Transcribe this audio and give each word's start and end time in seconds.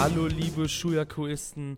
Hallo 0.00 0.28
liebe 0.28 0.68
Schuyakuisten 0.68 1.76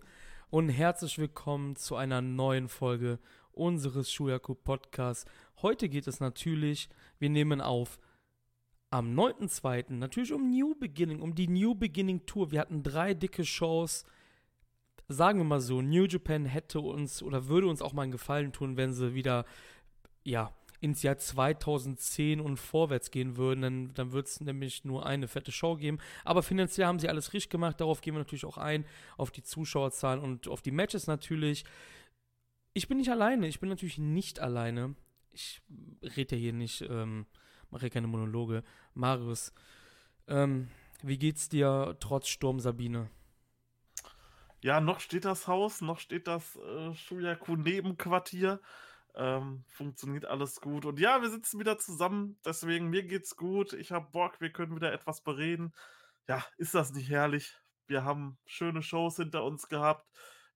und 0.51 0.69
herzlich 0.69 1.17
willkommen 1.17 1.75
zu 1.75 1.95
einer 1.95 2.21
neuen 2.21 2.69
Folge 2.69 3.17
unseres 3.51 4.13
Schuyaku 4.13 4.53
Podcasts. 4.53 5.25
Heute 5.63 5.89
geht 5.89 6.05
es 6.05 6.19
natürlich, 6.19 6.87
wir 7.17 7.31
nehmen 7.31 7.61
auf 7.61 7.97
am 8.91 9.15
9.2. 9.15 9.93
natürlich 9.93 10.33
um 10.33 10.51
New 10.51 10.75
Beginning, 10.75 11.19
um 11.19 11.33
die 11.33 11.47
New 11.47 11.73
Beginning 11.73 12.23
Tour. 12.27 12.51
Wir 12.51 12.59
hatten 12.59 12.83
drei 12.83 13.15
dicke 13.15 13.43
Shows. 13.43 14.05
Sagen 15.07 15.39
wir 15.39 15.45
mal 15.45 15.59
so, 15.59 15.81
New 15.81 16.05
Japan 16.05 16.45
hätte 16.45 16.79
uns 16.79 17.23
oder 17.23 17.47
würde 17.47 17.65
uns 17.65 17.81
auch 17.81 17.93
mal 17.93 18.03
einen 18.03 18.11
Gefallen 18.11 18.53
tun, 18.53 18.77
wenn 18.77 18.93
sie 18.93 19.15
wieder, 19.15 19.45
ja, 20.23 20.53
ins 20.81 21.03
Jahr 21.03 21.17
2010 21.17 22.41
und 22.41 22.57
vorwärts 22.57 23.11
gehen 23.11 23.37
würden, 23.37 23.61
dann, 23.61 23.93
dann 23.93 24.11
wird 24.11 24.27
es 24.27 24.41
nämlich 24.41 24.83
nur 24.83 25.05
eine 25.05 25.27
fette 25.27 25.51
Show 25.51 25.75
geben. 25.75 25.99
Aber 26.25 26.41
finanziell 26.41 26.87
haben 26.87 26.99
sie 26.99 27.07
alles 27.07 27.33
richtig 27.33 27.51
gemacht. 27.51 27.79
Darauf 27.79 28.01
gehen 28.01 28.15
wir 28.15 28.19
natürlich 28.19 28.45
auch 28.45 28.57
ein, 28.57 28.83
auf 29.15 29.29
die 29.29 29.43
Zuschauerzahlen 29.43 30.19
und 30.19 30.47
auf 30.47 30.63
die 30.63 30.71
Matches 30.71 31.05
natürlich. 31.05 31.63
Ich 32.73 32.87
bin 32.87 32.97
nicht 32.97 33.11
alleine. 33.11 33.47
Ich 33.47 33.59
bin 33.59 33.69
natürlich 33.69 33.99
nicht 33.99 34.39
alleine. 34.39 34.95
Ich 35.31 35.61
rede 36.01 36.35
ja 36.35 36.41
hier 36.41 36.53
nicht, 36.53 36.81
ähm, 36.81 37.27
mache 37.69 37.91
keine 37.91 38.07
Monologe. 38.07 38.63
Marius, 38.95 39.53
ähm, 40.27 40.67
wie 41.03 41.19
geht's 41.19 41.47
dir 41.47 41.95
trotz 41.99 42.27
Sturm 42.27 42.59
Sabine? 42.59 43.09
Ja, 44.63 44.81
noch 44.81 44.99
steht 44.99 45.25
das 45.25 45.47
Haus, 45.47 45.81
noch 45.81 45.99
steht 45.99 46.27
das 46.27 46.55
äh, 46.55 46.93
Shuyaku-Nebenquartier. 46.93 48.59
Ähm, 49.15 49.63
funktioniert 49.67 50.25
alles 50.25 50.61
gut. 50.61 50.85
Und 50.85 50.99
ja, 50.99 51.21
wir 51.21 51.29
sitzen 51.29 51.59
wieder 51.59 51.77
zusammen. 51.77 52.39
Deswegen, 52.45 52.89
mir 52.89 53.03
geht's 53.03 53.35
gut. 53.35 53.73
Ich 53.73 53.91
habe 53.91 54.09
Bock, 54.11 54.39
wir 54.39 54.51
können 54.51 54.75
wieder 54.75 54.93
etwas 54.93 55.21
bereden. 55.21 55.73
Ja, 56.27 56.45
ist 56.57 56.73
das 56.73 56.93
nicht 56.93 57.09
herrlich? 57.09 57.57
Wir 57.87 58.05
haben 58.05 58.37
schöne 58.45 58.81
Shows 58.81 59.17
hinter 59.17 59.43
uns 59.43 59.67
gehabt. 59.67 60.07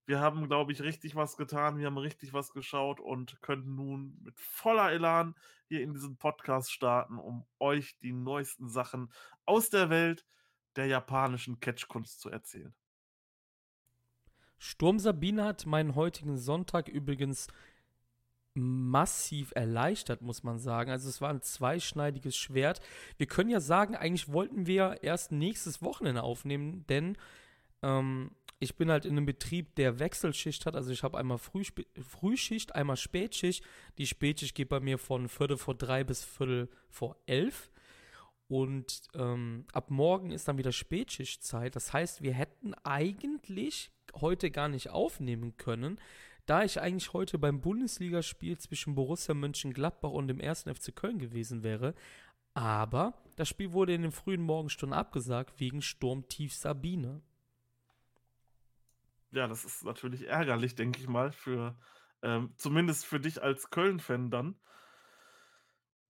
Wir 0.06 0.20
haben, 0.20 0.48
glaube 0.48 0.72
ich, 0.72 0.82
richtig 0.82 1.16
was 1.16 1.36
getan. 1.36 1.78
Wir 1.78 1.88
haben 1.88 1.98
richtig 1.98 2.32
was 2.32 2.54
geschaut 2.54 3.00
und 3.00 3.42
können 3.42 3.76
nun 3.76 4.18
mit 4.22 4.40
voller 4.40 4.92
Elan 4.92 5.36
hier 5.68 5.82
in 5.82 5.94
diesen 5.94 6.18
Podcast 6.18 6.72
starten, 6.72 7.18
um 7.18 7.46
euch 7.60 7.98
die 8.00 8.14
neuesten 8.14 8.70
Sachen 8.70 9.12
aus 9.46 9.70
der 9.70 9.90
Welt 9.90 10.26
der 10.76 10.86
japanischen 10.86 11.60
Catchkunst 11.60 12.22
zu 12.22 12.30
erzählen. 12.30 12.76
Sturm 14.58 15.00
Sabine 15.00 15.44
hat 15.44 15.66
meinen 15.66 15.96
heutigen 15.96 16.38
Sonntag 16.38 16.88
übrigens 16.88 17.48
massiv 18.56 19.52
erleichtert, 19.56 20.22
muss 20.22 20.44
man 20.44 20.58
sagen. 20.60 20.90
Also 20.90 21.10
es 21.10 21.22
war 21.22 21.30
ein 21.30 21.42
zweischneidiges 21.42 22.36
Schwert. 22.36 22.80
Wir 23.18 23.28
können 23.28 23.50
ja 23.50 23.60
sagen, 23.60 23.96
eigentlich 23.96 24.32
wollten 24.32 24.66
wir 24.66 25.00
erst 25.02 25.32
nächstes 25.32 25.82
Wochenende 25.82 26.24
aufnehmen, 26.24 26.86
denn 26.88 27.18
ähm, 27.84 28.32
ich 28.60 28.76
bin 28.76 28.90
halt 28.90 29.06
in 29.06 29.12
einem 29.12 29.26
Betrieb, 29.26 29.76
der 29.76 30.00
Wechselschicht 30.00 30.66
hat. 30.66 30.76
Also 30.76 30.92
ich 30.92 31.04
habe 31.04 31.18
einmal 31.18 31.38
Frühsp 31.38 31.86
Frühschicht, 32.02 32.74
einmal 32.74 32.98
Spätschicht. 32.98 33.64
Die 33.98 34.08
Spätschicht 34.08 34.56
geht 34.56 34.70
bei 34.70 34.80
mir 34.80 34.98
von 34.98 35.28
Viertel 35.28 35.58
vor 35.58 35.76
drei 35.76 36.04
bis 36.04 36.24
Viertel 36.24 36.70
vor 36.90 37.18
elf. 37.26 37.70
Und 38.48 39.02
ähm, 39.16 39.66
ab 39.74 39.90
morgen 39.90 40.32
ist 40.32 40.48
dann 40.48 40.58
wieder 40.58 40.72
Spätschichtzeit. 40.72 41.76
Das 41.76 41.94
heißt, 41.94 42.22
wir 42.22 42.34
hätten 42.34 42.74
eigentlich 42.84 43.92
heute 44.16 44.52
gar 44.52 44.70
nicht 44.70 44.90
aufnehmen 44.90 45.58
können, 45.58 46.00
da 46.46 46.64
ich 46.64 46.80
eigentlich 46.80 47.14
heute 47.14 47.40
beim 47.40 47.62
Bundesligaspiel 47.62 48.58
zwischen 48.58 48.96
Borussia 48.96 49.34
Mönchengladbach 49.34 50.12
und 50.12 50.28
dem 50.28 50.40
1. 50.40 50.64
FC 50.64 50.96
Köln 50.96 51.20
gewesen 51.20 51.64
wäre. 51.64 51.96
Aber 52.54 53.14
das 53.36 53.50
Spiel 53.50 53.74
wurde 53.74 53.94
in 53.94 54.04
den 54.04 54.12
frühen 54.12 54.42
Morgenstunden 54.42 54.98
abgesagt 54.98 55.60
wegen 55.60 55.82
Sturmtief 55.82 56.54
Sabine. 56.54 57.22
Ja, 59.32 59.48
das 59.48 59.66
ist 59.66 59.84
natürlich 59.84 60.28
ärgerlich, 60.28 60.76
denke 60.76 61.00
ich 61.02 61.08
mal, 61.08 61.32
für 61.32 61.76
ähm, 62.22 62.54
zumindest 62.56 63.06
für 63.06 63.20
dich 63.20 63.44
als 63.44 63.70
Köln-Fan 63.70 64.32
dann. 64.32 64.56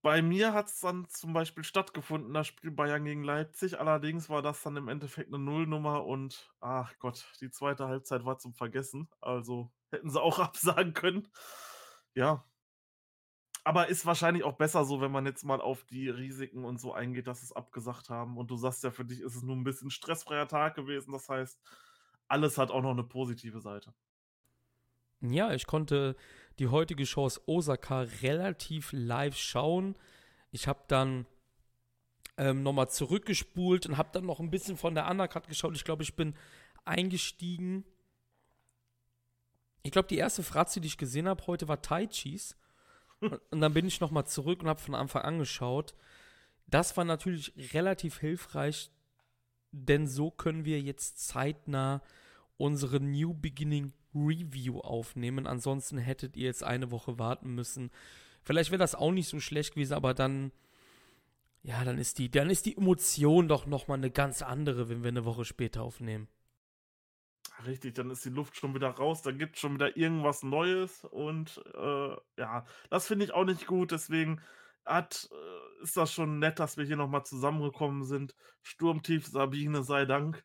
Bei 0.02 0.22
mir 0.22 0.52
hat 0.52 0.68
es 0.68 0.78
dann 0.78 1.08
zum 1.08 1.32
Beispiel 1.32 1.64
stattgefunden, 1.64 2.32
das 2.32 2.46
Spiel 2.46 2.70
Bayern 2.70 3.04
gegen 3.04 3.24
Leipzig. 3.24 3.80
Allerdings 3.80 4.28
war 4.30 4.40
das 4.40 4.62
dann 4.62 4.76
im 4.76 4.86
Endeffekt 4.86 5.34
eine 5.34 5.42
Nullnummer 5.42 6.04
und 6.06 6.54
ach 6.60 6.96
Gott, 7.00 7.26
die 7.40 7.50
zweite 7.50 7.88
Halbzeit 7.88 8.24
war 8.24 8.38
zum 8.38 8.54
Vergessen. 8.54 9.08
Also 9.20 9.72
hätten 9.90 10.10
sie 10.10 10.20
auch 10.20 10.38
absagen 10.40 10.94
können. 10.94 11.28
Ja. 12.14 12.44
Aber 13.64 13.88
ist 13.88 14.06
wahrscheinlich 14.06 14.44
auch 14.44 14.56
besser 14.56 14.84
so, 14.84 15.00
wenn 15.00 15.10
man 15.10 15.26
jetzt 15.26 15.44
mal 15.44 15.60
auf 15.60 15.84
die 15.84 16.08
Risiken 16.08 16.64
und 16.64 16.78
so 16.78 16.92
eingeht, 16.92 17.26
dass 17.26 17.40
sie 17.40 17.46
es 17.46 17.52
abgesagt 17.52 18.10
haben. 18.10 18.36
Und 18.36 18.50
du 18.50 18.56
sagst 18.56 18.84
ja, 18.84 18.92
für 18.92 19.04
dich 19.04 19.20
ist 19.20 19.34
es 19.34 19.42
nur 19.42 19.56
ein 19.56 19.64
bisschen 19.64 19.90
stressfreier 19.90 20.46
Tag 20.46 20.76
gewesen. 20.76 21.12
Das 21.12 21.28
heißt, 21.28 21.60
alles 22.28 22.58
hat 22.58 22.70
auch 22.70 22.82
noch 22.82 22.92
eine 22.92 23.02
positive 23.02 23.60
Seite. 23.60 23.92
Ja, 25.20 25.52
ich 25.52 25.66
konnte 25.66 26.14
die 26.58 26.68
heutige 26.68 27.06
Show 27.06 27.24
aus 27.24 27.40
Osaka 27.48 28.02
relativ 28.22 28.90
live 28.92 29.36
schauen. 29.36 29.96
Ich 30.52 30.68
habe 30.68 30.84
dann 30.88 31.26
ähm, 32.36 32.62
nochmal 32.62 32.90
zurückgespult 32.90 33.86
und 33.86 33.96
habe 33.96 34.10
dann 34.12 34.26
noch 34.26 34.40
ein 34.40 34.50
bisschen 34.50 34.76
von 34.76 34.94
der 34.94 35.10
Undercard 35.10 35.48
geschaut. 35.48 35.74
Ich 35.74 35.84
glaube, 35.84 36.02
ich 36.02 36.14
bin 36.14 36.34
eingestiegen. 36.84 37.84
Ich 39.86 39.92
glaube, 39.92 40.08
die 40.08 40.18
erste 40.18 40.42
Fratze, 40.42 40.80
die 40.80 40.88
ich 40.88 40.98
gesehen 40.98 41.28
habe 41.28 41.46
heute, 41.46 41.68
war 41.68 41.80
Tai 41.80 42.08
Chis. 42.08 42.56
Und, 43.20 43.40
und 43.50 43.60
dann 43.60 43.72
bin 43.72 43.86
ich 43.86 44.00
nochmal 44.00 44.26
zurück 44.26 44.60
und 44.60 44.68
habe 44.68 44.80
von 44.80 44.96
Anfang 44.96 45.22
an 45.22 45.38
geschaut. 45.38 45.94
Das 46.66 46.96
war 46.96 47.04
natürlich 47.04 47.52
relativ 47.72 48.18
hilfreich, 48.18 48.90
denn 49.70 50.08
so 50.08 50.32
können 50.32 50.64
wir 50.64 50.80
jetzt 50.80 51.28
zeitnah 51.28 52.02
unsere 52.56 52.98
New 52.98 53.32
Beginning 53.32 53.92
Review 54.12 54.80
aufnehmen. 54.80 55.46
Ansonsten 55.46 55.98
hättet 55.98 56.36
ihr 56.36 56.46
jetzt 56.46 56.64
eine 56.64 56.90
Woche 56.90 57.20
warten 57.20 57.54
müssen. 57.54 57.92
Vielleicht 58.42 58.72
wäre 58.72 58.80
das 58.80 58.96
auch 58.96 59.12
nicht 59.12 59.28
so 59.28 59.38
schlecht 59.38 59.74
gewesen, 59.74 59.94
aber 59.94 60.14
dann, 60.14 60.50
ja, 61.62 61.84
dann 61.84 61.98
ist 61.98 62.18
die, 62.18 62.28
dann 62.28 62.50
ist 62.50 62.66
die 62.66 62.76
Emotion 62.76 63.46
doch 63.46 63.66
nochmal 63.66 63.98
eine 63.98 64.10
ganz 64.10 64.42
andere, 64.42 64.88
wenn 64.88 65.04
wir 65.04 65.10
eine 65.10 65.24
Woche 65.24 65.44
später 65.44 65.82
aufnehmen. 65.82 66.26
Richtig, 67.64 67.94
dann 67.94 68.10
ist 68.10 68.24
die 68.24 68.30
Luft 68.30 68.56
schon 68.56 68.74
wieder 68.74 68.90
raus, 68.90 69.22
dann 69.22 69.38
gibt 69.38 69.56
es 69.56 69.60
schon 69.60 69.74
wieder 69.74 69.96
irgendwas 69.96 70.42
Neues 70.42 71.04
und 71.04 71.62
äh, 71.74 72.16
ja, 72.36 72.66
das 72.90 73.06
finde 73.06 73.24
ich 73.24 73.32
auch 73.32 73.44
nicht 73.44 73.66
gut, 73.66 73.92
deswegen 73.92 74.42
hat, 74.84 75.28
äh, 75.32 75.82
ist 75.82 75.96
das 75.96 76.12
schon 76.12 76.38
nett, 76.38 76.58
dass 76.58 76.76
wir 76.76 76.84
hier 76.84 76.96
nochmal 76.96 77.24
zusammengekommen 77.24 78.04
sind. 78.04 78.34
Sturmtief 78.62 79.26
Sabine 79.26 79.82
sei 79.82 80.04
Dank, 80.04 80.44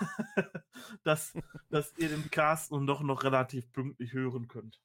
dass, 1.04 1.32
dass 1.70 1.96
ihr 1.96 2.08
den 2.08 2.30
Cast 2.30 2.72
nun 2.72 2.86
doch 2.86 3.02
noch 3.02 3.22
relativ 3.22 3.70
pünktlich 3.72 4.12
hören 4.12 4.48
könnt. 4.48 4.80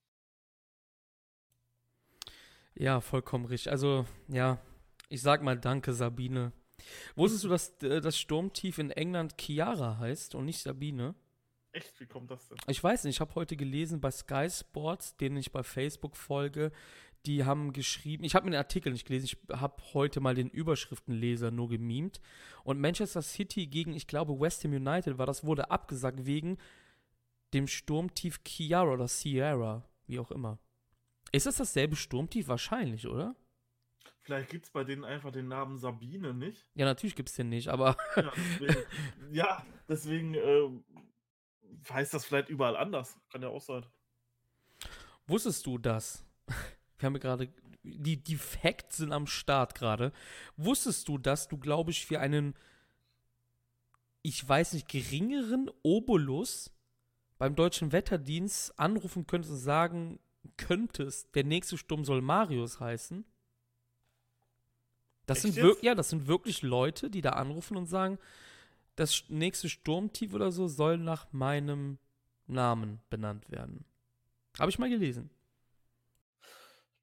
Ja, 2.75 3.01
vollkommen 3.01 3.45
richtig. 3.45 3.72
Also, 3.72 4.06
ja, 4.28 4.59
ich 5.09 5.22
sag 5.22 5.44
mal 5.44 5.59
danke, 5.59 5.94
Sabine. 5.94 6.53
Wusstest 7.16 7.44
du, 7.44 7.50
dass 7.50 7.81
äh, 7.83 8.01
das 8.01 8.17
Sturmtief 8.17 8.79
in 8.79 8.89
England 8.89 9.35
Chiara 9.39 9.97
heißt 9.97 10.35
und 10.35 10.45
nicht 10.45 10.62
Sabine? 10.62 11.16
Echt? 11.73 12.00
Wie 12.00 12.06
kommt 12.06 12.31
das 12.31 12.47
denn? 12.47 12.57
Ich 12.67 12.84
weiß 12.84 13.03
nicht, 13.03 13.16
ich 13.16 13.22
habe 13.22 13.35
heute 13.35 13.57
gelesen 13.57 14.00
bei 14.00 14.11
Sky 14.11 14.47
Sports, 14.50 15.17
denen 15.17 15.38
ich 15.38 15.51
bei 15.51 15.63
Facebook 15.63 16.16
folge, 16.16 16.72
die 17.25 17.45
haben 17.45 17.73
geschrieben, 17.73 18.23
ich 18.23 18.35
habe 18.35 18.45
mir 18.45 18.51
den 18.51 18.57
Artikel 18.57 18.91
nicht 18.91 19.07
gelesen, 19.07 19.25
ich 19.25 19.38
habe 19.57 19.81
heute 19.94 20.19
mal 20.19 20.36
den 20.36 20.50
Überschriftenleser 20.50 21.51
nur 21.51 21.69
gemimt. 21.69 22.21
Und 22.63 22.80
Manchester 22.80 23.21
City 23.21 23.68
gegen, 23.68 23.94
ich 23.94 24.07
glaube, 24.07 24.39
West 24.39 24.63
Ham 24.63 24.74
United 24.74 25.18
war 25.18 25.25
das, 25.25 25.44
wurde 25.44 25.71
abgesagt 25.71 26.25
wegen 26.25 26.57
dem 27.53 27.68
Sturmtief 27.68 28.42
Chiara 28.45 28.92
oder 28.92 29.07
Sierra, 29.07 29.88
wie 30.06 30.19
auch 30.19 30.31
immer. 30.31 30.59
Ist 31.31 31.45
das 31.45 31.57
dasselbe 31.57 31.95
Sturmtief? 31.95 32.47
Wahrscheinlich, 32.47 33.07
oder? 33.07 33.36
Vielleicht 34.19 34.50
gibt 34.50 34.65
es 34.65 34.71
bei 34.71 34.83
denen 34.83 35.03
einfach 35.03 35.31
den 35.31 35.47
Namen 35.47 35.77
Sabine 35.77 36.33
nicht. 36.33 36.65
Ja, 36.75 36.86
natürlich 36.86 37.15
gibt 37.15 37.30
es 37.30 37.36
den 37.36 37.50
nicht, 37.50 37.68
aber. 37.68 37.97
ja, 38.15 38.31
deswegen, 38.36 38.86
ja, 39.31 39.65
deswegen 39.88 40.33
äh, 40.36 40.69
heißt 41.89 42.13
das 42.13 42.25
vielleicht 42.25 42.49
überall 42.49 42.75
anders. 42.75 43.17
Kann 43.31 43.41
ja 43.41 43.49
auch 43.49 43.61
sein. 43.61 43.85
Wusstest 45.27 45.65
du 45.65 45.77
das? 45.77 46.23
Wir 46.97 47.07
haben 47.07 47.19
gerade, 47.19 47.53
die, 47.83 48.17
die 48.23 48.37
Facts 48.37 48.97
sind 48.97 49.11
am 49.11 49.27
Start 49.27 49.75
gerade. 49.75 50.11
Wusstest 50.57 51.07
du, 51.07 51.17
dass 51.17 51.47
du, 51.47 51.57
glaube 51.57 51.91
ich, 51.91 52.05
für 52.05 52.19
einen, 52.19 52.55
ich 54.21 54.47
weiß 54.47 54.73
nicht, 54.73 54.87
geringeren 54.87 55.69
Obolus 55.81 56.71
beim 57.37 57.55
deutschen 57.55 57.91
Wetterdienst 57.91 58.79
anrufen 58.79 59.27
könntest 59.27 59.53
und 59.53 59.59
sagen 59.59 60.19
könntest, 60.55 61.35
der 61.35 61.43
nächste 61.43 61.77
Sturm 61.77 62.05
soll 62.05 62.21
Marius 62.21 62.79
heißen? 62.79 63.25
Das 65.25 65.41
sind 65.41 65.55
wirklich, 65.55 65.83
ja, 65.83 65.95
das 65.95 66.09
sind 66.09 66.27
wirklich 66.27 66.61
Leute, 66.61 67.09
die 67.09 67.21
da 67.21 67.31
anrufen 67.31 67.77
und 67.77 67.85
sagen, 67.85 68.19
das 68.95 69.24
nächste 69.30 69.69
Sturmtief 69.69 70.34
oder 70.34 70.51
so 70.51 70.68
soll 70.68 70.98
nach 70.98 71.31
meinem 71.31 71.98
Namen 72.48 73.01
benannt 73.10 73.50
werden. 73.50 73.86
Habe 74.60 74.69
ich 74.69 74.80
mal 74.80 74.90
gelesen. 74.90 75.30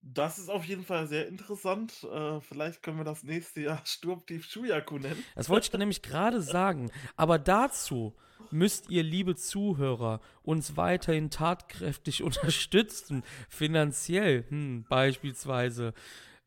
Das 0.03 0.39
ist 0.39 0.49
auf 0.49 0.65
jeden 0.65 0.85
Fall 0.85 1.07
sehr 1.07 1.29
interessant. 1.29 2.05
Äh, 2.05 2.41
vielleicht 2.41 2.83
können 2.83 2.97
wir 2.97 3.05
das 3.05 3.23
nächste 3.23 3.61
Jahr 3.61 3.83
Sturmtief 3.85 4.47
Shuyaku 4.47 4.99
nennen. 4.99 5.23
Das 5.35 5.49
wollte 5.49 5.65
ich 5.65 5.71
dann 5.71 5.81
nämlich 5.81 6.03
gerade 6.03 6.41
sagen. 6.41 6.91
Aber 7.17 7.39
dazu 7.39 8.15
müsst 8.51 8.89
ihr, 8.89 9.03
liebe 9.03 9.37
Zuhörer, 9.37 10.21
uns 10.43 10.77
weiterhin 10.77 11.31
tatkräftig 11.31 12.23
unterstützen. 12.23 13.23
Finanziell, 13.49 14.47
hm, 14.49 14.87
beispielsweise. 14.89 15.93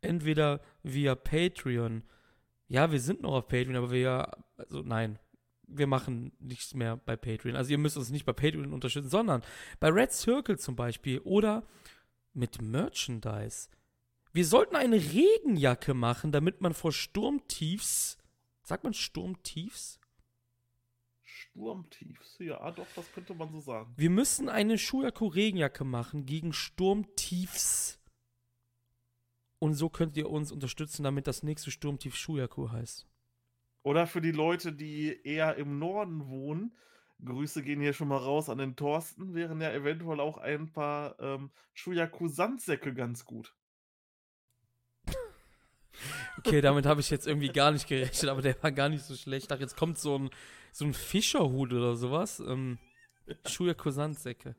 Entweder 0.01 0.59
via 0.81 1.15
Patreon. 1.15 2.03
Ja, 2.67 2.91
wir 2.91 2.99
sind 2.99 3.21
noch 3.21 3.33
auf 3.33 3.47
Patreon, 3.47 3.75
aber 3.75 3.91
wir, 3.91 4.31
also 4.57 4.81
nein, 4.81 5.19
wir 5.67 5.87
machen 5.87 6.31
nichts 6.39 6.73
mehr 6.73 6.97
bei 6.97 7.15
Patreon. 7.15 7.55
Also 7.55 7.71
ihr 7.71 7.77
müsst 7.77 7.97
uns 7.97 8.09
nicht 8.09 8.25
bei 8.25 8.33
Patreon 8.33 8.73
unterstützen, 8.73 9.09
sondern 9.09 9.43
bei 9.79 9.89
Red 9.89 10.11
Circle 10.11 10.57
zum 10.57 10.75
Beispiel 10.75 11.19
oder 11.19 11.63
mit 12.33 12.61
Merchandise. 12.61 13.69
Wir 14.31 14.45
sollten 14.45 14.75
eine 14.75 14.97
Regenjacke 14.97 15.93
machen, 15.93 16.31
damit 16.31 16.61
man 16.61 16.73
vor 16.73 16.91
Sturmtiefs, 16.91 18.17
sagt 18.63 18.83
man 18.83 18.93
Sturmtiefs? 18.93 19.99
Sturmtiefs, 21.23 22.37
ja, 22.39 22.71
doch, 22.71 22.87
das 22.95 23.11
könnte 23.11 23.35
man 23.35 23.51
so 23.51 23.59
sagen. 23.59 23.93
Wir 23.95 24.09
müssen 24.09 24.49
eine 24.49 24.79
Schuyaku 24.79 25.27
Regenjacke 25.27 25.83
machen 25.83 26.25
gegen 26.25 26.51
Sturmtiefs. 26.51 27.99
Und 29.59 29.75
so 29.75 29.87
könnt 29.87 30.17
ihr 30.17 30.29
uns 30.29 30.51
unterstützen, 30.51 31.03
damit 31.03 31.27
das 31.27 31.43
nächste 31.43 31.69
Sturmtief 31.69 32.15
Schuyaku 32.15 32.71
heißt. 32.71 33.07
Oder 33.83 34.07
für 34.07 34.21
die 34.21 34.31
Leute, 34.31 34.73
die 34.73 35.19
eher 35.23 35.55
im 35.57 35.77
Norden 35.77 36.27
wohnen, 36.27 36.75
Grüße 37.23 37.63
gehen 37.63 37.79
hier 37.79 37.93
schon 37.93 38.07
mal 38.07 38.17
raus 38.17 38.49
an 38.49 38.57
den 38.57 38.75
Thorsten, 38.75 39.33
wären 39.33 39.61
ja 39.61 39.71
eventuell 39.71 40.19
auch 40.19 40.37
ein 40.37 40.71
paar 40.71 41.19
ähm, 41.19 41.51
Shuyaku-Sandsäcke 41.73 42.93
ganz 42.93 43.25
gut. 43.25 43.53
Okay, 46.37 46.61
damit 46.61 46.85
habe 46.85 47.01
ich 47.01 47.09
jetzt 47.09 47.27
irgendwie 47.27 47.49
gar 47.49 47.71
nicht 47.71 47.87
gerechnet, 47.87 48.29
aber 48.29 48.41
der 48.41 48.61
war 48.61 48.71
gar 48.71 48.89
nicht 48.89 49.03
so 49.03 49.15
schlecht. 49.15 49.51
Ach, 49.51 49.59
jetzt 49.59 49.77
kommt 49.77 49.97
so 49.97 50.17
ein, 50.17 50.29
so 50.71 50.85
ein 50.85 50.93
Fischerhut 50.93 51.71
oder 51.71 51.95
sowas. 51.95 52.39
Ähm, 52.39 52.79
Shuyaku 53.45 53.91
Sandsäcke. 53.91 54.55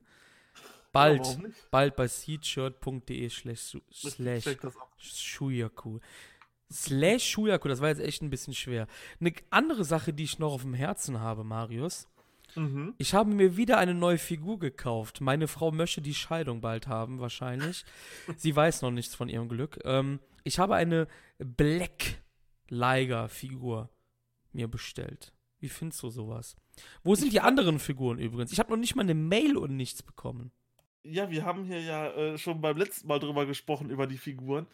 Bald, 0.93 1.27
ja, 1.27 1.51
bald 1.73 1.97
bei 1.97 2.07
seatshirt.de 2.07 3.29
slash, 3.29 3.77
slash 3.91 4.45
Shuyaku. 4.97 5.99
Slash 6.75 7.25
Shuyaku, 7.25 7.69
das 7.69 7.81
war 7.81 7.89
jetzt 7.89 8.01
echt 8.01 8.21
ein 8.23 8.31
bisschen 8.31 8.53
schwer. 8.55 8.89
Eine 9.21 9.33
andere 9.51 9.85
Sache, 9.85 10.13
die 10.13 10.25
ich 10.25 10.39
noch 10.39 10.53
auf 10.53 10.63
dem 10.63 10.75
Herzen 10.75 11.21
habe, 11.21 11.45
Marius, 11.45 12.09
Mhm. 12.57 12.95
Ich 12.99 13.15
habe 13.15 13.31
mir 13.31 13.57
wieder 13.57 13.79
eine 13.79 13.95
neue 13.95 14.19
Figur 14.19 14.59
gekauft. 14.59 15.21
Meine 15.21 15.49
Frau 15.49 15.71
möchte 15.71 16.01
die 16.01 16.15
Scheidung 16.15 16.61
bald 16.61 16.87
haben, 16.87 17.21
wahrscheinlich. 17.21 17.85
Sie 18.37 18.55
weiß 18.55 18.83
noch 18.83 18.91
nichts 18.91 19.15
von 19.15 19.29
ihrem 19.29 19.49
Glück. 19.49 19.81
Ähm, 19.85 20.21
ich 20.45 20.59
habe 20.59 20.75
eine 20.75 21.09
Black 21.39 22.23
Liger-Figur 22.69 23.91
mir 24.53 24.69
bestellt. 24.69 25.33
Wie 25.59 25.69
findest 25.69 26.03
du 26.03 26.11
sowas? 26.11 26.57
Wo 27.03 27.15
sind 27.15 27.33
die 27.33 27.41
anderen 27.41 27.79
Figuren 27.79 28.19
übrigens? 28.19 28.53
Ich 28.53 28.59
habe 28.59 28.71
noch 28.71 28.79
nicht 28.79 28.95
mal 28.95 29.03
eine 29.03 29.15
Mail 29.15 29.57
und 29.57 29.77
nichts 29.77 30.03
bekommen. 30.03 30.53
Ja, 31.03 31.31
wir 31.31 31.45
haben 31.45 31.65
hier 31.65 31.81
ja 31.81 32.11
äh, 32.13 32.39
schon 32.39 32.61
beim 32.61 32.77
letzten 32.77 33.09
Mal 33.09 33.19
drüber 33.19 33.47
gesprochen, 33.47 33.91
über 33.91 34.07
die 34.07 34.19
Figuren. 34.19 34.67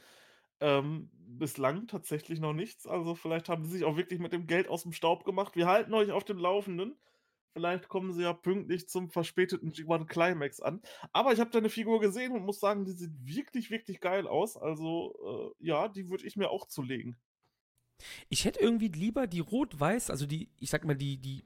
Ähm, 0.61 1.11
bislang 1.41 1.87
tatsächlich 1.87 2.41
noch 2.41 2.53
nichts. 2.53 2.87
Also 2.87 3.15
vielleicht 3.15 3.49
haben 3.49 3.65
sie 3.65 3.73
sich 3.73 3.85
auch 3.85 3.97
wirklich 3.97 4.21
mit 4.21 4.33
dem 4.33 4.47
Geld 4.47 4.69
aus 4.69 4.83
dem 4.83 4.93
Staub 4.93 5.25
gemacht. 5.25 5.57
Wir 5.57 5.67
halten 5.67 5.95
euch 5.95 6.12
auf 6.12 6.25
dem 6.25 6.39
Laufenden. 6.39 6.97
Vielleicht 7.53 7.89
kommen 7.89 8.12
sie 8.12 8.23
ja 8.23 8.33
pünktlich 8.33 8.89
zum 8.89 9.11
verspäteten 9.11 9.73
G1 9.73 10.07
Climax 10.07 10.61
an. 10.61 10.81
Aber 11.12 11.33
ich 11.33 11.41
habe 11.41 11.51
deine 11.51 11.69
Figur 11.69 12.01
gesehen 12.01 12.33
und 12.33 12.45
muss 12.45 12.61
sagen, 12.61 12.85
die 12.85 12.93
sieht 12.93 13.12
wirklich, 13.25 13.71
wirklich 13.71 14.01
geil 14.01 14.29
aus. 14.29 14.57
Also, 14.57 15.55
äh, 15.59 15.67
ja, 15.67 15.89
die 15.89 16.09
würde 16.11 16.27
ich 16.27 16.37
mir 16.37 16.51
auch 16.51 16.67
zulegen. 16.67 17.17
Ich 18.29 18.45
hätte 18.45 18.61
irgendwie 18.61 18.89
lieber 18.89 19.27
die 19.27 19.41
Rot-Weiß, 19.41 20.11
also 20.11 20.27
die, 20.27 20.49
ich 20.59 20.71
sag 20.71 20.85
mal, 20.85 20.95
die, 20.95 21.19
die, 21.19 21.43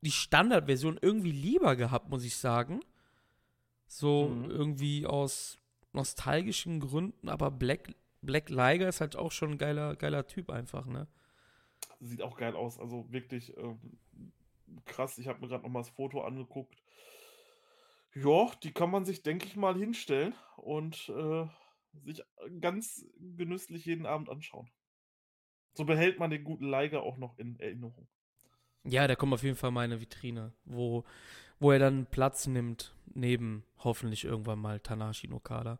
die 0.00 0.10
Standardversion 0.10 0.98
irgendwie 1.00 1.32
lieber 1.32 1.76
gehabt, 1.76 2.08
muss 2.08 2.24
ich 2.24 2.36
sagen. 2.36 2.80
So 3.86 4.28
mhm. 4.28 4.50
irgendwie 4.50 5.06
aus 5.06 5.58
nostalgischen 5.92 6.80
Gründen, 6.80 7.28
aber 7.28 7.50
Black, 7.50 7.94
Black 8.24 8.48
Liger 8.48 8.88
ist 8.88 9.00
halt 9.00 9.16
auch 9.16 9.32
schon 9.32 9.52
ein 9.52 9.58
geiler, 9.58 9.96
geiler 9.96 10.26
Typ 10.26 10.50
einfach, 10.50 10.86
ne? 10.86 11.06
Sieht 12.00 12.22
auch 12.22 12.36
geil 12.36 12.54
aus, 12.54 12.78
also 12.78 13.06
wirklich. 13.10 13.56
Ähm 13.56 13.98
krass. 14.84 15.18
Ich 15.18 15.28
habe 15.28 15.40
mir 15.40 15.48
gerade 15.48 15.62
noch 15.62 15.70
mal 15.70 15.80
das 15.80 15.90
Foto 15.90 16.22
angeguckt. 16.22 16.82
Ja, 18.14 18.50
die 18.62 18.72
kann 18.72 18.90
man 18.90 19.04
sich, 19.04 19.22
denke 19.22 19.46
ich 19.46 19.56
mal, 19.56 19.76
hinstellen 19.76 20.34
und 20.56 21.08
äh, 21.08 21.46
sich 22.04 22.22
ganz 22.60 23.06
genüsslich 23.18 23.84
jeden 23.86 24.06
Abend 24.06 24.30
anschauen. 24.30 24.70
So 25.74 25.84
behält 25.84 26.20
man 26.20 26.30
den 26.30 26.44
guten 26.44 26.66
Leiger 26.66 27.02
auch 27.02 27.16
noch 27.16 27.36
in 27.38 27.58
Erinnerung. 27.58 28.06
Ja, 28.84 29.06
der 29.06 29.16
kommt 29.16 29.32
auf 29.32 29.42
jeden 29.42 29.56
Fall 29.56 29.72
mal 29.72 29.84
in 29.84 29.92
eine 29.92 30.00
Vitrine, 30.00 30.52
wo, 30.64 31.04
wo 31.64 31.72
er 31.72 31.78
dann 31.78 32.04
Platz 32.04 32.46
nimmt, 32.46 32.92
neben 33.14 33.64
hoffentlich 33.78 34.26
irgendwann 34.26 34.58
mal 34.58 34.80
Tanashi 34.80 35.28
Nokada. 35.28 35.78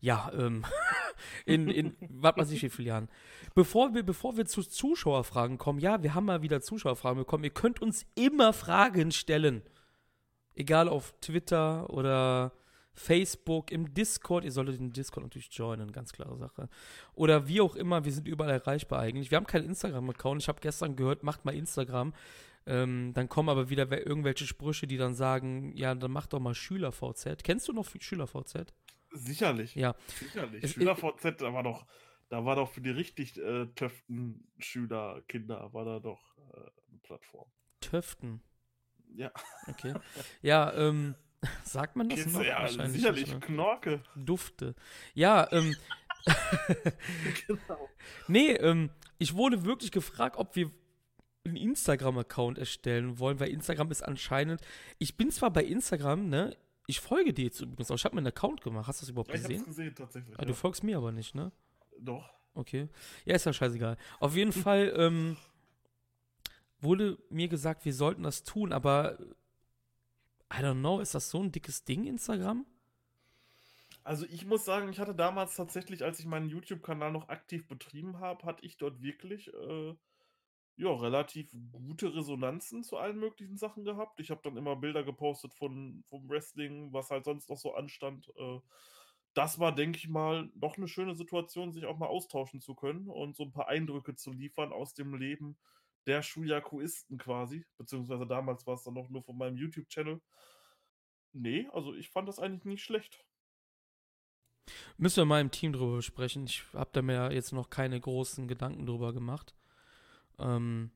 Ja, 0.00 0.30
ähm, 0.32 0.64
in, 1.44 1.68
in 1.68 1.96
was 2.08 2.36
weiß 2.36 2.52
ich 2.52 2.62
wie 2.62 2.68
viele 2.68 2.88
Jahren. 2.90 3.08
Bevor 3.52 3.94
wir, 3.94 4.04
bevor 4.04 4.36
wir 4.36 4.46
zu 4.46 4.62
Zuschauerfragen 4.62 5.58
kommen, 5.58 5.80
ja, 5.80 6.04
wir 6.04 6.14
haben 6.14 6.26
mal 6.26 6.42
wieder 6.42 6.60
Zuschauerfragen 6.60 7.18
bekommen. 7.18 7.42
Ihr 7.42 7.50
könnt 7.50 7.82
uns 7.82 8.06
immer 8.14 8.52
Fragen 8.52 9.10
stellen. 9.10 9.62
Egal 10.54 10.88
auf 10.88 11.12
Twitter 11.20 11.90
oder 11.90 12.52
Facebook, 12.92 13.72
im 13.72 13.92
Discord. 13.92 14.44
Ihr 14.44 14.52
solltet 14.52 14.78
den 14.78 14.92
Discord 14.92 15.24
natürlich 15.24 15.48
joinen, 15.50 15.90
ganz 15.90 16.12
klare 16.12 16.36
Sache. 16.36 16.68
Oder 17.14 17.48
wie 17.48 17.60
auch 17.60 17.74
immer, 17.74 18.04
wir 18.04 18.12
sind 18.12 18.28
überall 18.28 18.52
erreichbar 18.52 19.00
eigentlich. 19.00 19.32
Wir 19.32 19.36
haben 19.36 19.48
keinen 19.48 19.64
Instagram-Account. 19.64 20.42
Ich 20.42 20.48
habe 20.48 20.60
gestern 20.60 20.94
gehört, 20.94 21.24
macht 21.24 21.44
mal 21.44 21.56
Instagram. 21.56 22.14
Ähm, 22.66 23.12
dann 23.14 23.28
kommen 23.28 23.48
aber 23.48 23.68
wieder 23.68 23.90
irgendwelche 24.06 24.46
Sprüche, 24.46 24.86
die 24.86 24.96
dann 24.96 25.14
sagen, 25.14 25.72
ja, 25.76 25.94
dann 25.94 26.10
mach 26.10 26.26
doch 26.26 26.40
mal 26.40 26.54
Schüler-VZ. 26.54 27.44
Kennst 27.44 27.68
du 27.68 27.72
noch 27.72 27.88
Schüler-VZ? 27.98 28.72
Sicherlich. 29.10 29.74
Ja. 29.74 29.94
Sicherlich. 30.06 30.72
Schüler-VZ, 30.72 31.40
da 31.40 31.52
war 31.52 31.62
doch, 31.62 31.86
da 32.28 32.44
war 32.44 32.56
doch 32.56 32.70
für 32.70 32.80
die 32.80 32.90
richtig 32.90 33.36
äh, 33.38 33.66
töften 33.74 34.48
Schüler, 34.58 35.22
Kinder, 35.28 35.72
war 35.72 35.84
da 35.84 36.00
doch 36.00 36.36
äh, 36.38 36.56
eine 36.56 36.98
Plattform. 37.02 37.48
Töften? 37.80 38.40
Ja. 39.14 39.30
Okay. 39.66 39.94
Ja, 40.42 40.72
ähm, 40.72 41.14
sagt 41.64 41.96
man 41.96 42.08
das 42.08 42.20
Jetzt, 42.20 42.32
noch? 42.32 42.42
Ja, 42.42 42.66
sicherlich, 42.88 43.28
nicht? 43.28 43.40
Knorke. 43.42 44.02
Dufte. 44.16 44.74
Ja, 45.14 45.48
ähm. 45.52 45.74
genau. 47.46 47.88
Nee, 48.28 48.52
ähm, 48.52 48.90
ich 49.18 49.34
wurde 49.34 49.64
wirklich 49.64 49.90
gefragt, 49.90 50.36
ob 50.36 50.56
wir 50.56 50.70
einen 51.44 51.56
Instagram-Account 51.56 52.58
erstellen 52.58 53.18
wollen, 53.18 53.40
weil 53.40 53.50
Instagram 53.50 53.90
ist 53.90 54.02
anscheinend. 54.02 54.60
Ich 54.98 55.16
bin 55.16 55.30
zwar 55.30 55.50
bei 55.50 55.64
Instagram, 55.64 56.28
ne? 56.28 56.56
Ich 56.86 57.00
folge 57.00 57.32
dir 57.32 57.46
jetzt 57.46 57.60
übrigens 57.60 57.90
auch. 57.90 57.96
Ich 57.96 58.04
habe 58.04 58.14
mir 58.14 58.20
einen 58.20 58.28
Account 58.28 58.60
gemacht. 58.60 58.86
Hast 58.86 59.00
du 59.00 59.04
das 59.04 59.10
überhaupt 59.10 59.30
ja, 59.30 59.36
gesehen? 59.36 59.52
Ich 59.52 59.58
hab's 59.58 59.68
gesehen, 59.68 59.94
tatsächlich. 59.94 60.36
Ah, 60.38 60.42
ja. 60.42 60.46
Du 60.46 60.54
folgst 60.54 60.82
mir 60.82 60.96
aber 60.96 61.12
nicht, 61.12 61.34
ne? 61.34 61.52
Doch. 61.98 62.30
Okay. 62.54 62.88
Ja, 63.24 63.34
ist 63.34 63.46
ja 63.46 63.52
scheißegal. 63.52 63.96
Auf 64.20 64.36
jeden 64.36 64.52
Fall 64.52 64.92
ähm, 64.96 65.36
wurde 66.80 67.18
mir 67.30 67.48
gesagt, 67.48 67.84
wir 67.84 67.94
sollten 67.94 68.22
das 68.22 68.44
tun, 68.44 68.72
aber 68.72 69.18
I 70.52 70.58
don't 70.58 70.80
know, 70.80 71.00
ist 71.00 71.14
das 71.14 71.30
so 71.30 71.42
ein 71.42 71.50
dickes 71.50 71.84
Ding, 71.84 72.06
Instagram? 72.06 72.66
Also 74.04 74.26
ich 74.26 74.44
muss 74.44 74.64
sagen, 74.64 74.90
ich 74.90 75.00
hatte 75.00 75.14
damals 75.14 75.56
tatsächlich, 75.56 76.04
als 76.04 76.20
ich 76.20 76.26
meinen 76.26 76.48
YouTube-Kanal 76.48 77.10
noch 77.10 77.28
aktiv 77.30 77.66
betrieben 77.66 78.20
habe, 78.20 78.44
hatte 78.44 78.64
ich 78.64 78.76
dort 78.76 79.00
wirklich 79.02 79.52
äh, 79.52 79.94
ja, 80.76 80.92
relativ 80.92 81.54
gute 81.70 82.14
Resonanzen 82.14 82.82
zu 82.82 82.96
allen 82.96 83.18
möglichen 83.18 83.56
Sachen 83.56 83.84
gehabt. 83.84 84.18
Ich 84.20 84.30
habe 84.30 84.40
dann 84.42 84.56
immer 84.56 84.76
Bilder 84.76 85.04
gepostet 85.04 85.54
von 85.54 86.02
vom 86.08 86.28
Wrestling, 86.28 86.92
was 86.92 87.10
halt 87.10 87.24
sonst 87.24 87.48
noch 87.48 87.58
so 87.58 87.74
anstand. 87.74 88.32
Äh, 88.36 88.60
das 89.34 89.58
war, 89.58 89.74
denke 89.74 89.98
ich 89.98 90.08
mal, 90.08 90.50
doch 90.54 90.76
eine 90.76 90.88
schöne 90.88 91.14
Situation, 91.14 91.72
sich 91.72 91.86
auch 91.86 91.98
mal 91.98 92.06
austauschen 92.06 92.60
zu 92.60 92.74
können 92.74 93.08
und 93.08 93.36
so 93.36 93.44
ein 93.44 93.52
paar 93.52 93.68
Eindrücke 93.68 94.14
zu 94.14 94.32
liefern 94.32 94.72
aus 94.72 94.94
dem 94.94 95.14
Leben 95.14 95.56
der 96.06 96.22
Shuyakuisten 96.22 97.18
quasi. 97.18 97.64
Beziehungsweise 97.76 98.26
damals 98.26 98.66
war 98.66 98.74
es 98.74 98.84
dann 98.84 98.94
noch 98.94 99.08
nur 99.08 99.22
von 99.22 99.36
meinem 99.36 99.56
YouTube-Channel. 99.56 100.20
Nee, 101.32 101.68
also 101.72 101.94
ich 101.94 102.10
fand 102.10 102.28
das 102.28 102.38
eigentlich 102.38 102.64
nicht 102.64 102.84
schlecht. 102.84 103.24
Müssen 104.96 105.16
wir 105.18 105.24
mal 105.24 105.40
im 105.40 105.50
Team 105.50 105.72
drüber 105.72 106.00
sprechen. 106.00 106.44
Ich 106.46 106.64
habe 106.72 106.90
da 106.92 107.02
mir 107.02 107.32
jetzt 107.32 107.52
noch 107.52 107.70
keine 107.70 108.00
großen 108.00 108.46
Gedanken 108.46 108.86
drüber 108.86 109.12
gemacht. 109.12 109.54
Ähm, 110.38 110.90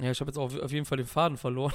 ja, 0.00 0.10
ich 0.10 0.20
habe 0.20 0.30
jetzt 0.30 0.38
auch 0.38 0.54
auf 0.58 0.72
jeden 0.72 0.86
Fall 0.86 0.98
den 0.98 1.06
Faden 1.06 1.36
verloren. 1.36 1.74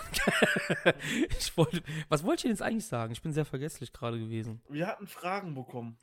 ich 1.40 1.56
wollte, 1.58 1.84
was 2.10 2.24
wollte 2.24 2.40
ich 2.40 2.42
denn 2.44 2.52
jetzt 2.52 2.62
eigentlich 2.62 2.88
sagen? 2.88 3.12
Ich 3.12 3.22
bin 3.22 3.34
sehr 3.34 3.46
vergesslich 3.46 3.94
gerade 3.94 4.20
gewesen. 4.20 4.62
Wir 4.70 4.88
hatten 4.88 5.08
Fragen 5.08 5.54
bekommen. 5.54 5.98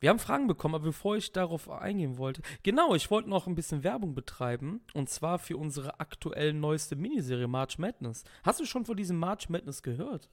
Wir 0.00 0.10
haben 0.10 0.18
Fragen 0.18 0.46
bekommen, 0.46 0.76
aber 0.76 0.84
bevor 0.84 1.16
ich 1.16 1.32
darauf 1.32 1.70
eingehen 1.70 2.18
wollte, 2.18 2.42
genau, 2.62 2.94
ich 2.94 3.10
wollte 3.10 3.28
noch 3.28 3.46
ein 3.46 3.54
bisschen 3.54 3.84
Werbung 3.84 4.14
betreiben 4.14 4.80
und 4.94 5.08
zwar 5.08 5.38
für 5.38 5.56
unsere 5.56 6.00
aktuell 6.00 6.52
neueste 6.52 6.96
Miniserie 6.96 7.48
March 7.48 7.78
Madness. 7.78 8.24
Hast 8.44 8.60
du 8.60 8.64
schon 8.64 8.84
von 8.84 8.96
diesem 8.96 9.18
March 9.18 9.48
Madness 9.48 9.82
gehört? 9.82 10.30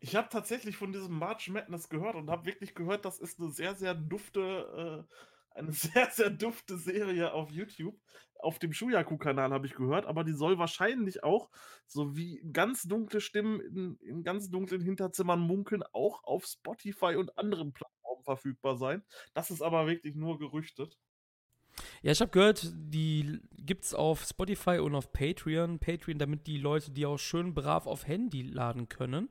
Ich 0.00 0.14
habe 0.14 0.28
tatsächlich 0.30 0.76
von 0.76 0.92
diesem 0.92 1.18
March 1.18 1.48
Madness 1.48 1.88
gehört 1.88 2.14
und 2.14 2.30
habe 2.30 2.46
wirklich 2.46 2.74
gehört, 2.74 3.04
das 3.04 3.18
ist 3.18 3.40
eine 3.40 3.50
sehr, 3.50 3.74
sehr 3.74 3.94
dufte, 3.94 5.06
äh, 5.08 5.14
eine 5.58 5.72
sehr, 5.72 6.10
sehr 6.10 6.30
dufte 6.30 6.78
Serie 6.78 7.32
auf 7.32 7.50
YouTube. 7.50 7.98
Auf 8.40 8.58
dem 8.58 8.72
Shuyaku-Kanal 8.72 9.50
habe 9.50 9.66
ich 9.66 9.74
gehört, 9.74 10.06
aber 10.06 10.22
die 10.22 10.32
soll 10.32 10.58
wahrscheinlich 10.58 11.24
auch, 11.24 11.50
so 11.86 12.16
wie 12.16 12.40
ganz 12.52 12.84
dunkle 12.84 13.20
Stimmen 13.20 13.60
in, 13.60 13.96
in 13.96 14.22
ganz 14.22 14.48
dunklen 14.48 14.80
Hinterzimmern 14.80 15.40
munkeln, 15.40 15.82
auch 15.92 16.22
auf 16.22 16.46
Spotify 16.46 17.16
und 17.16 17.36
anderen 17.36 17.72
Plattformen 17.72 18.22
verfügbar 18.22 18.76
sein. 18.76 19.02
Das 19.34 19.50
ist 19.50 19.62
aber 19.62 19.86
wirklich 19.88 20.14
nur 20.14 20.38
gerüchtet. 20.38 20.98
Ja, 22.02 22.12
ich 22.12 22.20
habe 22.20 22.30
gehört, 22.30 22.72
die 22.74 23.40
gibt 23.56 23.84
es 23.84 23.94
auf 23.94 24.24
Spotify 24.24 24.78
und 24.78 24.94
auf 24.94 25.12
Patreon. 25.12 25.78
Patreon, 25.78 26.18
damit 26.18 26.46
die 26.46 26.58
Leute 26.58 26.90
die 26.90 27.06
auch 27.06 27.18
schön 27.18 27.54
brav 27.54 27.86
auf 27.86 28.06
Handy 28.06 28.42
laden 28.42 28.88
können. 28.88 29.28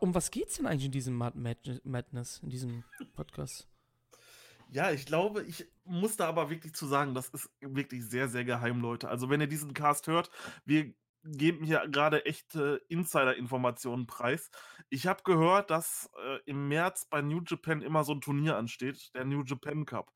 Um 0.00 0.14
was 0.14 0.30
geht's 0.30 0.56
denn 0.56 0.66
eigentlich 0.66 0.86
in 0.86 0.92
diesem 0.92 1.14
Mad 1.14 1.38
Madness, 1.84 2.40
in 2.42 2.50
diesem 2.50 2.84
Podcast? 3.14 3.69
Ja, 4.72 4.92
ich 4.92 5.04
glaube, 5.04 5.42
ich 5.42 5.68
muss 5.84 6.16
da 6.16 6.28
aber 6.28 6.48
wirklich 6.48 6.74
zu 6.74 6.86
sagen, 6.86 7.12
das 7.14 7.28
ist 7.30 7.50
wirklich 7.60 8.04
sehr, 8.08 8.28
sehr 8.28 8.44
geheim, 8.44 8.80
Leute. 8.80 9.08
Also, 9.08 9.28
wenn 9.28 9.40
ihr 9.40 9.48
diesen 9.48 9.74
Cast 9.74 10.06
hört, 10.06 10.30
wir 10.64 10.94
geben 11.24 11.64
hier 11.64 11.86
gerade 11.88 12.24
echte 12.24 12.80
Insider-Informationen 12.88 14.06
preis. 14.06 14.50
Ich 14.88 15.06
habe 15.06 15.22
gehört, 15.24 15.70
dass 15.70 16.08
äh, 16.24 16.38
im 16.46 16.68
März 16.68 17.06
bei 17.06 17.20
New 17.20 17.42
Japan 17.46 17.82
immer 17.82 18.04
so 18.04 18.12
ein 18.14 18.20
Turnier 18.20 18.56
ansteht, 18.56 19.10
der 19.14 19.24
New 19.24 19.42
Japan 19.44 19.84
Cup. 19.84 20.12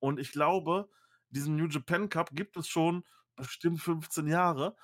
Und 0.00 0.18
ich 0.18 0.32
glaube, 0.32 0.88
diesen 1.28 1.56
New 1.56 1.66
Japan 1.68 2.08
Cup 2.08 2.30
gibt 2.32 2.56
es 2.56 2.66
schon 2.66 3.04
bestimmt 3.36 3.80
15 3.80 4.26
Jahre. 4.26 4.74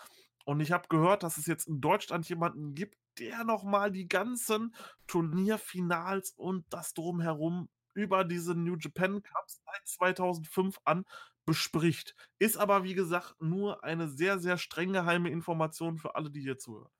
Und 0.44 0.60
ich 0.60 0.70
habe 0.70 0.88
gehört, 0.88 1.22
dass 1.22 1.38
es 1.38 1.46
jetzt 1.46 1.66
in 1.66 1.80
Deutschland 1.80 2.28
jemanden 2.28 2.74
gibt, 2.74 2.98
der 3.18 3.44
nochmal 3.44 3.90
die 3.90 4.06
ganzen 4.06 4.74
Turnierfinals 5.06 6.32
und 6.36 6.66
das 6.68 6.92
drumherum 6.92 7.68
über 7.94 8.24
diese 8.24 8.54
New 8.54 8.76
Japan 8.76 9.22
Cups 9.22 9.62
seit 9.64 9.86
2005 9.86 10.78
an 10.84 11.04
bespricht. 11.46 12.14
Ist 12.38 12.56
aber, 12.56 12.84
wie 12.84 12.94
gesagt, 12.94 13.34
nur 13.40 13.84
eine 13.84 14.08
sehr, 14.08 14.38
sehr 14.38 14.58
streng 14.58 14.92
geheime 14.92 15.30
Information 15.30 15.98
für 15.98 16.14
alle, 16.14 16.30
die 16.30 16.40
hier 16.40 16.58
zuhören. 16.58 16.90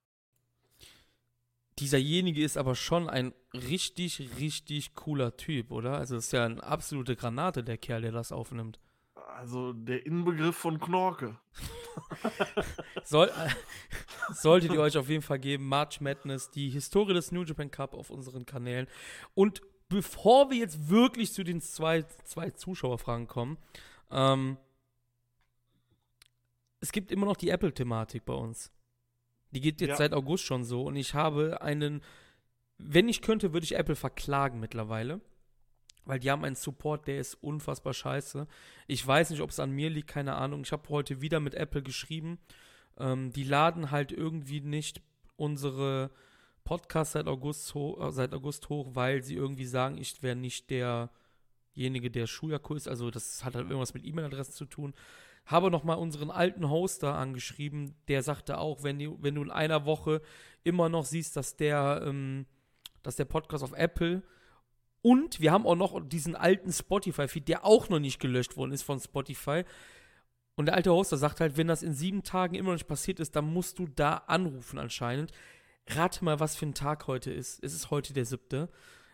Dieserjenige 1.78 2.44
ist 2.44 2.56
aber 2.56 2.76
schon 2.76 3.08
ein 3.10 3.34
richtig, 3.52 4.38
richtig 4.38 4.94
cooler 4.94 5.36
Typ, 5.36 5.72
oder? 5.72 5.98
Also 5.98 6.16
ist 6.16 6.32
ja 6.32 6.44
eine 6.44 6.62
absolute 6.62 7.16
Granate, 7.16 7.64
der 7.64 7.78
Kerl, 7.78 8.02
der 8.02 8.12
das 8.12 8.30
aufnimmt. 8.30 8.78
Also 9.14 9.72
der 9.72 10.06
Inbegriff 10.06 10.56
von 10.56 10.78
Knorke. 10.78 11.36
Soll, 13.04 13.28
äh, 13.28 14.32
solltet 14.32 14.72
ihr 14.72 14.80
euch 14.80 14.96
auf 14.96 15.08
jeden 15.08 15.22
Fall 15.22 15.38
geben, 15.38 15.68
March 15.68 16.00
Madness, 16.00 16.50
die 16.50 16.70
Historie 16.70 17.14
des 17.14 17.30
New 17.32 17.42
Japan 17.42 17.70
Cup 17.70 17.94
auf 17.94 18.10
unseren 18.10 18.46
Kanälen. 18.46 18.86
Und 19.34 19.62
bevor 19.88 20.50
wir 20.50 20.58
jetzt 20.58 20.88
wirklich 20.88 21.32
zu 21.32 21.44
den 21.44 21.60
zwei, 21.60 22.02
zwei 22.24 22.50
Zuschauerfragen 22.50 23.26
kommen, 23.26 23.58
ähm, 24.10 24.56
es 26.80 26.92
gibt 26.92 27.10
immer 27.10 27.26
noch 27.26 27.36
die 27.36 27.48
Apple-Thematik 27.48 28.24
bei 28.24 28.34
uns. 28.34 28.70
Die 29.50 29.60
geht 29.60 29.80
jetzt 29.80 29.90
ja. 29.90 29.96
seit 29.96 30.12
August 30.12 30.44
schon 30.44 30.64
so 30.64 30.82
und 30.82 30.96
ich 30.96 31.14
habe 31.14 31.62
einen, 31.62 32.02
wenn 32.76 33.08
ich 33.08 33.22
könnte, 33.22 33.52
würde 33.52 33.64
ich 33.64 33.76
Apple 33.76 33.96
verklagen 33.96 34.60
mittlerweile. 34.60 35.20
Weil 36.06 36.20
die 36.20 36.30
haben 36.30 36.44
einen 36.44 36.56
Support, 36.56 37.06
der 37.06 37.18
ist 37.18 37.34
unfassbar 37.42 37.94
scheiße. 37.94 38.46
Ich 38.86 39.06
weiß 39.06 39.30
nicht, 39.30 39.40
ob 39.40 39.48
es 39.48 39.58
an 39.58 39.70
mir 39.70 39.88
liegt, 39.88 40.08
keine 40.08 40.34
Ahnung. 40.34 40.62
Ich 40.62 40.72
habe 40.72 40.88
heute 40.90 41.22
wieder 41.22 41.40
mit 41.40 41.54
Apple 41.54 41.82
geschrieben. 41.82 42.38
Ähm, 42.98 43.32
die 43.32 43.44
laden 43.44 43.90
halt 43.90 44.12
irgendwie 44.12 44.60
nicht 44.60 45.00
unsere 45.36 46.10
Podcasts 46.64 47.12
seit 47.12 47.26
August, 47.26 47.74
äh, 47.76 48.10
seit 48.10 48.34
August 48.34 48.68
hoch, 48.68 48.90
weil 48.94 49.22
sie 49.22 49.34
irgendwie 49.34 49.66
sagen, 49.66 49.98
ich 49.98 50.22
wäre 50.22 50.36
nicht 50.36 50.70
derjenige, 50.70 52.10
der 52.10 52.26
Schuyaku 52.26 52.74
ist. 52.74 52.88
Also 52.88 53.10
das 53.10 53.44
hat 53.44 53.54
halt 53.54 53.66
irgendwas 53.66 53.94
mit 53.94 54.04
E-Mail-Adressen 54.04 54.54
zu 54.54 54.64
tun. 54.64 54.94
Habe 55.46 55.70
nochmal 55.70 55.98
unseren 55.98 56.30
alten 56.30 56.70
Hoster 56.70 57.14
angeschrieben. 57.14 57.94
Der 58.08 58.22
sagte 58.22 58.58
auch, 58.58 58.82
wenn 58.82 58.98
du, 58.98 59.18
wenn 59.20 59.34
du 59.34 59.42
in 59.42 59.50
einer 59.50 59.84
Woche 59.84 60.22
immer 60.62 60.88
noch 60.88 61.04
siehst, 61.04 61.36
dass 61.36 61.56
der, 61.56 62.02
ähm, 62.06 62.46
dass 63.02 63.16
der 63.16 63.26
Podcast 63.26 63.62
auf 63.62 63.72
Apple 63.72 64.22
und 65.04 65.38
wir 65.38 65.52
haben 65.52 65.66
auch 65.66 65.76
noch 65.76 66.00
diesen 66.02 66.34
alten 66.34 66.72
Spotify-Feed, 66.72 67.46
der 67.48 67.66
auch 67.66 67.90
noch 67.90 67.98
nicht 67.98 68.20
gelöscht 68.20 68.56
worden 68.56 68.72
ist 68.72 68.84
von 68.84 68.98
Spotify. 68.98 69.64
Und 70.56 70.64
der 70.64 70.76
alte 70.76 70.92
Hoster 70.92 71.18
sagt 71.18 71.40
halt, 71.40 71.58
wenn 71.58 71.68
das 71.68 71.82
in 71.82 71.92
sieben 71.92 72.22
Tagen 72.22 72.54
immer 72.54 72.68
noch 72.70 72.76
nicht 72.76 72.88
passiert 72.88 73.20
ist, 73.20 73.36
dann 73.36 73.52
musst 73.52 73.78
du 73.78 73.86
da 73.86 74.16
anrufen 74.26 74.78
anscheinend. 74.78 75.30
Rate 75.88 76.24
mal, 76.24 76.40
was 76.40 76.56
für 76.56 76.66
ein 76.66 76.74
Tag 76.74 77.06
heute 77.06 77.30
ist. 77.30 77.62
Es 77.62 77.74
ist 77.74 77.90
heute 77.90 78.12
der 78.12 78.24
siebte. 78.24 78.68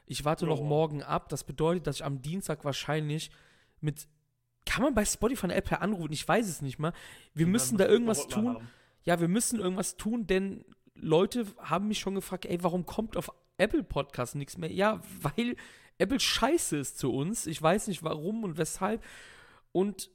Ich 0.06 0.24
warte 0.24 0.44
oh. 0.44 0.48
noch 0.48 0.62
morgen 0.62 1.02
ab. 1.02 1.28
Das 1.28 1.44
bedeutet, 1.44 1.86
dass 1.86 1.96
ich 1.96 2.04
am 2.04 2.22
Dienstag 2.22 2.64
wahrscheinlich 2.64 3.30
mit. 3.80 4.08
Kann 4.66 4.82
man 4.82 4.94
bei 4.94 5.04
Spotify 5.04 5.46
und 5.46 5.52
Apple 5.52 5.80
anrufen? 5.80 6.12
Ich 6.12 6.26
weiß 6.26 6.48
es 6.48 6.62
nicht 6.62 6.78
mal. 6.78 6.92
Wir 7.34 7.46
ja, 7.46 7.52
müssen 7.52 7.78
da 7.78 7.86
irgendwas 7.86 8.28
tun. 8.28 8.48
Haben. 8.48 8.68
Ja, 9.04 9.20
wir 9.20 9.28
müssen 9.28 9.58
irgendwas 9.58 9.96
tun, 9.96 10.26
denn 10.26 10.64
Leute 10.94 11.46
haben 11.58 11.88
mich 11.88 11.98
schon 11.98 12.14
gefragt, 12.14 12.44
ey, 12.44 12.62
warum 12.62 12.86
kommt 12.86 13.16
auf 13.16 13.32
Apple 13.56 13.82
Podcast 13.82 14.34
nichts 14.34 14.58
mehr? 14.58 14.70
Ja, 14.70 15.00
weil 15.22 15.56
Apple 15.98 16.20
scheiße 16.20 16.76
ist 16.76 16.98
zu 16.98 17.12
uns. 17.12 17.46
Ich 17.46 17.60
weiß 17.60 17.88
nicht 17.88 18.02
warum 18.02 18.44
und 18.44 18.58
weshalb. 18.58 19.02
Und 19.72 20.10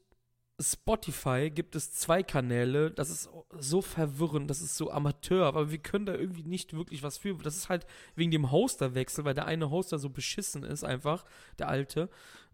Spotify 0.60 1.52
gibt 1.54 1.76
es 1.76 1.92
zwei 1.92 2.24
Kanäle. 2.24 2.92
Das 2.92 3.10
ist 3.10 3.30
so 3.58 3.82
verwirrend, 3.82 4.50
das 4.50 4.62
ist 4.62 4.78
so 4.78 4.90
Amateur, 4.90 5.46
aber 5.46 5.72
wir 5.72 5.80
können 5.80 6.06
da 6.06 6.16
irgendwie 6.16 6.44
nicht 6.44 6.74
wirklich 6.74 7.04
was 7.04 7.18
für. 7.18 7.36
Das 7.36 7.58
ist 7.58 7.70
halt 7.70 7.86
wegen 8.16 8.32
dem 8.32 8.52
Hosterwechsel, 8.52 9.26
weil 9.26 9.34
der 9.34 9.46
eine 9.46 9.70
Hoster 9.70 10.00
so 10.00 10.10
beschissen 10.10 10.64
ist, 10.64 10.84
einfach, 10.84 11.26
der 11.60 11.68
alte. 11.68 12.10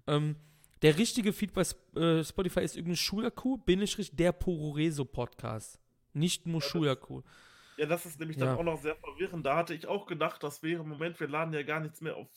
Ähm, 0.07 0.35
der 0.81 0.97
richtige 0.97 1.31
Feed 1.31 1.53
bei 1.53 1.61
äh, 1.99 2.23
Spotify 2.23 2.61
ist 2.61 2.75
übrigens 2.75 2.99
Schuyaku, 2.99 3.57
bin 3.57 3.81
ich 3.81 3.97
richtig, 3.99 4.17
der 4.17 4.31
Pororeso 4.31 5.05
Podcast. 5.05 5.79
Nicht 6.13 6.47
nur 6.47 6.61
ja, 6.61 6.67
Schuyaku. 6.67 7.21
Ja, 7.77 7.85
das 7.85 8.07
ist 8.07 8.19
nämlich 8.19 8.37
ja. 8.37 8.45
dann 8.45 8.57
auch 8.57 8.63
noch 8.63 8.81
sehr 8.81 8.95
verwirrend. 8.95 9.45
Da 9.45 9.55
hatte 9.55 9.75
ich 9.75 9.87
auch 9.87 10.07
gedacht, 10.07 10.41
das 10.41 10.63
wäre, 10.63 10.83
Moment, 10.83 11.19
wir 11.19 11.27
laden 11.27 11.53
ja 11.53 11.61
gar 11.61 11.79
nichts 11.79 12.01
mehr 12.01 12.15
auf 12.15 12.27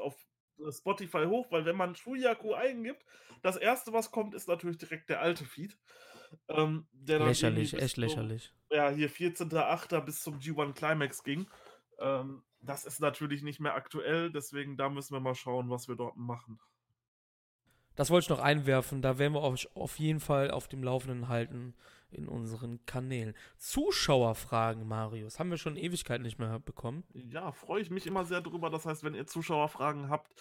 auf 0.00 0.16
Spotify 0.70 1.24
hoch, 1.26 1.46
weil 1.50 1.64
wenn 1.64 1.76
man 1.76 1.94
Shuyaku 1.94 2.54
eingibt, 2.54 3.04
das 3.42 3.56
erste, 3.56 3.92
was 3.92 4.10
kommt, 4.10 4.34
ist 4.34 4.48
natürlich 4.48 4.78
direkt 4.78 5.08
der 5.08 5.20
alte 5.20 5.44
Feed. 5.44 5.76
Ähm, 6.48 6.86
lächerlich, 7.06 7.74
echt 7.74 7.94
zum, 7.94 8.02
lächerlich. 8.02 8.52
Ja, 8.70 8.90
hier 8.90 9.10
14.8. 9.10 10.00
bis 10.00 10.22
zum 10.22 10.38
G1 10.38 10.74
Climax 10.74 11.22
ging. 11.22 11.46
Ähm, 11.98 12.42
das 12.60 12.84
ist 12.84 13.00
natürlich 13.00 13.42
nicht 13.42 13.60
mehr 13.60 13.74
aktuell, 13.74 14.30
deswegen 14.30 14.76
da 14.76 14.88
müssen 14.88 15.14
wir 15.14 15.20
mal 15.20 15.34
schauen, 15.34 15.70
was 15.70 15.88
wir 15.88 15.96
dort 15.96 16.16
machen. 16.16 16.60
Das 17.94 18.10
wollte 18.10 18.24
ich 18.24 18.30
noch 18.30 18.40
einwerfen, 18.40 19.02
da 19.02 19.18
werden 19.18 19.32
wir 19.32 19.42
euch 19.42 19.74
auf 19.74 19.98
jeden 19.98 20.20
Fall 20.20 20.50
auf 20.50 20.68
dem 20.68 20.82
Laufenden 20.82 21.28
halten 21.28 21.74
in 22.10 22.28
unseren 22.28 22.84
Kanälen. 22.86 23.34
Zuschauerfragen, 23.58 24.86
Marius, 24.86 25.38
haben 25.38 25.50
wir 25.50 25.58
schon 25.58 25.76
Ewigkeit 25.76 26.22
nicht 26.22 26.38
mehr 26.38 26.58
bekommen. 26.58 27.04
Ja, 27.12 27.52
freue 27.52 27.82
ich 27.82 27.90
mich 27.90 28.06
immer 28.06 28.24
sehr 28.24 28.40
drüber. 28.40 28.70
Das 28.70 28.86
heißt, 28.86 29.04
wenn 29.04 29.14
ihr 29.14 29.26
Zuschauerfragen 29.26 30.08
habt 30.08 30.32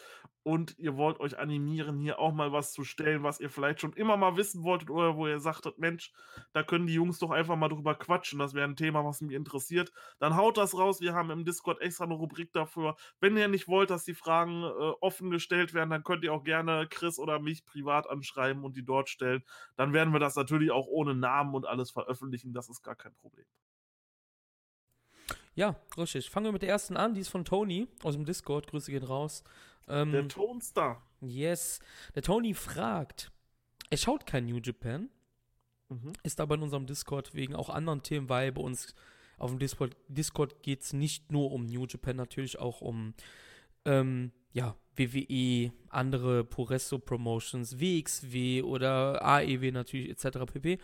und 0.44 0.80
ihr 0.80 0.96
wollt 0.96 1.20
euch 1.20 1.38
animieren, 1.38 2.00
hier 2.00 2.20
auch 2.20 2.34
mal 2.34 2.54
was 2.54 2.72
zu 2.72 2.86
stellen, 2.86 3.24
was 3.24 3.42
ihr 3.42 3.50
vielleicht 3.50 3.82
schon 3.82 3.92
immer 3.94 4.16
mal 4.16 4.38
wissen 4.38 4.64
wolltet 4.64 4.90
oder 4.90 5.18
wo 5.18 5.28
ihr 5.28 5.42
sagtet, 5.42 5.78
Mensch, 5.78 6.14
da 6.54 6.64
können 6.64 6.88
die 6.88 6.94
Jungs 6.94 7.20
doch 7.20 7.32
einfach 7.32 7.58
mal 7.58 7.68
drüber 7.68 7.96
quatschen. 7.96 8.40
Das 8.40 8.54
wäre 8.54 8.66
ein 8.68 8.78
Thema, 8.78 9.04
was 9.04 9.20
mich 9.20 9.36
interessiert. 9.36 9.92
Dann 10.20 10.38
haut 10.38 10.58
das 10.58 10.78
raus. 10.78 11.02
Wir 11.02 11.14
haben 11.14 11.32
im 11.32 11.44
Discord 11.44 11.82
extra 11.82 12.06
eine 12.06 12.14
Rubrik 12.14 12.54
dafür. 12.54 12.96
Wenn 13.20 13.36
ihr 13.36 13.50
nicht 13.50 13.68
wollt, 13.68 13.90
dass 13.90 14.06
die 14.06 14.14
Fragen 14.14 14.64
äh, 14.64 14.68
offen 15.02 15.32
gestellt 15.32 15.74
werden, 15.74 15.90
dann 15.90 16.04
könnt 16.04 16.24
ihr 16.24 16.34
auch 16.34 16.46
gerne 16.46 16.88
Chris 16.90 17.20
oder 17.20 17.40
mich 17.40 17.66
privat 17.66 18.10
anschreiben 18.10 18.64
und 18.64 18.78
die 18.78 18.86
dort 18.86 19.10
stellen. 19.10 19.44
Dann 19.76 19.92
werden 19.92 20.14
wir 20.14 20.20
das 20.20 20.38
natürlich 20.38 20.72
auch 20.72 20.88
ohne 20.88 21.14
Namen 21.14 21.56
und 21.58 21.66
alles 21.66 21.92
veröffentlichen. 21.92 22.54
Das 22.54 22.70
ist 22.70 22.82
gar 22.84 22.96
kein 22.96 23.14
Problem. 23.16 23.46
Ja, 25.56 25.76
richtig. 25.98 26.30
Fangen 26.30 26.46
wir 26.46 26.52
mit 26.52 26.62
der 26.62 26.70
ersten 26.70 26.96
an. 26.96 27.16
Die 27.16 27.22
ist 27.22 27.30
von 27.30 27.44
Tony 27.44 27.88
aus 28.04 28.14
dem 28.14 28.26
Discord. 28.26 28.68
Grüße 28.68 28.92
gehen 28.92 29.04
raus. 29.04 29.44
Ähm, 29.88 30.12
der 30.12 30.28
Tonstar. 30.28 31.02
Yes. 31.22 31.80
Der 32.14 32.22
Tony 32.22 32.54
fragt, 32.54 33.32
er 33.90 33.98
schaut 33.98 34.26
kein 34.26 34.46
New 34.46 34.60
Japan, 34.64 35.10
mhm. 35.90 36.14
ist 36.24 36.40
aber 36.40 36.56
in 36.56 36.62
unserem 36.62 36.86
Discord 36.86 37.34
wegen 37.34 37.56
auch 37.56 37.70
anderen 37.70 38.04
Themen, 38.04 38.30
weil 38.30 38.52
bei 38.52 38.62
uns 38.62 38.94
auf 39.38 39.50
dem 39.50 39.60
Discord, 39.60 39.96
Discord 40.08 40.62
geht 40.62 40.82
es 40.82 40.94
nicht 40.94 41.32
nur 41.32 41.52
um 41.52 41.66
New 41.66 41.86
Japan, 41.86 42.16
natürlich 42.16 42.60
auch 42.60 42.82
um 42.82 43.14
ähm, 43.86 44.32
ja, 44.52 44.76
WWE, 44.96 45.72
andere 45.90 46.44
Puresto 46.44 47.00
Promotions, 47.00 47.80
WXW 47.80 48.64
oder 48.64 49.24
AEW 49.24 49.72
natürlich 49.72 50.10
etc. 50.10 50.40
pp. 50.52 50.80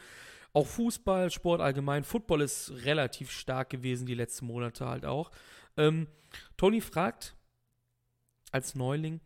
Auch 0.53 0.67
Fußball, 0.67 1.31
Sport 1.31 1.61
allgemein. 1.61 2.03
Football 2.03 2.41
ist 2.41 2.71
relativ 2.85 3.31
stark 3.31 3.71
gewesen 3.71 4.05
die 4.05 4.13
letzten 4.13 4.45
Monate 4.45 4.85
halt 4.87 5.03
auch. 5.03 5.31
Ähm, 5.77 6.07
Tony 6.57 6.79
fragt 6.79 7.35
als 8.51 8.75
Neuling, 8.75 9.19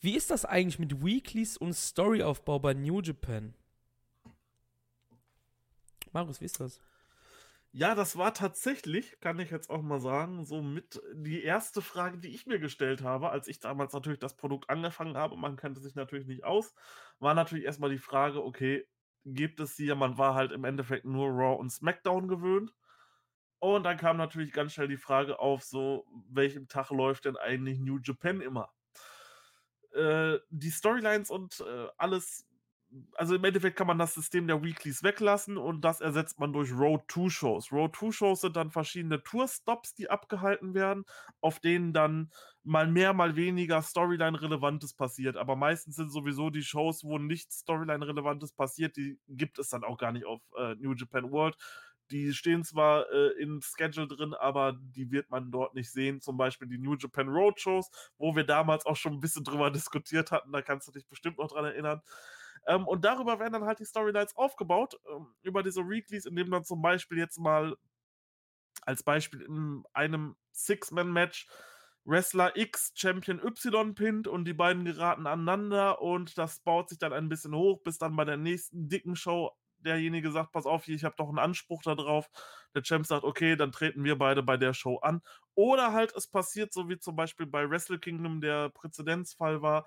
wie 0.00 0.16
ist 0.16 0.30
das 0.30 0.44
eigentlich 0.44 0.78
mit 0.78 1.04
Weeklies 1.04 1.56
und 1.56 1.72
Storyaufbau 1.72 2.58
bei 2.58 2.74
New 2.74 3.00
Japan? 3.00 3.54
Marius, 6.12 6.40
wie 6.40 6.46
ist 6.46 6.60
das? 6.60 6.80
Ja, 7.72 7.94
das 7.94 8.16
war 8.16 8.32
tatsächlich, 8.32 9.20
kann 9.20 9.38
ich 9.38 9.50
jetzt 9.50 9.70
auch 9.70 9.82
mal 9.82 10.00
sagen, 10.00 10.44
so 10.44 10.62
mit 10.62 11.00
die 11.14 11.42
erste 11.42 11.82
Frage, 11.82 12.18
die 12.18 12.28
ich 12.28 12.46
mir 12.46 12.58
gestellt 12.58 13.02
habe, 13.02 13.30
als 13.30 13.46
ich 13.46 13.60
damals 13.60 13.92
natürlich 13.92 14.18
das 14.18 14.36
Produkt 14.36 14.70
angefangen 14.70 15.16
habe. 15.16 15.36
Man 15.36 15.56
kannte 15.56 15.80
sich 15.80 15.94
natürlich 15.94 16.26
nicht 16.26 16.44
aus. 16.44 16.74
War 17.18 17.34
natürlich 17.34 17.64
erstmal 17.64 17.90
die 17.90 17.98
Frage, 17.98 18.42
okay, 18.42 18.86
gibt 19.34 19.60
es 19.60 19.76
hier 19.76 19.94
man 19.94 20.18
war 20.18 20.34
halt 20.34 20.52
im 20.52 20.64
Endeffekt 20.64 21.04
nur 21.04 21.28
Raw 21.28 21.58
und 21.58 21.70
SmackDown 21.70 22.28
gewöhnt. 22.28 22.74
Und 23.60 23.84
dann 23.84 23.96
kam 23.96 24.16
natürlich 24.16 24.52
ganz 24.52 24.72
schnell 24.72 24.88
die 24.88 24.96
Frage 24.96 25.38
auf, 25.40 25.64
so, 25.64 26.06
welchem 26.30 26.68
Tag 26.68 26.90
läuft 26.90 27.24
denn 27.24 27.36
eigentlich 27.36 27.80
New 27.80 27.98
Japan 28.02 28.40
immer? 28.40 28.72
Äh, 29.92 30.38
die 30.50 30.70
Storylines 30.70 31.30
und 31.30 31.60
äh, 31.60 31.88
alles 31.96 32.47
also 33.14 33.34
im 33.34 33.44
Endeffekt 33.44 33.76
kann 33.76 33.86
man 33.86 33.98
das 33.98 34.14
System 34.14 34.46
der 34.46 34.62
Weeklies 34.62 35.02
weglassen 35.02 35.58
und 35.58 35.82
das 35.82 36.00
ersetzt 36.00 36.38
man 36.38 36.52
durch 36.52 36.72
Road 36.72 37.02
2 37.08 37.28
Shows. 37.28 37.70
Road 37.70 37.94
2 37.94 38.12
Shows 38.12 38.40
sind 38.40 38.56
dann 38.56 38.70
verschiedene 38.70 39.22
Tourstops, 39.22 39.94
die 39.94 40.08
abgehalten 40.08 40.74
werden, 40.74 41.04
auf 41.40 41.60
denen 41.60 41.92
dann 41.92 42.30
mal 42.64 42.86
mehr, 42.86 43.12
mal 43.12 43.36
weniger 43.36 43.82
Storyline-Relevantes 43.82 44.94
passiert. 44.94 45.36
Aber 45.36 45.56
meistens 45.56 45.96
sind 45.96 46.10
sowieso 46.10 46.50
die 46.50 46.62
Shows, 46.62 47.04
wo 47.04 47.18
nichts 47.18 47.58
Storyline-Relevantes 47.58 48.52
passiert, 48.52 48.96
die 48.96 49.18
gibt 49.28 49.58
es 49.58 49.68
dann 49.68 49.84
auch 49.84 49.98
gar 49.98 50.12
nicht 50.12 50.24
auf 50.24 50.40
äh, 50.56 50.74
New 50.76 50.94
Japan 50.94 51.30
World. 51.30 51.56
Die 52.10 52.32
stehen 52.32 52.64
zwar 52.64 53.10
äh, 53.12 53.32
im 53.38 53.60
Schedule 53.60 54.08
drin, 54.08 54.32
aber 54.32 54.78
die 54.80 55.10
wird 55.10 55.28
man 55.28 55.50
dort 55.50 55.74
nicht 55.74 55.92
sehen. 55.92 56.22
Zum 56.22 56.38
Beispiel 56.38 56.66
die 56.66 56.78
New 56.78 56.94
Japan 56.94 57.28
Road 57.28 57.60
Shows, 57.60 57.90
wo 58.16 58.34
wir 58.34 58.44
damals 58.44 58.86
auch 58.86 58.96
schon 58.96 59.12
ein 59.12 59.20
bisschen 59.20 59.44
drüber 59.44 59.70
diskutiert 59.70 60.30
hatten. 60.32 60.52
Da 60.52 60.62
kannst 60.62 60.88
du 60.88 60.92
dich 60.92 61.06
bestimmt 61.06 61.36
noch 61.36 61.48
dran 61.48 61.66
erinnern. 61.66 62.00
Ähm, 62.66 62.86
und 62.86 63.04
darüber 63.04 63.38
werden 63.38 63.52
dann 63.54 63.64
halt 63.64 63.78
die 63.80 63.84
Storylines 63.84 64.36
aufgebaut, 64.36 64.98
ähm, 65.10 65.34
über 65.42 65.62
diese 65.62 65.88
Weeklies, 65.88 66.26
indem 66.26 66.50
dann 66.50 66.64
zum 66.64 66.82
Beispiel 66.82 67.18
jetzt 67.18 67.38
mal 67.38 67.76
als 68.82 69.02
Beispiel 69.02 69.42
in 69.42 69.84
einem 69.92 70.36
Six-Man-Match 70.52 71.48
Wrestler 72.04 72.56
X 72.56 72.92
Champion 72.94 73.38
Y 73.38 73.94
pinnt 73.94 74.28
und 74.28 74.46
die 74.46 74.54
beiden 74.54 74.84
geraten 74.86 75.26
aneinander 75.26 76.00
und 76.00 76.38
das 76.38 76.60
baut 76.60 76.88
sich 76.88 76.98
dann 76.98 77.12
ein 77.12 77.28
bisschen 77.28 77.54
hoch, 77.54 77.82
bis 77.82 77.98
dann 77.98 78.16
bei 78.16 78.24
der 78.24 78.38
nächsten 78.38 78.88
dicken 78.88 79.14
Show 79.14 79.52
derjenige 79.84 80.30
sagt, 80.30 80.52
pass 80.52 80.66
auf, 80.66 80.88
ich 80.88 81.04
habe 81.04 81.14
doch 81.16 81.28
einen 81.28 81.38
Anspruch 81.38 81.82
darauf. 81.82 82.28
Der 82.74 82.82
Champ 82.82 83.06
sagt, 83.06 83.24
okay, 83.24 83.56
dann 83.56 83.72
treten 83.72 84.04
wir 84.04 84.16
beide 84.16 84.42
bei 84.42 84.56
der 84.56 84.74
Show 84.74 84.98
an. 84.98 85.22
Oder 85.54 85.92
halt 85.92 86.12
es 86.16 86.26
passiert, 86.26 86.72
so 86.72 86.88
wie 86.88 86.98
zum 86.98 87.16
Beispiel 87.16 87.46
bei 87.46 87.68
Wrestle 87.68 87.98
Kingdom 87.98 88.40
der 88.40 88.70
Präzedenzfall 88.70 89.62
war, 89.62 89.86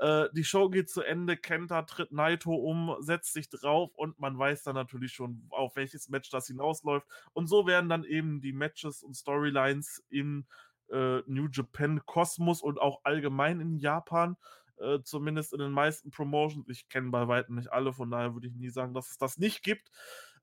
äh, 0.00 0.28
die 0.32 0.44
Show 0.44 0.70
geht 0.70 0.88
zu 0.88 1.02
Ende, 1.02 1.36
Kenta 1.36 1.82
tritt 1.82 2.10
Naito 2.10 2.54
um, 2.54 2.96
setzt 3.00 3.34
sich 3.34 3.50
drauf 3.50 3.94
und 3.94 4.18
man 4.18 4.38
weiß 4.38 4.62
dann 4.62 4.74
natürlich 4.74 5.12
schon, 5.12 5.46
auf 5.50 5.76
welches 5.76 6.08
Match 6.08 6.30
das 6.30 6.46
hinausläuft. 6.46 7.06
Und 7.34 7.48
so 7.48 7.66
werden 7.66 7.90
dann 7.90 8.04
eben 8.04 8.40
die 8.40 8.54
Matches 8.54 9.02
und 9.02 9.14
Storylines 9.14 10.02
im 10.08 10.46
äh, 10.90 11.20
New 11.26 11.48
Japan 11.52 12.00
Kosmos 12.06 12.62
und 12.62 12.80
auch 12.80 13.00
allgemein 13.04 13.60
in 13.60 13.76
Japan 13.76 14.38
äh, 14.78 15.00
zumindest 15.02 15.52
in 15.52 15.58
den 15.58 15.72
meisten 15.72 16.10
Promotions. 16.10 16.66
Ich 16.70 16.88
kenne 16.88 17.10
bei 17.10 17.28
weitem 17.28 17.56
nicht 17.56 17.70
alle, 17.70 17.92
von 17.92 18.10
daher 18.10 18.32
würde 18.32 18.48
ich 18.48 18.54
nie 18.54 18.70
sagen, 18.70 18.94
dass 18.94 19.10
es 19.10 19.18
das 19.18 19.36
nicht 19.36 19.62
gibt. 19.62 19.90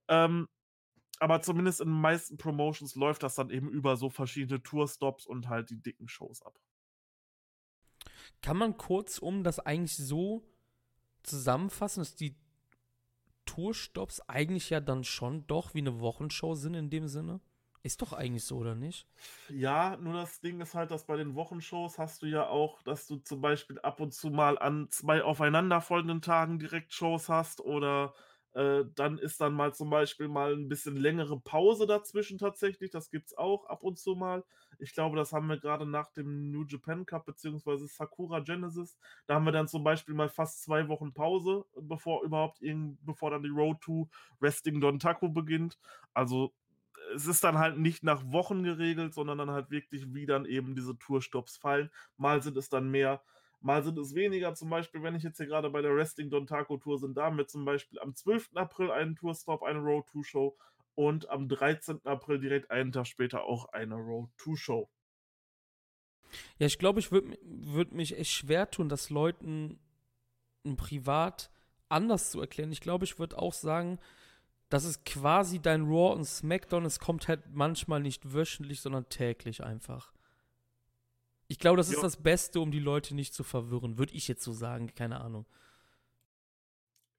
Ähm, 0.08 0.48
aber 1.20 1.42
zumindest 1.42 1.82
in 1.82 1.88
den 1.88 2.00
meisten 2.00 2.38
Promotions 2.38 2.94
läuft 2.94 3.24
das 3.24 3.34
dann 3.34 3.50
eben 3.50 3.70
über 3.70 3.98
so 3.98 4.12
verschiedene 4.12 4.62
Tourstops 4.62 5.26
und 5.26 5.50
halt 5.50 5.72
die 5.72 5.82
dicken 5.82 6.08
Shows 6.08 6.44
ab. 6.44 6.60
Kann 8.42 8.58
man 8.58 8.78
kurzum 8.78 9.44
das 9.44 9.60
eigentlich 9.60 9.96
so 9.96 10.48
zusammenfassen, 11.24 12.02
dass 12.02 12.16
die 12.16 12.36
Tourstops 13.46 14.22
eigentlich 14.22 14.70
ja 14.70 14.80
dann 14.80 15.04
schon 15.04 15.48
doch 15.48 15.74
wie 15.74 15.80
eine 15.80 16.00
Wochenshow 16.00 16.56
sind 16.56 16.74
in 16.74 16.90
dem 16.90 17.08
Sinne? 17.08 17.40
Ist 17.84 18.02
doch 18.02 18.12
eigentlich 18.12 18.44
so, 18.44 18.58
oder 18.58 18.76
nicht? 18.76 19.08
Ja, 19.50 19.96
nur 19.98 20.14
das 20.14 20.42
Ding 20.42 20.60
ist 20.60 20.76
halt, 20.76 20.92
dass 20.92 21.06
bei 21.06 21.16
den 21.16 21.36
Wochenshows 21.36 21.98
hast 21.98 22.22
du 22.22 22.26
ja 22.26 22.48
auch, 22.48 22.82
dass 22.84 23.08
du 23.08 23.18
zum 23.18 23.40
Beispiel 23.40 23.80
ab 23.80 24.02
und 24.02 24.14
zu 24.14 24.30
mal 24.30 24.58
an 24.58 24.88
zwei 24.90 25.24
aufeinanderfolgenden 25.24 26.22
Tagen 26.22 26.60
direkt 26.60 26.94
Shows 26.94 27.30
hast 27.30 27.62
oder 27.62 28.14
äh, 28.58 28.86
dann 28.96 29.20
ist 29.20 29.40
dann 29.40 29.54
mal 29.54 29.76
zum 29.76 29.92
Beispiel 29.92 30.28
mal 30.28 30.54
ein 30.54 30.68
bisschen 30.68 30.96
längere 30.98 31.40
Pause 31.40 31.86
dazwischen 31.86 32.40
tatsächlich. 32.40 32.90
Das 32.90 33.12
gibt 33.12 33.28
es 33.28 33.38
auch 33.38 33.68
ab 33.68 33.84
und 33.84 34.00
zu 34.00 34.16
mal. 34.16 34.44
Ich 34.80 34.94
glaube, 34.94 35.16
das 35.16 35.32
haben 35.32 35.48
wir 35.48 35.60
gerade 35.60 35.86
nach 35.86 36.12
dem 36.12 36.50
New 36.52 36.66
Japan 36.66 37.06
Cup 37.06 37.28
beziehungsweise 37.28 37.86
Sakura 37.86 38.40
Genesis. 38.40 38.98
Da 39.28 39.36
haben 39.36 39.46
wir 39.46 39.52
dann 39.52 39.68
zum 39.68 39.84
Beispiel 39.84 40.16
mal 40.16 40.28
fast 40.30 40.64
zwei 40.64 40.88
Wochen 40.88 41.14
Pause, 41.14 41.66
bevor 41.80 42.24
überhaupt 42.24 42.60
irgend, 42.64 42.98
bevor 43.06 43.30
dann 43.30 43.44
die 43.44 43.50
Road 43.50 43.80
to 43.82 44.10
Wrestling 44.40 44.82
Don 44.82 44.98
Taco 44.98 45.30
beginnt. 45.30 45.78
Also 46.16 46.52
es 47.14 47.28
ist 47.28 47.44
dann 47.44 47.60
halt 47.60 47.78
nicht 47.78 48.04
nach 48.04 48.24
Wochen 48.32 48.64
geregelt, 48.64 49.14
sondern 49.14 49.38
dann 49.38 49.52
halt 49.52 49.70
wirklich, 49.70 50.16
wie 50.16 50.26
dann 50.26 50.46
eben 50.46 50.74
diese 50.74 50.98
Tourstops 50.98 51.58
fallen. 51.58 51.92
Mal 52.18 52.42
sind 52.42 52.58
es 52.58 52.70
dann 52.70 52.90
mehr, 52.90 53.22
Mal 53.60 53.84
sind 53.84 53.98
es 53.98 54.14
weniger, 54.14 54.54
zum 54.54 54.70
Beispiel, 54.70 55.02
wenn 55.04 55.16
ich 55.16 55.24
jetzt 55.24 55.38
hier 55.38 55.48
gerade 55.48 55.70
bei 55.70 55.82
der 55.82 55.96
Wrestling 55.96 56.30
Don 56.30 56.46
Taco 56.46 56.78
Tour 56.78 57.00
sind, 57.00 57.18
da 57.18 57.26
haben 57.26 57.38
wir 57.38 57.48
zum 57.48 57.66
Beispiel 57.66 58.00
am 58.00 58.16
12. 58.16 58.52
April 58.56 58.92
einen 58.92 59.16
Tourstop, 59.16 59.64
eine 59.64 59.80
Road 59.80 60.08
2 60.10 60.24
Show 60.24 60.58
und 60.96 61.30
am 61.30 61.48
13. 61.50 62.06
April 62.06 62.40
direkt 62.40 62.72
einen 62.72 62.92
Tag 62.92 63.08
später 63.08 63.44
auch 63.44 63.66
eine 63.74 63.96
Road 63.96 64.30
2 64.38 64.56
Show. 64.56 64.90
Ja, 66.58 66.68
ich 66.68 66.78
glaube, 66.78 67.00
ich 67.00 67.12
würde 67.12 67.38
würd 67.42 67.94
mich 67.94 68.18
echt 68.18 68.32
schwer 68.32 68.70
tun, 68.70 68.90
das 68.90 69.10
Leuten 69.10 69.80
privat 70.76 71.50
anders 71.90 72.32
zu 72.32 72.42
erklären. 72.42 72.72
Ich 72.72 72.82
glaube, 72.82 73.06
ich 73.06 73.18
würde 73.18 73.38
auch 73.38 73.54
sagen, 73.54 74.00
das 74.70 74.84
ist 74.84 75.06
quasi 75.06 75.60
dein 75.60 75.84
Raw 75.84 76.14
und 76.14 76.26
SmackDown. 76.26 76.86
Es 76.86 77.00
kommt 77.00 77.28
halt 77.28 77.44
manchmal 77.54 78.02
nicht 78.02 78.34
wöchentlich, 78.34 78.82
sondern 78.82 79.08
täglich 79.08 79.64
einfach. 79.64 80.14
Ich 81.48 81.60
glaube, 81.60 81.78
das 81.78 81.90
ist 81.90 82.04
das 82.04 82.22
Beste, 82.22 82.60
um 82.60 82.72
die 82.72 82.80
Leute 82.80 83.16
nicht 83.16 83.34
zu 83.34 83.44
verwirren, 83.44 83.98
würde 83.98 84.14
ich 84.14 84.28
jetzt 84.28 84.44
so 84.44 84.52
sagen, 84.52 84.94
keine 84.94 85.22
Ahnung. 85.22 85.46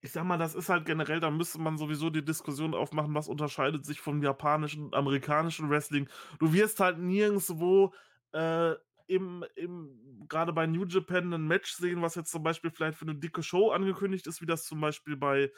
Ich 0.00 0.12
sag 0.12 0.24
mal, 0.24 0.38
das 0.38 0.54
ist 0.54 0.68
halt 0.68 0.84
generell, 0.84 1.18
da 1.18 1.30
müsste 1.30 1.60
man 1.60 1.76
sowieso 1.76 2.08
die 2.08 2.24
Diskussion 2.24 2.74
aufmachen, 2.74 3.14
was 3.14 3.26
unterscheidet 3.26 3.84
sich 3.84 4.00
vom 4.00 4.22
japanischen 4.22 4.84
und 4.84 4.94
amerikanischen 4.94 5.70
Wrestling. 5.70 6.08
Du 6.38 6.52
wirst 6.52 6.78
halt 6.78 6.98
nirgendwo 6.98 7.92
äh, 8.32 8.74
im, 9.08 9.44
im 9.56 10.26
gerade 10.28 10.52
bei 10.52 10.66
New 10.66 10.84
Japan 10.84 11.32
ein 11.32 11.48
Match 11.48 11.72
sehen, 11.72 12.02
was 12.02 12.14
jetzt 12.14 12.30
zum 12.30 12.42
Beispiel 12.42 12.70
vielleicht 12.70 12.98
für 12.98 13.06
eine 13.06 13.16
dicke 13.16 13.42
Show 13.42 13.70
angekündigt 13.70 14.26
ist, 14.26 14.40
wie 14.40 14.46
das 14.46 14.64
zum 14.64 14.80
Beispiel 14.80 15.16
bei 15.16 15.50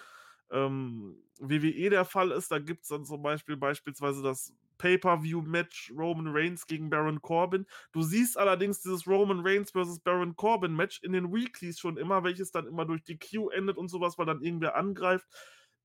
ähm, 0.50 1.16
WWE 1.38 1.90
der 1.90 2.04
Fall 2.04 2.30
ist. 2.30 2.50
Da 2.50 2.58
gibt 2.58 2.82
es 2.82 2.88
dann 2.88 3.04
zum 3.04 3.22
Beispiel 3.22 3.56
beispielsweise 3.56 4.22
das 4.22 4.52
Pay-Per-View-Match 4.78 5.92
Roman 5.96 6.28
Reigns 6.28 6.66
gegen 6.66 6.88
Baron 6.88 7.20
Corbin. 7.20 7.66
Du 7.92 8.02
siehst 8.02 8.38
allerdings 8.38 8.80
dieses 8.80 9.06
Roman 9.06 9.40
Reigns 9.46 9.72
versus 9.72 10.00
Baron 10.00 10.36
Corbin-Match 10.36 11.02
in 11.02 11.12
den 11.12 11.32
Weeklies 11.32 11.78
schon 11.78 11.96
immer, 11.98 12.24
welches 12.24 12.50
dann 12.50 12.66
immer 12.66 12.86
durch 12.86 13.04
die 13.04 13.18
Q 13.18 13.50
endet 13.50 13.76
und 13.76 13.88
sowas, 13.88 14.18
weil 14.18 14.26
dann 14.26 14.42
irgendwer 14.42 14.76
angreift. 14.76 15.26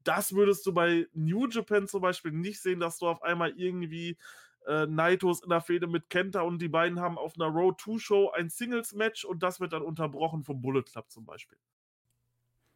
Das 0.04 0.34
würdest 0.34 0.66
du 0.66 0.74
bei 0.74 1.08
New 1.14 1.48
Japan 1.48 1.88
zum 1.88 2.02
Beispiel 2.02 2.32
nicht 2.32 2.62
sehen, 2.62 2.80
dass 2.80 3.00
du 3.00 3.08
auf 3.08 3.22
einmal 3.22 3.52
irgendwie 3.58 4.18
äh, 4.66 4.86
Naitos 4.86 5.44
in 5.44 5.50
der 5.50 5.62
Fehde 5.62 5.88
mit 5.88 6.10
Kenta 6.10 6.42
und 6.42 6.62
die 6.62 6.70
beiden 6.70 7.00
haben 7.00 7.18
auf 7.18 7.34
einer 7.36 7.48
Road 7.48 7.82
2 7.82 8.00
Show 8.00 8.30
ein 8.32 8.50
Singles-Match 8.50 9.26
und 9.26 9.44
das 9.44 9.60
wird 9.60 9.74
dann 9.74 9.82
unterbrochen 9.82 10.44
vom 10.44 10.62
Bullet 10.62 10.84
Club 10.84 11.10
zum 11.12 11.26
Beispiel. 11.26 11.58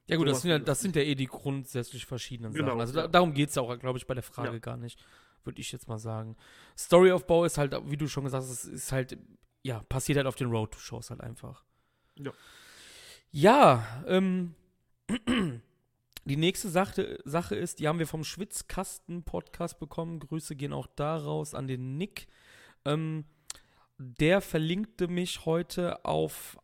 Ja 0.10 0.17
gut, 0.17 0.28
das 0.28 0.41
sind 0.41 0.52
ja, 0.52 0.60
das 0.60 0.82
sind 0.82 0.95
ja 0.95 1.02
eh 1.02 1.15
die 1.15 1.28
grundsätzlich 1.28 2.06
verschiedenen 2.06 2.54
genau, 2.54 2.69
Sachen. 2.69 2.82
Also 2.82 2.93
da, 2.93 3.08
darum 3.08 3.34
geht 3.34 3.50
es 3.50 3.58
auch, 3.58 3.78
glaube 3.80 3.98
ich, 3.98 4.08
bei 4.08 4.13
der 4.13 4.24
Frage 4.24 4.54
ja. 4.54 4.60
gar 4.60 4.78
nicht 4.78 5.00
würde 5.43 5.62
ich 5.62 5.72
jetzt 5.72 5.88
mal 5.88 5.98
sagen. 5.98 6.36
Storyaufbau 6.78 7.45
ist 7.45 7.58
halt, 7.58 7.76
wie 7.86 7.98
du 7.98 8.08
schon 8.08 8.24
gesagt 8.24 8.43
hast, 8.43 8.65
ist 8.65 8.91
halt, 8.91 9.17
ja, 9.63 9.82
passiert 9.89 10.17
halt 10.17 10.28
auf 10.28 10.36
den 10.36 10.50
Road-to-Shows 10.50 11.10
halt 11.10 11.22
einfach. 11.22 11.63
Ja. 12.15 12.32
Ja, 13.32 14.04
ähm, 14.08 14.56
die 16.26 16.38
nächste 16.38 16.69
Sache, 16.69 17.19
Sache 17.26 17.56
ist, 17.56 17.80
die 17.80 17.88
haben 17.88 18.00
wir 18.00 18.08
vom 18.08 18.24
Schwitzkasten-Podcast 18.24 19.80
bekommen. 19.80 20.19
Grüße 20.19 20.56
gehen 20.56 20.74
auch 20.74 20.88
daraus 20.88 21.54
an 21.54 21.67
den 21.67 21.98
Nick. 21.98 22.28
Ähm, 22.86 23.26
der 23.98 24.41
verlinkte 24.41 25.08
mich 25.08 25.45
heute 25.45 26.06
auf 26.06 26.58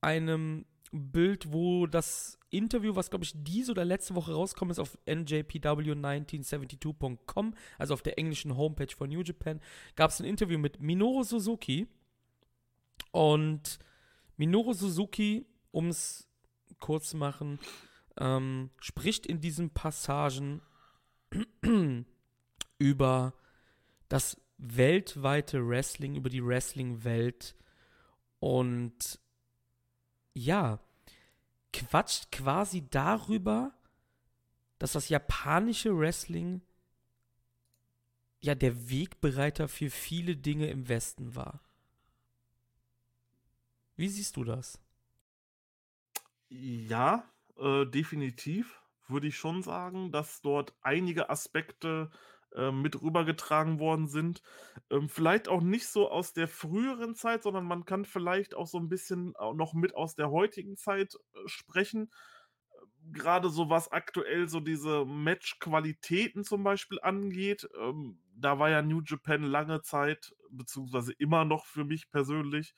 einem 0.00 0.64
Bild, 0.92 1.52
wo 1.52 1.86
das 1.86 2.38
Interview, 2.52 2.94
was 2.94 3.10
glaube 3.10 3.24
ich 3.24 3.32
diese 3.34 3.72
oder 3.72 3.84
letzte 3.84 4.14
Woche 4.14 4.32
rauskommt, 4.32 4.70
ist 4.70 4.78
auf 4.78 4.96
njpw1972.com, 5.06 7.54
also 7.78 7.94
auf 7.94 8.02
der 8.02 8.16
englischen 8.18 8.56
Homepage 8.56 8.94
von 8.96 9.10
New 9.10 9.22
Japan, 9.22 9.60
gab 9.96 10.10
es 10.10 10.20
ein 10.20 10.26
Interview 10.26 10.58
mit 10.58 10.80
Minoru 10.80 11.24
Suzuki. 11.24 11.88
Und 13.10 13.80
Minoru 14.36 14.72
Suzuki, 14.72 15.44
um 15.70 15.88
es 15.88 16.28
kurz 16.78 17.10
zu 17.10 17.16
machen, 17.16 17.58
ähm, 18.18 18.70
spricht 18.80 19.26
in 19.26 19.40
diesen 19.40 19.70
Passagen 19.70 20.62
über 22.78 23.34
das 24.08 24.40
weltweite 24.58 25.66
Wrestling, 25.66 26.16
über 26.16 26.28
die 26.28 26.44
Wrestling-Welt 26.44 27.54
und 28.38 29.18
ja, 30.34 30.80
quatscht 31.72 32.30
quasi 32.30 32.88
darüber, 32.88 33.72
dass 34.78 34.92
das 34.92 35.08
japanische 35.08 35.96
Wrestling 35.96 36.62
ja 38.40 38.54
der 38.54 38.90
Wegbereiter 38.90 39.68
für 39.68 39.90
viele 39.90 40.36
Dinge 40.36 40.68
im 40.68 40.88
Westen 40.88 41.34
war. 41.34 41.60
Wie 43.96 44.08
siehst 44.08 44.36
du 44.36 44.44
das? 44.44 44.80
Ja, 46.48 47.24
äh, 47.56 47.86
definitiv 47.86 48.82
würde 49.08 49.28
ich 49.28 49.36
schon 49.36 49.62
sagen, 49.62 50.10
dass 50.10 50.42
dort 50.42 50.74
einige 50.82 51.30
Aspekte 51.30 52.10
mit 52.72 53.00
rübergetragen 53.02 53.78
worden 53.78 54.08
sind. 54.08 54.42
Ähm, 54.90 55.08
vielleicht 55.08 55.48
auch 55.48 55.60
nicht 55.62 55.86
so 55.88 56.10
aus 56.10 56.32
der 56.32 56.48
früheren 56.48 57.14
Zeit, 57.14 57.42
sondern 57.42 57.64
man 57.64 57.84
kann 57.84 58.04
vielleicht 58.04 58.54
auch 58.54 58.66
so 58.66 58.78
ein 58.78 58.88
bisschen 58.88 59.34
noch 59.54 59.74
mit 59.74 59.94
aus 59.94 60.14
der 60.14 60.30
heutigen 60.30 60.76
Zeit 60.76 61.14
äh, 61.34 61.38
sprechen 61.46 62.10
gerade 63.10 63.50
so 63.50 63.68
was 63.68 63.90
aktuell 63.90 64.48
so 64.48 64.60
diese 64.60 65.04
Match-Qualitäten 65.04 66.44
zum 66.44 66.62
Beispiel 66.62 67.00
angeht, 67.00 67.68
ähm, 67.80 68.20
da 68.34 68.58
war 68.58 68.70
ja 68.70 68.82
New 68.82 69.02
Japan 69.04 69.42
lange 69.42 69.82
Zeit, 69.82 70.34
beziehungsweise 70.50 71.12
immer 71.12 71.44
noch 71.44 71.66
für 71.66 71.84
mich 71.84 72.10
persönlich, 72.10 72.74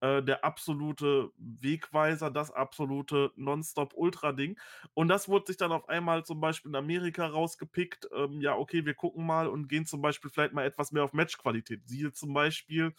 äh, 0.00 0.22
der 0.22 0.44
absolute 0.44 1.30
Wegweiser, 1.38 2.30
das 2.30 2.50
absolute 2.50 3.32
Nonstop-Ultra-Ding. 3.36 4.58
Und 4.94 5.08
das 5.08 5.28
wurde 5.28 5.46
sich 5.48 5.56
dann 5.56 5.72
auf 5.72 5.88
einmal 5.88 6.24
zum 6.24 6.40
Beispiel 6.40 6.70
in 6.70 6.76
Amerika 6.76 7.26
rausgepickt. 7.26 8.08
Ähm, 8.14 8.40
ja, 8.40 8.56
okay, 8.56 8.84
wir 8.86 8.94
gucken 8.94 9.26
mal 9.26 9.46
und 9.48 9.68
gehen 9.68 9.86
zum 9.86 10.02
Beispiel 10.02 10.30
vielleicht 10.30 10.52
mal 10.54 10.64
etwas 10.64 10.92
mehr 10.92 11.04
auf 11.04 11.12
Match-Qualität. 11.12 11.88
Siehe 11.88 12.12
zum 12.12 12.32
Beispiel 12.34 12.94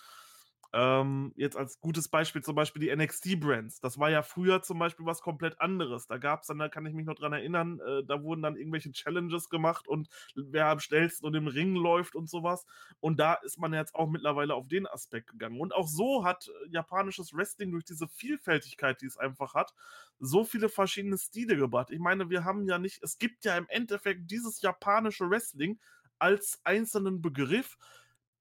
ähm, 0.72 1.34
jetzt 1.36 1.58
als 1.58 1.80
gutes 1.80 2.08
Beispiel 2.10 2.44
zum 2.44 2.56
Beispiel 2.56 2.82
die 2.82 2.96
NXT-Brands. 2.96 3.80
Das 3.80 3.98
war 3.98 4.10
ja 4.10 4.22
früher 4.22 4.62
zum 4.62 4.78
Beispiel 4.78 5.06
was 5.06 5.22
komplett 5.22 5.60
anderes. 5.60 6.06
Da 6.08 6.18
gab 6.18 6.42
es 6.42 6.48
dann, 6.48 6.60
da 6.60 6.70
kann 6.70 6.86
ich 6.86 6.94
mich 6.94 7.06
noch 7.06 7.16
dran 7.16 7.34
erinnern, 7.34 7.80
äh, 7.80 8.04
da 8.04 8.22
wurden 8.22 8.44
dann 8.44 8.56
irgendwelche 8.56 8.92
Challenges 8.92 9.50
gemacht 9.50 9.88
und 9.88 10.10
wer 10.36 10.68
am 10.68 10.80
schnellsten 10.80 11.26
und 11.26 11.36
im 11.36 11.48
Ring 11.48 11.76
läuft 11.76 12.16
und 12.16 12.30
sowas. 12.30 12.66
Und 13.00 13.20
da 13.20 13.34
ist 13.34 13.58
man 13.58 13.74
jetzt 13.74 13.96
auch 13.96 14.08
mittlerweile 14.10 14.54
auf 14.54 14.68
den 14.68 14.86
Aspekt 14.86 15.32
gegangen. 15.32 15.60
Und 15.60 15.74
auch 15.74 15.88
so 15.88 16.24
hat 16.24 16.48
äh, 16.48 16.70
japanisches 16.70 17.34
Wrestling 17.34 17.72
durch 17.72 17.86
diese 17.86 18.08
Vielfältigkeit, 18.08 19.02
die 19.02 19.08
es 19.08 19.18
einfach 19.18 19.56
hat, 19.56 19.74
so 20.20 20.44
viele 20.44 20.70
verschiedene 20.70 21.18
Stile 21.18 21.58
gebracht. 21.58 21.90
Ich 21.90 22.00
meine, 22.00 22.30
wir 22.30 22.44
haben 22.44 22.68
ja 22.68 22.78
nicht, 22.78 23.02
es 23.02 23.18
gibt 23.18 23.44
ja 23.44 23.58
im 23.58 23.66
Endeffekt 23.70 24.30
dieses 24.30 24.62
japanische 24.62 25.30
Wrestling 25.30 25.80
als 26.20 26.60
einzelnen 26.64 27.22
Begriff 27.22 27.78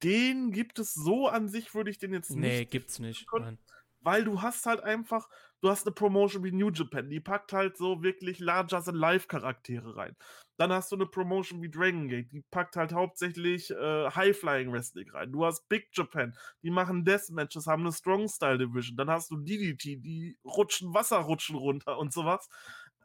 den 0.02 0.52
gibt 0.52 0.78
es 0.78 0.94
so 0.94 1.28
an 1.28 1.48
sich, 1.48 1.74
würde 1.74 1.90
ich 1.90 1.98
den 1.98 2.12
jetzt 2.12 2.30
nicht. 2.30 2.40
Nee, 2.40 2.64
gibt's 2.64 2.98
nicht. 2.98 3.26
Nein. 3.32 3.58
Weil 4.00 4.24
du 4.24 4.42
hast 4.42 4.64
halt 4.66 4.80
einfach, 4.80 5.28
du 5.60 5.68
hast 5.68 5.86
eine 5.86 5.94
Promotion 5.94 6.44
wie 6.44 6.52
New 6.52 6.70
Japan, 6.70 7.10
die 7.10 7.20
packt 7.20 7.52
halt 7.52 7.76
so 7.76 8.02
wirklich 8.02 8.38
larger 8.38 8.80
than 8.80 8.94
life 8.94 9.26
Charaktere 9.26 9.96
rein. 9.96 10.16
Dann 10.56 10.72
hast 10.72 10.92
du 10.92 10.96
eine 10.96 11.06
Promotion 11.06 11.62
wie 11.62 11.70
Dragon 11.70 12.08
Gate, 12.08 12.30
die 12.32 12.42
packt 12.50 12.76
halt 12.76 12.92
hauptsächlich 12.92 13.70
äh, 13.70 14.10
High-Flying 14.10 14.72
Wrestling 14.72 15.10
rein. 15.10 15.32
Du 15.32 15.44
hast 15.44 15.68
Big 15.68 15.88
Japan, 15.92 16.36
die 16.62 16.70
machen 16.70 17.04
Deathmatches, 17.04 17.66
haben 17.66 17.82
eine 17.82 17.92
Strong 17.92 18.28
Style 18.28 18.58
Division. 18.58 18.96
Dann 18.96 19.10
hast 19.10 19.30
du 19.30 19.36
DDT, 19.36 20.00
die 20.00 20.38
rutschen 20.44 20.94
Wasserrutschen 20.94 21.56
runter 21.56 21.98
und 21.98 22.12
sowas. 22.12 22.48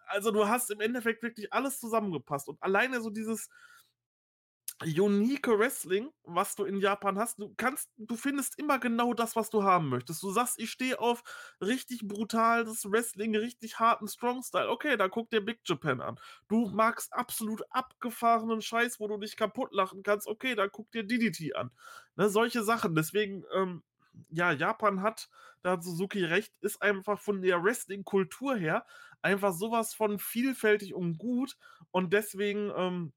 Also 0.06 0.32
du 0.32 0.48
hast 0.48 0.70
im 0.70 0.80
Endeffekt 0.80 1.24
wirklich 1.24 1.52
alles 1.52 1.80
zusammengepasst. 1.80 2.50
Und 2.50 2.62
alleine 2.62 3.02
so 3.02 3.10
dieses, 3.10 3.50
unique 4.86 5.48
Wrestling, 5.48 6.12
was 6.24 6.56
du 6.56 6.66
in 6.66 6.80
Japan 6.80 7.18
hast. 7.18 7.40
Du 7.40 7.54
kannst, 7.58 7.90
du 7.98 8.16
findest 8.16 8.58
immer 8.60 8.80
genau 8.80 9.14
das, 9.14 9.36
was 9.36 9.50
du 9.50 9.64
haben 9.64 9.90
möchtest. 9.90 10.22
Du 10.24 10.32
sagst, 10.32 10.60
ich 10.60 10.72
stehe 10.72 11.00
auf 11.00 11.24
richtig 11.62 12.08
brutales 12.08 12.90
Wrestling, 12.92 13.36
richtig 13.36 13.80
harten 13.80 14.08
Strong-Style. 14.08 14.70
Okay, 14.70 14.98
dann 14.98 15.12
guck 15.12 15.30
dir 15.30 15.42
Big 15.42 15.60
Japan 15.66 16.02
an. 16.02 16.20
Du 16.48 16.68
magst 16.70 17.14
absolut 17.14 17.64
abgefahrenen 17.72 18.62
Scheiß, 18.62 19.00
wo 19.00 19.08
du 19.08 19.18
dich 19.18 19.38
kaputt 19.38 19.74
lachen 19.74 20.04
kannst. 20.04 20.28
Okay, 20.28 20.56
dann 20.56 20.70
guck 20.72 20.92
dir 20.92 21.04
DDT 21.04 21.56
an. 21.56 21.72
Ne, 22.16 22.30
solche 22.30 22.64
Sachen. 22.64 22.96
Deswegen, 22.96 23.44
ähm, 23.54 23.84
ja, 24.30 24.52
Japan 24.52 25.02
hat, 25.02 25.30
da 25.62 25.72
hat 25.72 25.84
Suzuki 25.84 26.24
recht, 26.24 26.54
ist 26.62 26.82
einfach 26.82 27.20
von 27.20 27.42
der 27.42 27.64
Wrestling-Kultur 27.64 28.56
her 28.56 28.86
einfach 29.22 29.54
sowas 29.54 29.94
von 29.94 30.20
vielfältig 30.20 30.94
und 30.94 31.18
gut. 31.18 31.58
Und 31.92 32.14
deswegen, 32.14 32.72
ähm, 32.76 33.14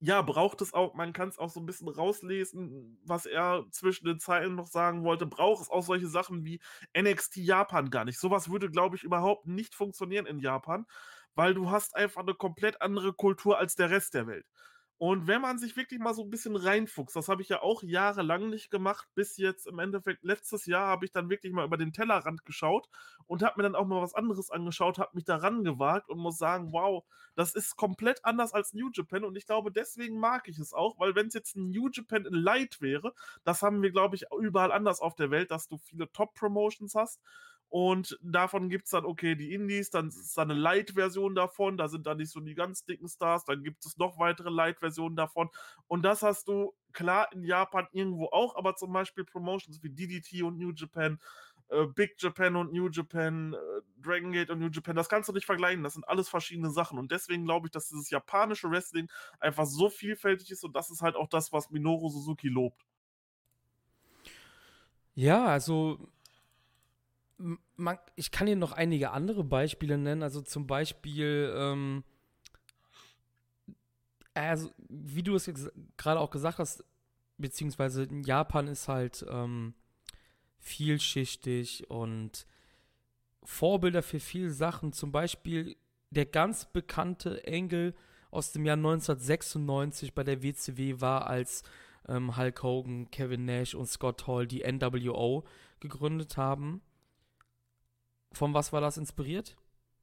ja, 0.00 0.22
braucht 0.22 0.62
es 0.62 0.72
auch, 0.72 0.94
man 0.94 1.12
kann 1.12 1.28
es 1.28 1.38
auch 1.38 1.50
so 1.50 1.60
ein 1.60 1.66
bisschen 1.66 1.88
rauslesen, 1.88 2.98
was 3.04 3.26
er 3.26 3.66
zwischen 3.70 4.06
den 4.06 4.18
Zeilen 4.18 4.54
noch 4.54 4.66
sagen 4.66 5.04
wollte, 5.04 5.26
braucht 5.26 5.62
es 5.62 5.70
auch 5.70 5.82
solche 5.82 6.08
Sachen 6.08 6.44
wie 6.44 6.60
NXT 6.96 7.36
Japan 7.36 7.90
gar 7.90 8.04
nicht. 8.06 8.18
Sowas 8.18 8.50
würde, 8.50 8.70
glaube 8.70 8.96
ich, 8.96 9.02
überhaupt 9.04 9.46
nicht 9.46 9.74
funktionieren 9.74 10.26
in 10.26 10.38
Japan, 10.40 10.86
weil 11.34 11.54
du 11.54 11.70
hast 11.70 11.94
einfach 11.96 12.22
eine 12.22 12.34
komplett 12.34 12.80
andere 12.82 13.12
Kultur 13.12 13.58
als 13.58 13.74
der 13.76 13.90
Rest 13.90 14.14
der 14.14 14.26
Welt. 14.26 14.46
Und 15.02 15.26
wenn 15.26 15.40
man 15.40 15.58
sich 15.58 15.78
wirklich 15.78 15.98
mal 15.98 16.12
so 16.12 16.22
ein 16.22 16.28
bisschen 16.28 16.56
reinfuchst, 16.56 17.16
das 17.16 17.28
habe 17.28 17.40
ich 17.40 17.48
ja 17.48 17.62
auch 17.62 17.82
jahrelang 17.82 18.50
nicht 18.50 18.70
gemacht, 18.70 19.08
bis 19.14 19.38
jetzt 19.38 19.66
im 19.66 19.78
Endeffekt 19.78 20.22
letztes 20.24 20.66
Jahr 20.66 20.88
habe 20.88 21.06
ich 21.06 21.10
dann 21.10 21.30
wirklich 21.30 21.54
mal 21.54 21.64
über 21.64 21.78
den 21.78 21.94
Tellerrand 21.94 22.44
geschaut 22.44 22.86
und 23.26 23.42
habe 23.42 23.54
mir 23.56 23.62
dann 23.62 23.74
auch 23.74 23.86
mal 23.86 24.02
was 24.02 24.12
anderes 24.12 24.50
angeschaut, 24.50 24.98
habe 24.98 25.12
mich 25.14 25.24
daran 25.24 25.64
gewagt 25.64 26.10
und 26.10 26.18
muss 26.18 26.36
sagen, 26.36 26.70
wow, 26.74 27.02
das 27.34 27.54
ist 27.54 27.76
komplett 27.76 28.26
anders 28.26 28.52
als 28.52 28.74
New 28.74 28.90
Japan 28.92 29.24
und 29.24 29.36
ich 29.36 29.46
glaube, 29.46 29.72
deswegen 29.72 30.20
mag 30.20 30.48
ich 30.48 30.58
es 30.58 30.74
auch, 30.74 30.98
weil 30.98 31.14
wenn 31.14 31.28
es 31.28 31.34
jetzt 31.34 31.56
ein 31.56 31.70
New 31.70 31.88
Japan 31.90 32.26
in 32.26 32.34
Light 32.34 32.82
wäre, 32.82 33.14
das 33.42 33.62
haben 33.62 33.80
wir, 33.80 33.92
glaube 33.92 34.16
ich, 34.16 34.24
überall 34.38 34.70
anders 34.70 35.00
auf 35.00 35.14
der 35.14 35.30
Welt, 35.30 35.50
dass 35.50 35.66
du 35.66 35.78
viele 35.78 36.12
Top-Promotions 36.12 36.94
hast 36.94 37.22
und 37.70 38.18
davon 38.20 38.68
gibt 38.68 38.86
es 38.86 38.90
dann, 38.90 39.04
okay, 39.04 39.36
die 39.36 39.54
Indies, 39.54 39.90
dann 39.90 40.08
ist 40.08 40.36
da 40.36 40.42
eine 40.42 40.54
Light-Version 40.54 41.36
davon, 41.36 41.76
da 41.76 41.86
sind 41.86 42.04
dann 42.04 42.16
nicht 42.16 42.32
so 42.32 42.40
die 42.40 42.56
ganz 42.56 42.84
dicken 42.84 43.08
Stars, 43.08 43.44
dann 43.44 43.62
gibt 43.62 43.86
es 43.86 43.96
noch 43.96 44.18
weitere 44.18 44.50
Light-Versionen 44.50 45.14
davon. 45.14 45.50
Und 45.86 46.02
das 46.02 46.24
hast 46.24 46.48
du 46.48 46.74
klar 46.92 47.28
in 47.32 47.44
Japan 47.44 47.86
irgendwo 47.92 48.26
auch, 48.26 48.56
aber 48.56 48.74
zum 48.74 48.92
Beispiel 48.92 49.24
Promotions 49.24 49.84
wie 49.84 49.90
DDT 49.90 50.42
und 50.42 50.58
New 50.58 50.72
Japan, 50.72 51.20
äh, 51.68 51.86
Big 51.86 52.16
Japan 52.18 52.56
und 52.56 52.72
New 52.72 52.88
Japan, 52.88 53.54
äh, 53.54 53.58
Dragon 54.02 54.32
Gate 54.32 54.50
und 54.50 54.58
New 54.58 54.70
Japan, 54.70 54.96
das 54.96 55.08
kannst 55.08 55.28
du 55.28 55.32
nicht 55.32 55.46
vergleichen, 55.46 55.84
das 55.84 55.92
sind 55.92 56.08
alles 56.08 56.28
verschiedene 56.28 56.70
Sachen. 56.70 56.98
Und 56.98 57.12
deswegen 57.12 57.44
glaube 57.44 57.68
ich, 57.68 57.70
dass 57.70 57.86
dieses 57.86 58.10
japanische 58.10 58.68
Wrestling 58.68 59.08
einfach 59.38 59.66
so 59.66 59.88
vielfältig 59.90 60.50
ist 60.50 60.64
und 60.64 60.74
das 60.74 60.90
ist 60.90 61.02
halt 61.02 61.14
auch 61.14 61.28
das, 61.28 61.52
was 61.52 61.70
Minoru 61.70 62.08
Suzuki 62.08 62.48
lobt. 62.48 62.84
Ja, 65.14 65.46
also 65.46 66.08
man, 67.80 67.98
ich 68.14 68.30
kann 68.30 68.46
hier 68.46 68.56
noch 68.56 68.72
einige 68.72 69.10
andere 69.10 69.44
Beispiele 69.44 69.98
nennen. 69.98 70.22
Also 70.22 70.40
zum 70.40 70.66
Beispiel, 70.66 71.52
ähm, 71.56 72.04
also 74.34 74.70
wie 74.88 75.22
du 75.22 75.34
es 75.34 75.50
gerade 75.96 76.20
auch 76.20 76.30
gesagt 76.30 76.58
hast, 76.58 76.84
beziehungsweise 77.38 78.04
in 78.04 78.22
Japan 78.22 78.68
ist 78.68 78.88
halt 78.88 79.24
ähm, 79.28 79.74
vielschichtig 80.58 81.90
und 81.90 82.46
Vorbilder 83.42 84.02
für 84.02 84.20
viele 84.20 84.50
Sachen. 84.50 84.92
Zum 84.92 85.10
Beispiel 85.10 85.76
der 86.10 86.26
ganz 86.26 86.66
bekannte 86.66 87.44
Engel 87.44 87.94
aus 88.30 88.52
dem 88.52 88.64
Jahr 88.64 88.76
1996 88.76 90.14
bei 90.14 90.22
der 90.22 90.42
WCW 90.42 91.00
war, 91.00 91.26
als 91.26 91.62
ähm, 92.08 92.36
Hulk 92.36 92.62
Hogan, 92.62 93.10
Kevin 93.10 93.44
Nash 93.44 93.74
und 93.74 93.86
Scott 93.86 94.26
Hall 94.26 94.46
die 94.46 94.62
NWO 94.70 95.44
gegründet 95.80 96.36
haben. 96.36 96.82
Von 98.32 98.54
was 98.54 98.72
war 98.72 98.80
das 98.80 98.96
inspiriert? 98.96 99.56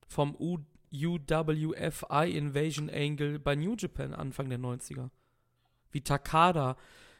Vom 0.08 0.36
U 0.36 0.60
UWFI 0.92 2.32
Invasion 2.32 2.90
Angle 2.90 3.40
bei 3.40 3.56
New 3.56 3.76
Japan 3.78 4.14
Anfang 4.14 4.50
der 4.50 4.60
90er. 4.60 5.10
Wie 5.92 6.02
Takada 6.02 6.78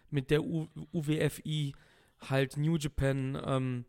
mit 0.10 0.32
der 0.32 0.44
U 0.44 0.68
UWFI 0.94 1.74
halt 2.20 2.58
New 2.58 2.78
Japan 2.78 3.42
ähm, 3.46 3.86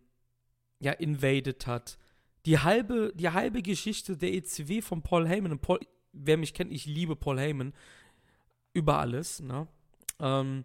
ja 0.81 0.93
invaded 0.93 1.67
hat. 1.67 1.99
Die 2.47 2.59
halbe, 2.59 3.13
die 3.15 3.31
halbe 3.31 3.63
Geschichte 3.63 4.17
der 4.17 4.33
ECW 4.33 4.81
von 4.81 5.03
Paul 5.03 5.29
Heyman, 5.29 5.53
und 5.53 5.61
Paul, 5.61 5.81
wer 6.13 6.37
mich 6.37 6.55
kennt, 6.55 6.73
ich 6.73 6.87
liebe 6.87 7.17
Paul 7.17 7.39
Heyman 7.39 7.75
über 8.73 8.99
alles, 8.99 9.41
ne? 9.41 9.67
Ähm, 10.21 10.65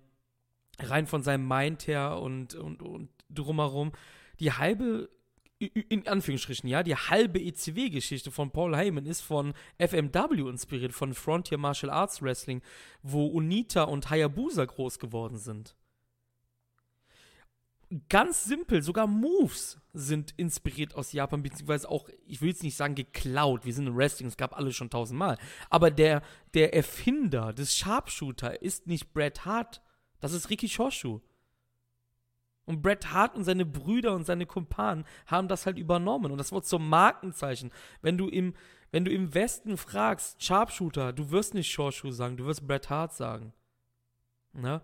rein 0.79 1.07
von 1.07 1.23
seinem 1.23 1.47
Mind 1.47 1.87
her 1.87 2.19
und, 2.19 2.55
und, 2.55 2.81
und 2.81 3.09
drumherum. 3.29 3.91
Die 4.39 4.51
halbe 4.51 5.09
in 5.67 6.07
Anführungsstrichen, 6.07 6.69
ja, 6.69 6.83
die 6.83 6.95
halbe 6.95 7.39
ECW-Geschichte 7.39 8.31
von 8.31 8.51
Paul 8.51 8.75
Heyman 8.75 9.05
ist 9.05 9.21
von 9.21 9.53
FMW 9.77 10.49
inspiriert, 10.49 10.93
von 10.93 11.13
Frontier 11.13 11.57
Martial 11.57 11.91
Arts 11.91 12.21
Wrestling, 12.21 12.61
wo 13.01 13.27
Unita 13.27 13.83
und 13.83 14.09
Hayabusa 14.09 14.65
groß 14.65 14.99
geworden 14.99 15.37
sind. 15.37 15.75
Ganz 18.09 18.43
simpel, 18.45 18.81
sogar 18.81 19.05
Moves 19.05 19.79
sind 19.93 20.33
inspiriert 20.37 20.95
aus 20.95 21.11
Japan, 21.11 21.43
beziehungsweise 21.43 21.89
auch, 21.89 22.09
ich 22.25 22.41
will 22.41 22.49
jetzt 22.49 22.63
nicht 22.63 22.75
sagen 22.75 22.95
geklaut, 22.95 23.65
wir 23.65 23.73
sind 23.73 23.85
im 23.85 23.95
Wrestling, 23.95 24.27
es 24.27 24.37
gab 24.37 24.57
alles 24.57 24.75
schon 24.75 24.89
tausendmal, 24.89 25.37
aber 25.69 25.91
der, 25.91 26.23
der 26.55 26.73
Erfinder 26.73 27.53
des 27.53 27.77
Sharpshooter 27.77 28.63
ist 28.63 28.87
nicht 28.87 29.13
Bret 29.13 29.45
Hart, 29.45 29.83
das 30.19 30.33
ist 30.33 30.49
Ricky 30.49 30.69
Shoshu. 30.69 31.19
Und 32.65 32.81
Bret 32.81 33.11
Hart 33.11 33.35
und 33.35 33.43
seine 33.43 33.65
Brüder 33.65 34.15
und 34.15 34.25
seine 34.25 34.45
Kumpanen 34.45 35.05
haben 35.25 35.47
das 35.47 35.65
halt 35.65 35.77
übernommen. 35.77 36.31
Und 36.31 36.37
das 36.37 36.51
wurde 36.51 36.65
zum 36.65 36.87
Markenzeichen. 36.87 37.71
Wenn 38.01 38.17
du 38.17 38.29
im, 38.29 38.53
wenn 38.91 39.03
du 39.03 39.11
im 39.11 39.33
Westen 39.33 39.77
fragst, 39.77 40.41
Sharpshooter, 40.41 41.11
du 41.11 41.31
wirst 41.31 41.53
nicht 41.53 41.71
Shorshoe 41.71 42.13
sagen, 42.13 42.37
du 42.37 42.45
wirst 42.45 42.65
Bret 42.65 42.89
Hart 42.89 43.13
sagen. 43.13 43.53
Ne? 44.53 44.81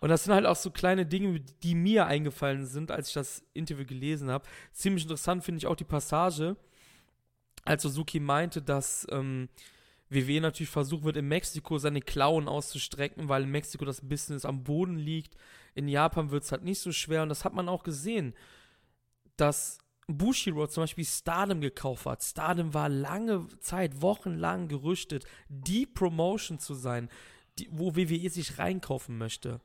Und 0.00 0.08
das 0.08 0.24
sind 0.24 0.34
halt 0.34 0.46
auch 0.46 0.56
so 0.56 0.70
kleine 0.70 1.06
Dinge, 1.06 1.40
die 1.40 1.74
mir 1.74 2.06
eingefallen 2.06 2.66
sind, 2.66 2.90
als 2.90 3.08
ich 3.08 3.14
das 3.14 3.44
Interview 3.52 3.86
gelesen 3.86 4.30
habe. 4.30 4.44
Ziemlich 4.72 5.04
interessant 5.04 5.44
finde 5.44 5.58
ich 5.58 5.66
auch 5.66 5.76
die 5.76 5.84
Passage, 5.84 6.56
als 7.64 7.82
Suzuki 7.82 8.18
meinte, 8.18 8.62
dass 8.62 9.06
ähm, 9.10 9.48
WWE 10.12 10.40
natürlich 10.40 10.70
versucht 10.70 11.04
wird, 11.04 11.16
in 11.16 11.28
Mexiko 11.28 11.78
seine 11.78 12.00
Klauen 12.00 12.48
auszustrecken, 12.48 13.28
weil 13.28 13.44
in 13.44 13.50
Mexiko 13.50 13.84
das 13.84 14.00
Business 14.00 14.44
am 14.44 14.64
Boden 14.64 14.96
liegt. 14.96 15.36
In 15.74 15.88
Japan 15.88 16.30
wird 16.30 16.44
es 16.44 16.52
halt 16.52 16.64
nicht 16.64 16.80
so 16.80 16.92
schwer. 16.92 17.22
Und 17.22 17.28
das 17.28 17.44
hat 17.44 17.54
man 17.54 17.68
auch 17.68 17.82
gesehen, 17.82 18.34
dass 19.36 19.78
Bushiroad 20.06 20.70
zum 20.70 20.84
Beispiel 20.84 21.04
Stardom 21.04 21.60
gekauft 21.60 22.06
hat. 22.06 22.22
Stardom 22.22 22.74
war 22.74 22.88
lange 22.88 23.46
Zeit, 23.60 24.02
wochenlang 24.02 24.68
gerüchtet, 24.68 25.24
die 25.48 25.86
Promotion 25.86 26.58
zu 26.58 26.74
sein, 26.74 27.08
die, 27.58 27.68
wo 27.70 27.96
WWE 27.96 28.28
sich 28.30 28.58
reinkaufen 28.58 29.16
möchte. 29.16 29.60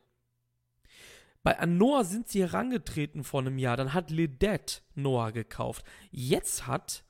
Bei 1.44 1.66
Noah 1.66 2.04
sind 2.04 2.28
sie 2.28 2.42
herangetreten 2.42 3.24
vor 3.24 3.42
einem 3.42 3.58
Jahr. 3.58 3.78
Dann 3.78 3.94
hat 3.94 4.10
Ledet 4.10 4.84
Noah 4.96 5.32
gekauft. 5.32 5.86
Jetzt 6.12 6.68
hat 6.68 7.04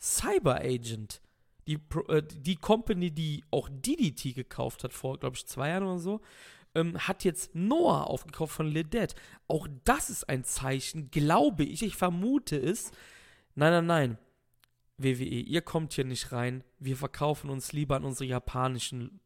Cyber 0.00 0.56
Agent 0.56 1.20
die, 1.68 1.78
äh, 2.08 2.22
die 2.22 2.56
Company, 2.56 3.10
die 3.10 3.44
auch 3.50 3.68
DDT 3.70 4.34
gekauft 4.34 4.82
hat, 4.82 4.92
vor, 4.92 5.18
glaube 5.18 5.36
ich, 5.36 5.46
zwei 5.46 5.68
Jahren 5.68 5.84
oder 5.84 5.98
so, 5.98 6.20
ähm, 6.74 6.98
hat 6.98 7.24
jetzt 7.24 7.54
Noah 7.54 8.08
aufgekauft 8.08 8.54
von 8.54 8.66
Ledet. 8.66 9.14
Auch 9.46 9.68
das 9.84 10.10
ist 10.10 10.28
ein 10.28 10.44
Zeichen, 10.44 11.10
glaube 11.10 11.64
ich, 11.64 11.82
ich 11.82 11.96
vermute 11.96 12.56
es. 12.56 12.90
Nein, 13.54 13.72
nein, 13.72 13.86
nein. 13.86 14.18
WWE, 14.96 15.24
ihr 15.24 15.62
kommt 15.62 15.92
hier 15.92 16.04
nicht 16.04 16.32
rein. 16.32 16.64
Wir 16.78 16.96
verkaufen 16.96 17.50
uns 17.50 17.72
lieber 17.72 17.96
an 17.96 18.04
unsere 18.04 18.24
japanischen, 18.24 19.20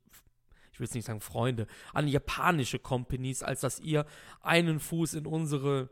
ich 0.73 0.81
will 0.81 0.87
jetzt 0.87 0.95
nicht 0.95 1.07
sagen 1.07 1.21
Freunde, 1.21 1.67
an 1.95 2.09
japanische 2.09 2.79
Companies, 2.79 3.43
als 3.43 3.61
dass 3.61 3.81
ihr 3.81 4.05
einen 4.41 4.81
Fuß 4.81 5.15
in 5.15 5.27
unsere 5.27 5.91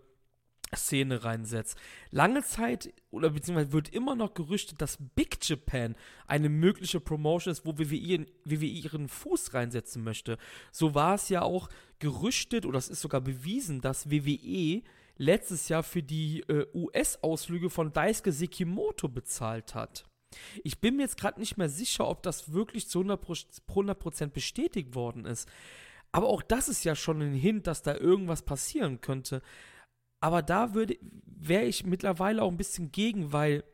Szene 0.77 1.25
reinsetzt. 1.25 1.79
Lange 2.11 2.43
Zeit 2.43 2.93
oder 3.11 3.31
beziehungsweise 3.31 3.73
wird 3.73 3.89
immer 3.89 4.15
noch 4.15 4.35
gerüchtet, 4.35 4.81
dass 4.81 4.99
Big 5.15 5.39
Japan 5.49 5.97
eine 6.27 6.49
mögliche 6.49 7.01
Promotion 7.01 7.53
ist, 7.53 7.67
wo 7.67 7.79
WWE 7.79 7.97
ihren, 7.97 8.27
WWE 8.45 8.67
ihren 8.67 9.09
Fuß 9.09 9.55
reinsetzen 9.55 10.05
möchte. 10.05 10.39
So 10.73 10.95
war 10.95 11.15
es 11.15 11.29
ja 11.29 11.43
auch 11.43 11.69
gerüchtet 11.99 12.67
oder 12.67 12.79
es 12.79 12.89
ist 12.89 13.01
sogar 13.01 13.21
bewiesen, 13.21 13.81
dass 13.81 14.11
WWE 14.11 14.83
letztes 15.17 15.69
Jahr 15.69 15.83
für 15.83 16.03
die 16.03 16.41
äh, 16.49 16.67
US-Ausflüge 16.75 17.69
von 17.69 17.93
Daisuke 17.93 18.67
bezahlt 19.09 19.75
hat. 19.75 20.07
Ich 20.63 20.81
bin 20.81 20.97
mir 20.97 21.03
jetzt 21.03 21.19
gerade 21.19 21.41
nicht 21.41 21.59
mehr 21.59 21.69
sicher, 21.69 22.09
ob 22.09 22.23
das 22.23 22.53
wirklich 22.53 22.89
zu 22.89 23.01
100%, 23.01 23.63
100 23.69 24.33
bestätigt 24.33 24.95
worden 24.95 25.25
ist. 25.25 25.49
Aber 26.13 26.29
auch 26.29 26.43
das 26.43 26.69
ist 26.69 26.85
ja 26.85 26.97
schon 26.97 27.21
ein 27.21 27.35
Hint, 27.35 27.67
dass 27.67 27.83
da 27.83 27.95
irgendwas 27.95 28.43
passieren 28.43 29.01
könnte. 29.01 29.43
Aber 30.21 30.43
da 30.43 30.75
würde 30.75 30.99
wäre 31.25 31.65
ich 31.65 31.85
mittlerweile 31.85 32.43
auch 32.43 32.51
ein 32.51 32.59
bisschen 32.59 32.93
gegen, 32.93 33.33
weil 33.33 33.65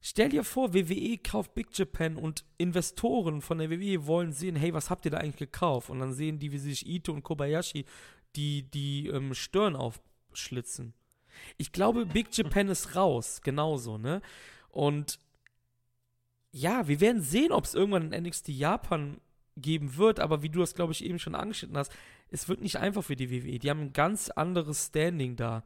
stell 0.00 0.28
dir 0.28 0.44
vor, 0.44 0.74
WWE 0.74 1.18
kauft 1.18 1.54
Big 1.54 1.68
Japan 1.76 2.16
und 2.16 2.44
Investoren 2.58 3.40
von 3.40 3.58
der 3.58 3.70
WWE 3.70 4.06
wollen 4.06 4.32
sehen, 4.32 4.56
hey, 4.56 4.74
was 4.74 4.90
habt 4.90 5.06
ihr 5.06 5.10
da 5.10 5.18
eigentlich 5.18 5.36
gekauft? 5.36 5.90
Und 5.90 6.00
dann 6.00 6.12
sehen 6.12 6.38
die, 6.38 6.52
wie 6.52 6.58
sich 6.58 6.86
Ito 6.86 7.12
und 7.12 7.22
Kobayashi 7.22 7.86
die, 8.36 8.70
die 8.70 9.08
ähm, 9.08 9.34
Stirn 9.34 9.74
aufschlitzen. 9.74 10.92
Ich 11.56 11.72
glaube, 11.72 12.04
Big 12.04 12.36
Japan 12.36 12.68
ist 12.68 12.94
raus, 12.94 13.40
genauso, 13.42 13.96
ne? 13.96 14.20
Und 14.68 15.18
ja, 16.50 16.88
wir 16.88 17.00
werden 17.00 17.22
sehen, 17.22 17.52
ob 17.52 17.64
es 17.64 17.74
irgendwann 17.74 18.12
in 18.12 18.24
NXT 18.24 18.48
Japan 18.48 19.20
geben 19.56 19.96
wird, 19.96 20.20
aber 20.20 20.42
wie 20.42 20.50
du 20.50 20.60
das, 20.60 20.74
glaube 20.74 20.92
ich, 20.92 21.04
eben 21.04 21.18
schon 21.18 21.34
angeschnitten 21.34 21.76
hast, 21.76 21.92
es 22.30 22.48
wird 22.48 22.60
nicht 22.60 22.76
einfach 22.76 23.04
für 23.04 23.16
die 23.16 23.30
WWE. 23.30 23.58
Die 23.58 23.70
haben 23.70 23.80
ein 23.80 23.92
ganz 23.92 24.30
anderes 24.30 24.86
Standing 24.86 25.36
da 25.36 25.64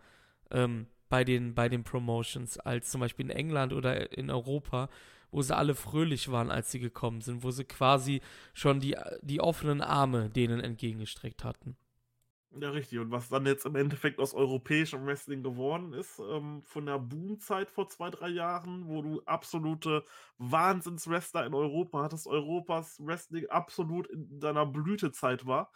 ähm, 0.51 0.87
bei, 1.09 1.25
den, 1.25 1.55
bei 1.55 1.69
den 1.69 1.85
Promotions 1.85 2.59
als 2.59 2.91
zum 2.91 3.01
Beispiel 3.01 3.27
in 3.27 3.37
England 3.37 3.73
oder 3.73 4.17
in 4.17 4.31
Europa, 4.31 4.89
wo 5.31 5.43
sie 5.43 5.57
alle 5.57 5.75
fröhlich 5.75 6.31
waren, 6.31 6.51
als 6.51 6.71
sie 6.71 6.81
gekommen 6.81 7.21
sind, 7.21 7.43
wo 7.43 7.51
sie 7.51 7.65
quasi 7.65 8.21
schon 8.55 8.81
die, 8.81 8.97
die 9.23 9.41
offenen 9.41 9.81
Arme 9.81 10.31
denen 10.31 10.61
entgegengestreckt 10.61 11.45
hatten. 11.45 11.77
Ja, 12.61 12.69
richtig. 12.71 12.99
Und 12.99 13.11
was 13.11 13.31
dann 13.31 13.47
jetzt 13.47 13.65
im 13.65 13.77
Endeffekt 13.77 14.19
aus 14.19 14.35
europäischem 14.35 15.07
Wrestling 15.07 15.43
geworden 15.43 15.95
ist, 15.95 16.19
ähm, 16.19 16.63
von 16.65 16.85
der 16.85 16.99
Boomzeit 16.99 17.71
vor 17.71 17.89
zwei, 17.89 18.11
drei 18.11 18.29
Jahren, 18.29 18.89
wo 18.89 19.01
du 19.01 19.23
absolute 19.25 20.05
Wahnsinnswrestler 20.37 21.47
in 21.47 21.55
Europa 21.55 22.03
hattest, 22.03 22.27
Europas 22.27 22.99
Wrestling 23.01 23.47
absolut 23.47 24.07
in 24.09 24.39
seiner 24.39 24.67
Blütezeit 24.67 25.47
war 25.47 25.71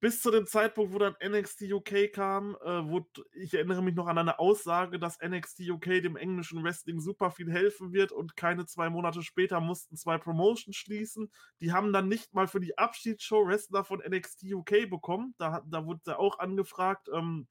bis 0.00 0.22
zu 0.22 0.30
dem 0.30 0.46
Zeitpunkt, 0.46 0.92
wo 0.92 0.98
dann 0.98 1.16
NXT 1.24 1.72
UK 1.72 2.12
kam, 2.12 2.56
äh, 2.62 2.88
wo 2.88 3.04
ich 3.32 3.54
erinnere 3.54 3.82
mich 3.82 3.94
noch 3.94 4.06
an 4.06 4.18
eine 4.18 4.38
Aussage, 4.38 4.98
dass 4.98 5.18
NXT 5.20 5.70
UK 5.70 6.02
dem 6.02 6.16
englischen 6.16 6.62
Wrestling 6.62 7.00
super 7.00 7.30
viel 7.30 7.50
helfen 7.50 7.92
wird 7.92 8.12
und 8.12 8.36
keine 8.36 8.66
zwei 8.66 8.90
Monate 8.90 9.22
später 9.22 9.60
mussten 9.60 9.96
zwei 9.96 10.18
Promotions 10.18 10.76
schließen. 10.76 11.30
Die 11.60 11.72
haben 11.72 11.92
dann 11.92 12.08
nicht 12.08 12.32
mal 12.32 12.46
für 12.46 12.60
die 12.60 12.78
Abschiedsshow 12.78 13.46
Wrestler 13.46 13.84
von 13.84 14.00
NXT 14.00 14.44
UK 14.52 14.88
bekommen. 14.88 15.34
Da, 15.38 15.62
da 15.66 15.84
wurde 15.84 16.00
er 16.06 16.20
auch 16.20 16.38
angefragt. 16.38 17.08
Ähm, 17.12 17.48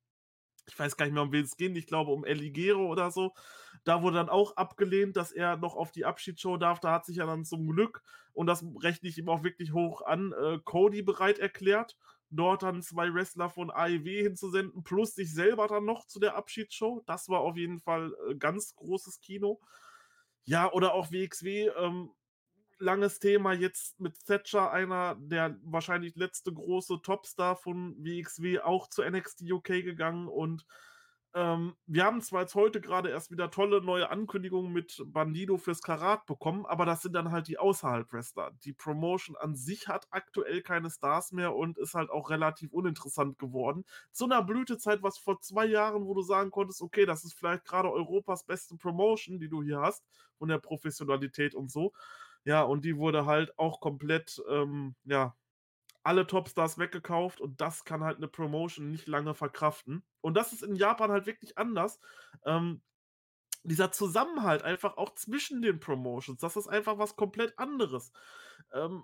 ich 0.69 0.77
weiß 0.77 0.97
gar 0.97 1.05
nicht 1.05 1.13
mehr, 1.13 1.23
um 1.23 1.31
wen 1.31 1.45
es 1.45 1.55
geht, 1.55 1.75
ich 1.77 1.87
glaube 1.87 2.11
um 2.11 2.25
Eligero 2.25 2.87
oder 2.87 3.09
so. 3.11 3.33
Da 3.83 4.01
wurde 4.01 4.17
dann 4.17 4.29
auch 4.29 4.57
abgelehnt, 4.57 5.15
dass 5.15 5.31
er 5.31 5.55
noch 5.57 5.75
auf 5.75 5.91
die 5.91 6.05
Abschiedsshow 6.05 6.57
darf. 6.57 6.79
Da 6.79 6.91
hat 6.91 7.05
sich 7.05 7.17
ja 7.17 7.25
dann 7.25 7.45
zum 7.45 7.67
Glück, 7.67 8.03
und 8.33 8.47
das 8.47 8.65
rechne 8.81 9.07
ich 9.09 9.17
ihm 9.17 9.29
auch 9.29 9.43
wirklich 9.43 9.73
hoch 9.73 10.01
an, 10.01 10.33
äh, 10.33 10.59
Cody 10.63 11.01
bereit 11.03 11.39
erklärt 11.39 11.95
dort 12.29 12.63
dann 12.63 12.81
zwei 12.81 13.13
Wrestler 13.13 13.49
von 13.49 13.71
AEW 13.71 14.23
hinzusenden, 14.23 14.83
plus 14.83 15.15
sich 15.15 15.33
selber 15.33 15.67
dann 15.67 15.85
noch 15.85 16.05
zu 16.05 16.19
der 16.19 16.35
Abschiedsshow. 16.35 17.01
Das 17.05 17.29
war 17.29 17.41
auf 17.41 17.57
jeden 17.57 17.79
Fall 17.79 18.13
äh, 18.29 18.35
ganz 18.35 18.75
großes 18.75 19.21
Kino. 19.21 19.59
Ja, 20.43 20.71
oder 20.71 20.93
auch 20.93 21.11
WXW, 21.11 21.71
ähm, 21.77 22.11
langes 22.79 23.19
Thema 23.19 23.53
jetzt 23.53 23.99
mit 23.99 24.25
Thatcher, 24.25 24.71
einer 24.71 25.15
der 25.19 25.57
wahrscheinlich 25.63 26.15
letzte 26.15 26.53
große 26.53 27.01
Topstar 27.01 27.55
von 27.55 27.95
WXW, 27.97 28.59
auch 28.59 28.87
zu 28.87 29.03
NXT 29.03 29.43
UK 29.51 29.83
gegangen 29.83 30.27
und 30.27 30.65
ähm, 31.33 31.75
wir 31.85 32.05
haben 32.05 32.21
zwar 32.21 32.41
jetzt 32.41 32.55
heute 32.55 32.81
gerade 32.81 33.09
erst 33.09 33.31
wieder 33.31 33.51
tolle 33.51 33.81
neue 33.81 34.09
Ankündigungen 34.09 34.71
mit 34.71 35.03
Bandido 35.05 35.57
fürs 35.57 35.81
Karat 35.81 36.25
bekommen, 36.25 36.65
aber 36.65 36.85
das 36.85 37.01
sind 37.01 37.13
dann 37.13 37.31
halt 37.31 37.47
die 37.47 37.59
Außerhalb-Wrestler. 37.59 38.51
Die 38.63 38.73
Promotion 38.73 39.35
an 39.35 39.55
sich 39.55 39.87
hat 39.87 40.07
aktuell 40.11 40.61
keine 40.61 40.89
Stars 40.89 41.31
mehr 41.31 41.55
und 41.55 41.77
ist 41.77 41.93
halt 41.93 42.09
auch 42.09 42.29
relativ 42.29 42.71
uninteressant 42.71 43.37
geworden. 43.39 43.85
Zu 44.11 44.25
einer 44.25 44.43
Blütezeit, 44.43 45.03
was 45.03 45.17
vor 45.17 45.39
zwei 45.39 45.65
Jahren, 45.65 46.05
wo 46.05 46.13
du 46.13 46.21
sagen 46.21 46.51
konntest, 46.51 46.81
okay, 46.81 47.05
das 47.05 47.23
ist 47.23 47.33
vielleicht 47.33 47.65
gerade 47.65 47.91
Europas 47.91 48.43
beste 48.45 48.75
Promotion, 48.77 49.39
die 49.39 49.49
du 49.49 49.61
hier 49.61 49.81
hast, 49.81 50.03
von 50.37 50.47
der 50.49 50.59
Professionalität 50.59 51.55
und 51.55 51.71
so. 51.71 51.93
Ja, 52.45 52.63
und 52.63 52.85
die 52.85 52.97
wurde 52.97 53.25
halt 53.25 53.57
auch 53.59 53.79
komplett, 53.81 54.41
ähm, 54.49 54.95
ja, 55.03 55.35
alle 56.07 56.25
Topstars 56.25 56.77
weggekauft 56.77 57.41
und 57.41 57.59
das 57.59 57.83
kann 57.83 58.01
halt 58.01 58.15
eine 58.15 58.29
Promotion 58.29 58.89
nicht 58.91 59.07
lange 59.07 59.33
verkraften. 59.33 60.03
Und 60.21 60.35
das 60.35 60.53
ist 60.53 60.63
in 60.63 60.77
Japan 60.77 61.11
halt 61.11 61.25
wirklich 61.25 61.57
anders. 61.57 61.99
Ähm, 62.45 62.81
dieser 63.63 63.91
Zusammenhalt 63.91 64.63
einfach 64.63 64.95
auch 64.95 65.15
zwischen 65.15 65.61
den 65.61 65.81
Promotions, 65.81 66.39
das 66.39 66.55
ist 66.55 66.69
einfach 66.69 66.97
was 66.97 67.17
komplett 67.17 67.59
anderes. 67.59 68.13
Ähm, 68.71 69.03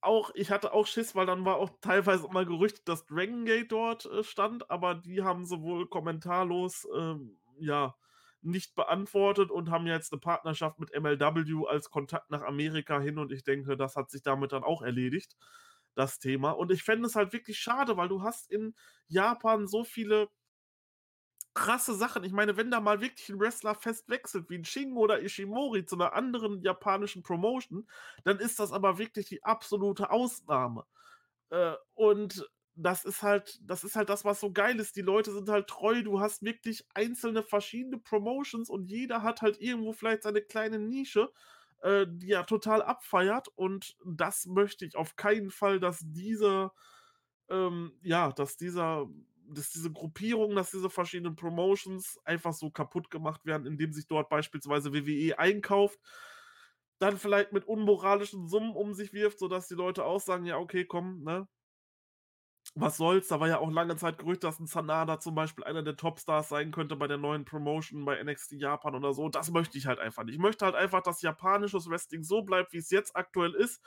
auch, 0.00 0.30
ich 0.34 0.50
hatte 0.50 0.72
auch 0.72 0.86
Schiss, 0.86 1.14
weil 1.14 1.26
dann 1.26 1.44
war 1.44 1.56
auch 1.56 1.68
teilweise 1.82 2.26
mal 2.28 2.46
gerüchtet, 2.46 2.88
dass 2.88 3.04
Dragon 3.04 3.44
Gate 3.44 3.70
dort 3.70 4.06
äh, 4.06 4.24
stand, 4.24 4.70
aber 4.70 4.94
die 4.94 5.22
haben 5.22 5.44
sowohl 5.44 5.86
kommentarlos, 5.86 6.88
ähm, 6.96 7.38
ja, 7.58 7.94
nicht 8.40 8.74
beantwortet 8.74 9.50
und 9.50 9.70
haben 9.70 9.86
jetzt 9.86 10.14
eine 10.14 10.20
Partnerschaft 10.20 10.78
mit 10.78 10.94
MLW 10.98 11.66
als 11.68 11.90
Kontakt 11.90 12.30
nach 12.30 12.42
Amerika 12.42 13.00
hin 13.00 13.18
und 13.18 13.32
ich 13.32 13.44
denke, 13.44 13.76
das 13.76 13.96
hat 13.96 14.10
sich 14.10 14.22
damit 14.22 14.52
dann 14.52 14.64
auch 14.64 14.80
erledigt 14.80 15.36
das 15.94 16.18
Thema. 16.18 16.52
Und 16.52 16.70
ich 16.72 16.82
fände 16.84 17.06
es 17.06 17.16
halt 17.16 17.32
wirklich 17.32 17.58
schade, 17.58 17.96
weil 17.96 18.08
du 18.08 18.22
hast 18.22 18.50
in 18.50 18.74
Japan 19.08 19.66
so 19.66 19.84
viele 19.84 20.28
krasse 21.54 21.94
Sachen. 21.94 22.24
Ich 22.24 22.32
meine, 22.32 22.56
wenn 22.56 22.70
da 22.70 22.80
mal 22.80 23.00
wirklich 23.00 23.28
ein 23.28 23.40
Wrestler 23.40 23.74
fest 23.74 24.08
wechselt, 24.08 24.48
wie 24.48 24.56
ein 24.58 24.64
Shingo 24.64 25.00
oder 25.00 25.22
Ishimori 25.22 25.84
zu 25.84 25.96
einer 25.96 26.12
anderen 26.12 26.62
japanischen 26.62 27.22
Promotion, 27.22 27.88
dann 28.24 28.38
ist 28.38 28.60
das 28.60 28.72
aber 28.72 28.98
wirklich 28.98 29.26
die 29.28 29.42
absolute 29.42 30.10
Ausnahme. 30.10 30.84
Äh, 31.50 31.74
und 31.94 32.46
das 32.76 33.04
ist 33.04 33.22
halt, 33.22 33.58
das 33.62 33.84
ist 33.84 33.96
halt 33.96 34.08
das, 34.08 34.24
was 34.24 34.40
so 34.40 34.52
geil 34.52 34.78
ist. 34.80 34.96
Die 34.96 35.02
Leute 35.02 35.32
sind 35.32 35.48
halt 35.48 35.68
treu. 35.68 36.02
Du 36.02 36.20
hast 36.20 36.42
wirklich 36.42 36.86
einzelne 36.94 37.42
verschiedene 37.42 37.98
Promotions 37.98 38.70
und 38.70 38.86
jeder 38.86 39.22
hat 39.22 39.42
halt 39.42 39.60
irgendwo 39.60 39.92
vielleicht 39.92 40.22
seine 40.24 40.42
kleine 40.42 40.78
Nische 40.78 41.30
äh, 41.82 42.06
die 42.08 42.32
er 42.32 42.46
total 42.46 42.82
abfeiert. 42.82 43.48
Und 43.56 43.96
das 44.04 44.46
möchte 44.46 44.84
ich 44.86 44.96
auf 44.96 45.16
keinen 45.16 45.50
Fall, 45.50 45.80
dass 45.80 46.00
diese, 46.04 46.70
ähm, 47.48 47.92
ja, 48.02 48.32
dass 48.32 48.56
dieser, 48.56 49.06
dass 49.48 49.70
diese 49.70 49.92
Gruppierungen, 49.92 50.56
dass 50.56 50.70
diese 50.70 50.90
verschiedenen 50.90 51.36
Promotions 51.36 52.18
einfach 52.24 52.52
so 52.52 52.70
kaputt 52.70 53.10
gemacht 53.10 53.46
werden, 53.46 53.66
indem 53.66 53.92
sich 53.92 54.06
dort 54.06 54.28
beispielsweise 54.28 54.92
WWE 54.94 55.38
einkauft, 55.38 55.98
dann 56.98 57.16
vielleicht 57.16 57.52
mit 57.52 57.64
unmoralischen 57.66 58.48
Summen 58.48 58.72
um 58.74 58.92
sich 58.94 59.12
wirft, 59.12 59.38
sodass 59.38 59.68
die 59.68 59.74
Leute 59.74 60.04
auch 60.04 60.20
sagen, 60.20 60.44
ja, 60.46 60.58
okay, 60.58 60.84
komm, 60.84 61.22
ne, 61.22 61.48
was 62.80 62.96
soll's? 62.96 63.28
Da 63.28 63.40
war 63.40 63.48
ja 63.48 63.58
auch 63.58 63.70
lange 63.70 63.96
Zeit 63.96 64.18
Gerücht, 64.18 64.44
dass 64.44 64.60
'n 64.60 64.66
Sanada 64.66 65.18
zum 65.20 65.34
Beispiel 65.34 65.64
einer 65.64 65.82
der 65.82 65.96
Topstars 65.96 66.48
sein 66.48 66.70
könnte 66.72 66.96
bei 66.96 67.06
der 67.06 67.18
neuen 67.18 67.44
Promotion 67.44 68.04
bei 68.04 68.16
NXT 68.18 68.56
Japan 68.56 68.94
oder 68.94 69.12
so. 69.14 69.28
Das 69.28 69.50
möchte 69.50 69.78
ich 69.78 69.86
halt 69.86 69.98
einfach 69.98 70.24
nicht. 70.24 70.34
Ich 70.34 70.40
möchte 70.40 70.64
halt 70.64 70.74
einfach, 70.74 71.02
dass 71.02 71.22
japanisches 71.22 71.88
Wrestling 71.90 72.22
so 72.24 72.42
bleibt, 72.42 72.72
wie 72.72 72.78
es 72.78 72.90
jetzt 72.90 73.16
aktuell 73.16 73.54
ist. 73.54 73.82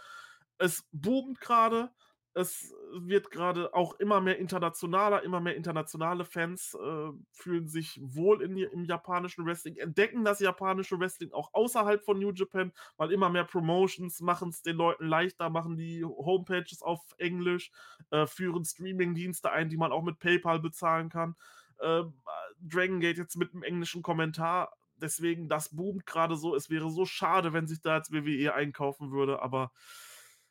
Es 0.58 0.86
boomt 0.92 1.40
gerade. 1.42 1.92
Es 2.34 2.74
wird 2.94 3.30
gerade 3.30 3.74
auch 3.74 4.00
immer 4.00 4.22
mehr 4.22 4.38
internationaler, 4.40 5.22
immer 5.24 5.42
mehr 5.42 5.56
internationale 5.58 6.24
Fans, 6.24 6.74
äh, 6.76 7.12
fühlen 7.34 7.68
sich 7.68 8.00
wohl 8.02 8.42
in 8.42 8.56
im 8.58 8.86
japanischen 8.86 9.46
Wrestling, 9.46 9.76
entdecken 9.76 10.24
das 10.24 10.40
japanische 10.40 10.98
Wrestling 10.98 11.34
auch 11.34 11.54
außerhalb 11.54 12.02
von 12.04 12.20
New 12.20 12.32
Japan, 12.32 12.72
weil 12.96 13.12
immer 13.12 13.30
mehr 13.30 13.44
Promotions 13.44 14.22
machen 14.22 14.50
es 14.50 14.62
den 14.62 14.78
Leuten 14.78 15.08
leichter, 15.08 15.50
machen 15.50 15.76
die 15.76 16.06
Homepages 16.06 16.82
auf 16.82 17.02
Englisch, 17.18 17.72
äh, 18.12 18.26
führen 18.28 18.64
Streamingdienste 18.64 19.52
ein, 19.52 19.68
die 19.70 19.78
man 19.78 19.92
auch 19.92 20.04
mit 20.04 20.20
PayPal 20.20 20.60
bezahlen 20.60 21.10
kann. 21.10 21.36
Ähm, 21.82 22.14
Dragon 22.62 23.00
Gate 23.02 23.18
jetzt 23.18 23.36
mit 23.36 23.54
'nem 23.54 23.64
englischen 23.64 24.04
Kommentar. 24.04 24.72
Deswegen, 24.96 25.50
das 25.50 25.76
boomt 25.76 26.06
gerade 26.06 26.36
so. 26.38 26.56
Es 26.56 26.70
wäre 26.70 26.92
so 26.92 27.06
schade, 27.06 27.52
wenn 27.54 27.68
sich 27.68 27.82
da 27.82 27.98
jetzt 27.98 28.12
WWE 28.14 28.54
einkaufen 28.54 29.12
würde, 29.12 29.42
aber 29.42 29.72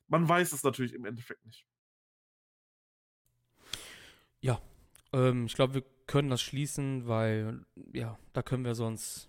man 0.08 0.28
weiß 0.28 0.52
es 0.52 0.64
natürlich 0.64 0.94
im 0.94 1.04
Endeffekt 1.04 1.44
nicht. 1.46 1.69
Ja, 4.40 4.61
ähm, 5.12 5.46
ich 5.46 5.55
glaube, 5.55 5.74
wir 5.74 5.85
können 6.07 6.31
das 6.31 6.42
schließen, 6.42 7.07
weil, 7.07 7.64
ja, 7.92 8.18
da 8.33 8.42
können 8.42 8.64
wir 8.64 8.74
sonst 8.74 9.29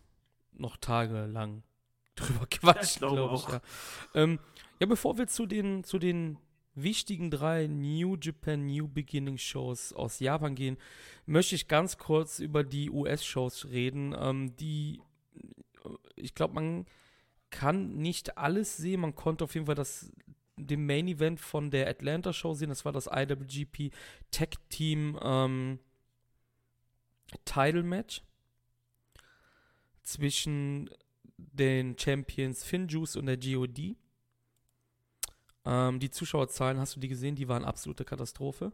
noch 0.54 0.78
tagelang 0.78 1.63
drüber 2.15 2.45
quatschen, 2.50 3.00
glaube 3.00 3.15
glaube 3.15 3.36
ich. 3.36 3.45
auch. 3.45 3.54
Ja. 3.54 3.62
Ähm, 4.15 4.39
ja, 4.80 4.88
bevor 4.88 5.17
wir 5.17 5.28
zu 5.28 5.45
den, 5.45 5.84
zu 5.84 6.00
den 6.00 6.38
wichtigen 6.74 7.30
drei 7.30 7.67
New 7.67 8.17
Japan 8.19 8.65
New 8.65 8.88
Beginning 8.88 9.38
Shows 9.38 9.93
aus 9.93 10.19
Japan 10.19 10.56
gehen, 10.56 10.78
möchte 11.26 11.56
ich 11.56 11.67
ganz 11.67 11.97
kurz 11.97 12.39
über 12.39 12.63
die 12.63 12.89
US-Shows 12.89 13.65
reden, 13.69 14.15
ähm, 14.17 14.56
die, 14.56 15.02
äh, 15.86 15.89
ich 16.15 16.34
glaube, 16.34 16.56
man 16.56 16.86
kann 17.52 17.97
nicht 17.97 18.38
alles 18.38 18.78
sehen. 18.78 19.02
Man 19.02 19.13
konnte 19.13 19.43
auf 19.43 19.54
jeden 19.54 19.67
Fall 19.67 19.76
das 19.76 20.12
dem 20.67 20.86
Main 20.86 21.08
Event 21.08 21.39
von 21.39 21.71
der 21.71 21.88
Atlanta 21.88 22.34
Show 22.34 22.54
sehen. 22.54 22.69
Das 22.69 22.86
war 22.86 22.91
das 22.91 23.08
IWGP 23.08 23.91
Tag 24.32 24.56
Team 24.69 25.19
ähm, 25.21 25.80
Title 27.45 27.84
Match 27.84 28.24
zwischen 30.04 30.89
den 31.38 31.97
Champions 31.97 32.63
Finjuice 32.63 33.15
und 33.15 33.26
der 33.26 33.38
GOD. 33.38 33.95
Ähm, 35.63 36.00
die 36.00 36.10
Zuschauerzahlen, 36.10 36.80
hast 36.80 36.95
du 36.95 37.00
die 37.00 37.08
gesehen? 37.08 37.36
Die 37.36 37.47
waren 37.47 37.65
absolute 37.65 38.04
Katastrophe. 38.04 38.71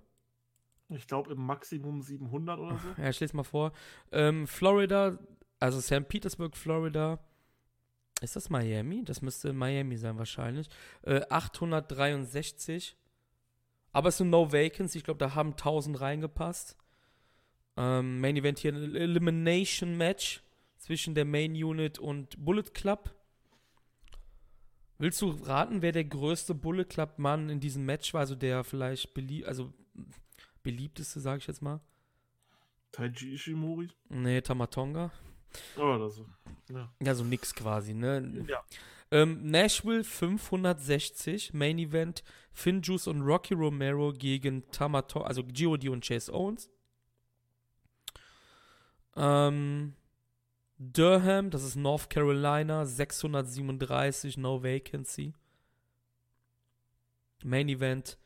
Ich 0.89 1.05
glaube 1.07 1.31
im 1.31 1.45
Maximum 1.45 2.01
700 2.01 2.59
oder 2.59 2.77
so. 2.77 3.01
Ja, 3.01 3.09
ich 3.09 3.19
lese 3.19 3.35
mal 3.35 3.43
vor. 3.43 3.73
Ähm, 4.11 4.47
Florida, 4.47 5.19
also 5.59 5.81
St. 5.81 6.07
Petersburg, 6.07 6.55
Florida. 6.55 7.19
Ist 8.21 8.35
das 8.35 8.49
Miami? 8.49 9.03
Das 9.05 9.21
müsste 9.21 9.53
Miami 9.53 9.97
sein 9.97 10.17
wahrscheinlich. 10.17 10.69
Äh, 11.03 11.21
863. 11.29 12.95
Aber 13.91 14.09
es 14.09 14.15
ist 14.15 14.21
eine 14.21 14.31
No 14.31 14.51
Vacancy. 14.51 14.99
Ich 14.99 15.03
glaube, 15.03 15.19
da 15.19 15.35
haben 15.35 15.51
1000 15.51 15.99
reingepasst. 16.01 16.77
Ähm, 17.77 18.19
Main 18.19 18.37
Event 18.37 18.59
hier 18.59 18.73
ein 18.73 18.95
Elimination 18.95 19.95
Match 19.97 20.41
zwischen 20.77 21.13
der 21.13 21.25
Main 21.25 21.51
Unit 21.51 21.99
und 21.99 22.43
Bullet 22.43 22.73
Club. 22.73 23.13
Willst 24.97 25.21
du 25.21 25.29
raten, 25.29 25.83
wer 25.83 25.91
der 25.91 26.05
größte 26.05 26.55
Bullet 26.55 26.85
Club 26.85 27.19
Mann 27.19 27.49
in 27.49 27.59
diesem 27.59 27.85
Match 27.85 28.15
war? 28.15 28.21
Also 28.21 28.33
der 28.33 28.63
vielleicht 28.63 29.13
belie 29.13 29.45
also 29.45 29.71
beliebteste, 30.63 31.19
sage 31.19 31.39
ich 31.39 31.47
jetzt 31.47 31.61
mal. 31.61 31.79
Taiji 32.91 33.33
Ishimori? 33.33 33.89
Nee, 34.09 34.41
Tamatonga. 34.41 35.11
Oh, 35.77 35.97
das 35.97 36.21
ja. 36.69 36.89
Ja, 37.01 37.15
so 37.15 37.23
nix 37.23 37.53
quasi, 37.53 37.93
ne? 37.93 38.45
ja. 38.47 38.63
Ähm, 39.09 39.49
Nashville 39.49 40.03
560, 40.03 41.53
Main 41.53 41.79
Event, 41.79 42.23
Finjuice 42.51 43.07
und 43.07 43.21
Rocky 43.21 43.53
Romero 43.53 44.11
gegen 44.11 44.69
Tamatonga, 44.71 45.27
also 45.27 45.43
G.O.D. 45.43 45.87
und 45.87 46.05
Chase 46.05 46.33
Owens. 46.33 46.69
Ähm, 49.15 49.93
Durham, 50.77 51.49
das 51.49 51.63
ist 51.63 51.75
North 51.75 52.09
Carolina, 52.09 52.85
637, 52.85 54.37
no 54.37 54.61
vacancy. 54.61 55.33
Main 57.43 57.69
Event, 57.69 58.17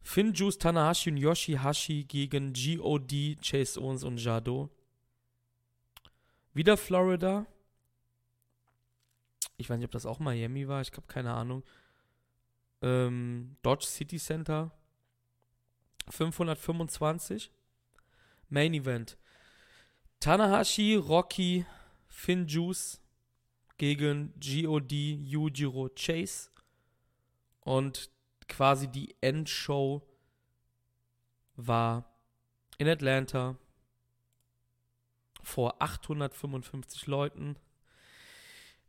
Finjuice, 0.00 0.58
Tanahashi 0.58 1.10
und 1.10 1.18
Yoshihashi 1.18 2.04
gegen 2.04 2.54
G.O.D., 2.54 3.36
Chase 3.42 3.80
Owens 3.80 4.02
und 4.02 4.16
Jado. 4.16 4.70
Wieder 6.52 6.76
Florida. 6.76 7.46
Ich 9.56 9.70
weiß 9.70 9.78
nicht, 9.78 9.84
ob 9.84 9.92
das 9.92 10.06
auch 10.06 10.18
Miami 10.18 10.66
war. 10.66 10.80
Ich 10.80 10.90
habe 10.92 11.06
keine 11.06 11.32
Ahnung. 11.32 11.62
Ähm, 12.82 13.56
Dodge 13.62 13.86
City 13.86 14.18
Center. 14.18 14.72
525. 16.08 17.52
Main 18.48 18.74
Event. 18.74 19.16
Tanahashi, 20.18 20.96
Rocky, 20.96 21.66
Finjuice 22.08 23.00
gegen 23.76 24.34
G.O.D. 24.40 25.14
Yujiro 25.22 25.88
Chase. 25.94 26.50
Und 27.60 28.10
quasi 28.48 28.88
die 28.88 29.14
Endshow 29.20 30.02
war 31.54 32.10
in 32.78 32.88
Atlanta 32.88 33.56
vor 35.50 35.82
855 35.82 37.06
Leuten. 37.06 37.56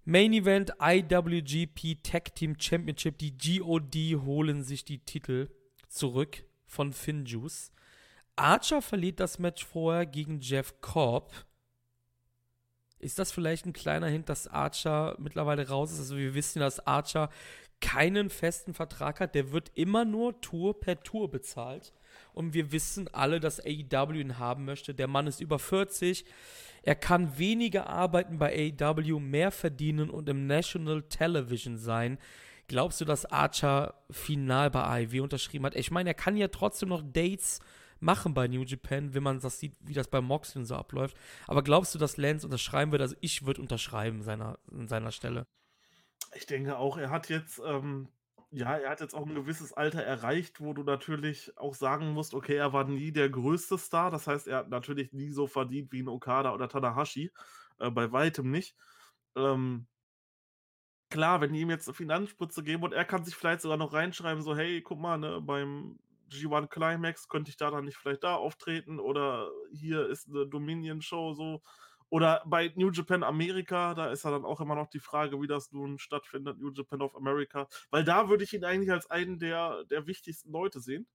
Main 0.06 0.34
Event 0.34 0.74
IWGP 0.80 2.02
Tag 2.04 2.36
Team 2.36 2.56
Championship. 2.60 3.18
Die 3.18 3.38
GOD 3.38 4.24
holen 4.24 4.64
sich 4.64 4.86
die 4.86 5.00
Titel 5.00 5.50
zurück 5.90 6.44
von 6.66 6.94
Finjuice. 6.94 7.72
Archer 8.36 8.82
verliert 8.82 9.20
das 9.20 9.40
Match 9.40 9.66
vorher 9.66 10.06
gegen 10.06 10.40
Jeff 10.40 10.80
Cobb. 10.82 11.34
Ist 13.00 13.20
das 13.20 13.32
vielleicht 13.32 13.66
ein 13.66 13.74
kleiner 13.74 14.08
Hint, 14.08 14.30
dass 14.30 14.48
Archer 14.48 15.16
mittlerweile 15.20 15.68
raus 15.68 15.92
ist? 15.92 16.00
Also 16.00 16.18
wir 16.18 16.34
wissen, 16.34 16.60
dass 16.60 16.86
Archer 16.86 17.30
keinen 17.80 18.30
festen 18.30 18.74
Vertrag 18.74 19.20
hat. 19.20 19.36
Der 19.36 19.52
wird 19.52 19.72
immer 19.76 20.06
nur 20.06 20.40
Tour 20.42 20.80
per 20.80 21.02
Tour 21.02 21.30
bezahlt. 21.30 21.94
Und 22.34 22.54
wir 22.54 22.72
wissen 22.72 23.08
alle, 23.14 23.40
dass 23.40 23.60
AEW 23.60 24.20
ihn 24.20 24.40
haben 24.40 24.66
möchte. 24.66 24.94
Der 24.94 25.08
Mann 25.08 25.28
ist 25.28 25.42
über 25.42 25.60
40. 25.60 26.26
Er 26.84 26.96
kann 26.96 27.38
weniger 27.38 27.88
arbeiten 27.88 28.40
bei 28.40 28.74
AEW, 28.80 29.20
mehr 29.20 29.52
verdienen 29.52 30.10
und 30.10 30.28
im 30.30 30.48
National 30.48 31.04
Television 31.04 31.78
sein. 31.78 32.18
Glaubst 32.68 33.02
du, 33.02 33.06
dass 33.06 33.26
Archer 33.26 33.96
final 34.10 34.72
bei 34.72 34.84
AEW 34.84 35.22
unterschrieben 35.24 35.66
hat? 35.66 35.76
Ich 35.76 35.92
meine, 35.92 36.12
er 36.12 36.14
kann 36.16 36.38
ja 36.38 36.48
trotzdem 36.48 36.90
noch 36.90 37.04
Dates 37.04 37.60
machen 38.02 38.34
bei 38.34 38.48
New 38.48 38.64
Japan, 38.64 39.14
wenn 39.14 39.24
man 39.24 39.40
das 39.40 39.60
sieht, 39.60 39.76
wie 39.82 39.94
das 39.94 40.08
bei 40.08 40.22
Moxley 40.22 40.66
so 40.66 40.76
abläuft. 40.76 41.16
Aber 41.48 41.64
glaubst 41.64 41.94
du, 41.94 42.00
dass 42.00 42.18
Lance 42.18 42.46
unterschreiben 42.46 42.92
wird? 42.92 43.02
Also 43.02 43.16
ich 43.22 43.46
würde 43.46 43.62
unterschreiben 43.62 44.24
seiner, 44.24 44.58
an 44.72 44.88
seiner 44.88 45.12
Stelle. 45.12 45.46
Ich 46.34 46.46
denke 46.46 46.78
auch, 46.78 46.98
er 46.98 47.10
hat 47.10 47.30
jetzt, 47.30 47.62
ähm, 47.66 48.08
ja, 48.52 48.76
er 48.78 48.90
hat 48.92 49.00
jetzt 49.00 49.14
auch 49.16 49.26
ein 49.26 49.34
gewisses 49.36 49.72
Alter 49.74 50.04
erreicht, 50.04 50.60
wo 50.60 50.74
du 50.74 50.84
natürlich 50.84 51.58
auch 51.58 51.74
sagen 51.74 52.12
musst, 52.14 52.34
okay, 52.34 52.56
er 52.56 52.74
war 52.74 52.84
nie 52.86 53.12
der 53.14 53.30
größte 53.30 53.78
Star. 53.78 54.12
Das 54.12 54.28
heißt, 54.28 54.48
er 54.48 54.58
hat 54.58 54.70
natürlich 54.70 55.14
nie 55.14 55.30
so 55.32 55.48
verdient 55.48 55.92
wie 55.94 56.02
ein 56.04 56.10
Okada 56.10 56.54
oder 56.54 56.68
Tanahashi. 56.68 57.32
Äh, 57.80 57.92
bei 57.92 58.12
weitem 58.12 58.52
nicht. 58.52 58.76
Ähm, 59.38 59.88
klar, 61.10 61.42
wenn 61.42 61.54
die 61.54 61.62
ihm 61.62 61.70
jetzt 61.70 61.88
eine 61.88 61.96
Finanzspritze 61.96 62.64
geben 62.64 62.84
und 62.84 62.94
er 62.94 63.06
kann 63.06 63.26
sich 63.26 63.36
vielleicht 63.36 63.62
sogar 63.62 63.78
noch 63.78 63.94
reinschreiben, 63.94 64.42
so, 64.44 64.56
hey, 64.56 64.82
guck 64.82 65.00
mal, 65.00 65.18
ne, 65.18 65.42
beim 65.42 66.00
G1 66.30 66.70
Climax 66.70 67.28
könnte 67.28 67.50
ich 67.50 67.58
da 67.58 67.72
dann 67.72 67.86
nicht 67.86 67.98
vielleicht 67.98 68.24
da 68.24 68.36
auftreten 68.36 69.00
oder 69.00 69.50
hier 69.74 70.08
ist 70.08 70.30
eine 70.30 70.48
Dominion-Show 70.48 71.34
so. 71.34 71.62
Oder 72.12 72.44
bei 72.46 72.74
New 72.76 72.92
Japan 72.92 73.24
Amerika, 73.24 73.94
da 73.94 74.12
ist 74.12 74.26
ja 74.26 74.32
dann 74.32 74.44
auch 74.44 74.60
immer 74.60 74.76
noch 74.76 74.90
die 74.90 75.00
Frage, 75.00 75.42
wie 75.42 75.48
das 75.48 75.72
nun 75.72 75.98
stattfindet, 75.98 76.60
New 76.60 76.72
Japan 76.74 77.02
of 77.02 77.16
America. 77.16 77.70
Weil 77.90 78.04
da 78.04 78.28
würde 78.28 78.44
ich 78.44 78.54
ihn 78.54 78.66
eigentlich 78.66 78.92
als 78.92 79.10
einen 79.10 79.40
der, 79.40 79.86
der 79.86 80.08
wichtigsten 80.08 80.52
Leute 80.52 80.82
sehen. 80.82 81.08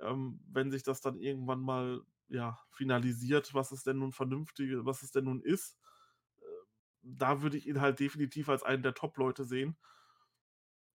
Ähm, 0.00 0.38
wenn 0.52 0.70
sich 0.70 0.82
das 0.82 1.00
dann 1.00 1.18
irgendwann 1.18 1.62
mal 1.62 2.02
ja, 2.28 2.58
finalisiert, 2.68 3.54
was 3.54 3.72
es 3.72 3.84
denn 3.84 4.00
nun 4.00 4.12
vernünftige, 4.12 4.84
was 4.84 5.02
es 5.02 5.12
denn 5.12 5.24
nun 5.24 5.40
ist. 5.40 5.78
Äh, 6.40 6.44
da 7.02 7.40
würde 7.40 7.56
ich 7.56 7.66
ihn 7.66 7.80
halt 7.80 7.98
definitiv 7.98 8.50
als 8.50 8.62
einen 8.62 8.82
der 8.82 8.92
Top-Leute 8.94 9.46
sehen. 9.46 9.78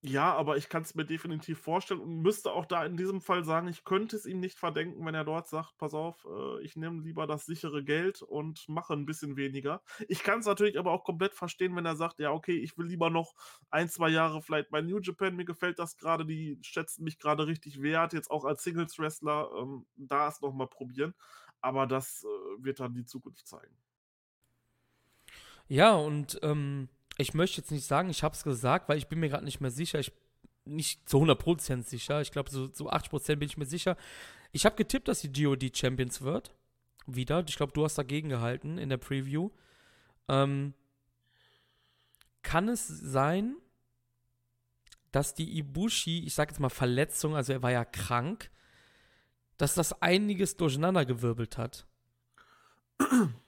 Ja, 0.00 0.32
aber 0.36 0.56
ich 0.56 0.68
kann 0.68 0.82
es 0.82 0.94
mir 0.94 1.04
definitiv 1.04 1.58
vorstellen 1.58 1.98
und 1.98 2.20
müsste 2.22 2.52
auch 2.52 2.66
da 2.66 2.84
in 2.86 2.96
diesem 2.96 3.20
Fall 3.20 3.44
sagen, 3.44 3.66
ich 3.66 3.82
könnte 3.82 4.14
es 4.14 4.26
ihm 4.26 4.38
nicht 4.38 4.56
verdenken, 4.56 5.04
wenn 5.04 5.14
er 5.16 5.24
dort 5.24 5.48
sagt: 5.48 5.76
„Pass 5.76 5.92
auf, 5.92 6.24
äh, 6.24 6.62
ich 6.62 6.76
nehme 6.76 7.02
lieber 7.02 7.26
das 7.26 7.46
sichere 7.46 7.82
Geld 7.82 8.22
und 8.22 8.68
mache 8.68 8.92
ein 8.92 9.06
bisschen 9.06 9.36
weniger.“ 9.36 9.82
Ich 10.06 10.22
kann 10.22 10.38
es 10.38 10.46
natürlich 10.46 10.78
aber 10.78 10.92
auch 10.92 11.02
komplett 11.02 11.34
verstehen, 11.34 11.74
wenn 11.74 11.84
er 11.84 11.96
sagt: 11.96 12.20
„Ja, 12.20 12.30
okay, 12.30 12.56
ich 12.58 12.78
will 12.78 12.86
lieber 12.86 13.10
noch 13.10 13.34
ein 13.70 13.88
2 13.88 14.08
Jahre 14.10 14.40
vielleicht 14.40 14.70
bei 14.70 14.82
New 14.82 15.00
Japan, 15.00 15.34
mir 15.34 15.44
gefällt 15.44 15.80
das 15.80 15.96
gerade, 15.96 16.24
die 16.24 16.58
schätzen 16.62 17.02
mich 17.02 17.18
gerade 17.18 17.48
richtig 17.48 17.82
wert, 17.82 18.12
jetzt 18.12 18.30
auch 18.30 18.44
als 18.44 18.62
Singles-Wrestler, 18.62 19.50
ähm, 19.58 19.86
da 19.96 20.28
es 20.28 20.40
noch 20.40 20.52
mal 20.52 20.68
probieren.“ 20.68 21.14
Aber 21.60 21.88
das, 21.88 22.22
äh, 22.22 22.62
wird 22.64 22.78
dann 22.78 22.94
die 22.94 23.04
Zukunft 23.04 23.48
zeigen. 23.48 23.76
Ja, 25.68 25.94
und 25.94 26.38
ähm, 26.42 26.88
ich 27.18 27.34
möchte 27.34 27.58
jetzt 27.60 27.70
nicht 27.70 27.84
sagen, 27.84 28.08
ich 28.08 28.22
habe 28.22 28.34
es 28.34 28.44
gesagt, 28.44 28.88
weil 28.88 28.96
ich 28.96 29.08
bin 29.08 29.20
mir 29.20 29.28
gerade 29.28 29.44
nicht 29.44 29.60
mehr 29.60 29.70
sicher. 29.70 29.98
Ich 29.98 30.12
nicht 30.64 31.08
zu 31.08 31.18
100% 31.18 31.82
sicher. 31.82 32.20
Ich 32.20 32.30
glaube, 32.30 32.50
so, 32.50 32.72
so 32.72 32.90
80% 32.90 33.36
bin 33.36 33.48
ich 33.48 33.56
mir 33.56 33.66
sicher. 33.66 33.96
Ich 34.52 34.64
habe 34.64 34.76
getippt, 34.76 35.08
dass 35.08 35.20
die 35.20 35.32
GOD 35.32 35.76
Champions 35.76 36.22
wird. 36.22 36.54
Wieder. 37.06 37.44
Ich 37.48 37.56
glaube, 37.56 37.72
du 37.72 37.84
hast 37.84 37.96
dagegen 37.96 38.28
gehalten 38.28 38.78
in 38.78 38.88
der 38.88 38.98
Preview. 38.98 39.50
Ähm, 40.28 40.74
kann 42.42 42.68
es 42.68 42.86
sein, 42.86 43.56
dass 45.10 45.34
die 45.34 45.58
Ibushi, 45.58 46.24
ich 46.26 46.34
sage 46.34 46.52
jetzt 46.52 46.60
mal 46.60 46.68
Verletzung, 46.68 47.34
also 47.34 47.52
er 47.52 47.62
war 47.62 47.72
ja 47.72 47.84
krank, 47.84 48.50
dass 49.56 49.74
das 49.74 50.00
einiges 50.02 50.56
durcheinandergewirbelt 50.56 51.58
hat? 51.58 51.87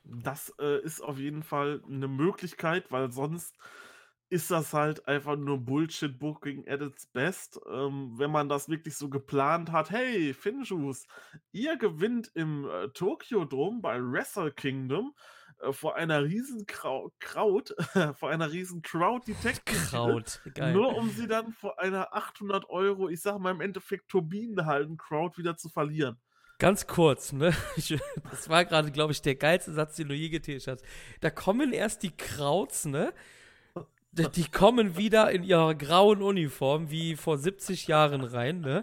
Das, 0.03 0.53
äh, 0.61 0.81
ist 0.83 1.01
auf 1.01 1.19
jeden 1.19 1.43
Fall 1.43 1.83
eine 1.87 2.09
Möglichkeit, 2.09 2.91
weil 2.91 3.13
sonst 3.13 3.57
ist 4.29 4.51
das 4.51 4.73
halt 4.75 5.09
einfach 5.09 5.37
nur 5.37 5.59
Bullshit-Booking 5.59 6.69
at 6.69 6.81
its 6.83 7.07
best. 7.07 7.61
Ähm, 7.71 8.13
wenn 8.17 8.31
man 8.31 8.49
das 8.49 8.69
wirklich 8.69 8.97
so 8.97 9.09
geplant 9.11 9.73
hat: 9.73 9.91
„Hey, 9.91 10.33
Finjuice, 10.35 11.07
ihr 11.53 11.77
gewinnt 11.77 12.31
im, 12.35 12.65
äh, 12.69 12.89
Tokyo 12.91 13.45
Dome 13.45 13.81
bei 13.81 13.99
Wrestle 14.01 14.53
Kingdom, 14.53 15.15
äh, 15.59 15.73
vor 15.73 15.97
einer 15.97 16.23
riesen 16.25 16.67
Krau 16.67 17.13
Kraut 17.19 17.75
vor 18.15 18.31
einer 18.31 18.53
riesen 18.53 18.83
Crowd 18.83 19.25
die 19.27 19.37
Tag-Team-Titel, 19.39 20.21
Kraut, 20.21 20.43
geil. 20.55 20.85
nur 20.85 20.95
um 20.97 21.11
sie 21.11 21.27
dann 21.27 21.53
vor 21.53 21.79
einer 21.81 22.15
800 22.15 22.67
€, 22.67 23.09
ich 23.11 23.21
sage 23.21 23.41
mal 23.41 23.51
im 23.51 23.61
Endeffekt 23.61 24.09
Turbinenhallen-Crowd 24.11 25.39
wieder 25.39 25.57
zu 25.57 25.69
verlieren. 25.69 26.21
Ganz 26.61 26.87
kurz, 26.87 27.33
ne? 27.33 27.53
Ich, 27.77 27.99
das 28.31 28.49
war 28.49 28.65
gerade, 28.65 28.93
glaube 28.93 29.13
ich, 29.13 29.23
der 29.23 29.35
geilste 29.35 29.73
Satz, 29.73 29.97
den 29.97 30.09
du 30.09 30.15
je 30.15 30.29
getätigt 30.29 30.69
hast. 30.69 30.85
Da 31.21 31.31
kommen 31.31 31.73
erst 31.73 32.03
die 32.05 32.11
Krauts, 32.17 32.85
ne? 32.85 33.13
Die, 34.13 34.45
kommen 34.51 34.97
wieder 34.97 35.31
in 35.31 35.43
ihrer 35.43 35.75
grauen 35.75 36.21
Uniform 36.21 36.91
wie 36.91 37.17
vor 37.17 37.39
70 37.39 37.87
Jahren 37.87 38.23
rein, 38.23 38.61
ne? 38.61 38.83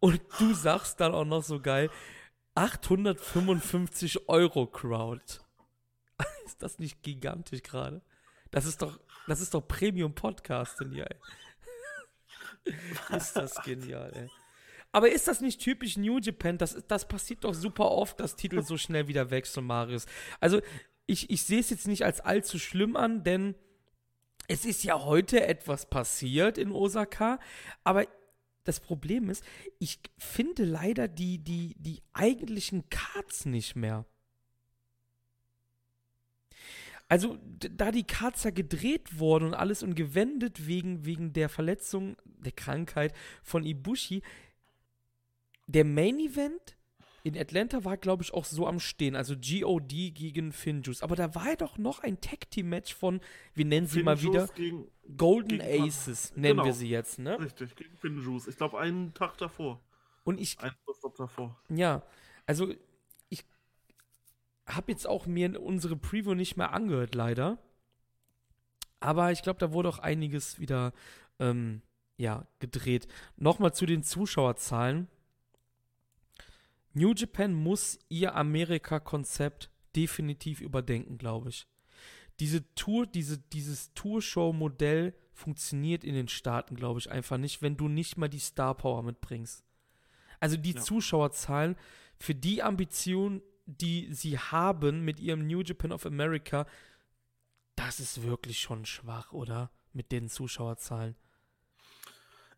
Und 0.00 0.20
du 0.38 0.54
sagst 0.54 1.00
dann 1.00 1.14
auch 1.14 1.24
noch 1.24 1.44
so 1.44 1.60
geil, 1.60 1.90
855 2.54 4.28
Euro 4.28 4.66
Crowd. 4.66 5.22
Ist 6.46 6.62
das 6.62 6.78
nicht 6.78 7.02
gigantisch 7.02 7.62
gerade? 7.62 8.02
Das 8.50 8.64
ist 8.64 8.82
doch, 8.82 8.98
das 9.26 9.40
ist 9.40 9.54
doch 9.54 9.60
Premium 9.60 10.14
Podcasting 10.14 10.90
hier, 10.92 11.06
ey. 11.10 12.74
Ist 13.16 13.34
das 13.34 13.62
genial, 13.62 14.12
ey. 14.14 14.43
Aber 14.94 15.10
ist 15.10 15.26
das 15.26 15.40
nicht 15.40 15.60
typisch 15.60 15.96
New 15.96 16.20
Japan? 16.20 16.56
Das, 16.56 16.80
das 16.86 17.08
passiert 17.08 17.42
doch 17.42 17.52
super 17.52 17.90
oft, 17.90 18.20
dass 18.20 18.36
Titel 18.36 18.62
so 18.62 18.76
schnell 18.78 19.08
wieder 19.08 19.28
wechseln, 19.30 19.66
Marius. 19.66 20.06
Also, 20.38 20.60
ich, 21.06 21.30
ich 21.30 21.42
sehe 21.42 21.58
es 21.58 21.70
jetzt 21.70 21.88
nicht 21.88 22.04
als 22.04 22.20
allzu 22.20 22.60
schlimm 22.60 22.94
an, 22.94 23.24
denn 23.24 23.56
es 24.46 24.64
ist 24.64 24.84
ja 24.84 25.04
heute 25.04 25.44
etwas 25.44 25.90
passiert 25.90 26.58
in 26.58 26.70
Osaka, 26.70 27.40
aber 27.82 28.06
das 28.62 28.78
Problem 28.78 29.30
ist, 29.30 29.42
ich 29.80 29.98
finde 30.16 30.64
leider 30.64 31.08
die, 31.08 31.38
die, 31.38 31.74
die 31.76 32.00
eigentlichen 32.12 32.88
Cards 32.88 33.46
nicht 33.46 33.74
mehr. 33.74 34.06
Also, 37.08 37.36
da 37.58 37.90
die 37.90 38.06
Cards 38.06 38.44
ja 38.44 38.50
gedreht 38.50 39.18
wurden 39.18 39.46
und 39.46 39.54
alles 39.54 39.82
und 39.82 39.96
gewendet 39.96 40.68
wegen, 40.68 41.04
wegen 41.04 41.32
der 41.32 41.48
Verletzung, 41.48 42.16
der 42.24 42.52
Krankheit 42.52 43.12
von 43.42 43.64
Ibushi, 43.64 44.22
der 45.66 45.84
Main 45.84 46.18
Event 46.18 46.76
in 47.22 47.38
Atlanta 47.38 47.84
war, 47.84 47.96
glaube 47.96 48.22
ich, 48.22 48.34
auch 48.34 48.44
so 48.44 48.66
am 48.66 48.78
Stehen. 48.78 49.16
Also 49.16 49.34
GOD 49.34 50.12
gegen 50.14 50.52
Finjuice. 50.52 51.02
Aber 51.02 51.16
da 51.16 51.34
war 51.34 51.48
ja 51.48 51.56
doch 51.56 51.78
noch 51.78 52.00
ein 52.00 52.20
Tag 52.20 52.50
Team 52.50 52.68
Match 52.68 52.94
von, 52.94 53.20
wir 53.54 53.64
nennen 53.64 53.86
sie 53.86 54.02
mal 54.02 54.20
wieder, 54.20 54.46
gegen, 54.48 54.86
Golden 55.16 55.60
gegen- 55.60 55.84
Aces, 55.84 56.32
nennen 56.36 56.56
Genau. 56.58 56.64
wir 56.66 56.74
sie 56.74 56.88
jetzt, 56.90 57.18
ne? 57.18 57.38
Richtig, 57.40 57.74
gegen 57.76 57.96
Finjuice. 57.96 58.46
Ich 58.48 58.56
glaube, 58.58 58.78
einen 58.78 59.14
Tag 59.14 59.38
davor. 59.38 59.80
Und 60.24 60.38
ich, 60.38 60.58
Einen 60.60 60.74
Tag 61.02 61.14
davor. 61.16 61.58
ja, 61.70 62.02
also 62.46 62.74
ich 63.30 63.44
habe 64.66 64.92
jetzt 64.92 65.06
auch 65.06 65.26
mir 65.26 65.62
unsere 65.62 65.96
Preview 65.96 66.34
nicht 66.34 66.56
mehr 66.58 66.72
angehört, 66.74 67.14
leider. 67.14 67.56
Aber 69.00 69.32
ich 69.32 69.42
glaube, 69.42 69.58
da 69.58 69.72
wurde 69.72 69.88
auch 69.88 69.98
einiges 69.98 70.58
wieder, 70.58 70.92
ähm, 71.38 71.80
ja, 72.18 72.46
gedreht. 72.58 73.06
Nochmal 73.36 73.72
zu 73.74 73.86
den 73.86 74.02
Zuschauerzahlen. 74.02 75.08
New 76.94 77.12
Japan 77.12 77.52
muss 77.52 77.98
ihr 78.08 78.34
Amerika-Konzept 78.34 79.70
definitiv 79.94 80.60
überdenken, 80.60 81.18
glaube 81.18 81.50
ich. 81.50 81.66
Diese 82.40 82.74
Tour, 82.74 83.06
diese, 83.06 83.38
dieses 83.38 83.92
Tourshow-Modell 83.94 85.14
funktioniert 85.32 86.04
in 86.04 86.14
den 86.14 86.28
Staaten, 86.28 86.74
glaube 86.76 86.98
ich, 87.00 87.10
einfach 87.10 87.36
nicht, 87.38 87.62
wenn 87.62 87.76
du 87.76 87.88
nicht 87.88 88.16
mal 88.16 88.28
die 88.28 88.38
Star 88.40 88.74
Power 88.76 89.02
mitbringst. 89.02 89.64
Also 90.40 90.56
die 90.56 90.72
Ja. 90.72 90.80
Zuschauerzahlen 90.80 91.76
für 92.18 92.34
die 92.34 92.62
Ambition, 92.62 93.42
die 93.66 94.12
sie 94.12 94.38
haben 94.38 95.04
mit 95.04 95.20
ihrem 95.20 95.46
New 95.46 95.62
Japan 95.62 95.92
of 95.92 96.06
America, 96.06 96.66
das 97.76 98.00
ist 98.00 98.22
wirklich 98.22 98.60
schon 98.60 98.84
schwach, 98.84 99.32
oder? 99.32 99.70
Mit 99.92 100.12
den 100.12 100.28
Zuschauerzahlen. 100.28 101.16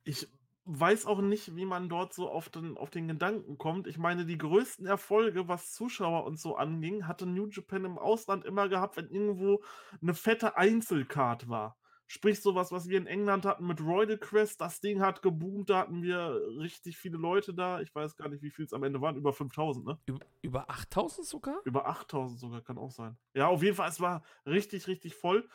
Ich 0.05 0.29
weiß 0.67 1.07
auch 1.07 1.21
nicht, 1.21 1.55
wie 1.57 1.65
man 1.65 1.89
dort 1.89 2.13
so 2.13 2.29
auf 2.29 2.49
den, 2.49 2.77
auf 2.77 2.91
den 2.91 3.09
Gedanken 3.09 3.57
kommt. 3.57 3.87
Ich 3.87 3.99
meine, 3.99 4.27
die 4.27 4.37
größten 4.37 4.87
Erfolge, 4.87 5.49
was 5.49 5.73
Zuschauer 5.73 6.25
und 6.25 6.39
so 6.39 6.57
anging, 6.57 7.07
hatte 7.07 7.25
New 7.27 7.47
Japan 7.49 7.85
im 7.85 7.99
Ausland 7.99 8.45
immer 8.45 8.69
gehabt, 8.69 8.97
wenn 8.97 9.09
irgendwo 9.09 9.63
eine 10.03 10.15
fette 10.15 10.57
Einzelcard 10.57 11.49
war. 11.49 11.77
Sprich, 12.09 12.41
sowas, 12.41 12.71
was 12.71 12.89
wir 12.89 12.99
in 12.99 13.07
England 13.07 13.45
hatten 13.45 13.67
mit 13.67 13.81
Royal 13.81 14.17
Quest, 14.17 14.61
das 14.61 14.81
Ding 14.81 15.01
hat 15.01 15.23
geboomt, 15.23 15.71
da 15.71 15.81
hatten 15.81 16.03
wir 16.03 16.41
richtig 16.59 16.97
viele 16.97 17.19
Leute 17.19 17.53
da. 17.53 17.81
Ich 17.81 17.93
weiß 17.93 18.17
gar 18.17 18.29
nicht, 18.29 18.43
wie 18.43 18.51
viel 18.51 18.65
es 18.65 18.73
am 18.73 18.85
Ende 18.85 19.01
waren, 19.01 19.17
über 19.17 19.33
5000, 19.33 19.85
ne? 19.85 19.99
Über, 20.07 20.21
über 20.41 20.71
8000 20.71 21.27
sogar? 21.27 21.61
Über 21.65 21.89
8000 21.89 22.39
sogar, 22.39 22.63
kann 22.63 22.79
auch 22.79 22.93
sein. 22.93 23.17
Ja, 23.35 23.49
auf 23.49 23.63
jeden 23.63 23.75
Fall, 23.75 23.89
es 23.89 24.01
war 24.01 24.23
richtig, 24.47 24.87
richtig 24.87 25.17
voll. 25.17 25.49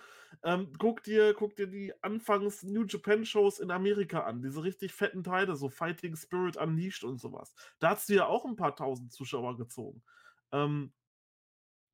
Ähm, 0.43 0.73
guck, 0.77 1.03
dir, 1.03 1.33
guck 1.33 1.55
dir 1.55 1.67
die 1.67 1.93
Anfangs 2.03 2.63
New 2.63 2.83
Japan 2.85 3.25
Shows 3.25 3.59
in 3.59 3.71
Amerika 3.71 4.21
an. 4.21 4.41
Diese 4.41 4.61
richtig 4.61 4.91
fetten 4.91 5.23
Teile, 5.23 5.55
so 5.55 5.69
Fighting 5.69 6.17
Spirit 6.17 6.57
Unleashed 6.57 7.05
und 7.05 7.19
sowas. 7.19 7.55
Da 7.79 7.91
hast 7.91 8.09
du 8.09 8.13
ja 8.15 8.27
auch 8.27 8.45
ein 8.45 8.57
paar 8.57 8.75
tausend 8.75 9.13
Zuschauer 9.13 9.55
gezogen. 9.55 10.03
Ähm, 10.51 10.91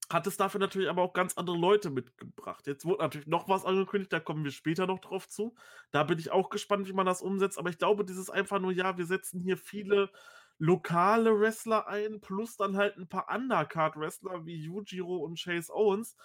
hat 0.10 0.26
es 0.26 0.38
dafür 0.38 0.60
natürlich 0.60 0.90
aber 0.90 1.02
auch 1.02 1.14
ganz 1.14 1.38
andere 1.38 1.58
Leute 1.58 1.90
mitgebracht. 1.90 2.66
Jetzt 2.66 2.86
wurde 2.86 3.04
natürlich 3.04 3.28
noch 3.28 3.50
was 3.50 3.66
angekündigt, 3.66 4.14
da 4.14 4.20
kommen 4.20 4.44
wir 4.44 4.52
später 4.52 4.88
noch 4.88 5.00
drauf 5.00 5.28
zu. 5.28 5.56
Da 5.92 6.04
bin 6.04 6.18
ich 6.18 6.32
auch 6.32 6.50
gespannt, 6.50 6.88
wie 6.88 6.94
man 6.94 7.06
das 7.06 7.22
umsetzt. 7.22 7.58
Aber 7.58 7.70
ich 7.70 7.78
glaube, 7.78 8.06
dieses 8.06 8.30
einfach 8.30 8.60
nur, 8.60 8.72
ja, 8.72 8.98
wir 8.98 9.06
setzen 9.06 9.42
hier 9.42 9.58
viele 9.58 10.10
lokale 10.60 11.40
Wrestler 11.40 11.88
ein, 11.88 12.20
plus 12.22 12.58
dann 12.58 12.78
halt 12.78 12.98
ein 12.98 13.08
paar 13.08 13.28
Undercard-Wrestler 13.34 14.46
wie 14.46 14.56
Yujiro 14.56 15.18
und 15.18 15.40
Chase 15.40 15.74
Owens 15.74 16.16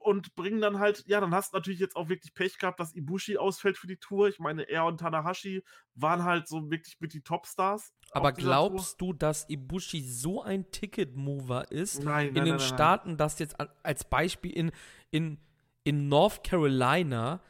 und 0.00 0.34
bringen 0.34 0.60
dann 0.60 0.78
halt, 0.78 1.04
ja, 1.06 1.20
dann 1.20 1.34
hast 1.34 1.52
du 1.52 1.58
natürlich 1.58 1.78
jetzt 1.78 1.94
auch 1.94 2.08
wirklich 2.08 2.32
Pech 2.34 2.58
gehabt, 2.58 2.80
dass 2.80 2.94
Ibushi 2.94 3.36
ausfällt 3.36 3.76
für 3.76 3.86
die 3.86 3.98
Tour. 3.98 4.28
Ich 4.28 4.38
meine, 4.38 4.62
er 4.68 4.86
und 4.86 4.98
Tanahashi 4.98 5.62
waren 5.94 6.24
halt 6.24 6.48
so 6.48 6.70
wirklich 6.70 6.98
mit 7.00 7.12
die 7.12 7.22
Topstars. 7.22 7.94
Aber 8.12 8.32
glaubst 8.32 9.00
du, 9.00 9.12
dass 9.12 9.48
Ibushi 9.48 10.02
so 10.02 10.42
ein 10.42 10.70
Ticket-Mover 10.70 11.70
ist 11.70 11.96
Tour. 11.96 12.06
Nein, 12.06 12.28
in 12.28 12.34
nein, 12.34 12.44
den 12.44 12.50
nein, 12.52 12.58
nein, 12.58 12.68
nein. 12.68 12.74
Staaten, 12.74 13.16
dass 13.18 13.38
jetzt 13.38 13.56
als 13.82 14.04
Beispiel 14.04 14.52
in, 14.52 14.72
in, 15.10 15.38
in 15.84 16.08
North 16.08 16.42
Carolina 16.42 17.42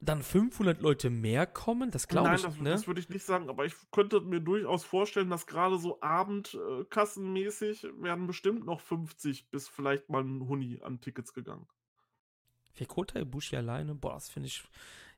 dann 0.00 0.22
500 0.22 0.80
Leute 0.80 1.10
mehr 1.10 1.46
kommen? 1.46 1.90
Das 1.90 2.08
glaube 2.08 2.28
Nein, 2.28 2.36
ich, 2.36 2.42
das, 2.42 2.58
ne? 2.58 2.70
das 2.70 2.86
würde 2.86 3.00
ich 3.00 3.08
nicht 3.08 3.24
sagen, 3.24 3.48
aber 3.48 3.64
ich 3.64 3.74
könnte 3.90 4.20
mir 4.20 4.40
durchaus 4.40 4.84
vorstellen, 4.84 5.28
dass 5.28 5.46
gerade 5.46 5.78
so 5.78 6.00
Abendkassenmäßig 6.00 7.86
werden 7.98 8.26
bestimmt 8.26 8.64
noch 8.64 8.80
50 8.80 9.50
bis 9.50 9.68
vielleicht 9.68 10.08
mal 10.08 10.22
ein 10.22 10.48
Huni 10.48 10.80
an 10.82 11.00
Tickets 11.00 11.32
gegangen. 11.32 11.66
Für 12.78 12.86
Kota 12.86 13.18
Ibushi 13.18 13.56
alleine, 13.56 13.96
boah, 13.96 14.14
das 14.14 14.28
finde 14.28 14.46
ich. 14.46 14.62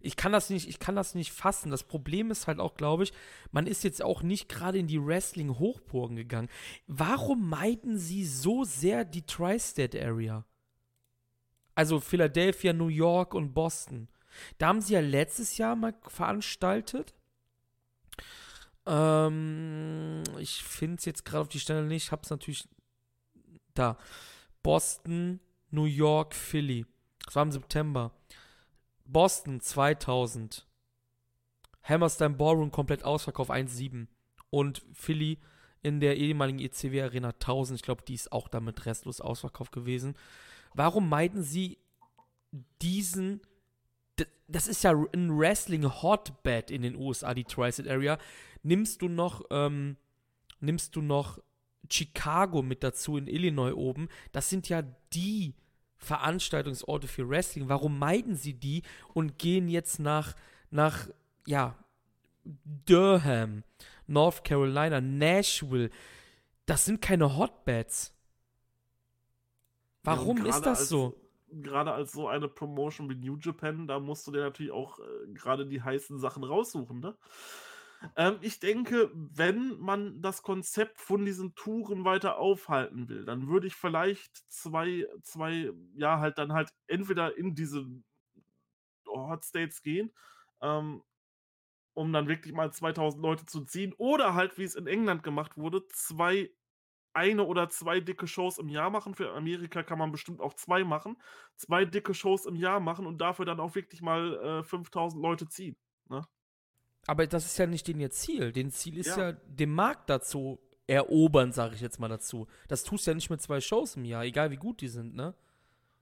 Ich 0.03 0.17
kann 0.17 0.33
das 0.33 0.49
nicht, 0.49 0.67
ich 0.67 0.79
kann 0.79 0.97
das 0.97 1.15
nicht 1.15 1.31
fassen. 1.31 1.71
Das 1.71 1.85
Problem 1.85 2.31
ist 2.31 2.47
halt 2.47 2.59
auch, 2.59 2.75
glaube 2.75 3.03
ich, 3.03 3.13
man 3.53 3.67
ist 3.67 3.85
jetzt 3.85 4.03
auch 4.03 4.23
nicht 4.23 4.49
gerade 4.49 4.79
in 4.79 4.87
die 4.87 5.05
Wrestling-Hochburgen 5.05 6.17
gegangen. 6.17 6.49
Warum 6.87 7.51
meiden 7.51 7.99
sie 7.99 8.25
so 8.25 8.65
sehr 8.65 9.05
die 9.05 9.27
Tri-State 9.27 10.03
Area? 10.03 10.47
Also 11.75 12.01
Philadelphia, 12.01 12.73
New 12.73 12.89
York 12.89 13.35
und 13.35 13.53
Boston. 13.53 14.09
Da 14.57 14.69
haben 14.69 14.81
sie 14.81 14.95
ja 14.95 15.01
letztes 15.01 15.59
Jahr 15.59 15.77
mal 15.77 15.95
veranstaltet. 16.09 17.13
Ähm, 18.87 20.23
ich 20.39 20.65
finde 20.65 20.97
es 20.97 21.05
jetzt 21.05 21.27
gerade 21.27 21.43
auf 21.43 21.49
die 21.49 21.61
Stelle 21.61 21.85
nicht. 21.85 22.05
Ich 22.05 22.13
habe 22.13 22.23
es 22.23 22.31
natürlich 22.31 22.67
da. 23.75 23.99
Boston, 24.63 25.41
New 25.71 25.85
York, 25.85 26.35
Philly. 26.35 26.87
Das 27.31 27.37
war 27.37 27.45
im 27.45 27.53
September. 27.53 28.11
Boston 29.05 29.61
2000. 29.61 30.67
Hammerstein 31.85 32.37
Ballroom 32.37 32.73
komplett 32.73 33.05
ausverkauft 33.05 33.53
1,7. 33.53 34.09
Und 34.51 34.83
Philly 34.93 35.39
in 35.81 36.01
der 36.01 36.17
ehemaligen 36.17 36.59
ECW 36.59 37.03
Arena 37.03 37.29
1000. 37.29 37.79
Ich 37.79 37.85
glaube, 37.85 38.03
die 38.03 38.15
ist 38.15 38.33
auch 38.33 38.49
damit 38.49 38.85
restlos 38.85 39.21
ausverkauft 39.21 39.71
gewesen. 39.71 40.17
Warum 40.75 41.09
meiden 41.09 41.45
sie 41.45 41.79
diesen 42.83 43.41
das 44.49 44.67
ist 44.67 44.83
ja 44.83 44.91
ein 44.91 45.39
Wrestling-Hotbed 45.39 46.73
in 46.73 46.83
den 46.83 46.97
USA, 46.97 47.33
die 47.33 47.45
Tri-State 47.45 47.89
Area. 47.89 48.19
Nimmst 48.65 49.01
ähm, 49.03 49.97
nimmst 50.59 50.97
du 50.97 51.01
noch 51.01 51.39
Chicago 51.89 52.61
mit 52.61 52.83
dazu 52.83 53.17
in 53.17 53.29
Illinois 53.29 53.73
oben, 53.73 54.09
das 54.33 54.51
sind 54.51 54.69
ja 54.69 54.83
die 55.13 55.55
Veranstaltungsorte 56.01 57.07
für 57.07 57.29
Wrestling. 57.29 57.69
Warum 57.69 57.99
meiden 57.99 58.35
sie 58.35 58.55
die 58.55 58.83
und 59.15 59.39
gehen 59.39 59.69
jetzt 59.69 60.01
nach, 60.01 60.35
nach, 60.71 61.09
ja, 61.47 61.77
Durham, 62.87 63.63
North 64.07 64.45
Carolina, 64.45 65.01
Nashville? 65.01 65.91
Das 66.67 66.85
sind 66.85 67.01
keine 67.01 67.37
Hotbeds. 67.37 68.15
Warum 70.03 70.39
ja, 70.39 70.47
ist 70.47 70.63
das 70.63 70.89
so? 70.89 71.15
gerade 71.53 71.93
als 71.93 72.13
so 72.13 72.29
eine 72.29 72.49
Promotion 72.49 73.11
wie 73.11 73.17
New 73.17 73.37
Japan, 73.37 73.87
da 73.87 73.99
musst 73.99 74.27
du 74.27 74.33
dir 74.33 74.41
natürlich 74.41 74.73
auch 74.73 74.99
äh, 74.99 75.33
gerade 75.35 75.67
die 75.67 75.83
heißen 75.83 76.19
Sachen 76.19 76.45
raussuchen, 76.45 77.01
ne? 77.01 77.17
Ähm, 78.17 78.39
ich 78.41 78.61
denke, 78.61 79.11
wenn 79.15 79.79
man 79.79 80.23
das 80.23 80.43
Konzept 80.43 81.01
von 81.01 81.25
diesen 81.25 81.55
Touren 81.55 82.05
weiter 82.05 82.39
aufhalten 82.39 83.09
will, 83.09 83.25
dann 83.25 83.49
würde 83.49 83.67
ich 83.67 83.75
vielleicht 83.75 84.37
zwei, 84.51 85.07
zwei, 85.23 85.71
ja, 85.95 86.19
halt 86.19 86.39
dann 86.39 86.53
halt 86.53 86.71
entweder 86.87 87.37
in 87.37 87.55
diese 87.55 87.87
Hot 89.07 89.45
States 89.45 89.83
gehen, 89.83 90.13
ähm, 90.63 91.03
um 91.95 92.13
dann 92.13 92.29
wirklich 92.29 92.55
mal 92.55 92.73
2000 92.73 93.23
Leute 93.23 93.47
zu 93.47 93.65
ziehen, 93.65 93.95
oder 93.99 94.35
halt, 94.35 94.59
wie 94.59 94.65
es 94.65 94.77
in 94.77 94.87
England 94.87 95.23
gemacht 95.23 95.57
wurde, 95.57 95.87
zwei 95.89 96.51
eine 97.13 97.45
oder 97.45 97.69
zwei 97.69 98.01
dicke 98.01 98.27
Shows 98.27 98.59
im 98.59 98.69
Jahr 98.69 98.91
machen. 98.91 99.15
Für 99.15 99.33
Amerika 99.35 99.83
kann 99.83 99.99
man 99.99 100.13
bestimmt 100.13 100.41
auch 100.41 100.55
zwei 100.55 100.85
machen. 100.85 101.17
Zwei 101.57 101.85
dicke 101.85 102.15
Shows 102.15 102.47
im 102.47 102.55
Jahr 102.57 102.81
machen 102.81 103.07
und 103.07 103.19
dafür 103.19 103.45
dann 103.45 103.61
auch 103.61 103.75
wirklich 103.75 104.01
mal 104.01 104.61
äh, 104.61 104.63
5000 104.63 105.21
Leute 105.23 105.49
ziehen. 105.49 105.77
Ne? 106.09 106.23
Aber 107.07 107.27
das 107.27 107.47
ist 107.47 107.59
ja 107.59 107.67
nicht 107.67 107.89
den 107.89 108.01
ihr 108.01 108.11
Ziel. 108.11 108.53
Den 108.53 108.71
Ziel 108.71 108.99
ist 108.99 109.17
ja, 109.17 109.31
ja 109.31 109.33
den 109.33 109.75
Markt 109.75 110.11
dazu 110.11 110.61
erobern, 110.87 111.53
sage 111.53 111.75
ich 111.75 111.81
jetzt 111.81 112.01
mal 112.01 112.09
dazu. 112.09 112.47
Das 112.69 112.85
tust 112.85 113.07
du 113.07 113.13
ja 113.13 113.15
nicht 113.15 113.31
mit 113.31 113.41
zwei 113.41 113.61
Shows 113.61 113.97
im 113.97 114.05
Jahr, 114.05 114.25
egal 114.25 114.51
wie 114.51 114.57
gut 114.57 114.81
die 114.81 114.89
sind, 114.89 115.15
ne? 115.15 115.35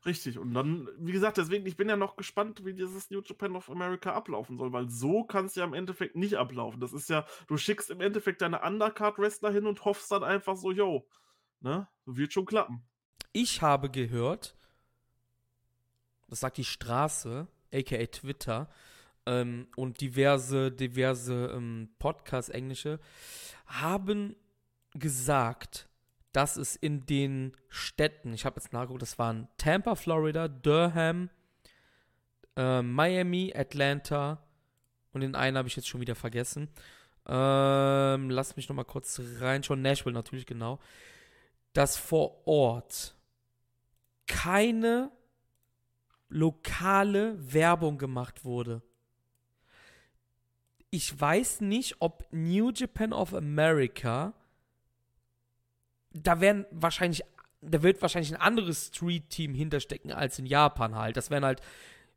Richtig, 0.07 0.38
und 0.38 0.55
dann, 0.55 0.88
wie 0.99 1.12
gesagt, 1.12 1.38
deswegen, 1.38 1.66
ich 1.66 1.76
bin 1.76 1.88
ja 1.88 1.96
noch 1.96 2.16
gespannt, 2.16 2.64
wie 2.64 2.72
dieses 2.72 3.11
New 3.11 3.20
Japan 3.20 3.57
of 3.57 3.68
America 3.68 4.12
ablaufen 4.12 4.57
soll, 4.57 4.72
weil 4.72 4.88
so 4.88 5.24
kann 5.24 5.46
es 5.46 5.57
ja 5.57 5.64
im 5.64 5.74
Endeffekt 5.74 6.14
nicht 6.14 6.36
ablaufen. 6.36 6.80
Das 6.80 6.92
ist 6.92 7.11
ja, 7.11 7.26
du 7.49 7.57
schickst 7.57 7.90
im 7.90 8.01
Endeffekt 8.01 8.40
deine 8.40 8.62
Undercard-Wrestler 8.62 9.51
hin 9.51 9.66
und 9.66 9.84
hoffst 9.84 10.11
dann 10.12 10.22
einfach 10.22 10.57
so, 10.57 10.70
yo, 10.70 11.09
ne, 11.61 11.88
wird 12.07 12.32
schon 12.32 12.46
klappen. 12.46 12.82
Ich 13.32 13.61
habe 13.61 13.90
gehört, 13.90 14.57
das 16.28 16.40
sagt 16.40 16.59
die 16.59 16.64
Straße, 16.64 17.49
aka 17.72 18.07
Twitter, 18.07 18.70
ähm, 19.28 19.68
und 19.76 20.00
diverse, 20.00 20.72
diverse 20.72 21.52
ähm, 21.54 21.90
Podcasts, 21.98 22.48
englische, 22.48 22.98
haben 23.66 24.34
gesagt, 24.94 25.88
dass 26.32 26.56
es 26.56 26.76
in 26.76 27.04
den 27.06 27.52
Städten, 27.68 28.32
ich 28.32 28.44
habe 28.44 28.56
jetzt 28.56 28.72
nachgeguckt, 28.72 29.02
das 29.02 29.18
waren 29.18 29.48
Tampa, 29.58 29.94
Florida, 29.94 30.48
Durham, 30.48 31.30
äh, 32.56 32.82
Miami, 32.82 33.52
Atlanta 33.54 34.42
und 35.12 35.20
den 35.20 35.34
einen 35.34 35.58
habe 35.58 35.68
ich 35.68 35.76
jetzt 35.76 35.88
schon 35.88 36.00
wieder 36.00 36.14
vergessen. 36.14 36.68
Ähm, 37.26 38.30
lass 38.30 38.56
mich 38.56 38.68
noch 38.68 38.76
mal 38.76 38.84
kurz 38.84 39.20
reinschauen. 39.40 39.82
Nashville 39.82 40.14
natürlich, 40.14 40.46
genau. 40.46 40.78
Dass 41.74 41.96
vor 41.96 42.46
Ort 42.46 43.14
keine 44.26 45.10
lokale 46.28 47.36
Werbung 47.52 47.98
gemacht 47.98 48.44
wurde. 48.44 48.82
Ich 50.91 51.18
weiß 51.18 51.61
nicht, 51.61 51.97
ob 52.01 52.26
New 52.30 52.70
Japan 52.70 53.12
of 53.12 53.34
America 53.34 54.34
da 56.12 56.41
werden 56.41 56.66
wahrscheinlich, 56.70 57.22
da 57.61 57.82
wird 57.82 58.01
wahrscheinlich 58.03 58.34
ein 58.34 58.41
anderes 58.41 58.89
Street-Team 58.89 59.55
hinterstecken 59.55 60.12
als 60.12 60.39
in 60.39 60.47
Japan 60.47 60.95
halt. 60.95 61.16
Das 61.16 61.30
werden 61.30 61.45
halt 61.45 61.61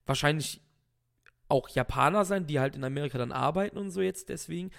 wahrscheinlich 0.05 0.61
auch 1.47 1.69
Japaner 1.69 2.25
sein, 2.25 2.47
die 2.47 2.59
halt 2.59 2.75
in 2.75 2.83
Amerika 2.83 3.17
dann 3.17 3.31
arbeiten 3.31 3.77
und 3.77 3.91
so 3.91 4.01
jetzt 4.01 4.29
deswegen. 4.29 4.71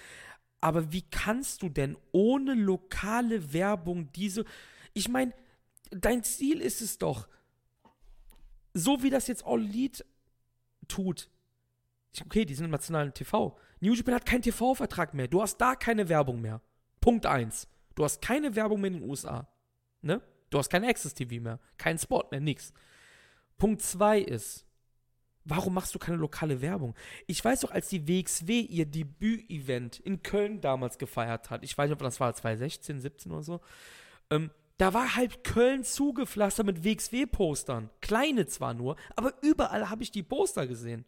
Aber 0.61 0.91
wie 0.91 1.03
kannst 1.03 1.61
du 1.61 1.69
denn 1.69 1.97
ohne 2.11 2.53
lokale 2.53 3.53
Werbung 3.53 4.11
diese. 4.13 4.45
Ich 4.93 5.09
meine, 5.09 5.33
dein 5.91 6.23
Ziel 6.23 6.61
ist 6.61 6.81
es 6.81 6.97
doch, 6.97 7.27
so 8.73 9.03
wie 9.03 9.09
das 9.09 9.27
jetzt 9.27 9.45
All 9.45 9.61
Elite 9.61 10.05
tut. 10.87 11.29
Okay, 12.25 12.45
die 12.45 12.55
sind 12.55 12.65
im 12.65 12.71
nationalen 12.71 13.13
TV. 13.13 13.57
New 13.83 13.93
Japan 13.93 14.15
hat 14.15 14.25
keinen 14.25 14.41
TV-Vertrag 14.41 15.13
mehr. 15.13 15.27
Du 15.27 15.41
hast 15.41 15.57
da 15.57 15.75
keine 15.75 16.07
Werbung 16.07 16.39
mehr. 16.39 16.61
Punkt 17.01 17.25
1. 17.25 17.67
Du 17.95 18.05
hast 18.05 18.21
keine 18.21 18.55
Werbung 18.55 18.79
mehr 18.79 18.91
in 18.91 19.01
den 19.01 19.09
USA. 19.09 19.45
Ne? 20.01 20.21
Du 20.49 20.57
hast 20.57 20.69
kein 20.69 20.85
Access 20.85 21.13
TV 21.13 21.41
mehr, 21.41 21.59
kein 21.77 21.97
Spot 21.97 22.23
mehr, 22.31 22.39
nix. 22.39 22.71
Punkt 23.57 23.81
2 23.81 24.19
ist, 24.19 24.65
warum 25.43 25.73
machst 25.73 25.93
du 25.93 25.99
keine 25.99 26.17
lokale 26.17 26.61
Werbung? 26.61 26.95
Ich 27.27 27.43
weiß 27.43 27.59
doch, 27.59 27.71
als 27.71 27.89
die 27.89 28.07
WXW 28.07 28.61
ihr 28.61 28.85
Debüt-Event 28.85 29.99
in 29.99 30.23
Köln 30.23 30.61
damals 30.61 30.97
gefeiert 30.97 31.49
hat, 31.49 31.65
ich 31.65 31.77
weiß 31.77 31.89
nicht, 31.89 31.99
ob 31.99 32.03
das 32.03 32.21
war 32.21 32.33
2016, 32.33 33.01
17 33.01 33.31
oder 33.33 33.43
so, 33.43 33.61
ähm, 34.29 34.49
da 34.77 34.93
war 34.93 35.15
halt 35.15 35.43
Köln 35.43 35.83
zugepflastert 35.83 36.65
mit 36.65 36.85
WXW-Postern. 36.85 37.89
Kleine 37.99 38.47
zwar 38.47 38.73
nur, 38.73 38.95
aber 39.17 39.33
überall 39.41 39.89
habe 39.89 40.03
ich 40.03 40.11
die 40.11 40.23
Poster 40.23 40.67
gesehen. 40.67 41.05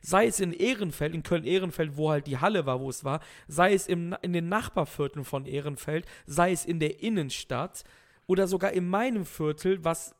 Sei 0.00 0.26
es 0.26 0.40
in 0.40 0.52
Ehrenfeld, 0.52 1.14
in 1.14 1.22
Köln-Ehrenfeld, 1.22 1.96
wo 1.96 2.10
halt 2.10 2.26
die 2.26 2.38
Halle 2.38 2.66
war, 2.66 2.80
wo 2.80 2.88
es 2.88 3.04
war, 3.04 3.20
sei 3.48 3.74
es 3.74 3.86
im, 3.86 4.16
in 4.22 4.32
den 4.32 4.48
Nachbarvierteln 4.48 5.24
von 5.24 5.46
Ehrenfeld, 5.46 6.06
sei 6.26 6.52
es 6.52 6.64
in 6.64 6.80
der 6.80 7.02
Innenstadt 7.02 7.84
oder 8.26 8.46
sogar 8.46 8.72
in 8.72 8.88
meinem 8.88 9.24
Viertel, 9.26 9.84
was 9.84 10.14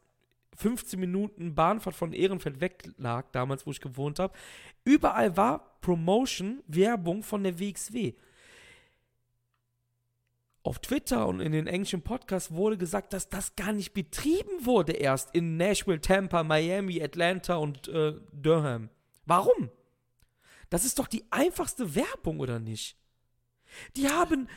15 0.56 1.00
Minuten 1.00 1.54
Bahnfahrt 1.54 1.94
von 1.94 2.12
Ehrenfeld 2.12 2.60
weg 2.60 2.90
lag, 2.98 3.26
damals, 3.32 3.66
wo 3.66 3.70
ich 3.70 3.80
gewohnt 3.80 4.18
habe. 4.18 4.34
Überall 4.84 5.36
war 5.36 5.78
Promotion, 5.80 6.62
Werbung 6.66 7.22
von 7.22 7.42
der 7.42 7.58
WXW. 7.58 8.14
Auf 10.64 10.78
Twitter 10.78 11.26
und 11.26 11.40
in 11.40 11.50
den 11.50 11.66
englischen 11.66 12.02
Podcasts 12.02 12.52
wurde 12.52 12.78
gesagt, 12.78 13.12
dass 13.12 13.28
das 13.28 13.56
gar 13.56 13.72
nicht 13.72 13.94
betrieben 13.94 14.64
wurde 14.64 14.92
erst 14.92 15.34
in 15.34 15.56
Nashville, 15.56 16.00
Tampa, 16.00 16.44
Miami, 16.44 17.02
Atlanta 17.02 17.56
und 17.56 17.88
äh, 17.88 18.14
Durham. 18.32 18.88
Warum? 19.24 19.70
Das 20.70 20.84
ist 20.84 20.98
doch 20.98 21.06
die 21.06 21.24
einfachste 21.30 21.94
Werbung, 21.94 22.40
oder 22.40 22.58
nicht? 22.58 22.96
Die 23.96 24.08
haben, 24.08 24.48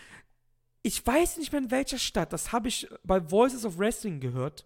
ich 0.81 1.05
weiß 1.05 1.37
nicht 1.37 1.51
mehr 1.51 1.61
in 1.61 1.71
welcher 1.71 1.97
Stadt, 1.97 2.33
das 2.33 2.51
habe 2.51 2.67
ich 2.67 2.87
bei 3.03 3.19
Voices 3.31 3.65
of 3.65 3.77
Wrestling 3.77 4.19
gehört. 4.19 4.65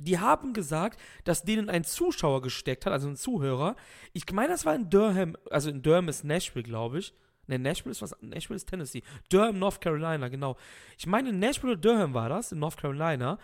Die 0.00 0.18
haben 0.18 0.52
gesagt, 0.52 1.00
dass 1.24 1.42
denen 1.42 1.68
ein 1.68 1.84
Zuschauer 1.84 2.42
gesteckt 2.42 2.86
hat, 2.86 2.92
also 2.92 3.08
ein 3.08 3.16
Zuhörer. 3.16 3.74
Ich 4.12 4.30
meine, 4.32 4.48
das 4.48 4.64
war 4.64 4.74
in 4.74 4.90
Durham, 4.90 5.36
also 5.50 5.70
in 5.70 5.82
Durham 5.82 6.08
ist 6.08 6.24
Nashville, 6.24 6.62
glaube 6.62 7.00
ich. 7.00 7.14
Ne, 7.48 7.58
Nashville 7.58 7.92
ist 7.92 8.02
was, 8.02 8.14
Nashville 8.20 8.56
ist 8.56 8.68
Tennessee. 8.68 9.02
Durham, 9.28 9.58
North 9.58 9.80
Carolina, 9.80 10.28
genau. 10.28 10.56
Ich 10.98 11.06
meine, 11.06 11.30
in 11.30 11.38
Nashville 11.38 11.72
oder 11.72 11.80
Durham 11.80 12.14
war 12.14 12.28
das, 12.28 12.52
in 12.52 12.58
North 12.58 12.76
Carolina. 12.76 13.38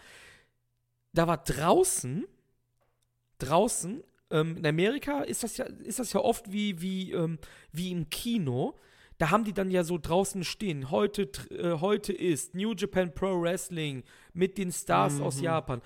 Da 1.13 1.27
war 1.27 1.39
draußen, 1.39 2.27
draußen 3.39 4.05
ähm, 4.35 4.57
in 4.57 4.67
Amerika 4.67 5.21
ist 5.21 5.45
das 5.45 5.57
ja, 5.57 5.65
ist 5.65 6.01
das 6.01 6.13
ja 6.13 6.21
oft 6.21 6.53
wie, 6.53 6.81
wie, 6.81 7.13
ähm, 7.13 7.39
wie 7.73 7.93
im 7.93 8.11
Kino. 8.11 8.75
Da 9.17 9.31
haben 9.31 9.45
die 9.45 9.53
dann 9.53 9.71
ja 9.71 9.85
so 9.85 9.97
draußen 9.97 10.43
stehen. 10.43 10.91
Heute, 10.91 11.31
äh, 11.51 11.79
heute 11.81 12.13
ist 12.13 12.55
New 12.55 12.75
Japan 12.75 13.15
Pro 13.15 13.41
Wrestling 13.41 14.03
mit 14.33 14.59
den 14.59 14.73
Stars 14.73 15.15
mhm. 15.15 15.23
aus 15.23 15.41
Japan. 15.41 15.81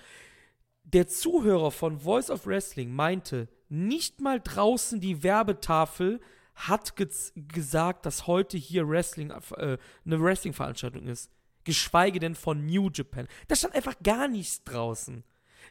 Der 0.84 1.06
Zuhörer 1.06 1.70
von 1.70 2.00
Voice 2.00 2.30
of 2.30 2.46
Wrestling 2.46 2.90
meinte, 2.90 3.48
nicht 3.68 4.22
mal 4.22 4.40
draußen 4.40 4.98
die 4.98 5.22
Werbetafel 5.22 6.18
hat 6.54 6.96
ge 6.96 7.06
gesagt, 7.34 8.06
dass 8.06 8.26
heute 8.26 8.56
hier 8.56 8.88
Wrestling, 8.88 9.30
äh, 9.30 9.76
eine 10.06 10.20
Wrestling-Veranstaltung 10.20 11.06
ist. 11.06 11.30
Geschweige 11.64 12.18
denn 12.18 12.34
von 12.34 12.64
New 12.64 12.88
Japan. 12.88 13.28
Da 13.46 13.54
stand 13.54 13.74
einfach 13.74 13.96
gar 14.02 14.26
nichts 14.26 14.64
draußen. 14.64 15.22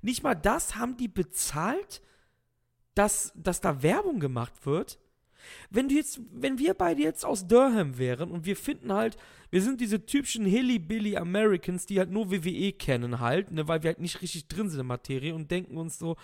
Nicht 0.03 0.21
mal 0.21 0.35
das 0.35 0.75
haben 0.75 0.95
die 0.95 1.07
bezahlt 1.07 2.03
dass, 2.97 3.31
dass 3.35 3.61
da 3.61 3.83
Werbung 3.83 4.19
gemacht 4.19 4.65
wird. 4.65 4.99
Wenn 5.69 5.87
du 5.87 5.95
jetzt, 5.95 6.19
wenn 6.31 6.57
wir 6.57 6.73
beide 6.73 7.01
jetzt 7.01 7.23
aus 7.23 7.47
Durham 7.47 7.97
wären 7.97 8.31
und 8.31 8.45
wir 8.45 8.55
finden 8.55 8.91
halt, 8.91 9.17
wir 9.49 9.61
sind 9.61 9.79
diese 9.79 10.05
typischen 10.05 10.45
Hilly-Billy 10.45 11.15
Americans, 11.15 11.85
die 11.85 11.99
halt 11.99 12.11
nur 12.11 12.31
WWE 12.31 12.73
kennen 12.73 13.19
halt, 13.19 13.51
ne, 13.51 13.67
weil 13.67 13.83
wir 13.83 13.89
halt 13.89 13.99
nicht 13.99 14.21
richtig 14.21 14.47
drin 14.47 14.69
sind 14.69 14.79
in 14.79 14.87
der 14.87 14.95
Materie 14.95 15.33
und 15.33 15.49
denken 15.51 15.77
uns 15.77 15.97
so, 15.99 16.17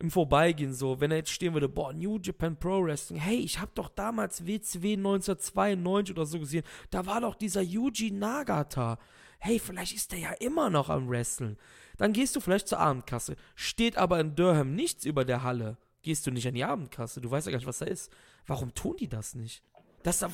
im 0.00 0.10
Vorbeigehen 0.10 0.72
so, 0.72 1.00
wenn 1.00 1.10
er 1.10 1.18
jetzt 1.18 1.30
stehen 1.30 1.54
würde, 1.54 1.68
boah, 1.68 1.92
New 1.92 2.18
Japan 2.22 2.56
Pro 2.56 2.84
Wrestling, 2.84 3.18
hey, 3.18 3.38
ich 3.38 3.58
hab 3.58 3.74
doch 3.74 3.88
damals 3.88 4.46
WCW 4.46 4.94
1992 4.94 6.14
oder 6.14 6.24
so 6.24 6.38
gesehen, 6.38 6.62
da 6.90 7.04
war 7.06 7.20
doch 7.20 7.34
dieser 7.34 7.62
Yuji 7.62 8.12
Nagata. 8.12 8.98
Hey, 9.40 9.58
vielleicht 9.58 9.94
ist 9.94 10.12
der 10.12 10.18
ja 10.18 10.32
immer 10.40 10.70
noch 10.70 10.88
am 10.88 11.08
Wrestlen. 11.08 11.58
Dann 11.98 12.12
gehst 12.12 12.34
du 12.34 12.40
vielleicht 12.40 12.68
zur 12.68 12.80
Abendkasse, 12.80 13.36
steht 13.54 13.98
aber 13.98 14.18
in 14.20 14.34
Durham 14.34 14.74
nichts 14.74 15.04
über 15.04 15.24
der 15.24 15.42
Halle. 15.42 15.76
Gehst 16.02 16.26
du 16.26 16.30
nicht 16.30 16.48
an 16.48 16.54
die 16.54 16.64
Abendkasse, 16.64 17.20
du 17.20 17.30
weißt 17.30 17.46
ja 17.46 17.50
gar 17.50 17.58
nicht, 17.58 17.66
was 17.66 17.78
da 17.78 17.86
ist. 17.86 18.10
Warum 18.46 18.74
tun 18.74 18.96
die 18.98 19.08
das 19.08 19.34
nicht? 19.34 19.62
Das, 20.04 20.24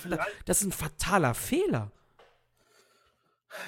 das 0.44 0.60
ist 0.60 0.66
ein 0.66 0.72
fataler 0.72 1.34
Fehler 1.34 1.90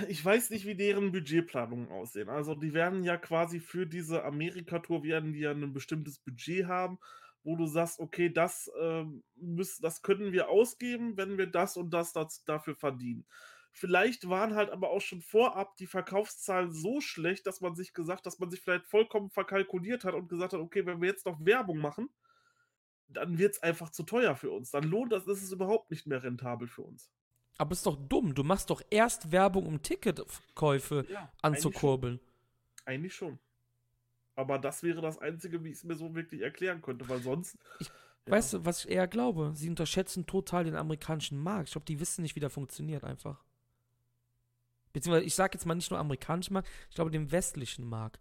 ich 0.09 0.25
weiß 0.25 0.51
nicht, 0.51 0.67
wie 0.67 0.75
deren 0.75 1.13
Budgetplanungen 1.13 1.89
aussehen. 1.91 2.29
Also, 2.29 2.55
die 2.55 2.75
werden 2.75 3.05
ja 3.05 3.17
quasi 3.17 3.61
für 3.61 3.87
diese 3.87 4.25
Amerika-Tour 4.25 5.03
werden 5.03 5.33
die 5.33 5.41
ja 5.41 5.53
ein 5.53 5.73
bestimmtes 5.73 6.19
Budget 6.19 6.67
haben, 6.67 6.99
wo 7.45 7.57
du 7.57 7.67
sagst: 7.67 8.01
„Okay, 8.01 8.29
das, 8.31 8.71
ähm, 8.81 9.23
müss 9.37 9.79
das 9.79 10.03
können 10.03 10.33
wir 10.33 10.49
ausgeben, 10.49 11.17
wenn 11.17 11.39
wir 11.39 11.47
das 11.47 11.77
und 11.77 11.91
das 11.91 12.13
daz 12.13 12.45
dafür 12.45 12.75
verdienen.“ 12.75 13.27
Vielleicht 13.79 14.29
waren 14.31 14.55
halt 14.55 14.71
aber 14.71 14.89
auch 14.89 15.03
schon 15.03 15.21
vorab 15.21 15.77
die 15.77 15.87
Verkaufszahlen 15.87 16.73
so 16.73 17.03
schlecht, 17.03 17.47
dass 17.47 17.61
man 17.61 17.75
sich 17.75 17.93
gesagt 17.93 18.25
dass 18.25 18.39
man 18.39 18.51
sich 18.51 18.63
vielleicht 18.63 18.87
vollkommen 18.87 19.29
verkalkuliert 19.29 20.05
hat 20.05 20.15
und 20.15 20.29
gesagt 20.29 20.55
hat: 20.55 20.61
„Okay, 20.61 20.87
wenn 20.87 21.03
wir 21.03 21.11
jetzt 21.11 21.27
noch 21.27 21.39
Werbung 21.45 21.79
machen, 21.79 22.09
dann 23.09 23.39
wird 23.39 23.55
es 23.55 23.63
einfach 23.63 23.91
zu 23.91 24.05
teuer 24.05 24.35
für 24.35 24.51
uns. 24.51 24.71
Dann 24.71 24.85
lohnt 24.85 25.13
das 25.13 25.27
ist 25.27 25.43
es 25.43 25.53
überhaupt 25.53 25.91
nicht 25.91 26.07
mehr 26.07 26.23
rentabel 26.23 26.69
für 26.69 26.83
uns.“ 26.83 27.11
aber 27.59 27.73
ist 27.73 27.87
doch 27.87 27.97
dumm. 27.97 28.35
Du 28.35 28.45
machst 28.45 28.71
doch 28.71 28.83
erst 28.91 29.31
Werbung, 29.31 29.67
um 29.67 29.83
Ticketkäufe 29.83 31.07
ja, 31.11 31.31
anzukurbeln. 31.43 32.15
Eigentlich 32.15 32.25
schon. 32.25 32.87
eigentlich 32.87 33.15
schon. 33.15 33.39
Aber 34.37 34.59
das 34.59 34.83
wäre 34.83 35.01
das 35.01 35.19
Einzige, 35.19 35.65
wie 35.65 35.71
ich 35.71 35.77
es 35.77 35.85
mir 35.85 35.97
so 35.97 36.15
wirklich 36.15 36.43
erklären 36.43 36.83
könnte, 36.83 37.09
weil 37.09 37.23
sonst. 37.23 37.57
Ich, 37.79 37.89
ja. 37.89 38.33
Weißt 38.33 38.55
du, 38.55 38.65
was 38.65 38.85
ich 38.85 38.91
eher 38.91 39.09
glaube? 39.09 39.53
Sie 39.55 39.69
unterschätzen 39.71 40.27
total 40.27 40.65
den 40.65 40.77
amerikanischen 40.77 41.39
Markt. 41.39 41.69
Ich 41.69 41.73
glaube, 41.73 41.87
die 41.87 42.01
wissen 42.01 42.23
nicht, 42.23 42.37
wie 42.37 42.41
der 42.41 42.51
funktioniert 42.51 43.05
einfach. 43.05 43.46
Beziehungsweise, 44.97 45.27
ich 45.27 45.35
sage 45.35 45.59
jetzt 45.59 45.67
mal 45.67 45.75
nicht 45.75 45.91
nur 45.91 46.01
amerikanischen 46.01 46.55
Markt, 46.55 46.71
ich 46.89 46.95
glaube 46.95 47.11
den 47.11 47.31
westlichen 47.31 47.85
Markt. 47.87 48.19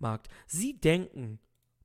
Markt. 0.00 0.26
Sie 0.48 0.76
denken, 0.76 1.38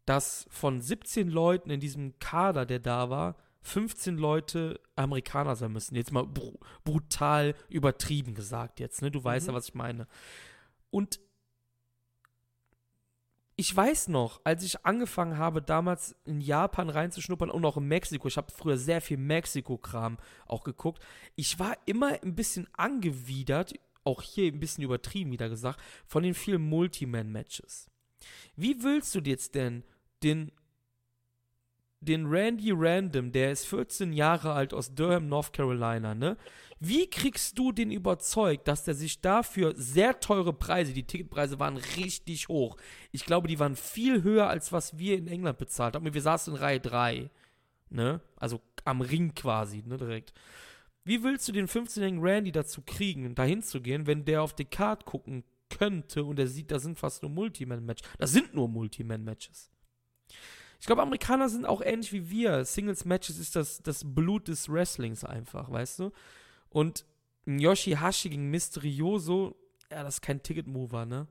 dass 0.06 0.48
von 0.50 0.82
17 0.82 1.30
Leuten 1.30 1.70
in 1.70 1.80
diesem 1.80 2.18
Kader, 2.18 2.66
der 2.66 2.80
da 2.80 3.12
war, 3.12 3.36
15 3.62 4.18
Leute 4.18 4.80
Amerikaner 4.96 5.56
sein 5.56 5.72
müssen. 5.72 5.94
Jetzt 5.94 6.12
mal 6.12 6.26
br 6.26 6.54
brutal 6.84 7.54
übertrieben 7.70 8.34
gesagt 8.34 8.80
jetzt, 8.80 9.04
ne? 9.04 9.12
Du 9.12 9.24
weißt 9.24 9.46
mhm. 9.46 9.52
ja, 9.52 9.58
was 9.58 9.68
ich 9.68 9.76
meine. 9.76 10.08
Und 10.90 11.20
ich 13.56 13.76
weiß 13.76 14.08
noch, 14.08 14.42
als 14.44 14.64
ich 14.64 14.88
angefangen 14.88 15.38
habe, 15.38 15.62
damals 15.62 16.16
in 16.26 16.42
Japan 16.42 16.90
reinzuschnuppern 16.90 17.52
und 17.52 17.64
auch 17.64 17.78
in 17.78 17.88
Mexiko, 17.88 18.28
ich 18.28 18.38
habe 18.38 18.52
früher 18.52 18.80
sehr 18.80 19.02
viel 19.02 19.18
Mexiko-Kram 19.18 20.18
auch 20.48 20.64
geguckt, 20.64 21.04
ich 21.36 21.60
war 21.60 21.78
immer 21.86 22.24
ein 22.24 22.34
bisschen 22.34 22.68
angewidert, 22.74 23.74
auch 24.04 24.22
hier 24.22 24.52
ein 24.52 24.60
bisschen 24.60 24.84
übertrieben 24.84 25.32
wieder 25.32 25.50
gesagt, 25.50 25.80
von 26.06 26.24
den 26.24 26.34
vielen 26.34 26.62
Multiman-Matches. 26.62 27.90
Wie 28.56 28.84
willst 28.84 29.16
du 29.16 29.20
jetzt 29.20 29.56
denn 29.56 29.84
den 30.24 30.52
den 32.02 32.26
Randy 32.26 32.72
Random, 32.76 33.32
der 33.32 33.52
ist 33.52 33.68
14 33.68 34.12
Jahre 34.12 34.54
alt 34.54 34.74
aus 34.74 34.94
Durham, 34.94 35.28
North 35.28 35.54
Carolina, 35.54 36.16
ne? 36.16 36.36
Wie 36.80 37.08
kriegst 37.08 37.60
du 37.60 37.72
den 37.72 37.92
überzeugt, 37.92 38.68
dass 38.68 38.84
der 38.84 38.96
sich 38.96 39.22
dafür 39.22 39.76
sehr 39.76 40.20
teure 40.20 40.52
Preise, 40.52 40.94
die 40.94 41.06
Ticketpreise 41.06 41.60
waren 41.60 41.78
richtig 41.78 42.48
hoch. 42.48 42.76
Ich 43.12 43.24
glaube, 43.24 43.48
die 43.48 43.60
waren 43.60 43.76
viel 43.76 44.24
höher, 44.24 44.48
als 44.48 44.72
was 44.72 44.98
wir 44.98 45.16
in 45.16 45.28
England 45.28 45.60
bezahlt 45.60 45.94
haben. 45.94 46.12
Wir 46.12 46.22
saßen 46.22 46.56
in 46.56 46.60
Reihe 46.60 46.80
3, 46.80 47.30
ne? 47.92 48.20
Also 48.36 48.62
am 48.84 49.02
Ring 49.02 49.36
quasi, 49.36 49.84
ne, 49.86 49.98
direkt. 49.98 50.34
Wie 51.04 51.24
willst 51.24 51.48
du 51.48 51.52
den 51.52 51.68
15-jährigen 51.68 52.22
Randy 52.22 52.52
dazu 52.52 52.82
kriegen, 52.86 53.34
dahin 53.34 53.64
zu 53.64 53.82
gehen, 53.82 54.06
wenn 54.06 54.26
der 54.26 54.44
auf 54.44 54.54
die 54.54 54.66
Card 54.66 55.06
gucken 55.06 55.44
könnte 55.70 56.24
und 56.24 56.38
er 56.38 56.48
sieht, 56.48 56.72
da 56.72 56.80
sind 56.80 57.00
fast 57.00 57.24
nur 57.24 57.32
Multiman-Matches. 57.32 58.08
Das 58.18 58.32
sind 58.32 58.54
nur 58.54 58.68
Multiman-Matches. 58.68 59.72
Ich 60.80 60.86
glaube, 60.86 61.02
Amerikaner 61.02 61.50
sind 61.50 61.66
auch 61.66 61.82
ähnlich 61.82 62.12
wie 62.12 62.30
wir. 62.30 62.66
Singles-Matches 62.66 63.40
ist 63.40 63.56
das, 63.56 63.82
das 63.82 64.04
Blut 64.04 64.48
des 64.48 64.68
Wrestlings 64.70 65.24
einfach, 65.24 65.72
weißt 65.72 66.00
du? 66.00 66.12
Und 66.70 67.06
Yoshihashi 67.46 68.30
gegen 68.30 68.50
Mysterioso, 68.50 69.56
ja, 69.92 70.04
das 70.04 70.16
ist 70.16 70.22
kein 70.22 70.42
Ticket-Mover, 70.42 71.06
ne? 71.06 71.28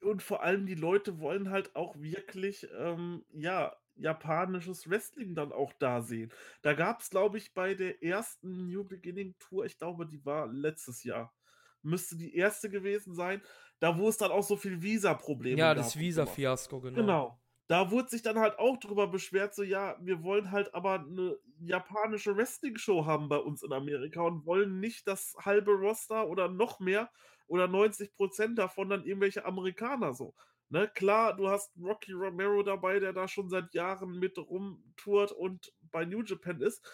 Und 0.00 0.22
vor 0.22 0.42
allem 0.42 0.66
die 0.66 0.74
Leute 0.74 1.20
wollen 1.20 1.50
halt 1.50 1.74
auch 1.74 1.96
wirklich, 1.96 2.68
ähm, 2.78 3.24
ja, 3.32 3.74
japanisches 3.96 4.88
Wrestling 4.88 5.34
dann 5.34 5.52
auch 5.52 5.72
da 5.78 6.02
sehen. 6.02 6.32
Da 6.62 6.74
gab 6.74 7.00
es, 7.00 7.10
glaube 7.10 7.38
ich, 7.38 7.54
bei 7.54 7.74
der 7.74 8.02
ersten 8.02 8.66
New 8.68 8.84
Beginning 8.84 9.34
Tour, 9.38 9.64
ich 9.64 9.78
glaube, 9.78 10.06
die 10.06 10.24
war 10.24 10.46
letztes 10.46 11.04
Jahr, 11.04 11.34
müsste 11.82 12.16
die 12.16 12.34
erste 12.34 12.70
gewesen 12.70 13.14
sein, 13.14 13.42
da 13.78 13.98
wo 13.98 14.08
es 14.08 14.16
dann 14.16 14.30
auch 14.30 14.42
so 14.42 14.56
viel 14.56 14.82
Visa-Probleme 14.82 15.56
gab. 15.56 15.68
Ja, 15.68 15.74
das 15.74 15.98
Visa-Fiasko, 15.98 16.80
genau. 16.80 17.00
Genau 17.00 17.40
da 17.68 17.90
wurde 17.90 18.08
sich 18.08 18.22
dann 18.22 18.38
halt 18.38 18.58
auch 18.58 18.76
drüber 18.78 19.08
beschwert, 19.08 19.54
so 19.54 19.62
ja, 19.62 19.96
wir 20.00 20.22
wollen 20.22 20.52
halt 20.52 20.72
aber 20.74 21.00
eine 21.00 21.36
japanische 21.60 22.36
Wrestling-Show 22.36 23.06
haben 23.06 23.28
bei 23.28 23.38
uns 23.38 23.62
in 23.62 23.72
Amerika 23.72 24.22
und 24.22 24.46
wollen 24.46 24.78
nicht 24.78 25.08
das 25.08 25.34
halbe 25.40 25.72
Roster 25.72 26.28
oder 26.28 26.48
noch 26.48 26.78
mehr 26.78 27.10
oder 27.48 27.64
90% 27.64 28.54
davon 28.54 28.88
dann 28.88 29.04
irgendwelche 29.04 29.44
Amerikaner 29.44 30.14
so. 30.14 30.34
Ne, 30.68 30.88
klar, 30.88 31.36
du 31.36 31.48
hast 31.48 31.72
Rocky 31.80 32.12
Romero 32.12 32.62
dabei, 32.62 32.98
der 32.98 33.12
da 33.12 33.28
schon 33.28 33.48
seit 33.48 33.72
Jahren 33.74 34.18
mit 34.18 34.36
rumtourt 34.38 35.30
und 35.32 35.72
bei 35.92 36.04
New 36.04 36.22
Japan 36.24 36.60
ist. 36.60 36.84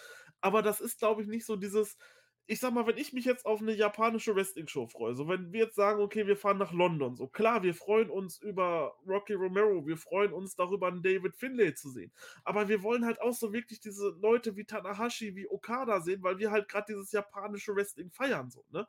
Aber 0.43 0.61
das 0.63 0.81
ist, 0.81 0.99
glaube 0.99 1.23
ich, 1.23 1.29
nicht 1.29 1.47
so 1.47 1.57
dieses, 1.57 1.97
ich 2.47 2.61
sag 2.61 2.75
mal, 2.75 2.87
wenn 2.87 2.99
ich 2.99 3.15
mich 3.15 3.25
jetzt 3.25 3.47
auf 3.47 3.63
eine 3.63 3.73
japanische 3.73 4.35
Wrestling-Show 4.37 4.89
freue, 4.89 5.15
so 5.15 5.27
wenn 5.29 5.53
wir 5.53 5.61
jetzt 5.61 5.77
sagen, 5.77 6.03
okay, 6.03 6.27
wir 6.27 6.37
fahren 6.37 6.59
nach 6.59 6.73
London, 6.73 7.17
so 7.17 7.29
klar, 7.29 7.63
wir 7.63 7.75
freuen 7.75 8.11
uns 8.11 8.37
über 8.39 8.95
Rocky 9.07 9.33
Romero, 9.35 9.87
wir 9.87 9.97
freuen 9.97 10.33
uns 10.35 10.55
darüber, 10.55 10.89
einen 10.89 11.03
David 11.03 11.35
Finlay 11.37 11.73
zu 11.75 11.89
sehen. 11.89 12.13
Aber 12.45 12.69
wir 12.69 12.83
wollen 12.83 13.07
halt 13.07 13.23
auch 13.23 13.33
so 13.33 13.53
wirklich 13.55 13.81
diese 13.81 14.11
Leute 14.21 14.55
wie 14.57 14.65
Tanahashi, 14.67 15.35
wie 15.35 15.49
Okada 15.49 16.01
sehen, 16.01 16.23
weil 16.23 16.39
wir 16.39 16.51
halt 16.51 16.69
gerade 16.69 16.87
dieses 16.93 17.11
japanische 17.13 17.75
Wrestling 17.75 18.11
feiern, 18.11 18.51
so, 18.51 18.67
ne? 18.71 18.87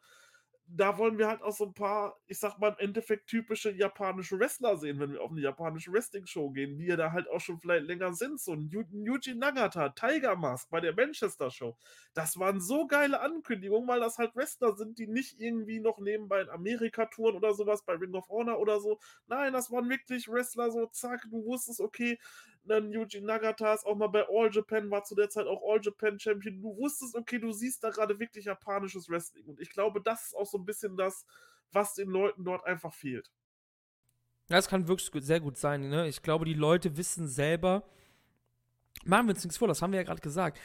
Da 0.76 0.98
wollen 0.98 1.20
wir 1.20 1.28
halt 1.28 1.44
auch 1.44 1.56
so 1.56 1.66
ein 1.66 1.74
paar, 1.74 2.20
ich 2.26 2.40
sag 2.40 2.58
mal 2.58 2.70
im 2.70 2.78
Endeffekt 2.80 3.28
typische 3.28 3.72
japanische 3.72 4.40
Wrestler 4.40 4.76
sehen, 4.78 5.00
wenn 5.00 5.12
wir 5.14 5.22
auf 5.22 5.30
eine 5.32 5.42
japanische 5.42 5.92
Wrestling-Show 5.92 6.50
gehen, 6.50 6.78
die 6.78 6.88
ja 6.88 6.96
da 6.96 7.12
halt 7.12 7.30
auch 7.30 7.40
schon 7.40 7.60
vielleicht 7.60 7.86
länger 7.86 8.14
sind. 8.14 8.40
So 8.40 8.54
ein 8.54 8.70
Yuji 8.70 9.36
Nagata, 9.36 9.90
Tiger 9.90 10.36
Mask 10.36 10.70
bei 10.72 10.80
der 10.80 10.96
Manchester 10.96 11.52
Show. 11.52 11.78
Das 12.16 12.40
waren 12.40 12.60
so 12.60 12.88
geile 12.88 13.22
Ankündigungen, 13.22 13.88
weil 13.88 14.00
das 14.00 14.18
halt 14.18 14.36
Wrestler 14.36 14.76
sind, 14.76 14.98
die 14.98 15.08
nicht 15.08 15.40
irgendwie 15.40 15.80
noch 15.80 16.00
nebenbei 16.00 16.42
in 16.42 16.50
Amerika 16.50 17.06
touren 17.06 17.36
oder 17.36 17.54
sowas, 17.54 17.84
bei 17.86 17.94
Ring 17.94 18.16
of 18.16 18.28
Honor 18.30 18.60
oder 18.60 18.80
so. 18.80 19.00
Nein, 19.28 19.54
das 19.54 19.70
waren 19.72 19.90
wirklich 19.90 20.28
Wrestler, 20.28 20.72
so 20.72 20.88
zack, 20.88 21.22
du 21.30 21.46
wusstest, 21.46 21.82
okay, 21.82 22.18
dann 22.66 22.92
Yuji 22.92 23.22
Nagata 23.22 23.74
ist 23.74 23.86
auch 23.86 23.96
mal 23.96 24.08
bei 24.08 24.26
All 24.30 24.50
Japan, 24.52 24.90
war 24.90 25.04
zu 25.04 25.16
der 25.16 25.30
Zeit 25.30 25.48
auch 25.48 25.62
All 25.70 25.82
Japan 25.82 26.20
Champion. 26.20 26.62
Du 26.62 26.78
wusstest, 26.78 27.16
okay, 27.16 27.40
du 27.40 27.52
siehst 27.52 27.84
da 27.84 27.90
gerade 27.90 28.18
wirklich 28.20 28.46
japanisches 28.46 29.10
Wrestling. 29.10 29.46
Und 29.46 29.60
ich 29.60 29.70
glaube, 29.70 30.02
das 30.02 30.28
ist 30.28 30.36
auch 30.36 30.46
so 30.46 30.58
ein 30.58 30.66
bisschen 30.66 30.96
das, 30.96 31.26
was 31.72 31.94
den 31.96 32.10
Leuten 32.10 32.46
dort 32.46 32.66
einfach 32.66 32.94
fehlt. 32.94 33.32
Das 34.48 34.68
kann 34.68 34.88
wirklich 34.88 35.10
sehr 35.26 35.40
gut 35.40 35.58
sein. 35.58 35.90
Ne? 35.90 36.08
Ich 36.08 36.22
glaube, 36.22 36.46
die 36.46 36.54
Leute 36.54 36.96
wissen 36.98 37.28
selber, 37.28 37.84
machen 39.06 39.28
wir 39.28 39.34
uns 39.34 39.44
nichts 39.44 39.58
vor, 39.58 39.68
das 39.68 39.82
haben 39.82 39.92
wir 39.92 40.00
ja 40.00 40.04
gerade 40.04 40.22
gesagt. 40.22 40.60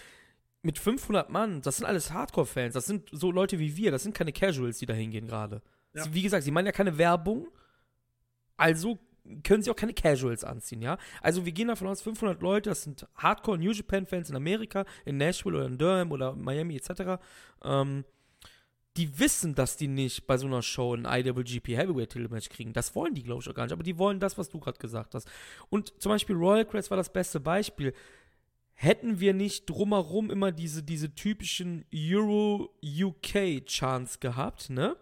Mit 0.62 0.78
500 0.78 1.30
Mann, 1.30 1.62
das 1.62 1.76
sind 1.76 1.86
alles 1.86 2.12
Hardcore-Fans, 2.12 2.74
das 2.74 2.86
sind 2.86 3.08
so 3.12 3.30
Leute 3.30 3.58
wie 3.58 3.76
wir, 3.76 3.90
das 3.90 4.02
sind 4.02 4.14
keine 4.14 4.32
Casuals, 4.32 4.78
die 4.78 4.86
da 4.86 4.94
hingehen 4.94 5.26
gerade. 5.26 5.62
Ja. 5.94 6.12
Wie 6.12 6.22
gesagt, 6.22 6.44
sie 6.44 6.50
meinen 6.50 6.66
ja 6.66 6.72
keine 6.72 6.98
Werbung, 6.98 7.48
also 8.56 8.98
können 9.42 9.62
sie 9.62 9.70
auch 9.70 9.76
keine 9.76 9.94
Casuals 9.94 10.44
anziehen, 10.44 10.82
ja? 10.82 10.98
Also 11.22 11.44
wir 11.44 11.52
gehen 11.52 11.68
davon 11.68 11.88
aus, 11.88 12.02
500 12.02 12.40
Leute, 12.42 12.70
das 12.70 12.82
sind 12.82 13.06
Hardcore 13.16 13.58
New 13.58 13.72
Japan 13.72 14.06
Fans 14.06 14.30
in 14.30 14.36
Amerika, 14.36 14.84
in 15.04 15.16
Nashville 15.16 15.56
oder 15.56 15.66
in 15.66 15.78
Durham 15.78 16.12
oder 16.12 16.34
Miami 16.34 16.76
etc. 16.76 17.20
Ähm, 17.64 18.04
die 18.98 19.18
wissen, 19.18 19.54
dass 19.54 19.76
die 19.76 19.86
nicht 19.86 20.26
bei 20.26 20.36
so 20.36 20.48
einer 20.48 20.60
Show 20.60 20.94
ein 20.94 21.04
IWGP 21.04 21.76
Heavyweight 21.76 22.10
Title 22.10 22.28
Match 22.28 22.48
kriegen. 22.48 22.72
Das 22.72 22.96
wollen 22.96 23.14
die, 23.14 23.22
glaube 23.22 23.42
ich, 23.42 23.48
auch 23.48 23.54
gar 23.54 23.62
nicht. 23.62 23.72
Aber 23.72 23.84
die 23.84 23.96
wollen 23.96 24.18
das, 24.18 24.36
was 24.36 24.48
du 24.48 24.58
gerade 24.58 24.78
gesagt 24.78 25.14
hast. 25.14 25.30
Und 25.70 25.92
zum 26.02 26.10
Beispiel 26.10 26.34
Royal 26.34 26.64
Crest 26.64 26.90
war 26.90 26.96
das 26.96 27.12
beste 27.12 27.38
Beispiel. 27.38 27.94
Hätten 28.74 29.20
wir 29.20 29.34
nicht 29.34 29.70
drumherum 29.70 30.30
immer 30.30 30.50
diese, 30.50 30.82
diese 30.82 31.14
typischen 31.14 31.84
Euro-UK-Chants 31.94 34.18
gehabt, 34.20 34.70
ne? 34.70 34.96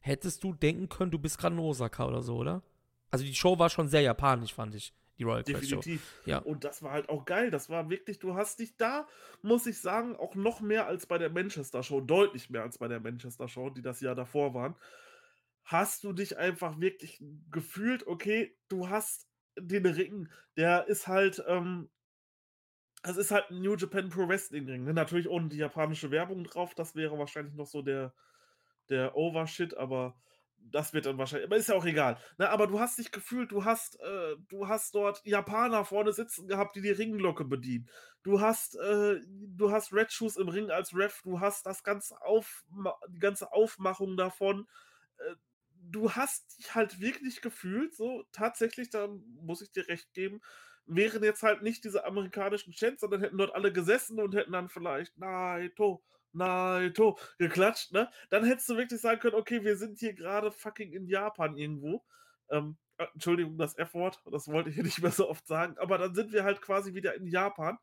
Hättest 0.00 0.44
du 0.44 0.54
denken 0.54 0.88
können, 0.88 1.10
du 1.10 1.18
bist 1.18 1.38
gerade 1.38 1.54
in 1.54 1.60
Osaka 1.60 2.06
oder 2.06 2.22
so, 2.22 2.36
oder? 2.36 2.62
Also 3.10 3.24
die 3.24 3.34
Show 3.34 3.58
war 3.58 3.70
schon 3.70 3.88
sehr 3.88 4.02
japanisch, 4.02 4.54
fand 4.54 4.74
ich. 4.74 4.92
die 5.18 5.24
Royal. 5.24 5.42
Definitiv. 5.42 6.20
Ja. 6.24 6.38
Und 6.38 6.64
das 6.64 6.82
war 6.82 6.92
halt 6.92 7.08
auch 7.08 7.24
geil. 7.24 7.50
Das 7.50 7.68
war 7.68 7.90
wirklich, 7.90 8.18
du 8.18 8.34
hast 8.34 8.60
dich 8.60 8.76
da, 8.76 9.06
muss 9.42 9.66
ich 9.66 9.80
sagen, 9.80 10.16
auch 10.16 10.34
noch 10.34 10.60
mehr 10.60 10.86
als 10.86 11.06
bei 11.06 11.18
der 11.18 11.30
Manchester 11.30 11.82
Show, 11.82 12.00
deutlich 12.00 12.50
mehr 12.50 12.62
als 12.62 12.78
bei 12.78 12.88
der 12.88 13.00
Manchester 13.00 13.48
Show, 13.48 13.70
die 13.70 13.82
das 13.82 14.00
Jahr 14.00 14.14
davor 14.14 14.54
waren, 14.54 14.76
hast 15.64 16.04
du 16.04 16.12
dich 16.12 16.38
einfach 16.38 16.80
wirklich 16.80 17.22
gefühlt, 17.50 18.06
okay, 18.06 18.56
du 18.68 18.88
hast 18.88 19.28
den 19.58 19.86
Ring, 19.86 20.28
der 20.56 20.86
ist 20.86 21.08
halt, 21.08 21.42
ähm, 21.46 21.90
es 23.02 23.16
ist 23.16 23.30
halt 23.30 23.50
ein 23.50 23.60
New 23.60 23.76
Japan 23.76 24.08
Pro 24.08 24.28
Wrestling 24.28 24.66
Ring. 24.66 24.84
Ne? 24.84 24.94
Natürlich 24.94 25.28
ohne 25.28 25.48
die 25.48 25.58
japanische 25.58 26.10
Werbung 26.10 26.44
drauf, 26.44 26.74
das 26.74 26.94
wäre 26.94 27.18
wahrscheinlich 27.18 27.54
noch 27.54 27.66
so 27.66 27.82
der, 27.82 28.14
der 28.88 29.16
Overshit, 29.16 29.76
aber 29.76 30.20
das 30.58 30.92
wird 30.92 31.06
dann 31.06 31.18
wahrscheinlich, 31.18 31.46
aber 31.48 31.56
ist 31.56 31.68
ja 31.68 31.74
auch 31.74 31.84
egal. 31.84 32.18
Ne, 32.38 32.48
aber 32.50 32.66
du 32.66 32.80
hast 32.80 32.98
dich 32.98 33.10
gefühlt, 33.10 33.50
du 33.52 33.64
hast, 33.64 34.00
äh, 34.00 34.36
du 34.48 34.68
hast 34.68 34.94
dort 34.94 35.24
Japaner 35.24 35.84
vorne 35.84 36.12
sitzen 36.12 36.48
gehabt, 36.48 36.76
die 36.76 36.82
die 36.82 36.90
Ringglocke 36.90 37.44
bedienen. 37.44 37.88
Du 38.22 38.40
hast, 38.40 38.76
äh, 38.76 39.20
du 39.26 39.70
hast 39.70 39.92
Red 39.92 40.12
Shoes 40.12 40.36
im 40.36 40.48
Ring 40.48 40.70
als 40.70 40.94
Ref, 40.94 41.22
du 41.22 41.40
hast 41.40 41.66
das 41.66 41.82
ganze 41.82 42.20
Auf, 42.22 42.64
die 43.08 43.18
ganze 43.18 43.52
Aufmachung 43.52 44.16
davon. 44.16 44.68
Äh, 45.18 45.34
du 45.80 46.12
hast 46.12 46.58
dich 46.58 46.74
halt 46.74 47.00
wirklich 47.00 47.40
gefühlt, 47.40 47.94
so 47.94 48.24
tatsächlich, 48.32 48.90
da 48.90 49.08
muss 49.40 49.62
ich 49.62 49.72
dir 49.72 49.88
recht 49.88 50.12
geben, 50.12 50.40
wären 50.86 51.22
jetzt 51.22 51.42
halt 51.42 51.62
nicht 51.62 51.84
diese 51.84 52.04
amerikanischen 52.04 52.72
Chants, 52.72 53.00
sondern 53.00 53.20
hätten 53.20 53.38
dort 53.38 53.54
alle 53.54 53.72
gesessen 53.72 54.20
und 54.20 54.34
hätten 54.34 54.52
dann 54.52 54.68
vielleicht 54.68 55.16
Naito, 55.18 56.02
Naito 56.38 57.18
geklatscht, 57.38 57.92
ne? 57.92 58.10
Dann 58.30 58.44
hättest 58.44 58.68
du 58.68 58.76
wirklich 58.76 59.00
sagen 59.00 59.20
können, 59.20 59.34
okay, 59.34 59.62
wir 59.62 59.76
sind 59.76 59.98
hier 59.98 60.14
gerade 60.14 60.50
fucking 60.50 60.92
in 60.92 61.06
Japan 61.06 61.56
irgendwo. 61.56 62.04
Ähm, 62.50 62.76
äh, 62.96 63.06
Entschuldigung, 63.14 63.58
das 63.58 63.76
F-Wort, 63.76 64.20
das 64.30 64.48
wollte 64.48 64.70
ich 64.70 64.76
hier 64.76 64.84
nicht 64.84 65.02
mehr 65.02 65.10
so 65.10 65.28
oft 65.28 65.46
sagen, 65.46 65.76
aber 65.78 65.98
dann 65.98 66.14
sind 66.14 66.32
wir 66.32 66.44
halt 66.44 66.62
quasi 66.62 66.94
wieder 66.94 67.14
in 67.14 67.26
Japan. 67.26 67.78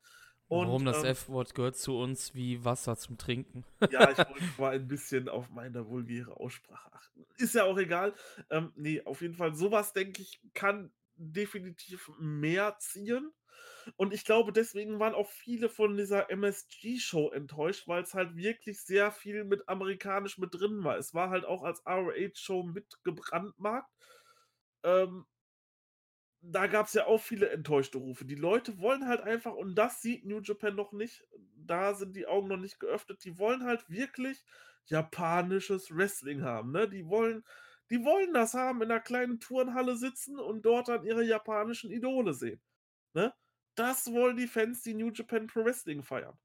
Und, 0.48 0.68
Warum 0.68 0.84
das 0.84 1.02
ähm, 1.02 1.10
F-Wort 1.10 1.54
gehört 1.54 1.76
zu 1.76 1.98
uns 1.98 2.34
wie 2.34 2.64
Wasser 2.64 2.96
zum 2.96 3.18
Trinken. 3.18 3.64
ja, 3.90 4.10
ich 4.10 4.18
wollte 4.28 4.44
mal 4.58 4.74
ein 4.74 4.86
bisschen 4.86 5.28
auf 5.28 5.50
meine 5.50 5.88
vulgäre 5.88 6.36
Aussprache 6.36 6.92
achten. 6.92 7.26
Ist 7.38 7.54
ja 7.54 7.64
auch 7.64 7.78
egal. 7.78 8.14
Ähm, 8.50 8.72
nee, 8.76 9.02
auf 9.04 9.22
jeden 9.22 9.34
Fall, 9.34 9.54
sowas, 9.56 9.92
denke 9.92 10.22
ich, 10.22 10.40
kann 10.54 10.92
definitiv 11.16 12.10
mehr 12.18 12.76
ziehen. 12.78 13.32
Und 13.96 14.12
ich 14.12 14.24
glaube, 14.24 14.52
deswegen 14.52 14.98
waren 14.98 15.14
auch 15.14 15.30
viele 15.30 15.68
von 15.68 15.96
dieser 15.96 16.30
MSG-Show 16.30 17.30
enttäuscht, 17.30 17.86
weil 17.86 18.02
es 18.02 18.14
halt 18.14 18.36
wirklich 18.36 18.82
sehr 18.82 19.12
viel 19.12 19.44
mit 19.44 19.68
amerikanisch 19.68 20.38
mit 20.38 20.54
drin 20.54 20.82
war. 20.82 20.98
Es 20.98 21.14
war 21.14 21.30
halt 21.30 21.44
auch 21.44 21.62
als 21.62 21.84
ROH-Show 21.86 22.64
mitgebrandmarkt. 22.64 23.90
Ähm, 24.82 25.26
da 26.40 26.66
gab 26.66 26.86
es 26.86 26.94
ja 26.94 27.06
auch 27.06 27.20
viele 27.20 27.48
enttäuschte 27.50 27.98
Rufe. 27.98 28.24
Die 28.24 28.34
Leute 28.34 28.78
wollen 28.78 29.08
halt 29.08 29.20
einfach, 29.20 29.54
und 29.54 29.74
das 29.74 30.00
sieht 30.02 30.24
New 30.24 30.40
Japan 30.40 30.74
noch 30.76 30.92
nicht, 30.92 31.24
da 31.56 31.94
sind 31.94 32.14
die 32.14 32.26
Augen 32.26 32.48
noch 32.48 32.56
nicht 32.56 32.78
geöffnet, 32.78 33.24
die 33.24 33.38
wollen 33.38 33.64
halt 33.64 33.88
wirklich 33.88 34.44
japanisches 34.86 35.94
Wrestling 35.94 36.42
haben. 36.42 36.72
Ne? 36.72 36.88
Die 36.88 37.06
wollen. 37.08 37.44
Die 37.88 38.04
wollen 38.04 38.34
das 38.34 38.54
haben, 38.54 38.82
in 38.82 38.90
einer 38.90 38.98
kleinen 38.98 39.38
Turnhalle 39.38 39.96
sitzen 39.96 40.40
und 40.40 40.62
dort 40.62 40.88
dann 40.88 41.04
ihre 41.04 41.22
japanischen 41.22 41.92
Idole 41.92 42.34
sehen. 42.34 42.60
Ne? 43.14 43.32
Das 43.76 44.12
wollen 44.12 44.36
die 44.36 44.48
Fans, 44.48 44.82
die 44.82 44.94
New 44.94 45.10
Japan 45.10 45.46
Pro 45.46 45.64
Wrestling 45.64 46.02
feiern. 46.02 46.36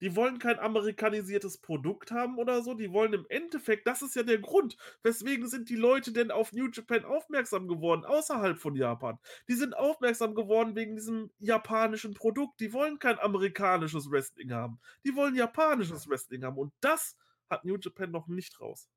Die 0.00 0.16
wollen 0.16 0.38
kein 0.38 0.58
amerikanisiertes 0.58 1.58
Produkt 1.58 2.10
haben 2.10 2.38
oder 2.38 2.62
so. 2.62 2.74
Die 2.74 2.90
wollen 2.92 3.12
im 3.12 3.26
Endeffekt, 3.28 3.86
das 3.86 4.02
ist 4.02 4.16
ja 4.16 4.22
der 4.22 4.38
Grund, 4.38 4.76
weswegen 5.02 5.46
sind 5.46 5.68
die 5.68 5.76
Leute 5.76 6.12
denn 6.12 6.30
auf 6.30 6.52
New 6.52 6.68
Japan 6.72 7.04
aufmerksam 7.04 7.68
geworden, 7.68 8.04
außerhalb 8.04 8.58
von 8.58 8.74
Japan. 8.74 9.18
Die 9.48 9.54
sind 9.54 9.76
aufmerksam 9.76 10.34
geworden 10.34 10.74
wegen 10.74 10.96
diesem 10.96 11.30
japanischen 11.38 12.14
Produkt. 12.14 12.60
Die 12.60 12.72
wollen 12.72 12.98
kein 12.98 13.18
amerikanisches 13.18 14.10
Wrestling 14.10 14.52
haben. 14.52 14.80
Die 15.04 15.14
wollen 15.14 15.34
japanisches 15.34 16.08
Wrestling 16.08 16.44
haben. 16.44 16.56
Und 16.56 16.72
das 16.80 17.16
hat 17.50 17.64
New 17.64 17.76
Japan 17.76 18.10
noch 18.10 18.26
nicht 18.26 18.60
raus. 18.60 18.88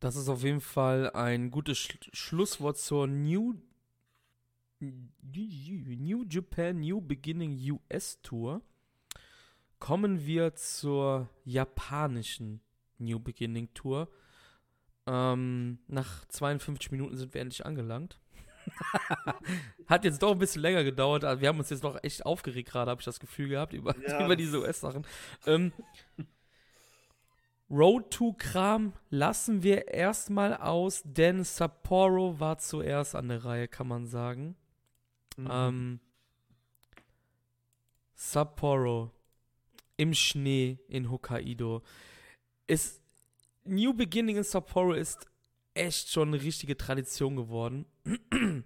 Das 0.00 0.16
ist 0.16 0.28
auf 0.28 0.42
jeden 0.42 0.60
Fall 0.60 1.10
ein 1.10 1.52
gutes 1.52 1.78
Sch 1.78 2.10
Schlusswort 2.12 2.76
zur 2.76 3.06
New 3.06 3.54
New 4.82 6.24
Japan 6.28 6.80
New 6.80 7.00
Beginning 7.00 7.58
US 7.70 8.20
Tour 8.22 8.62
kommen 9.78 10.26
wir 10.26 10.54
zur 10.54 11.28
japanischen 11.44 12.60
New 12.98 13.18
Beginning 13.18 13.72
Tour. 13.74 14.08
Ähm, 15.06 15.78
nach 15.88 16.24
52 16.26 16.92
Minuten 16.92 17.16
sind 17.16 17.34
wir 17.34 17.40
endlich 17.40 17.66
angelangt. 17.66 18.20
Hat 19.88 20.04
jetzt 20.04 20.22
doch 20.22 20.32
ein 20.32 20.38
bisschen 20.38 20.62
länger 20.62 20.84
gedauert. 20.84 21.22
Wir 21.40 21.48
haben 21.48 21.58
uns 21.58 21.70
jetzt 21.70 21.82
noch 21.82 21.98
echt 22.04 22.24
aufgeregt 22.24 22.70
gerade, 22.70 22.90
habe 22.92 23.00
ich 23.00 23.04
das 23.04 23.18
Gefühl 23.18 23.48
gehabt, 23.48 23.72
über, 23.72 23.94
ja. 24.06 24.24
über 24.24 24.36
diese 24.36 24.60
US-Sachen. 24.60 25.04
Ähm, 25.46 25.72
Road 27.68 28.10
to 28.10 28.34
Kram 28.34 28.92
lassen 29.10 29.62
wir 29.62 29.88
erstmal 29.88 30.56
aus, 30.56 31.02
denn 31.04 31.42
Sapporo 31.42 32.38
war 32.38 32.58
zuerst 32.58 33.16
an 33.16 33.28
der 33.28 33.44
Reihe, 33.44 33.66
kann 33.66 33.88
man 33.88 34.06
sagen. 34.06 34.56
Mhm. 35.36 35.48
Ähm, 35.50 36.00
Sapporo 38.14 39.10
im 39.96 40.14
Schnee 40.14 40.78
in 40.88 41.10
Hokkaido. 41.10 41.82
Ist 42.66 43.02
New 43.64 43.94
Beginning 43.94 44.36
in 44.36 44.44
Sapporo 44.44 44.92
ist 44.92 45.26
echt 45.74 46.10
schon 46.10 46.28
eine 46.28 46.42
richtige 46.42 46.76
Tradition 46.76 47.36
geworden. 47.36 47.86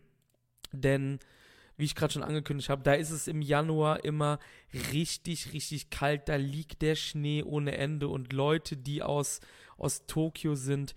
Denn, 0.72 1.18
wie 1.76 1.84
ich 1.84 1.94
gerade 1.94 2.12
schon 2.12 2.22
angekündigt 2.22 2.68
habe, 2.68 2.82
da 2.82 2.94
ist 2.94 3.10
es 3.10 3.28
im 3.28 3.42
Januar 3.42 4.04
immer 4.04 4.38
richtig, 4.92 5.52
richtig 5.52 5.90
kalt. 5.90 6.28
Da 6.28 6.36
liegt 6.36 6.82
der 6.82 6.94
Schnee 6.94 7.42
ohne 7.42 7.76
Ende 7.76 8.08
und 8.08 8.32
Leute, 8.32 8.76
die 8.76 9.02
aus, 9.02 9.40
aus 9.76 10.06
Tokio 10.06 10.54
sind, 10.54 10.94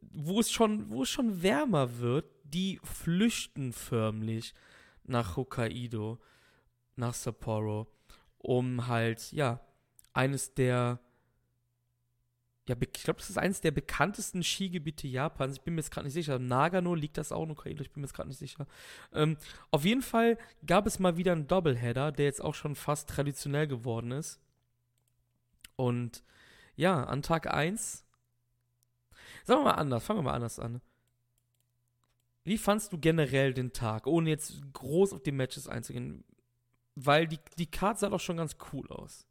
wo 0.00 0.40
es 0.40 0.50
schon, 0.50 0.90
wo 0.90 1.02
es 1.02 1.10
schon 1.10 1.42
wärmer 1.42 1.98
wird, 1.98 2.26
die 2.54 2.80
flüchten 2.84 3.72
förmlich 3.72 4.54
nach 5.02 5.36
Hokkaido, 5.36 6.20
nach 6.96 7.12
Sapporo, 7.12 7.88
um 8.38 8.86
halt, 8.86 9.32
ja, 9.32 9.60
eines 10.12 10.54
der, 10.54 11.00
ja, 12.68 12.76
ich 12.80 13.02
glaube, 13.02 13.18
das 13.18 13.28
ist 13.28 13.38
eines 13.38 13.60
der 13.60 13.72
bekanntesten 13.72 14.42
Skigebiete 14.42 15.06
Japans. 15.08 15.56
Ich 15.56 15.62
bin 15.62 15.74
mir 15.74 15.80
jetzt 15.80 15.90
gerade 15.90 16.06
nicht 16.06 16.14
sicher. 16.14 16.38
Nagano 16.38 16.94
liegt 16.94 17.18
das 17.18 17.32
auch 17.32 17.42
in 17.42 17.50
Hokkaido, 17.50 17.82
ich 17.82 17.90
bin 17.90 18.00
mir 18.00 18.06
jetzt 18.06 18.14
gerade 18.14 18.28
nicht 18.28 18.38
sicher. 18.38 18.66
Ähm, 19.12 19.36
auf 19.70 19.84
jeden 19.84 20.02
Fall 20.02 20.38
gab 20.64 20.86
es 20.86 20.98
mal 20.98 21.16
wieder 21.16 21.32
einen 21.32 21.48
Doubleheader, 21.48 22.12
der 22.12 22.24
jetzt 22.24 22.42
auch 22.42 22.54
schon 22.54 22.76
fast 22.76 23.10
traditionell 23.10 23.66
geworden 23.66 24.12
ist. 24.12 24.40
Und 25.76 26.22
ja, 26.76 27.04
an 27.04 27.22
Tag 27.22 27.52
1, 27.52 28.04
sagen 29.44 29.60
wir 29.60 29.64
mal 29.64 29.72
anders, 29.72 30.04
fangen 30.04 30.20
wir 30.20 30.24
mal 30.24 30.34
anders 30.34 30.60
an. 30.60 30.80
Wie 32.44 32.58
fandst 32.58 32.92
du 32.92 32.98
generell 32.98 33.54
den 33.54 33.72
Tag, 33.72 34.06
ohne 34.06 34.28
jetzt 34.28 34.60
groß 34.74 35.14
auf 35.14 35.22
die 35.22 35.32
Matches 35.32 35.66
einzugehen? 35.66 36.24
Weil 36.94 37.26
die, 37.26 37.38
die 37.58 37.70
Card 37.70 37.98
sah 37.98 38.10
doch 38.10 38.20
schon 38.20 38.36
ganz 38.36 38.56
cool 38.72 38.86
aus. 38.88 39.26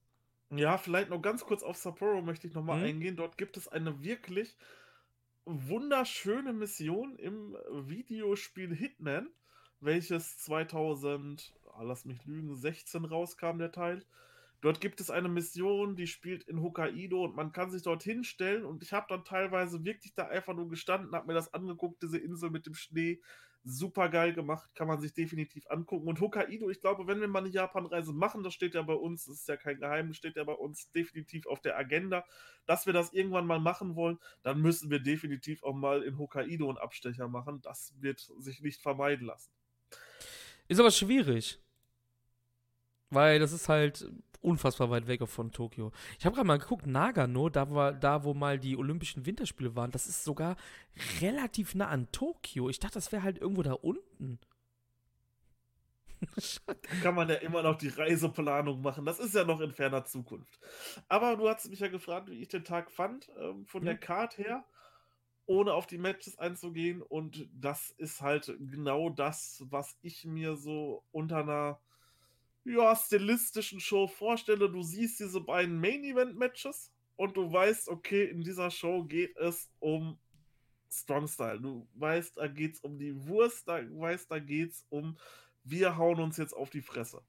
Ja, 0.49 0.77
vielleicht 0.77 1.09
noch 1.09 1.21
ganz 1.21 1.45
kurz 1.45 1.63
auf 1.63 1.77
Sapporo 1.77 2.21
möchte 2.21 2.47
ich 2.47 2.53
nochmal 2.53 2.79
hm? 2.79 2.87
eingehen. 2.87 3.15
Dort 3.15 3.37
gibt 3.37 3.55
es 3.57 3.67
eine 3.67 4.03
wirklich 4.03 4.57
wunderschöne 5.45 6.53
Mission 6.53 7.15
im 7.17 7.55
Videospiel 7.69 8.73
Hitman, 8.73 9.29
welches 9.79 10.37
2000, 10.39 11.53
ah, 11.73 11.83
lass 11.83 12.05
mich 12.05 12.25
lügen, 12.25 12.55
16 12.55 13.05
rauskam, 13.05 13.57
der 13.57 13.71
Teil. 13.71 14.03
Dort 14.63 14.79
gibt 14.79 15.01
es 15.01 15.11
eine 15.11 15.27
Mission, 15.27 15.97
die 15.97 16.07
spielt 16.07 16.43
in 16.43 16.61
Hokkaido 16.61 17.25
und 17.25 17.35
man 17.35 17.51
kann 17.51 17.69
sich 17.69 17.81
dort 17.81 18.01
hinstellen 18.01 18.63
und 18.63 18.81
ich 18.81 18.93
habe 18.93 19.07
dann 19.09 19.25
teilweise 19.25 19.83
wirklich 19.83 20.15
da 20.15 20.27
einfach 20.27 20.53
nur 20.53 20.69
gestanden, 20.69 21.13
habe 21.13 21.27
mir 21.27 21.33
das 21.33 21.53
angeguckt, 21.53 22.01
diese 22.01 22.17
Insel 22.17 22.49
mit 22.49 22.65
dem 22.65 22.73
Schnee. 22.73 23.19
Super 23.65 24.07
geil 24.07 24.31
gemacht, 24.31 24.73
kann 24.73 24.87
man 24.87 25.01
sich 25.01 25.13
definitiv 25.13 25.69
angucken. 25.69 26.07
Und 26.07 26.21
Hokkaido, 26.21 26.69
ich 26.69 26.79
glaube, 26.79 27.07
wenn 27.07 27.19
wir 27.19 27.27
mal 27.27 27.39
eine 27.39 27.49
Japanreise 27.49 28.13
machen, 28.13 28.41
das 28.41 28.53
steht 28.53 28.73
ja 28.73 28.81
bei 28.83 28.93
uns, 28.93 29.25
das 29.25 29.41
ist 29.41 29.49
ja 29.49 29.57
kein 29.57 29.79
Geheimnis, 29.79 30.15
steht 30.15 30.37
ja 30.37 30.45
bei 30.45 30.53
uns 30.53 30.89
definitiv 30.93 31.45
auf 31.45 31.59
der 31.59 31.77
Agenda, 31.77 32.25
dass 32.65 32.85
wir 32.85 32.93
das 32.93 33.11
irgendwann 33.11 33.45
mal 33.45 33.59
machen 33.59 33.97
wollen, 33.97 34.17
dann 34.43 34.61
müssen 34.61 34.89
wir 34.89 34.99
definitiv 34.99 35.61
auch 35.63 35.73
mal 35.73 36.03
in 36.03 36.17
Hokkaido 36.17 36.69
einen 36.69 36.77
Abstecher 36.77 37.27
machen. 37.27 37.61
Das 37.61 37.93
wird 37.99 38.31
sich 38.39 38.61
nicht 38.61 38.81
vermeiden 38.81 39.27
lassen. 39.27 39.51
Ist 40.69 40.79
aber 40.79 40.91
schwierig. 40.91 41.59
Weil 43.09 43.39
das 43.39 43.51
ist 43.51 43.67
halt 43.67 44.09
unfassbar 44.43 44.89
weit 44.89 45.07
weg 45.07 45.27
von 45.27 45.51
Tokio. 45.51 45.91
Ich 46.19 46.25
habe 46.25 46.35
gerade 46.35 46.47
mal 46.47 46.59
geguckt, 46.59 46.85
Nagano, 46.85 47.49
da, 47.49 47.71
war, 47.71 47.93
da 47.93 48.23
wo 48.23 48.33
mal 48.33 48.59
die 48.59 48.77
Olympischen 48.77 49.25
Winterspiele 49.25 49.75
waren, 49.75 49.91
das 49.91 50.07
ist 50.07 50.23
sogar 50.23 50.55
relativ 51.21 51.75
nah 51.75 51.87
an 51.87 52.11
Tokio. 52.11 52.69
Ich 52.69 52.79
dachte, 52.79 52.95
das 52.95 53.11
wäre 53.11 53.23
halt 53.23 53.37
irgendwo 53.37 53.63
da 53.63 53.73
unten. 53.73 54.39
da 56.65 56.73
kann 57.01 57.15
man 57.15 57.29
ja 57.29 57.35
immer 57.35 57.63
noch 57.63 57.77
die 57.77 57.89
Reiseplanung 57.89 58.81
machen. 58.81 59.05
Das 59.05 59.19
ist 59.19 59.35
ja 59.35 59.43
noch 59.43 59.59
in 59.59 59.71
ferner 59.71 60.05
Zukunft. 60.05 60.59
Aber 61.07 61.35
du 61.35 61.49
hast 61.49 61.69
mich 61.69 61.79
ja 61.79 61.87
gefragt, 61.87 62.29
wie 62.29 62.41
ich 62.41 62.47
den 62.47 62.63
Tag 62.63 62.91
fand. 62.91 63.29
Ähm, 63.37 63.65
von 63.65 63.81
hm. 63.81 63.85
der 63.85 63.97
Card 63.97 64.37
her 64.37 64.63
ohne 65.45 65.73
auf 65.73 65.87
die 65.87 65.97
Matches 65.97 66.37
einzugehen. 66.37 67.01
Und 67.01 67.49
das 67.53 67.91
ist 67.97 68.21
halt 68.21 68.55
genau 68.59 69.09
das, 69.09 69.63
was 69.69 69.97
ich 70.01 70.25
mir 70.25 70.55
so 70.55 71.03
unter 71.11 71.37
einer 71.37 71.79
ja, 72.65 72.95
stilistischen 72.95 73.79
Show 73.79 74.07
vorstelle. 74.07 74.69
Du 74.69 74.81
siehst 74.81 75.19
diese 75.19 75.41
beiden 75.41 75.79
Main-Event-Matches 75.79 76.91
und 77.15 77.37
du 77.37 77.51
weißt, 77.51 77.89
okay, 77.89 78.25
in 78.25 78.41
dieser 78.41 78.71
Show 78.71 79.03
geht 79.03 79.35
es 79.37 79.69
um 79.79 80.17
Strong 80.91 81.27
Style. 81.27 81.59
Du 81.59 81.87
weißt, 81.95 82.37
da 82.37 82.47
geht 82.47 82.75
es 82.75 82.79
um 82.79 82.97
die 82.97 83.15
Wurst, 83.27 83.67
da 83.67 83.81
weißt, 83.81 84.29
da 84.31 84.39
geht 84.39 84.71
es 84.71 84.85
um, 84.89 85.17
wir 85.63 85.97
hauen 85.97 86.19
uns 86.19 86.37
jetzt 86.37 86.53
auf 86.53 86.69
die 86.69 86.81
Fresse. 86.81 87.23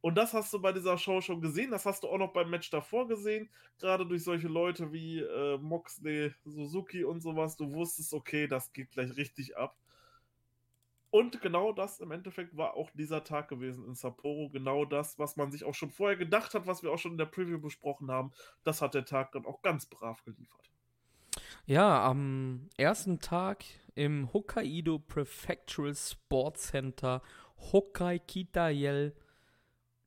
Und 0.00 0.14
das 0.14 0.32
hast 0.32 0.52
du 0.52 0.60
bei 0.60 0.72
dieser 0.72 0.96
Show 0.96 1.20
schon 1.20 1.40
gesehen. 1.40 1.72
Das 1.72 1.84
hast 1.84 2.04
du 2.04 2.08
auch 2.08 2.18
noch 2.18 2.32
beim 2.32 2.50
Match 2.50 2.70
davor 2.70 3.08
gesehen. 3.08 3.50
Gerade 3.78 4.06
durch 4.06 4.22
solche 4.22 4.46
Leute 4.46 4.92
wie 4.92 5.18
äh, 5.18 5.58
Moxley, 5.58 6.32
Suzuki 6.44 7.02
und 7.02 7.20
sowas. 7.20 7.56
Du 7.56 7.72
wusstest, 7.72 8.14
okay, 8.14 8.46
das 8.46 8.72
geht 8.72 8.92
gleich 8.92 9.16
richtig 9.16 9.56
ab. 9.56 9.76
Und 11.10 11.40
genau 11.40 11.72
das 11.72 12.00
im 12.00 12.10
Endeffekt 12.10 12.56
war 12.56 12.74
auch 12.74 12.90
dieser 12.90 13.24
Tag 13.24 13.48
gewesen 13.48 13.86
in 13.86 13.94
Sapporo. 13.94 14.50
Genau 14.50 14.84
das, 14.84 15.18
was 15.18 15.36
man 15.36 15.50
sich 15.50 15.64
auch 15.64 15.74
schon 15.74 15.90
vorher 15.90 16.16
gedacht 16.16 16.54
hat, 16.54 16.66
was 16.66 16.82
wir 16.82 16.92
auch 16.92 16.98
schon 16.98 17.12
in 17.12 17.18
der 17.18 17.26
Preview 17.26 17.60
besprochen 17.60 18.10
haben. 18.10 18.32
Das 18.64 18.82
hat 18.82 18.94
der 18.94 19.06
Tag 19.06 19.32
dann 19.32 19.46
auch 19.46 19.62
ganz 19.62 19.86
brav 19.86 20.22
geliefert. 20.24 20.70
Ja, 21.64 22.04
am 22.04 22.68
ersten 22.76 23.20
Tag 23.20 23.64
im 23.94 24.32
Hokkaido 24.32 24.98
Prefectural 24.98 25.94
Sports 25.94 26.68
Center 26.68 27.22
Hokkai 27.72 28.18
Kitayel 28.18 29.14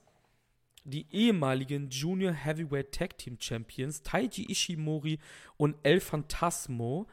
die 0.83 1.07
ehemaligen 1.11 1.89
Junior 1.89 2.33
Heavyweight 2.33 2.91
Tag 2.93 3.17
Team 3.17 3.37
Champions 3.39 4.01
Taiji 4.01 4.49
Ishimori 4.49 5.19
und 5.57 5.75
El 5.83 5.99
Fantasmo 5.99 7.07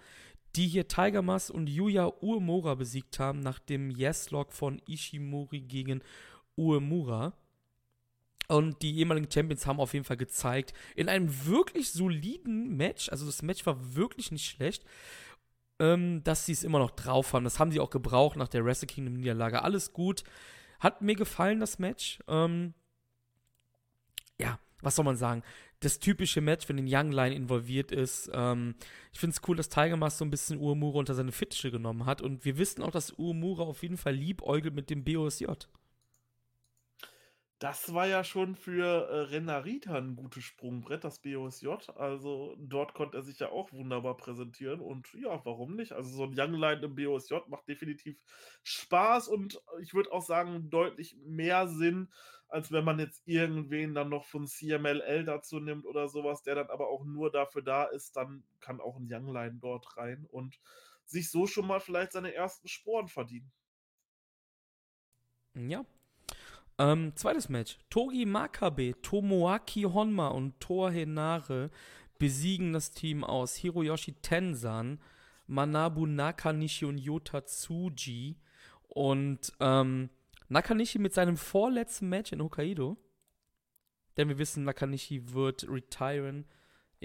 die 0.56 0.68
hier 0.68 0.88
Tiger 0.88 1.22
Mask 1.22 1.52
und 1.52 1.68
Yuya 1.68 2.12
Uemura 2.22 2.74
besiegt 2.74 3.18
haben 3.18 3.40
nach 3.40 3.58
dem 3.58 3.90
Yes-Log 3.90 4.52
von 4.52 4.80
Ishimori 4.88 5.60
gegen 5.60 6.02
Uemura. 6.56 7.34
Und 8.48 8.80
die 8.80 8.98
ehemaligen 8.98 9.30
Champions 9.30 9.66
haben 9.66 9.80
auf 9.80 9.92
jeden 9.92 10.04
Fall 10.04 10.16
gezeigt, 10.16 10.72
in 10.94 11.08
einem 11.08 11.46
wirklich 11.46 11.90
soliden 11.90 12.76
Match, 12.76 13.08
also 13.10 13.26
das 13.26 13.42
Match 13.42 13.66
war 13.66 13.96
wirklich 13.96 14.30
nicht 14.30 14.46
schlecht, 14.46 14.84
ähm, 15.78 16.22
dass 16.24 16.46
sie 16.46 16.52
es 16.52 16.64
immer 16.64 16.78
noch 16.78 16.90
drauf 16.90 17.32
haben. 17.32 17.44
Das 17.44 17.58
haben 17.58 17.70
sie 17.70 17.80
auch 17.80 17.90
gebraucht 17.90 18.36
nach 18.36 18.48
der 18.48 18.64
Wrestle 18.64 18.86
Kingdom 18.86 19.14
Niederlage. 19.14 19.62
Alles 19.62 19.92
gut. 19.92 20.24
Hat 20.80 21.02
mir 21.02 21.14
gefallen, 21.14 21.60
das 21.60 21.78
Match. 21.78 22.18
Ähm, 22.28 22.74
ja, 24.38 24.58
was 24.82 24.96
soll 24.96 25.04
man 25.04 25.16
sagen? 25.16 25.42
das 25.80 25.98
typische 25.98 26.40
Match, 26.40 26.68
wenn 26.68 26.78
ein 26.78 26.88
Young 26.88 27.12
Line 27.12 27.34
involviert 27.34 27.92
ist. 27.92 28.30
Ähm, 28.32 28.74
ich 29.12 29.20
finde 29.20 29.34
es 29.34 29.48
cool, 29.48 29.56
dass 29.56 29.68
Tiger 29.68 29.96
Mask 29.96 30.18
so 30.18 30.24
ein 30.24 30.30
bisschen 30.30 30.58
Uemura 30.58 30.98
unter 30.98 31.14
seine 31.14 31.32
Fittiche 31.32 31.70
genommen 31.70 32.06
hat. 32.06 32.22
Und 32.22 32.44
wir 32.44 32.58
wissen 32.58 32.82
auch, 32.82 32.90
dass 32.90 33.16
Uemura 33.18 33.64
auf 33.64 33.82
jeden 33.82 33.98
Fall 33.98 34.14
liebäugelt 34.14 34.74
mit 34.74 34.88
dem 34.90 35.04
BOSJ. 35.04 35.46
Das 37.58 37.94
war 37.94 38.06
ja 38.06 38.22
schon 38.22 38.54
für 38.54 39.08
äh, 39.08 39.20
Renarita 39.30 39.94
ein 39.96 40.14
gutes 40.14 40.44
Sprungbrett, 40.44 41.04
das 41.04 41.20
BOSJ. 41.20 41.68
Also 41.94 42.54
dort 42.58 42.92
konnte 42.92 43.16
er 43.16 43.22
sich 43.22 43.38
ja 43.38 43.48
auch 43.48 43.72
wunderbar 43.72 44.16
präsentieren. 44.18 44.80
Und 44.80 45.10
ja, 45.14 45.42
warum 45.46 45.74
nicht? 45.74 45.92
Also 45.92 46.10
so 46.10 46.24
ein 46.24 46.38
Young 46.38 46.52
Line 46.52 46.82
im 46.82 46.94
BOSJ 46.94 47.36
macht 47.48 47.66
definitiv 47.66 48.18
Spaß 48.62 49.28
und 49.28 49.62
ich 49.80 49.94
würde 49.94 50.12
auch 50.12 50.22
sagen, 50.22 50.68
deutlich 50.68 51.16
mehr 51.24 51.66
Sinn 51.66 52.08
als 52.48 52.70
wenn 52.70 52.84
man 52.84 52.98
jetzt 52.98 53.26
irgendwen 53.26 53.94
dann 53.94 54.08
noch 54.08 54.24
von 54.24 54.46
CMLL 54.46 55.24
dazu 55.24 55.58
nimmt 55.58 55.84
oder 55.84 56.08
sowas, 56.08 56.42
der 56.42 56.54
dann 56.54 56.70
aber 56.70 56.88
auch 56.88 57.04
nur 57.04 57.30
dafür 57.30 57.62
da 57.62 57.84
ist, 57.84 58.16
dann 58.16 58.44
kann 58.60 58.80
auch 58.80 58.96
ein 58.96 59.08
Youngline 59.10 59.58
dort 59.60 59.96
rein 59.96 60.26
und 60.30 60.60
sich 61.04 61.30
so 61.30 61.46
schon 61.46 61.66
mal 61.66 61.80
vielleicht 61.80 62.12
seine 62.12 62.34
ersten 62.34 62.68
Sporen 62.68 63.08
verdienen. 63.08 63.52
Ja. 65.54 65.84
Ähm, 66.78 67.12
zweites 67.16 67.48
Match. 67.48 67.78
Togi 67.88 68.26
Makabe, 68.26 68.94
Tomoaki 69.00 69.82
Honma 69.82 70.28
und 70.28 70.60
Toa 70.60 70.90
Henare 70.90 71.70
besiegen 72.18 72.72
das 72.72 72.90
Team 72.90 73.24
aus 73.24 73.56
Hiroyoshi 73.56 74.14
Tensan, 74.22 75.00
Manabu 75.46 76.06
Nakanishi 76.06 76.84
und 76.84 76.98
Yota 76.98 77.44
Tsuji. 77.44 78.36
Und 78.88 79.52
ähm, 79.60 80.10
Nakanishi 80.48 80.98
mit 80.98 81.14
seinem 81.14 81.36
vorletzten 81.36 82.08
Match 82.08 82.32
in 82.32 82.42
Hokkaido. 82.42 82.96
Denn 84.16 84.28
wir 84.28 84.38
wissen, 84.38 84.64
Nakanishi 84.64 85.32
wird 85.32 85.68
retiren 85.68 86.46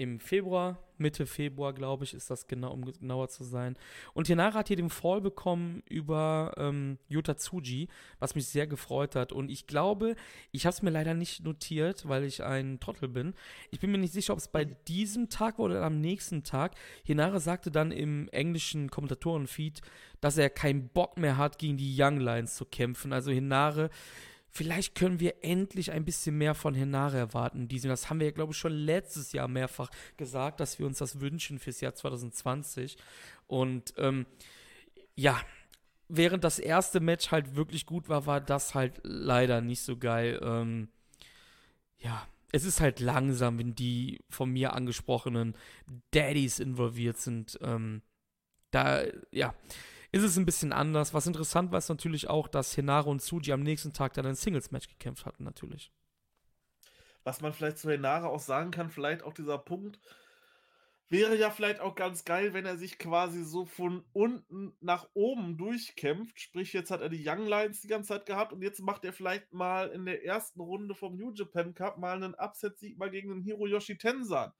im 0.02 0.20
Februar, 0.20 0.78
Mitte 0.98 1.26
Februar, 1.26 1.72
glaube 1.72 2.04
ich, 2.04 2.14
ist 2.14 2.30
das 2.30 2.46
genau, 2.46 2.72
um 2.72 2.84
genauer 2.84 3.28
zu 3.28 3.44
sein. 3.44 3.76
Und 4.14 4.26
Hinara 4.26 4.54
hat 4.54 4.68
hier 4.68 4.76
den 4.76 4.90
Fall 4.90 5.20
bekommen 5.20 5.82
über 5.88 6.52
ähm, 6.56 6.98
Yota 7.08 7.36
Tsuji, 7.36 7.88
was 8.18 8.34
mich 8.34 8.46
sehr 8.46 8.66
gefreut 8.66 9.16
hat. 9.16 9.32
Und 9.32 9.50
ich 9.50 9.66
glaube, 9.66 10.14
ich 10.50 10.66
habe 10.66 10.74
es 10.74 10.82
mir 10.82 10.90
leider 10.90 11.14
nicht 11.14 11.44
notiert, 11.44 12.08
weil 12.08 12.24
ich 12.24 12.42
ein 12.42 12.80
Trottel 12.80 13.08
bin. 13.08 13.34
Ich 13.70 13.80
bin 13.80 13.90
mir 13.90 13.98
nicht 13.98 14.12
sicher, 14.12 14.32
ob 14.32 14.38
es 14.38 14.48
bei 14.48 14.64
diesem 14.64 15.28
Tag 15.28 15.58
war 15.58 15.66
oder 15.66 15.82
am 15.82 16.00
nächsten 16.00 16.44
Tag. 16.44 16.74
Hinara 17.04 17.40
sagte 17.40 17.70
dann 17.70 17.90
im 17.90 18.28
englischen 18.28 18.90
Kommentatorenfeed, 18.90 19.82
dass 20.20 20.38
er 20.38 20.50
keinen 20.50 20.88
Bock 20.88 21.18
mehr 21.18 21.36
hat, 21.36 21.58
gegen 21.58 21.76
die 21.76 21.94
Young 21.98 22.18
Lions 22.18 22.56
zu 22.56 22.64
kämpfen. 22.64 23.12
Also 23.12 23.30
Hinare 23.30 23.90
vielleicht 24.52 24.94
können 24.94 25.18
wir 25.18 25.42
endlich 25.42 25.92
ein 25.92 26.04
bisschen 26.04 26.36
mehr 26.36 26.54
von 26.54 26.74
Henare 26.74 27.16
erwarten. 27.16 27.68
Das 27.68 28.10
haben 28.10 28.20
wir 28.20 28.26
ja, 28.26 28.32
glaube 28.32 28.52
ich, 28.52 28.58
schon 28.58 28.72
letztes 28.72 29.32
Jahr 29.32 29.48
mehrfach 29.48 29.90
gesagt, 30.18 30.60
dass 30.60 30.78
wir 30.78 30.86
uns 30.86 30.98
das 30.98 31.20
wünschen 31.20 31.58
fürs 31.58 31.80
Jahr 31.80 31.94
2020. 31.94 32.98
Und 33.46 33.94
ähm, 33.96 34.26
ja, 35.14 35.40
während 36.08 36.44
das 36.44 36.58
erste 36.58 37.00
Match 37.00 37.30
halt 37.30 37.56
wirklich 37.56 37.86
gut 37.86 38.10
war, 38.10 38.26
war 38.26 38.42
das 38.42 38.74
halt 38.74 39.00
leider 39.04 39.62
nicht 39.62 39.80
so 39.80 39.96
geil. 39.96 40.38
Ähm, 40.42 40.88
ja, 41.98 42.26
es 42.52 42.64
ist 42.64 42.82
halt 42.82 43.00
langsam, 43.00 43.58
wenn 43.58 43.74
die 43.74 44.20
von 44.28 44.50
mir 44.50 44.74
angesprochenen 44.74 45.56
Daddies 46.10 46.58
involviert 46.58 47.16
sind. 47.16 47.58
Ähm, 47.62 48.02
da, 48.70 49.02
ja, 49.30 49.54
ist 50.12 50.22
es 50.22 50.36
ein 50.36 50.46
bisschen 50.46 50.72
anders. 50.72 51.14
Was 51.14 51.26
interessant 51.26 51.72
war, 51.72 51.78
ist 51.78 51.88
natürlich 51.88 52.28
auch, 52.28 52.46
dass 52.46 52.76
Henare 52.76 53.08
und 53.08 53.20
Tsuji 53.20 53.52
am 53.52 53.62
nächsten 53.62 53.92
Tag 53.92 54.12
dann 54.12 54.26
ein 54.26 54.34
Singles-Match 54.34 54.88
gekämpft 54.88 55.24
hatten, 55.24 55.42
natürlich. 55.42 55.90
Was 57.24 57.40
man 57.40 57.52
vielleicht 57.52 57.78
zu 57.78 57.90
Henare 57.90 58.28
auch 58.28 58.40
sagen 58.40 58.70
kann, 58.70 58.90
vielleicht 58.90 59.22
auch 59.22 59.32
dieser 59.32 59.58
Punkt, 59.58 59.98
wäre 61.08 61.36
ja 61.36 61.50
vielleicht 61.50 61.80
auch 61.80 61.94
ganz 61.94 62.24
geil, 62.24 62.52
wenn 62.52 62.66
er 62.66 62.76
sich 62.76 62.98
quasi 62.98 63.44
so 63.44 63.64
von 63.64 64.04
unten 64.12 64.74
nach 64.80 65.08
oben 65.14 65.56
durchkämpft. 65.56 66.40
Sprich, 66.40 66.72
jetzt 66.72 66.90
hat 66.90 67.00
er 67.00 67.10
die 67.10 67.22
Young 67.26 67.46
Lions 67.46 67.80
die 67.80 67.88
ganze 67.88 68.08
Zeit 68.08 68.26
gehabt 68.26 68.52
und 68.52 68.62
jetzt 68.62 68.80
macht 68.80 69.04
er 69.04 69.12
vielleicht 69.12 69.52
mal 69.52 69.88
in 69.88 70.04
der 70.04 70.24
ersten 70.24 70.60
Runde 70.60 70.94
vom 70.94 71.16
New 71.16 71.32
Japan 71.32 71.74
Cup 71.74 71.98
mal 71.98 72.16
einen 72.16 72.34
Upset-Sieg 72.34 72.98
mal 72.98 73.10
gegen 73.10 73.28
den 73.28 73.42
Hiroyoshi 73.42 73.96
Tensan 73.96 74.52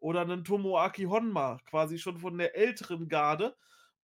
oder 0.00 0.22
einen 0.22 0.44
Tomoaki 0.44 1.04
Honma, 1.04 1.58
quasi 1.66 1.98
schon 1.98 2.18
von 2.18 2.36
der 2.36 2.56
älteren 2.56 3.08
Garde 3.08 3.54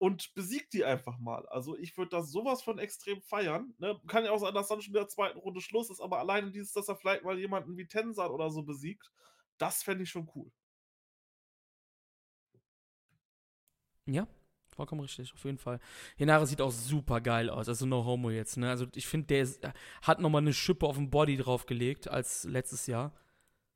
und 0.02 0.34
besiegt 0.34 0.72
die 0.72 0.84
einfach 0.84 1.16
mal. 1.20 1.46
Also 1.46 1.76
ich 1.76 1.96
würde 1.96 2.10
das 2.10 2.32
sowas 2.32 2.60
von 2.60 2.80
extrem 2.80 3.22
feiern. 3.22 3.72
Ne? 3.78 4.00
Kann 4.08 4.24
ja 4.24 4.32
auch 4.32 4.38
sein, 4.38 4.52
dass 4.52 4.66
dann 4.66 4.82
schon 4.82 4.94
in 4.94 4.98
der 4.98 5.06
zweiten 5.06 5.38
Runde 5.38 5.60
Schluss 5.60 5.90
ist, 5.90 6.00
aber 6.00 6.18
alleine 6.18 6.50
dieses, 6.50 6.72
dass 6.72 6.88
er 6.88 6.96
vielleicht 6.96 7.22
mal 7.22 7.38
jemanden 7.38 7.76
wie 7.76 7.86
Tensar 7.86 8.34
oder 8.34 8.50
so 8.50 8.64
besiegt, 8.64 9.12
das 9.58 9.84
fände 9.84 10.02
ich 10.02 10.10
schon 10.10 10.28
cool. 10.34 10.50
Ja, 14.06 14.26
vollkommen 14.74 15.02
richtig, 15.02 15.32
auf 15.34 15.44
jeden 15.44 15.58
Fall. 15.58 15.78
Hinare 16.16 16.48
sieht 16.48 16.60
auch 16.60 16.72
super 16.72 17.20
geil 17.20 17.48
aus, 17.48 17.68
also 17.68 17.86
no 17.86 18.04
homo 18.04 18.30
jetzt, 18.30 18.56
ne? 18.56 18.70
Also 18.70 18.88
ich 18.96 19.06
finde, 19.06 19.28
der 19.28 19.42
ist, 19.42 19.60
hat 20.02 20.18
nochmal 20.18 20.42
eine 20.42 20.52
Schippe 20.52 20.84
auf 20.84 20.96
den 20.96 21.10
Body 21.10 21.36
draufgelegt 21.36 22.08
als 22.08 22.42
letztes 22.42 22.88
Jahr. 22.88 23.12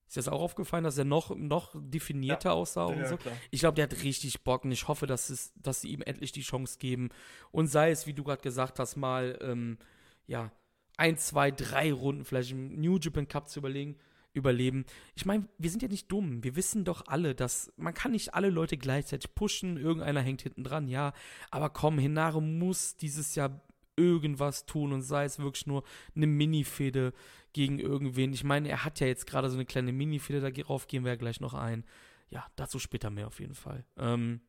Ist 0.06 0.16
dir 0.16 0.20
das 0.20 0.28
auch 0.28 0.40
aufgefallen, 0.40 0.84
dass 0.84 0.98
er 0.98 1.04
noch, 1.04 1.34
noch 1.34 1.74
definierter 1.74 2.50
ja. 2.50 2.54
aussah 2.54 2.84
und 2.84 2.98
ja, 2.98 3.08
so? 3.08 3.16
Klar. 3.16 3.34
Ich 3.50 3.60
glaube, 3.60 3.74
der 3.74 3.84
hat 3.84 4.02
richtig 4.02 4.44
Bock 4.44 4.64
und 4.64 4.72
ich 4.72 4.86
hoffe, 4.86 5.06
dass, 5.06 5.30
es, 5.30 5.52
dass 5.56 5.80
sie 5.80 5.88
ihm 5.88 6.02
endlich 6.02 6.32
die 6.32 6.42
Chance 6.42 6.78
geben. 6.78 7.08
Und 7.50 7.66
sei 7.66 7.90
es, 7.90 8.06
wie 8.06 8.14
du 8.14 8.22
gerade 8.22 8.42
gesagt 8.42 8.78
hast, 8.78 8.96
mal, 8.96 9.38
ähm, 9.42 9.78
ja, 10.26 10.52
ein, 10.96 11.18
zwei, 11.18 11.50
drei 11.50 11.92
Runden 11.92 12.24
vielleicht 12.24 12.52
im 12.52 12.80
New 12.80 12.98
Japan 12.98 13.28
Cup 13.28 13.48
zu 13.48 13.58
überlegen, 13.58 13.96
überleben. 14.32 14.84
Ich 15.14 15.26
meine, 15.26 15.48
wir 15.58 15.70
sind 15.70 15.82
ja 15.82 15.88
nicht 15.88 16.12
dumm. 16.12 16.44
Wir 16.44 16.56
wissen 16.56 16.84
doch 16.84 17.06
alle, 17.06 17.34
dass 17.34 17.72
man 17.76 17.94
kann 17.94 18.12
nicht 18.12 18.34
alle 18.34 18.50
Leute 18.50 18.76
gleichzeitig 18.76 19.34
pushen. 19.34 19.76
Irgendeiner 19.76 20.20
hängt 20.20 20.42
hinten 20.42 20.62
dran, 20.62 20.88
ja. 20.88 21.12
Aber 21.50 21.70
komm, 21.70 21.98
Hinare 21.98 22.42
muss 22.42 22.96
dieses 22.96 23.34
Jahr 23.34 23.62
irgendwas 23.96 24.66
tun 24.66 24.92
und 24.92 25.02
sei 25.02 25.24
es 25.24 25.38
wirklich 25.38 25.66
nur 25.66 25.84
eine 26.14 26.26
Mini-Fehde 26.26 27.12
gegen 27.52 27.78
irgendwen. 27.78 28.32
Ich 28.32 28.44
meine, 28.44 28.68
er 28.68 28.84
hat 28.84 29.00
ja 29.00 29.06
jetzt 29.06 29.26
gerade 29.26 29.48
so 29.48 29.56
eine 29.56 29.64
kleine 29.64 29.92
Mini-Fehde, 29.92 30.40
darauf 30.40 30.86
gehen 30.86 31.04
wir 31.04 31.12
ja 31.12 31.16
gleich 31.16 31.40
noch 31.40 31.54
ein. 31.54 31.84
Ja, 32.28 32.46
dazu 32.56 32.78
später 32.78 33.10
mehr 33.10 33.26
auf 33.26 33.40
jeden 33.40 33.54
Fall. 33.54 33.84
Ähm, 33.96 34.40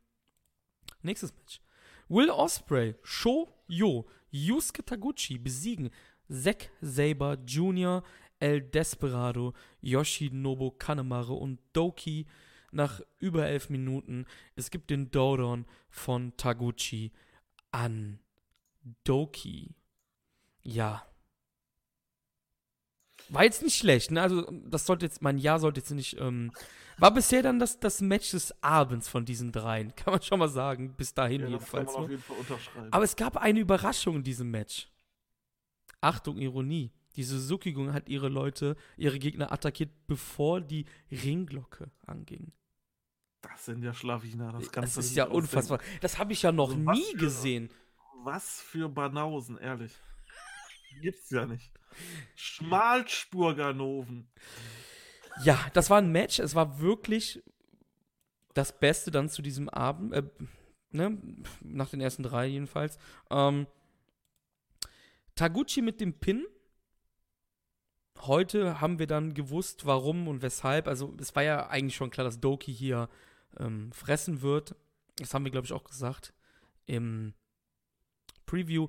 nächstes 1.02 1.34
Match. 1.34 1.62
Will 2.10 2.30
Osprey, 2.30 2.96
Sho 3.04 3.50
Yo, 3.68 4.08
Yusuke 4.32 4.84
Taguchi 4.84 5.38
besiegen 5.38 5.90
Zack 6.30 6.70
Saber 6.82 7.38
Jr., 7.46 8.04
El 8.40 8.62
Desperado, 8.62 9.54
Yoshinobu 9.82 10.72
Kanemaru 10.72 11.36
und 11.36 11.60
Doki 11.74 12.28
nach 12.72 13.02
über 13.20 13.48
elf 13.48 13.70
Minuten. 13.70 14.26
Es 14.56 14.70
gibt 14.70 14.90
den 14.90 15.10
Dodon 15.10 15.66
von 15.90 16.36
Taguchi 16.38 17.12
an 17.72 18.20
Doki. 19.04 19.76
Ja. 20.64 21.06
War 23.30 23.44
jetzt 23.44 23.62
nicht 23.62 23.78
schlecht, 23.78 24.12
ne? 24.12 24.22
Also, 24.22 24.50
das 24.66 24.86
sollte 24.86 25.06
jetzt, 25.06 25.22
mein 25.22 25.38
Ja 25.38 25.60
sollte 25.60 25.80
jetzt 25.82 25.92
nicht, 25.92 26.18
ähm, 26.20 26.52
war 26.98 27.14
bisher 27.14 27.44
dann 27.44 27.60
das, 27.60 27.80
das 27.80 28.02
Match 28.02 28.32
des 28.32 28.54
Abends 28.64 29.10
von 29.10 29.26
diesen 29.26 29.52
dreien, 29.52 29.96
kann 29.96 30.14
man 30.14 30.22
schon 30.22 30.40
mal 30.40 30.50
sagen, 30.50 30.94
bis 30.96 31.14
dahin 31.14 31.42
ja, 31.42 31.48
jedenfalls. 31.48 31.88
Kann 31.88 31.94
man 31.94 32.04
auf 32.06 32.10
jeden 32.10 32.24
Fall 32.24 32.38
unterschreiben. 32.38 32.94
Aber 32.94 33.04
es 33.04 33.16
gab 33.16 33.38
eine 33.38 33.60
Überraschung 33.60 34.18
in 34.18 34.24
diesem 34.24 34.50
Match. 34.52 34.90
Achtung, 36.02 36.38
Ironie. 36.38 36.92
Die 37.16 37.24
Suzuki-Gung 37.24 37.94
hat 37.94 38.10
ihre 38.10 38.30
Leute, 38.30 38.76
ihre 38.96 39.18
Gegner 39.18 39.52
attackiert, 39.52 39.90
bevor 40.06 40.62
die 40.62 40.86
Ringglocke 41.12 41.90
anging. 42.06 42.52
Das 43.42 43.66
sind 43.66 43.84
ja 43.84 43.94
Schlawiner, 43.94 44.52
das 44.52 44.72
kannst 44.72 44.98
Das 44.98 45.06
ist 45.06 45.16
ja 45.16 45.26
unfassbar. 45.26 45.80
Das 46.02 46.20
habe 46.20 46.34
ich 46.34 46.44
ja 46.44 46.52
noch 46.52 46.70
also 46.70 46.92
nie 46.92 47.14
gesehen. 47.14 47.70
Was 48.28 48.60
für 48.60 48.90
Banausen, 48.90 49.58
ehrlich. 49.58 49.94
Gibt's 51.02 51.30
ja 51.30 51.46
nicht. 51.46 51.72
Schmalspurganoven. 52.36 54.28
Ja, 55.46 55.58
das 55.72 55.90
war 55.90 56.00
ein 56.00 56.12
Match. 56.12 56.40
Es 56.40 56.54
war 56.54 56.82
wirklich 56.82 57.42
das 58.54 58.78
Beste 58.78 59.12
dann 59.12 59.30
zu 59.30 59.42
diesem 59.42 59.70
Abend. 59.70 60.12
Äh, 60.12 60.24
ne? 60.92 61.18
Nach 61.62 61.90
den 61.90 62.02
ersten 62.02 62.22
drei 62.22 62.48
jedenfalls. 62.48 62.98
Ähm, 63.30 63.66
Taguchi 65.36 65.82
mit 65.82 66.02
dem 66.02 66.14
Pin. 66.14 66.46
Heute 68.20 68.82
haben 68.82 69.00
wir 69.00 69.08
dann 69.08 69.36
gewusst, 69.36 69.86
warum 69.86 70.28
und 70.28 70.42
weshalb. 70.42 70.90
Also, 70.90 71.16
es 71.18 71.34
war 71.34 71.44
ja 71.44 71.68
eigentlich 71.68 71.96
schon 71.96 72.10
klar, 72.10 72.26
dass 72.26 72.42
Doki 72.42 72.74
hier 72.74 73.08
ähm, 73.58 73.90
fressen 73.94 74.42
wird. 74.42 74.76
Das 75.16 75.34
haben 75.34 75.46
wir, 75.46 75.52
glaube 75.54 75.66
ich, 75.66 75.72
auch 75.72 75.86
gesagt 75.86 76.34
im 76.88 77.34
Preview. 78.48 78.88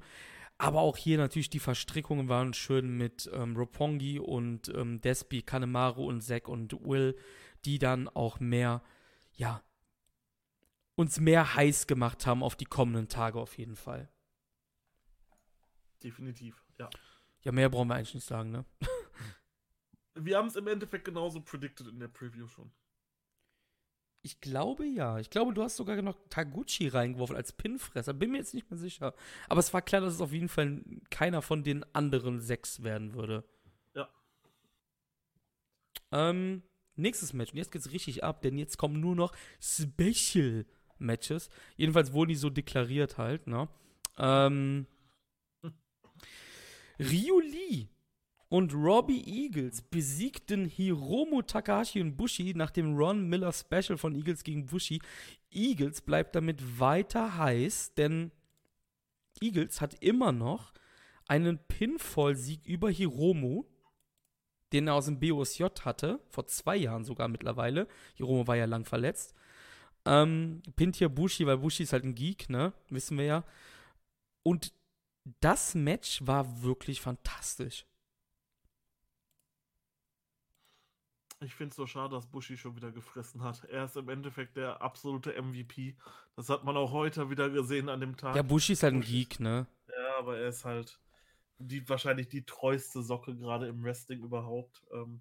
Aber 0.57 0.81
auch 0.81 0.97
hier 0.97 1.19
natürlich 1.19 1.51
die 1.51 1.61
Verstrickungen 1.61 2.29
waren 2.29 2.55
schön 2.55 2.97
mit 2.97 3.31
ähm, 3.33 3.57
Roppongi 3.57 4.19
und 4.19 4.69
ähm, 4.75 5.01
Despi, 5.01 5.43
Kanemaru 5.43 6.09
und 6.09 6.23
Zack 6.23 6.49
und 6.49 6.73
Will, 6.85 7.17
die 7.67 7.79
dann 7.79 8.09
auch 8.09 8.41
mehr, 8.41 8.83
ja, 9.35 9.63
uns 10.97 11.21
mehr 11.21 11.55
heiß 11.55 11.87
gemacht 11.87 12.27
haben 12.27 12.43
auf 12.43 12.57
die 12.57 12.65
kommenden 12.65 13.09
Tage 13.09 13.39
auf 13.39 13.57
jeden 13.57 13.77
Fall. 13.77 14.09
Definitiv, 16.03 16.65
ja. 16.79 16.91
Ja, 17.43 17.53
mehr 17.53 17.69
brauchen 17.69 17.89
wir 17.89 17.95
eigentlich 17.95 18.15
nicht 18.15 18.27
sagen, 18.27 18.51
ne? 18.51 18.65
wir 20.15 20.37
haben 20.37 20.49
es 20.49 20.57
im 20.57 20.67
Endeffekt 20.67 21.05
genauso 21.05 21.41
predicted 21.41 21.87
in 21.87 22.01
der 22.01 22.09
Preview 22.09 22.49
schon. 22.49 22.73
Ich 24.23 24.41
glaube 24.41 24.85
ja. 24.85 25.19
Ich 25.19 25.31
glaube, 25.31 25.55
du 25.55 25.63
hast 25.63 25.77
sogar 25.77 26.01
noch 26.03 26.19
Taguchi 26.29 26.89
reingeworfen 26.89 27.37
als 27.37 27.53
Pinfresser. 27.53 28.13
Bin 28.13 28.33
mir 28.33 28.39
jetzt 28.39 28.55
nicht 28.55 28.71
mehr 28.71 28.79
sicher. 28.79 29.15
Aber 29.49 29.61
es 29.61 29.73
war 29.73 29.83
klar, 29.83 30.01
dass 30.01 30.15
es 30.15 30.21
auf 30.21 30.33
jeden 30.33 30.49
Fall 30.49 30.83
keiner 31.11 31.41
von 31.41 31.63
den 31.63 31.85
anderen 31.95 32.41
sechs 32.41 32.83
werden 32.83 33.15
würde. 33.15 33.45
Ja. 33.95 34.09
Ähm, 36.11 36.63
nächstes 36.97 37.33
Match. 37.33 37.53
Und 37.53 37.59
jetzt 37.59 37.71
geht's 37.71 37.93
richtig 37.93 38.25
ab, 38.25 38.43
denn 38.43 38.59
jetzt 38.59 38.77
kommen 38.77 39.01
nur 39.01 39.15
noch 39.15 39.33
Special 39.61 40.67
Matches. 40.99 41.49
Jedenfalls 41.77 42.13
wurden 42.13 42.31
die 42.31 42.35
so 42.35 42.51
deklariert 42.51 43.19
halt, 43.19 43.47
ne? 43.47 43.69
Ähm. 44.19 44.87
Ryu 46.99 47.39
Lee 47.39 47.89
und 48.49 48.75
Robbie 48.75 49.25
Eagles 49.27 49.83
besiegten 49.83 50.65
Hiromu 50.65 51.43
Takahashi 51.43 52.01
und 52.01 52.17
Bushi 52.17 52.55
nach 52.55 52.71
dem 52.71 52.97
Ron 52.97 53.29
Miller 53.29 53.53
Special 53.53 53.99
von 53.99 54.15
Eagles 54.15 54.43
gegen 54.43 54.67
Bushi. 54.67 55.01
Eagles 55.51 56.01
bleibt 56.01 56.35
damit 56.35 56.81
weiter 56.81 57.37
heiß, 57.37 57.95
denn 57.95 58.33
Eagles 59.41 59.81
hat 59.81 60.03
immer 60.03 60.33
noch 60.33 60.73
einen 61.27 61.59
Pinfall-Sieg 61.59 62.67
über 62.67 62.91
Hiromu, 62.91 63.65
den 64.73 64.87
er 64.87 64.95
aus 64.95 65.07
dem 65.07 65.21
BOSJ 65.21 65.65
hatte, 65.83 66.21
vor 66.29 66.47
zwei 66.47 66.77
Jahren 66.77 67.05
sogar 67.05 67.29
mittlerweile. 67.29 67.87
Hiromu 68.15 68.47
war 68.47 68.57
ja 68.57 68.65
lang 68.65 68.87
verletzt. 68.87 69.35
Ähm, 70.07 70.63
pinnt 70.77 70.97
hier 70.97 71.11
Bushi, 71.11 71.47
weil 71.47 71.59
Bushi 71.59 71.83
ist 71.83 71.93
halt 71.93 72.05
ein 72.05 72.15
Geek, 72.15 72.49
ne? 72.49 72.73
Wissen 72.89 73.19
wir 73.19 73.25
ja. 73.25 73.45
Und 74.43 74.73
das 75.41 75.75
Match 75.75 76.27
war 76.27 76.63
wirklich 76.63 77.03
fantastisch. 77.03 77.85
Ich 81.41 81.55
finde 81.55 81.71
es 81.71 81.77
so 81.77 81.87
schade, 81.87 82.17
dass 82.17 82.27
Bushi 82.27 82.57
schon 82.57 82.75
wieder 82.75 82.91
gefressen 82.91 83.43
hat. 83.45 83.63
Er 83.65 83.85
ist 83.85 83.97
im 83.97 84.09
Endeffekt 84.09 84.57
der 84.57 84.83
absolute 84.83 85.41
MVP. 85.41 85.97
Das 86.35 86.49
hat 86.49 86.65
man 86.65 86.77
auch 86.77 86.91
heute 86.91 87.31
wieder 87.31 87.49
gesehen 87.49 87.89
an 87.89 88.01
dem 88.01 88.17
Tag. 88.17 88.35
Ja, 88.35 88.43
Bushi 88.43 88.73
ist 88.73 88.83
halt 88.83 88.95
ein 88.95 89.03
Geek, 89.03 89.39
ne? 89.39 89.69
Ja, 89.89 90.19
aber 90.19 90.39
er 90.39 90.49
ist 90.49 90.65
halt 90.65 90.99
die, 91.59 91.89
wahrscheinlich 91.89 92.29
die 92.29 92.45
treueste 92.45 93.03
Socke 93.03 93.37
gerade 93.37 93.69
im 93.69 93.85
Wrestling 93.85 94.21
überhaupt. 94.21 94.85
Ähm, 94.93 95.21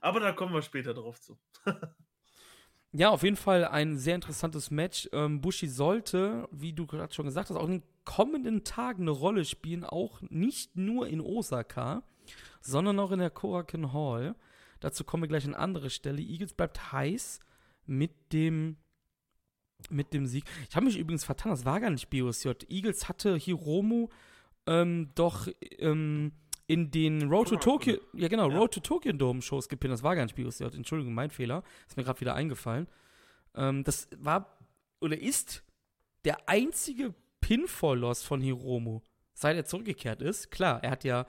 aber 0.00 0.18
da 0.18 0.32
kommen 0.32 0.52
wir 0.52 0.62
später 0.62 0.94
drauf 0.94 1.20
zu. 1.20 1.38
ja, 2.92 3.10
auf 3.10 3.22
jeden 3.22 3.36
Fall 3.36 3.64
ein 3.64 3.98
sehr 3.98 4.16
interessantes 4.16 4.72
Match. 4.72 5.08
Ähm, 5.12 5.40
Bushi 5.40 5.68
sollte, 5.68 6.48
wie 6.50 6.72
du 6.72 6.88
gerade 6.88 7.14
schon 7.14 7.26
gesagt 7.26 7.50
hast, 7.50 7.56
auch 7.56 7.66
in 7.66 7.80
den 7.80 7.88
kommenden 8.04 8.64
Tagen 8.64 9.02
eine 9.02 9.12
Rolle 9.12 9.44
spielen. 9.44 9.84
Auch 9.84 10.20
nicht 10.22 10.76
nur 10.76 11.06
in 11.06 11.20
Osaka, 11.20 12.02
sondern 12.60 12.98
auch 12.98 13.12
in 13.12 13.20
der 13.20 13.30
Korakuen 13.30 13.92
Hall. 13.92 14.34
Dazu 14.82 15.04
kommen 15.04 15.22
wir 15.22 15.28
gleich 15.28 15.46
an 15.46 15.54
andere 15.54 15.90
Stelle. 15.90 16.20
Eagles 16.20 16.54
bleibt 16.54 16.92
heiß 16.92 17.38
mit 17.86 18.32
dem 18.32 18.76
mit 19.90 20.12
dem 20.12 20.26
Sieg. 20.26 20.44
Ich 20.68 20.76
habe 20.76 20.86
mich 20.86 20.98
übrigens 20.98 21.24
vertan, 21.24 21.50
das 21.50 21.64
war 21.64 21.80
gar 21.80 21.90
nicht 21.90 22.10
BOSJ. 22.10 22.50
Eagles 22.68 23.08
hatte 23.08 23.36
Hiromu 23.36 24.08
ähm, 24.66 25.10
doch 25.14 25.48
ähm, 25.78 26.32
in 26.66 26.90
den 26.90 27.28
Road 27.28 27.48
to 27.48 27.56
Tokyo, 27.56 27.98
ja 28.12 28.28
genau, 28.28 28.48
ja. 28.48 28.56
Road 28.56 28.74
to 28.74 28.80
Tokyo 28.80 29.12
Dome 29.12 29.42
Shows 29.42 29.68
gepinnt. 29.68 29.92
Das 29.92 30.02
war 30.02 30.14
gar 30.14 30.22
nicht 30.22 30.36
BOSJ. 30.36 30.64
Entschuldigung, 30.64 31.14
mein 31.14 31.30
Fehler. 31.30 31.62
Ist 31.88 31.96
mir 31.96 32.04
gerade 32.04 32.20
wieder 32.20 32.34
eingefallen. 32.34 32.88
Ähm, 33.54 33.84
das 33.84 34.08
war 34.18 34.58
oder 35.00 35.20
ist 35.20 35.64
der 36.24 36.48
einzige 36.48 37.14
Pinfall-Loss 37.40 38.22
von 38.22 38.40
Hiromu, 38.40 39.00
seit 39.34 39.56
er 39.56 39.64
zurückgekehrt 39.64 40.22
ist. 40.22 40.50
Klar, 40.50 40.82
er 40.82 40.90
hat 40.92 41.04
ja 41.04 41.26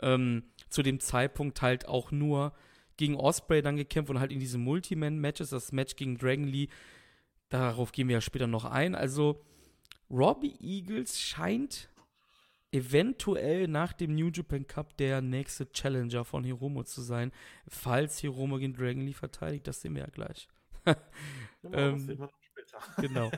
ähm, 0.00 0.44
zu 0.68 0.82
dem 0.82 1.00
Zeitpunkt 1.00 1.62
halt 1.62 1.88
auch 1.88 2.12
nur 2.12 2.52
gegen 2.96 3.16
Osprey 3.16 3.62
dann 3.62 3.76
gekämpft 3.76 4.10
und 4.10 4.20
halt 4.20 4.32
in 4.32 4.40
diese 4.40 4.58
Multiman-Matches, 4.58 5.50
das 5.50 5.72
Match 5.72 5.96
gegen 5.96 6.18
Dragon 6.18 6.46
Lee, 6.46 6.68
darauf 7.48 7.92
gehen 7.92 8.08
wir 8.08 8.14
ja 8.14 8.20
später 8.20 8.46
noch 8.46 8.64
ein. 8.64 8.94
Also 8.94 9.44
Robbie 10.10 10.56
Eagles 10.60 11.20
scheint 11.20 11.88
eventuell 12.72 13.68
nach 13.68 13.92
dem 13.92 14.14
New 14.14 14.30
Japan 14.32 14.66
Cup 14.66 14.96
der 14.96 15.20
nächste 15.22 15.70
Challenger 15.70 16.24
von 16.24 16.44
Hiromo 16.44 16.82
zu 16.84 17.00
sein, 17.00 17.32
falls 17.68 18.18
Hiromo 18.18 18.58
gegen 18.58 18.74
Dragon 18.74 19.02
Lee 19.02 19.12
verteidigt, 19.12 19.66
das 19.66 19.80
sehen 19.80 19.94
wir 19.94 20.02
ja 20.02 20.08
gleich. 20.08 20.48
genau, 21.62 21.78
ähm, 21.78 22.28
genau. 22.98 23.30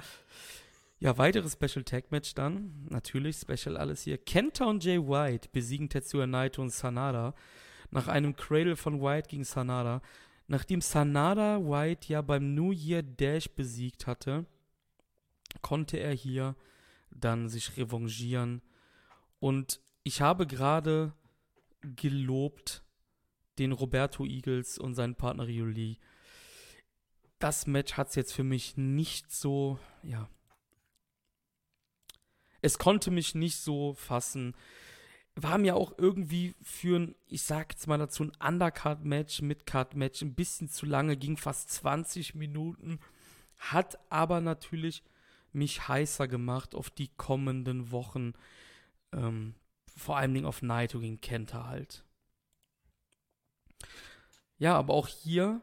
Ja, 1.00 1.16
weiteres 1.16 1.52
Special 1.52 1.84
Tag 1.84 2.11
Match 2.11 2.34
dann. 2.34 2.86
Natürlich, 2.88 3.36
Special 3.36 3.76
alles 3.76 4.02
hier. 4.02 4.18
Kenta 4.18 4.64
und 4.64 4.82
Jay 4.82 4.98
White 4.98 5.50
besiegen 5.52 5.88
Tetsuya 5.88 6.26
Naito 6.26 6.61
und 6.61 6.70
Sanada. 6.70 7.34
Nach 7.91 8.09
einem 8.09 8.36
Cradle 8.36 8.76
von 8.76 9.01
White 9.01 9.28
gegen 9.28 9.45
Sanada. 9.45 10.03
Nachdem 10.47 10.80
Sanada 10.80 11.59
White 11.59 12.09
ja 12.09 12.22
beim 12.22 12.55
New 12.55 12.72
Year 12.72 13.03
Dash 13.03 13.49
besiegt 13.51 14.07
hatte, 14.07 14.47
konnte 15.62 15.99
er 15.99 16.12
hier 16.12 16.57
dann 17.11 17.49
sich 17.49 17.76
revanchieren. 17.76 18.62
Und 19.41 19.80
ich 20.05 20.20
habe 20.20 20.47
gerade 20.47 21.12
gelobt 21.82 22.82
den 23.59 23.72
Roberto 23.72 24.24
Eagles 24.24 24.78
und 24.78 24.95
seinen 24.95 25.16
Partner 25.16 25.45
Yuli. 25.45 25.99
Das 27.39 27.66
Match 27.66 27.95
hat 27.95 28.09
es 28.09 28.14
jetzt 28.14 28.32
für 28.32 28.45
mich 28.45 28.76
nicht 28.76 29.30
so, 29.30 29.78
ja. 30.03 30.28
Es 32.61 32.78
konnte 32.78 33.11
mich 33.11 33.34
nicht 33.34 33.59
so 33.59 33.95
fassen. 33.95 34.57
War 35.41 35.59
mir 35.59 35.76
auch 35.76 35.93
irgendwie 35.99 36.57
für 36.62 36.99
ein, 36.99 37.14
ich 37.28 37.43
sag 37.43 37.72
jetzt 37.72 37.86
mal 37.86 37.97
dazu, 37.97 38.24
ein 38.24 38.32
Undercard-Match, 38.45 39.43
Midcard-Match 39.43 40.22
ein 40.22 40.34
bisschen 40.34 40.68
zu 40.68 40.84
lange, 40.84 41.16
ging 41.16 41.36
fast 41.36 41.70
20 41.70 42.34
Minuten. 42.34 42.99
Hat 43.57 43.99
aber 44.11 44.41
natürlich 44.41 45.05
mich 45.53 45.86
heißer 45.86 46.26
gemacht 46.26 46.74
auf 46.74 46.91
die 46.91 47.09
kommenden 47.16 47.93
Wochen. 47.93 48.32
Ähm, 49.12 49.55
vor 49.97 50.16
allen 50.16 50.34
Dingen 50.34 50.47
auf 50.47 50.62
Naito 50.62 50.99
gegen 50.99 51.20
Kenta 51.20 51.66
halt. 51.66 52.05
Ja, 54.59 54.76
aber 54.76 54.95
auch 54.95 55.07
hier 55.07 55.62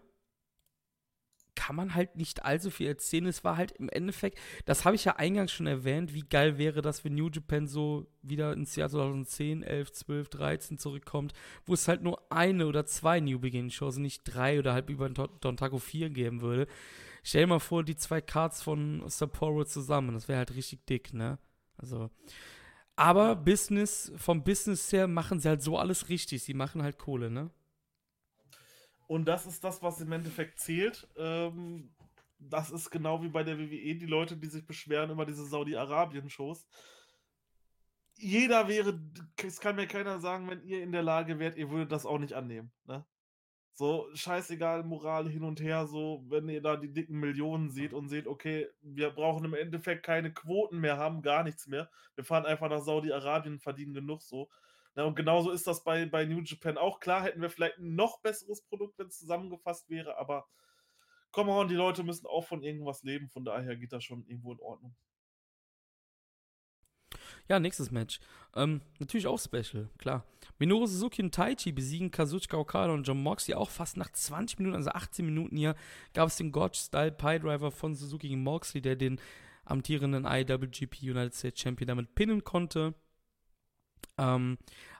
kann 1.56 1.76
man 1.76 1.96
halt 1.96 2.16
nicht 2.16 2.46
allzu 2.46 2.70
viel 2.70 2.88
erzählen. 2.88 3.26
Es 3.26 3.44
war 3.44 3.58
halt 3.58 3.72
im 3.74 3.90
Endeffekt, 3.90 4.38
das 4.66 4.86
habe 4.86 4.96
ich 4.96 5.06
ja 5.06 5.16
eingangs 5.16 5.52
schon 5.52 5.68
erwähnt, 5.68 6.14
wie 6.14 6.22
geil 6.22 6.58
wäre 6.58 6.82
das, 6.82 7.04
wenn 7.04 7.16
New 7.16 7.30
Japan 7.30 7.68
so 7.68 8.08
wieder 8.22 8.54
ins 8.54 8.76
Jahr 8.76 8.90
2010, 8.90 9.64
11, 9.64 9.92
12, 9.92 10.30
13 10.30 10.78
zurückkommt, 10.78 11.34
wo 11.66 11.74
es 11.74 11.88
halt 11.88 12.04
nur 12.04 12.32
eine 12.32 12.68
oder 12.68 12.86
zwei 12.86 13.20
New 13.20 13.40
Begin 13.40 13.70
Shows, 13.72 13.98
nicht 13.98 14.24
drei 14.26 14.60
oder 14.60 14.74
halb 14.74 14.90
über 14.90 15.10
Don 15.10 15.58
Taco 15.58 15.80
4 15.80 16.10
geben 16.10 16.42
würde. 16.42 16.68
Stell 17.24 17.44
dir 17.44 17.48
mal 17.48 17.60
vor, 17.60 17.84
die 17.84 17.96
zwei 17.96 18.22
Cards 18.22 18.62
von 18.62 19.04
Sapporo 19.08 19.66
zusammen, 19.66 20.14
das 20.14 20.28
wäre 20.28 20.40
halt 20.40 20.56
richtig 20.56 20.86
dick, 20.86 21.14
ne? 21.14 21.40
Also, 21.78 22.10
aber 22.96 23.36
Business, 23.36 24.12
vom 24.16 24.44
Business 24.44 24.92
her 24.92 25.08
machen 25.08 25.40
sie 25.40 25.50
halt 25.50 25.62
so 25.62 25.78
alles 25.78 26.10
richtig. 26.10 26.44
Sie 26.44 26.54
machen 26.54 26.82
halt 26.82 26.98
Kohle, 26.98 27.30
ne? 27.30 27.50
Und 29.08 29.26
das 29.26 29.46
ist 29.46 29.64
das, 29.64 29.82
was 29.84 30.02
im 30.02 30.12
Endeffekt 30.12 30.60
zählt. 30.60 31.08
Ähm, 31.18 31.94
das 32.40 32.72
ist 32.72 32.90
genau 32.90 33.22
wie 33.24 33.30
bei 33.30 33.44
der 33.44 33.58
WWE, 33.58 33.96
die 33.96 34.06
Leute, 34.06 34.38
die 34.38 34.48
sich 34.48 34.66
beschweren 34.66 35.12
über 35.12 35.26
diese 35.26 35.46
Saudi-Arabien-Shows. 35.46 36.66
Jeder 38.18 38.68
wäre, 38.68 39.00
es 39.44 39.60
kann 39.60 39.76
mir 39.76 39.88
keiner 39.88 40.20
sagen, 40.20 40.50
wenn 40.50 40.64
ihr 40.64 40.82
in 40.82 40.92
der 40.92 41.04
Lage 41.04 41.38
wärt, 41.40 41.58
ihr 41.58 41.70
würdet 41.70 41.92
das 41.92 42.06
auch 42.06 42.18
nicht 42.18 42.34
annehmen. 42.34 42.72
Ne? 42.86 43.06
So, 43.74 44.08
scheißegal, 44.14 44.84
Moral 44.84 45.30
hin 45.30 45.44
und 45.44 45.60
her, 45.60 45.86
so, 45.86 46.24
wenn 46.30 46.48
ihr 46.48 46.62
da 46.62 46.78
die 46.78 46.94
dicken 46.94 47.20
Millionen 47.20 47.72
seht 47.72 47.94
und 47.94 48.08
seht, 48.08 48.26
okay, 48.26 48.70
wir 48.82 49.10
brauchen 49.10 49.44
im 49.44 49.54
Endeffekt 49.54 50.04
keine 50.04 50.34
Quoten 50.34 50.80
mehr 50.80 50.98
haben, 50.98 51.22
gar 51.22 51.44
nichts 51.44 51.68
mehr. 51.68 51.90
Wir 52.16 52.24
fahren 52.24 52.46
einfach 52.46 52.70
nach 52.70 52.82
Saudi-Arabien, 52.82 53.60
verdienen 53.60 53.94
genug 53.94 54.22
so. 54.22 54.50
Ja, 54.96 55.04
und 55.04 55.16
genauso 55.16 55.52
ist 55.52 55.68
das 55.68 55.84
bei, 55.84 56.06
bei 56.06 56.26
New 56.26 56.42
Japan 56.42 56.78
auch. 56.78 57.00
Klar 57.00 57.24
hätten 57.24 57.42
wir 57.42 57.50
vielleicht 57.50 57.78
ein 57.78 57.96
noch 57.96 58.22
besseres 58.22 58.62
Produkt, 58.62 58.98
wenn 58.98 59.08
es 59.08 59.20
zusammengefasst 59.20 59.90
wäre, 59.90 60.18
aber 60.18 60.48
come 61.32 61.52
on, 61.52 61.68
die 61.68 61.76
Leute 61.76 62.04
müssen 62.04 62.26
auch 62.28 62.46
von 62.46 62.64
irgendwas 62.64 63.04
leben, 63.04 63.30
von 63.30 63.44
daher 63.44 63.76
geht 63.76 63.92
das 63.92 64.06
schon 64.06 64.26
irgendwo 64.26 64.54
in 64.54 64.60
Ordnung. 64.62 64.96
Ja, 67.48 67.60
nächstes 67.60 67.92
Match. 67.92 68.20
Ähm, 68.56 68.82
natürlich 69.00 69.28
auch 69.28 69.38
Special, 69.38 69.90
klar. 69.98 70.26
Minoru 70.58 70.86
Suzuki 70.88 71.22
und 71.22 71.36
Taichi 71.36 71.72
besiegen 71.72 72.10
Kazuchika 72.10 72.58
Okada 72.58 72.94
und 72.94 73.04
John 73.04 73.22
Moxley 73.22 73.54
auch 73.54 73.70
fast 73.70 73.98
nach 73.98 74.12
20 74.12 74.60
Minuten, 74.60 74.78
also 74.78 74.90
18 74.92 75.26
Minuten 75.26 75.58
hier, 75.58 75.76
gab 76.14 76.30
es 76.30 76.38
den 76.38 76.52
Gotch-Style 76.52 77.12
Pie 77.12 77.40
Driver 77.40 77.70
von 77.70 77.94
Suzuki 77.94 78.30
gegen 78.30 78.42
Moxley, 78.42 78.82
der 78.82 78.96
den 78.96 79.20
amtierenden 79.66 80.26
IWGP 80.26 81.02
United 81.04 81.36
States 81.36 81.60
Champion 81.60 81.88
damit 81.88 82.16
pinnen 82.16 82.44
konnte. 82.44 82.94
Ähm, 84.18 84.58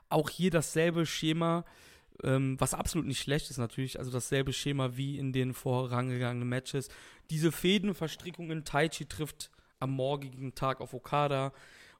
auch 0.08 0.30
hier 0.30 0.50
dasselbe 0.50 1.06
Schema, 1.06 1.64
ähm, 2.22 2.56
was 2.60 2.74
absolut 2.74 3.06
nicht 3.06 3.20
schlecht 3.20 3.50
ist 3.50 3.58
natürlich, 3.58 3.98
also 3.98 4.10
dasselbe 4.10 4.52
Schema 4.52 4.96
wie 4.96 5.18
in 5.18 5.32
den 5.32 5.54
vorangegangenen 5.54 6.48
Matches. 6.48 6.88
Diese 7.30 7.52
Fädenverstrickungen, 7.52 8.64
Taichi 8.64 9.06
trifft 9.06 9.50
am 9.80 9.90
morgigen 9.90 10.54
Tag 10.54 10.80
auf 10.80 10.94
Okada. 10.94 11.52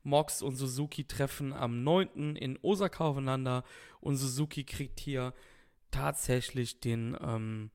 Mox 0.03 0.41
und 0.41 0.55
Suzuki 0.55 1.05
treffen 1.05 1.53
am 1.53 1.83
9. 1.83 2.37
in 2.37 2.59
Osaka 2.63 3.05
aufeinander 3.05 3.65
und 4.01 4.17
Suzuki 4.17 4.63
kriegt 4.63 5.01
hier 5.01 5.35
tatsächlich 5.91 6.79
den, 6.79 7.17
ähm, 7.21 7.71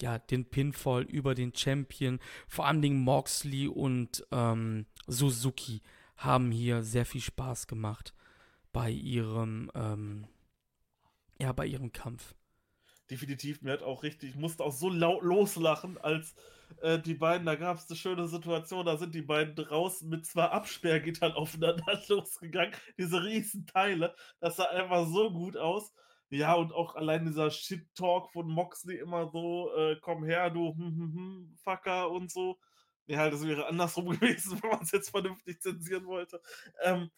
ja, 0.00 0.18
den 0.18 0.48
Pinfall 0.48 1.02
über 1.02 1.34
den 1.34 1.52
Champion. 1.54 2.20
Vor 2.46 2.66
allen 2.66 2.82
Dingen 2.82 3.02
Moxley 3.02 3.66
und 3.66 4.24
ähm, 4.30 4.86
Suzuki 5.08 5.82
haben 6.16 6.52
hier 6.52 6.84
sehr 6.84 7.04
viel 7.04 7.20
Spaß 7.20 7.66
gemacht 7.66 8.14
bei 8.76 8.90
ihrem, 8.90 9.70
ähm, 9.74 10.26
ja, 11.38 11.50
bei 11.52 11.64
ihrem 11.64 11.92
Kampf. 11.92 12.34
Definitiv, 13.10 13.62
mir 13.62 13.72
hat 13.72 13.82
auch 13.82 14.02
richtig, 14.02 14.30
ich 14.30 14.36
musste 14.36 14.62
auch 14.62 14.72
so 14.72 14.90
laut 14.90 15.22
loslachen, 15.22 15.96
als 15.96 16.34
äh, 16.82 16.98
die 16.98 17.14
beiden, 17.14 17.46
da 17.46 17.54
gab 17.54 17.78
es 17.78 17.88
eine 17.88 17.96
schöne 17.96 18.28
Situation, 18.28 18.84
da 18.84 18.98
sind 18.98 19.14
die 19.14 19.22
beiden 19.22 19.54
draußen 19.54 20.06
mit 20.06 20.26
zwei 20.26 20.44
Absperrgittern 20.44 21.32
aufeinander 21.36 22.02
losgegangen, 22.08 22.74
diese 22.98 23.24
riesen 23.24 23.64
Teile, 23.64 24.14
das 24.40 24.56
sah 24.56 24.64
einfach 24.64 25.06
so 25.06 25.30
gut 25.30 25.56
aus. 25.56 25.94
Ja, 26.28 26.52
und 26.52 26.74
auch 26.74 26.96
allein 26.96 27.24
dieser 27.24 27.50
Shit-Talk 27.50 28.30
von 28.30 28.46
Moxley 28.46 28.98
immer 28.98 29.30
so, 29.30 29.74
äh, 29.74 29.96
komm 30.02 30.22
her, 30.22 30.50
du 30.50 30.74
hm, 30.74 30.84
hm, 30.84 31.14
hm, 31.14 31.56
Fucker 31.64 32.10
und 32.10 32.30
so. 32.30 32.58
Ja, 33.06 33.30
das 33.30 33.42
wäre 33.46 33.68
andersrum 33.68 34.10
gewesen, 34.20 34.60
wenn 34.60 34.68
man 34.70 34.82
es 34.82 34.90
jetzt 34.90 35.08
vernünftig 35.08 35.62
zensieren 35.62 36.04
wollte. 36.04 36.42
Ähm, 36.82 37.10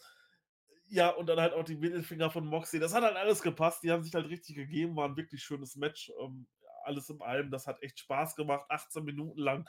ja, 0.88 1.10
und 1.10 1.26
dann 1.26 1.40
halt 1.40 1.52
auch 1.52 1.64
die 1.64 1.76
Mittelfinger 1.76 2.30
von 2.30 2.46
Moxie. 2.46 2.78
Das 2.78 2.94
hat 2.94 3.04
halt 3.04 3.16
alles 3.16 3.42
gepasst. 3.42 3.82
Die 3.82 3.90
haben 3.90 4.02
sich 4.02 4.14
halt 4.14 4.28
richtig 4.28 4.56
gegeben. 4.56 4.96
War 4.96 5.08
ein 5.08 5.16
wirklich 5.16 5.42
schönes 5.42 5.76
Match. 5.76 6.10
Ähm, 6.22 6.46
alles 6.84 7.10
in 7.10 7.20
allem. 7.20 7.50
Das 7.50 7.66
hat 7.66 7.82
echt 7.82 7.98
Spaß 8.00 8.36
gemacht. 8.36 8.64
18 8.68 9.04
Minuten 9.04 9.38
lang. 9.38 9.68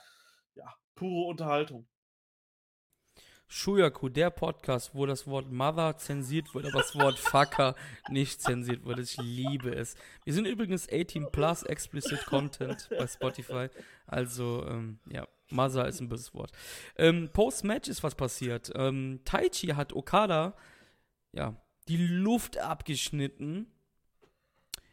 Ja, 0.56 0.74
pure 0.96 1.28
Unterhaltung. 1.28 1.88
Shuyaku, 3.52 4.10
der 4.10 4.30
Podcast, 4.30 4.94
wo 4.94 5.08
das 5.08 5.26
Wort 5.26 5.52
Mother 5.52 5.98
zensiert 5.98 6.54
wird, 6.54 6.68
aber 6.68 6.82
das 6.82 6.96
Wort 6.96 7.18
Fucker 7.18 7.76
nicht 8.10 8.42
zensiert 8.42 8.86
wird. 8.86 9.00
Ich 9.00 9.18
liebe 9.18 9.74
es. 9.74 9.96
Wir 10.24 10.36
sind 10.36 10.46
übrigens 10.46 10.88
18 10.88 11.32
plus 11.32 11.64
explicit 11.64 12.24
Content 12.28 12.88
bei 12.96 13.08
Spotify. 13.08 13.70
Also, 14.06 14.64
ähm, 14.68 15.00
ja, 15.10 15.28
Mother 15.50 15.88
ist 15.88 16.00
ein 16.00 16.10
böses 16.10 16.32
Wort. 16.36 16.52
Ähm, 16.96 17.32
Post-Match 17.34 17.90
ist 17.90 18.04
was 18.04 18.14
passiert. 18.14 18.72
Ähm, 18.76 19.22
Taichi 19.26 19.70
hat 19.70 19.94
Okada 19.94 20.56
ja, 21.32 21.56
die 21.88 21.98
Luft 21.98 22.58
abgeschnitten. 22.58 23.68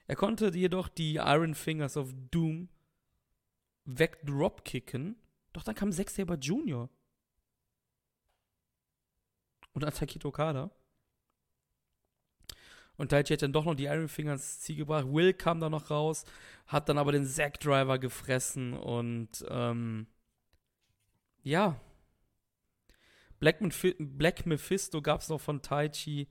Er 0.06 0.16
konnte 0.16 0.48
jedoch 0.54 0.88
die 0.88 1.16
Iron 1.16 1.54
Fingers 1.54 1.96
of 1.96 2.14
Doom 2.30 2.68
wegdropkicken. 3.84 5.16
Doch 5.52 5.62
dann 5.62 5.74
kam 5.74 5.92
Zack 5.92 6.10
Saber 6.10 6.36
Jr. 6.36 6.88
und 9.72 9.84
attackiert 9.84 10.24
Okada. 10.24 10.70
Und 12.96 13.10
Taichi 13.10 13.34
hat 13.34 13.42
dann 13.42 13.52
doch 13.52 13.64
noch 13.64 13.74
die 13.74 13.84
Iron 13.84 14.08
Fingers 14.08 14.40
ins 14.40 14.60
Ziel 14.60 14.76
gebracht. 14.76 15.06
Will 15.06 15.34
kam 15.34 15.60
da 15.60 15.68
noch 15.68 15.90
raus, 15.90 16.24
hat 16.66 16.88
dann 16.88 16.98
aber 16.98 17.12
den 17.12 17.26
Zack 17.26 17.60
Driver 17.60 17.98
gefressen 17.98 18.72
und 18.72 19.44
ähm, 19.48 20.06
ja, 21.42 21.78
Black, 23.38 23.58
Black 23.98 24.46
Mephisto 24.46 25.02
gab 25.02 25.20
es 25.20 25.28
noch 25.28 25.40
von 25.40 25.62
Taichi 25.62 26.28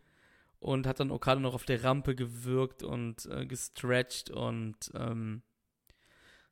und 0.60 0.88
hat 0.88 1.00
dann 1.00 1.12
Okada 1.12 1.40
noch 1.40 1.54
auf 1.54 1.66
der 1.66 1.84
Rampe 1.84 2.16
gewirkt 2.16 2.84
und 2.84 3.26
äh, 3.28 3.46
gestretched 3.46 4.30
und 4.32 4.92
ähm, 4.96 5.44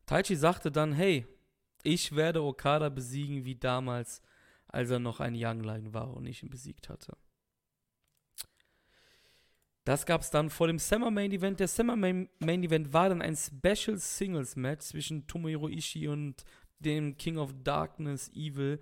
Taichi 0.06 0.36
sagte 0.36 0.72
dann, 0.72 0.94
hey, 0.94 1.26
ich 1.84 2.16
werde 2.16 2.44
Okada 2.44 2.90
besiegen 2.90 3.46
wie 3.46 3.56
damals, 3.56 4.22
als 4.68 4.90
er 4.90 5.00
noch 5.00 5.20
ein 5.20 5.36
Youngline 5.36 5.94
war 5.94 6.14
und 6.14 6.26
ich 6.26 6.44
ihn 6.44 6.50
besiegt 6.50 6.90
hatte. 6.90 7.18
Das 9.86 10.06
gab 10.06 10.22
es 10.22 10.30
dann 10.30 10.50
vor 10.50 10.68
dem 10.68 10.80
Summer 10.80 11.12
Main 11.12 11.32
Event. 11.32 11.60
Der 11.60 11.68
Summer 11.68 11.98
Main, 11.98 12.30
Main 12.40 12.64
Event 12.64 12.94
war 12.94 13.10
dann 13.10 13.22
ein 13.22 13.36
Special 13.36 13.98
Singles 13.98 14.56
Match 14.56 14.86
zwischen 14.86 15.28
Tomohiro 15.28 15.68
Ishii 15.68 16.08
und 16.08 16.46
dem 16.80 17.18
King 17.18 17.38
of 17.38 17.54
Darkness 17.64 18.32
Evil 18.34 18.80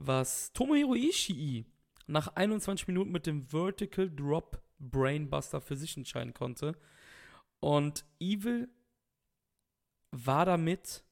was 0.00 0.52
Tomohiro 0.52 0.94
Ishii 0.94 1.66
nach 2.06 2.34
21 2.34 2.88
Minuten 2.88 3.12
mit 3.12 3.26
dem 3.26 3.46
Vertical 3.46 4.10
Drop 4.10 4.62
Brainbuster 4.78 5.60
für 5.60 5.76
sich 5.76 5.96
entscheiden 5.96 6.34
konnte. 6.34 6.76
Und 7.60 8.04
Evil 8.18 8.68
war 10.10 10.46
damit, 10.46 11.04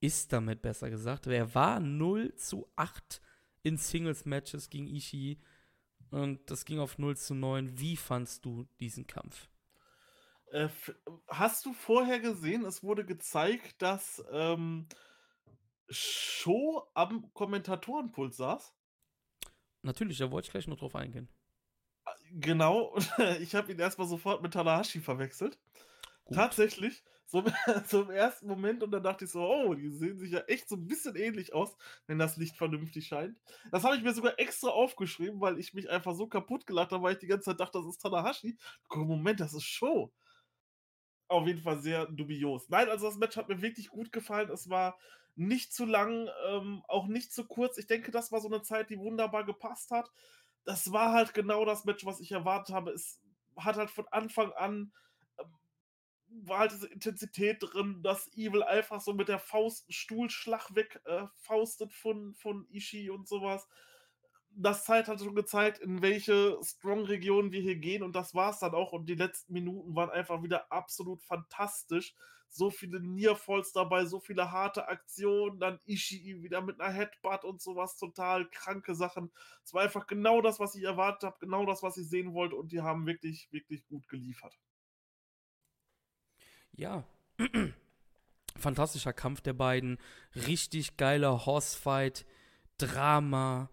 ist 0.00 0.32
damit 0.32 0.62
besser 0.62 0.90
gesagt, 0.90 1.26
er 1.26 1.54
war 1.54 1.78
0 1.78 2.34
zu 2.36 2.66
8 2.76 3.20
in 3.62 3.76
Singles-Matches 3.76 4.70
gegen 4.70 4.86
Ishii. 4.86 5.38
Und 6.10 6.50
das 6.50 6.64
ging 6.64 6.80
auf 6.80 6.98
0 6.98 7.16
zu 7.16 7.34
9. 7.34 7.78
Wie 7.78 7.96
fandst 7.96 8.44
du 8.44 8.66
diesen 8.80 9.06
Kampf? 9.06 9.48
Äh, 10.50 10.68
hast 11.28 11.66
du 11.66 11.72
vorher 11.74 12.18
gesehen, 12.18 12.64
es 12.64 12.82
wurde 12.82 13.04
gezeigt, 13.04 13.82
dass 13.82 14.24
ähm, 14.32 14.88
Show 15.90 16.88
am 16.94 17.32
Kommentatorenpult 17.32 18.34
saß? 18.34 18.74
Natürlich, 19.82 20.18
da 20.18 20.30
wollte 20.30 20.46
ich 20.46 20.52
gleich 20.52 20.66
noch 20.66 20.78
drauf 20.78 20.94
eingehen. 20.94 21.28
Genau, 22.32 22.96
ich 23.40 23.54
habe 23.54 23.72
ihn 23.72 23.78
erstmal 23.78 24.06
sofort 24.06 24.42
mit 24.42 24.52
Tanahashi 24.52 25.00
verwechselt. 25.00 25.58
Gut. 26.24 26.36
Tatsächlich, 26.36 27.02
so, 27.26 27.44
so, 27.86 28.02
im 28.02 28.10
ersten 28.10 28.46
Moment 28.46 28.82
und 28.82 28.90
dann 28.90 29.02
dachte 29.02 29.24
ich 29.24 29.30
so, 29.30 29.40
oh, 29.40 29.74
die 29.74 29.90
sehen 29.90 30.18
sich 30.18 30.32
ja 30.32 30.40
echt 30.40 30.68
so 30.68 30.76
ein 30.76 30.86
bisschen 30.86 31.16
ähnlich 31.16 31.54
aus, 31.54 31.76
wenn 32.06 32.18
das 32.18 32.36
Licht 32.36 32.56
vernünftig 32.56 33.06
scheint. 33.06 33.38
Das 33.70 33.84
habe 33.84 33.96
ich 33.96 34.02
mir 34.02 34.12
sogar 34.12 34.38
extra 34.38 34.68
aufgeschrieben, 34.68 35.40
weil 35.40 35.58
ich 35.58 35.72
mich 35.74 35.88
einfach 35.88 36.14
so 36.14 36.26
kaputt 36.26 36.66
gelacht 36.66 36.92
habe, 36.92 37.02
weil 37.02 37.14
ich 37.14 37.20
die 37.20 37.26
ganze 37.26 37.46
Zeit 37.46 37.60
dachte, 37.60 37.78
das 37.78 37.88
ist 37.88 38.02
Tanahashi. 38.02 38.58
Moment, 38.94 39.40
das 39.40 39.54
ist 39.54 39.64
Show. 39.64 40.12
Auf 41.28 41.46
jeden 41.46 41.62
Fall 41.62 41.78
sehr 41.78 42.06
dubios. 42.06 42.68
Nein, 42.68 42.88
also 42.88 43.06
das 43.06 43.16
Match 43.16 43.36
hat 43.36 43.48
mir 43.48 43.62
wirklich 43.62 43.88
gut 43.88 44.10
gefallen. 44.10 44.50
Es 44.50 44.68
war 44.68 44.98
nicht 45.40 45.72
zu 45.72 45.84
lang, 45.84 46.28
ähm, 46.48 46.82
auch 46.88 47.06
nicht 47.06 47.32
zu 47.32 47.46
kurz. 47.46 47.78
Ich 47.78 47.86
denke, 47.86 48.10
das 48.10 48.32
war 48.32 48.40
so 48.40 48.48
eine 48.48 48.62
Zeit, 48.62 48.90
die 48.90 48.98
wunderbar 48.98 49.44
gepasst 49.44 49.90
hat. 49.90 50.10
Das 50.64 50.92
war 50.92 51.12
halt 51.12 51.34
genau 51.34 51.64
das 51.64 51.84
Match, 51.84 52.04
was 52.04 52.20
ich 52.20 52.32
erwartet 52.32 52.74
habe. 52.74 52.90
Es 52.92 53.20
hat 53.56 53.76
halt 53.76 53.90
von 53.90 54.06
Anfang 54.08 54.52
an 54.52 54.92
ähm, 55.38 55.58
war 56.44 56.60
halt 56.60 56.72
diese 56.72 56.86
Intensität 56.88 57.58
drin, 57.60 58.02
dass 58.02 58.30
Evil 58.36 58.62
einfach 58.62 59.00
so 59.00 59.14
mit 59.14 59.28
der 59.28 59.40
Faust 59.40 59.86
einen 59.88 59.94
Stuhlschlag 59.94 60.74
wegfaustet 60.74 61.90
äh, 61.90 61.94
von, 61.94 62.34
von 62.34 62.66
Ishii 62.70 63.10
und 63.10 63.28
sowas 63.28 63.66
das 64.52 64.84
Zeit 64.84 65.08
hat 65.08 65.20
schon 65.20 65.34
gezeigt, 65.34 65.78
in 65.78 66.02
welche 66.02 66.58
Strong-Region 66.62 67.52
wir 67.52 67.60
hier 67.60 67.76
gehen 67.76 68.02
und 68.02 68.14
das 68.14 68.34
war 68.34 68.50
es 68.50 68.58
dann 68.58 68.74
auch. 68.74 68.92
Und 68.92 69.08
die 69.08 69.14
letzten 69.14 69.52
Minuten 69.52 69.94
waren 69.94 70.10
einfach 70.10 70.42
wieder 70.42 70.70
absolut 70.72 71.22
fantastisch. 71.22 72.14
So 72.52 72.68
viele 72.68 73.00
Nearfalls 73.00 73.72
dabei, 73.72 74.04
so 74.04 74.18
viele 74.18 74.50
harte 74.50 74.88
Aktionen, 74.88 75.60
dann 75.60 75.78
Ishii 75.86 76.42
wieder 76.42 76.60
mit 76.60 76.80
einer 76.80 76.92
Headbutt 76.92 77.44
und 77.44 77.62
sowas, 77.62 77.96
total 77.96 78.50
kranke 78.50 78.96
Sachen. 78.96 79.30
Es 79.64 79.72
war 79.72 79.82
einfach 79.82 80.08
genau 80.08 80.42
das, 80.42 80.58
was 80.58 80.74
ich 80.74 80.82
erwartet 80.82 81.22
habe, 81.22 81.38
genau 81.38 81.64
das, 81.64 81.82
was 81.84 81.96
ich 81.96 82.08
sehen 82.08 82.34
wollte 82.34 82.56
und 82.56 82.72
die 82.72 82.82
haben 82.82 83.06
wirklich, 83.06 83.50
wirklich 83.52 83.86
gut 83.86 84.08
geliefert. 84.08 84.58
Ja, 86.72 87.04
fantastischer 88.56 89.12
Kampf 89.12 89.40
der 89.42 89.52
beiden, 89.52 89.98
richtig 90.34 90.96
geiler 90.96 91.46
Horsefight, 91.46 92.26
Drama, 92.78 93.70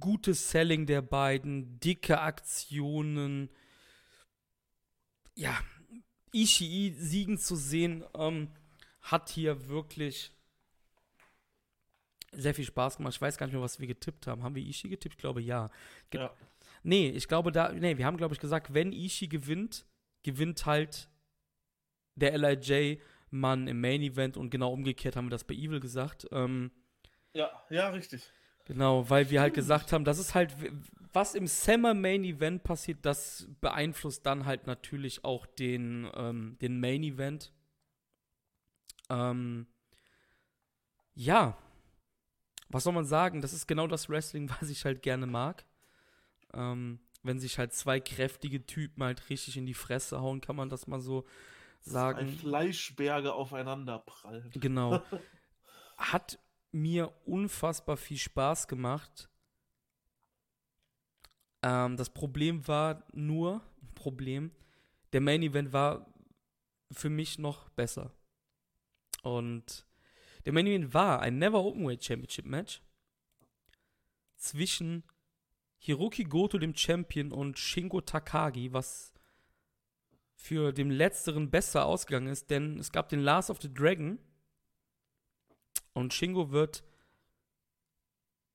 gutes 0.00 0.50
Selling 0.50 0.86
der 0.86 1.02
beiden, 1.02 1.78
dicke 1.80 2.20
Aktionen. 2.20 3.50
Ja, 5.34 5.58
Ishii 6.34 6.94
siegen 6.98 7.38
zu 7.38 7.56
sehen, 7.56 8.04
ähm, 8.14 8.50
hat 9.00 9.30
hier 9.30 9.68
wirklich 9.68 10.32
sehr 12.32 12.54
viel 12.54 12.64
Spaß 12.64 12.96
gemacht. 12.96 13.14
Ich 13.14 13.20
weiß 13.20 13.38
gar 13.38 13.46
nicht 13.46 13.54
mehr, 13.54 13.62
was 13.62 13.78
wir 13.78 13.86
getippt 13.86 14.26
haben. 14.26 14.42
Haben 14.42 14.54
wir 14.54 14.62
Ishii 14.62 14.90
getippt? 14.90 15.14
Ich 15.14 15.20
glaube, 15.20 15.40
ja. 15.40 15.70
Ge 16.10 16.20
ja. 16.20 16.34
Nee, 16.82 17.08
ich 17.10 17.28
glaube, 17.28 17.52
da, 17.52 17.72
nee, 17.72 17.96
wir 17.96 18.04
haben, 18.04 18.16
glaube 18.16 18.34
ich, 18.34 18.40
gesagt, 18.40 18.74
wenn 18.74 18.92
Ishii 18.92 19.28
gewinnt, 19.28 19.86
gewinnt 20.22 20.66
halt 20.66 21.08
der 22.14 22.36
LIJ-Mann 22.36 23.68
im 23.68 23.80
Main 23.80 24.02
Event 24.02 24.36
und 24.36 24.50
genau 24.50 24.72
umgekehrt 24.72 25.16
haben 25.16 25.26
wir 25.26 25.30
das 25.30 25.44
bei 25.44 25.54
Evil 25.54 25.80
gesagt. 25.80 26.26
Ähm, 26.30 26.70
ja, 27.32 27.50
ja, 27.70 27.88
richtig. 27.88 28.30
Genau, 28.66 29.08
weil 29.08 29.30
wir 29.30 29.40
halt 29.40 29.54
gesagt 29.54 29.92
haben, 29.92 30.04
das 30.04 30.18
ist 30.18 30.34
halt, 30.34 30.54
was 31.14 31.34
im 31.34 31.46
Summer 31.46 31.94
Main 31.94 32.24
Event 32.24 32.64
passiert, 32.64 32.98
das 33.02 33.48
beeinflusst 33.60 34.26
dann 34.26 34.46
halt 34.46 34.66
natürlich 34.66 35.24
auch 35.24 35.46
den, 35.46 36.10
ähm, 36.14 36.56
den 36.60 36.80
Main 36.80 37.02
Event. 37.02 37.52
Ähm, 39.08 39.66
ja, 41.14 41.56
was 42.68 42.84
soll 42.84 42.92
man 42.92 43.04
sagen? 43.04 43.40
Das 43.40 43.52
ist 43.52 43.68
genau 43.68 43.86
das 43.86 44.08
Wrestling, 44.08 44.50
was 44.60 44.68
ich 44.70 44.84
halt 44.84 45.02
gerne 45.02 45.26
mag. 45.26 45.64
Ähm, 46.52 47.00
wenn 47.22 47.38
sich 47.38 47.58
halt 47.58 47.72
zwei 47.72 48.00
kräftige 48.00 48.66
Typen 48.66 49.02
halt 49.02 49.30
richtig 49.30 49.56
in 49.56 49.66
die 49.66 49.74
Fresse 49.74 50.20
hauen, 50.20 50.40
kann 50.40 50.56
man 50.56 50.68
das 50.68 50.86
mal 50.86 51.00
so 51.00 51.24
sagen. 51.80 52.18
Ein 52.18 52.36
Fleischberge 52.36 53.32
aufeinander 53.32 54.00
prallen. 54.00 54.50
Genau. 54.54 55.02
Hat 55.96 56.38
mir 56.72 57.12
unfassbar 57.24 57.96
viel 57.96 58.18
Spaß 58.18 58.68
gemacht. 58.68 59.30
Ähm, 61.64 61.96
das 61.96 62.10
Problem 62.10 62.68
war 62.68 63.02
nur, 63.12 63.62
Problem, 63.94 64.52
der 65.14 65.22
Main 65.22 65.42
Event 65.42 65.72
war 65.72 66.06
für 66.92 67.08
mich 67.08 67.38
noch 67.38 67.70
besser. 67.70 68.12
Und 69.22 69.86
der 70.44 70.52
Main 70.52 70.66
Event 70.66 70.92
war 70.92 71.20
ein 71.20 71.38
Never 71.38 71.64
Openweight 71.64 72.04
Championship 72.04 72.44
Match 72.44 72.82
zwischen 74.36 75.04
Hiroki 75.78 76.24
Goto, 76.24 76.58
dem 76.58 76.76
Champion, 76.76 77.32
und 77.32 77.58
Shingo 77.58 78.02
Takagi, 78.02 78.72
was 78.74 79.14
für 80.34 80.72
den 80.72 80.90
letzteren 80.90 81.50
besser 81.50 81.86
ausgegangen 81.86 82.28
ist, 82.28 82.50
denn 82.50 82.78
es 82.78 82.92
gab 82.92 83.08
den 83.08 83.20
Last 83.20 83.48
of 83.48 83.62
the 83.62 83.72
Dragon 83.72 84.18
und 85.94 86.12
Shingo 86.12 86.50
wird 86.50 86.84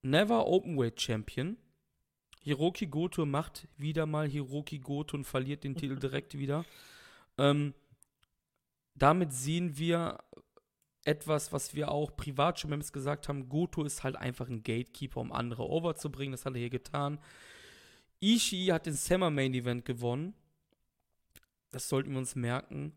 Never 0.03 0.45
Openweight 0.45 1.01
Champion. 1.01 1.57
Hiroki 2.39 2.87
Goto 2.87 3.25
macht 3.25 3.67
wieder 3.77 4.05
mal 4.05 4.27
Hiroki 4.27 4.79
Goto 4.79 5.17
und 5.17 5.25
verliert 5.25 5.63
den 5.63 5.75
Titel 5.75 5.95
direkt 5.99 6.37
wieder. 6.37 6.65
Ähm, 7.37 7.73
damit 8.95 9.31
sehen 9.33 9.77
wir 9.77 10.17
etwas, 11.05 11.53
was 11.53 11.73
wir 11.73 11.91
auch 11.91 12.15
privat 12.15 12.59
schon 12.59 12.69
mehrmals 12.69 12.93
gesagt 12.93 13.29
haben. 13.29 13.49
Goto 13.49 13.83
ist 13.83 14.03
halt 14.03 14.15
einfach 14.15 14.49
ein 14.49 14.63
Gatekeeper, 14.63 15.21
um 15.21 15.31
andere 15.31 15.67
overzubringen. 15.67 16.31
Das 16.31 16.45
hat 16.45 16.53
er 16.53 16.59
hier 16.59 16.69
getan. 16.69 17.19
Ishii 18.21 18.67
hat 18.67 18.85
den 18.85 18.93
Summer 18.93 19.29
Main 19.29 19.53
Event 19.53 19.85
gewonnen. 19.85 20.33
Das 21.71 21.87
sollten 21.87 22.11
wir 22.11 22.19
uns 22.19 22.35
merken. 22.35 22.93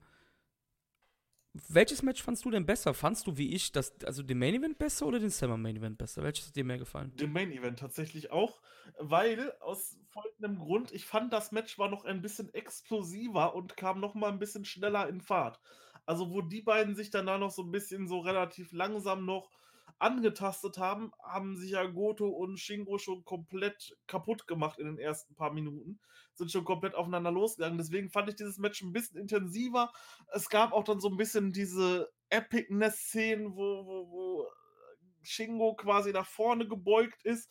Welches 1.68 2.02
Match 2.02 2.22
fandst 2.22 2.44
du 2.44 2.50
denn 2.50 2.64
besser? 2.64 2.94
Fandst 2.94 3.26
du 3.26 3.36
wie 3.36 3.54
ich, 3.54 3.72
das, 3.72 3.94
also 4.04 4.22
den 4.22 4.38
Main 4.38 4.54
Event 4.54 4.78
besser 4.78 5.06
oder 5.06 5.18
den 5.18 5.28
Summer 5.28 5.58
Main 5.58 5.76
Event 5.76 5.98
besser? 5.98 6.22
Welches 6.22 6.46
hat 6.46 6.56
dir 6.56 6.64
mehr 6.64 6.78
gefallen? 6.78 7.14
Den 7.16 7.32
Main 7.32 7.52
Event 7.52 7.78
tatsächlich 7.78 8.30
auch, 8.30 8.62
weil 8.98 9.52
aus 9.60 9.98
folgendem 10.08 10.58
Grund, 10.58 10.92
ich 10.92 11.04
fand 11.04 11.32
das 11.32 11.52
Match 11.52 11.78
war 11.78 11.90
noch 11.90 12.06
ein 12.06 12.22
bisschen 12.22 12.52
explosiver 12.54 13.54
und 13.54 13.76
kam 13.76 14.00
noch 14.00 14.14
mal 14.14 14.30
ein 14.30 14.38
bisschen 14.38 14.64
schneller 14.64 15.08
in 15.08 15.20
Fahrt. 15.20 15.60
Also 16.06 16.30
wo 16.30 16.40
die 16.40 16.62
beiden 16.62 16.94
sich 16.94 17.10
dann 17.10 17.26
da 17.26 17.36
noch 17.36 17.50
so 17.50 17.62
ein 17.62 17.70
bisschen 17.70 18.08
so 18.08 18.20
relativ 18.20 18.72
langsam 18.72 19.26
noch 19.26 19.50
angetastet 20.02 20.78
haben, 20.78 21.12
haben 21.22 21.56
sich 21.56 21.70
ja 21.70 21.84
Goto 21.84 22.28
und 22.28 22.58
Shingo 22.58 22.98
schon 22.98 23.24
komplett 23.24 23.96
kaputt 24.06 24.46
gemacht 24.46 24.78
in 24.78 24.86
den 24.86 24.98
ersten 24.98 25.34
paar 25.34 25.52
Minuten. 25.52 26.00
Sind 26.34 26.50
schon 26.50 26.64
komplett 26.64 26.94
aufeinander 26.94 27.30
losgegangen. 27.30 27.78
Deswegen 27.78 28.10
fand 28.10 28.28
ich 28.28 28.36
dieses 28.36 28.58
Match 28.58 28.82
ein 28.82 28.92
bisschen 28.92 29.18
intensiver. 29.18 29.92
Es 30.32 30.48
gab 30.48 30.72
auch 30.72 30.84
dann 30.84 31.00
so 31.00 31.08
ein 31.08 31.16
bisschen 31.16 31.52
diese 31.52 32.10
Epicness-Szenen, 32.30 33.54
wo, 33.54 33.86
wo, 33.86 34.10
wo 34.10 34.48
Shingo 35.22 35.74
quasi 35.74 36.12
nach 36.12 36.26
vorne 36.26 36.66
gebeugt 36.66 37.22
ist 37.24 37.48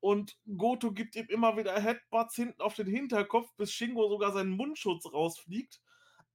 und 0.00 0.38
Goto 0.56 0.92
gibt 0.92 1.16
ihm 1.16 1.26
immer 1.28 1.56
wieder 1.56 1.80
Headbutts 1.80 2.36
hinten 2.36 2.60
auf 2.60 2.74
den 2.74 2.86
Hinterkopf, 2.86 3.52
bis 3.56 3.72
Shingo 3.72 4.08
sogar 4.08 4.32
seinen 4.32 4.50
Mundschutz 4.50 5.12
rausfliegt. 5.12 5.80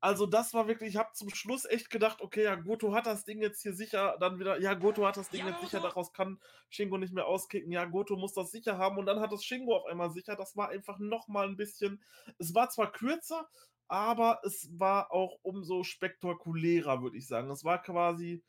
Also 0.04 0.26
das 0.26 0.54
war 0.54 0.68
wirklich, 0.68 0.90
ich 0.90 0.98
habe 0.98 1.14
zum 1.14 1.30
Schluss 1.30 1.64
echt 1.64 1.90
gedacht, 1.90 2.20
okay, 2.20 2.44
ja, 2.44 2.56
Goto 2.56 2.94
hat 2.94 3.06
das 3.06 3.24
Ding 3.24 3.42
jetzt 3.42 3.62
hier 3.62 3.74
sicher, 3.74 4.18
dann 4.20 4.38
wieder, 4.38 4.60
ja, 4.60 4.74
Goto 4.74 5.08
hat 5.08 5.16
das 5.16 5.30
Ding 5.30 5.46
ja, 5.46 5.52
jetzt 5.52 5.62
sicher, 5.62 5.80
daraus 5.80 6.12
kann 6.12 6.42
Shingo 6.70 6.98
nicht 6.98 7.14
mehr 7.14 7.26
auskicken, 7.26 7.72
ja, 7.72 7.86
Goto 7.86 8.18
muss 8.18 8.34
das 8.34 8.52
sicher 8.52 8.78
haben 8.78 8.98
und 8.98 9.06
dann 9.06 9.22
hat 9.22 9.32
das 9.32 9.46
Shingo 9.46 9.78
auf 9.78 9.86
einmal 9.86 10.12
sicher, 10.12 10.36
das 10.36 10.58
war 10.58 10.68
einfach 10.68 11.00
nochmal 11.00 11.48
ein 11.48 11.56
bisschen, 11.56 12.04
es 12.38 12.54
war 12.54 12.70
zwar 12.70 12.92
kürzer, 12.92 13.48
aber 13.88 14.42
es 14.44 14.70
war 14.78 15.10
auch 15.14 15.40
umso 15.42 15.84
spektakulärer, 15.84 17.02
würde 17.02 17.16
ich 17.18 17.26
sagen. 17.26 17.50
Es 17.50 17.64
war 17.64 17.82
quasi, 17.82 18.44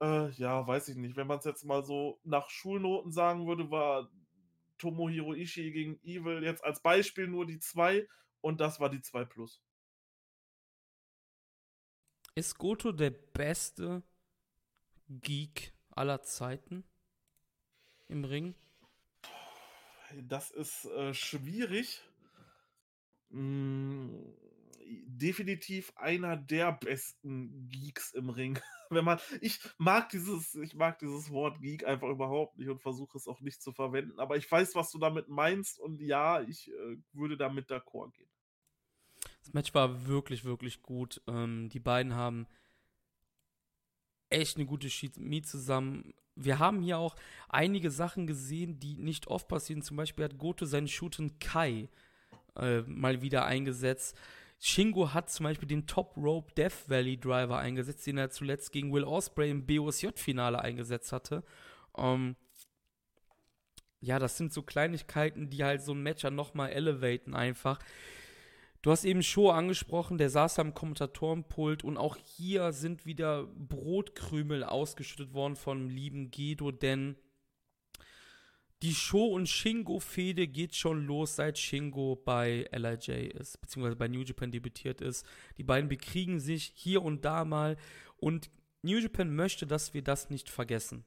äh, 0.00 0.30
ja, 0.30 0.66
weiß 0.66 0.88
ich 0.88 0.96
nicht, 0.96 1.16
wenn 1.16 1.26
man 1.26 1.40
es 1.40 1.44
jetzt 1.44 1.64
mal 1.66 1.84
so 1.84 2.20
nach 2.24 2.48
Schulnoten 2.48 3.12
sagen 3.12 3.46
würde, 3.46 3.70
war 3.70 4.08
Tomohiro 4.78 5.34
Ishii 5.34 5.72
gegen 5.72 6.00
Evil 6.02 6.42
jetzt 6.42 6.64
als 6.64 6.80
Beispiel 6.80 7.28
nur 7.28 7.44
die 7.44 7.58
2 7.58 8.08
und 8.40 8.62
das 8.62 8.80
war 8.80 8.88
die 8.88 9.02
2 9.02 9.26
plus. 9.26 9.62
Ist 12.38 12.58
Goto 12.58 12.92
der 12.92 13.12
beste 13.12 14.02
Geek 15.08 15.72
aller 15.88 16.22
Zeiten 16.22 16.84
im 18.08 18.26
Ring? 18.26 18.54
Das 20.28 20.50
ist 20.50 20.84
äh, 20.84 21.14
schwierig. 21.14 22.02
Hm, 23.30 24.36
definitiv 25.06 25.94
einer 25.96 26.36
der 26.36 26.72
besten 26.72 27.70
Geeks 27.70 28.12
im 28.12 28.28
Ring. 28.28 28.58
Wenn 28.90 29.06
man, 29.06 29.18
ich 29.40 29.58
mag 29.78 30.10
dieses, 30.10 30.56
ich 30.56 30.74
mag 30.74 30.98
dieses 30.98 31.30
Wort 31.30 31.62
Geek 31.62 31.86
einfach 31.86 32.10
überhaupt 32.10 32.58
nicht 32.58 32.68
und 32.68 32.82
versuche 32.82 33.16
es 33.16 33.26
auch 33.26 33.40
nicht 33.40 33.62
zu 33.62 33.72
verwenden. 33.72 34.20
Aber 34.20 34.36
ich 34.36 34.52
weiß, 34.52 34.74
was 34.74 34.90
du 34.90 34.98
damit 34.98 35.28
meinst 35.28 35.80
und 35.80 36.02
ja, 36.02 36.42
ich 36.42 36.70
äh, 36.70 36.98
würde 37.14 37.38
damit 37.38 37.70
d'accord 37.70 38.12
gehen. 38.12 38.35
Das 39.46 39.54
Match 39.54 39.74
war 39.74 40.08
wirklich, 40.08 40.44
wirklich 40.44 40.82
gut. 40.82 41.22
Ähm, 41.28 41.68
die 41.68 41.78
beiden 41.78 42.16
haben 42.16 42.48
echt 44.28 44.56
eine 44.56 44.66
gute 44.66 44.90
Chemie 44.90 45.42
zusammen. 45.42 46.14
Wir 46.34 46.58
haben 46.58 46.82
hier 46.82 46.98
auch 46.98 47.14
einige 47.48 47.92
Sachen 47.92 48.26
gesehen, 48.26 48.80
die 48.80 48.96
nicht 48.96 49.28
oft 49.28 49.46
passieren. 49.46 49.82
Zum 49.82 49.96
Beispiel 49.96 50.24
hat 50.24 50.36
Goto 50.36 50.66
seinen 50.66 50.88
Shooten 50.88 51.38
Kai 51.38 51.88
äh, 52.56 52.80
mal 52.82 53.22
wieder 53.22 53.44
eingesetzt. 53.44 54.18
Shingo 54.58 55.14
hat 55.14 55.30
zum 55.30 55.44
Beispiel 55.44 55.68
den 55.68 55.86
Top 55.86 56.16
Rope 56.16 56.52
Death 56.54 56.88
Valley 56.88 57.16
Driver 57.16 57.58
eingesetzt, 57.58 58.04
den 58.04 58.18
er 58.18 58.30
zuletzt 58.30 58.72
gegen 58.72 58.92
Will 58.92 59.04
Osprey 59.04 59.50
im 59.50 59.64
BOSJ-Finale 59.64 60.60
eingesetzt 60.60 61.12
hatte. 61.12 61.44
Ähm, 61.96 62.34
ja, 64.00 64.18
das 64.18 64.38
sind 64.38 64.52
so 64.52 64.62
Kleinigkeiten, 64.62 65.50
die 65.50 65.62
halt 65.62 65.82
so 65.82 65.92
ein 65.92 66.02
Matcher 66.02 66.32
nochmal 66.32 66.70
elevaten 66.72 67.34
einfach. 67.34 67.78
Du 68.86 68.92
hast 68.92 69.04
eben 69.04 69.24
Show 69.24 69.50
angesprochen, 69.50 70.16
der 70.16 70.30
saß 70.30 70.60
am 70.60 70.72
Kommentatorenpult 70.72 71.82
und 71.82 71.96
auch 71.96 72.16
hier 72.16 72.72
sind 72.72 73.04
wieder 73.04 73.48
Brotkrümel 73.48 74.62
ausgeschüttet 74.62 75.34
worden 75.34 75.56
vom 75.56 75.88
lieben 75.88 76.30
Guido, 76.30 76.70
denn 76.70 77.16
die 78.82 78.94
Show- 78.94 79.34
und 79.34 79.48
Shingo-Fehde 79.48 80.46
geht 80.46 80.76
schon 80.76 81.04
los, 81.04 81.34
seit 81.34 81.58
Shingo 81.58 82.14
bei 82.14 82.68
LIJ 82.70 83.30
ist, 83.30 83.60
beziehungsweise 83.60 83.96
bei 83.96 84.06
New 84.06 84.22
Japan 84.22 84.52
debütiert 84.52 85.00
ist. 85.00 85.26
Die 85.58 85.64
beiden 85.64 85.88
bekriegen 85.88 86.38
sich 86.38 86.70
hier 86.76 87.02
und 87.02 87.24
da 87.24 87.44
mal 87.44 87.76
und 88.18 88.52
New 88.82 88.98
Japan 88.98 89.34
möchte, 89.34 89.66
dass 89.66 89.94
wir 89.94 90.02
das 90.02 90.30
nicht 90.30 90.48
vergessen. 90.48 91.04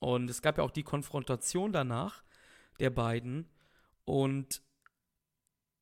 Und 0.00 0.28
es 0.28 0.42
gab 0.42 0.58
ja 0.58 0.64
auch 0.64 0.72
die 0.72 0.82
Konfrontation 0.82 1.70
danach 1.70 2.24
der 2.80 2.90
beiden 2.90 3.48
und 4.04 4.60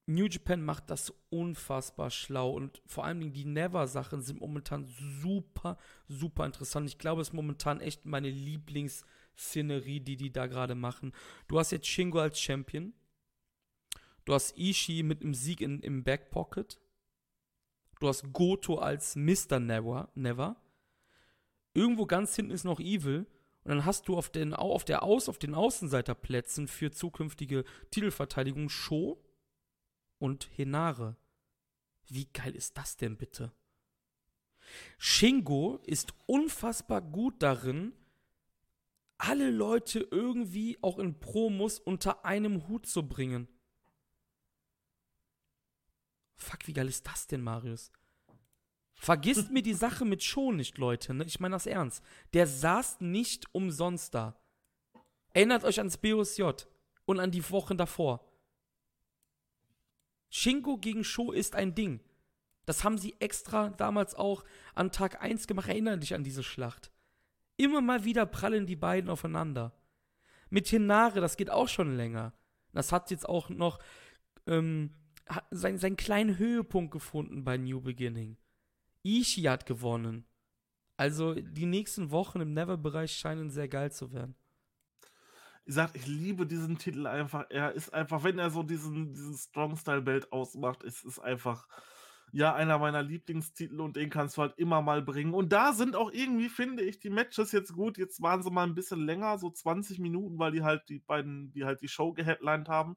New 0.09 0.24
Japan 0.24 0.62
macht 0.62 0.89
das 0.89 1.12
unfassbar 1.28 2.10
schlau 2.10 2.52
und 2.52 2.80
vor 2.86 3.05
allem 3.05 3.30
die 3.30 3.44
Never-Sachen 3.44 4.22
sind 4.22 4.40
momentan 4.40 4.86
super, 4.86 5.76
super 6.09 6.47
interessant. 6.47 6.89
Ich 6.89 6.97
glaube, 6.97 7.20
es 7.20 7.28
ist 7.28 7.35
momentan 7.35 7.82
echt 7.82 8.06
meine 8.06 8.30
Lieblingsszenerie, 8.30 10.01
die 10.01 10.16
die 10.16 10.32
da 10.32 10.47
gerade 10.47 10.74
machen. 10.74 11.12
Du 11.47 11.59
hast 11.59 11.72
jetzt 11.72 11.89
Shingo 11.89 12.20
als 12.20 12.40
Champion. 12.40 12.94
Du 14.24 14.32
hast 14.32 14.56
Ishii 14.56 15.02
mit 15.02 15.20
einem 15.20 15.35
Sieg 15.35 15.60
in, 15.60 15.80
im 15.80 16.05
Backpocket. 16.05 16.80
Du 18.01 18.09
hast 18.09 18.32
Goto 18.32 18.78
als 18.78 19.14
Mr. 19.14 19.60
Never. 19.60 20.10
Never. 20.14 20.56
Irgendwo 21.74 22.06
ganz 22.06 22.35
hinten 22.35 22.52
ist 22.52 22.64
noch 22.64 22.80
Evil. 22.80 23.26
Und 23.64 23.70
dann 23.72 23.85
hast 23.85 24.09
du 24.09 24.16
auf 24.16 24.30
den, 24.30 24.55
auf 24.55 24.86
der 24.86 25.02
Aus, 25.02 25.28
auf 25.28 25.39
den 25.39 25.55
Außenseiterplätzen 25.55 26.66
für 26.66 26.90
zukünftige 26.90 27.64
Titelverteidigung 27.90 28.70
Show 28.70 29.22
und 30.19 30.49
Henare. 30.57 31.16
Wie 32.07 32.27
geil 32.27 32.55
ist 32.55 32.77
das 32.77 32.97
denn 32.97 33.16
bitte? 33.16 33.53
Shingo 34.99 35.81
ist 35.85 36.15
unfassbar 36.27 37.01
gut 37.01 37.43
darin, 37.43 37.93
alle 39.19 39.51
Leute 39.51 40.01
irgendwie 40.11 40.78
auch 40.82 40.99
in 40.99 41.19
Promos 41.19 41.78
unter 41.78 42.24
einem 42.24 42.69
Hut 42.69 42.86
zu 42.86 43.07
bringen. 43.07 43.49
Fuck, 46.36 46.66
wie 46.66 46.73
geil 46.73 46.89
ist 46.89 47.07
das 47.07 47.27
denn, 47.27 47.43
Marius? 47.43 47.90
Vergisst 48.95 49.51
mir 49.51 49.62
die 49.62 49.74
Sache 49.74 50.05
mit 50.05 50.23
Show 50.23 50.53
nicht, 50.53 50.78
Leute. 50.78 51.15
Ne? 51.15 51.24
Ich 51.24 51.40
meine 51.40 51.55
das 51.55 51.66
ernst. 51.66 52.03
Der 52.32 52.47
saß 52.47 53.01
nicht 53.01 53.47
umsonst 53.53 54.15
da. 54.15 54.40
Erinnert 55.32 55.65
euch 55.65 55.78
ans 55.78 55.99
BOSJ 55.99 56.43
und 57.05 57.20
an 57.20 57.31
die 57.31 57.49
Wochen 57.51 57.77
davor. 57.77 58.27
Shingo 60.30 60.78
gegen 60.78 61.05
Sho 61.05 61.32
ist 61.32 61.55
ein 61.55 61.74
Ding. 61.74 62.00
Das 62.66 62.84
haben 62.84 62.98
sie 62.98 63.16
extra 63.20 63.70
damals 63.70 64.14
auch 64.14 64.44
an 64.74 64.92
Tag 64.92 65.22
1 65.22 65.46
gemacht. 65.46 65.68
Erinnere 65.68 65.98
dich 65.98 66.14
an 66.14 66.24
diese 66.24 66.42
Schlacht. 66.42 66.92
Immer 67.56 67.80
mal 67.80 68.05
wieder 68.05 68.26
prallen 68.26 68.66
die 68.66 68.76
beiden 68.76 69.10
aufeinander. 69.10 69.72
Mit 70.50 70.68
Hinare, 70.68 71.20
das 71.20 71.36
geht 71.36 71.50
auch 71.50 71.68
schon 71.68 71.96
länger. 71.96 72.34
Das 72.72 72.92
hat 72.92 73.10
jetzt 73.10 73.28
auch 73.28 73.48
noch 73.48 73.78
ähm, 74.46 74.94
seinen, 75.50 75.78
seinen 75.78 75.96
kleinen 75.96 76.38
Höhepunkt 76.38 76.92
gefunden 76.92 77.44
bei 77.44 77.56
New 77.56 77.80
Beginning. 77.80 78.36
Ishii 79.02 79.44
hat 79.44 79.66
gewonnen. 79.66 80.26
Also 80.96 81.34
die 81.34 81.66
nächsten 81.66 82.10
Wochen 82.10 82.40
im 82.40 82.52
Never-Bereich 82.52 83.12
scheinen 83.12 83.50
sehr 83.50 83.68
geil 83.68 83.92
zu 83.92 84.12
werden 84.12 84.34
wie 85.69 85.73
gesagt, 85.73 85.97
ich 85.97 86.07
liebe 86.07 86.47
diesen 86.47 86.78
Titel 86.78 87.07
einfach. 87.07 87.45
Er 87.51 87.73
ist 87.73 87.93
einfach, 87.93 88.24
wenn 88.24 88.39
er 88.39 88.49
so 88.49 88.62
diesen, 88.62 89.12
diesen 89.12 89.36
Strong-Style-Belt 89.36 90.32
ausmacht, 90.32 90.82
ist 90.82 91.05
es 91.05 91.19
einfach 91.19 91.69
ja 92.32 92.55
einer 92.55 92.78
meiner 92.78 93.02
Lieblingstitel 93.02 93.80
und 93.80 93.96
den 93.96 94.10
kannst 94.10 94.36
du 94.36 94.42
halt 94.42 94.59
immer 94.59 94.82
mal 94.82 95.02
bringen. 95.02 95.34
Und 95.34 95.52
da 95.52 95.72
sind 95.72 95.96
auch 95.96 96.10
irgendwie, 96.12 96.48
finde 96.48 96.82
ich, 96.82 97.00
die 97.00 97.10
Matches 97.10 97.52
jetzt 97.52 97.72
gut. 97.72 97.98
Jetzt 97.98 98.20
waren 98.22 98.42
sie 98.42 98.50
mal 98.50 98.64
ein 98.64 98.74
bisschen 98.74 99.05
länger, 99.05 99.38
so 99.38 99.50
20 99.50 99.98
Minuten, 99.98 100.38
weil 100.38 100.52
die 100.52 100.62
halt 100.62 100.88
die 100.88 101.00
beiden, 101.00 101.52
die 101.52 101.64
halt 101.64 101.80
die 101.82 101.88
Show 101.88 102.12
geheadlined 102.12 102.68
haben. 102.68 102.96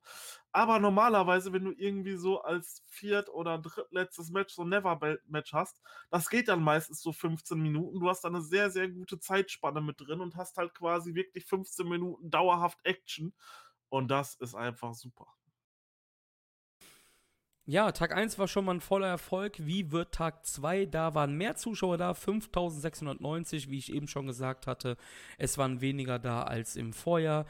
Aber 0.52 0.80
normalerweise, 0.80 1.54
wenn 1.54 1.64
du 1.66 1.72
irgendwie 1.72 2.16
so 2.18 2.42
als 2.42 2.84
viert- 2.90 3.30
oder 3.30 3.58
drittletztes 3.58 4.32
Match 4.32 4.54
so 4.54 4.64
ein 4.64 4.70
Never-Match 4.70 5.54
hast, 5.54 5.82
das 6.10 6.30
geht 6.30 6.48
dann 6.50 6.62
meistens 6.64 7.02
so 7.02 7.14
15 7.14 7.60
Minuten. 7.62 8.00
Du 8.00 8.10
hast 8.10 8.22
da 8.24 8.30
eine 8.30 8.42
sehr, 8.42 8.70
sehr 8.70 8.90
gute 8.90 9.20
Zeitspanne 9.20 9.82
mit 9.82 10.00
drin 10.02 10.20
und 10.22 10.36
hast 10.36 10.58
halt 10.58 10.74
quasi 10.74 11.16
wirklich 11.16 11.46
15 11.46 11.88
Minuten 11.88 12.30
dauerhaft 12.30 12.80
Action. 12.84 13.34
Und 13.90 14.10
das 14.10 14.36
ist 14.36 14.56
einfach 14.56 14.94
super. 14.94 15.28
Ja, 17.66 17.92
Tag 17.92 18.16
1 18.16 18.40
war 18.40 18.48
schon 18.48 18.66
mal 18.66 18.74
ein 18.74 18.82
voller 18.82 19.08
Erfolg. 19.08 19.56
Wie 19.60 19.92
wird 19.92 20.14
Tag 20.14 20.46
2? 20.46 20.88
Da 20.88 21.14
waren 21.14 21.36
mehr 21.36 21.56
Zuschauer 21.56 21.98
da, 21.98 22.14
5690, 22.14 23.70
wie 23.70 23.78
ich 23.78 23.94
eben 23.94 24.08
schon 24.08 24.26
gesagt 24.26 24.66
hatte. 24.66 24.98
Es 25.38 25.58
waren 25.60 25.80
weniger 25.80 26.18
da 26.18 26.44
als 26.44 26.76
im 26.76 26.92
Vorjahr. 26.92 27.46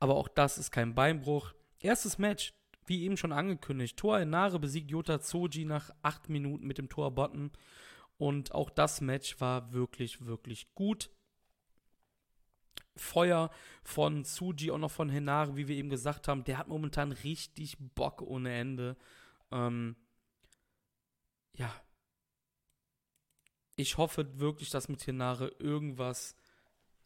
Aber 0.00 0.16
auch 0.16 0.26
das 0.26 0.58
ist 0.58 0.72
kein 0.72 0.94
Beinbruch. 0.96 1.52
Erstes 1.78 2.18
Match, 2.18 2.52
wie 2.86 3.04
eben 3.04 3.16
schon 3.16 3.32
angekündigt. 3.32 3.96
Tor 3.96 4.18
Enare 4.18 4.58
besiegt 4.58 4.90
Yota 4.90 5.20
Tsoji 5.20 5.64
nach 5.64 5.90
8 6.02 6.28
Minuten 6.28 6.66
mit 6.66 6.78
dem 6.78 6.88
Tor-Button. 6.88 7.52
Und 8.18 8.52
auch 8.52 8.68
das 8.68 9.00
Match 9.00 9.40
war 9.40 9.72
wirklich, 9.72 10.26
wirklich 10.26 10.74
gut. 10.74 11.08
Feuer 12.96 13.50
von 13.84 14.24
Tsuji, 14.24 14.72
auch 14.72 14.78
noch 14.78 14.90
von 14.90 15.08
Henare, 15.08 15.56
wie 15.56 15.68
wir 15.68 15.76
eben 15.76 15.88
gesagt 15.88 16.26
haben. 16.26 16.42
Der 16.44 16.58
hat 16.58 16.66
momentan 16.66 17.12
richtig 17.12 17.76
Bock 17.78 18.22
ohne 18.22 18.52
Ende. 18.52 18.96
Ähm, 19.52 19.96
ja. 21.54 21.72
Ich 23.76 23.96
hoffe 23.96 24.38
wirklich, 24.38 24.70
dass 24.70 24.88
mit 24.88 25.02
Hinare 25.02 25.48
irgendwas 25.58 26.36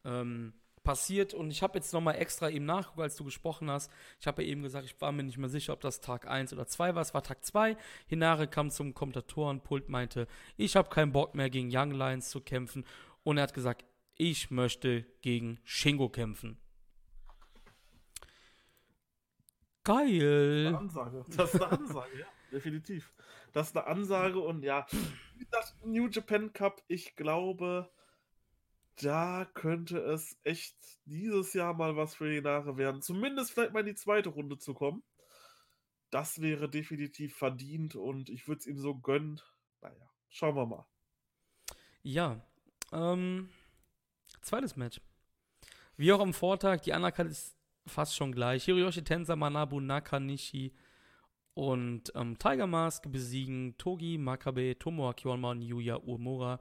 ähm, 0.04 0.54
passiert. 0.82 1.34
Und 1.34 1.50
ich 1.50 1.62
habe 1.62 1.78
jetzt 1.78 1.92
nochmal 1.92 2.16
extra 2.16 2.48
eben 2.48 2.64
nachgeguckt, 2.64 3.00
als 3.00 3.16
du 3.16 3.24
gesprochen 3.24 3.70
hast. 3.70 3.90
Ich 4.20 4.26
habe 4.26 4.42
ja 4.42 4.48
eben 4.48 4.62
gesagt, 4.62 4.84
ich 4.84 5.00
war 5.00 5.12
mir 5.12 5.24
nicht 5.24 5.38
mehr 5.38 5.48
sicher, 5.48 5.72
ob 5.72 5.80
das 5.80 6.00
Tag 6.00 6.26
1 6.26 6.52
oder 6.52 6.66
2 6.66 6.94
war. 6.94 7.02
Es 7.02 7.14
war 7.14 7.22
Tag 7.22 7.44
2. 7.44 7.76
Hinare 8.06 8.48
kam 8.48 8.70
zum 8.70 8.94
Kommentatorenpult, 8.94 9.88
meinte, 9.88 10.26
ich 10.56 10.76
habe 10.76 10.88
keinen 10.88 11.12
Bock 11.12 11.34
mehr 11.34 11.50
gegen 11.50 11.70
Young 11.72 11.90
Lions 11.90 12.30
zu 12.30 12.40
kämpfen. 12.40 12.84
Und 13.24 13.36
er 13.36 13.44
hat 13.44 13.54
gesagt, 13.54 13.84
ich 14.14 14.50
möchte 14.50 15.04
gegen 15.20 15.58
Shingo 15.64 16.08
kämpfen. 16.08 16.58
Geil. 19.84 20.64
Das 20.64 20.66
ist 20.66 20.66
eine 20.66 20.78
Ansage. 20.78 21.24
Das 21.36 21.54
ist 21.54 21.62
eine 21.62 21.78
Ansage, 21.78 22.18
ja 22.20 22.26
definitiv. 22.52 23.12
Das 23.52 23.68
ist 23.68 23.76
eine 23.76 23.86
Ansage 23.86 24.40
und 24.40 24.62
ja, 24.62 24.86
das 25.50 25.74
New 25.84 26.08
Japan 26.08 26.52
Cup, 26.52 26.82
ich 26.88 27.16
glaube, 27.16 27.90
da 28.96 29.44
könnte 29.54 29.98
es 29.98 30.38
echt 30.44 30.76
dieses 31.04 31.52
Jahr 31.52 31.74
mal 31.74 31.96
was 31.96 32.14
für 32.14 32.30
die 32.30 32.40
Nache 32.40 32.76
werden. 32.76 33.02
Zumindest 33.02 33.52
vielleicht 33.52 33.72
mal 33.72 33.80
in 33.80 33.86
die 33.86 33.94
zweite 33.94 34.30
Runde 34.30 34.58
zu 34.58 34.74
kommen. 34.74 35.02
Das 36.10 36.40
wäre 36.40 36.68
definitiv 36.68 37.36
verdient 37.36 37.94
und 37.94 38.30
ich 38.30 38.48
würde 38.48 38.60
es 38.60 38.66
ihm 38.66 38.78
so 38.78 38.94
gönnen. 38.94 39.40
Naja, 39.82 40.10
schauen 40.28 40.56
wir 40.56 40.66
mal. 40.66 40.86
Ja, 42.02 42.40
ähm, 42.92 43.50
zweites 44.40 44.76
Match. 44.76 45.00
Wie 45.96 46.12
auch 46.12 46.20
am 46.20 46.32
Vortag, 46.32 46.80
die 46.82 46.92
Anerkannung 46.92 47.32
ist 47.32 47.56
fast 47.86 48.14
schon 48.16 48.32
gleich. 48.32 48.64
Hiroyoshi 48.64 49.02
Tensa, 49.02 49.36
Manabu 49.36 49.80
Nakanishi 49.80 50.72
und 51.56 52.12
ähm, 52.14 52.38
Tiger 52.38 52.66
Mask 52.66 53.10
besiegen 53.10 53.78
Togi, 53.78 54.18
Makabe, 54.18 54.78
Tomoaki 54.78 55.22
Honma 55.22 55.52
und 55.52 55.62
Yuya 55.62 55.96
Uemura. 55.96 56.60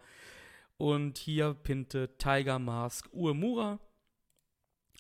Und 0.78 1.18
hier 1.18 1.54
pinte 1.54 2.16
Tiger 2.18 2.60
Mask 2.60 3.10
Uemura. 3.12 3.82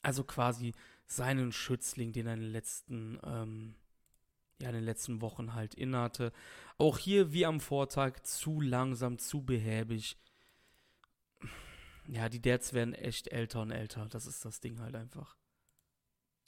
Also 0.01 0.25
quasi 0.25 0.73
seinen 1.07 1.53
Schützling, 1.53 2.11
den 2.11 2.27
er 2.27 2.33
in 2.33 2.41
den 2.41 2.51
letzten 2.51 3.19
ähm, 3.23 3.75
ja, 4.61 4.67
in 4.67 4.75
den 4.75 4.83
letzten 4.83 5.21
Wochen 5.21 5.53
halt 5.53 5.75
innehatte. 5.75 6.33
Auch 6.77 6.97
hier 6.97 7.31
wie 7.31 7.45
am 7.45 7.61
Vortag 7.61 8.19
zu 8.23 8.59
langsam, 8.59 9.17
zu 9.17 9.45
behäbig. 9.45 10.17
Ja, 12.05 12.27
die 12.27 12.41
Dads 12.41 12.73
werden 12.73 12.93
echt 12.93 13.29
älter 13.29 13.61
und 13.61 13.71
älter. 13.71 14.07
Das 14.09 14.27
ist 14.27 14.43
das 14.43 14.59
Ding 14.59 14.81
halt 14.81 14.95
einfach. 14.95 15.37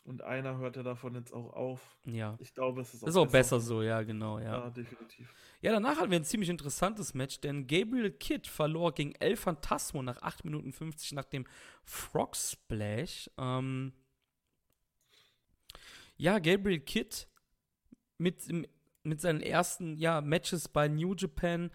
Und 0.07 0.21
einer 0.21 0.57
hört 0.57 0.77
ja 0.77 0.83
davon 0.83 1.15
jetzt 1.15 1.33
auch 1.33 1.51
auf. 1.51 1.97
Ja. 2.05 2.37
Ich 2.39 2.53
glaube, 2.53 2.79
es 2.79 2.93
ist 2.93 3.03
auch, 3.03 3.07
ist 3.09 3.17
auch 3.17 3.25
besser, 3.25 3.57
besser 3.57 3.59
so, 3.59 3.81
ja, 3.81 4.03
genau, 4.03 4.39
ja. 4.39 4.59
Ja, 4.59 4.69
definitiv. 4.69 5.33
Ja, 5.59 5.73
danach 5.73 5.97
hatten 5.97 6.11
wir 6.11 6.17
ein 6.17 6.23
ziemlich 6.23 6.49
interessantes 6.49 7.13
Match, 7.13 7.41
denn 7.41 7.67
Gabriel 7.67 8.11
Kidd 8.11 8.47
verlor 8.47 8.93
gegen 8.93 9.15
El 9.15 9.35
Phantasmo 9.35 10.01
nach 10.01 10.21
8 10.21 10.45
Minuten 10.45 10.71
50 10.71 11.11
nach 11.11 11.25
dem 11.25 11.45
Frog 11.83 12.37
Splash. 12.37 13.29
Ähm 13.37 13.91
ja, 16.15 16.39
Gabriel 16.39 16.79
Kidd 16.79 17.27
mit, 18.17 18.43
mit 19.03 19.19
seinen 19.19 19.41
ersten 19.41 19.97
ja, 19.97 20.21
Matches 20.21 20.69
bei 20.69 20.87
New 20.87 21.15
Japan. 21.15 21.69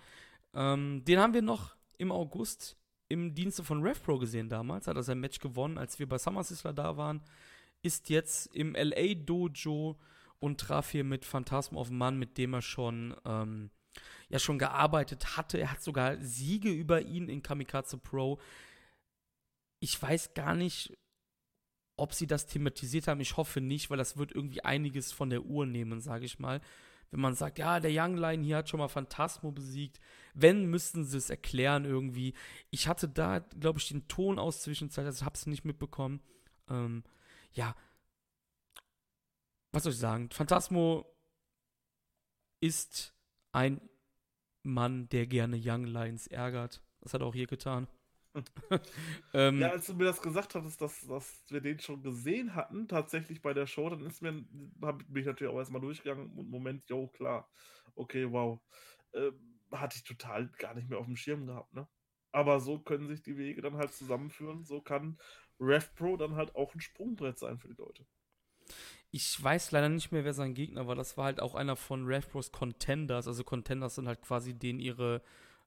Ähm, 0.55 1.05
den 1.05 1.19
haben 1.19 1.35
wir 1.35 1.43
noch 1.43 1.77
im 1.99 2.11
August 2.11 2.79
im 3.11 3.35
Dienste 3.35 3.63
von 3.63 3.83
RevPro 3.83 4.19
gesehen 4.19 4.49
damals. 4.49 4.87
Hat 4.87 4.97
er 4.97 5.03
sein 5.03 5.21
Match 5.21 5.39
gewonnen, 5.39 5.77
als 5.77 5.99
wir 5.99 6.09
bei 6.09 6.17
Summer 6.17 6.43
Sizzler 6.43 6.73
da 6.73 6.97
waren 6.97 7.21
ist 7.83 8.09
jetzt 8.09 8.55
im 8.55 8.75
LA 8.75 9.15
Dojo 9.15 9.99
und 10.39 10.61
traf 10.61 10.91
hier 10.91 11.05
mit 11.05 11.25
Phantasm 11.25 11.77
of 11.77 11.91
Mann, 11.91 12.19
mit 12.19 12.39
dem 12.39 12.55
er 12.55 12.63
schon, 12.63 13.15
ähm, 13.25 13.71
ja, 14.29 14.39
schon 14.39 14.59
gearbeitet 14.59 15.37
hatte. 15.37 15.59
Er 15.59 15.73
hat 15.73 15.83
sogar 15.83 16.17
Siege 16.21 16.71
über 16.71 17.03
ihn 17.03 17.29
in 17.29 17.43
Kamikaze 17.43 17.99
Pro. 17.99 18.41
Ich 19.81 20.01
weiß 20.01 20.35
gar 20.35 20.55
nicht, 20.55 20.97
ob 21.97 22.15
sie 22.15 22.27
das 22.27 22.47
thematisiert 22.47 23.09
haben. 23.09 23.21
Ich 23.21 23.37
hoffe 23.37 23.61
nicht, 23.61 23.91
weil 23.91 23.99
das 23.99 24.17
wird 24.17 24.33
irgendwie 24.33 24.65
einiges 24.65 25.13
von 25.13 25.31
der 25.31 25.45
Uhr 25.45 25.67
nehmen, 25.67 26.01
sage 26.01 26.25
ich 26.25 26.39
mal. 26.39 26.61
Wenn 27.13 27.21
man 27.21 27.35
sagt, 27.35 27.59
ja, 27.59 27.79
der 27.79 27.93
Young 27.93 28.17
Line 28.17 28.43
hier 28.43 28.57
hat 28.57 28.71
schon 28.71 28.81
mal 28.81 28.89
Phantasmo 28.89 29.53
besiegt. 29.53 30.01
Wenn, 30.33 30.67
müssten 30.67 31.05
sie 31.05 31.19
es 31.19 31.29
erklären 31.29 31.85
irgendwie. 31.85 32.33
Ich 32.71 32.89
hatte 32.89 33.07
da, 33.07 33.41
glaube 33.41 33.79
ich, 33.79 33.89
den 33.89 34.09
Ton 34.09 34.39
aus 34.39 34.63
Zwischenzeit, 34.63 35.05
also 35.05 35.27
habe 35.27 35.35
es 35.35 35.47
nicht 35.47 35.65
mitbekommen. 35.65 36.21
Ähm, 36.71 37.05
ja, 37.53 37.75
was 39.73 39.85
soll 39.85 39.93
ich 39.93 39.99
sagen? 39.99 40.31
Phantasmo 40.31 41.07
ist 42.61 43.15
ein 43.53 43.81
Mann, 44.63 45.09
der 45.09 45.27
gerne 45.27 45.61
Young 45.61 45.85
Lions 45.85 46.27
ärgert. 46.27 46.83
Das 47.01 47.15
hat 47.15 47.23
er 47.23 47.27
auch 47.27 47.35
hier 47.35 47.47
getan. 47.47 47.89
ähm, 49.35 49.61
ja, 49.61 49.71
als 49.71 49.87
du 49.87 49.95
mir 49.95 50.05
das 50.05 50.23
gesagt 50.23 50.55
hattest, 50.55 50.81
dass, 50.81 51.07
dass 51.07 51.45
wir 51.49 51.61
den 51.61 51.81
schon 51.81 52.03
gesehen 52.03 52.55
hatten, 52.55 52.89
tatsächlich 52.89 53.43
bei 53.43 53.53
der 53.53 53.67
Show, 53.67 53.91
dann 53.91 54.07
ist 54.07 54.23
mir, 54.23 54.45
habe 54.81 55.05
ich 55.19 55.27
natürlich 55.27 55.53
auch 55.53 55.59
erstmal 55.59 55.83
durchgegangen 55.83 56.31
und 56.31 56.49
Moment, 56.49 56.89
jo, 56.89 57.09
klar, 57.09 57.51
okay, 57.95 58.31
wow. 58.31 58.61
Äh, 59.13 59.33
hatte 59.73 59.97
ich 59.97 60.05
total 60.05 60.49
gar 60.59 60.75
nicht 60.75 60.89
mehr 60.89 60.99
auf 60.99 61.07
dem 61.07 61.17
Schirm 61.17 61.47
gehabt, 61.47 61.73
ne? 61.75 61.89
Aber 62.31 62.61
so 62.61 62.79
können 62.79 63.09
sich 63.09 63.23
die 63.23 63.37
Wege 63.37 63.61
dann 63.61 63.77
halt 63.77 63.93
zusammenführen. 63.93 64.65
So 64.65 64.81
kann 64.81 65.19
RevPro 65.63 66.17
dann 66.17 66.35
halt 66.35 66.55
auch 66.55 66.75
ein 66.75 66.81
Sprungbrett 66.81 67.39
sein 67.39 67.59
für 67.59 67.69
die 67.69 67.75
Leute. 67.75 68.05
Ich 69.11 69.43
weiß 69.43 69.73
leider 69.73 69.89
nicht 69.89 70.11
mehr, 70.11 70.25
wer 70.25 70.33
sein 70.33 70.55
Gegner 70.55 70.87
war. 70.87 70.95
Das 70.95 71.17
war 71.17 71.27
halt 71.27 71.41
auch 71.41 71.55
einer 71.55 71.77
von 71.77 72.07
RevPros 72.07 72.51
Contenders. 72.51 73.29
Also 73.29 73.45
Contenders 73.45 73.97
sind 73.97 74.09
halt 74.09 74.23
quasi 74.23 74.55
denen 74.55 74.81
ihre 74.81 75.23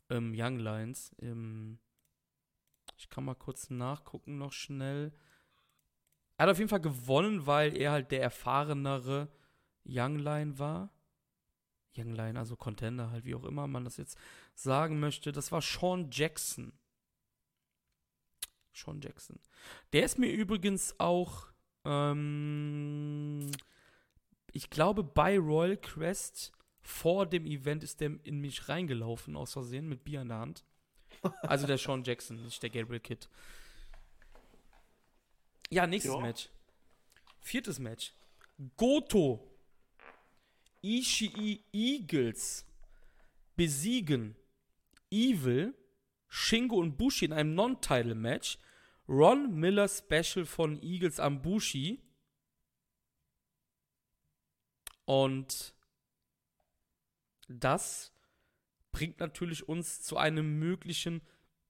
ähm, 0.10 0.34
Young 0.36 0.60
Lions. 0.60 1.16
Ähm, 1.20 1.80
ich 2.98 3.10
kann 3.10 3.26
mal 3.26 3.36
kurz 3.36 3.70
nachgucken 3.70 4.38
noch 4.38 4.52
schnell. 4.52 5.14
Er 6.38 6.44
hat 6.44 6.52
auf 6.52 6.58
jeden 6.58 6.70
Fall 6.70 6.82
gewonnen, 6.82 7.46
weil 7.46 7.78
er 7.78 7.92
halt 7.92 8.12
der 8.12 8.22
erfahrenere 8.22 9.30
Young 9.86 10.18
Lion 10.20 10.58
war. 10.60 10.90
Young 11.98 12.14
Lion, 12.14 12.38
also 12.38 12.56
Contender 12.56 13.12
halt, 13.12 13.26
wie 13.26 13.36
auch 13.36 13.46
immer 13.46 13.68
man 13.68 13.86
das 13.86 13.98
jetzt 13.98 14.18
sagen 14.54 15.00
möchte. 15.00 15.32
Das 15.32 15.52
war 15.52 15.62
Sean 15.62 16.10
Jackson. 16.12 16.74
Sean 18.76 18.99
Jackson. 19.02 19.39
Der 19.93 20.03
ist 20.03 20.19
mir 20.19 20.31
übrigens 20.31 20.99
auch, 20.99 21.47
ähm, 21.85 23.49
ich 24.52 24.69
glaube, 24.69 25.03
bei 25.03 25.38
Royal 25.39 25.77
Crest 25.77 26.52
vor 26.81 27.26
dem 27.26 27.45
Event 27.45 27.84
ist 27.84 28.02
der 28.02 28.11
in 28.23 28.39
mich 28.41 28.69
reingelaufen, 28.69 29.35
aus 29.35 29.53
Versehen, 29.53 29.88
mit 29.88 30.03
Bier 30.03 30.22
in 30.22 30.30
der 30.30 30.39
Hand. 30.39 30.64
Also 31.41 31.65
der 31.65 31.77
Sean 31.77 32.03
Jackson, 32.03 32.43
nicht 32.43 32.61
der 32.61 32.69
Gabriel 32.69 32.99
Kidd. 32.99 33.27
Ja, 35.69 35.88
nächstes 35.88 36.14
jo. 36.14 36.19
Match. 36.19 36.49
Viertes 37.39 37.80
Match. 37.80 38.14
Goto. 38.77 39.52
Ishii 40.84 41.64
Eagles 41.73 42.65
besiegen 43.56 44.35
Evil, 45.10 45.73
Shingo 46.27 46.77
und 46.77 46.97
Bushi 46.97 47.26
in 47.26 47.34
einem 47.34 47.56
Non-Title-Match 47.56 48.57
Ron 49.07 49.53
Miller 49.56 49.88
Special 49.88 50.45
von 50.45 50.81
Eagles 50.81 51.19
am 51.19 51.41
Bushi. 51.41 52.02
Und 55.06 55.76
das 57.47 58.11
bringt 58.91 59.19
natürlich 59.19 59.68
uns 59.69 60.02
zu 60.02 60.18
einem 60.18 60.57
möglichen 60.57 61.22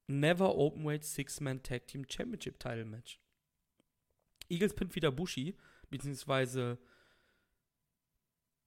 Never 0.07 0.56
Openweight 0.56 1.03
Six-Man 1.03 1.64
Tag 1.64 1.88
Team 1.88 2.06
Championship 2.07 2.60
Title 2.60 2.86
Match. 2.86 3.19
Eagles 4.48 4.76
pinnt 4.76 4.95
wieder 4.95 5.11
Bushi, 5.11 5.57
beziehungsweise 5.90 6.77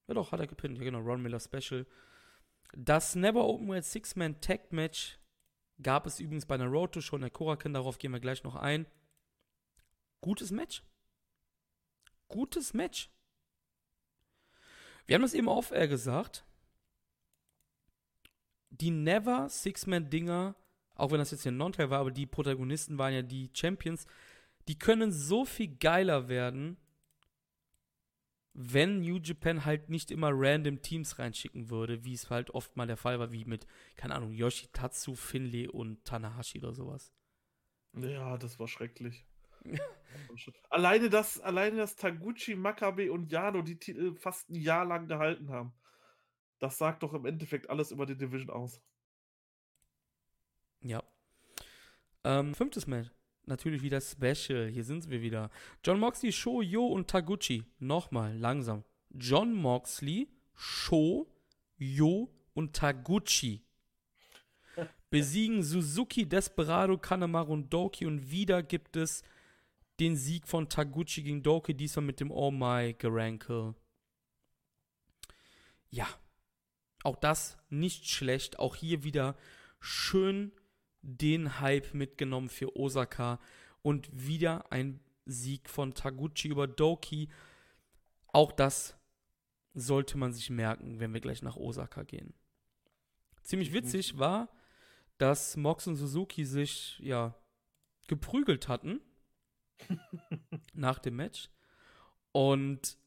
ja 0.09 0.15
doch, 0.15 0.33
hat 0.33 0.41
er 0.41 0.47
gepinnt, 0.47 0.79
ja 0.79 0.85
genau, 0.85 1.01
Ron 1.01 1.23
Miller 1.23 1.39
Special. 1.39 1.87
Das 2.73 3.15
Never 3.15 3.45
Openweight 3.45 3.85
Six-Man 3.85 4.41
Tag 4.41 4.73
Match 4.73 5.19
Gab 5.83 6.07
es 6.07 6.21
übrigens 6.21 6.47
bei 6.47 6.57
einer 6.57 6.67
Road 6.67 6.93
to 6.93 7.01
schon 7.01 7.21
der 7.21 7.31
Korakin, 7.31 7.73
darauf 7.73 7.99
gehen 7.99 8.13
wir 8.13 8.21
gleich 8.21 8.43
noch 8.43 8.57
ein. 8.57 8.87
Gutes 10.21 10.51
Match. 10.51 10.83
Gutes 12.29 12.75
Match. 12.75 13.11
Wir 15.07 15.15
haben 15.15 15.23
das 15.23 15.35
eben 15.35 15.49
off-air 15.49 15.89
gesagt. 15.89 16.45
Die 18.71 18.91
Never 18.91 19.49
Six-Man-Dinger, 19.49 20.55
auch 20.97 21.11
wenn 21.11 21.19
das 21.19 21.31
jetzt 21.31 21.45
hier 21.45 21.53
ein 21.53 21.57
Non-Teil 21.57 21.91
war, 21.91 22.01
aber 22.01 22.11
die 22.11 22.27
Protagonisten 22.27 22.99
waren 22.99 23.15
ja 23.15 23.23
die 23.23 23.51
Champions, 23.55 24.07
die 24.67 24.79
können 24.79 25.13
so 25.13 25.45
viel 25.45 25.77
geiler 25.79 26.29
werden, 26.29 26.77
wenn 28.61 29.03
New 29.03 29.19
Japan 29.19 29.65
halt 29.65 29.89
nicht 29.89 30.11
immer 30.11 30.31
random 30.33 30.83
Teams 30.83 31.21
reinschicken 31.21 31.71
würde, 31.71 32.05
wie 32.05 32.15
es 32.15 32.29
halt 32.29 32.51
oft 32.51 32.77
mal 32.77 32.89
der 32.89 32.97
Fall 32.97 33.21
war, 33.21 33.31
wie 33.31 33.45
mit, 33.45 33.69
keine 33.95 34.17
Ahnung, 34.17 34.33
Yoshitatsu, 34.33 35.15
Finley 35.15 35.69
und 35.69 36.05
Tanahashi 36.05 36.59
oder 36.59 36.75
sowas. 36.75 37.13
Ja, 37.93 38.37
das 38.37 38.59
war 38.59 38.67
schrecklich. 38.67 39.25
alleine 40.71 41.09
das, 41.09 41.39
alleine 41.39 41.77
das 41.77 41.95
Taguchi, 41.95 42.57
Makabe 42.57 43.13
und 43.13 43.31
Yano 43.31 43.63
die 43.63 43.79
Titel 43.79 44.17
fast 44.17 44.51
ein 44.51 44.57
Jahr 44.57 44.85
lang 44.85 45.07
gehalten 45.07 45.51
haben. 45.51 45.73
Das 46.59 46.79
sagt 46.79 47.05
doch 47.05 47.15
im 47.15 47.27
Endeffekt 47.27 47.71
alles 47.71 47.93
über 47.93 48.07
die 48.07 48.17
Division 48.17 48.51
aus. 48.51 48.83
Ja. 50.81 51.05
Ähm, 52.25 52.57
fünftes 52.57 52.89
Match 52.89 53.09
natürlich 53.49 53.83
wieder 53.83 54.01
Special. 54.01 54.69
Hier 54.69 54.85
sind 54.85 55.11
wir 55.11 55.23
wieder. 55.23 55.51
John 55.85 55.99
Moxley, 55.99 56.33
Sho, 56.33 56.63
Yo 56.63 56.87
und 56.87 57.09
Taguchi. 57.09 57.65
Nochmal, 57.79 58.37
langsam. 58.37 58.85
John 59.11 59.53
Moxley, 59.53 60.29
Sho, 60.55 61.27
Yo 61.77 62.31
und 62.55 62.75
Taguchi 62.75 63.63
besiegen 65.11 65.63
Suzuki, 65.63 66.29
Desperado, 66.29 66.99
Kanemaru 66.99 67.53
und 67.53 67.73
Doki 67.73 68.07
und 68.07 68.31
wieder 68.31 68.63
gibt 68.63 68.97
es 68.97 69.23
den 70.01 70.17
Sieg 70.17 70.47
von 70.47 70.69
Taguchi 70.69 71.23
gegen 71.23 71.43
Doki, 71.43 71.75
diesmal 71.75 72.05
mit 72.05 72.21
dem 72.21 72.31
Oh 72.31 72.51
My 72.51 72.95
Garankel. 72.95 73.75
Ja, 75.91 76.07
auch 77.03 77.17
das 77.17 77.57
nicht 77.71 78.09
schlecht. 78.09 78.59
Auch 78.59 78.77
hier 78.77 79.03
wieder 79.05 79.37
schön 79.81 80.53
den 81.03 81.61
Hype 81.61 81.95
mitgenommen 81.95 82.49
für 82.49 82.77
Osaka 82.77 83.39
und 83.83 84.09
wieder 84.13 84.71
ein 84.73 85.01
Sieg 85.25 85.69
von 85.69 85.95
Taguchi 85.95 86.49
über 86.49 86.67
Doki. 86.67 87.29
Auch 88.29 88.53
das 88.53 88.97
sollte 89.75 90.19
man 90.19 90.33
sich 90.33 90.51
merken, 90.51 91.01
wenn 91.01 91.13
wir 91.13 91.21
gleich 91.21 91.43
nach 91.43 91.57
Osaka 91.57 92.03
gehen. 92.03 92.35
Ziemlich 93.43 93.73
witzig 93.73 94.19
war, 94.19 94.49
dass 95.19 95.57
Mox 95.57 95.87
und 95.87 95.97
Suzuki 95.97 96.45
sich 96.45 96.99
ja 96.99 97.35
geprügelt 98.07 98.69
hatten 98.69 99.01
nach 100.73 100.99
dem 100.99 101.17
Match 101.17 101.51
und 102.33 102.99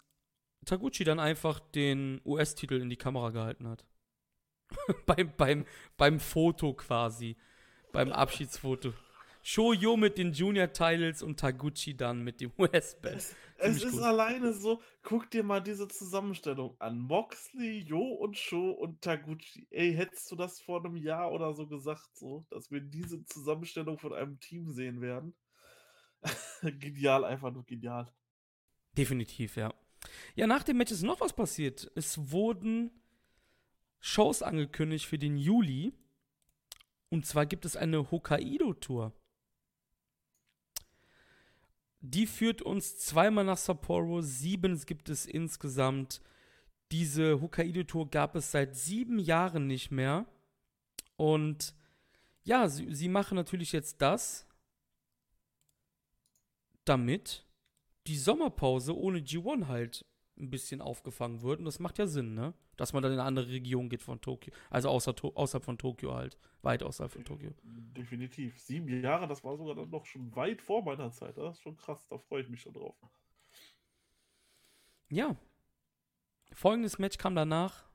Taguchi 0.65 1.03
dann 1.03 1.19
einfach 1.19 1.59
den 1.59 2.21
US-Titel 2.25 2.75
in 2.75 2.89
die 2.89 2.97
Kamera 2.97 3.31
gehalten 3.31 3.67
hat. 3.67 3.85
beim, 5.05 5.33
beim, 5.35 5.65
beim 5.97 6.19
Foto 6.19 6.73
quasi 6.73 7.35
beim 7.91 8.11
Abschiedsfoto. 8.11 8.93
Shoyo 9.43 9.97
mit 9.97 10.17
den 10.17 10.33
Junior 10.33 10.71
Titles 10.71 11.23
und 11.23 11.39
Taguchi 11.39 11.97
dann 11.97 12.23
mit 12.23 12.41
dem 12.41 12.51
US 12.59 12.95
Belt. 13.01 13.15
Es, 13.15 13.35
es 13.57 13.83
ist 13.83 13.93
gut. 13.93 14.03
alleine 14.03 14.53
so, 14.53 14.81
guck 15.01 15.31
dir 15.31 15.43
mal 15.43 15.61
diese 15.61 15.87
Zusammenstellung 15.87 16.75
an. 16.79 16.99
Moxley, 16.99 17.79
Jo 17.79 18.01
und 18.01 18.37
Sho 18.37 18.71
und 18.71 19.01
Taguchi. 19.01 19.67
Ey, 19.71 19.93
hättest 19.93 20.31
du 20.31 20.35
das 20.35 20.59
vor 20.61 20.85
einem 20.85 20.95
Jahr 20.95 21.31
oder 21.31 21.53
so 21.53 21.65
gesagt, 21.65 22.15
so, 22.15 22.45
dass 22.51 22.69
wir 22.69 22.81
diese 22.81 23.23
Zusammenstellung 23.25 23.97
von 23.97 24.13
einem 24.13 24.39
Team 24.39 24.69
sehen 24.69 25.01
werden? 25.01 25.33
genial, 26.61 27.25
einfach 27.25 27.51
nur 27.51 27.65
genial. 27.65 28.11
Definitiv, 28.95 29.55
ja. 29.55 29.73
Ja, 30.35 30.47
nach 30.47 30.63
dem 30.63 30.77
Match 30.77 30.91
ist 30.91 31.03
noch 31.03 31.21
was 31.21 31.33
passiert. 31.33 31.91
Es 31.95 32.31
wurden 32.31 32.91
Shows 33.99 34.41
angekündigt 34.41 35.05
für 35.05 35.17
den 35.17 35.37
Juli. 35.37 35.93
Und 37.11 37.25
zwar 37.25 37.45
gibt 37.45 37.65
es 37.65 37.75
eine 37.75 38.09
Hokkaido-Tour. 38.09 39.11
Die 41.99 42.25
führt 42.25 42.61
uns 42.61 42.97
zweimal 42.97 43.43
nach 43.43 43.57
Sapporo. 43.57 44.21
Sieben 44.21 44.79
gibt 44.85 45.09
es 45.09 45.25
insgesamt. 45.25 46.21
Diese 46.91 47.41
Hokkaido-Tour 47.41 48.09
gab 48.09 48.35
es 48.35 48.51
seit 48.51 48.77
sieben 48.77 49.19
Jahren 49.19 49.67
nicht 49.67 49.91
mehr. 49.91 50.25
Und 51.17 51.75
ja, 52.43 52.69
sie, 52.69 52.95
sie 52.95 53.09
machen 53.09 53.35
natürlich 53.35 53.73
jetzt 53.73 54.01
das, 54.01 54.47
damit 56.85 57.45
die 58.07 58.17
Sommerpause 58.17 58.97
ohne 58.97 59.19
G1 59.19 59.67
halt 59.67 60.05
ein 60.41 60.49
bisschen 60.49 60.81
aufgefangen 60.81 61.41
wird. 61.41 61.59
Und 61.59 61.65
das 61.65 61.79
macht 61.79 61.97
ja 61.97 62.07
Sinn, 62.07 62.33
ne? 62.33 62.53
Dass 62.77 62.93
man 62.93 63.03
dann 63.03 63.13
in 63.13 63.19
eine 63.19 63.27
andere 63.27 63.47
Region 63.47 63.89
geht 63.89 64.01
von 64.01 64.19
Tokio. 64.19 64.53
Also 64.69 64.89
außer, 64.89 65.13
außerhalb 65.21 65.63
von 65.63 65.77
Tokio 65.77 66.13
halt. 66.13 66.37
Weit 66.61 66.83
außerhalb 66.83 67.11
von 67.11 67.23
Tokio. 67.23 67.51
Definitiv. 67.63 68.59
Sieben 68.59 68.87
Jahre, 69.01 69.27
das 69.27 69.43
war 69.43 69.57
sogar 69.57 69.75
dann 69.75 69.89
noch 69.89 70.05
schon 70.05 70.35
weit 70.35 70.61
vor 70.61 70.83
meiner 70.83 71.11
Zeit. 71.11 71.37
Das 71.37 71.57
ist 71.57 71.61
schon 71.61 71.77
krass, 71.77 72.07
da 72.07 72.17
freue 72.17 72.41
ich 72.41 72.49
mich 72.49 72.61
schon 72.61 72.73
drauf. 72.73 72.95
Ja. 75.09 75.35
Folgendes 76.53 76.97
Match 76.99 77.17
kam 77.17 77.35
danach. 77.35 77.85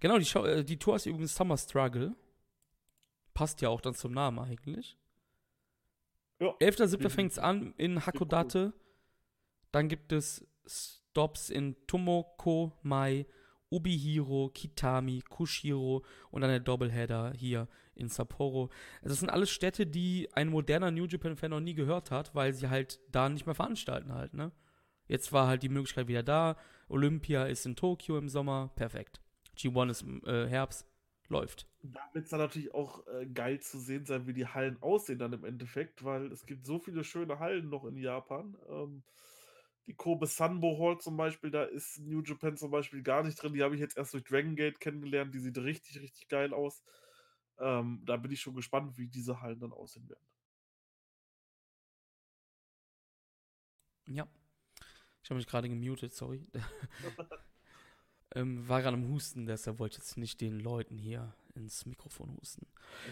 Genau, 0.00 0.18
die, 0.18 0.24
Show, 0.24 0.44
äh, 0.44 0.64
die 0.64 0.78
Tour 0.78 0.96
ist 0.96 1.06
übrigens 1.06 1.34
Summer 1.34 1.56
Struggle. 1.56 2.14
Passt 3.32 3.60
ja 3.60 3.68
auch 3.68 3.80
dann 3.80 3.94
zum 3.94 4.12
Namen 4.12 4.38
eigentlich. 4.38 4.96
Ja, 6.40 6.50
11.07. 6.58 7.08
fängt 7.08 7.32
es 7.32 7.38
an 7.38 7.74
in 7.76 8.04
Hakodate. 8.04 8.72
Dann 9.72 9.88
gibt 9.88 10.12
es 10.12 10.46
Stops 10.66 11.50
in 11.50 11.76
Tomoko, 11.86 12.72
Mai, 12.82 13.26
Ubihiro, 13.70 14.50
Kitami, 14.54 15.22
Kushiro 15.28 16.04
und 16.30 16.42
dann 16.42 16.50
der 16.50 16.60
Doubleheader 16.60 17.32
hier 17.36 17.68
in 17.94 18.08
Sapporo. 18.08 18.70
Das 19.02 19.20
sind 19.20 19.30
alles 19.30 19.50
Städte, 19.50 19.86
die 19.86 20.28
ein 20.32 20.48
moderner 20.48 20.90
New 20.90 21.06
Japan-Fan 21.06 21.50
noch 21.50 21.60
nie 21.60 21.74
gehört 21.74 22.10
hat, 22.10 22.34
weil 22.34 22.52
sie 22.52 22.68
halt 22.68 23.00
da 23.10 23.28
nicht 23.28 23.46
mehr 23.46 23.54
veranstalten 23.54 24.12
halt, 24.12 24.34
ne? 24.34 24.52
Jetzt 25.06 25.32
war 25.32 25.46
halt 25.46 25.62
die 25.62 25.68
Möglichkeit 25.68 26.08
wieder 26.08 26.22
da. 26.22 26.56
Olympia 26.88 27.44
ist 27.44 27.66
in 27.66 27.76
Tokio 27.76 28.16
im 28.16 28.28
Sommer, 28.28 28.70
perfekt. 28.74 29.20
G1 29.56 29.90
ist 29.90 30.02
im 30.02 30.24
äh, 30.24 30.48
Herbst, 30.48 30.86
läuft. 31.28 31.68
Da 31.82 32.00
wird 32.12 32.24
es 32.24 32.30
dann 32.30 32.40
natürlich 32.40 32.72
auch 32.74 33.06
äh, 33.08 33.26
geil 33.26 33.60
zu 33.60 33.78
sehen 33.78 34.06
sein, 34.06 34.26
wie 34.26 34.32
die 34.32 34.46
Hallen 34.46 34.78
aussehen 34.80 35.18
dann 35.18 35.32
im 35.32 35.44
Endeffekt, 35.44 36.04
weil 36.04 36.32
es 36.32 36.46
gibt 36.46 36.64
so 36.64 36.78
viele 36.78 37.04
schöne 37.04 37.38
Hallen 37.38 37.68
noch 37.68 37.84
in 37.84 37.96
Japan. 37.96 38.56
Ähm, 38.68 39.02
die 39.86 39.94
Kobe 39.94 40.26
Sanbo 40.26 40.78
Hall 40.78 40.98
zum 40.98 41.16
Beispiel, 41.16 41.50
da 41.50 41.64
ist 41.64 41.98
New 42.00 42.22
Japan 42.22 42.56
zum 42.56 42.70
Beispiel 42.70 43.02
gar 43.02 43.22
nicht 43.22 43.36
drin. 43.36 43.52
Die 43.52 43.62
habe 43.62 43.74
ich 43.74 43.80
jetzt 43.80 43.96
erst 43.96 44.14
durch 44.14 44.24
Dragon 44.24 44.56
Gate 44.56 44.80
kennengelernt. 44.80 45.34
Die 45.34 45.40
sieht 45.40 45.58
richtig, 45.58 46.00
richtig 46.00 46.28
geil 46.28 46.54
aus. 46.54 46.82
Ähm, 47.58 48.02
da 48.04 48.16
bin 48.16 48.32
ich 48.32 48.40
schon 48.40 48.54
gespannt, 48.54 48.96
wie 48.96 49.08
diese 49.08 49.40
Hallen 49.40 49.60
dann 49.60 49.72
aussehen 49.72 50.08
werden. 50.08 50.26
Ja. 54.06 54.26
Ich 55.22 55.30
habe 55.30 55.36
mich 55.36 55.46
gerade 55.46 55.68
gemutet, 55.68 56.14
sorry. 56.14 56.46
ähm, 58.34 58.66
war 58.68 58.82
gerade 58.82 58.96
am 58.96 59.08
Husten, 59.08 59.46
deshalb 59.46 59.78
wollte 59.78 59.94
ich 59.94 60.04
jetzt 60.04 60.16
nicht 60.16 60.40
den 60.40 60.60
Leuten 60.60 60.98
hier 60.98 61.34
ins 61.54 61.86
Mikrofon 61.86 62.36
husten. 62.36 62.66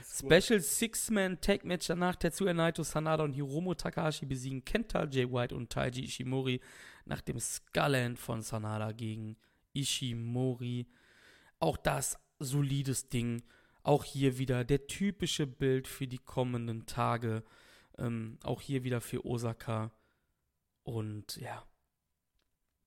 Special 0.05 0.61
Six-Man 0.61 1.41
Tag 1.41 1.65
Match 1.65 1.87
danach 1.87 2.17
Tetsuya 2.17 2.55
Naito, 2.55 2.83
Sanada 2.83 3.25
und 3.25 3.33
Hiromu 3.33 3.75
Takahashi 3.75 4.27
besiegen 4.27 4.65
Kenta, 4.65 5.05
Jay 5.05 5.31
White 5.31 5.55
und 5.55 5.71
Taiji 5.71 6.05
Ishimori 6.05 6.61
nach 7.05 7.21
dem 7.21 7.39
Skullend 7.39 8.19
von 8.19 8.43
Sanada 8.43 8.93
gegen 8.93 9.37
Ishimori. 9.73 10.87
Auch 11.59 11.77
das 11.77 12.19
solides 12.39 13.09
Ding. 13.09 13.43
Auch 13.83 14.05
hier 14.05 14.39
wieder 14.39 14.65
der 14.65 14.87
typische 14.87 15.47
Bild 15.47 15.89
für 15.89 16.07
die 16.07 16.19
kommenden 16.19 16.87
Tage. 16.87 17.43
Ähm, 17.99 18.39
auch 18.43 18.61
hier 18.61 18.85
wieder 18.85 19.01
für 19.01 19.25
Osaka. 19.25 19.93
Und 20.85 21.37
ja, 21.37 21.65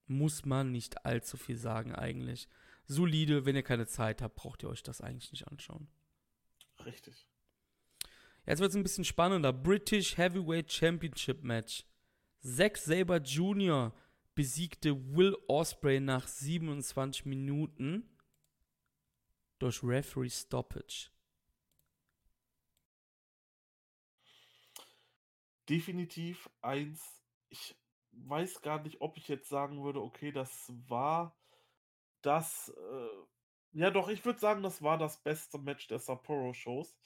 muss 0.06 0.44
man 0.44 0.72
nicht 0.72 1.04
allzu 1.04 1.36
viel 1.36 1.56
sagen 1.56 1.94
eigentlich. 1.94 2.48
Solide, 2.86 3.44
wenn 3.44 3.56
ihr 3.56 3.62
keine 3.62 3.86
Zeit 3.86 4.22
habt, 4.22 4.36
braucht 4.36 4.62
ihr 4.62 4.68
euch 4.68 4.82
das 4.82 5.00
eigentlich 5.00 5.32
nicht 5.32 5.48
anschauen. 5.48 5.88
Richtig. 6.84 7.26
Jetzt 8.46 8.60
wird 8.60 8.70
es 8.70 8.76
ein 8.76 8.84
bisschen 8.84 9.04
spannender. 9.04 9.52
British 9.52 10.16
Heavyweight 10.16 10.70
Championship 10.70 11.42
Match. 11.42 11.84
Zack 12.40 12.76
Saber 12.76 13.16
Jr. 13.16 13.92
besiegte 14.34 14.94
Will 15.16 15.36
Osprey 15.48 15.98
nach 15.98 16.28
27 16.28 17.26
Minuten 17.26 18.08
durch 19.58 19.82
Referee 19.82 20.30
Stoppage. 20.30 21.10
Definitiv 25.68 26.48
eins. 26.62 27.24
Ich 27.48 27.74
weiß 28.12 28.62
gar 28.62 28.80
nicht, 28.82 29.00
ob 29.00 29.16
ich 29.16 29.26
jetzt 29.26 29.48
sagen 29.48 29.82
würde, 29.82 30.00
okay, 30.00 30.30
das 30.30 30.72
war 30.86 31.36
das, 32.26 32.72
äh, 32.76 33.78
ja 33.78 33.90
doch, 33.90 34.08
ich 34.08 34.24
würde 34.24 34.40
sagen, 34.40 34.62
das 34.62 34.82
war 34.82 34.98
das 34.98 35.22
beste 35.22 35.58
Match 35.58 35.86
der 35.88 35.98
Sapporo-Shows. 35.98 36.96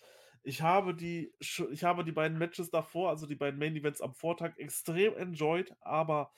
Ich 0.42 0.62
habe 0.62 0.94
die, 0.94 1.34
ich 1.38 1.84
habe 1.84 2.04
die 2.04 2.12
beiden 2.12 2.38
Matches 2.38 2.70
davor, 2.70 3.10
also 3.10 3.26
die 3.26 3.36
beiden 3.36 3.58
Main 3.58 3.76
Events 3.76 4.00
am 4.00 4.14
Vortag, 4.14 4.56
extrem 4.56 5.14
enjoyed, 5.16 5.74
aber 5.80 6.32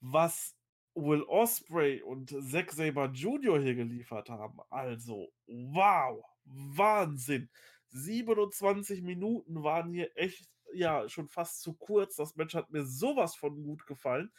was 0.00 0.56
Will 0.94 1.22
Osprey 1.22 2.02
und 2.02 2.30
Zack 2.48 2.72
Saber 2.72 3.06
Jr. 3.06 3.60
hier 3.60 3.74
geliefert 3.74 4.28
haben, 4.30 4.60
also 4.70 5.32
wow, 5.46 6.24
Wahnsinn. 6.44 7.50
27 7.88 9.02
Minuten 9.02 9.64
waren 9.64 9.92
hier 9.92 10.16
echt 10.16 10.48
ja 10.72 11.08
schon 11.08 11.28
fast 11.28 11.62
zu 11.62 11.74
kurz. 11.74 12.16
Das 12.16 12.36
Match 12.36 12.54
hat 12.54 12.70
mir 12.70 12.84
sowas 12.84 13.34
von 13.34 13.62
gut 13.62 13.86
gefallen. 13.86 14.32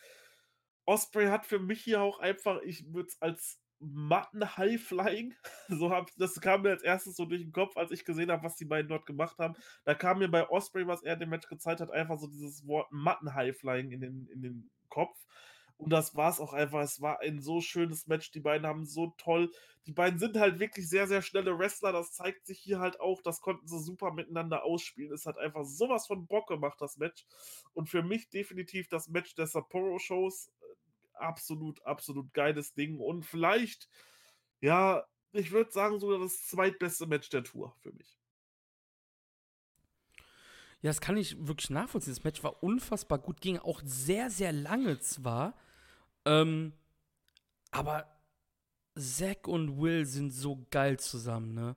Osprey 0.86 1.28
hat 1.28 1.46
für 1.46 1.60
mich 1.60 1.84
hier 1.84 2.02
auch 2.02 2.20
einfach, 2.20 2.62
ich 2.62 2.94
würde 2.94 3.08
es 3.08 3.22
als 3.22 3.61
matten 3.82 4.58
High-Flying, 4.58 5.34
so 5.70 5.92
hab, 5.92 6.10
das 6.18 6.40
kam 6.40 6.62
mir 6.62 6.70
als 6.70 6.84
erstes 6.84 7.16
so 7.16 7.26
durch 7.26 7.42
den 7.42 7.52
Kopf, 7.52 7.76
als 7.78 7.92
ich 7.92 8.06
gesehen 8.06 8.32
habe, 8.32 8.44
was 8.44 8.56
die 8.56 8.66
beiden 8.66 8.90
dort 8.90 9.06
gemacht 9.06 9.38
haben. 9.40 9.56
Da 9.84 9.94
kam 9.96 10.20
mir 10.20 10.30
bei 10.30 10.50
Osprey, 10.50 10.88
was 10.88 11.04
er 11.04 11.16
in 11.16 11.20
dem 11.22 11.30
Match 11.30 11.48
gezeigt 11.48 11.82
hat, 11.82 11.92
einfach 11.92 12.20
so 12.20 12.28
dieses 12.28 12.66
Wort 12.68 12.92
matten 12.92 13.34
High-Flying 13.34 13.92
in 13.92 14.02
den, 14.02 14.28
in 14.28 14.42
den 14.42 14.70
Kopf. 14.90 15.18
Und 15.82 15.90
das 15.90 16.16
war 16.16 16.30
es 16.30 16.40
auch 16.40 16.54
einfach. 16.54 16.82
Es 16.82 17.02
war 17.02 17.22
ein 17.22 17.42
so 17.42 17.60
schönes 17.60 18.06
Match. 18.06 18.30
Die 18.32 18.40
beiden 18.40 18.68
haben 18.68 18.86
so 18.86 19.16
toll. 19.18 19.52
Die 19.88 19.92
beiden 19.92 20.20
sind 20.20 20.38
halt 20.38 20.60
wirklich 20.60 20.88
sehr, 20.88 21.08
sehr 21.08 21.24
schnelle 21.24 21.58
Wrestler. 21.58 21.92
Das 21.92 22.12
zeigt 22.12 22.46
sich 22.46 22.60
hier 22.60 22.80
halt 22.80 23.00
auch. 23.00 23.20
Das 23.24 23.42
konnten 23.42 23.68
sie 23.68 23.80
super 23.80 24.14
miteinander 24.14 24.64
ausspielen. 24.64 25.12
Es 25.12 25.26
hat 25.26 25.40
einfach 25.40 25.64
sowas 25.66 26.06
von 26.06 26.28
Bock 26.28 26.48
gemacht, 26.48 26.80
das 26.80 26.98
Match. 26.98 27.26
Und 27.74 27.90
für 27.90 28.04
mich 28.04 28.30
definitiv 28.30 28.90
das 28.90 29.08
Match 29.08 29.34
der 29.34 29.48
Sapporo-Shows. 29.48 30.52
Absolut, 31.22 31.84
absolut 31.86 32.34
geiles 32.34 32.74
Ding. 32.74 33.00
Und 33.00 33.26
vielleicht, 33.26 33.90
ja, 34.62 35.06
ich 35.34 35.52
würde 35.52 35.72
sagen, 35.72 36.00
sogar 36.00 36.20
das 36.20 36.46
zweitbeste 36.48 37.08
Match 37.08 37.30
der 37.30 37.44
Tour 37.44 37.76
für 37.82 37.94
mich. 37.94 38.20
Ja, 40.82 40.90
das 40.90 41.02
kann 41.02 41.18
ich 41.18 41.36
wirklich 41.48 41.70
nachvollziehen. 41.70 42.14
Das 42.16 42.24
Match 42.24 42.44
war 42.44 42.64
unfassbar 42.64 43.20
gut, 43.20 43.42
ging 43.42 43.60
auch 43.60 43.82
sehr, 43.86 44.30
sehr 44.30 44.52
lange 44.52 45.00
zwar. 45.00 45.56
Ähm, 46.26 46.74
aber 47.72 48.08
Zack 48.98 49.48
und 49.48 49.82
Will 49.82 50.06
sind 50.06 50.32
so 50.32 50.66
geil 50.72 51.00
zusammen, 51.00 51.54
ne? 51.54 51.76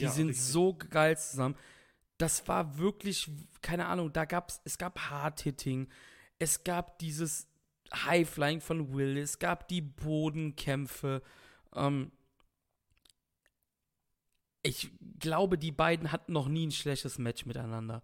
Die 0.00 0.06
Ja, 0.06 0.08
sind 0.08 0.28
richtig. 0.28 0.46
so 0.46 0.74
geil 0.74 1.16
zusammen. 1.18 1.56
Das 2.18 2.46
war 2.48 2.78
wirklich, 2.78 3.30
keine 3.62 3.86
Ahnung, 3.86 4.12
da 4.12 4.24
gab's, 4.24 4.60
es 4.64 4.78
gab 4.78 4.98
Hard-Hitting, 5.10 5.88
es 6.38 6.64
gab 6.64 6.98
dieses 6.98 7.48
High-Flying 7.92 8.60
von 8.60 8.94
Will, 8.94 9.16
es 9.18 9.38
gab 9.38 9.68
die 9.68 9.82
Bodenkämpfe. 9.82 11.22
Ähm, 11.74 12.12
ich 14.62 14.90
glaube, 15.18 15.58
die 15.58 15.72
beiden 15.72 16.12
hatten 16.12 16.32
noch 16.32 16.48
nie 16.48 16.66
ein 16.66 16.72
schlechtes 16.72 17.18
Match 17.18 17.46
miteinander. 17.46 18.02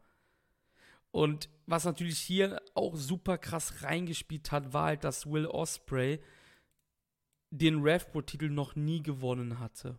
Und 1.11 1.49
was 1.67 1.85
natürlich 1.85 2.19
hier 2.19 2.61
auch 2.75 2.95
super 2.97 3.39
krass 3.39 3.83
reingespielt 3.83 4.53
hat, 4.53 4.73
war 4.73 4.87
halt, 4.87 5.05
dass 5.05 5.27
Will 5.27 5.47
Osprey 5.47 6.21
den 7.51 7.81
RevPro-Titel 7.81 8.51
noch 8.51 8.77
nie 8.77 9.03
gewonnen 9.03 9.59
hatte. 9.59 9.99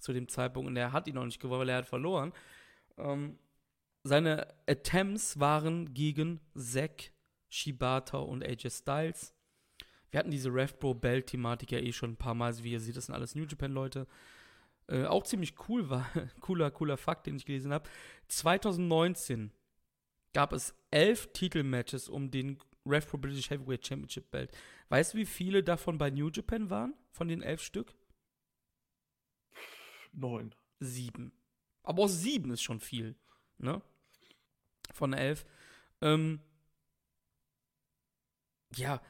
Zu 0.00 0.12
dem 0.12 0.28
Zeitpunkt. 0.28 0.68
Und 0.68 0.76
er 0.76 0.92
hat 0.92 1.06
ihn 1.06 1.14
noch 1.14 1.24
nicht 1.24 1.40
gewonnen, 1.40 1.60
weil 1.60 1.68
er 1.68 1.78
hat 1.78 1.86
verloren. 1.86 2.32
Ähm, 2.96 3.38
seine 4.02 4.48
Attempts 4.66 5.38
waren 5.38 5.94
gegen 5.94 6.40
Zack, 6.56 7.12
Shibata 7.52 8.18
und 8.18 8.42
AJ 8.42 8.70
Styles. 8.70 9.34
Wir 10.10 10.18
hatten 10.18 10.30
diese 10.30 10.48
RevPro 10.48 10.94
Belt 10.94 11.26
Thematik 11.26 11.70
ja 11.70 11.78
eh 11.78 11.92
schon 11.92 12.12
ein 12.12 12.16
paar 12.16 12.34
Mal, 12.34 12.56
wie 12.62 12.72
ihr 12.72 12.80
seht, 12.80 12.96
das 12.96 13.06
sind 13.06 13.14
alles 13.14 13.34
New 13.34 13.44
Japan 13.44 13.72
Leute. 13.72 14.06
Äh, 14.88 15.04
auch 15.04 15.24
ziemlich 15.24 15.54
cool 15.68 15.90
war, 15.90 16.10
cooler, 16.40 16.70
cooler 16.70 16.96
Fakt, 16.96 17.26
den 17.26 17.36
ich 17.36 17.44
gelesen 17.44 17.72
habe. 17.72 17.88
2019 18.28 19.52
gab 20.32 20.54
es 20.54 20.74
elf 20.90 21.30
Titelmatches 21.34 22.08
um 22.08 22.30
den 22.30 22.58
RevPro 22.86 23.18
British 23.18 23.50
Heavyweight 23.50 23.86
Championship 23.86 24.30
Belt. 24.30 24.50
Weißt 24.88 25.12
du, 25.12 25.18
wie 25.18 25.26
viele 25.26 25.62
davon 25.62 25.98
bei 25.98 26.10
New 26.10 26.30
Japan 26.30 26.70
waren? 26.70 26.94
Von 27.10 27.28
den 27.28 27.42
elf 27.42 27.62
Stück? 27.62 27.94
Neun. 30.12 30.54
Sieben. 30.80 31.32
Aber 31.82 32.04
auch 32.04 32.08
sieben 32.08 32.50
ist 32.50 32.62
schon 32.62 32.80
viel, 32.80 33.14
ne? 33.58 33.82
Von 34.94 35.12
elf. 35.12 35.44
Ähm, 36.00 36.40
ja, 38.76 39.00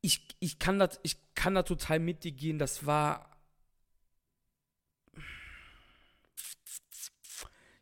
ich, 0.00 0.26
ich 0.40 0.58
kann 0.58 0.78
das, 0.78 1.00
ich 1.02 1.16
kann 1.34 1.54
da 1.54 1.62
total 1.62 1.98
mit 1.98 2.24
dir 2.24 2.32
gehen. 2.32 2.58
Das 2.58 2.86
war. 2.86 3.36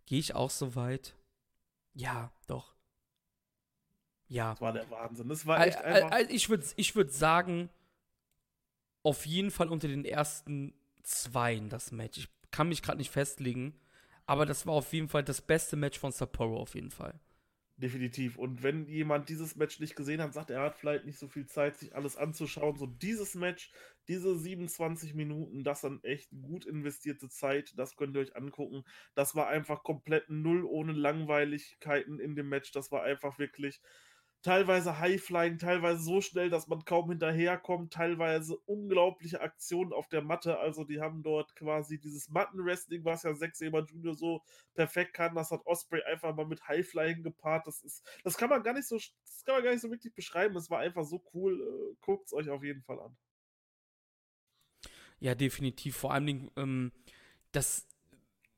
Gehe 0.07 0.19
ich 0.19 0.35
auch 0.35 0.51
so 0.51 0.75
weit? 0.77 1.15
Ja, 1.95 2.33
doch. 2.47 2.75
Ja. 4.29 4.53
Das 4.53 4.61
war 4.61 4.73
der 4.73 4.91
Wahnsinn. 4.91 5.29
Das 5.29 5.47
war 5.47 5.67
echt 5.67 5.79
einfach. 5.79 6.11
Also 6.11 6.31
ich 6.31 6.49
würde 6.49 6.67
ich 6.77 6.95
würd 6.95 7.13
sagen, 7.13 7.71
auf 9.03 9.27
jeden 9.27 9.51
Fall 9.51 9.69
unter 9.69 9.89
den 9.89 10.05
ersten 10.05 10.75
zweien 11.03 11.69
das 11.69 11.93
Match. 11.93 12.19
Ich 12.19 12.29
kann 12.51 12.69
mich 12.69 12.83
gerade 12.83 12.99
nicht 12.99 13.11
festlegen, 13.11 13.79
aber 14.27 14.47
das 14.47 14.67
war 14.67 14.75
auf 14.75 14.93
jeden 14.93 15.09
Fall 15.09 15.23
das 15.23 15.41
beste 15.41 15.77
Match 15.77 15.99
von 15.99 16.13
Sapporo 16.13 16.61
auf 16.61 16.75
jeden 16.75 16.91
Fall. 16.91 17.19
Definitiv. 17.78 18.39
Und 18.39 18.62
wenn 18.62 18.89
jemand 18.89 19.28
dieses 19.28 19.55
Match 19.57 19.81
nicht 19.81 19.97
gesehen 19.97 20.23
hat, 20.23 20.32
sagt, 20.32 20.48
er 20.51 20.62
hat 20.62 20.78
vielleicht 20.78 21.05
nicht 21.05 21.19
so 21.19 21.28
viel 21.28 21.47
Zeit, 21.47 21.77
sich 21.77 21.94
alles 21.94 22.16
anzuschauen. 22.16 22.78
So 22.78 22.86
dieses 22.86 23.35
Match, 23.35 23.70
diese 24.09 24.35
27 24.39 25.12
Minuten, 25.12 25.62
das 25.62 25.82
dann 25.82 26.03
echt 26.03 26.31
gut 26.40 26.65
investierte 26.65 27.28
Zeit, 27.28 27.74
das 27.77 27.97
könnt 27.97 28.16
ihr 28.16 28.23
euch 28.23 28.35
angucken. 28.35 28.82
Das 29.15 29.35
war 29.35 29.48
einfach 29.48 29.82
komplett 29.82 30.31
null 30.31 30.65
ohne 30.65 30.93
Langweiligkeiten 30.93 32.19
in 32.19 32.35
dem 32.35 32.48
Match. 32.48 32.73
Das 32.73 32.90
war 32.93 33.03
einfach 33.03 33.39
wirklich 33.39 33.82
teilweise 34.47 35.01
Highflying, 35.01 35.59
teilweise 35.59 36.05
so 36.05 36.20
schnell, 36.20 36.51
dass 36.51 36.68
man 36.68 36.85
kaum 36.85 37.10
hinterherkommt, 37.10 37.93
teilweise 37.93 38.56
unglaubliche 38.59 39.40
Aktionen 39.40 39.93
auf 39.93 40.09
der 40.09 40.23
Matte. 40.23 40.60
Also 40.60 40.85
die 40.85 41.01
haben 41.01 41.24
dort 41.24 41.56
quasi 41.56 41.98
dieses 41.98 42.28
Mattenwrestling, 42.31 43.05
was 43.05 43.24
ja 43.24 43.35
Zack 43.35 43.56
Saber 43.56 43.85
Jr. 43.85 44.14
so 44.14 44.44
perfekt 44.74 45.14
kann. 45.14 45.35
Das 45.35 45.51
hat 45.51 45.66
Osprey 45.66 46.01
einfach 46.05 46.32
mal 46.32 46.47
mit 46.47 46.68
Highflying 46.68 47.24
gepaart. 47.24 47.66
Das 47.66 47.82
ist, 47.82 48.06
das 48.23 48.36
kann 48.36 48.48
man 48.48 48.62
gar 48.62 48.74
nicht 48.74 48.86
so, 48.86 48.94
das 48.97 49.43
kann 49.44 49.56
man 49.56 49.64
gar 49.64 49.73
nicht 49.73 49.82
so 49.82 49.90
wirklich 49.90 50.14
beschreiben. 50.14 50.55
Es 50.55 50.70
war 50.70 50.78
einfach 50.78 51.05
so 51.05 51.24
cool. 51.35 51.60
Äh, 51.60 51.97
Guckt 52.01 52.27
es 52.27 52.32
euch 52.32 52.48
auf 52.48 52.62
jeden 52.62 52.82
Fall 52.82 53.01
an. 53.01 53.16
Ja, 55.18 55.35
definitiv. 55.35 55.97
Vor 55.97 56.12
allem, 56.12 56.52
ähm, 56.56 56.93
das 57.51 57.89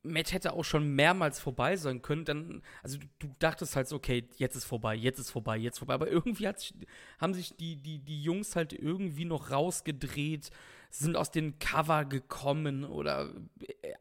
Match 0.08 0.32
hätte 0.32 0.52
auch 0.52 0.64
schon 0.64 0.94
mehrmals 0.94 1.40
vorbei 1.40 1.76
sein 1.76 2.02
können. 2.02 2.24
Dann, 2.24 2.62
also 2.82 2.98
du, 3.18 3.34
dachtest 3.38 3.76
halt 3.76 3.92
okay, 3.92 4.28
jetzt 4.36 4.56
ist 4.56 4.64
vorbei, 4.64 4.94
jetzt 4.94 5.18
ist 5.18 5.30
vorbei, 5.30 5.56
jetzt 5.56 5.78
vorbei. 5.78 5.94
Aber 5.94 6.08
irgendwie 6.08 6.48
sich, 6.56 6.74
haben 7.18 7.34
sich 7.34 7.56
die, 7.56 7.76
die, 7.76 7.98
die 7.98 8.22
Jungs 8.22 8.56
halt 8.56 8.72
irgendwie 8.72 9.24
noch 9.24 9.50
rausgedreht, 9.50 10.50
sind 10.90 11.16
aus 11.16 11.30
den 11.30 11.58
Cover 11.58 12.04
gekommen 12.04 12.84
oder 12.84 13.32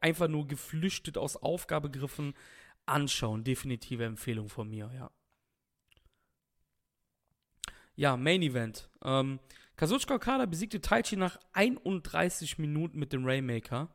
einfach 0.02 0.28
nur 0.28 0.48
geflüchtet 0.48 1.18
aus 1.18 1.36
Aufgabegriffen. 1.36 2.34
Anschauen, 2.86 3.44
definitive 3.44 4.06
Empfehlung 4.06 4.48
von 4.48 4.70
mir, 4.70 4.90
ja. 4.96 5.12
Ja, 7.96 8.16
Main 8.16 8.44
Event. 8.44 8.90
Ähm, 9.04 9.40
Kazuchika 9.76 10.16
Okada 10.16 10.46
besiegte 10.46 10.82
Taichi 10.82 11.18
nach 11.18 11.38
31 11.54 12.58
Minuten 12.60 12.98
mit 13.00 13.12
dem 13.12 13.26
Rainmaker. 13.26 13.90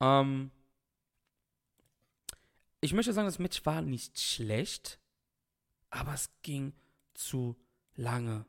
Ähm, 0.00 0.50
ich 2.80 2.94
möchte 2.94 3.12
sagen, 3.12 3.26
das 3.26 3.38
Match 3.38 3.64
war 3.66 3.82
nicht 3.82 4.18
schlecht, 4.18 5.00
aber 5.90 6.14
es 6.14 6.30
ging 6.42 6.72
zu 7.14 7.56
lange. 7.94 8.46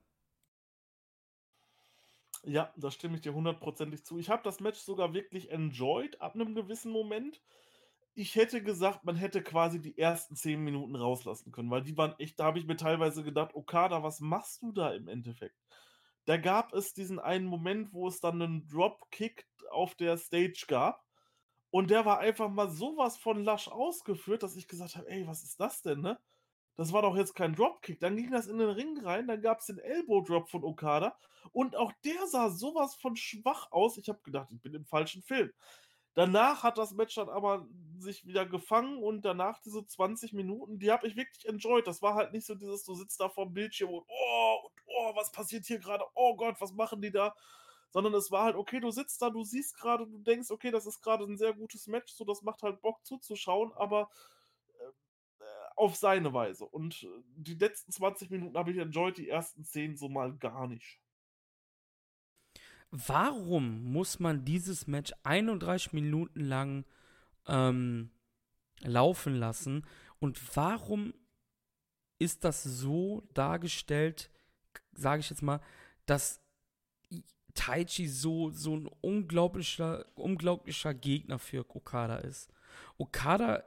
Ja, 2.43 2.73
da 2.75 2.89
stimme 2.89 3.15
ich 3.15 3.21
dir 3.21 3.33
hundertprozentig 3.33 4.03
zu. 4.03 4.17
Ich 4.17 4.29
habe 4.29 4.43
das 4.43 4.59
Match 4.59 4.79
sogar 4.79 5.13
wirklich 5.13 5.51
enjoyed 5.51 6.19
ab 6.21 6.33
einem 6.33 6.55
gewissen 6.55 6.91
Moment. 6.91 7.41
Ich 8.13 8.35
hätte 8.35 8.63
gesagt, 8.63 9.05
man 9.05 9.15
hätte 9.15 9.43
quasi 9.43 9.79
die 9.79 9.97
ersten 9.97 10.35
zehn 10.35 10.63
Minuten 10.63 10.95
rauslassen 10.95 11.51
können, 11.51 11.69
weil 11.69 11.83
die 11.83 11.97
waren 11.97 12.15
echt, 12.19 12.39
da 12.39 12.45
habe 12.45 12.59
ich 12.59 12.65
mir 12.65 12.77
teilweise 12.77 13.23
gedacht, 13.23 13.53
Okada, 13.53 14.01
was 14.01 14.19
machst 14.19 14.61
du 14.63 14.71
da 14.71 14.91
im 14.91 15.07
Endeffekt? 15.07 15.55
Da 16.25 16.37
gab 16.37 16.73
es 16.73 16.93
diesen 16.93 17.19
einen 17.19 17.45
Moment, 17.45 17.93
wo 17.93 18.07
es 18.07 18.19
dann 18.19 18.41
einen 18.41 18.67
Dropkick 18.67 19.47
auf 19.69 19.95
der 19.95 20.17
Stage 20.17 20.65
gab 20.67 21.05
und 21.71 21.89
der 21.91 22.05
war 22.05 22.19
einfach 22.19 22.49
mal 22.49 22.69
sowas 22.71 23.17
von 23.17 23.43
lasch 23.43 23.67
ausgeführt, 23.69 24.43
dass 24.43 24.55
ich 24.55 24.67
gesagt 24.67 24.95
habe: 24.97 25.09
„Ey, 25.09 25.27
was 25.27 25.43
ist 25.43 25.59
das 25.59 25.81
denn, 25.81 26.01
ne?“ 26.01 26.19
Das 26.77 26.93
war 26.93 27.01
doch 27.03 27.15
jetzt 27.17 27.35
kein 27.35 27.55
Dropkick. 27.55 27.99
Dann 27.99 28.15
ging 28.17 28.31
das 28.31 28.47
in 28.47 28.57
den 28.59 28.69
Ring 28.69 28.99
rein, 29.03 29.27
dann 29.27 29.41
gab's 29.41 29.67
den 29.67 29.77
Elbow 29.79 30.21
Drop 30.21 30.49
von 30.49 30.63
Okada 30.63 31.17
und 31.53 31.75
auch 31.75 31.91
der 32.05 32.27
sah 32.27 32.49
sowas 32.49 32.95
von 32.95 33.15
schwach 33.15 33.71
aus. 33.71 33.97
Ich 33.97 34.09
habe 34.09 34.21
gedacht, 34.23 34.51
ich 34.51 34.61
bin 34.61 34.73
im 34.73 34.85
falschen 34.85 35.21
Film. 35.23 35.51
Danach 36.13 36.63
hat 36.63 36.77
das 36.77 36.93
Match 36.93 37.15
dann 37.15 37.29
aber 37.29 37.67
sich 37.97 38.25
wieder 38.25 38.45
gefangen 38.45 39.01
und 39.01 39.23
danach 39.23 39.59
diese 39.61 39.85
20 39.85 40.33
Minuten, 40.33 40.77
die 40.79 40.91
habe 40.91 41.07
ich 41.07 41.15
wirklich 41.15 41.47
enjoyed. 41.47 41.87
Das 41.87 42.01
war 42.01 42.15
halt 42.15 42.33
nicht 42.33 42.45
so 42.45 42.55
dieses, 42.55 42.83
du 42.83 42.95
sitzt 42.95 43.19
da 43.21 43.29
vorm 43.29 43.53
Bildschirm 43.53 43.91
und 43.91 44.03
oh, 44.07 44.57
und 44.65 44.71
oh, 44.87 45.15
was 45.15 45.31
passiert 45.31 45.65
hier 45.65 45.79
gerade? 45.79 46.03
Oh 46.15 46.35
Gott, 46.35 46.59
was 46.59 46.73
machen 46.73 47.01
die 47.01 47.11
da? 47.11 47.33
Sondern 47.91 48.13
es 48.13 48.31
war 48.31 48.45
halt, 48.45 48.55
okay, 48.55 48.79
du 48.79 48.89
sitzt 48.89 49.21
da, 49.21 49.29
du 49.29 49.43
siehst 49.43 49.77
gerade, 49.77 50.07
du 50.07 50.17
denkst, 50.19 50.49
okay, 50.49 50.71
das 50.71 50.85
ist 50.85 51.01
gerade 51.01 51.25
ein 51.25 51.37
sehr 51.37 51.53
gutes 51.53 51.87
Match, 51.87 52.13
so 52.13 52.25
das 52.25 52.41
macht 52.41 52.63
halt 52.63 52.81
Bock 52.81 53.05
zuzuschauen, 53.05 53.71
aber 53.73 54.09
äh, 55.39 55.43
auf 55.75 55.95
seine 55.95 56.33
Weise. 56.33 56.65
Und 56.65 57.03
äh, 57.03 57.07
die 57.35 57.55
letzten 57.55 57.91
20 57.91 58.29
Minuten 58.31 58.57
habe 58.57 58.71
ich 58.71 58.77
enjoyed, 58.77 59.17
die 59.17 59.29
ersten 59.29 59.63
10 59.63 59.97
so 59.97 60.09
mal 60.09 60.33
gar 60.37 60.67
nicht. 60.67 60.99
Warum 62.91 63.91
muss 63.91 64.19
man 64.19 64.43
dieses 64.43 64.87
Match 64.87 65.13
31 65.23 65.93
Minuten 65.93 66.41
lang 66.41 66.85
ähm, 67.47 68.11
laufen 68.81 69.35
lassen? 69.35 69.85
Und 70.19 70.55
warum 70.55 71.13
ist 72.19 72.43
das 72.43 72.63
so 72.63 73.23
dargestellt, 73.33 74.29
sage 74.93 75.21
ich 75.21 75.29
jetzt 75.29 75.41
mal, 75.41 75.61
dass 76.05 76.40
Taichi 77.53 78.07
so, 78.07 78.51
so 78.51 78.75
ein 78.75 78.87
unglaublicher, 79.01 80.05
unglaublicher 80.15 80.93
Gegner 80.93 81.39
für 81.39 81.65
Okada 81.69 82.17
ist. 82.17 82.49
Okada 82.97 83.63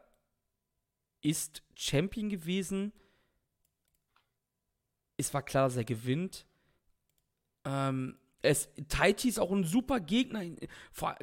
ist 1.20 1.62
Champion 1.74 2.28
gewesen. 2.28 2.92
Es 5.16 5.32
war 5.32 5.42
klar, 5.42 5.68
dass 5.68 5.76
er 5.76 5.84
gewinnt. 5.84 6.46
Ähm, 7.64 8.18
es, 8.44 8.68
Taichi 8.88 9.28
ist 9.28 9.40
auch 9.40 9.50
ein 9.50 9.64
super 9.64 10.00
Gegner 10.00 10.42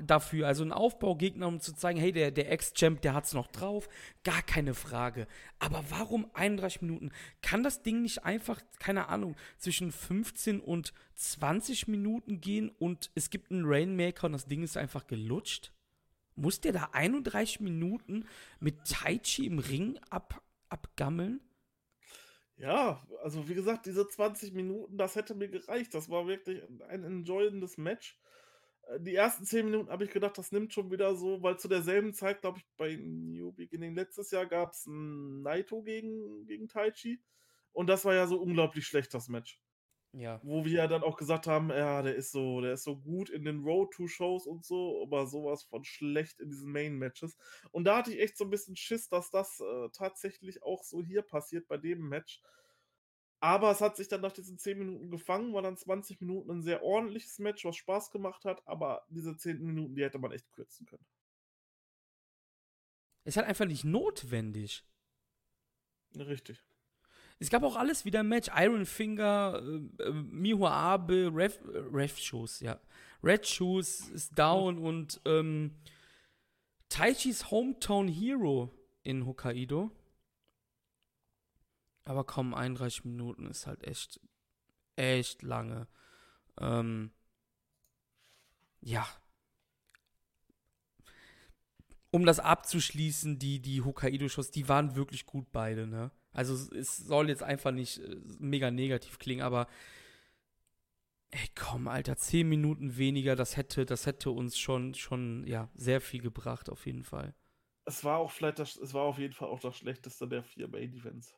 dafür, 0.02 0.48
also 0.48 0.64
ein 0.64 0.72
Aufbaugegner, 0.72 1.48
um 1.48 1.60
zu 1.60 1.73
zeigen, 1.73 1.99
hey, 1.99 2.11
der, 2.11 2.31
der 2.31 2.52
Ex-Champ, 2.52 3.02
der 3.02 3.14
hat's 3.14 3.34
noch 3.34 3.48
drauf, 3.48 3.88
gar 4.23 4.41
keine 4.41 4.73
Frage. 4.73 5.27
Aber 5.60 5.84
warum 5.89 6.30
31 6.34 6.81
Minuten? 6.81 7.11
Kann 7.41 7.64
das 7.64 7.84
Ding 7.84 8.02
nicht 8.02 8.26
einfach, 8.26 8.60
keine 8.80 9.10
Ahnung, 9.10 9.35
zwischen 9.57 9.91
15 9.91 10.60
und 10.60 10.93
20 11.15 11.88
Minuten 11.88 12.41
gehen 12.41 12.69
und 12.80 13.11
es 13.14 13.30
gibt 13.30 13.52
einen 13.52 13.65
Rainmaker 13.65 14.26
und 14.26 14.34
das 14.34 14.48
Ding 14.48 14.64
ist 14.64 14.77
einfach 14.77 15.06
gelutscht? 15.06 15.72
Muss 16.35 16.60
der 16.60 16.72
da 16.72 16.89
31 16.93 17.60
Minuten 17.60 18.26
mit 18.60 18.85
Taichi 18.85 19.45
im 19.45 19.60
Ring 19.60 19.99
ab, 20.10 20.41
abgammeln? 20.69 21.41
Ja, 22.61 23.01
also 23.23 23.49
wie 23.49 23.55
gesagt, 23.55 23.88
diese 23.88 24.07
20 24.07 24.53
Minuten, 24.53 24.95
das 24.95 25.15
hätte 25.15 25.33
mir 25.33 25.49
gereicht. 25.49 25.93
Das 25.95 26.09
war 26.09 26.27
wirklich 26.27 26.61
ein 26.89 27.03
enjoyendes 27.03 27.77
Match. 27.77 28.19
Äh, 28.88 28.99
die 28.99 29.15
ersten 29.15 29.45
10 29.45 29.65
Minuten 29.65 29.89
habe 29.89 30.03
ich 30.05 30.11
gedacht, 30.11 30.38
das 30.38 30.51
nimmt 30.51 30.71
schon 30.71 30.91
wieder 30.91 31.15
so, 31.15 31.41
weil 31.41 31.57
zu 31.57 31.67
derselben 31.67 32.13
Zeit, 32.13 32.41
glaube 32.41 32.59
ich, 32.59 32.65
bei 32.77 32.95
New 32.95 33.51
Beginning 33.51 33.95
letztes 33.95 34.29
Jahr 34.29 34.45
gab 34.45 34.73
es 34.73 34.85
ein 34.85 35.41
Naito 35.41 35.81
gegen, 35.81 36.45
gegen 36.45 36.67
Taichi. 36.67 37.19
Und 37.73 37.88
das 37.88 38.05
war 38.05 38.13
ja 38.13 38.27
so 38.27 38.39
unglaublich 38.39 38.85
schlecht, 38.85 39.13
das 39.13 39.27
Match. 39.27 39.59
Ja. 40.13 40.41
Wo 40.43 40.65
wir 40.65 40.73
ja 40.73 40.88
dann 40.88 41.03
auch 41.03 41.15
gesagt 41.15 41.47
haben, 41.47 41.69
ja, 41.69 42.01
der 42.01 42.15
ist 42.15 42.31
so, 42.31 42.59
der 42.59 42.73
ist 42.73 42.83
so 42.83 42.97
gut 42.97 43.29
in 43.29 43.45
den 43.45 43.63
Road 43.63 43.93
to 43.93 44.07
Shows 44.07 44.45
und 44.45 44.65
so, 44.65 45.01
aber 45.03 45.25
sowas 45.25 45.63
von 45.63 45.85
schlecht 45.85 46.41
in 46.41 46.49
diesen 46.49 46.71
Main 46.71 46.97
Matches. 46.97 47.38
Und 47.71 47.85
da 47.85 47.97
hatte 47.97 48.11
ich 48.11 48.19
echt 48.19 48.38
so 48.38 48.43
ein 48.43 48.49
bisschen 48.49 48.75
Schiss, 48.75 49.07
dass 49.07 49.31
das 49.31 49.61
äh, 49.61 49.89
tatsächlich 49.93 50.63
auch 50.63 50.83
so 50.83 51.01
hier 51.01 51.21
passiert 51.21 51.67
bei 51.67 51.77
dem 51.77 52.09
Match. 52.09 52.41
Aber 53.39 53.71
es 53.71 53.81
hat 53.81 53.95
sich 53.95 54.07
dann 54.09 54.21
nach 54.21 54.33
diesen 54.33 54.59
10 54.59 54.77
Minuten 54.77 55.09
gefangen, 55.09 55.53
war 55.53 55.61
dann 55.61 55.77
20 55.77 56.19
Minuten 56.21 56.51
ein 56.51 56.61
sehr 56.61 56.83
ordentliches 56.83 57.39
Match, 57.39 57.63
was 57.65 57.75
Spaß 57.77 58.11
gemacht 58.11 58.43
hat, 58.43 58.61
aber 58.67 59.03
diese 59.09 59.35
10 59.35 59.63
Minuten, 59.63 59.95
die 59.95 60.03
hätte 60.03 60.19
man 60.19 60.31
echt 60.31 60.51
kürzen 60.51 60.85
können. 60.85 61.05
Es 63.23 63.33
ist 63.33 63.38
halt 63.38 63.47
einfach 63.47 63.65
nicht 63.65 63.83
notwendig. 63.83 64.83
Richtig. 66.15 66.63
Es 67.41 67.49
gab 67.49 67.63
auch 67.63 67.76
alles 67.76 68.05
wieder 68.05 68.19
im 68.19 68.30
Match. 68.30 68.51
Iron 68.55 68.85
Finger, 68.85 69.59
äh, 69.63 70.03
äh, 70.03 70.11
Miho 70.11 70.68
Abe, 70.68 71.31
Ref, 71.34 71.59
äh, 71.73 71.80
Ref 71.91 72.19
Shoes, 72.19 72.59
ja. 72.59 72.80
Red 73.23 73.47
Shoes 73.47 74.09
ist 74.09 74.38
down 74.38 74.77
und 74.77 75.19
ähm, 75.26 75.76
Taichis 76.89 77.49
Hometown 77.49 78.07
Hero 78.07 78.72
in 79.01 79.26
Hokkaido. 79.26 79.89
Aber 82.05 82.26
komm, 82.26 82.53
31 82.53 83.05
Minuten 83.05 83.47
ist 83.47 83.65
halt 83.65 83.88
echt, 83.88 84.19
echt 84.95 85.41
lange. 85.41 85.88
Ähm, 86.59 87.11
ja. 88.81 89.07
Um 92.11 92.23
das 92.23 92.39
abzuschließen, 92.39 93.39
die, 93.39 93.59
die 93.59 93.81
Hokkaido-Shows, 93.81 94.51
die 94.51 94.69
waren 94.69 94.95
wirklich 94.95 95.26
gut 95.26 95.51
beide, 95.51 95.88
ne? 95.88 96.11
Also 96.33 96.53
es 96.73 96.97
soll 96.97 97.29
jetzt 97.29 97.43
einfach 97.43 97.71
nicht 97.71 97.99
äh, 97.99 98.17
mega 98.39 98.71
negativ 98.71 99.19
klingen, 99.19 99.41
aber 99.41 99.67
ey, 101.31 101.47
komm, 101.55 101.87
Alter, 101.87 102.17
10 102.17 102.47
Minuten 102.47 102.97
weniger, 102.97 103.35
das 103.35 103.57
hätte, 103.57 103.85
das 103.85 104.05
hätte 104.05 104.31
uns 104.31 104.57
schon, 104.57 104.93
schon, 104.93 105.45
ja, 105.47 105.69
sehr 105.75 106.01
viel 106.01 106.21
gebracht, 106.21 106.69
auf 106.69 106.85
jeden 106.85 107.03
Fall. 107.03 107.33
Es 107.85 108.03
war 108.03 108.19
auch 108.19 108.31
vielleicht 108.31 108.59
das, 108.59 108.75
es 108.77 108.93
war 108.93 109.03
auf 109.03 109.17
jeden 109.17 109.33
Fall 109.33 109.49
auch 109.49 109.59
das 109.59 109.77
schlechteste 109.77 110.27
der 110.27 110.43
vier 110.43 110.67
Main 110.67 110.93
Events. 110.93 111.35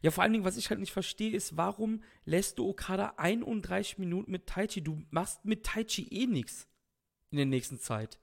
Ja, 0.00 0.10
vor 0.10 0.22
allen 0.22 0.32
Dingen, 0.32 0.44
was 0.44 0.56
ich 0.56 0.70
halt 0.70 0.80
nicht 0.80 0.92
verstehe, 0.92 1.32
ist, 1.32 1.56
warum 1.56 2.02
lässt 2.24 2.58
du 2.58 2.68
Okada 2.68 3.14
31 3.16 3.98
Minuten 3.98 4.30
mit 4.30 4.46
Taichi? 4.46 4.82
Du 4.82 5.02
machst 5.10 5.44
mit 5.44 5.64
Taichi 5.66 6.08
eh 6.08 6.26
nichts 6.26 6.68
in 7.30 7.36
der 7.36 7.46
nächsten 7.46 7.78
Zeit. 7.78 8.18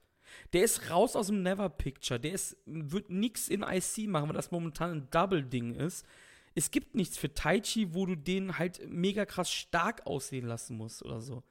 Der 0.52 0.64
ist 0.64 0.90
raus 0.90 1.16
aus 1.16 1.28
dem 1.28 1.42
Never 1.42 1.68
Picture. 1.68 2.20
Der 2.20 2.32
ist, 2.32 2.56
wird 2.66 3.10
nichts 3.10 3.48
in 3.48 3.62
IC 3.62 4.08
machen, 4.08 4.28
weil 4.28 4.36
das 4.36 4.50
momentan 4.50 4.90
ein 4.92 5.10
Double-Ding 5.10 5.74
ist. 5.74 6.06
Es 6.54 6.70
gibt 6.70 6.94
nichts 6.94 7.18
für 7.18 7.32
Taichi, 7.32 7.94
wo 7.94 8.06
du 8.06 8.16
den 8.16 8.58
halt 8.58 8.88
mega 8.88 9.26
krass 9.26 9.52
stark 9.52 10.06
aussehen 10.06 10.46
lassen 10.46 10.76
musst 10.76 11.02
oder 11.02 11.20
so. 11.20 11.42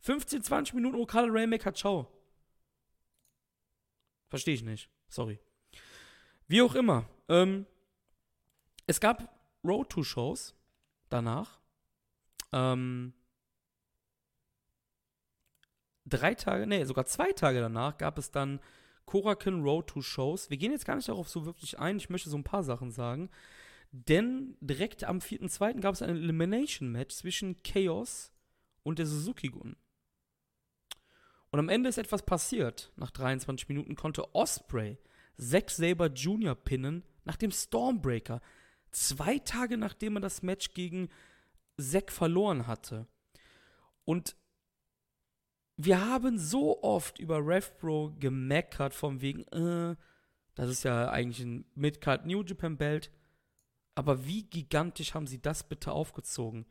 15, 0.00 0.42
20 0.42 0.74
Minuten 0.74 0.96
Okada 0.96 1.28
Rainmaker, 1.30 1.72
ciao. 1.72 2.12
Verstehe 4.28 4.54
ich 4.54 4.62
nicht. 4.62 4.90
Sorry. 5.08 5.38
Wie 6.48 6.62
auch 6.62 6.74
immer. 6.74 7.08
Ähm, 7.28 7.66
es 8.86 9.00
gab 9.00 9.36
Road 9.64 9.90
to 9.90 10.02
Shows 10.02 10.54
danach. 11.08 11.60
Ähm, 12.52 13.12
drei 16.06 16.34
Tage, 16.34 16.66
nee, 16.66 16.84
sogar 16.84 17.06
zwei 17.06 17.32
Tage 17.32 17.60
danach 17.60 17.98
gab 17.98 18.18
es 18.18 18.30
dann 18.30 18.60
Korakin 19.04 19.62
Road 19.62 19.88
to 19.88 20.02
Shows. 20.02 20.50
Wir 20.50 20.56
gehen 20.56 20.72
jetzt 20.72 20.84
gar 20.84 20.96
nicht 20.96 21.08
darauf 21.08 21.28
so 21.28 21.46
wirklich 21.46 21.78
ein. 21.78 21.96
Ich 21.96 22.10
möchte 22.10 22.30
so 22.30 22.36
ein 22.36 22.44
paar 22.44 22.62
Sachen 22.62 22.90
sagen. 22.90 23.30
Denn 23.92 24.56
direkt 24.60 25.04
am 25.04 25.18
4.2. 25.18 25.80
gab 25.80 25.94
es 25.94 26.02
ein 26.02 26.10
Elimination-Match 26.10 27.14
zwischen 27.14 27.62
Chaos 27.62 28.32
und 28.82 28.98
der 28.98 29.06
Suzuki-Gun. 29.06 29.76
Und 31.50 31.58
am 31.58 31.68
Ende 31.68 31.88
ist 31.88 31.98
etwas 31.98 32.22
passiert. 32.22 32.92
Nach 32.96 33.10
23 33.10 33.68
Minuten 33.68 33.94
konnte 33.94 34.34
Osprey 34.34 34.98
Zack 35.38 35.70
Saber 35.70 36.08
Jr. 36.08 36.54
pinnen 36.54 37.04
nach 37.24 37.36
dem 37.36 37.50
Stormbreaker. 37.50 38.40
Zwei 38.90 39.38
Tage 39.38 39.76
nachdem 39.76 40.16
er 40.16 40.20
das 40.20 40.42
Match 40.42 40.74
gegen 40.74 41.08
Zack 41.78 42.10
verloren 42.10 42.66
hatte. 42.66 43.06
Und 44.04 44.36
wir 45.76 46.06
haben 46.06 46.38
so 46.38 46.82
oft 46.82 47.18
über 47.18 47.38
RevPro 47.46 48.14
gemeckert, 48.18 48.94
von 48.94 49.20
wegen, 49.20 49.42
äh, 49.48 49.96
das 50.54 50.70
ist 50.70 50.84
ja 50.84 51.10
eigentlich 51.10 51.44
ein 51.44 51.66
Midcard 51.74 52.26
New 52.26 52.42
Japan 52.42 52.76
Belt. 52.76 53.10
Aber 53.94 54.26
wie 54.26 54.42
gigantisch 54.44 55.14
haben 55.14 55.26
sie 55.26 55.40
das 55.40 55.68
bitte 55.68 55.92
aufgezogen? 55.92 56.66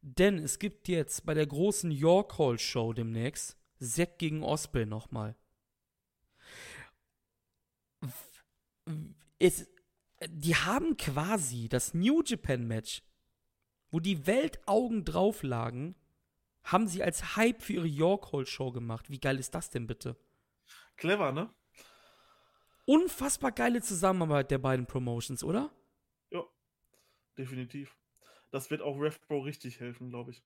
Denn 0.00 0.38
es 0.38 0.58
gibt 0.58 0.88
jetzt 0.88 1.24
bei 1.24 1.34
der 1.34 1.46
großen 1.46 1.90
York 1.90 2.38
Hall 2.38 2.58
Show 2.58 2.92
demnächst 2.92 3.56
Zack 3.80 4.18
gegen 4.18 4.42
Osprey 4.42 4.86
nochmal. 4.86 5.36
Es, 9.38 9.66
die 10.28 10.54
haben 10.54 10.96
quasi 10.96 11.68
das 11.68 11.94
New 11.94 12.22
Japan 12.22 12.66
Match, 12.66 13.02
wo 13.90 14.00
die 14.00 14.26
Weltaugen 14.26 15.04
drauf 15.04 15.42
lagen, 15.42 15.94
haben 16.64 16.86
sie 16.88 17.02
als 17.02 17.36
Hype 17.36 17.62
für 17.62 17.74
ihre 17.74 17.86
York 17.86 18.32
Hall 18.32 18.46
Show 18.46 18.72
gemacht. 18.72 19.10
Wie 19.10 19.20
geil 19.20 19.38
ist 19.38 19.54
das 19.54 19.70
denn 19.70 19.86
bitte? 19.86 20.16
Clever, 20.96 21.32
ne? 21.32 21.52
Unfassbar 22.86 23.52
geile 23.52 23.80
Zusammenarbeit 23.80 24.50
der 24.50 24.58
beiden 24.58 24.86
Promotions, 24.86 25.42
oder? 25.42 25.70
Ja, 26.30 26.44
definitiv. 27.38 27.96
Das 28.50 28.70
wird 28.70 28.82
auch 28.82 28.98
RevPro 28.98 29.40
richtig 29.40 29.80
helfen, 29.80 30.10
glaube 30.10 30.32
ich 30.32 30.44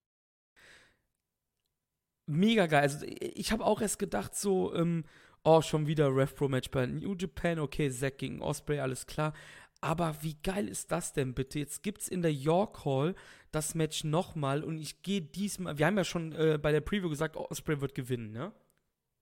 mega 2.29 2.67
geil. 2.67 2.83
Also 2.83 3.05
ich 3.07 3.51
habe 3.53 3.65
auch 3.65 3.81
erst 3.81 3.99
gedacht 3.99 4.37
so, 4.37 4.75
ähm, 4.75 5.05
oh, 5.45 5.63
schon 5.63 5.87
wieder 5.87 6.15
Rev 6.15 6.35
Pro 6.35 6.49
Match 6.49 6.71
bei 6.71 6.87
New 6.87 7.15
Japan, 7.15 7.59
okay, 7.59 7.91
Zack 7.91 8.19
gegen 8.19 8.41
Osprey, 8.41 8.79
alles 8.79 9.07
klar. 9.07 9.33
Aber 9.81 10.17
wie 10.23 10.37
geil 10.43 10.69
ist 10.69 10.91
das 10.93 11.13
denn 11.13 11.35
bitte? 11.35 11.59
Jetzt 11.59 11.83
gibt's 11.83 12.09
in 12.09 12.23
der 12.23 12.33
York 12.33 12.85
Hall 12.85 13.15
das 13.51 13.75
Match 13.75 14.05
nochmal 14.05 14.63
und 14.63 14.79
ich 14.79 15.03
gehe 15.03 15.23
diesmal, 15.23 15.79
wir 15.79 15.87
haben 15.87 15.97
ja 15.97 16.05
schon 16.05 16.33
äh, 16.33 16.59
bei 16.61 16.73
der 16.73 16.81
Preview 16.81 17.09
gesagt, 17.09 17.37
Osprey 17.37 17.81
wird 17.81 17.95
gewinnen, 17.95 18.33
ne? 18.33 18.53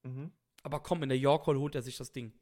Mhm. 0.02 0.32
Aber 0.62 0.80
komm, 0.80 1.02
in 1.02 1.08
der 1.08 1.18
York 1.18 1.46
Hall 1.46 1.56
holt 1.56 1.74
er 1.74 1.82
sich 1.82 1.96
das 1.96 2.12
Ding. 2.12 2.32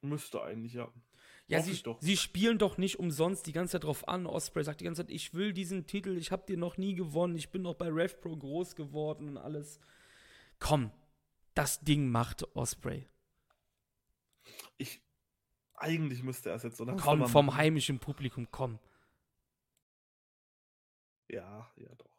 Müsste 0.00 0.42
eigentlich, 0.42 0.72
ja. 0.72 0.90
Ja, 1.46 1.60
sie, 1.60 1.82
sie, 1.98 2.16
spielen 2.16 2.58
doch 2.58 2.78
nicht 2.78 3.00
umsonst 3.00 3.44
die 3.46 3.52
ganze 3.52 3.72
Zeit 3.72 3.84
drauf 3.84 4.06
an. 4.06 4.26
Osprey 4.26 4.62
sagt 4.62 4.80
die 4.80 4.84
ganze 4.84 5.02
Zeit, 5.02 5.10
ich 5.10 5.34
will 5.34 5.52
diesen 5.52 5.84
Titel, 5.86 6.16
ich 6.16 6.30
habe 6.30 6.46
den 6.46 6.60
noch 6.60 6.76
nie 6.76 6.94
gewonnen, 6.94 7.34
ich 7.34 7.50
bin 7.50 7.62
noch 7.62 7.74
bei 7.74 7.88
RevPro 7.88 8.36
groß 8.36 8.76
geworden 8.76 9.30
und 9.30 9.36
alles. 9.36 9.80
Komm, 10.60 10.92
das 11.54 11.80
Ding 11.80 12.08
macht 12.08 12.44
Osprey. 12.54 13.08
Ich, 14.78 15.02
eigentlich 15.80 16.22
müsste 16.22 16.50
er 16.50 16.56
es 16.56 16.62
jetzt 16.62 16.76
so 16.76 16.84
langsam 16.84 17.20
Komm, 17.20 17.28
vom 17.28 17.56
heimischen 17.56 17.98
Publikum, 17.98 18.48
komm. 18.50 18.78
Ja, 21.28 21.70
ja 21.76 21.94
doch. 21.96 22.10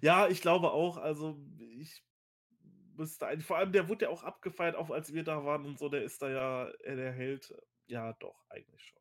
Ja, 0.00 0.28
ich 0.28 0.40
glaube 0.40 0.70
auch, 0.70 0.98
also 0.98 1.38
ich 1.78 2.02
müsste 2.94 3.26
eigentlich, 3.26 3.46
vor 3.46 3.56
allem 3.56 3.72
der 3.72 3.88
wurde 3.88 4.06
ja 4.06 4.10
auch 4.10 4.22
abgefeiert, 4.22 4.76
auch 4.76 4.90
als 4.90 5.12
wir 5.12 5.24
da 5.24 5.44
waren 5.44 5.64
und 5.64 5.78
so, 5.78 5.88
der 5.88 6.02
ist 6.02 6.20
da 6.20 6.30
ja 6.30 6.68
äh, 6.84 6.96
der 6.96 7.12
Held 7.12 7.54
ja, 7.86 8.12
doch, 8.14 8.44
eigentlich 8.48 8.82
schon. 8.82 9.00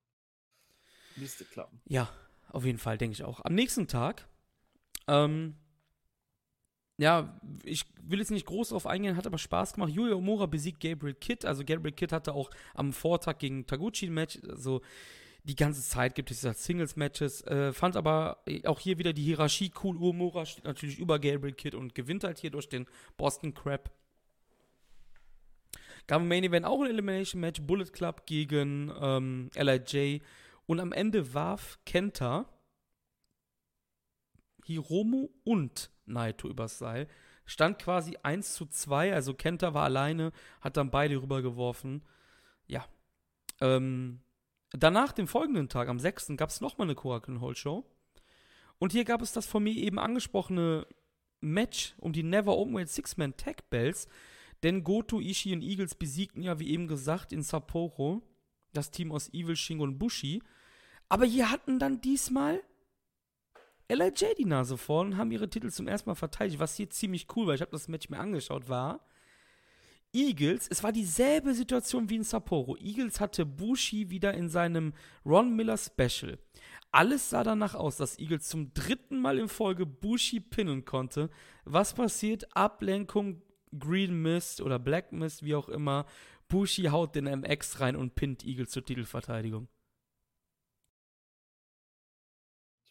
Müsste 1.15 1.45
klappen. 1.45 1.81
Ja, 1.85 2.09
auf 2.49 2.65
jeden 2.65 2.77
Fall, 2.77 2.97
denke 2.97 3.13
ich 3.13 3.23
auch. 3.23 3.43
Am 3.43 3.55
nächsten 3.55 3.87
Tag, 3.87 4.27
ähm, 5.07 5.55
ja, 7.01 7.35
ich 7.63 7.85
will 8.03 8.19
jetzt 8.19 8.29
nicht 8.29 8.45
groß 8.45 8.69
drauf 8.69 8.85
eingehen, 8.85 9.17
hat 9.17 9.25
aber 9.25 9.39
Spaß 9.39 9.73
gemacht. 9.73 9.91
Yuya 9.91 10.13
Omura 10.13 10.45
besiegt 10.45 10.79
Gabriel 10.79 11.15
Kidd. 11.15 11.47
Also 11.47 11.65
Gabriel 11.65 11.95
Kidd 11.95 12.13
hatte 12.13 12.35
auch 12.35 12.51
am 12.75 12.93
Vortag 12.93 13.39
gegen 13.39 13.65
Taguchi 13.65 14.05
ein 14.05 14.13
Match. 14.13 14.37
Also 14.47 14.81
die 15.43 15.55
ganze 15.55 15.81
Zeit 15.81 16.13
gibt 16.13 16.29
es 16.29 16.43
ja 16.43 16.53
Singles-Matches. 16.53 17.41
Äh, 17.47 17.73
fand 17.73 17.95
aber 17.95 18.43
auch 18.65 18.79
hier 18.79 18.99
wieder 18.99 19.13
die 19.13 19.23
Hierarchie 19.23 19.71
cool. 19.83 19.97
Uemura 19.97 20.45
steht 20.45 20.65
natürlich 20.65 20.99
über 20.99 21.17
Gabriel 21.17 21.55
Kidd 21.55 21.75
und 21.75 21.95
gewinnt 21.95 22.23
halt 22.23 22.37
hier 22.37 22.51
durch 22.51 22.69
den 22.69 22.85
Boston 23.17 23.55
Crab. 23.55 23.89
Gab 26.05 26.21
im 26.21 26.27
Main 26.27 26.43
Event 26.43 26.67
auch 26.67 26.81
ein 26.81 26.91
Elimination 26.91 27.41
Match, 27.41 27.61
Bullet 27.63 27.85
Club 27.85 28.27
gegen 28.27 28.93
ähm, 29.01 29.49
LIJ. 29.55 30.21
Und 30.67 30.79
am 30.79 30.91
Ende 30.91 31.33
warf 31.33 31.79
Kenta 31.83 32.47
Hiromu 34.65 35.29
und 35.43 35.91
Naito 36.05 36.47
übers 36.47 36.77
Seil. 36.77 37.07
Stand 37.45 37.79
quasi 37.79 38.17
1 38.23 38.53
zu 38.53 38.65
2, 38.65 39.13
also 39.13 39.33
Kenta 39.33 39.73
war 39.73 39.83
alleine, 39.83 40.31
hat 40.61 40.77
dann 40.77 40.91
beide 40.91 41.21
rübergeworfen. 41.21 42.03
Ja. 42.67 42.85
Ähm, 43.59 44.21
danach, 44.71 45.11
den 45.11 45.27
folgenden 45.27 45.67
Tag, 45.69 45.89
am 45.89 45.99
6. 45.99 46.33
gab 46.37 46.49
es 46.49 46.61
nochmal 46.61 46.87
eine 46.87 46.95
Korakuen 46.95 47.41
Hall 47.41 47.55
Show. 47.55 47.85
Und 48.79 48.91
hier 48.91 49.03
gab 49.05 49.21
es 49.21 49.33
das 49.33 49.45
von 49.45 49.63
mir 49.63 49.75
eben 49.75 49.99
angesprochene 49.99 50.87
Match 51.41 51.93
um 51.97 52.13
die 52.13 52.23
Never 52.23 52.57
Openweight 52.57 52.89
Six-Man 52.89 53.37
Tag 53.37 53.69
Belts. 53.69 54.07
Denn 54.63 54.83
Goto, 54.83 55.19
Ishii 55.19 55.53
und 55.53 55.63
Eagles 55.63 55.95
besiegten 55.95 56.43
ja, 56.43 56.59
wie 56.59 56.69
eben 56.69 56.87
gesagt, 56.87 57.33
in 57.33 57.41
Sapporo 57.41 58.21
das 58.73 58.91
Team 58.91 59.11
aus 59.11 59.33
Evil, 59.33 59.55
Shingo 59.55 59.83
und 59.83 59.97
Bushi. 59.97 60.41
Aber 61.09 61.25
hier 61.25 61.51
hatten 61.51 61.79
dann 61.79 62.01
diesmal 62.01 62.61
LIJ 63.95 64.35
die 64.37 64.45
Nase 64.45 64.77
vorn 64.77 65.07
und 65.07 65.17
haben 65.17 65.31
ihre 65.31 65.49
Titel 65.49 65.69
zum 65.69 65.87
ersten 65.87 66.09
Mal 66.09 66.15
verteidigt, 66.15 66.59
was 66.59 66.75
hier 66.75 66.89
ziemlich 66.89 67.27
cool 67.35 67.47
war. 67.47 67.55
Ich 67.55 67.61
habe 67.61 67.71
das 67.71 67.87
Match 67.87 68.09
mir 68.09 68.19
angeschaut, 68.19 68.69
war. 68.69 69.05
Eagles, 70.13 70.67
es 70.69 70.83
war 70.83 70.91
dieselbe 70.91 71.53
Situation 71.53 72.09
wie 72.09 72.17
in 72.17 72.23
Sapporo. 72.23 72.75
Eagles 72.77 73.21
hatte 73.21 73.45
Bushi 73.45 74.09
wieder 74.09 74.33
in 74.33 74.49
seinem 74.49 74.93
Ron 75.25 75.55
Miller 75.55 75.77
Special. 75.77 76.37
Alles 76.91 77.29
sah 77.29 77.43
danach 77.43 77.75
aus, 77.75 77.95
dass 77.95 78.19
Eagles 78.19 78.49
zum 78.49 78.73
dritten 78.73 79.19
Mal 79.21 79.39
in 79.39 79.47
Folge 79.47 79.85
Bushi 79.85 80.41
pinnen 80.41 80.83
konnte. 80.83 81.29
Was 81.63 81.93
passiert? 81.93 82.55
Ablenkung, 82.55 83.41
Green 83.77 84.21
Mist 84.21 84.59
oder 84.59 84.79
Black 84.79 85.13
Mist, 85.13 85.43
wie 85.43 85.55
auch 85.55 85.69
immer. 85.69 86.05
Bushi 86.49 86.83
haut 86.83 87.15
den 87.15 87.25
MX 87.25 87.79
rein 87.79 87.95
und 87.95 88.15
pinnt 88.15 88.45
Eagle 88.45 88.67
zur 88.67 88.83
Titelverteidigung. 88.83 89.69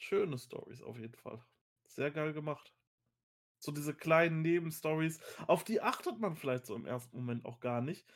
Schöne 0.00 0.38
Stories 0.38 0.82
auf 0.82 0.98
jeden 0.98 1.14
Fall. 1.14 1.44
Sehr 1.84 2.10
geil 2.10 2.32
gemacht. 2.32 2.72
So 3.58 3.70
diese 3.70 3.94
kleinen 3.94 4.40
Nebenstories, 4.40 5.20
auf 5.46 5.62
die 5.62 5.82
achtet 5.82 6.18
man 6.18 6.36
vielleicht 6.36 6.64
so 6.64 6.74
im 6.74 6.86
ersten 6.86 7.14
Moment 7.14 7.44
auch 7.44 7.60
gar 7.60 7.82
nicht. 7.82 8.06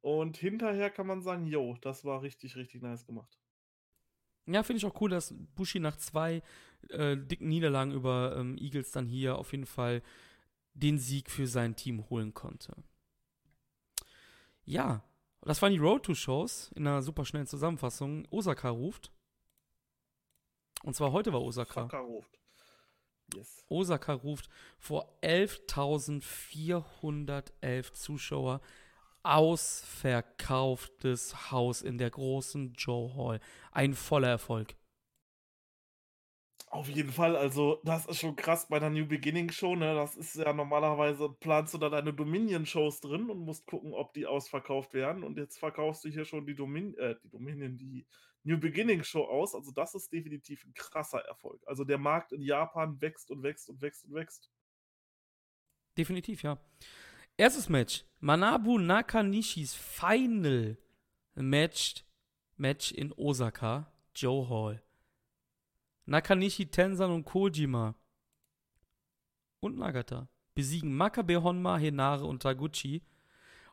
Und 0.00 0.36
hinterher 0.36 0.90
kann 0.90 1.08
man 1.08 1.22
sagen, 1.22 1.46
yo, 1.46 1.76
das 1.80 2.04
war 2.04 2.22
richtig, 2.22 2.54
richtig 2.54 2.82
nice 2.82 3.04
gemacht. 3.04 3.36
Ja, 4.46 4.62
finde 4.62 4.78
ich 4.78 4.86
auch 4.86 5.00
cool, 5.00 5.10
dass 5.10 5.34
Bushi 5.56 5.80
nach 5.80 5.96
zwei 5.96 6.40
äh, 6.90 7.16
dicken 7.16 7.48
Niederlagen 7.48 7.90
über 7.90 8.36
ähm, 8.36 8.56
Eagles 8.56 8.92
dann 8.92 9.06
hier 9.06 9.36
auf 9.36 9.50
jeden 9.50 9.66
Fall 9.66 10.02
den 10.74 10.98
Sieg 10.98 11.30
für 11.30 11.48
sein 11.48 11.74
Team 11.74 12.08
holen 12.10 12.32
konnte. 12.32 12.76
Ja, 14.64 15.02
das 15.42 15.60
waren 15.60 15.72
die 15.72 15.78
Road 15.78 16.04
to 16.04 16.14
Shows 16.14 16.70
in 16.76 16.86
einer 16.86 17.02
super 17.02 17.24
schnellen 17.24 17.48
Zusammenfassung. 17.48 18.28
Osaka 18.30 18.68
ruft. 18.68 19.10
Und 20.84 20.94
zwar 20.94 21.10
heute 21.12 21.32
war 21.32 21.42
Osaka. 21.42 21.84
Osaka 21.84 22.00
ruft. 22.00 22.38
Yes. 23.34 23.64
Osaka 23.68 24.12
ruft 24.12 24.50
vor 24.78 25.18
11.411 25.22 27.94
Zuschauer 27.94 28.60
ausverkauftes 29.22 31.50
Haus 31.50 31.80
in 31.80 31.96
der 31.96 32.10
großen 32.10 32.74
Joe 32.74 33.16
Hall. 33.16 33.40
Ein 33.72 33.94
voller 33.94 34.28
Erfolg. 34.28 34.76
Auf 36.68 36.90
jeden 36.90 37.12
Fall, 37.12 37.34
also 37.34 37.80
das 37.84 38.04
ist 38.04 38.18
schon 38.18 38.36
krass 38.36 38.68
bei 38.68 38.78
der 38.78 38.90
New 38.90 39.06
Beginning 39.06 39.50
Show, 39.50 39.74
ne? 39.76 39.94
Das 39.94 40.16
ist 40.16 40.34
ja 40.34 40.52
normalerweise, 40.52 41.30
planst 41.30 41.72
du 41.72 41.78
da 41.78 41.88
deine 41.88 42.12
Dominion-Shows 42.12 43.00
drin 43.00 43.30
und 43.30 43.38
musst 43.38 43.66
gucken, 43.66 43.94
ob 43.94 44.12
die 44.12 44.26
ausverkauft 44.26 44.92
werden. 44.92 45.24
Und 45.24 45.38
jetzt 45.38 45.58
verkaufst 45.58 46.04
du 46.04 46.10
hier 46.10 46.26
schon 46.26 46.44
die, 46.44 46.54
Domin 46.54 46.94
äh, 46.98 47.16
die 47.22 47.30
Dominion, 47.30 47.78
die 47.78 48.06
New 48.44 48.58
Beginning 48.58 49.02
Show 49.02 49.24
aus. 49.24 49.54
Also 49.54 49.72
das 49.72 49.94
ist 49.94 50.12
definitiv 50.12 50.64
ein 50.64 50.74
krasser 50.74 51.20
Erfolg. 51.20 51.62
Also 51.66 51.84
der 51.84 51.98
Markt 51.98 52.32
in 52.32 52.42
Japan 52.42 53.00
wächst 53.00 53.30
und 53.30 53.42
wächst 53.42 53.68
und 53.68 53.80
wächst 53.82 54.04
und 54.04 54.14
wächst. 54.14 54.50
Definitiv, 55.96 56.42
ja. 56.42 56.58
Erstes 57.36 57.68
Match. 57.68 58.04
Manabu 58.20 58.78
Nakanishis 58.78 59.74
Final 59.74 60.78
Match, 61.34 62.04
Match 62.56 62.92
in 62.92 63.12
Osaka, 63.16 63.92
Joe 64.14 64.48
Hall. 64.48 64.82
Nakanishi, 66.06 66.66
Tensan 66.66 67.10
und 67.10 67.24
Kojima 67.24 67.94
und 69.60 69.78
Nagata 69.78 70.28
besiegen 70.54 70.94
Makabe 70.94 71.42
Honma, 71.42 71.78
Henare 71.78 72.26
und 72.26 72.42
Taguchi. 72.42 73.02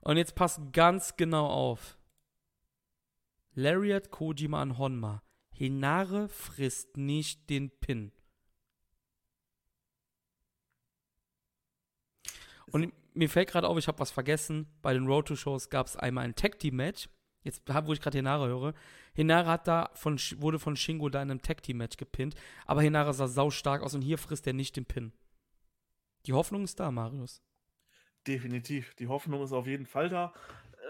Und 0.02 0.18
jetzt 0.18 0.34
passt 0.34 0.60
ganz 0.74 1.16
genau 1.16 1.48
auf. 1.48 1.98
Lariat 3.54 4.12
Kojima 4.12 4.62
an 4.62 4.78
Honma. 4.78 5.24
Henare 5.54 6.30
frisst 6.30 6.98
nicht 6.98 7.50
den 7.50 7.70
Pin. 7.70 8.12
Und 12.72 12.94
mir 13.14 13.30
fällt 13.30 13.50
gerade 13.50 13.68
auf, 13.68 13.78
ich 13.78 13.88
habe 13.88 14.00
was 14.00 14.12
vergessen. 14.12 14.68
Bei 14.82 14.94
den 14.94 15.06
Road 15.06 15.28
to 15.28 15.36
Shows 15.36 15.70
gab 15.70 15.88
es 15.88 15.98
einmal 15.98 16.24
ein 16.24 16.36
Tag 16.36 16.60
Team 16.60 16.78
Match. 16.78 17.10
Jetzt, 17.44 17.64
wo 17.68 17.94
ich 17.94 18.00
gerade 18.00 18.18
Hinare 18.18 18.48
höre. 18.48 18.74
Hinare 19.14 19.50
hat 19.50 19.68
da 19.68 19.90
von, 19.94 20.18
wurde 20.38 20.60
von 20.60 20.76
Shingo 20.76 21.10
da 21.10 21.22
in 21.22 21.32
einem 21.32 21.42
Tag 21.42 21.64
Team 21.64 21.78
Match 21.78 21.98
gepinnt. 21.98 22.36
Aber 22.66 22.82
Hinare 22.82 23.14
sah 23.14 23.28
sau 23.28 23.50
stark 23.50 23.82
aus 23.82 23.94
und 23.94 24.02
hier 24.02 24.18
frisst 24.18 24.48
er 24.48 24.54
nicht 24.54 24.76
den 24.78 24.86
Pin. 24.86 25.12
Die 26.28 26.34
Hoffnung 26.34 26.64
ist 26.64 26.80
da, 26.80 26.92
Marius. 26.92 27.42
Definitiv. 28.28 28.94
Die 28.96 29.08
Hoffnung 29.08 29.44
ist 29.44 29.52
auf 29.52 29.66
jeden 29.66 29.88
Fall 29.88 30.10
da. 30.10 30.34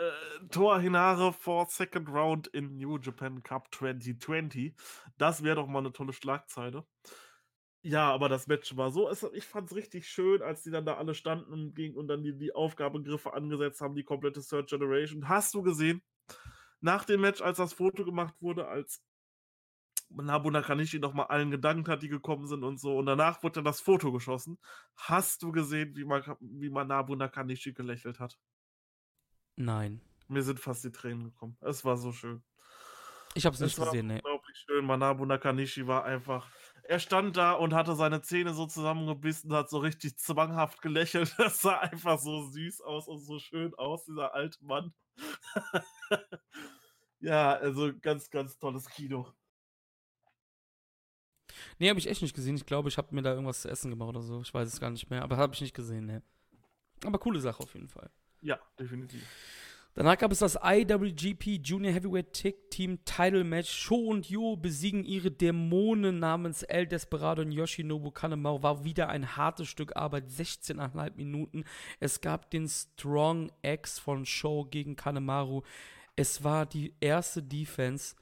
Äh, 0.01 0.47
Tor 0.49 0.79
Hinare 0.79 1.31
for 1.31 1.67
Second 1.69 2.09
Round 2.09 2.47
in 2.47 2.77
New 2.77 2.97
Japan 2.97 3.43
Cup 3.43 3.67
2020. 3.71 4.73
Das 5.17 5.43
wäre 5.43 5.57
doch 5.57 5.67
mal 5.67 5.79
eine 5.79 5.93
tolle 5.93 6.13
Schlagzeile. 6.13 6.85
Ja, 7.83 8.11
aber 8.11 8.29
das 8.29 8.47
Match 8.47 8.75
war 8.77 8.91
so, 8.91 9.09
es, 9.09 9.23
ich 9.33 9.45
fand 9.45 9.69
es 9.69 9.75
richtig 9.75 10.07
schön, 10.07 10.41
als 10.41 10.63
die 10.63 10.71
dann 10.71 10.85
da 10.85 10.95
alle 10.97 11.15
standen 11.15 11.51
und, 11.51 11.75
ging, 11.75 11.95
und 11.95 12.07
dann 12.07 12.23
die, 12.23 12.37
die 12.37 12.53
Aufgabengriffe 12.53 13.33
angesetzt 13.33 13.81
haben, 13.81 13.95
die 13.95 14.03
komplette 14.03 14.41
Third 14.41 14.69
Generation. 14.69 15.27
Hast 15.27 15.53
du 15.53 15.63
gesehen, 15.63 16.01
nach 16.79 17.05
dem 17.05 17.21
Match, 17.21 17.41
als 17.41 17.57
das 17.57 17.73
Foto 17.73 18.05
gemacht 18.05 18.35
wurde, 18.39 18.67
als 18.67 19.03
Nabu 20.09 20.51
Nakanishi 20.51 20.99
nochmal 20.99 21.27
allen 21.27 21.51
gedankt 21.51 21.87
hat, 21.89 22.03
die 22.03 22.09
gekommen 22.09 22.47
sind 22.47 22.63
und 22.63 22.79
so, 22.79 22.97
und 22.97 23.05
danach 23.07 23.43
wurde 23.43 23.55
dann 23.55 23.65
das 23.65 23.81
Foto 23.81 24.11
geschossen. 24.11 24.59
Hast 24.95 25.43
du 25.43 25.51
gesehen, 25.51 25.95
wie 25.95 26.05
man, 26.05 26.23
wie 26.39 26.69
man 26.69 26.87
Nabu 26.87 27.15
Nakanishi 27.15 27.73
gelächelt 27.73 28.19
hat? 28.19 28.37
Nein. 29.65 30.01
Mir 30.27 30.43
sind 30.43 30.59
fast 30.59 30.83
die 30.83 30.91
Tränen 30.91 31.25
gekommen. 31.25 31.57
Es 31.61 31.83
war 31.83 31.97
so 31.97 32.11
schön. 32.11 32.41
Ich 33.33 33.45
habe 33.45 33.53
es 33.53 33.61
nicht 33.61 33.77
gesehen, 33.77 34.07
ne. 34.07 34.15
Unglaublich 34.15 34.57
schön. 34.57 34.85
Manabu 34.85 35.25
Nakanishi 35.25 35.87
war 35.87 36.03
einfach 36.03 36.49
er 36.83 36.99
stand 36.99 37.37
da 37.37 37.53
und 37.53 37.73
hatte 37.73 37.95
seine 37.95 38.21
Zähne 38.21 38.53
so 38.53 38.65
zusammengebissen, 38.65 39.53
hat 39.53 39.69
so 39.69 39.77
richtig 39.77 40.17
zwanghaft 40.17 40.81
gelächelt. 40.81 41.33
Das 41.37 41.61
sah 41.61 41.79
einfach 41.79 42.19
so 42.19 42.43
süß 42.43 42.81
aus 42.81 43.07
und 43.07 43.19
so 43.19 43.39
schön 43.39 43.73
aus, 43.75 44.03
dieser 44.05 44.33
alte 44.33 44.63
Mann. 44.63 44.93
ja, 47.19 47.53
also 47.53 47.91
ganz, 48.01 48.29
ganz 48.29 48.57
tolles 48.57 48.87
Kino. 48.89 49.27
Nee, 51.79 51.89
habe 51.89 51.99
ich 51.99 52.07
echt 52.07 52.21
nicht 52.21 52.35
gesehen. 52.35 52.55
Ich 52.55 52.65
glaube, 52.65 52.89
ich 52.89 52.97
habe 52.97 53.13
mir 53.15 53.21
da 53.21 53.31
irgendwas 53.31 53.61
zu 53.61 53.69
essen 53.69 53.89
gemacht 53.89 54.09
oder 54.09 54.21
so. 54.21 54.41
Ich 54.41 54.53
weiß 54.53 54.67
es 54.67 54.79
gar 54.79 54.89
nicht 54.89 55.09
mehr, 55.09 55.23
aber 55.23 55.37
habe 55.37 55.53
ich 55.53 55.61
nicht 55.61 55.73
gesehen, 55.73 56.05
ne. 56.05 56.23
Aber 57.05 57.19
coole 57.19 57.39
Sache 57.39 57.63
auf 57.63 57.73
jeden 57.73 57.87
Fall. 57.87 58.11
Ja, 58.41 58.59
definitiv. 58.79 59.21
Danach 59.93 60.17
gab 60.17 60.31
es 60.31 60.39
das 60.39 60.57
IWGP 60.63 61.59
Junior 61.61 61.93
Heavyweight 61.93 62.31
Tick 62.31 62.71
Team 62.71 63.03
Title 63.03 63.43
Match. 63.43 63.69
Sho 63.69 63.95
und 63.95 64.29
Yo 64.29 64.55
besiegen 64.55 65.03
ihre 65.03 65.31
Dämonen 65.31 66.17
namens 66.17 66.63
El 66.63 66.87
Desperado 66.87 67.41
und 67.41 67.51
Yoshinobu 67.51 68.09
Kanemaru. 68.11 68.63
War 68.63 68.85
wieder 68.85 69.09
ein 69.09 69.35
hartes 69.35 69.67
Stück 69.67 69.97
Arbeit, 69.97 70.29
16,5 70.29 71.17
Minuten. 71.17 71.65
Es 71.99 72.21
gab 72.21 72.49
den 72.51 72.69
Strong 72.69 73.51
X 73.63 73.99
von 73.99 74.25
Sho 74.25 74.63
gegen 74.63 74.95
Kanemaru. 74.95 75.61
Es 76.15 76.41
war 76.41 76.65
die 76.65 76.93
erste 77.01 77.43
Defense, 77.43 78.15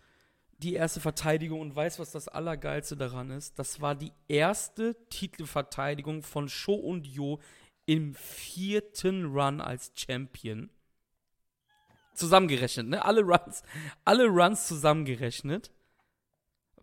die 0.57 0.73
erste 0.73 0.99
Verteidigung 0.99 1.61
und 1.61 1.75
weißt, 1.75 1.99
was 1.99 2.11
das 2.11 2.27
Allergeilste 2.27 2.97
daran 2.97 3.29
ist? 3.29 3.59
Das 3.59 3.79
war 3.79 3.93
die 3.93 4.11
erste 4.27 4.97
Titelverteidigung 5.11 6.23
von 6.23 6.49
Sho 6.49 6.73
und 6.73 7.05
Yo 7.05 7.39
im 7.89 8.13
vierten 8.13 9.25
Run 9.25 9.61
als 9.61 9.91
Champion 9.95 10.69
zusammengerechnet, 12.13 12.87
ne? 12.87 13.03
Alle 13.03 13.21
Runs, 13.21 13.63
alle 14.05 14.27
Runs 14.27 14.67
zusammengerechnet, 14.67 15.71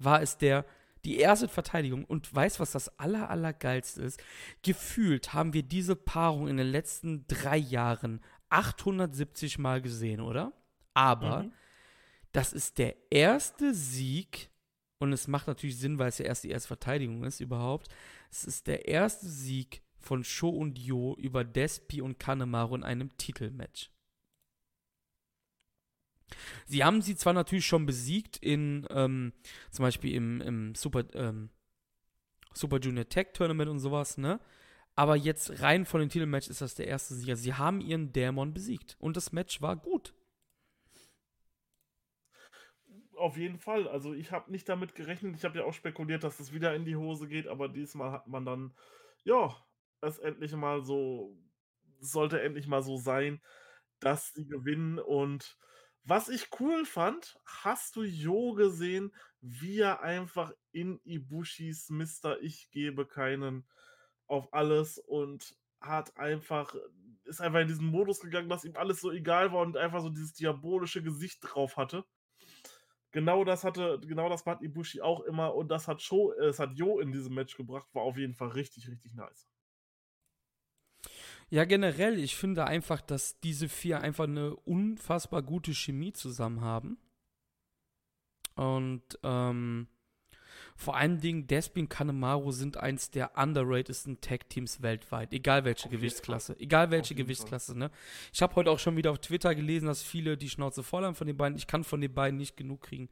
war 0.01 0.21
es 0.21 0.37
der 0.37 0.67
die 1.05 1.19
erste 1.19 1.47
Verteidigung 1.47 2.05
und 2.05 2.35
weiß, 2.35 2.59
was 2.59 2.73
das 2.73 2.99
aller, 2.99 3.31
allergeilste 3.31 4.03
ist. 4.03 4.21
Gefühlt 4.63 5.33
haben 5.33 5.53
wir 5.53 5.63
diese 5.63 5.95
Paarung 5.95 6.49
in 6.49 6.57
den 6.57 6.67
letzten 6.67 7.25
drei 7.29 7.57
Jahren 7.57 8.21
870 8.49 9.59
Mal 9.59 9.81
gesehen, 9.81 10.21
oder? 10.21 10.53
Aber 10.93 11.45
mhm. 11.45 11.53
das 12.33 12.53
ist 12.53 12.79
der 12.79 12.97
erste 13.13 13.75
Sieg 13.75 14.51
und 14.99 15.13
es 15.13 15.29
macht 15.29 15.47
natürlich 15.47 15.79
Sinn, 15.79 16.01
weil 16.01 16.09
es 16.09 16.19
ja 16.19 16.25
erst 16.25 16.43
die 16.43 16.51
erste 16.51 16.67
Verteidigung 16.67 17.23
ist 17.23 17.39
überhaupt. 17.39 17.87
Es 18.29 18.43
ist 18.43 18.67
der 18.67 18.89
erste 18.89 19.29
Sieg 19.29 19.86
von 20.07 20.25
Sho 20.25 20.49
und 20.49 20.79
Yo 20.79 21.17
über 21.19 21.45
Despi 21.45 22.01
und 22.01 22.19
Kanemaru 22.19 22.77
in 22.77 22.85
einem 22.85 23.17
Titelmatch. 23.17 23.91
Sie 26.67 26.83
haben 26.83 27.03
sie 27.03 27.17
zwar 27.17 27.33
natürlich 27.33 27.67
schon 27.67 27.87
besiegt 27.87 28.37
in, 28.39 28.87
ähm, 28.91 29.33
zum 29.71 29.85
Beispiel 29.85 30.15
im, 30.15 30.41
im 30.41 30.75
Super, 30.75 31.05
ähm, 31.15 31.51
Super 32.53 32.79
Junior 32.79 33.09
Tech 33.09 33.29
Tournament 33.33 33.71
und 33.71 33.79
sowas, 33.79 34.19
ne? 34.19 34.41
Aber 34.95 35.15
jetzt 35.15 35.61
rein 35.61 35.85
von 35.85 36.01
den 36.01 36.09
Titelmatch 36.09 36.49
ist 36.49 36.63
das 36.63 36.75
der 36.75 36.89
erste 36.89 37.15
Sieger. 37.15 37.37
Sie 37.37 37.53
haben 37.53 37.83
ihren 37.83 38.13
Dämon 38.13 38.55
besiegt 38.55 38.97
und 38.99 39.17
das 39.17 39.31
Match 39.31 39.61
war 39.61 39.77
gut. 39.77 40.15
Auf 43.15 43.37
jeden 43.37 43.59
Fall. 43.59 43.89
Also 43.89 44.15
ich 44.15 44.33
habe 44.33 44.51
nicht 44.51 44.69
damit 44.69 44.95
gerechnet. 44.95 45.37
Ich 45.37 45.45
habe 45.45 45.59
ja 45.59 45.65
auch 45.65 45.75
spekuliert, 45.75 46.25
dass 46.25 46.41
es 46.41 46.53
wieder 46.53 46.75
in 46.75 46.87
die 46.87 46.97
Hose 46.97 47.29
geht, 47.29 47.47
aber 47.47 47.69
diesmal 47.69 48.11
hat 48.11 48.27
man 48.27 48.47
dann, 48.47 48.75
ja, 49.25 49.55
es 50.01 50.19
endlich 50.19 50.53
mal 50.55 50.83
so, 50.85 51.37
sollte 52.01 52.41
endlich 52.43 52.67
mal 52.67 52.83
so 52.83 52.97
sein, 52.97 53.43
dass 54.01 54.33
sie 54.33 54.47
gewinnen 54.47 54.99
und 54.99 55.59
was 56.05 56.29
ich 56.29 56.49
cool 56.61 56.85
fand, 56.85 57.37
hast 57.45 57.97
du 57.97 58.03
Jo 58.05 58.53
gesehen, 58.55 59.13
wie 59.41 59.81
er 59.81 60.03
einfach 60.03 60.53
in 60.71 61.01
Ibushis 61.05 61.91
Mister 61.91 62.41
Ich 62.43 62.71
gebe 62.71 63.07
keinen 63.07 63.67
auf 64.27 64.53
alles 64.55 64.99
und 64.99 65.57
hat 65.81 66.17
einfach 66.17 66.75
ist 67.25 67.41
einfach 67.41 67.61
in 67.61 67.69
diesen 67.69 67.87
Modus 67.89 68.21
gegangen, 68.21 68.49
dass 68.49 68.65
ihm 68.65 68.77
alles 68.77 69.01
so 69.01 69.11
egal 69.11 69.53
war 69.53 69.63
und 69.63 69.77
einfach 69.77 70.01
so 70.01 70.11
dieses 70.11 70.33
diabolische 70.35 71.03
Gesicht 71.03 71.41
drauf 71.43 71.77
hatte. 71.77 72.05
Genau 73.13 73.45
das 73.45 73.65
hatte, 73.65 73.99
genau 74.07 74.29
das 74.29 74.45
macht 74.47 74.63
Ibushi 74.63 75.01
auch 75.01 75.21
immer 75.23 75.55
und 75.55 75.69
das 75.71 75.89
hat 75.89 76.03
Sho, 76.03 76.33
äh, 76.33 76.47
es 76.47 76.59
hat 76.61 76.75
Jo 76.75 77.01
in 77.01 77.11
diesem 77.13 77.35
Match 77.35 77.57
gebracht, 77.57 77.89
war 77.95 78.03
auf 78.03 78.17
jeden 78.17 78.35
Fall 78.35 78.49
richtig, 78.49 78.89
richtig 78.89 79.15
nice. 79.15 79.49
Ja, 81.49 81.65
generell, 81.65 82.19
ich 82.19 82.37
finde 82.37 82.65
einfach, 82.65 83.01
dass 83.01 83.39
diese 83.41 83.69
vier 83.69 84.01
einfach 84.01 84.25
eine 84.25 84.57
unfassbar 84.57 85.43
gute 85.43 85.75
Chemie 85.75 86.13
zusammen 86.13 86.61
haben. 86.61 86.99
Und 88.57 89.19
ähm, 89.23 89.87
vor 90.77 90.97
allen 90.97 91.21
Dingen 91.21 91.47
Despin 91.47 91.89
Kanemaru 91.89 92.51
sind 92.53 92.77
eins 92.77 93.11
der 93.11 93.37
underratedsten 93.37 94.21
Tag-Teams 94.21 94.83
weltweit. 94.83 95.33
Egal 95.33 95.65
welche 95.65 95.89
Gewichtsklasse. 95.89 96.59
Egal 96.59 96.91
welche 96.91 97.15
Gewichtsklasse, 97.15 97.79
ne? 97.79 97.91
Ich 98.33 98.43
habe 98.43 98.55
heute 98.57 98.71
auch 98.71 98.79
schon 98.79 98.97
wieder 98.97 99.11
auf 99.11 99.21
Twitter 99.21 99.55
gelesen, 99.55 99.87
dass 99.87 100.03
viele 100.03 100.37
die 100.37 100.51
Schnauze 100.51 100.83
voll 100.83 101.05
haben 101.05 101.15
von 101.15 101.27
den 101.27 101.37
beiden. 101.37 101.57
Ich 101.57 101.67
kann 101.67 101.85
von 101.85 102.01
den 102.01 102.13
beiden 102.13 102.39
nicht 102.39 102.57
genug 102.57 102.83
kriegen. 102.83 103.09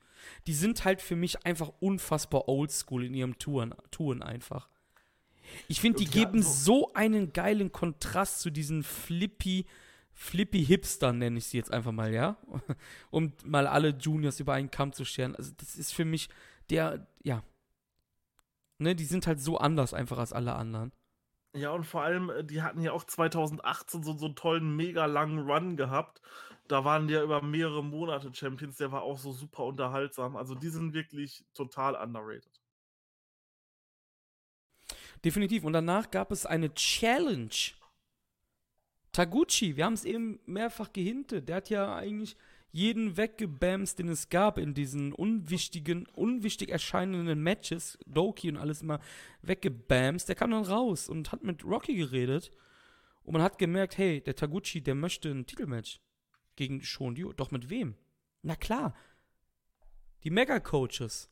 Die 0.46 0.54
sind 0.54 0.84
halt 0.84 1.00
für 1.00 1.16
mich 1.16 1.46
einfach 1.46 1.72
unfassbar 1.80 2.48
oldschool 2.48 3.04
in 3.04 3.14
ihrem 3.14 3.38
Touren, 3.38 3.74
Touren 3.90 4.22
einfach. 4.22 4.68
Ich 5.68 5.80
finde, 5.80 5.98
die 5.98 6.06
geben 6.06 6.42
so 6.42 6.92
einen 6.94 7.32
geilen 7.32 7.72
Kontrast 7.72 8.40
zu 8.40 8.50
diesen 8.50 8.82
flippy, 8.82 9.66
flippy 10.12 10.64
Hipster, 10.64 11.12
nenne 11.12 11.38
ich 11.38 11.46
sie 11.46 11.56
jetzt 11.56 11.72
einfach 11.72 11.92
mal, 11.92 12.12
ja? 12.12 12.36
Um 13.10 13.32
mal 13.44 13.66
alle 13.66 13.90
Juniors 13.90 14.40
über 14.40 14.54
einen 14.54 14.70
Kamm 14.70 14.92
zu 14.92 15.04
scheren. 15.04 15.36
Also, 15.36 15.52
das 15.56 15.76
ist 15.76 15.92
für 15.92 16.04
mich 16.04 16.28
der, 16.70 17.06
ja. 17.22 17.42
Ne, 18.78 18.94
die 18.94 19.04
sind 19.04 19.26
halt 19.26 19.40
so 19.40 19.58
anders 19.58 19.94
einfach 19.94 20.18
als 20.18 20.32
alle 20.32 20.54
anderen. 20.54 20.92
Ja, 21.54 21.70
und 21.70 21.84
vor 21.84 22.02
allem, 22.02 22.30
äh, 22.30 22.44
die 22.44 22.62
hatten 22.62 22.80
ja 22.80 22.92
auch 22.92 23.04
2018 23.04 24.02
so, 24.02 24.16
so 24.16 24.26
einen 24.26 24.34
tollen, 24.34 24.76
mega 24.76 25.06
langen 25.06 25.48
Run 25.48 25.76
gehabt. 25.76 26.20
Da 26.66 26.84
waren 26.84 27.06
die 27.06 27.14
ja 27.14 27.22
über 27.22 27.42
mehrere 27.42 27.84
Monate 27.84 28.34
Champions. 28.34 28.76
Der 28.78 28.90
war 28.90 29.02
auch 29.02 29.18
so 29.18 29.32
super 29.32 29.64
unterhaltsam. 29.64 30.36
Also, 30.36 30.54
die 30.54 30.70
sind 30.70 30.94
wirklich 30.94 31.44
total 31.54 31.94
underrated. 31.94 32.63
Definitiv. 35.24 35.64
Und 35.64 35.72
danach 35.72 36.10
gab 36.10 36.30
es 36.30 36.44
eine 36.44 36.74
Challenge. 36.74 37.48
Taguchi, 39.12 39.76
wir 39.76 39.86
haben 39.86 39.94
es 39.94 40.04
eben 40.04 40.40
mehrfach 40.44 40.92
gehintet. 40.92 41.48
Der 41.48 41.56
hat 41.56 41.70
ja 41.70 41.96
eigentlich 41.96 42.36
jeden 42.72 43.16
weggebamst, 43.16 43.98
den 44.00 44.08
es 44.08 44.28
gab 44.28 44.58
in 44.58 44.74
diesen 44.74 45.12
unwichtigen, 45.12 46.06
unwichtig 46.14 46.70
erscheinenden 46.70 47.40
Matches. 47.42 47.96
Doki 48.06 48.50
und 48.50 48.56
alles 48.56 48.82
immer 48.82 49.00
weggebamst. 49.42 50.28
Der 50.28 50.34
kam 50.34 50.50
dann 50.50 50.64
raus 50.64 51.08
und 51.08 51.32
hat 51.32 51.44
mit 51.44 51.64
Rocky 51.64 51.94
geredet. 51.94 52.50
Und 53.22 53.32
man 53.34 53.42
hat 53.42 53.58
gemerkt, 53.58 53.96
hey, 53.96 54.20
der 54.20 54.36
Taguchi, 54.36 54.82
der 54.82 54.94
möchte 54.94 55.30
ein 55.30 55.46
Titelmatch 55.46 56.00
gegen 56.56 56.82
Shondio. 56.82 57.32
Doch 57.32 57.50
mit 57.50 57.70
wem? 57.70 57.94
Na 58.42 58.56
klar. 58.56 58.94
Die 60.24 60.30
Mega-Coaches 60.30 61.30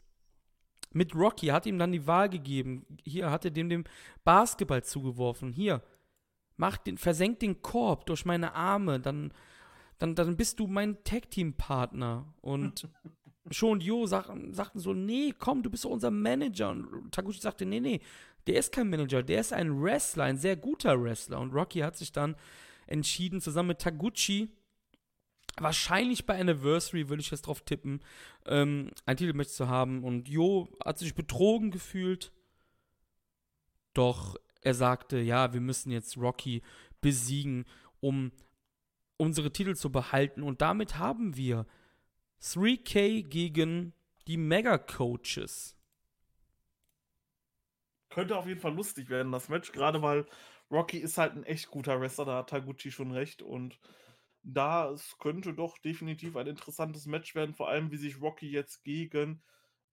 mit 0.95 1.15
Rocky, 1.15 1.47
hat 1.49 1.67
ihm 1.67 1.79
dann 1.79 1.93
die 1.93 2.07
Wahl 2.07 2.29
gegeben. 2.29 2.87
Hier 3.05 3.31
hat 3.31 3.45
er 3.45 3.51
dem 3.51 3.69
dem 3.69 3.85
Basketball 4.25 4.83
zugeworfen. 4.83 5.53
Hier, 5.53 5.83
mach 6.57 6.77
den, 6.79 6.99
versenk 6.99 7.41
den 7.41 7.63
Korb 7.63 8.07
durch 8.07 8.25
meine 8.25 8.55
Arme, 8.55 9.01
dann, 9.01 9.33
dann, 9.99 10.15
dann 10.15 10.37
bist 10.37 10.59
du 10.59 10.67
mein 10.67 11.03
Tag-Team-Partner. 11.05 12.27
Und 12.41 12.89
schon 13.51 13.81
Jo 13.81 14.07
sag, 14.07 14.31
sagten 14.51 14.79
so, 14.79 14.93
nee, 14.93 15.35
komm, 15.39 15.63
du 15.63 15.71
bist 15.71 15.85
doch 15.85 15.91
unser 15.91 16.11
Manager. 16.11 16.71
Und 16.71 17.13
Taguchi 17.13 17.41
sagte, 17.41 17.67
nee, 17.67 17.81
nee, 17.81 18.01
der 18.47 18.57
ist 18.57 18.73
kein 18.73 18.91
Manager, 18.91 19.23
der 19.23 19.41
ist 19.41 19.53
ein 19.53 19.83
Wrestler, 19.83 20.25
ein 20.25 20.37
sehr 20.37 20.57
guter 20.57 21.03
Wrestler. 21.03 21.41
Und 21.41 21.53
Rocky 21.53 21.81
hat 21.81 21.97
sich 21.97 22.13
dann 22.13 22.37
entschieden, 22.87 23.41
zusammen 23.41 23.69
mit 23.69 23.81
Taguchi 23.81 24.51
wahrscheinlich 25.59 26.27
bei 26.27 26.39
Anniversary, 26.39 27.09
würde 27.09 27.21
ich 27.21 27.31
jetzt 27.31 27.47
drauf 27.47 27.63
tippen, 27.63 28.01
ähm, 28.47 28.91
ein 29.07 29.17
Titelmatch 29.17 29.51
zu 29.51 29.69
haben. 29.69 30.05
Und 30.05 30.29
Jo 30.29 30.69
hat 30.85 30.99
sich 30.99 31.15
betrogen 31.15 31.71
gefühlt. 31.71 32.33
Doch 33.95 34.37
er 34.63 34.75
sagte, 34.75 35.19
ja, 35.19 35.53
wir 35.53 35.61
müssen 35.61 35.91
jetzt 35.91 36.17
Rocky 36.17 36.63
besiegen, 37.01 37.67
um 38.01 38.33
unsere 39.17 39.53
Titel 39.53 39.75
zu 39.75 39.91
behalten. 39.91 40.43
Und 40.43 40.63
damit 40.63 40.99
haben 40.99 41.37
wir 41.37 41.67
3K 42.41 43.23
gegen 43.23 43.93
die 44.27 44.37
Mega-Coaches. 44.37 45.77
Könnte 48.11 48.37
auf 48.37 48.47
jeden 48.47 48.61
Fall 48.61 48.75
lustig 48.75 49.09
werden, 49.09 49.33
das 49.33 49.49
Match, 49.49 49.73
gerade 49.73 50.03
weil 50.03 50.27
Rocky 50.71 50.99
ist 50.99 51.19
halt 51.19 51.35
ein 51.35 51.45
echt 51.45 51.71
guter 51.71 52.01
Wrestler, 52.01 52.25
da 52.25 52.39
hat 52.39 52.51
Taguchi 52.51 52.91
schon 52.91 53.11
recht 53.11 53.43
und 53.43 53.79
da 54.43 54.91
es 54.91 55.17
könnte 55.19 55.55
doch 55.55 55.79
definitiv 55.79 56.37
ein 56.37 56.47
interessantes 56.47 57.07
Match 57.07 57.35
werden, 57.35 57.55
vor 57.55 57.69
allem 57.69 57.91
wie 57.91 57.97
sich 57.97 58.21
Rocky 58.21 58.51
jetzt 58.51 58.85
gegen 58.85 59.43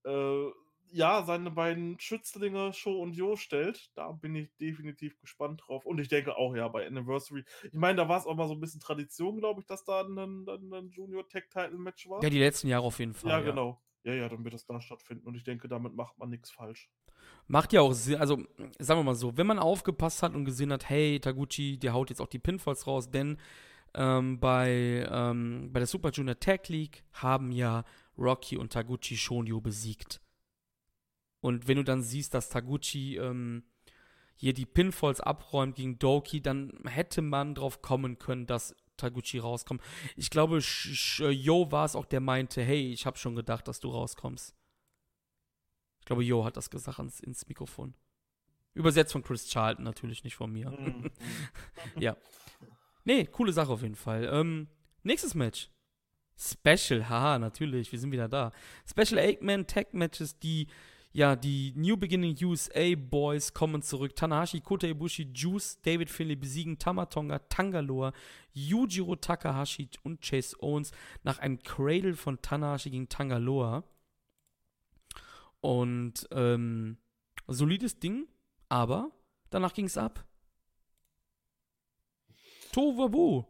äh, 0.05 0.49
ja, 0.91 1.23
seine 1.23 1.51
beiden 1.51 1.99
Schützlinge 1.99 2.73
Show 2.73 3.01
und 3.01 3.13
Jo 3.13 3.35
stellt. 3.35 3.91
Da 3.95 4.11
bin 4.11 4.35
ich 4.35 4.49
definitiv 4.57 5.19
gespannt 5.19 5.61
drauf. 5.65 5.85
Und 5.85 5.99
ich 5.99 6.07
denke 6.07 6.35
auch, 6.35 6.55
ja, 6.55 6.67
bei 6.67 6.85
Anniversary. 6.87 7.43
Ich 7.63 7.73
meine, 7.73 7.97
da 7.97 8.09
war 8.09 8.17
es 8.17 8.25
auch 8.25 8.35
mal 8.35 8.47
so 8.47 8.53
ein 8.53 8.59
bisschen 8.59 8.79
Tradition, 8.79 9.37
glaube 9.37 9.61
ich, 9.61 9.67
dass 9.67 9.83
da 9.85 10.01
ein, 10.01 10.17
ein, 10.17 10.73
ein 10.73 10.89
Junior 10.89 11.27
Tech 11.27 11.43
Title 11.51 11.77
Match 11.77 12.09
war. 12.09 12.23
Ja, 12.23 12.29
die 12.29 12.39
letzten 12.39 12.67
Jahre 12.67 12.85
auf 12.85 12.99
jeden 12.99 13.13
Fall. 13.13 13.29
Ja, 13.29 13.39
ja, 13.39 13.45
genau. 13.45 13.81
Ja, 14.03 14.13
ja, 14.13 14.29
dann 14.29 14.43
wird 14.43 14.53
das 14.53 14.65
da 14.65 14.79
stattfinden. 14.81 15.27
Und 15.27 15.35
ich 15.35 15.43
denke, 15.43 15.67
damit 15.67 15.93
macht 15.93 16.17
man 16.17 16.29
nichts 16.29 16.49
falsch. 16.49 16.89
Macht 17.47 17.73
ja 17.73 17.81
auch 17.81 17.93
Sinn, 17.93 18.15
also 18.15 18.37
sagen 18.79 18.99
wir 18.99 19.03
mal 19.03 19.15
so, 19.15 19.35
wenn 19.37 19.47
man 19.47 19.59
aufgepasst 19.59 20.23
hat 20.23 20.33
und 20.33 20.45
gesehen 20.45 20.71
hat, 20.71 20.89
hey, 20.89 21.19
Taguchi, 21.19 21.77
der 21.77 21.93
haut 21.93 22.09
jetzt 22.09 22.21
auch 22.21 22.27
die 22.27 22.39
Pinfalls 22.39 22.87
raus, 22.87 23.11
denn 23.11 23.37
ähm, 23.99 24.39
bei, 24.39 25.05
ähm, 25.11 25.71
bei 25.73 25.81
der 25.81 25.87
Super 25.87 26.11
Junior 26.11 26.39
Tag 26.39 26.69
League 26.69 27.03
haben 27.11 27.51
ja 27.51 27.83
Rocky 28.17 28.57
und 28.57 28.71
Taguchi 28.71 29.17
Shonyo 29.17 29.59
besiegt. 29.59 30.21
Und 31.41 31.67
wenn 31.67 31.75
du 31.77 31.83
dann 31.83 32.01
siehst, 32.01 32.33
dass 32.33 32.49
Taguchi 32.49 33.17
ähm, 33.17 33.63
hier 34.35 34.53
die 34.53 34.65
Pinfalls 34.65 35.19
abräumt 35.19 35.75
gegen 35.75 35.99
Doki, 35.99 36.41
dann 36.41 36.79
hätte 36.85 37.21
man 37.21 37.55
drauf 37.55 37.81
kommen 37.81 38.17
können, 38.17 38.47
dass 38.47 38.73
Taguchi 38.95 39.39
rauskommt. 39.39 39.81
Ich 40.15 40.29
glaube, 40.29 40.59
Yo 40.59 41.71
war 41.71 41.83
es 41.83 41.95
auch, 41.95 42.05
der 42.05 42.21
meinte, 42.21 42.63
hey, 42.63 42.93
ich 42.93 43.05
habe 43.05 43.17
schon 43.17 43.35
gedacht, 43.35 43.67
dass 43.67 43.81
du 43.81 43.89
rauskommst. 43.89 44.55
Ich 45.99 46.05
glaube, 46.05 46.23
Yo 46.23 46.45
hat 46.45 46.55
das 46.55 46.69
gesagt 46.69 46.99
ins, 46.99 47.19
ins 47.19 47.47
Mikrofon. 47.49 47.95
Übersetzt 48.73 49.11
von 49.11 49.23
Chris 49.23 49.49
Charlton, 49.49 49.83
natürlich 49.83 50.23
nicht 50.23 50.35
von 50.35 50.53
mir. 50.53 50.71
Mhm. 50.71 51.11
ja. 51.99 52.15
Nee, 53.09 53.25
coole 53.25 53.51
Sache 53.51 53.71
auf 53.71 53.81
jeden 53.81 53.95
Fall. 53.95 54.29
Ähm, 54.31 54.67
nächstes 55.01 55.33
Match. 55.33 55.71
Special, 56.37 57.09
haha, 57.09 57.39
natürlich, 57.39 57.91
wir 57.91 57.97
sind 57.97 58.11
wieder 58.11 58.27
da. 58.27 58.51
Special 58.87 59.17
Eight-Man 59.17 59.65
Tag 59.65 59.95
Matches, 59.95 60.37
die, 60.37 60.67
ja, 61.11 61.35
die 61.35 61.73
New 61.75 61.97
Beginning 61.97 62.37
USA 62.43 62.93
Boys 62.95 63.51
kommen 63.51 63.81
zurück. 63.81 64.15
Tanahashi, 64.15 64.61
Kota 64.61 64.85
Ibushi, 64.85 65.31
Juice, 65.33 65.81
David 65.81 66.11
Finlay 66.11 66.35
besiegen 66.35 66.77
Tamatonga, 66.77 67.39
Tangaloa, 67.49 68.13
Yujiro 68.53 69.15
Takahashi 69.15 69.89
und 70.03 70.21
Chase 70.21 70.55
Owens 70.61 70.91
nach 71.23 71.39
einem 71.39 71.57
Cradle 71.63 72.13
von 72.13 72.39
Tanahashi 72.39 72.91
gegen 72.91 73.09
Tangaloa. 73.09 73.85
Und, 75.61 76.27
ähm, 76.29 76.97
solides 77.47 77.97
Ding, 77.97 78.27
aber 78.69 79.09
danach 79.49 79.73
ging 79.73 79.85
es 79.85 79.97
ab. 79.97 80.28
Tovabu. 82.71 83.45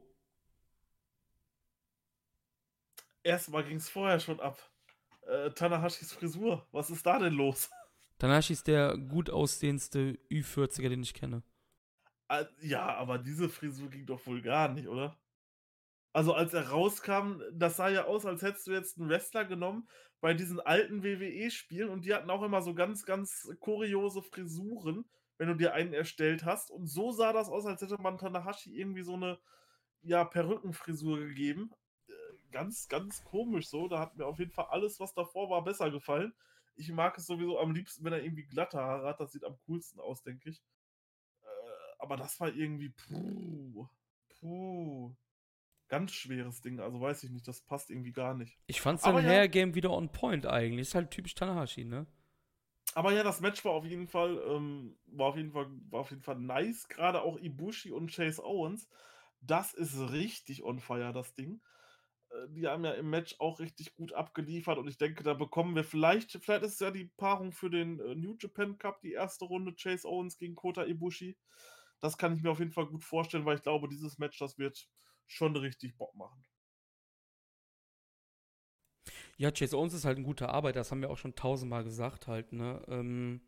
Erstmal 3.23 3.63
ging 3.65 3.77
es 3.77 3.89
vorher 3.89 4.19
schon 4.19 4.39
ab. 4.39 4.57
Äh, 5.27 5.51
Tanahashis 5.51 6.13
Frisur, 6.13 6.67
was 6.71 6.89
ist 6.89 7.05
da 7.05 7.19
denn 7.19 7.33
los? 7.33 7.69
Tanahashi 8.17 8.53
ist 8.53 8.67
der 8.67 8.97
gut 8.97 9.29
aussehendste 9.29 10.17
Ü40er, 10.31 10.89
den 10.89 11.03
ich 11.03 11.13
kenne. 11.13 11.43
Ah, 12.27 12.45
ja, 12.61 12.95
aber 12.95 13.17
diese 13.17 13.49
Frisur 13.49 13.89
ging 13.89 14.05
doch 14.05 14.25
wohl 14.25 14.41
gar 14.41 14.69
nicht, 14.69 14.87
oder? 14.87 15.19
Also 16.13 16.33
als 16.33 16.53
er 16.53 16.69
rauskam, 16.69 17.41
das 17.53 17.77
sah 17.77 17.89
ja 17.89 18.05
aus, 18.05 18.25
als 18.25 18.41
hättest 18.41 18.67
du 18.67 18.71
jetzt 18.71 18.97
einen 18.97 19.09
Wrestler 19.09 19.45
genommen 19.45 19.87
bei 20.21 20.33
diesen 20.33 20.59
alten 20.59 21.03
WWE-Spielen 21.03 21.89
und 21.89 22.05
die 22.05 22.13
hatten 22.13 22.29
auch 22.29 22.41
immer 22.41 22.61
so 22.61 22.73
ganz, 22.73 23.05
ganz 23.05 23.47
kuriose 23.59 24.21
Frisuren 24.21 25.05
wenn 25.39 25.47
du 25.47 25.55
dir 25.55 25.73
einen 25.73 25.93
erstellt 25.93 26.43
hast. 26.45 26.69
Und 26.69 26.87
so 26.87 27.11
sah 27.11 27.33
das 27.33 27.49
aus, 27.49 27.65
als 27.65 27.81
hätte 27.81 27.99
man 27.99 28.17
Tanahashi 28.17 28.77
irgendwie 28.77 29.03
so 29.03 29.13
eine 29.13 29.39
ja, 30.01 30.25
Perückenfrisur 30.25 31.17
gegeben. 31.17 31.71
Äh, 32.07 32.11
ganz, 32.51 32.89
ganz 32.89 33.23
komisch 33.23 33.69
so. 33.69 33.87
Da 33.87 33.99
hat 33.99 34.17
mir 34.17 34.25
auf 34.25 34.37
jeden 34.37 34.51
Fall 34.51 34.67
alles, 34.69 34.99
was 34.99 35.13
davor 35.13 35.49
war, 35.49 35.63
besser 35.63 35.89
gefallen. 35.91 36.33
Ich 36.75 36.91
mag 36.91 37.17
es 37.17 37.25
sowieso 37.25 37.57
am 37.57 37.71
liebsten, 37.71 38.03
wenn 38.03 38.13
er 38.13 38.21
irgendwie 38.21 38.43
glatte 38.43 38.79
Haare 38.79 39.07
hat. 39.07 39.21
Das 39.21 39.31
sieht 39.31 39.45
am 39.45 39.57
coolsten 39.65 40.01
aus, 40.01 40.21
denke 40.23 40.49
ich. 40.49 40.61
Äh, 41.41 41.45
aber 41.99 42.17
das 42.17 42.37
war 42.41 42.53
irgendwie 42.53 42.89
puh, 42.89 43.87
puh. 44.39 45.15
Ganz 45.87 46.11
schweres 46.11 46.61
Ding, 46.61 46.79
also 46.81 47.01
weiß 47.01 47.23
ich 47.23 47.31
nicht, 47.31 47.47
das 47.47 47.61
passt 47.61 47.89
irgendwie 47.89 48.11
gar 48.11 48.35
nicht. 48.35 48.59
Ich 48.67 48.79
fand 48.79 48.99
sein 48.99 49.15
ja, 49.15 49.21
Hair-Game 49.21 49.73
wieder 49.73 49.89
on 49.91 50.11
point 50.11 50.45
eigentlich. 50.45 50.81
Ist 50.81 50.95
halt 50.95 51.09
typisch 51.09 51.33
Tanahashi, 51.33 51.83
ne? 51.83 52.05
Aber 52.95 53.13
ja, 53.13 53.23
das 53.23 53.41
Match 53.41 53.63
war 53.65 53.73
auf 53.73 53.85
jeden 53.85 54.07
Fall, 54.07 54.41
ähm, 54.47 54.97
war 55.05 55.27
auf 55.27 55.37
jeden 55.37 55.51
Fall, 55.51 55.67
war 55.89 56.01
auf 56.01 56.09
jeden 56.11 56.23
Fall 56.23 56.39
nice. 56.39 56.87
Gerade 56.87 57.21
auch 57.21 57.37
Ibushi 57.37 57.91
und 57.91 58.11
Chase 58.11 58.43
Owens. 58.43 58.87
Das 59.41 59.73
ist 59.73 60.11
richtig 60.11 60.63
on 60.63 60.79
fire, 60.79 61.13
das 61.13 61.33
Ding. 61.35 61.61
Äh, 62.31 62.47
die 62.49 62.67
haben 62.67 62.85
ja 62.85 62.91
im 62.93 63.09
Match 63.09 63.35
auch 63.39 63.59
richtig 63.59 63.95
gut 63.95 64.13
abgeliefert 64.13 64.77
und 64.77 64.87
ich 64.87 64.97
denke, 64.97 65.23
da 65.23 65.33
bekommen 65.33 65.75
wir 65.75 65.83
vielleicht, 65.83 66.31
vielleicht 66.43 66.63
ist 66.63 66.73
es 66.73 66.79
ja 66.79 66.91
die 66.91 67.05
Paarung 67.17 67.51
für 67.51 67.69
den 67.69 67.99
äh, 67.99 68.15
New 68.15 68.35
Japan 68.39 68.77
Cup, 68.77 69.01
die 69.01 69.13
erste 69.13 69.45
Runde 69.45 69.73
Chase 69.75 70.07
Owens 70.07 70.37
gegen 70.37 70.55
Kota 70.55 70.85
Ibushi. 70.85 71.37
Das 72.01 72.17
kann 72.17 72.35
ich 72.35 72.43
mir 72.43 72.51
auf 72.51 72.59
jeden 72.59 72.71
Fall 72.71 72.87
gut 72.87 73.03
vorstellen, 73.03 73.45
weil 73.45 73.57
ich 73.57 73.63
glaube, 73.63 73.89
dieses 73.89 74.17
Match, 74.19 74.39
das 74.39 74.57
wird 74.57 74.89
schon 75.27 75.55
richtig 75.55 75.97
Bock 75.97 76.15
machen. 76.15 76.43
Ja, 79.39 79.51
Chase 79.51 79.77
Owens 79.77 79.93
ist 79.93 80.03
halt 80.03 80.17
ein 80.17 80.25
guter 80.25 80.49
Arbeiter, 80.49 80.81
das 80.81 80.91
haben 80.91 80.99
wir 80.99 81.09
auch 81.09 81.17
schon 81.17 81.33
tausendmal 81.33 81.85
gesagt 81.85 82.27
halt, 82.27 82.51
ne? 82.51 82.81
Ähm, 82.89 83.39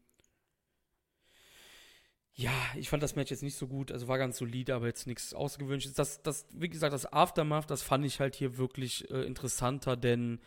ja, 2.34 2.54
ich 2.78 2.88
fand 2.88 3.04
das 3.04 3.18
Match 3.18 3.30
jetzt 3.30 3.44
nicht 3.44 3.58
so 3.58 3.68
gut, 3.68 3.92
also 3.92 4.08
war 4.08 4.18
ganz 4.18 4.38
solide, 4.38 4.74
aber 4.74 4.88
jetzt 4.88 5.06
nichts 5.06 5.34
Außergewöhnliches. 5.34 5.94
Das, 5.94 6.24
das, 6.24 6.48
wie 6.54 6.70
gesagt, 6.70 6.94
das 6.94 7.12
Aftermath, 7.12 7.70
das 7.70 7.84
fand 7.84 8.06
ich 8.06 8.22
halt 8.22 8.36
hier 8.36 8.58
wirklich 8.58 9.12
äh, 9.12 9.24
interessanter, 9.24 9.98
denn 9.98 10.40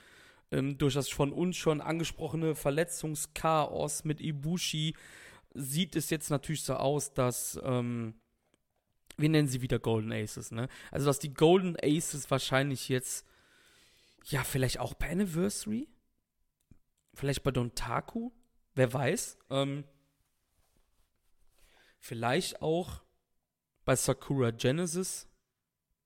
ähm, 0.50 0.78
durch 0.78 0.94
das 0.94 1.10
von 1.10 1.30
uns 1.30 1.58
schon 1.58 1.82
angesprochene 1.82 2.54
Verletzungschaos 2.54 4.04
mit 4.04 4.22
Ibushi 4.22 4.94
sieht 5.52 5.94
es 5.94 6.08
jetzt 6.08 6.30
natürlich 6.30 6.62
so 6.62 6.76
aus, 6.76 7.12
dass 7.12 7.60
ähm, 7.62 8.14
wir 9.18 9.28
nennen 9.28 9.48
sie 9.48 9.60
wieder 9.60 9.78
Golden 9.78 10.10
Aces, 10.10 10.52
ne? 10.52 10.68
Also 10.90 11.04
dass 11.04 11.18
die 11.18 11.34
Golden 11.34 11.76
Aces 11.82 12.30
wahrscheinlich 12.30 12.88
jetzt 12.88 13.26
ja, 14.24 14.42
vielleicht 14.44 14.80
auch 14.80 14.94
bei 14.94 15.10
Anniversary? 15.10 15.88
Vielleicht 17.14 17.42
bei 17.42 17.50
Dontaku? 17.50 18.32
Wer 18.74 18.92
weiß? 18.92 19.38
Ähm, 19.50 19.84
vielleicht 21.98 22.60
auch 22.60 23.02
bei 23.84 23.96
Sakura 23.96 24.50
Genesis, 24.50 25.28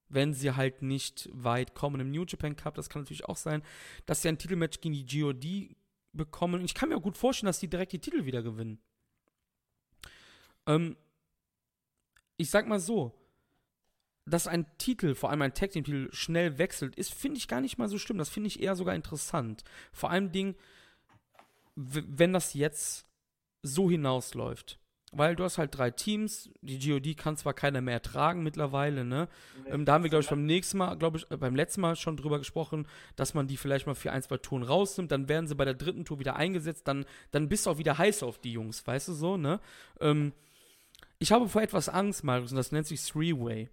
wenn 0.09 0.35
sie 0.35 0.55
halt 0.55 0.83
nicht 0.83 1.29
weit 1.33 1.75
kommen 1.75 2.01
im 2.01 2.11
New 2.11 2.25
Japan 2.25 2.57
Cup. 2.57 2.75
Das 2.75 2.91
kann 2.91 3.03
natürlich 3.03 3.25
auch 3.25 3.37
sein, 3.37 3.63
dass 4.07 4.23
sie 4.23 4.29
ein 4.29 4.39
Titelmatch 4.39 4.81
gegen 4.81 4.95
die 4.95 5.07
GOD 5.07 5.77
bekommen. 6.13 6.65
Ich 6.65 6.75
kann 6.75 6.89
mir 6.89 6.97
auch 6.97 7.03
gut 7.03 7.17
vorstellen, 7.17 7.47
dass 7.47 7.61
die 7.61 7.69
direkt 7.69 7.93
die 7.93 8.01
Titel 8.01 8.25
wieder 8.25 8.43
gewinnen. 8.43 8.81
Ähm, 10.67 10.97
ich 12.37 12.51
sag 12.51 12.67
mal 12.67 12.81
so, 12.81 13.18
dass 14.29 14.47
ein 14.47 14.67
Titel, 14.79 15.15
vor 15.15 15.31
allem 15.31 15.43
ein 15.43 15.55
Tag 15.55 15.71
Team 15.71 15.85
Titel, 15.85 16.09
schnell 16.13 16.59
wechselt, 16.59 16.97
ist, 16.97 17.15
finde 17.15 17.39
ich 17.39 17.49
gar 17.49 17.61
nicht 17.61 17.79
mal 17.79 17.89
so 17.89 17.99
schlimm. 17.99 18.19
Das 18.19 18.29
finde 18.29 18.49
ich 18.49 18.63
eher 18.63 18.77
sogar 18.77 18.95
interessant. 18.95 19.65
Vor 19.93 20.11
allem 20.11 20.33
Ding, 20.33 20.55
wenn 21.75 22.33
das 22.33 22.55
jetzt 22.55 23.07
so 23.63 23.91
hinausläuft. 23.91 24.79
Weil 25.11 25.37
du 25.37 25.45
hast 25.45 25.57
halt 25.57 25.77
drei 25.77 25.91
Teams, 25.91 26.51
die 26.61 26.79
GOD 26.79 27.17
kann 27.17 27.37
zwar 27.37 27.55
keiner 27.55 27.81
mehr 27.81 27.95
ertragen 27.95 28.43
mittlerweile, 28.43 29.07
ne? 29.07 29.29
Nee, 29.65 29.71
ähm, 29.71 29.85
da 29.87 29.95
haben 29.95 30.05
wir, 30.05 30.11
glaube 30.11 30.23
ich, 30.23 30.29
beim 30.29 30.45
nächsten 30.45 30.77
Mal, 30.77 30.97
glaube 30.99 31.17
ich, 31.17 31.31
äh, 31.31 31.39
beim 31.39 31.57
letzten 31.57 31.81
Mal 31.81 31.97
schon 31.97 32.19
drüber 32.19 32.39
gesprochen, 32.39 32.87
dass 33.17 33.33
man 33.33 33.47
die 33.47 33.57
vielleicht 33.57 33.87
mal 33.87 33.95
für 33.95 34.13
ein, 34.13 34.23
zwei 34.23 34.37
Touren 34.37 34.63
rausnimmt, 34.63 35.11
dann 35.11 35.31
werden 35.31 35.47
sie 35.47 35.55
bei 35.55 35.65
der 35.65 35.73
dritten 35.73 36.05
Tour 36.05 36.19
wieder 36.19 36.37
eingesetzt, 36.37 36.87
dann, 36.87 37.07
dann 37.31 37.49
bist 37.49 37.65
du 37.65 37.71
auch 37.71 37.79
wieder 37.79 37.97
heiß 37.97 38.23
auf 38.23 38.39
die 38.39 38.53
Jungs, 38.53 38.87
weißt 38.87 39.09
du 39.09 39.13
so, 39.15 39.39
ne? 39.39 39.61
Ähm, 39.99 40.35
ich 41.19 41.33
habe 41.33 41.49
vor 41.49 41.63
etwas 41.63 41.89
Angst, 41.89 42.23
Marius, 42.23 42.51
und 42.51 42.57
das 42.57 42.71
nennt 42.71 42.87
sich 42.87 43.03
Three-Way. 43.03 43.71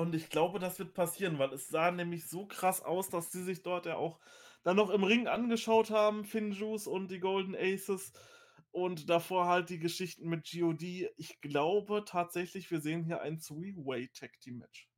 Und 0.00 0.14
ich 0.14 0.30
glaube, 0.30 0.58
das 0.58 0.78
wird 0.78 0.94
passieren, 0.94 1.38
weil 1.38 1.52
es 1.52 1.68
sah 1.68 1.90
nämlich 1.90 2.26
so 2.26 2.46
krass 2.46 2.82
aus, 2.82 3.10
dass 3.10 3.30
sie 3.30 3.42
sich 3.42 3.62
dort 3.62 3.84
ja 3.84 3.96
auch 3.96 4.18
dann 4.62 4.76
noch 4.76 4.88
im 4.88 5.04
Ring 5.04 5.26
angeschaut 5.26 5.90
haben, 5.90 6.24
Finjus 6.24 6.86
und 6.86 7.10
die 7.10 7.20
Golden 7.20 7.54
Aces. 7.54 8.14
Und 8.70 9.10
davor 9.10 9.46
halt 9.46 9.68
die 9.68 9.78
Geschichten 9.78 10.30
mit 10.30 10.50
GOD. 10.50 11.10
Ich 11.18 11.38
glaube 11.42 12.04
tatsächlich, 12.06 12.70
wir 12.70 12.80
sehen 12.80 13.04
hier 13.04 13.20
ein 13.20 13.40
Three-Way 13.40 14.08
Tag 14.14 14.40
Team 14.40 14.56
Match. 14.56 14.88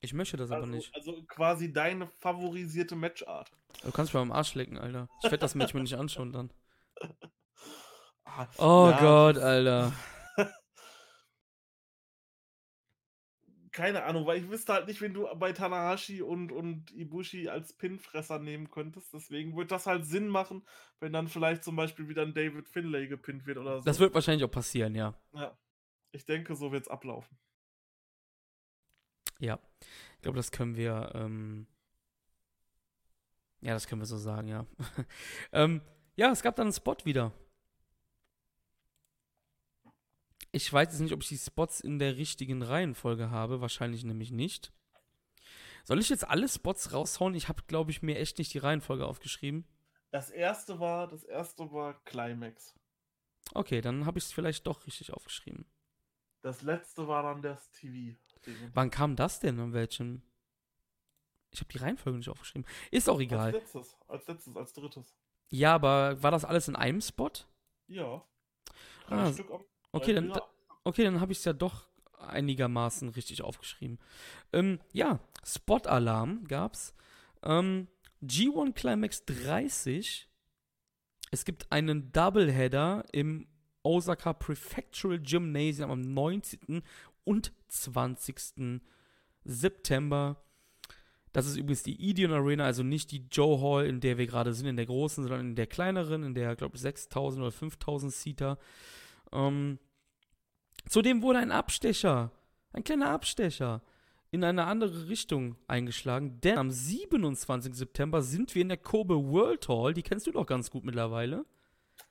Ich 0.00 0.12
möchte 0.12 0.36
das 0.36 0.50
also, 0.50 0.64
aber 0.64 0.76
nicht. 0.76 0.94
Also 0.94 1.24
quasi 1.26 1.72
deine 1.72 2.08
favorisierte 2.08 2.94
Matchart. 2.94 3.50
Du 3.82 3.90
kannst 3.90 4.12
mal 4.12 4.20
am 4.20 4.32
Arsch 4.32 4.54
lecken, 4.54 4.76
Alter. 4.76 5.08
Ich 5.20 5.30
werde 5.30 5.38
das 5.38 5.54
Match 5.54 5.72
mir 5.72 5.80
nicht 5.80 5.94
anschauen 5.94 6.32
dann. 6.32 6.52
Ah, 8.28 8.48
oh 8.58 8.90
ja. 8.90 9.00
Gott, 9.00 9.38
Alter. 9.38 9.94
keine 13.76 14.04
Ahnung, 14.04 14.24
weil 14.24 14.42
ich 14.42 14.48
wüsste 14.48 14.72
halt 14.72 14.86
nicht, 14.86 15.02
wenn 15.02 15.12
du 15.12 15.28
bei 15.36 15.52
Tanahashi 15.52 16.22
und, 16.22 16.50
und 16.50 16.90
Ibushi 16.92 17.50
als 17.50 17.74
Pinfresser 17.74 18.38
nehmen 18.38 18.70
könntest. 18.70 19.12
Deswegen 19.12 19.54
würde 19.54 19.68
das 19.68 19.84
halt 19.86 20.06
Sinn 20.06 20.28
machen, 20.28 20.66
wenn 20.98 21.12
dann 21.12 21.28
vielleicht 21.28 21.62
zum 21.62 21.76
Beispiel 21.76 22.08
wieder 22.08 22.22
ein 22.22 22.32
David 22.32 22.66
Finlay 22.70 23.06
gepinnt 23.06 23.44
wird 23.44 23.58
oder 23.58 23.78
so. 23.78 23.84
Das 23.84 24.00
wird 24.00 24.14
wahrscheinlich 24.14 24.44
auch 24.44 24.50
passieren, 24.50 24.94
ja. 24.94 25.14
Ja. 25.34 25.58
Ich 26.12 26.24
denke, 26.24 26.54
so 26.56 26.72
wird 26.72 26.84
es 26.84 26.88
ablaufen. 26.88 27.36
Ja. 29.40 29.58
Ich 30.14 30.22
glaube, 30.22 30.36
das 30.36 30.50
können 30.50 30.74
wir. 30.74 31.12
Ähm 31.14 31.66
ja, 33.60 33.74
das 33.74 33.86
können 33.86 34.00
wir 34.00 34.06
so 34.06 34.16
sagen, 34.16 34.48
ja. 34.48 34.64
ähm, 35.52 35.82
ja, 36.16 36.30
es 36.32 36.42
gab 36.42 36.56
dann 36.56 36.68
einen 36.68 36.72
Spot 36.72 36.96
wieder. 37.04 37.30
Ich 40.56 40.72
weiß 40.72 40.88
jetzt 40.88 41.00
nicht, 41.00 41.12
ob 41.12 41.20
ich 41.20 41.28
die 41.28 41.36
Spots 41.36 41.80
in 41.80 41.98
der 41.98 42.16
richtigen 42.16 42.62
Reihenfolge 42.62 43.30
habe. 43.30 43.60
Wahrscheinlich 43.60 44.04
nämlich 44.04 44.30
nicht. 44.30 44.72
Soll 45.84 46.00
ich 46.00 46.08
jetzt 46.08 46.26
alle 46.26 46.48
Spots 46.48 46.94
raushauen? 46.94 47.34
Ich 47.34 47.50
habe, 47.50 47.62
glaube 47.66 47.90
ich, 47.90 48.00
mir 48.00 48.18
echt 48.18 48.38
nicht 48.38 48.54
die 48.54 48.58
Reihenfolge 48.58 49.06
aufgeschrieben. 49.06 49.66
Das 50.12 50.30
erste 50.30 50.80
war, 50.80 51.08
das 51.08 51.24
erste 51.24 51.70
war 51.72 52.02
Climax. 52.04 52.74
Okay, 53.52 53.82
dann 53.82 54.06
habe 54.06 54.18
ich 54.18 54.24
es 54.24 54.32
vielleicht 54.32 54.66
doch 54.66 54.86
richtig 54.86 55.12
aufgeschrieben. 55.12 55.66
Das 56.40 56.62
letzte 56.62 57.06
war 57.06 57.22
dann 57.22 57.42
das 57.42 57.70
TV. 57.72 58.16
-Ding. 58.42 58.70
Wann 58.72 58.90
kam 58.90 59.14
das 59.14 59.40
denn? 59.40 59.60
An 59.60 59.74
welchem? 59.74 60.22
Ich 61.50 61.60
habe 61.60 61.70
die 61.70 61.78
Reihenfolge 61.78 62.16
nicht 62.16 62.30
aufgeschrieben. 62.30 62.66
Ist 62.90 63.10
auch 63.10 63.20
egal. 63.20 63.52
Als 63.52 63.56
letztes, 63.56 63.96
als 64.08 64.26
letztes, 64.26 64.56
als 64.56 64.72
drittes. 64.72 65.14
Ja, 65.50 65.74
aber 65.74 66.22
war 66.22 66.30
das 66.30 66.46
alles 66.46 66.66
in 66.66 66.76
einem 66.76 67.02
Spot? 67.02 67.30
Ja. 67.88 68.26
Ah, 69.08 69.30
Stück 69.30 69.50
am 69.50 69.62
Okay, 69.96 70.14
dann, 70.14 70.32
okay, 70.84 71.04
dann 71.04 71.20
habe 71.20 71.32
ich 71.32 71.38
es 71.38 71.44
ja 71.44 71.52
doch 71.52 71.86
einigermaßen 72.18 73.08
richtig 73.10 73.42
aufgeschrieben. 73.42 73.98
Ähm, 74.52 74.80
ja, 74.92 75.20
Spot-Alarm 75.44 76.44
gab's. 76.46 76.94
Ähm, 77.42 77.88
G1 78.22 78.72
Climax 78.72 79.24
30. 79.26 80.28
Es 81.30 81.44
gibt 81.44 81.70
einen 81.70 82.12
Doubleheader 82.12 83.04
im 83.12 83.46
Osaka 83.82 84.32
Prefectural 84.32 85.20
Gymnasium 85.20 85.90
am 85.90 86.00
19. 86.00 86.82
und 87.24 87.52
20. 87.68 88.80
September. 89.44 90.42
Das 91.32 91.46
ist 91.46 91.56
übrigens 91.56 91.82
die 91.82 92.00
Ideon 92.00 92.32
Arena, 92.32 92.64
also 92.64 92.82
nicht 92.82 93.10
die 93.10 93.26
Joe 93.30 93.60
Hall, 93.60 93.86
in 93.86 94.00
der 94.00 94.16
wir 94.16 94.26
gerade 94.26 94.54
sind, 94.54 94.66
in 94.66 94.76
der 94.76 94.86
großen, 94.86 95.22
sondern 95.22 95.48
in 95.48 95.54
der 95.54 95.66
kleineren, 95.66 96.22
in 96.22 96.34
der, 96.34 96.56
glaube 96.56 96.76
ich, 96.76 96.82
6000 96.82 97.42
oder 97.42 97.52
5000 97.52 98.12
Seater. 98.12 98.58
Ähm, 99.32 99.78
Zudem 100.88 101.22
wurde 101.22 101.40
ein 101.40 101.52
Abstecher, 101.52 102.30
ein 102.72 102.84
kleiner 102.84 103.10
Abstecher, 103.10 103.82
in 104.30 104.44
eine 104.44 104.64
andere 104.64 105.08
Richtung 105.08 105.56
eingeschlagen, 105.66 106.40
denn 106.40 106.58
am 106.58 106.70
27. 106.70 107.74
September 107.74 108.22
sind 108.22 108.54
wir 108.54 108.62
in 108.62 108.68
der 108.68 108.76
Kobe 108.76 109.14
World 109.14 109.68
Hall, 109.68 109.94
die 109.94 110.02
kennst 110.02 110.26
du 110.26 110.32
doch 110.32 110.46
ganz 110.46 110.70
gut 110.70 110.84
mittlerweile. 110.84 111.44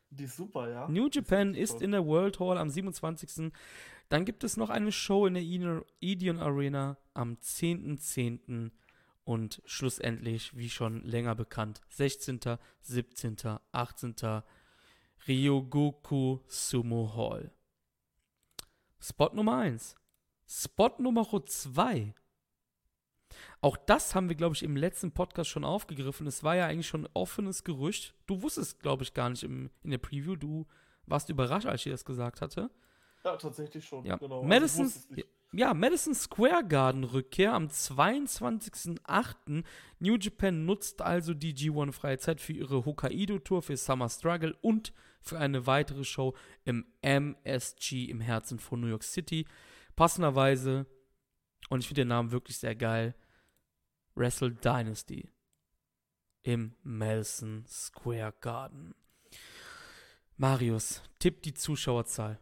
Die 0.09 0.23
ist 0.23 0.37
super, 0.37 0.69
ja. 0.69 0.87
New 0.87 1.09
Japan 1.11 1.53
ist, 1.53 1.75
ist 1.75 1.81
in 1.81 1.91
der 1.91 2.05
World 2.05 2.39
Hall 2.39 2.57
am 2.57 2.69
27. 2.69 3.51
Dann 4.09 4.25
gibt 4.25 4.43
es 4.43 4.55
noch 4.55 4.69
eine 4.69 4.91
Show 4.91 5.25
in 5.25 5.33
der 5.33 5.43
Ideon 5.99 6.39
Arena 6.39 6.97
am 7.13 7.33
10.10. 7.33 7.99
.10. 7.99 8.71
und 9.23 9.61
schlussendlich, 9.65 10.55
wie 10.55 10.69
schon 10.69 11.03
länger 11.03 11.35
bekannt, 11.35 11.81
16., 11.89 12.39
17., 12.81 13.37
18. 13.71 14.15
Ryogoku 15.27 16.39
Sumo 16.47 17.15
Hall. 17.15 17.51
Spot 19.07 19.29
Nummer 19.33 19.57
1. 19.57 19.95
Spot 20.47 20.91
Nummer 20.97 21.27
2. 21.45 22.15
Auch 23.61 23.77
das 23.77 24.15
haben 24.15 24.29
wir, 24.29 24.35
glaube 24.35 24.55
ich, 24.55 24.63
im 24.63 24.75
letzten 24.75 25.11
Podcast 25.11 25.49
schon 25.49 25.63
aufgegriffen. 25.63 26.25
Es 26.25 26.43
war 26.43 26.55
ja 26.55 26.65
eigentlich 26.65 26.87
schon 26.87 27.05
ein 27.05 27.09
offenes 27.13 27.63
Gerücht. 27.63 28.15
Du 28.25 28.41
wusstest, 28.41 28.79
glaube 28.79 29.03
ich, 29.03 29.13
gar 29.13 29.29
nicht 29.29 29.43
im, 29.43 29.69
in 29.83 29.91
der 29.91 29.99
Preview. 29.99 30.35
Du 30.35 30.65
warst 31.05 31.29
überrascht, 31.29 31.67
als 31.67 31.85
ich 31.85 31.91
das 31.91 32.03
gesagt 32.03 32.41
hatte. 32.41 32.71
Ja, 33.23 33.37
tatsächlich 33.37 33.85
schon. 33.85 34.05
Ja. 34.05 34.17
Genau. 34.17 34.37
Also 34.37 34.47
Madison, 34.47 34.91
ja, 35.51 35.75
Madison 35.75 36.15
Square 36.15 36.65
Garden 36.67 37.03
Rückkehr 37.03 37.53
am 37.53 37.67
22.08. 37.67 39.63
New 39.99 40.15
Japan 40.15 40.65
nutzt 40.65 41.03
also 41.03 41.35
die 41.35 41.53
G1 41.53 41.91
freie 41.91 42.17
Zeit 42.17 42.41
für 42.41 42.53
ihre 42.53 42.85
Hokkaido 42.85 43.37
Tour 43.37 43.61
für 43.61 43.77
Summer 43.77 44.09
Struggle 44.09 44.55
und 44.61 44.93
für 45.25 45.39
eine 45.39 45.65
weitere 45.67 46.03
Show 46.03 46.35
im 46.63 46.85
MSG 47.01 48.05
im 48.05 48.21
Herzen 48.21 48.59
von 48.59 48.79
New 48.79 48.87
York 48.87 49.03
City. 49.03 49.45
Passenderweise, 49.95 50.85
und 51.69 51.79
ich 51.79 51.87
finde 51.87 52.01
den 52.01 52.09
Namen 52.09 52.31
wirklich 52.31 52.57
sehr 52.57 52.75
geil, 52.75 53.15
Wrestle 54.13 54.51
Dynasty 54.51 55.29
im 56.43 56.75
Madison 56.83 57.65
Square 57.67 58.35
Garden. 58.39 58.93
Marius, 60.37 61.01
tipp 61.19 61.41
die 61.41 61.53
Zuschauerzahl. 61.53 62.39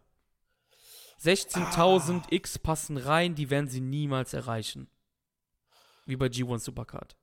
16.000 1.22 2.22
ah. 2.22 2.28
X 2.32 2.60
passen 2.60 2.98
rein, 2.98 3.34
die 3.34 3.50
werden 3.50 3.70
sie 3.70 3.80
niemals 3.80 4.34
erreichen. 4.34 4.90
Wie 6.06 6.18
bei 6.18 6.26
G1 6.26 6.60
Supercard. 6.60 7.16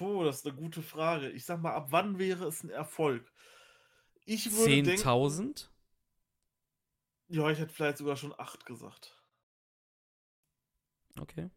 Puh, 0.00 0.24
das 0.24 0.36
ist 0.38 0.46
eine 0.46 0.56
gute 0.56 0.80
Frage. 0.80 1.28
Ich 1.28 1.44
sag 1.44 1.60
mal, 1.60 1.74
ab 1.74 1.88
wann 1.90 2.18
wäre 2.18 2.46
es 2.46 2.64
ein 2.64 2.70
Erfolg? 2.70 3.30
Ich 4.24 4.50
würde 4.50 4.72
10.000? 4.92 5.68
Ja, 7.28 7.50
ich 7.50 7.58
hätte 7.58 7.74
vielleicht 7.74 7.98
sogar 7.98 8.16
schon 8.16 8.32
8 8.38 8.64
gesagt. 8.64 9.22
Okay. 11.20 11.50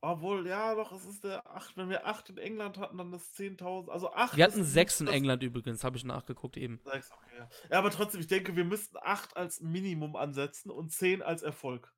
Obwohl, 0.00 0.44
ja, 0.48 0.74
doch, 0.74 0.90
es 0.90 1.04
ist 1.06 1.22
der 1.22 1.48
8. 1.48 1.76
Wenn 1.76 1.88
wir 1.88 2.04
8 2.04 2.30
in 2.30 2.38
England 2.38 2.78
hatten, 2.78 2.98
dann 2.98 3.12
ist 3.12 3.36
10.000. 3.38 3.88
Also 3.88 4.12
8. 4.12 4.36
Wir 4.36 4.42
hatten 4.44 4.62
ist 4.62 4.72
6 4.72 4.98
in 4.98 5.06
das- 5.06 5.14
England 5.14 5.44
übrigens, 5.44 5.84
habe 5.84 5.96
ich 5.96 6.02
nachgeguckt 6.04 6.56
eben. 6.56 6.80
Sechs, 6.82 7.12
okay, 7.12 7.36
ja. 7.38 7.48
ja, 7.70 7.78
aber 7.78 7.92
trotzdem, 7.92 8.20
ich 8.20 8.26
denke, 8.26 8.56
wir 8.56 8.64
müssten 8.64 8.96
8 9.00 9.36
als 9.36 9.60
Minimum 9.60 10.16
ansetzen 10.16 10.72
und 10.72 10.90
10 10.90 11.22
als 11.22 11.42
Erfolg. 11.42 11.94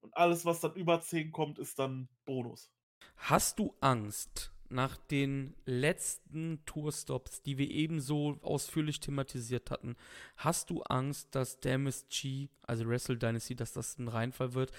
Und 0.00 0.12
alles, 0.16 0.44
was 0.44 0.58
dann 0.58 0.74
über 0.74 1.00
10 1.00 1.30
kommt, 1.30 1.60
ist 1.60 1.78
dann 1.78 2.08
Bonus. 2.24 2.68
Hast 3.14 3.60
du 3.60 3.76
Angst 3.80 4.49
nach 4.70 4.96
den 4.96 5.54
letzten 5.66 6.64
Tourstops, 6.66 7.42
die 7.42 7.58
wir 7.58 7.70
ebenso 7.70 8.38
ausführlich 8.42 9.00
thematisiert 9.00 9.70
hatten? 9.70 9.96
Hast 10.36 10.70
du 10.70 10.82
Angst, 10.82 11.34
dass 11.34 11.60
der 11.60 11.74
MSG, 11.74 12.48
also 12.62 12.86
Wrestle 12.86 13.16
Dynasty, 13.16 13.54
dass 13.54 13.72
das 13.72 13.98
ein 13.98 14.08
Reinfall 14.08 14.54
wird? 14.54 14.72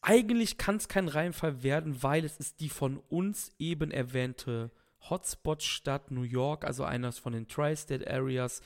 Eigentlich 0.00 0.58
kann 0.58 0.76
es 0.76 0.88
kein 0.88 1.08
Reinfall 1.08 1.62
werden, 1.62 2.02
weil 2.02 2.24
es 2.24 2.38
ist 2.38 2.60
die 2.60 2.68
von 2.68 2.98
uns 3.08 3.52
eben 3.58 3.90
erwähnte 3.90 4.70
Hotspot-Stadt 5.10 6.10
New 6.10 6.22
York, 6.22 6.64
also 6.64 6.84
eines 6.84 7.18
von 7.18 7.32
den 7.32 7.48
Tri-State 7.48 8.10
Areas. 8.10 8.62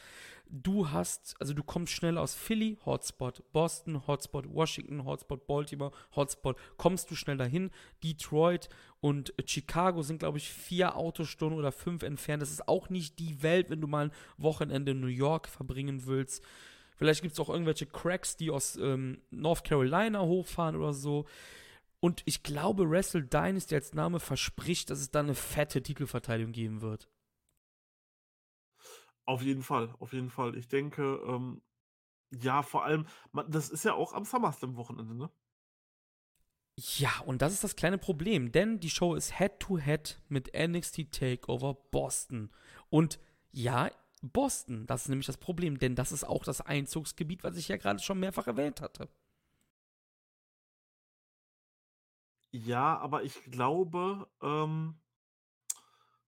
Du 0.49 0.91
hast, 0.91 1.35
also 1.41 1.55
du 1.55 1.65
kommst 1.65 1.93
schnell 1.93 2.17
aus 2.19 2.35
Philly, 2.35 2.79
Hotspot, 2.87 3.43
Boston, 3.53 4.07
Hotspot, 4.07 4.47
Washington, 4.55 5.05
Hotspot, 5.05 5.47
Baltimore, 5.47 5.91
Hotspot, 6.15 6.57
kommst 6.77 7.11
du 7.11 7.17
schnell 7.17 7.37
dahin. 7.37 7.71
Detroit 8.05 8.69
und 9.01 9.35
Chicago 9.45 10.03
sind, 10.03 10.19
glaube 10.19 10.39
ich, 10.39 10.49
vier 10.49 10.97
Autostunden 10.97 11.59
oder 11.59 11.73
fünf 11.73 12.05
entfernt. 12.05 12.43
Das 12.43 12.53
ist 12.53 12.69
auch 12.69 12.91
nicht 12.91 13.19
die 13.19 13.43
Welt, 13.43 13.71
wenn 13.71 13.81
du 13.81 13.89
mal 13.89 14.07
ein 14.07 14.13
Wochenende 14.39 14.93
in 14.93 15.01
New 15.01 15.09
York 15.09 15.49
verbringen 15.49 16.07
willst. 16.07 16.45
Vielleicht 16.97 17.23
gibt 17.23 17.35
es 17.35 17.41
auch 17.41 17.51
irgendwelche 17.51 17.87
Cracks, 17.87 18.37
die 18.37 18.51
aus 18.51 18.77
ähm, 18.77 19.21
North 19.31 19.65
Carolina 19.65 20.21
hochfahren 20.21 20.77
oder 20.77 20.93
so. 20.93 21.27
Und 22.07 22.23
ich 22.25 22.45
glaube, 22.45 22.89
Wrestle 22.89 23.25
Dynasty 23.25 23.75
als 23.75 23.93
Name 23.93 24.21
verspricht, 24.21 24.91
dass 24.91 25.01
es 25.01 25.11
da 25.11 25.19
eine 25.19 25.35
fette 25.35 25.83
Titelverteidigung 25.83 26.53
geben 26.53 26.81
wird. 26.81 27.11
Auf 29.25 29.43
jeden 29.43 29.65
Fall, 29.65 29.93
auf 29.99 30.13
jeden 30.13 30.31
Fall. 30.31 30.57
Ich 30.57 30.69
denke, 30.69 31.21
ähm, 31.27 31.63
ja, 32.31 32.63
vor 32.63 32.85
allem, 32.85 33.09
man, 33.33 33.51
das 33.51 33.71
ist 33.71 33.85
ja 33.85 33.95
auch 33.95 34.13
am 34.13 34.25
SummerSlam-Wochenende, 34.25 35.17
ne? 35.17 35.31
Ja, 36.77 37.11
und 37.27 37.43
das 37.43 37.53
ist 37.53 37.65
das 37.65 37.75
kleine 37.75 37.99
Problem, 37.99 38.53
denn 38.53 38.79
die 38.79 38.91
Show 38.91 39.17
ist 39.17 39.39
Head-to-Head 39.39 40.23
mit 40.29 40.53
NXT 40.57 41.11
Takeover 41.11 41.75
Boston. 41.91 42.53
Und 42.89 43.19
ja, 43.51 43.91
Boston, 44.23 44.87
das 44.87 45.03
ist 45.03 45.09
nämlich 45.09 45.27
das 45.27 45.39
Problem, 45.39 45.81
denn 45.81 45.97
das 45.97 46.13
ist 46.13 46.23
auch 46.23 46.45
das 46.45 46.61
Einzugsgebiet, 46.61 47.43
was 47.43 47.57
ich 47.57 47.67
ja 47.67 47.77
gerade 47.79 47.99
schon 47.99 48.21
mehrfach 48.21 48.47
erwähnt 48.47 48.81
hatte. 48.81 49.09
Ja, 52.53 52.99
aber 52.99 53.23
ich 53.25 53.45
glaube, 53.45 54.29
ähm, 54.43 55.01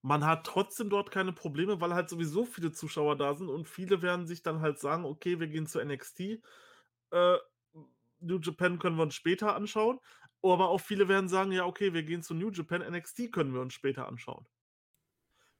man 0.02 0.24
hat 0.24 0.46
trotzdem 0.46 0.90
dort 0.90 1.10
keine 1.10 1.32
Probleme, 1.32 1.80
weil 1.80 1.94
halt 1.94 2.08
sowieso 2.08 2.44
viele 2.44 2.72
Zuschauer 2.72 3.16
da 3.16 3.34
sind 3.34 3.48
und 3.48 3.68
viele 3.68 4.02
werden 4.02 4.26
sich 4.26 4.42
dann 4.42 4.60
halt 4.60 4.78
sagen, 4.78 5.04
okay, 5.04 5.40
wir 5.40 5.48
gehen 5.48 5.66
zu 5.66 5.80
NXT. 5.80 6.20
Äh, 7.10 7.36
New 8.20 8.38
Japan 8.40 8.78
können 8.78 8.96
wir 8.96 9.02
uns 9.04 9.14
später 9.14 9.54
anschauen. 9.56 10.00
Aber 10.42 10.68
auch 10.68 10.80
viele 10.80 11.08
werden 11.08 11.28
sagen, 11.28 11.52
ja, 11.52 11.64
okay, 11.66 11.94
wir 11.94 12.04
gehen 12.04 12.22
zu 12.22 12.34
New 12.34 12.50
Japan, 12.50 12.82
NXT 12.82 13.32
können 13.32 13.54
wir 13.54 13.60
uns 13.60 13.74
später 13.74 14.06
anschauen. 14.06 14.46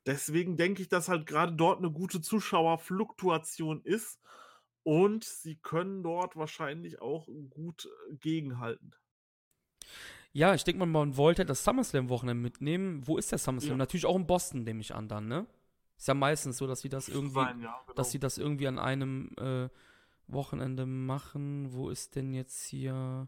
Deswegen 0.07 0.57
denke 0.57 0.83
ich, 0.83 0.89
dass 0.89 1.09
halt 1.09 1.27
gerade 1.27 1.53
dort 1.53 1.79
eine 1.79 1.91
gute 1.93 2.21
Zuschauerfluktuation 2.21 3.83
ist 3.83 4.21
und 4.83 5.23
sie 5.25 5.57
können 5.57 6.03
dort 6.03 6.35
wahrscheinlich 6.37 7.01
auch 7.01 7.29
gut 7.51 7.87
äh, 8.11 8.17
gegenhalten. 8.17 8.93
Ja, 10.33 10.55
ich 10.55 10.63
denke 10.65 10.79
mal, 10.81 10.87
man 10.87 11.17
wollte 11.17 11.45
das 11.45 11.65
SummerSlam-Wochenende 11.65 12.41
mitnehmen. 12.43 13.07
Wo 13.07 13.17
ist 13.17 13.33
der 13.33 13.39
SummerSlam? 13.39 13.73
Ja. 13.73 13.77
Natürlich 13.79 14.07
auch 14.07 14.17
in 14.17 14.27
Boston, 14.27 14.63
nehme 14.63 14.81
ich 14.81 14.95
an, 14.95 15.09
dann, 15.09 15.27
ne? 15.27 15.47
Ist 15.97 16.07
ja 16.07 16.15
meistens 16.15 16.59
so, 16.59 16.67
dass 16.67 16.81
sie 16.81 16.89
das 16.89 17.09
irgendwie, 17.09 17.35
Sein, 17.35 17.61
ja, 17.61 17.81
genau. 17.87 17.95
dass 17.95 18.11
sie 18.13 18.21
das 18.21 18.39
irgendwie 18.39 18.69
an 18.69 18.79
einem 18.79 19.31
äh, 19.37 19.69
Wochenende 20.29 20.87
machen. 20.87 21.73
Wo 21.73 21.89
ist 21.91 22.15
denn 22.15 22.35
jetzt 22.35 22.63
hier? 22.67 23.27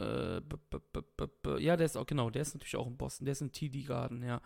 Äh, 0.00 0.40
b- 0.40 0.56
b- 0.92 1.26
b- 1.42 1.58
ja, 1.62 1.76
der 1.76 1.84
ist 1.84 1.96
auch, 1.96 2.06
genau, 2.06 2.30
der 2.30 2.40
ist 2.42 2.54
natürlich 2.54 2.76
auch 2.76 2.86
in 2.86 2.96
Boston, 2.96 3.26
der 3.26 3.32
ist 3.32 3.42
in 3.42 3.52
TD 3.52 3.82
Garden, 3.86 4.22
ja. 4.22 4.40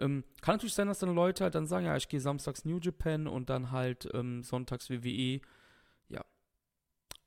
Ähm, 0.00 0.24
kann 0.42 0.56
natürlich 0.56 0.74
sein, 0.74 0.88
dass 0.88 0.98
dann 0.98 1.14
Leute 1.14 1.44
halt 1.44 1.54
dann 1.54 1.68
sagen, 1.68 1.86
ja, 1.86 1.96
ich 1.96 2.08
gehe 2.08 2.20
samstags 2.20 2.64
New 2.64 2.78
Japan 2.80 3.28
und 3.28 3.48
dann 3.48 3.70
halt 3.70 4.08
ähm, 4.14 4.42
sonntags 4.42 4.90
WWE. 4.90 5.40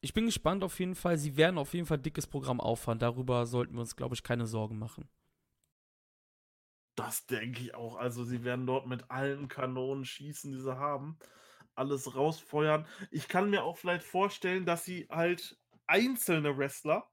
Ich 0.01 0.13
bin 0.13 0.25
gespannt 0.25 0.63
auf 0.63 0.79
jeden 0.79 0.95
Fall. 0.95 1.17
Sie 1.17 1.35
werden 1.35 1.57
auf 1.57 1.73
jeden 1.73 1.85
Fall 1.85 1.97
dickes 1.97 2.25
Programm 2.25 2.61
auffahren. 2.61 2.99
Darüber 2.99 3.45
sollten 3.45 3.73
wir 3.73 3.81
uns, 3.81 3.95
glaube 3.95 4.15
ich, 4.15 4.23
keine 4.23 4.47
Sorgen 4.47 4.79
machen. 4.79 5.09
Das 6.95 7.25
denke 7.25 7.61
ich 7.61 7.75
auch. 7.75 7.95
Also, 7.95 8.23
sie 8.23 8.43
werden 8.43 8.65
dort 8.65 8.87
mit 8.87 9.09
allen 9.09 9.47
Kanonen 9.47 10.05
schießen, 10.05 10.51
die 10.51 10.59
sie 10.59 10.77
haben, 10.77 11.17
alles 11.75 12.15
rausfeuern. 12.15 12.85
Ich 13.11 13.27
kann 13.27 13.49
mir 13.49 13.63
auch 13.63 13.77
vielleicht 13.77 14.03
vorstellen, 14.03 14.65
dass 14.65 14.85
sie 14.85 15.07
halt 15.09 15.57
einzelne 15.87 16.57
Wrestler 16.57 17.09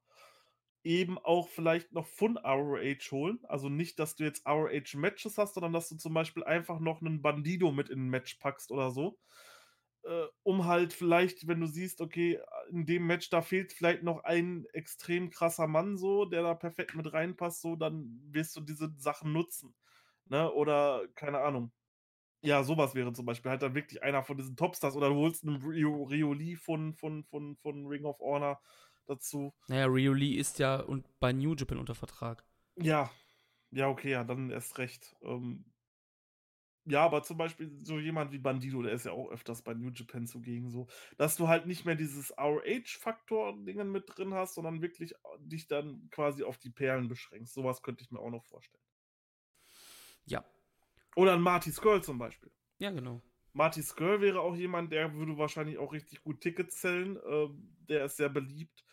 eben 0.83 1.17
auch 1.17 1.49
vielleicht 1.49 1.91
noch 1.91 2.07
von 2.07 2.37
ROH 2.37 3.11
holen. 3.11 3.39
Also 3.47 3.69
nicht, 3.69 3.99
dass 3.99 4.15
du 4.15 4.23
jetzt 4.23 4.45
ROH-Matches 4.47 5.37
hast, 5.37 5.55
sondern 5.55 5.73
dass 5.73 5.89
du 5.89 5.97
zum 5.97 6.13
Beispiel 6.13 6.43
einfach 6.43 6.79
noch 6.79 7.01
einen 7.01 7.21
Bandido 7.21 7.71
mit 7.71 7.89
in 7.89 8.05
ein 8.05 8.09
Match 8.09 8.35
packst 8.35 8.71
oder 8.71 8.91
so. 8.91 9.19
Äh, 10.07 10.27
um 10.43 10.65
halt 10.65 10.93
vielleicht, 10.93 11.47
wenn 11.47 11.59
du 11.59 11.67
siehst, 11.67 11.99
okay, 11.99 12.39
in 12.71 12.85
dem 12.85 13.05
Match, 13.05 13.29
da 13.29 13.41
fehlt 13.41 13.73
vielleicht 13.73 14.03
noch 14.03 14.23
ein 14.23 14.65
extrem 14.71 15.29
krasser 15.29 15.67
Mann 15.67 15.97
so, 15.97 16.23
der 16.23 16.43
da 16.43 16.55
perfekt 16.55 16.95
mit 16.95 17.11
reinpasst, 17.11 17.61
so, 17.61 17.75
dann 17.75 18.17
wirst 18.31 18.55
du 18.55 18.61
diese 18.61 18.93
Sachen 18.97 19.33
nutzen. 19.33 19.75
Ne? 20.25 20.49
Oder, 20.53 21.05
keine 21.15 21.39
Ahnung. 21.39 21.73
Ja, 22.41 22.63
sowas 22.63 22.95
wäre 22.95 23.11
zum 23.11 23.25
Beispiel 23.25 23.51
halt 23.51 23.61
dann 23.61 23.75
wirklich 23.75 24.01
einer 24.01 24.23
von 24.23 24.37
diesen 24.37 24.55
Topstars 24.55 24.95
oder 24.95 25.09
du 25.09 25.15
holst 25.15 25.43
einen 25.43 25.61
Rio, 25.61 26.03
Rio 26.03 26.31
Lee 26.31 26.55
von, 26.55 26.93
von, 26.93 27.25
von, 27.25 27.57
von 27.57 27.85
Ring 27.87 28.05
of 28.05 28.19
Honor 28.19 28.61
dazu. 29.07 29.53
Naja, 29.67 29.87
Rio 29.87 30.13
Lee 30.13 30.35
ist 30.35 30.59
ja 30.59 30.79
und 30.79 31.05
bei 31.19 31.33
New 31.33 31.53
Japan 31.53 31.79
unter 31.79 31.95
Vertrag. 31.95 32.45
Ja, 32.77 33.11
ja, 33.71 33.89
okay, 33.89 34.11
ja, 34.11 34.23
dann 34.23 34.51
erst 34.51 34.77
recht. 34.77 35.17
Ähm, 35.21 35.65
ja, 36.87 37.03
aber 37.03 37.21
zum 37.21 37.37
Beispiel 37.37 37.69
so 37.83 37.99
jemand 37.99 38.31
wie 38.31 38.39
Bandido, 38.39 38.81
der 38.81 38.93
ist 38.93 39.05
ja 39.05 39.11
auch 39.11 39.29
öfters 39.29 39.61
bei 39.61 39.73
New 39.73 39.89
Japan 39.89 40.25
zugegen, 40.25 40.69
so, 40.69 40.87
dass 41.17 41.35
du 41.35 41.47
halt 41.47 41.65
nicht 41.65 41.85
mehr 41.85 41.95
dieses 41.95 42.33
ROH-Faktor-Dingen 42.37 43.91
mit 43.91 44.05
drin 44.07 44.33
hast, 44.33 44.55
sondern 44.55 44.81
wirklich 44.81 45.13
dich 45.39 45.67
dann 45.67 46.09
quasi 46.11 46.43
auf 46.43 46.57
die 46.57 46.69
Perlen 46.69 47.09
beschränkst. 47.09 47.53
Sowas 47.53 47.81
könnte 47.81 48.03
ich 48.03 48.11
mir 48.11 48.19
auch 48.19 48.29
noch 48.29 48.45
vorstellen. 48.45 48.83
Ja. 50.25 50.45
Oder 51.15 51.33
ein 51.33 51.41
Marty 51.41 51.71
Skrull 51.71 52.01
zum 52.01 52.17
Beispiel. 52.17 52.51
Ja, 52.79 52.91
genau. 52.91 53.21
Marty 53.51 53.81
Skrull 53.81 54.21
wäre 54.21 54.39
auch 54.39 54.55
jemand, 54.55 54.93
der 54.93 55.13
würde 55.13 55.37
wahrscheinlich 55.37 55.77
auch 55.79 55.91
richtig 55.91 56.21
gut 56.21 56.39
Tickets 56.39 56.79
zählen. 56.79 57.19
Ähm, 57.27 57.75
der 57.89 58.05
ist 58.05 58.17
sehr 58.17 58.29
beliebt. 58.29 58.85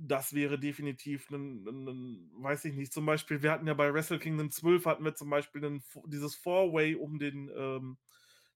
Das 0.00 0.32
wäre 0.32 0.58
definitiv 0.58 1.30
ein, 1.30 1.66
ein, 1.66 1.88
ein, 1.88 2.30
weiß 2.42 2.64
ich 2.66 2.74
nicht, 2.74 2.92
zum 2.92 3.04
Beispiel, 3.06 3.42
wir 3.42 3.50
hatten 3.50 3.66
ja 3.66 3.74
bei 3.74 3.92
Wrestle 3.92 4.18
Kingdom 4.18 4.50
12 4.50 4.86
hatten 4.86 5.04
wir 5.04 5.14
zum 5.14 5.28
Beispiel 5.30 5.64
einen, 5.64 5.82
dieses 6.06 6.36
Four-Way 6.36 6.94
um 6.94 7.18
den 7.18 7.50
ähm, 7.56 7.98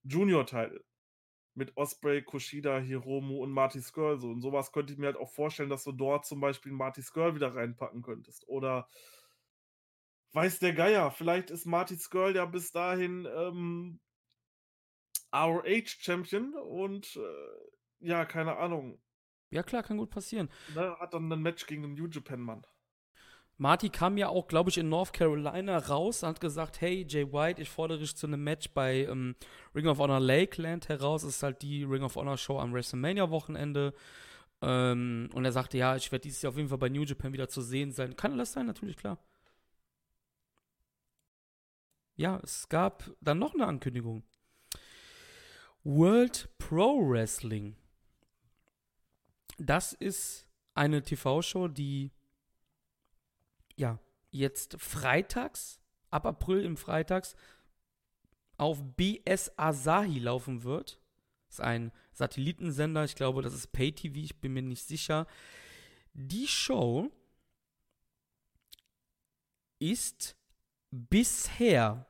Junior-Title. 0.03 0.83
Mit 1.55 1.77
Osprey, 1.77 2.23
Kushida, 2.23 2.79
Hiromu 2.79 3.43
und 3.43 3.51
Marty 3.51 3.79
Skrull. 3.79 4.19
So. 4.19 4.29
Und 4.29 4.41
sowas 4.41 4.71
könnte 4.71 4.91
ich 4.91 4.97
mir 4.97 5.05
halt 5.07 5.17
auch 5.17 5.31
vorstellen, 5.31 5.69
dass 5.69 5.83
du 5.83 5.91
dort 5.91 6.25
zum 6.25 6.39
Beispiel 6.41 6.71
Marty 6.71 7.03
Skrull 7.03 7.35
wieder 7.35 7.53
reinpacken 7.53 8.01
könntest. 8.01 8.47
Oder 8.47 8.89
weiß 10.31 10.59
der 10.59 10.73
Geier, 10.73 11.11
vielleicht 11.11 11.51
ist 11.51 11.65
Marty 11.65 11.95
Skrull 11.97 12.35
ja 12.35 12.45
bis 12.45 12.71
dahin 12.71 13.27
ähm, 13.35 13.99
ROH-Champion 15.33 16.55
und 16.55 17.15
äh, 17.17 18.07
ja, 18.07 18.25
keine 18.25 18.57
Ahnung. 18.57 19.02
Ja, 19.53 19.63
klar, 19.63 19.83
kann 19.83 19.97
gut 19.97 20.09
passieren. 20.09 20.49
Ne, 20.75 20.95
hat 20.99 21.13
dann 21.13 21.31
ein 21.31 21.41
Match 21.41 21.67
gegen 21.67 21.83
den 21.83 21.93
New 21.93 22.07
Japan-Mann. 22.07 22.65
Marty 23.57 23.89
kam 23.89 24.17
ja 24.17 24.29
auch, 24.29 24.47
glaube 24.47 24.71
ich, 24.71 24.77
in 24.79 24.89
North 24.89 25.13
Carolina 25.13 25.77
raus 25.77 26.23
und 26.23 26.29
hat 26.29 26.41
gesagt, 26.41 26.81
hey, 26.81 27.05
Jay 27.07 27.31
White, 27.31 27.61
ich 27.61 27.69
fordere 27.69 27.99
dich 27.99 28.15
zu 28.15 28.25
einem 28.25 28.43
Match 28.43 28.69
bei 28.73 29.05
ähm, 29.05 29.35
Ring 29.75 29.87
of 29.87 29.99
Honor 29.99 30.19
Lakeland 30.19 30.89
heraus. 30.89 31.21
Das 31.21 31.35
ist 31.35 31.43
halt 31.43 31.61
die 31.61 31.83
Ring 31.83 32.01
of 32.01 32.15
Honor 32.15 32.37
Show 32.37 32.59
am 32.59 32.73
WrestleMania-Wochenende. 32.73 33.93
Ähm, 34.61 35.29
und 35.33 35.45
er 35.45 35.51
sagte, 35.51 35.77
ja, 35.77 35.95
ich 35.95 36.11
werde 36.11 36.23
dieses 36.23 36.41
Jahr 36.41 36.51
auf 36.51 36.57
jeden 36.57 36.69
Fall 36.69 36.79
bei 36.79 36.89
New 36.89 37.03
Japan 37.03 37.31
wieder 37.31 37.47
zu 37.47 37.61
sehen 37.61 37.91
sein. 37.91 38.15
Kann 38.15 38.37
das 38.37 38.53
sein? 38.53 38.65
Natürlich, 38.65 38.97
klar. 38.97 39.19
Ja, 42.15 42.39
es 42.43 42.69
gab 42.69 43.11
dann 43.21 43.39
noch 43.39 43.53
eine 43.53 43.67
Ankündigung. 43.67 44.23
World 45.83 46.49
Pro 46.57 47.07
Wrestling. 47.07 47.75
Das 49.57 49.93
ist 49.93 50.47
eine 50.73 51.03
TV-Show, 51.03 51.67
die 51.67 52.11
ja 53.75 53.99
jetzt 54.31 54.79
freitags, 54.79 55.79
ab 56.09 56.25
April 56.25 56.63
im 56.65 56.77
Freitags, 56.77 57.35
auf 58.57 58.81
BS 58.95 59.57
Asahi 59.57 60.19
laufen 60.19 60.63
wird. 60.63 60.99
Das 61.47 61.59
ist 61.59 61.65
ein 61.65 61.91
Satellitensender. 62.13 63.03
Ich 63.03 63.15
glaube, 63.15 63.41
das 63.41 63.53
ist 63.53 63.71
Pay-TV, 63.71 64.15
ich 64.17 64.39
bin 64.39 64.53
mir 64.53 64.61
nicht 64.61 64.83
sicher. 64.83 65.27
Die 66.13 66.47
Show 66.47 67.11
ist 69.79 70.35
bisher 70.91 72.07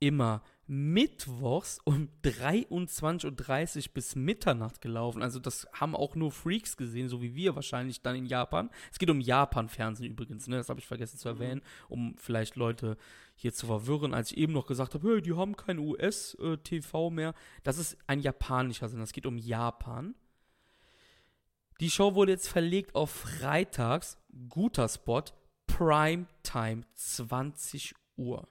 immer 0.00 0.42
mittwochs 0.68 1.80
um 1.84 2.10
23.30 2.22 3.76
Uhr 3.88 3.94
bis 3.94 4.14
Mitternacht 4.14 4.82
gelaufen. 4.82 5.22
Also 5.22 5.40
das 5.40 5.66
haben 5.72 5.96
auch 5.96 6.14
nur 6.14 6.30
Freaks 6.30 6.76
gesehen, 6.76 7.08
so 7.08 7.22
wie 7.22 7.34
wir 7.34 7.56
wahrscheinlich 7.56 8.02
dann 8.02 8.14
in 8.14 8.26
Japan. 8.26 8.68
Es 8.92 8.98
geht 8.98 9.08
um 9.08 9.20
Japan-Fernsehen 9.20 10.10
übrigens, 10.10 10.46
ne? 10.46 10.56
das 10.56 10.68
habe 10.68 10.78
ich 10.78 10.86
vergessen 10.86 11.18
zu 11.18 11.28
erwähnen, 11.28 11.62
um 11.88 12.14
vielleicht 12.18 12.56
Leute 12.56 12.98
hier 13.34 13.54
zu 13.54 13.66
verwirren, 13.66 14.12
als 14.12 14.30
ich 14.30 14.38
eben 14.38 14.52
noch 14.52 14.66
gesagt 14.66 14.92
habe, 14.92 15.08
hey, 15.08 15.22
die 15.22 15.34
haben 15.34 15.56
kein 15.56 15.78
US-TV 15.78 17.10
mehr. 17.10 17.34
Das 17.62 17.78
ist 17.78 17.96
ein 18.06 18.20
japanischer 18.20 18.88
Sinn, 18.88 19.00
das 19.00 19.12
geht 19.12 19.26
um 19.26 19.38
Japan. 19.38 20.14
Die 21.80 21.90
Show 21.90 22.14
wurde 22.14 22.32
jetzt 22.32 22.48
verlegt 22.48 22.94
auf 22.94 23.10
Freitags, 23.10 24.18
guter 24.50 24.88
Spot, 24.88 25.22
Primetime, 25.66 26.82
20 26.94 27.94
Uhr 28.16 28.48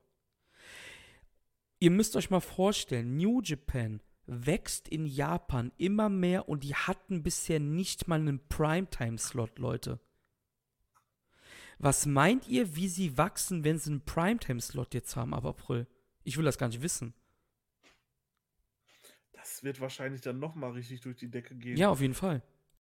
ihr 1.80 1.91
müsst 1.91 2.16
euch 2.16 2.30
mal 2.30 2.40
vorstellen, 2.40 3.18
New 3.18 3.41
Japan 3.41 4.02
wächst 4.26 4.88
in 4.90 5.06
Japan 5.06 5.72
immer 5.78 6.10
mehr 6.10 6.49
und 6.49 6.64
die 6.64 6.76
hatten 6.76 7.24
bisher 7.24 7.60
nicht 7.60 8.08
mal 8.08 8.20
einen 8.20 8.45
Primetime-Slot, 8.48 9.58
Leute. 9.60 9.99
Was 11.80 12.06
meint 12.06 12.48
ihr, 12.48 12.76
wie 12.76 12.88
sie 12.88 13.18
wachsen, 13.18 13.64
wenn 13.64 13.78
sie 13.78 13.91
einen 13.91 14.06
Primetime-Slot 14.06 14.94
jetzt 14.94 15.16
haben 15.16 15.34
ab 15.34 15.45
April? 15.45 15.88
Ich 16.24 16.38
will 16.38 16.45
das 16.45 16.58
gar 16.58 16.68
nicht 16.68 16.82
wissen. 16.82 17.14
Das 19.32 19.64
wird 19.64 19.80
wahrscheinlich 19.80 20.22
dann 20.22 20.40
nochmal 20.40 20.72
richtig 20.72 21.02
durch 21.02 21.16
die 21.16 21.30
Decke 21.30 21.56
gehen. 21.56 21.78
Ja, 21.78 21.90
auf 21.90 22.02
jeden 22.02 22.16
Fall. 22.16 22.41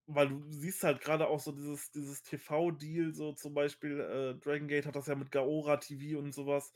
Weil 0.08 0.30
du 0.30 0.42
siehst 0.50 0.84
halt 0.84 1.02
gerade 1.02 1.28
auch 1.28 1.40
so 1.40 1.52
dieses, 1.52 1.92
dieses 1.92 2.24
TV-Deal, 2.24 3.14
so 3.14 3.34
zum 3.34 3.54
Beispiel 3.54 4.00
äh, 4.00 4.40
Dragon 4.40 4.68
Gate 4.68 4.88
hat 4.88 4.96
das 4.96 5.06
ja 5.06 5.14
mit 5.14 5.32
Gaora 5.32 5.78
TV 5.78 6.18
und 6.18 6.34
sowas. 6.34 6.74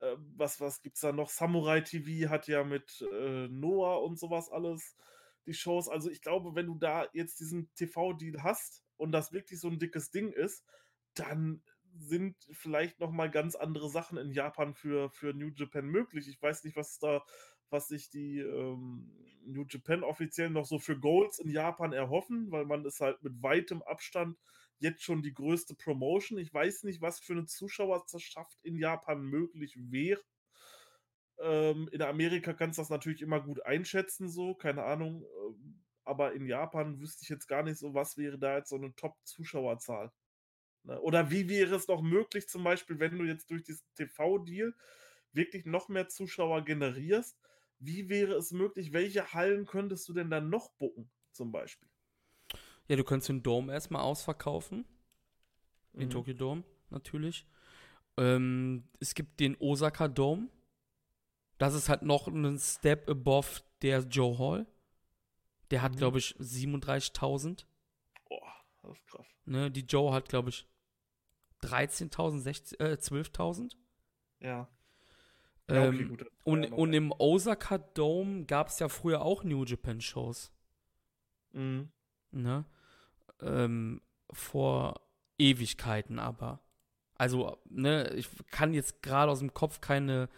Äh, 0.00 0.16
was, 0.36 0.60
was 0.60 0.82
gibt's 0.82 1.00
da 1.00 1.12
noch? 1.12 1.30
Samurai 1.30 1.80
TV 1.80 2.30
hat 2.30 2.48
ja 2.48 2.64
mit 2.64 3.06
äh, 3.12 3.48
Noah 3.48 4.02
und 4.02 4.18
sowas 4.18 4.50
alles 4.50 4.96
die 5.46 5.54
Shows. 5.54 5.88
Also 5.88 6.10
ich 6.10 6.22
glaube, 6.22 6.54
wenn 6.54 6.66
du 6.66 6.74
da 6.74 7.08
jetzt 7.12 7.40
diesen 7.40 7.72
TV-Deal 7.74 8.42
hast 8.42 8.82
und 8.96 9.12
das 9.12 9.32
wirklich 9.32 9.60
so 9.60 9.68
ein 9.68 9.78
dickes 9.78 10.10
Ding 10.10 10.32
ist, 10.32 10.64
dann 11.14 11.62
sind 11.98 12.36
vielleicht 12.52 13.00
noch 13.00 13.10
mal 13.10 13.30
ganz 13.30 13.56
andere 13.56 13.90
Sachen 13.90 14.16
in 14.18 14.30
Japan 14.30 14.74
für, 14.74 15.10
für 15.10 15.34
New 15.34 15.50
Japan 15.54 15.86
möglich. 15.86 16.28
Ich 16.28 16.40
weiß 16.40 16.64
nicht, 16.64 16.76
was 16.76 16.98
da, 16.98 17.24
was 17.68 17.88
sich 17.88 18.10
die 18.10 18.38
ähm, 18.38 19.10
New 19.44 19.64
Japan 19.68 20.04
offiziell 20.04 20.50
noch 20.50 20.66
so 20.66 20.78
für 20.78 20.98
Goals 20.98 21.38
in 21.38 21.50
Japan 21.50 21.92
erhoffen, 21.92 22.50
weil 22.50 22.64
man 22.64 22.84
ist 22.84 23.00
halt 23.00 23.22
mit 23.22 23.42
weitem 23.42 23.82
Abstand 23.82 24.38
jetzt 24.80 25.02
schon 25.02 25.22
die 25.22 25.34
größte 25.34 25.74
Promotion. 25.74 26.38
Ich 26.38 26.52
weiß 26.52 26.84
nicht, 26.84 27.00
was 27.00 27.20
für 27.20 27.34
eine 27.34 27.46
Zuschauerschaft 27.46 28.58
in 28.62 28.76
Japan 28.76 29.22
möglich 29.22 29.76
wäre. 29.78 30.22
Ähm, 31.38 31.88
in 31.92 32.02
Amerika 32.02 32.52
kannst 32.52 32.78
du 32.78 32.82
das 32.82 32.90
natürlich 32.90 33.22
immer 33.22 33.40
gut 33.40 33.64
einschätzen, 33.64 34.28
so, 34.28 34.54
keine 34.54 34.84
Ahnung. 34.84 35.24
Ähm, 35.24 35.82
aber 36.04 36.32
in 36.32 36.46
Japan 36.46 36.98
wüsste 37.00 37.22
ich 37.22 37.28
jetzt 37.28 37.46
gar 37.46 37.62
nicht 37.62 37.78
so, 37.78 37.94
was 37.94 38.16
wäre 38.16 38.38
da 38.38 38.56
jetzt 38.56 38.70
so 38.70 38.76
eine 38.76 38.94
Top-Zuschauerzahl. 38.94 40.12
Ne? 40.84 41.00
Oder 41.00 41.30
wie 41.30 41.48
wäre 41.48 41.74
es 41.74 41.88
noch 41.88 42.02
möglich, 42.02 42.48
zum 42.48 42.64
Beispiel, 42.64 42.98
wenn 42.98 43.18
du 43.18 43.24
jetzt 43.24 43.50
durch 43.50 43.62
diesen 43.62 43.86
TV-Deal 43.94 44.74
wirklich 45.32 45.66
noch 45.66 45.88
mehr 45.88 46.08
Zuschauer 46.08 46.64
generierst, 46.64 47.38
wie 47.78 48.08
wäre 48.08 48.34
es 48.34 48.52
möglich, 48.52 48.92
welche 48.92 49.32
Hallen 49.32 49.66
könntest 49.66 50.08
du 50.08 50.12
denn 50.12 50.30
dann 50.30 50.50
noch 50.50 50.72
bucken, 50.74 51.10
zum 51.32 51.52
Beispiel? 51.52 51.88
Ja, 52.90 52.96
du 52.96 53.04
könntest 53.04 53.28
den 53.28 53.44
Dome 53.44 53.72
erstmal 53.72 54.02
ausverkaufen. 54.02 54.84
Den 55.92 56.08
mhm. 56.08 56.10
Tokyo 56.10 56.34
Dome, 56.34 56.64
natürlich. 56.88 57.46
Ähm, 58.16 58.82
es 58.98 59.14
gibt 59.14 59.38
den 59.38 59.56
Osaka 59.60 60.08
Dome. 60.08 60.48
Das 61.56 61.74
ist 61.74 61.88
halt 61.88 62.02
noch 62.02 62.26
ein 62.26 62.58
Step 62.58 63.08
above 63.08 63.60
der 63.82 64.00
Joe 64.00 64.36
Hall. 64.40 64.66
Der 65.70 65.82
hat, 65.82 65.92
mhm. 65.92 65.98
glaube 65.98 66.18
ich, 66.18 66.34
37.000. 66.40 67.64
Boah, 68.28 68.52
das 68.82 68.98
ist 68.98 69.06
krass. 69.06 69.26
Ne, 69.44 69.70
die 69.70 69.82
Joe 69.82 70.12
hat, 70.12 70.28
glaube 70.28 70.50
ich, 70.50 70.66
13.000, 71.62 72.80
äh, 72.80 72.94
12.000. 72.94 73.76
Ja. 74.40 74.68
ja 75.70 75.88
okay, 75.88 76.02
ähm, 76.02 76.18
und, 76.42 76.72
und 76.72 76.92
im 76.92 77.12
Osaka 77.12 77.78
Dome 77.78 78.46
gab 78.46 78.66
es 78.66 78.80
ja 78.80 78.88
früher 78.88 79.22
auch 79.22 79.44
New 79.44 79.62
Japan 79.62 80.00
Shows. 80.00 80.50
Mhm. 81.52 81.92
Ne? 82.32 82.64
Ähm, 83.42 84.00
vor 84.32 85.00
Ewigkeiten 85.38 86.18
aber. 86.18 86.60
Also, 87.16 87.58
ne, 87.68 88.10
ich 88.14 88.28
kann 88.50 88.72
jetzt 88.72 89.02
gerade 89.02 89.30
aus 89.30 89.40
dem 89.40 89.52
Kopf 89.52 89.80
keine, 89.80 90.28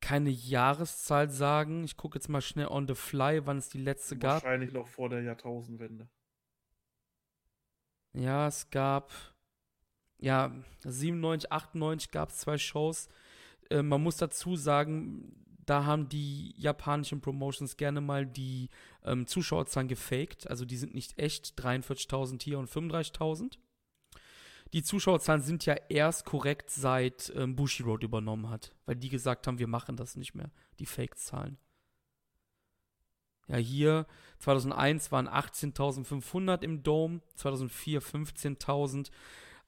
keine 0.00 0.30
Jahreszahl 0.30 1.30
sagen. 1.30 1.84
Ich 1.84 1.96
gucke 1.96 2.18
jetzt 2.18 2.28
mal 2.28 2.40
schnell 2.40 2.66
on 2.66 2.88
the 2.88 2.94
fly, 2.94 3.46
wann 3.46 3.58
es 3.58 3.68
die 3.68 3.78
letzte 3.78 4.18
gab. 4.18 4.42
Wahrscheinlich 4.42 4.72
noch 4.72 4.88
vor 4.88 5.08
der 5.08 5.22
Jahrtausendwende. 5.22 6.08
Ja, 8.14 8.46
es 8.46 8.70
gab, 8.70 9.12
ja, 10.18 10.52
97, 10.84 11.50
98 11.50 12.10
gab 12.10 12.30
es 12.30 12.38
zwei 12.38 12.58
Shows. 12.58 13.08
Äh, 13.70 13.82
man 13.82 14.02
muss 14.02 14.16
dazu 14.16 14.56
sagen, 14.56 15.53
da 15.66 15.84
haben 15.84 16.08
die 16.08 16.54
japanischen 16.56 17.20
Promotions 17.20 17.76
gerne 17.76 18.00
mal 18.00 18.26
die 18.26 18.70
ähm, 19.04 19.26
Zuschauerzahlen 19.26 19.88
gefaked. 19.88 20.48
Also 20.48 20.64
die 20.64 20.76
sind 20.76 20.94
nicht 20.94 21.18
echt. 21.18 21.58
43.000 21.58 22.42
hier 22.42 22.58
und 22.58 22.68
35.000. 22.68 23.58
Die 24.72 24.82
Zuschauerzahlen 24.82 25.40
sind 25.40 25.66
ja 25.66 25.76
erst 25.88 26.24
korrekt, 26.24 26.70
seit 26.70 27.32
ähm, 27.36 27.56
Road 27.84 28.02
übernommen 28.02 28.50
hat. 28.50 28.74
Weil 28.86 28.96
die 28.96 29.08
gesagt 29.08 29.46
haben, 29.46 29.58
wir 29.58 29.68
machen 29.68 29.96
das 29.96 30.16
nicht 30.16 30.34
mehr. 30.34 30.50
Die 30.78 30.86
Fake-Zahlen. 30.86 31.58
Ja, 33.46 33.56
hier 33.56 34.06
2001 34.38 35.12
waren 35.12 35.28
18.500 35.28 36.62
im 36.62 36.82
Dome, 36.82 37.20
2004 37.36 38.02
15.000. 38.02 39.10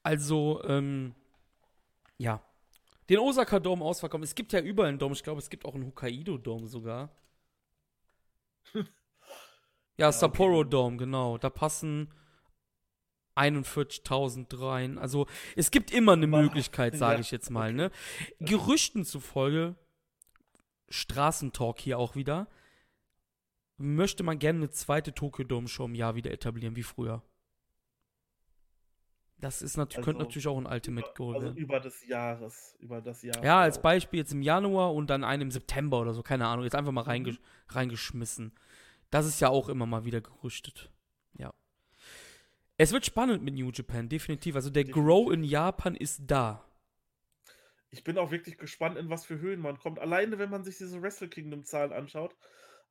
Also, 0.02 0.62
ähm, 0.64 1.14
ja, 2.16 2.42
den 3.08 3.18
Osaka 3.18 3.60
Dome 3.60 3.84
ausverkauft. 3.84 4.24
Es 4.24 4.34
gibt 4.34 4.52
ja 4.52 4.60
überall 4.60 4.88
einen 4.88 4.98
Dome. 4.98 5.14
Ich 5.14 5.22
glaube, 5.22 5.40
es 5.40 5.50
gibt 5.50 5.64
auch 5.64 5.74
einen 5.74 5.86
Hokkaido 5.86 6.38
Dome 6.38 6.66
sogar. 6.66 7.10
ja, 9.96 10.12
Sapporo 10.12 10.60
okay. 10.60 10.70
Dome, 10.70 10.96
genau. 10.96 11.38
Da 11.38 11.50
passen 11.50 12.12
41.000 13.36 14.60
rein. 14.60 14.98
Also 14.98 15.26
es 15.54 15.70
gibt 15.70 15.90
immer 15.90 16.12
eine 16.12 16.26
Möglichkeit, 16.26 16.96
sage 16.98 17.20
ich 17.20 17.30
jetzt 17.30 17.50
mal. 17.50 17.72
Ne? 17.72 17.90
Gerüchten 18.40 19.04
zufolge, 19.04 19.76
Straßentalk 20.88 21.80
hier 21.80 21.98
auch 21.98 22.16
wieder, 22.16 22.48
möchte 23.76 24.22
man 24.22 24.38
gerne 24.38 24.60
eine 24.60 24.70
zweite 24.70 25.12
Tokyo 25.12 25.44
Dome 25.44 25.68
Show 25.68 25.84
im 25.84 25.94
Jahr 25.94 26.14
wieder 26.14 26.30
etablieren, 26.30 26.76
wie 26.76 26.82
früher. 26.82 27.22
Das 29.38 29.60
ist 29.60 29.76
natürlich, 29.76 29.98
also 29.98 30.04
könnte 30.06 30.22
natürlich 30.24 30.48
auch 30.48 30.56
ein 30.56 30.66
Ultimate 30.66 31.12
Goal 31.14 31.34
also 31.34 31.46
werden. 31.48 31.56
über 31.58 31.78
des 31.78 32.06
Jahres, 32.06 32.74
über 32.80 33.02
das 33.02 33.22
Jahr. 33.22 33.44
Ja, 33.44 33.60
als 33.60 33.80
Beispiel 33.82 34.20
jetzt 34.20 34.32
im 34.32 34.40
Januar 34.40 34.94
und 34.94 35.10
dann 35.10 35.24
einen 35.24 35.42
im 35.42 35.50
September 35.50 36.00
oder 36.00 36.14
so, 36.14 36.22
keine 36.22 36.46
Ahnung, 36.46 36.64
jetzt 36.64 36.74
einfach 36.74 36.92
mal 36.92 37.02
mhm. 37.02 37.08
reingesch 37.08 37.40
reingeschmissen. 37.68 38.52
Das 39.10 39.26
ist 39.26 39.40
ja 39.40 39.48
auch 39.48 39.68
immer 39.68 39.86
mal 39.86 40.04
wieder 40.04 40.20
gerüstet. 40.22 40.90
Ja. 41.38 41.52
Es 42.78 42.92
wird 42.92 43.04
spannend 43.04 43.42
mit 43.42 43.54
New 43.54 43.70
Japan, 43.70 44.08
definitiv. 44.08 44.56
Also 44.56 44.70
der 44.70 44.84
definitiv. 44.84 45.04
Grow 45.04 45.32
in 45.32 45.44
Japan 45.44 45.94
ist 45.94 46.22
da. 46.26 46.64
Ich 47.90 48.04
bin 48.04 48.18
auch 48.18 48.30
wirklich 48.30 48.58
gespannt, 48.58 48.98
in 48.98 49.10
was 49.10 49.24
für 49.24 49.38
Höhen 49.38 49.60
man 49.60 49.78
kommt. 49.78 49.98
Alleine, 49.98 50.38
wenn 50.38 50.50
man 50.50 50.64
sich 50.64 50.78
diese 50.78 51.00
Wrestle 51.02 51.28
Kingdom 51.28 51.64
Zahlen 51.64 51.92
anschaut, 51.92 52.34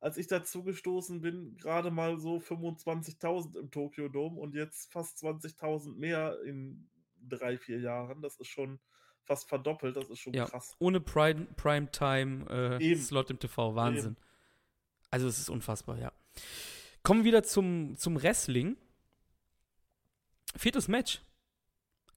als 0.00 0.16
ich 0.16 0.26
dazu 0.26 0.62
gestoßen 0.62 1.20
bin, 1.20 1.56
gerade 1.56 1.90
mal 1.90 2.18
so 2.18 2.36
25.000 2.36 3.58
im 3.58 3.70
Tokyo 3.70 4.08
Dome 4.08 4.38
und 4.38 4.54
jetzt 4.54 4.92
fast 4.92 5.18
20.000 5.18 5.96
mehr 5.96 6.38
in 6.44 6.88
drei, 7.20 7.58
vier 7.58 7.80
Jahren. 7.80 8.22
Das 8.22 8.36
ist 8.36 8.48
schon 8.48 8.78
fast 9.24 9.48
verdoppelt, 9.48 9.96
das 9.96 10.08
ist 10.08 10.20
schon 10.20 10.34
ja, 10.34 10.46
krass. 10.46 10.76
Ohne 10.78 11.00
Prime, 11.00 11.46
Primetime-Slot 11.56 13.30
äh, 13.30 13.32
im 13.32 13.38
TV, 13.38 13.74
Wahnsinn. 13.74 14.12
Eben. 14.12 14.16
Also 15.10 15.28
es 15.28 15.38
ist 15.38 15.50
unfassbar, 15.50 15.98
ja. 15.98 16.12
Kommen 17.02 17.20
wir 17.20 17.28
wieder 17.28 17.42
zum, 17.42 17.96
zum 17.96 18.22
Wrestling. 18.22 18.76
Viertes 20.56 20.88
Match. 20.88 21.22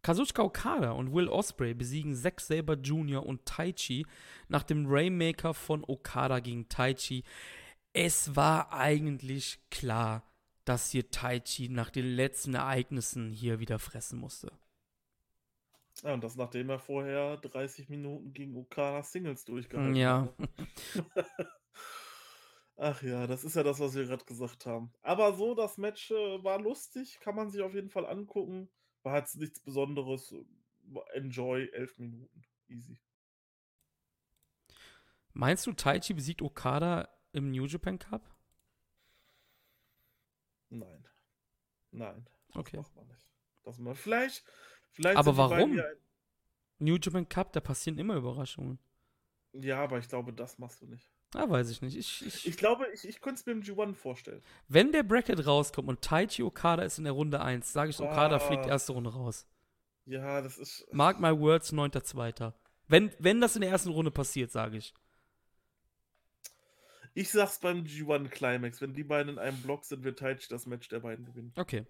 Kazuchika 0.02 0.44
Okada 0.44 0.92
und 0.92 1.14
Will 1.14 1.28
Osprey 1.28 1.74
besiegen 1.74 2.16
Zack 2.16 2.40
Saber 2.40 2.76
Jr. 2.76 3.26
und 3.26 3.46
Taichi 3.46 4.06
nach 4.48 4.64
dem 4.64 4.86
Rainmaker 4.88 5.54
von 5.54 5.84
Okada 5.86 6.40
gegen 6.40 6.70
Taichi 6.70 7.24
es 7.94 8.36
war 8.36 8.72
eigentlich 8.74 9.60
klar, 9.70 10.24
dass 10.66 10.92
hier 10.92 11.10
Taichi 11.10 11.70
nach 11.70 11.90
den 11.90 12.06
letzten 12.06 12.54
Ereignissen 12.54 13.32
hier 13.32 13.60
wieder 13.60 13.80
fressen 13.80 14.20
musste. 14.20 14.52
Ja, 16.04 16.14
und 16.14 16.24
das 16.24 16.36
nachdem 16.36 16.70
er 16.70 16.80
vorher 16.80 17.38
30 17.38 17.90
Minuten 17.90 18.34
gegen 18.34 18.56
Okada 18.56 19.04
Singles 19.04 19.44
durchgehalten 19.46 19.96
ja. 19.96 20.34
hat. 20.96 21.26
Ach 22.78 23.02
ja, 23.02 23.28
das 23.28 23.44
ist 23.44 23.58
ja 23.58 23.64
das, 23.64 23.80
was 23.82 23.94
wir 23.94 24.06
gerade 24.06 24.24
gesagt 24.24 24.66
haben. 24.66 24.94
Aber 25.02 25.34
so, 25.34 25.54
das 25.54 25.78
Match, 25.78 26.12
äh, 26.12 26.44
war 26.44 26.62
lustig, 26.62 27.20
kann 27.20 27.36
man 27.36 27.50
sich 27.50 27.62
auf 27.62 27.74
jeden 27.74 27.90
Fall 27.90 28.06
angucken. 28.06 28.70
War 29.04 29.18
jetzt 29.18 29.36
nichts 29.36 29.60
Besonderes. 29.60 30.34
Enjoy, 31.14 31.68
11 31.74 31.98
Minuten. 32.00 32.42
Easy. 32.70 33.02
Meinst 35.34 35.68
du, 35.68 35.74
Taichi 35.74 36.14
besiegt 36.14 36.42
Okada 36.42 37.10
im 37.34 37.52
New 37.52 37.66
Japan 37.66 37.98
Cup? 38.00 38.22
Nein. 40.70 41.06
Nein. 41.92 42.28
Das 42.50 42.58
Okay. 42.58 42.78
macht 42.78 42.96
man 42.96 43.08
nicht. 43.08 43.28
Das 43.64 43.78
man 43.78 43.96
vielleicht, 43.96 44.44
vielleicht 44.92 45.18
Aber 45.18 45.38
warum? 45.38 45.76
ja, 45.76 45.84
New 46.80 46.96
Japan 46.98 47.28
Cup, 47.28 47.54
da 47.54 47.60
passieren 47.60 47.98
immer 48.00 48.16
Überraschungen. 48.16 48.80
ja, 49.54 49.84
aber 49.84 50.00
ich 50.00 50.08
glaube, 50.08 50.32
das 50.34 50.58
machst 50.60 50.82
du 50.82 50.86
nicht. 50.88 51.10
Ah, 51.36 51.48
weiß 51.48 51.70
ich 51.70 51.82
nicht. 51.82 51.96
Ich, 51.96 52.26
ich, 52.26 52.48
Ich 52.48 52.58
glaube, 52.58 52.88
ich, 52.94 53.08
ich 53.08 53.22
könnte 53.22 53.40
es 53.42 53.46
mir 53.46 53.52
im 53.52 53.62
G1 53.62 53.94
vorstellen. 53.96 54.42
wenn 54.68 54.92
der 54.92 55.04
Bracket 55.04 55.46
rauskommt 55.46 55.88
und 55.88 56.02
Taichi 56.02 56.42
Okada 56.42 56.82
ist 56.84 56.98
in 56.98 57.04
der 57.04 57.14
Runde 57.14 57.42
1, 57.42 57.72
sage 57.72 57.92
ich, 57.92 58.00
Okada 58.00 58.38
Ah. 58.38 58.40
fliegt 58.40 58.66
erste 58.66 58.94
Runde 58.94 59.12
raus. 59.14 59.46
Ja, 60.06 60.42
das 60.42 60.58
ist. 60.58 60.88
Mark 60.92 61.20
my 61.20 61.38
words, 61.40 61.72
9.2. 61.72 62.54
Wenn, 62.88 63.12
wenn 63.20 63.42
das 63.42 63.56
in 63.56 63.62
der 63.62 63.70
ersten 63.70 63.90
Runde 63.90 64.10
passiert, 64.10 64.50
sage 64.52 64.78
ich. 64.78 64.94
Ich 67.20 67.32
sag's 67.32 67.60
beim 67.60 67.84
G1 67.84 68.30
Climax. 68.30 68.80
Wenn 68.80 68.94
die 68.94 69.04
beiden 69.04 69.34
in 69.34 69.40
einem 69.40 69.62
Block 69.62 69.84
sind, 69.84 70.06
wird 70.06 70.20
Taichi 70.20 70.48
das 70.50 70.66
Match 70.66 70.88
der 70.88 71.02
beiden 71.02 71.26
gewinnen. 71.26 71.52
Okay. 71.58 71.86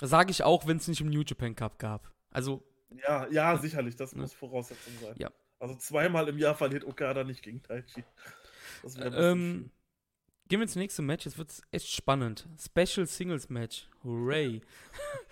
Sage 0.00 0.32
ich 0.32 0.42
auch, 0.42 0.66
wenn 0.66 0.78
es 0.78 0.88
nicht 0.88 1.00
im 1.00 1.08
New 1.08 1.22
Japan 1.22 1.54
Cup 1.54 1.78
gab. 1.78 2.12
Also, 2.30 2.64
Ja, 3.06 3.28
ja, 3.30 3.56
sicherlich. 3.58 3.94
Das 3.94 4.14
Ne? 4.14 4.22
muss 4.22 4.32
Voraussetzung 4.32 4.92
sein. 5.00 5.14
Ja. 5.18 5.30
Also 5.60 5.76
zweimal 5.76 6.28
im 6.28 6.36
Jahr 6.38 6.56
verliert 6.56 6.84
Okada 6.84 7.22
nicht 7.22 7.42
gegen 7.42 7.62
Taichi. 7.62 8.02
Das 8.82 8.96
wäre 8.98 9.30
ähm, 9.30 9.70
gehen 10.48 10.58
wir 10.58 10.64
ins 10.64 10.74
nächste 10.76 11.02
Match. 11.02 11.24
Jetzt 11.24 11.38
wird's 11.38 11.62
echt 11.70 11.88
spannend. 11.88 12.48
Special 12.58 13.06
Singles 13.06 13.48
Match. 13.48 13.88
Hooray. 14.02 14.62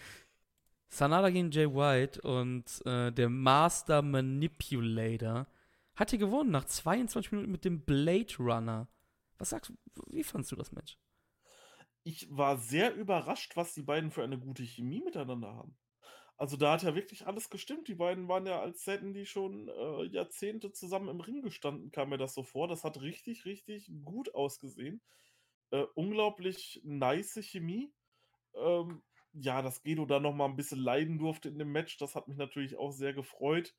Sanada 0.88 1.30
gegen 1.30 1.50
Jay 1.50 1.66
White 1.66 2.20
und 2.22 2.64
äh, 2.86 3.10
der 3.10 3.28
Master 3.28 4.02
Manipulator 4.02 5.46
hat 5.96 6.10
hier 6.10 6.18
gewonnen 6.18 6.50
nach 6.50 6.64
22 6.64 7.32
Minuten 7.32 7.50
mit 7.50 7.64
dem 7.64 7.84
Blade 7.84 8.34
Runner. 8.38 8.88
Was 9.38 9.50
sagst 9.50 9.72
du, 9.94 10.02
wie 10.10 10.24
fandst 10.24 10.52
du 10.52 10.56
das 10.56 10.72
Match? 10.72 10.98
ich 12.06 12.28
war 12.30 12.56
sehr 12.56 12.94
überrascht, 12.94 13.56
was 13.56 13.74
die 13.74 13.82
beiden 13.82 14.12
für 14.12 14.22
eine 14.22 14.38
gute 14.38 14.62
Chemie 14.62 15.02
miteinander 15.04 15.52
haben. 15.52 15.76
Also 16.36 16.56
da 16.56 16.74
hat 16.74 16.84
ja 16.84 16.94
wirklich 16.94 17.26
alles 17.26 17.50
gestimmt. 17.50 17.88
Die 17.88 17.96
beiden 17.96 18.28
waren 18.28 18.46
ja, 18.46 18.60
als 18.60 18.86
hätten 18.86 19.12
die 19.12 19.26
schon 19.26 19.68
äh, 19.68 20.04
Jahrzehnte 20.04 20.70
zusammen 20.70 21.08
im 21.08 21.20
Ring 21.20 21.42
gestanden, 21.42 21.90
kam 21.90 22.10
mir 22.10 22.16
das 22.16 22.32
so 22.32 22.44
vor. 22.44 22.68
Das 22.68 22.84
hat 22.84 23.00
richtig, 23.00 23.44
richtig 23.44 23.90
gut 24.04 24.32
ausgesehen. 24.36 25.02
Äh, 25.70 25.84
unglaublich 25.96 26.80
nice 26.84 27.40
Chemie. 27.42 27.92
Ähm, 28.54 29.02
ja, 29.32 29.60
dass 29.60 29.82
Gedo 29.82 30.06
da 30.06 30.20
noch 30.20 30.32
mal 30.32 30.46
ein 30.46 30.56
bisschen 30.56 30.78
leiden 30.78 31.18
durfte 31.18 31.48
in 31.48 31.58
dem 31.58 31.72
Match, 31.72 31.98
das 31.98 32.14
hat 32.14 32.28
mich 32.28 32.36
natürlich 32.36 32.76
auch 32.76 32.92
sehr 32.92 33.14
gefreut. 33.14 33.74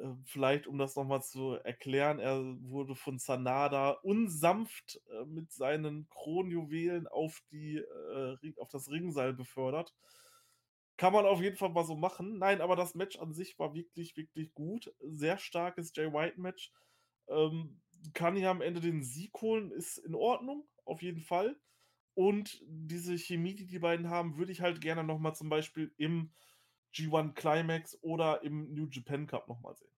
Äh, 0.00 0.14
vielleicht, 0.24 0.66
um 0.66 0.78
das 0.78 0.96
noch 0.96 1.04
mal 1.04 1.22
zu 1.22 1.52
erklären, 1.52 2.18
er 2.18 2.40
wurde 2.62 2.94
von 2.94 3.18
Sanada 3.18 3.90
unsanft 4.02 5.00
äh, 5.10 5.24
mit 5.26 5.52
seinen 5.52 6.08
Kronjuwelen 6.08 7.06
auf, 7.06 7.42
die, 7.50 7.76
äh, 7.76 8.52
auf 8.58 8.70
das 8.70 8.90
Ringseil 8.90 9.32
befördert. 9.32 9.94
Kann 10.96 11.12
man 11.12 11.26
auf 11.26 11.40
jeden 11.40 11.56
Fall 11.56 11.70
mal 11.70 11.84
so 11.84 11.96
machen. 11.96 12.38
Nein, 12.38 12.60
aber 12.60 12.76
das 12.76 12.94
Match 12.94 13.18
an 13.18 13.34
sich 13.34 13.58
war 13.58 13.74
wirklich, 13.74 14.16
wirklich 14.16 14.54
gut. 14.54 14.94
Sehr 15.00 15.38
starkes 15.38 15.92
Jay 15.94 16.12
White-Match. 16.12 16.72
Ähm, 17.28 17.80
kann 18.12 18.36
hier 18.36 18.50
am 18.50 18.60
Ende 18.60 18.80
den 18.80 19.02
Sieg 19.02 19.32
holen, 19.40 19.72
ist 19.72 19.98
in 19.98 20.14
Ordnung, 20.14 20.68
auf 20.84 21.02
jeden 21.02 21.22
Fall. 21.22 21.56
Und 22.14 22.62
diese 22.66 23.18
Chemie, 23.18 23.54
die 23.56 23.66
die 23.66 23.80
beiden 23.80 24.08
haben, 24.08 24.36
würde 24.36 24.52
ich 24.52 24.60
halt 24.60 24.80
gerne 24.80 25.02
noch 25.02 25.18
mal 25.18 25.34
zum 25.34 25.48
Beispiel 25.48 25.92
im 25.96 26.32
G1 26.94 27.34
Climax 27.34 27.98
oder 28.02 28.42
im 28.42 28.72
New 28.72 28.86
Japan 28.86 29.26
Cup 29.26 29.48
noch 29.48 29.60
mal 29.60 29.74
sehen. 29.74 29.90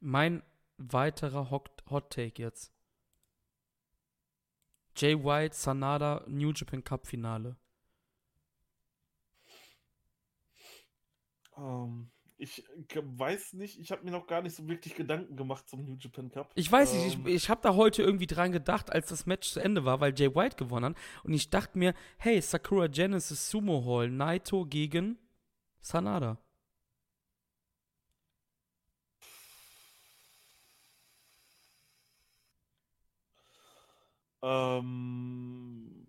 Mein 0.00 0.42
weiterer 0.78 1.50
Hot, 1.50 1.84
Hot 1.90 2.10
Take 2.10 2.40
jetzt. 2.42 2.72
Jay 4.96 5.14
White, 5.14 5.54
Sanada, 5.54 6.24
New 6.26 6.52
Japan 6.52 6.82
Cup 6.82 7.06
Finale. 7.06 7.56
Ähm, 11.56 12.10
ich 12.38 12.64
g- 12.88 13.02
weiß 13.04 13.54
nicht, 13.54 13.78
ich 13.80 13.90
habe 13.92 14.04
mir 14.04 14.12
noch 14.12 14.26
gar 14.26 14.42
nicht 14.42 14.54
so 14.56 14.66
wirklich 14.68 14.94
Gedanken 14.94 15.36
gemacht 15.36 15.68
zum 15.68 15.84
New 15.84 15.96
Japan 15.98 16.30
Cup. 16.30 16.54
Ich 16.54 16.70
weiß 16.70 16.92
nicht, 16.92 17.06
Ähm, 17.06 17.26
ich, 17.26 17.34
ich 17.34 17.48
habe 17.50 17.60
da 17.62 17.74
heute 17.74 18.02
irgendwie 18.02 18.26
dran 18.26 18.52
gedacht, 18.52 18.90
als 18.92 19.08
das 19.08 19.26
Match 19.26 19.50
zu 19.50 19.60
Ende 19.60 19.84
war, 19.84 20.00
weil 20.00 20.12
Jay 20.18 20.34
White 20.34 20.56
gewonnen 20.56 20.86
hat. 20.94 20.96
Und 21.24 21.32
ich 21.34 21.50
dachte 21.50 21.78
mir, 21.78 21.94
hey, 22.18 22.40
Sakura 22.42 22.88
Genesis 22.88 23.48
Sumo 23.50 23.84
Hall, 23.86 24.10
Naito 24.10 24.66
gegen 24.66 25.18
Sanada. 25.80 26.38
Ähm, 34.42 36.06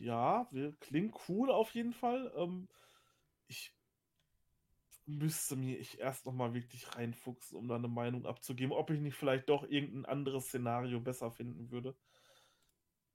ja, 0.00 0.48
klingt 0.80 1.14
cool 1.28 1.50
auf 1.50 1.74
jeden 1.74 1.92
Fall. 1.92 2.32
Ähm, 2.36 2.68
ich 3.48 3.72
müsste 5.06 5.56
mir 5.56 5.78
ich 5.78 5.98
erst 5.98 6.26
noch 6.26 6.32
mal 6.32 6.54
wirklich 6.54 6.94
reinfuchsen, 6.96 7.58
um 7.58 7.68
da 7.68 7.76
eine 7.76 7.88
Meinung 7.88 8.26
abzugeben, 8.26 8.72
ob 8.72 8.90
ich 8.90 9.00
nicht 9.00 9.16
vielleicht 9.16 9.48
doch 9.48 9.64
irgendein 9.64 10.06
anderes 10.06 10.46
Szenario 10.46 11.00
besser 11.00 11.30
finden 11.30 11.70
würde. 11.70 11.94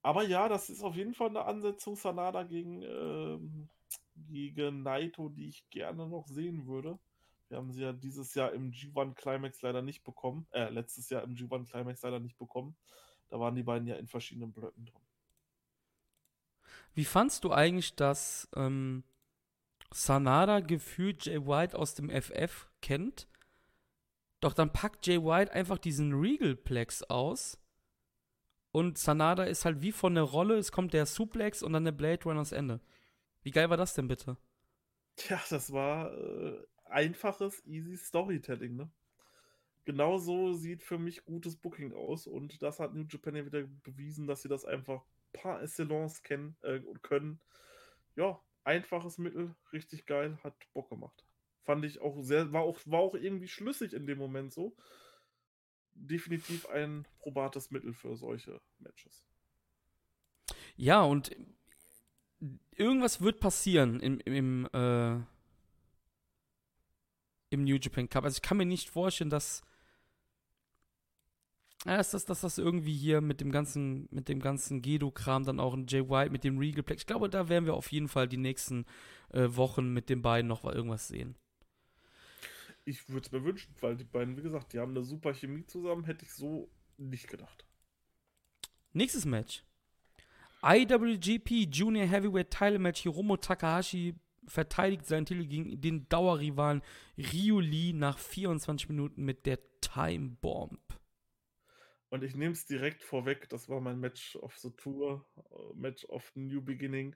Aber 0.02 0.24
ja, 0.24 0.48
das 0.48 0.70
ist 0.70 0.84
auf 0.84 0.96
jeden 0.96 1.14
Fall 1.14 1.30
eine 1.30 1.46
Ansetzung 1.46 1.96
Sanada 1.96 2.44
gegen, 2.44 2.82
ähm, 2.84 3.70
gegen 4.16 4.84
Naito, 4.84 5.30
die 5.30 5.48
ich 5.50 5.70
gerne 5.70 6.08
noch 6.08 6.28
sehen 6.28 6.68
würde. 6.68 7.00
Wir 7.50 7.58
haben 7.58 7.72
sie 7.72 7.82
ja 7.82 7.94
dieses 7.94 8.34
Jahr 8.34 8.52
im 8.52 8.72
G1 8.72 9.16
Climax 9.16 9.62
leider 9.62 9.82
nicht 9.82 10.04
bekommen. 10.04 10.48
Äh, 10.52 10.70
letztes 10.70 11.10
Jahr 11.10 11.24
im 11.24 11.36
G1 11.36 11.70
Climax 11.70 12.02
leider 12.02 12.20
nicht 12.20 12.38
bekommen. 12.38 12.76
Da 13.30 13.40
waren 13.40 13.56
die 13.56 13.64
beiden 13.64 13.88
ja 13.88 13.96
in 13.96 14.08
verschiedenen 14.08 14.54
Blöcken 14.54 14.86
drin. 14.86 15.02
Wie 16.94 17.06
fandst 17.06 17.44
du 17.44 17.52
eigentlich, 17.52 17.96
dass 17.96 18.50
ähm, 18.56 19.04
Sanada 19.94 20.60
gefühlt 20.60 21.26
Jay 21.26 21.46
White 21.46 21.78
aus 21.78 21.96
dem 21.96 22.10
FF 22.10 22.68
kennt? 22.82 23.28
Doch 24.40 24.54
dann 24.54 24.72
packt 24.72 25.08
Jay 25.08 25.24
White 25.24 25.54
einfach 25.54 25.78
diesen 25.78 26.14
Regal-Plex 26.14 27.04
aus. 27.04 27.60
Und 28.72 28.98
Sanada 28.98 29.44
ist 29.46 29.66
halt 29.66 29.82
wie 29.82 29.92
von 29.92 30.14
der 30.14 30.24
Rolle, 30.24 30.58
es 30.58 30.72
kommt 30.72 30.94
der 30.94 31.06
Suplex 31.06 31.64
und 31.64 31.74
dann 31.74 31.86
der 31.86 31.92
Blade 31.92 32.24
Runners 32.24 32.52
Ende. 32.52 32.80
Wie 33.42 33.52
geil 33.52 33.70
war 33.70 33.78
das 33.78 33.94
denn 33.94 34.08
bitte? 34.08 34.38
Tja, 35.16 35.42
das 35.50 35.72
war 35.72 36.14
äh, 36.14 36.64
einfaches, 36.86 37.66
easy 37.66 37.98
Storytelling, 37.98 38.76
ne? 38.76 38.92
Genau 39.86 40.18
so 40.18 40.54
sieht 40.54 40.84
für 40.84 41.00
mich 41.00 41.24
gutes 41.24 41.56
Booking 41.56 41.94
aus 41.94 42.28
und 42.28 42.62
das 42.62 42.80
hat 42.80 42.94
New 42.94 43.06
Japan 43.10 43.38
ja 43.38 43.46
wieder 43.46 43.64
bewiesen, 43.84 44.28
dass 44.28 44.42
sie 44.42 44.50
das 44.50 44.66
einfach 44.66 45.06
par 45.32 45.64
excellence 45.64 46.22
kennen 46.22 46.58
äh, 46.62 46.80
und 46.80 47.02
können. 47.04 47.40
Ja, 48.16 48.40
einfaches 48.68 49.18
Mittel, 49.18 49.56
richtig 49.72 50.06
geil, 50.06 50.38
hat 50.44 50.54
Bock 50.74 50.90
gemacht. 50.90 51.26
Fand 51.64 51.86
ich 51.86 52.02
auch 52.02 52.22
sehr, 52.22 52.52
war 52.54 52.62
auch, 52.62 52.80
war 52.86 53.00
auch 53.00 53.16
irgendwie 53.16 53.48
schlüssig 53.48 53.94
in 53.94 54.06
dem 54.06 54.18
Moment 54.18 54.54
so. 54.54 54.76
Definitiv 55.94 56.68
ein 56.68 57.08
probates 57.20 57.72
Mittel 57.72 57.94
für 57.94 58.16
solche 58.16 58.62
Matches. 58.78 59.26
Ja, 60.76 61.02
und 61.02 61.36
irgendwas 62.72 63.22
wird 63.22 63.40
passieren 63.40 64.00
im, 64.00 64.20
im, 64.20 64.70
äh, 64.74 65.16
im 67.50 67.64
New 67.64 67.78
Japan 67.78 68.10
Cup. 68.10 68.26
Also 68.26 68.36
ich 68.38 68.42
kann 68.42 68.58
mir 68.58 68.66
nicht 68.66 68.90
vorstellen, 68.90 69.30
dass, 69.30 69.64
ja, 71.88 71.98
dass, 71.98 72.12
das, 72.12 72.26
dass 72.26 72.42
das 72.42 72.58
irgendwie 72.58 72.96
hier 72.96 73.22
mit 73.22 73.40
dem 73.40 73.52
ganzen, 73.52 74.10
mit 74.12 74.28
dem 74.28 74.42
ganzen 74.42 74.82
Gedo-Kram 74.82 75.46
dann 75.46 75.60
auch 75.60 75.74
ein 75.74 75.88
Jay 75.88 76.08
White 76.10 76.32
mit 76.32 76.44
dem 76.44 76.58
Regal 76.58 76.84
Plex. 76.84 77.04
Ich 77.04 77.08
glaube, 77.08 77.30
da 77.30 77.48
werden 77.48 77.66
wir 77.66 77.76
auf 77.76 77.92
jeden 77.92 78.10
Fall 78.10 78.28
die 78.28 78.38
nächsten 78.38 78.86
äh, 79.30 79.48
Wochen 79.50 79.94
mit 79.94 80.10
den 80.10 80.22
beiden 80.22 80.48
noch 80.50 80.66
irgendwas 80.66 81.08
sehen. 81.08 81.36
Ich 82.84 83.08
würde 83.10 83.26
es 83.26 83.32
mir 83.32 83.44
wünschen, 83.44 83.74
weil 83.80 83.96
die 83.96 84.04
beiden, 84.04 84.36
wie 84.38 84.42
gesagt, 84.42 84.74
die 84.74 84.80
haben 84.80 84.92
eine 84.92 85.04
super 85.04 85.34
Chemie 85.34 85.66
zusammen, 85.66 86.04
hätte 86.04 86.26
ich 86.26 86.34
so 86.34 86.70
nicht 86.98 87.30
gedacht. 87.30 87.66
Nächstes 88.92 89.26
Match. 89.26 89.64
IWGP 90.62 91.70
Junior 91.72 92.06
Heavyweight 92.06 92.52
Title 92.52 92.80
Match. 92.80 93.04
Hiromo 93.04 93.38
Takahashi 93.38 94.16
verteidigt 94.46 95.06
seinen 95.06 95.26
Titel 95.26 95.46
gegen 95.46 95.80
den 95.80 96.10
Dauerrivalen 96.10 96.82
Ryu 97.18 97.60
Lee 97.60 97.94
nach 97.94 98.18
24 98.18 98.90
Minuten 98.90 99.24
mit 99.24 99.46
der 99.46 99.60
Time 99.82 100.38
Bomb. 100.42 100.97
Und 102.10 102.24
ich 102.24 102.36
nehme 102.36 102.54
es 102.54 102.66
direkt 102.66 103.04
vorweg, 103.04 103.50
das 103.50 103.68
war 103.68 103.82
mein 103.82 104.00
Match 104.00 104.38
of 104.38 104.56
the 104.58 104.72
Tour, 104.72 105.26
Match 105.76 106.06
of 106.06 106.32
New 106.36 106.62
Beginning. 106.62 107.16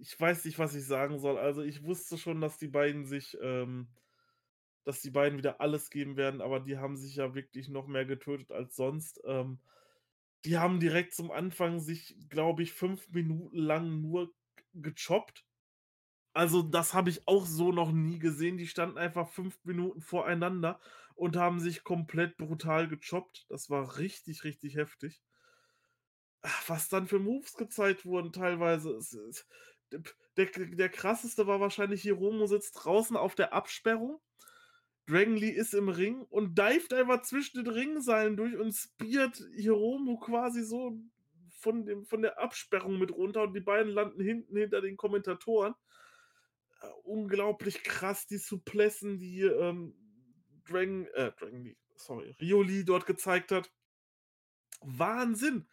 Ich 0.00 0.18
weiß 0.18 0.44
nicht, 0.44 0.58
was 0.58 0.74
ich 0.74 0.86
sagen 0.86 1.18
soll. 1.18 1.38
Also 1.38 1.62
ich 1.62 1.82
wusste 1.82 2.16
schon, 2.16 2.40
dass 2.40 2.58
die 2.58 2.68
beiden 2.68 3.06
sich, 3.06 3.36
ähm, 3.42 3.88
dass 4.84 5.00
die 5.00 5.10
beiden 5.10 5.38
wieder 5.38 5.60
alles 5.60 5.90
geben 5.90 6.16
werden, 6.16 6.40
aber 6.40 6.60
die 6.60 6.78
haben 6.78 6.96
sich 6.96 7.16
ja 7.16 7.34
wirklich 7.34 7.68
noch 7.68 7.88
mehr 7.88 8.06
getötet 8.06 8.52
als 8.52 8.76
sonst. 8.76 9.20
Ähm, 9.24 9.58
die 10.44 10.58
haben 10.58 10.78
direkt 10.78 11.14
zum 11.14 11.32
Anfang 11.32 11.80
sich, 11.80 12.16
glaube 12.28 12.62
ich, 12.62 12.72
fünf 12.72 13.08
Minuten 13.10 13.58
lang 13.58 14.00
nur 14.00 14.32
gechoppt. 14.74 15.44
Also, 16.32 16.62
das 16.62 16.94
habe 16.94 17.10
ich 17.10 17.26
auch 17.26 17.44
so 17.44 17.72
noch 17.72 17.90
nie 17.90 18.20
gesehen. 18.20 18.58
Die 18.58 18.68
standen 18.68 18.98
einfach 18.98 19.28
fünf 19.28 19.58
Minuten 19.64 20.00
voreinander 20.00 20.78
und 21.18 21.36
haben 21.36 21.60
sich 21.60 21.84
komplett 21.84 22.36
brutal 22.36 22.88
gechoppt. 22.88 23.46
Das 23.48 23.70
war 23.70 23.98
richtig, 23.98 24.44
richtig 24.44 24.76
heftig. 24.76 25.22
Was 26.66 26.88
dann 26.88 27.06
für 27.06 27.18
Moves 27.18 27.54
gezeigt 27.54 28.06
wurden, 28.06 28.32
teilweise. 28.32 28.98
der, 30.36 30.46
der 30.46 30.88
krasseste 30.88 31.46
war 31.46 31.60
wahrscheinlich, 31.60 32.02
Hiromo 32.02 32.46
sitzt 32.46 32.72
draußen 32.84 33.16
auf 33.16 33.34
der 33.34 33.52
Absperrung 33.52 34.20
Dragon 35.08 35.36
Lee 35.36 35.50
ist 35.50 35.72
im 35.72 35.88
Ring 35.88 36.20
und 36.28 36.58
dived 36.58 36.92
einfach 36.92 37.22
zwischen 37.22 37.64
den 37.64 37.72
Ringseilen 37.72 38.36
durch 38.36 38.56
und 38.56 38.72
speart 38.74 39.42
Hiromu 39.56 40.18
quasi 40.18 40.62
so 40.62 40.98
von, 41.60 41.86
dem, 41.86 42.04
von 42.04 42.20
der 42.20 42.38
Absperrung 42.38 42.98
mit 42.98 43.10
runter 43.10 43.44
und 43.44 43.54
die 43.54 43.60
beiden 43.60 43.90
landen 43.90 44.20
hinten 44.20 44.56
hinter 44.56 44.82
den 44.82 44.98
Kommentatoren. 44.98 45.74
Uh, 46.82 47.10
unglaublich 47.10 47.82
krass, 47.82 48.26
die 48.26 48.36
Suplessen, 48.36 49.18
die 49.18 49.40
ähm, 49.40 49.94
Dragon, 50.68 51.06
äh, 51.14 51.32
Dragon 51.32 51.64
Lee, 51.64 51.76
sorry, 51.96 52.34
Rio 52.40 52.62
Lee 52.62 52.84
dort 52.84 53.06
gezeigt 53.06 53.52
hat. 53.52 53.70
Wahnsinn! 54.80 55.68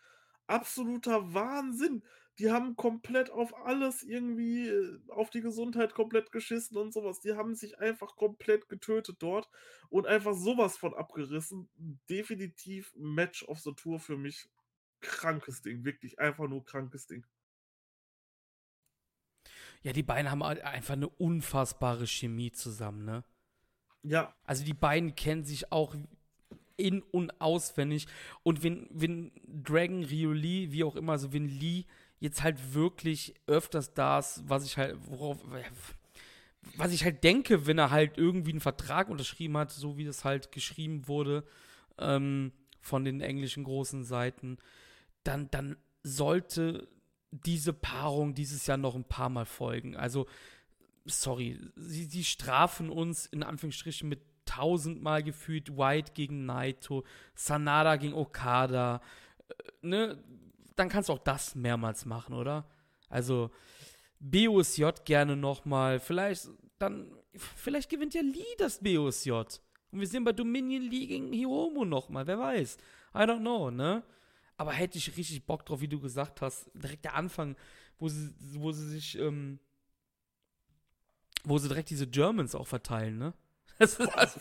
Absoluter 0.47 1.33
Wahnsinn! 1.33 2.03
die 2.39 2.51
haben 2.51 2.75
komplett 2.75 3.29
auf 3.29 3.55
alles 3.65 4.03
irgendwie, 4.03 4.67
äh, 4.67 4.99
auf 5.09 5.29
die 5.29 5.41
Gesundheit 5.41 5.93
komplett 5.93 6.31
geschissen 6.31 6.77
und 6.77 6.93
sowas. 6.93 7.21
Die 7.21 7.33
haben 7.33 7.55
sich 7.55 7.79
einfach 7.79 8.15
komplett 8.15 8.67
getötet 8.67 9.17
dort 9.19 9.49
und 9.89 10.05
einfach 10.05 10.33
sowas 10.33 10.77
von 10.77 10.93
abgerissen. 10.93 11.69
Definitiv 12.09 12.93
Match 12.97 13.43
of 13.43 13.59
the 13.59 13.73
Tour 13.73 13.99
für 13.99 14.17
mich. 14.17 14.49
Krankes 14.99 15.61
Ding, 15.61 15.85
wirklich 15.85 16.19
einfach 16.19 16.47
nur 16.47 16.65
krankes 16.65 17.07
Ding. 17.07 17.25
Ja, 19.83 19.93
die 19.93 20.03
beiden 20.03 20.31
haben 20.31 20.41
einfach 20.41 20.93
eine 20.93 21.07
unfassbare 21.07 22.07
Chemie 22.07 22.51
zusammen, 22.51 23.05
ne? 23.05 23.23
Ja. 24.07 24.33
Also 24.45 24.63
die 24.63 24.73
beiden 24.73 25.15
kennen 25.15 25.43
sich 25.43 25.71
auch 25.71 25.95
in- 26.77 27.03
und 27.03 27.39
auswendig. 27.41 28.07
Und 28.43 28.63
wenn, 28.63 28.87
wenn 28.91 29.31
Dragon, 29.47 30.03
Rio 30.03 30.31
Lee, 30.31 30.71
wie 30.71 30.83
auch 30.83 30.95
immer, 30.95 31.13
also 31.13 31.33
wenn 31.33 31.47
Lee 31.47 31.85
jetzt 32.19 32.43
halt 32.43 32.73
wirklich 32.73 33.33
öfters 33.47 33.93
das, 33.93 34.43
was 34.47 34.65
ich 34.65 34.77
halt, 34.77 34.97
worauf, 35.09 35.37
was 36.77 36.91
ich 36.91 37.03
halt 37.03 37.23
denke, 37.23 37.67
wenn 37.67 37.77
er 37.77 37.91
halt 37.91 38.17
irgendwie 38.17 38.51
einen 38.51 38.61
Vertrag 38.61 39.09
unterschrieben 39.09 39.57
hat, 39.57 39.71
so 39.71 39.97
wie 39.97 40.05
das 40.05 40.23
halt 40.23 40.51
geschrieben 40.51 41.07
wurde 41.07 41.43
ähm, 41.97 42.51
von 42.81 43.05
den 43.05 43.21
englischen 43.21 43.63
großen 43.63 44.03
Seiten, 44.03 44.57
dann, 45.23 45.49
dann 45.51 45.77
sollte 46.03 46.87
diese 47.31 47.73
Paarung 47.73 48.33
dieses 48.33 48.65
Jahr 48.67 48.77
noch 48.77 48.95
ein 48.95 49.03
paar 49.03 49.29
Mal 49.29 49.45
folgen. 49.45 49.95
Also, 49.95 50.27
sorry, 51.05 51.59
sie, 51.75 52.05
sie 52.05 52.23
strafen 52.23 52.89
uns 52.89 53.25
in 53.25 53.43
Anführungsstrichen 53.43 54.09
mit 54.09 54.21
tausendmal 54.45 55.23
gefühlt 55.23 55.75
White 55.77 56.13
gegen 56.13 56.45
Naito, 56.45 57.03
Sanada 57.33 57.95
gegen 57.95 58.13
Okada, 58.13 59.01
äh, 59.47 59.53
ne? 59.81 60.23
dann 60.75 60.89
kannst 60.89 61.09
du 61.09 61.13
auch 61.13 61.19
das 61.19 61.55
mehrmals 61.55 62.05
machen, 62.05 62.35
oder? 62.35 62.69
Also 63.09 63.49
BOSJ 64.19 64.85
gerne 65.05 65.35
nochmal. 65.35 65.99
Vielleicht 65.99 66.49
dann, 66.79 67.11
vielleicht 67.33 67.89
gewinnt 67.89 68.13
ja 68.13 68.21
Lee 68.21 68.43
das 68.57 68.79
BOSJ. 68.79 69.31
Und 69.31 69.99
wir 69.99 70.07
sehen 70.07 70.23
bei 70.23 70.33
Dominion 70.33 70.83
Lee 70.83 71.07
gegen 71.07 71.31
Hiromo 71.31 71.85
nochmal, 71.85 72.27
wer 72.27 72.39
weiß. 72.39 72.77
I 73.13 73.19
don't 73.19 73.39
know, 73.39 73.71
ne? 73.71 74.03
Aber 74.57 74.71
hätte 74.73 74.97
ich 74.97 75.15
richtig 75.15 75.45
Bock 75.45 75.65
drauf, 75.65 75.81
wie 75.81 75.87
du 75.87 75.99
gesagt 75.99 76.41
hast. 76.41 76.69
Direkt 76.73 77.05
der 77.05 77.15
Anfang, 77.15 77.55
wo 77.97 78.09
sie, 78.09 78.33
wo 78.59 78.71
sie 78.71 78.89
sich, 78.89 79.17
ähm, 79.17 79.59
wo 81.45 81.57
sie 81.57 81.67
direkt 81.67 81.89
diese 81.89 82.07
Germans 82.07 82.55
auch 82.55 82.67
verteilen, 82.67 83.17
ne? 83.17 83.33
Das 83.77 83.99
ist 83.99 84.17
also, 84.17 84.39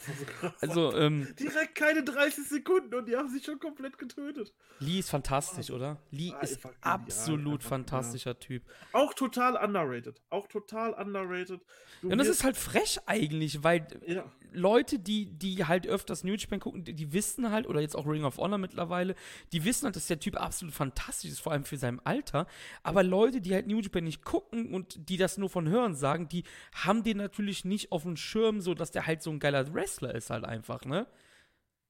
also 0.61 0.97
ähm, 0.97 1.35
direkt 1.39 1.75
keine 1.75 2.05
30 2.05 2.49
Sekunden 2.49 2.95
und 2.95 3.07
die 3.09 3.17
haben 3.17 3.29
sich 3.29 3.45
schon 3.45 3.59
komplett 3.59 3.99
getötet. 3.99 4.53
Lee 4.79 5.01
ist 5.01 5.11
fantastisch, 5.11 5.71
oder? 5.71 5.99
Lee 6.11 6.33
ah, 6.33 6.41
ist 6.41 6.61
absolut 6.81 7.63
ja, 7.63 7.69
fantastischer 7.69 8.31
ja. 8.31 8.35
Typ. 8.35 8.63
Auch 8.93 9.13
total 9.15 9.57
underrated. 9.57 10.21
Auch 10.31 10.47
total 10.47 10.95
underrated. 10.95 11.61
Du 12.01 12.11
und 12.11 12.19
das 12.19 12.29
ist 12.29 12.45
halt 12.45 12.57
frech 12.57 13.01
eigentlich, 13.07 13.65
weil 13.65 13.87
ja. 14.07 14.25
Leute, 14.53 14.99
die, 14.99 15.27
die 15.27 15.65
halt 15.65 15.87
öfters 15.87 16.23
New 16.23 16.35
Japan 16.35 16.61
gucken, 16.61 16.85
die, 16.85 16.95
die, 16.95 17.13
wissen 17.13 17.51
halt, 17.51 17.67
oder 17.67 17.81
jetzt 17.81 17.97
auch 17.97 18.07
Ring 18.07 18.25
of 18.25 18.39
Honor 18.39 18.59
mittlerweile, 18.59 19.15
die 19.53 19.65
wissen 19.65 19.87
halt, 19.87 19.97
dass 19.97 20.07
der 20.07 20.21
Typ 20.21 20.41
absolut 20.41 20.75
fantastisch 20.75 21.31
ist, 21.31 21.41
vor 21.41 21.53
allem 21.53 21.65
für 21.65 21.77
sein 21.77 22.01
Alter. 22.05 22.47
Aber 22.83 23.03
Leute, 23.03 23.41
die 23.41 23.53
halt 23.53 23.67
New 23.67 23.81
Japan 23.81 24.05
nicht 24.05 24.25
gucken 24.25 24.73
und 24.73 25.09
die 25.09 25.17
das 25.17 25.39
nur 25.39 25.51
von 25.51 25.69
Hören 25.69 25.95
sagen, 25.95 26.29
die 26.29 26.45
haben 26.73 27.03
den 27.03 27.17
natürlich 27.17 27.65
nicht 27.65 27.91
auf 27.91 28.03
dem 28.05 28.17
Schirm, 28.17 28.61
so 28.61 28.75
dass 28.75 28.93
der 28.93 29.07
halt 29.07 29.23
so 29.25 29.31
ein 29.31 29.41
geiler 29.41 29.73
Wrestler 29.75 30.15
ist 30.15 30.31
halt 30.31 30.45
einfach, 30.45 30.85
ne? 30.85 31.07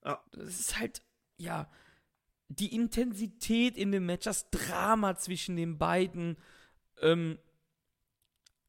Ja. 0.03 0.23
Das 0.31 0.59
ist 0.59 0.79
halt, 0.79 1.01
ja, 1.37 1.69
die 2.47 2.73
Intensität 2.75 3.77
in 3.77 3.91
dem 3.91 4.05
Match, 4.05 4.25
das 4.25 4.49
Drama 4.49 5.15
zwischen 5.15 5.55
den 5.55 5.77
beiden, 5.77 6.37
ähm, 7.01 7.39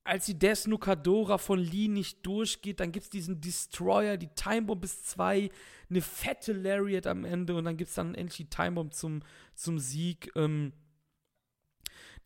als 0.06 0.26
die 0.26 0.38
Death 0.38 0.66
Nukadora 0.66 1.36
von 1.36 1.58
Lee 1.58 1.88
nicht 1.88 2.24
durchgeht, 2.24 2.80
dann 2.80 2.92
gibt 2.92 3.04
es 3.04 3.10
diesen 3.10 3.40
Destroyer, 3.40 4.16
die 4.16 4.28
Timebomb 4.28 4.80
bis 4.80 5.02
zwei, 5.04 5.50
eine 5.90 6.00
fette 6.00 6.52
Lariat 6.52 7.06
am 7.06 7.24
Ende 7.24 7.56
und 7.56 7.64
dann 7.64 7.76
gibt 7.76 7.88
es 7.88 7.96
dann 7.96 8.14
endlich 8.14 8.36
die 8.36 8.50
Timebomb 8.50 8.94
zum, 8.94 9.22
zum 9.54 9.78
Sieg. 9.78 10.30
Ähm, 10.36 10.72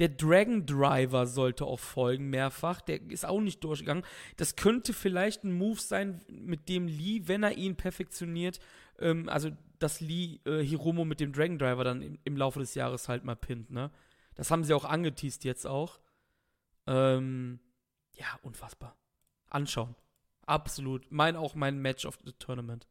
der 0.00 0.08
Dragon 0.08 0.64
Driver 0.64 1.26
sollte 1.26 1.66
auch 1.66 1.78
folgen, 1.78 2.30
mehrfach. 2.30 2.80
Der 2.80 3.02
ist 3.10 3.26
auch 3.26 3.40
nicht 3.40 3.62
durchgegangen. 3.62 4.04
Das 4.38 4.56
könnte 4.56 4.94
vielleicht 4.94 5.44
ein 5.44 5.52
Move 5.52 5.78
sein, 5.78 6.22
mit 6.28 6.70
dem 6.70 6.88
Lee, 6.88 7.22
wenn 7.26 7.42
er 7.42 7.52
ihn 7.52 7.76
perfektioniert, 7.76 8.60
ähm, 8.98 9.28
also 9.28 9.50
dass 9.78 10.00
Lee 10.00 10.40
äh, 10.46 10.62
Hiromo 10.62 11.04
mit 11.04 11.20
dem 11.20 11.32
Dragon 11.32 11.58
Driver 11.58 11.84
dann 11.84 12.02
im, 12.02 12.18
im, 12.24 12.36
Laufe 12.36 12.60
des 12.60 12.74
Jahres 12.74 13.08
halt 13.08 13.24
mal 13.24 13.36
pinnt, 13.36 13.70
ne? 13.70 13.90
Das 14.34 14.50
haben 14.50 14.64
sie 14.64 14.72
auch 14.72 14.86
angeteased 14.86 15.44
jetzt 15.44 15.66
auch. 15.66 16.00
Ähm, 16.86 17.60
ja, 18.14 18.26
unfassbar. 18.42 18.96
Anschauen. 19.48 19.94
Absolut. 20.46 21.12
Mein 21.12 21.36
auch 21.36 21.54
mein 21.54 21.78
Match 21.78 22.06
of 22.06 22.18
the 22.24 22.32
Tournament. 22.32 22.88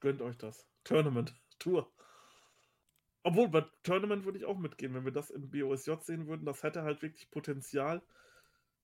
Gönnt 0.00 0.20
euch 0.20 0.36
das. 0.36 0.66
Tournament. 0.82 1.34
Tour. 1.58 1.90
Obwohl, 3.26 3.48
bei 3.48 3.64
Tournament 3.82 4.26
würde 4.26 4.38
ich 4.38 4.44
auch 4.44 4.58
mitgehen, 4.58 4.92
wenn 4.92 5.06
wir 5.06 5.12
das 5.12 5.30
im 5.30 5.50
BOSJ 5.50 5.92
sehen 6.02 6.26
würden. 6.26 6.44
Das 6.44 6.62
hätte 6.62 6.82
halt 6.82 7.00
wirklich 7.00 7.30
Potenzial, 7.30 8.02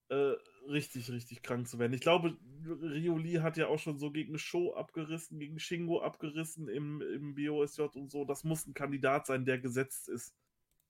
äh, 0.09 0.33
richtig, 0.67 1.11
richtig 1.11 1.43
krank 1.43 1.69
zu 1.69 1.79
werden. 1.79 1.93
Ich 1.93 2.01
glaube, 2.01 2.39
Rioli 2.65 3.35
hat 3.35 3.59
ja 3.59 3.67
auch 3.67 3.79
schon 3.79 3.99
so 3.99 4.11
gegen 4.11 4.39
Show 4.39 4.73
abgerissen, 4.73 5.39
gegen 5.39 5.59
Shingo 5.59 6.01
abgerissen 6.01 6.69
im, 6.69 7.03
im 7.03 7.35
BOSJ 7.35 7.83
und 7.95 8.11
so. 8.11 8.25
Das 8.25 8.43
muss 8.43 8.67
ein 8.67 8.73
Kandidat 8.73 9.27
sein, 9.27 9.45
der 9.45 9.59
gesetzt 9.59 10.09
ist. 10.09 10.35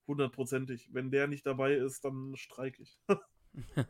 Hundertprozentig. 0.06 0.88
Wenn 0.92 1.10
der 1.10 1.26
nicht 1.26 1.44
dabei 1.44 1.74
ist, 1.74 2.04
dann 2.04 2.36
streike 2.36 2.80
ich. 2.80 3.00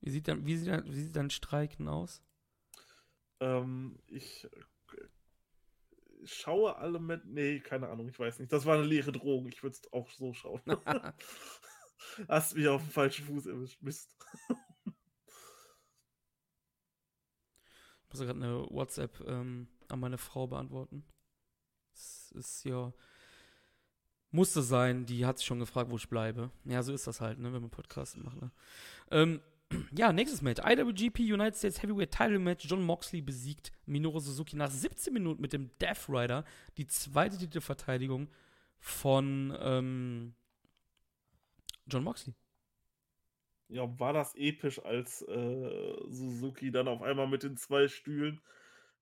wie, 0.00 0.10
sieht 0.10 0.28
dann, 0.28 0.46
wie, 0.46 0.56
sieht 0.56 0.68
dann, 0.68 0.86
wie 0.86 1.02
sieht 1.02 1.14
dann 1.14 1.28
Streiken 1.28 1.88
aus? 1.88 2.22
Ähm, 3.40 3.98
ich 4.06 4.48
schaue 6.24 6.76
alle 6.76 6.98
mit. 6.98 7.24
Nee, 7.26 7.60
keine 7.60 7.88
Ahnung, 7.88 8.08
ich 8.08 8.18
weiß 8.18 8.38
nicht. 8.38 8.52
Das 8.52 8.66
war 8.66 8.74
eine 8.76 8.86
leere 8.86 9.12
Drohung. 9.12 9.46
Ich 9.48 9.62
würde 9.62 9.76
es 9.76 9.92
auch 9.92 10.10
so 10.10 10.32
schauen. 10.32 10.62
Hast 12.28 12.56
mich 12.56 12.68
auf 12.68 12.82
den 12.82 12.90
falschen 12.90 13.26
Fuß 13.26 13.46
erwischt. 13.46 13.82
Mist. 13.82 14.16
ich 14.48 14.94
muss 18.10 18.20
gerade 18.20 18.32
eine 18.32 18.66
WhatsApp 18.70 19.20
ähm, 19.26 19.68
an 19.88 20.00
meine 20.00 20.18
Frau 20.18 20.46
beantworten. 20.46 21.04
Es 21.92 22.32
ist 22.32 22.64
ja. 22.64 22.92
Musste 24.30 24.60
sein, 24.60 25.06
die 25.06 25.24
hat 25.24 25.38
sich 25.38 25.46
schon 25.46 25.58
gefragt, 25.58 25.90
wo 25.90 25.96
ich 25.96 26.08
bleibe. 26.08 26.50
Ja, 26.64 26.82
so 26.82 26.92
ist 26.92 27.06
das 27.06 27.22
halt, 27.22 27.38
ne, 27.38 27.50
wenn 27.52 27.62
man 27.62 27.70
Podcasts 27.70 28.14
macht. 28.16 28.40
Ne? 28.40 28.50
Ähm, 29.10 29.40
ja, 29.92 30.12
nächstes 30.12 30.42
Match. 30.42 30.60
IWGP 30.64 31.20
United 31.20 31.56
States 31.56 31.82
Heavyweight 31.82 32.10
Title 32.10 32.38
Match. 32.38 32.66
John 32.68 32.82
Moxley 32.82 33.20
besiegt 33.20 33.72
Minoru 33.86 34.20
Suzuki 34.20 34.56
nach 34.56 34.70
17 34.70 35.12
Minuten 35.12 35.42
mit 35.42 35.52
dem 35.52 35.70
Death 35.80 36.08
Rider. 36.08 36.44
Die 36.76 36.86
zweite 36.86 37.38
Titelverteidigung 37.38 38.28
von 38.78 39.56
ähm, 39.60 40.34
John 41.86 42.04
Moxley. 42.04 42.34
Ja, 43.68 43.98
war 43.98 44.14
das 44.14 44.34
episch, 44.34 44.82
als 44.82 45.22
äh, 45.22 45.94
Suzuki 46.08 46.70
dann 46.70 46.88
auf 46.88 47.02
einmal 47.02 47.26
mit 47.26 47.42
den 47.42 47.56
zwei 47.58 47.88
Stühlen 47.88 48.40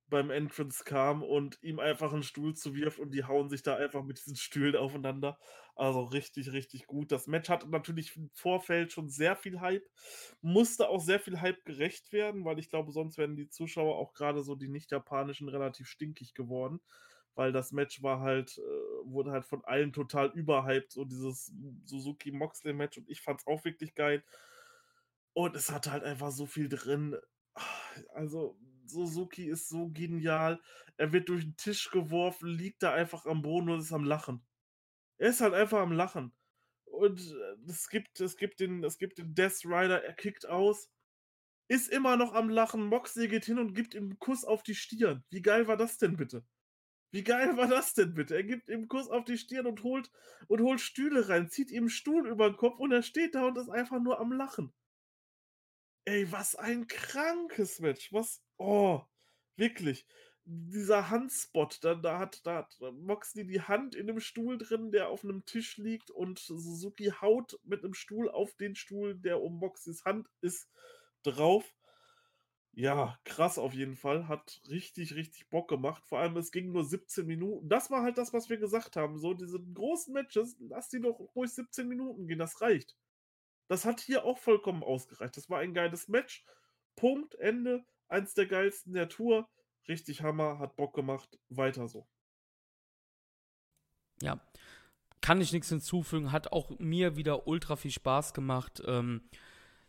beim 0.08 0.30
Entrance 0.30 0.84
kam 0.84 1.22
und 1.22 1.58
ihm 1.62 1.80
einfach 1.80 2.12
einen 2.12 2.22
Stuhl 2.22 2.54
zuwirft 2.54 2.98
und 2.98 3.12
die 3.12 3.24
hauen 3.24 3.48
sich 3.50 3.62
da 3.62 3.76
einfach 3.76 4.04
mit 4.04 4.18
diesen 4.18 4.36
Stühlen 4.36 4.76
aufeinander. 4.76 5.38
Also 5.74 6.04
richtig, 6.04 6.52
richtig 6.52 6.86
gut. 6.86 7.12
Das 7.12 7.26
Match 7.26 7.48
hatte 7.48 7.68
natürlich 7.68 8.16
im 8.16 8.30
Vorfeld 8.32 8.92
schon 8.92 9.08
sehr 9.08 9.36
viel 9.36 9.60
Hype, 9.60 9.86
musste 10.40 10.88
auch 10.88 11.00
sehr 11.00 11.20
viel 11.20 11.40
Hype 11.40 11.64
gerecht 11.64 12.12
werden, 12.12 12.44
weil 12.44 12.58
ich 12.58 12.70
glaube, 12.70 12.92
sonst 12.92 13.18
wären 13.18 13.36
die 13.36 13.48
Zuschauer 13.48 13.96
auch 13.98 14.12
gerade 14.14 14.42
so 14.42 14.54
die 14.54 14.68
nicht-japanischen 14.68 15.48
relativ 15.48 15.88
stinkig 15.88 16.34
geworden, 16.34 16.80
weil 17.34 17.52
das 17.52 17.72
Match 17.72 18.02
war 18.02 18.20
halt, 18.20 18.58
äh, 18.58 18.62
wurde 19.04 19.32
halt 19.32 19.44
von 19.44 19.64
allen 19.64 19.92
total 19.92 20.30
überhyped, 20.32 20.92
so 20.92 21.04
dieses 21.04 21.52
Suzuki-Moxley-Match 21.84 22.98
und 22.98 23.10
ich 23.10 23.20
fand 23.20 23.40
es 23.40 23.46
auch 23.46 23.64
wirklich 23.64 23.94
geil. 23.94 24.24
Und 25.34 25.54
es 25.54 25.70
hatte 25.70 25.92
halt 25.92 26.02
einfach 26.04 26.30
so 26.30 26.46
viel 26.46 26.68
drin. 26.68 27.16
Also, 28.14 28.58
Suzuki 28.90 29.48
ist 29.48 29.68
so 29.68 29.88
genial. 29.88 30.60
Er 30.96 31.12
wird 31.12 31.28
durch 31.28 31.44
den 31.44 31.56
Tisch 31.56 31.90
geworfen, 31.90 32.48
liegt 32.48 32.82
da 32.82 32.92
einfach 32.92 33.26
am 33.26 33.42
Boden 33.42 33.70
und 33.70 33.80
ist 33.80 33.92
am 33.92 34.04
Lachen. 34.04 34.46
Er 35.18 35.30
ist 35.30 35.40
halt 35.40 35.54
einfach 35.54 35.80
am 35.80 35.92
Lachen. 35.92 36.32
Und 36.84 37.20
äh, 37.20 37.70
es 37.70 37.88
gibt, 37.88 38.20
es 38.20 38.36
gibt 38.36 38.60
den, 38.60 38.84
es 38.84 38.98
gibt 38.98 39.18
den 39.18 39.34
Death 39.34 39.64
Rider, 39.64 40.02
er 40.04 40.14
kickt 40.14 40.46
aus, 40.46 40.90
ist 41.68 41.88
immer 41.88 42.16
noch 42.16 42.34
am 42.34 42.48
Lachen. 42.48 42.86
Moxley 42.86 43.28
geht 43.28 43.44
hin 43.44 43.58
und 43.58 43.74
gibt 43.74 43.94
ihm 43.94 44.04
einen 44.04 44.18
Kuss 44.18 44.44
auf 44.44 44.62
die 44.62 44.74
Stirn. 44.74 45.24
Wie 45.30 45.42
geil 45.42 45.66
war 45.66 45.76
das 45.76 45.98
denn 45.98 46.16
bitte? 46.16 46.44
Wie 47.12 47.24
geil 47.24 47.56
war 47.56 47.68
das 47.68 47.94
denn 47.94 48.14
bitte? 48.14 48.36
Er 48.36 48.44
gibt 48.44 48.68
ihm 48.68 48.80
einen 48.80 48.88
Kuss 48.88 49.08
auf 49.08 49.24
die 49.24 49.38
Stirn 49.38 49.66
und 49.66 49.82
holt, 49.82 50.10
und 50.48 50.60
holt 50.60 50.80
Stühle 50.80 51.28
rein, 51.28 51.48
zieht 51.48 51.70
ihm 51.70 51.84
einen 51.84 51.90
Stuhl 51.90 52.28
über 52.28 52.48
den 52.50 52.56
Kopf 52.56 52.78
und 52.78 52.92
er 52.92 53.02
steht 53.02 53.34
da 53.34 53.46
und 53.46 53.58
ist 53.58 53.70
einfach 53.70 54.00
nur 54.00 54.20
am 54.20 54.32
Lachen. 54.32 54.72
Ey, 56.04 56.30
was 56.30 56.54
ein 56.54 56.86
krankes 56.86 57.80
Match. 57.80 58.12
Was, 58.12 58.42
oh, 58.58 59.02
wirklich. 59.56 60.06
Dieser 60.44 61.10
Handspot, 61.10 61.82
da, 61.82 61.94
da, 61.96 62.20
hat, 62.20 62.46
da 62.46 62.58
hat 62.58 62.78
Moxley 62.92 63.46
die 63.46 63.62
Hand 63.62 63.96
in 63.96 64.06
dem 64.06 64.20
Stuhl 64.20 64.58
drin, 64.58 64.92
der 64.92 65.08
auf 65.08 65.24
einem 65.24 65.44
Tisch 65.44 65.76
liegt 65.76 66.10
und 66.10 66.38
Suzuki 66.38 67.12
haut 67.20 67.58
mit 67.64 67.82
einem 67.82 67.94
Stuhl 67.94 68.30
auf 68.30 68.54
den 68.54 68.76
Stuhl, 68.76 69.16
der 69.16 69.42
um 69.42 69.58
Moxleys 69.58 70.04
Hand 70.04 70.28
ist, 70.40 70.68
drauf. 71.24 71.74
Ja, 72.78 73.18
krass 73.24 73.58
auf 73.58 73.72
jeden 73.72 73.96
Fall. 73.96 74.28
Hat 74.28 74.60
richtig, 74.68 75.14
richtig 75.14 75.48
Bock 75.48 75.66
gemacht. 75.68 76.04
Vor 76.06 76.18
allem, 76.18 76.36
es 76.36 76.52
ging 76.52 76.72
nur 76.72 76.84
17 76.84 77.26
Minuten. 77.26 77.68
Das 77.70 77.90
war 77.90 78.02
halt 78.02 78.18
das, 78.18 78.34
was 78.34 78.50
wir 78.50 78.58
gesagt 78.58 78.96
haben. 78.96 79.18
So, 79.18 79.32
diese 79.32 79.58
großen 79.58 80.12
Matches, 80.12 80.56
lass 80.60 80.90
die 80.90 81.00
doch 81.00 81.18
ruhig 81.34 81.50
17 81.50 81.88
Minuten 81.88 82.28
gehen. 82.28 82.38
Das 82.38 82.60
reicht. 82.60 82.94
Das 83.68 83.86
hat 83.86 84.00
hier 84.00 84.24
auch 84.24 84.38
vollkommen 84.38 84.82
ausgereicht. 84.84 85.36
Das 85.38 85.48
war 85.48 85.60
ein 85.60 85.72
geiles 85.72 86.08
Match. 86.08 86.44
Punkt, 86.96 87.34
Ende. 87.36 87.84
Eins 88.08 88.34
der 88.34 88.46
geilsten 88.46 88.92
der 88.92 89.08
Tour. 89.08 89.48
Richtig 89.88 90.22
Hammer, 90.22 90.58
hat 90.58 90.76
Bock 90.76 90.94
gemacht. 90.94 91.38
Weiter 91.48 91.88
so. 91.88 92.06
Ja, 94.22 94.40
kann 95.20 95.40
ich 95.40 95.52
nichts 95.52 95.68
hinzufügen. 95.68 96.32
Hat 96.32 96.52
auch 96.52 96.78
mir 96.78 97.16
wieder 97.16 97.46
ultra 97.46 97.76
viel 97.76 97.90
Spaß 97.90 98.34
gemacht. 98.34 98.82
Ähm, 98.86 99.22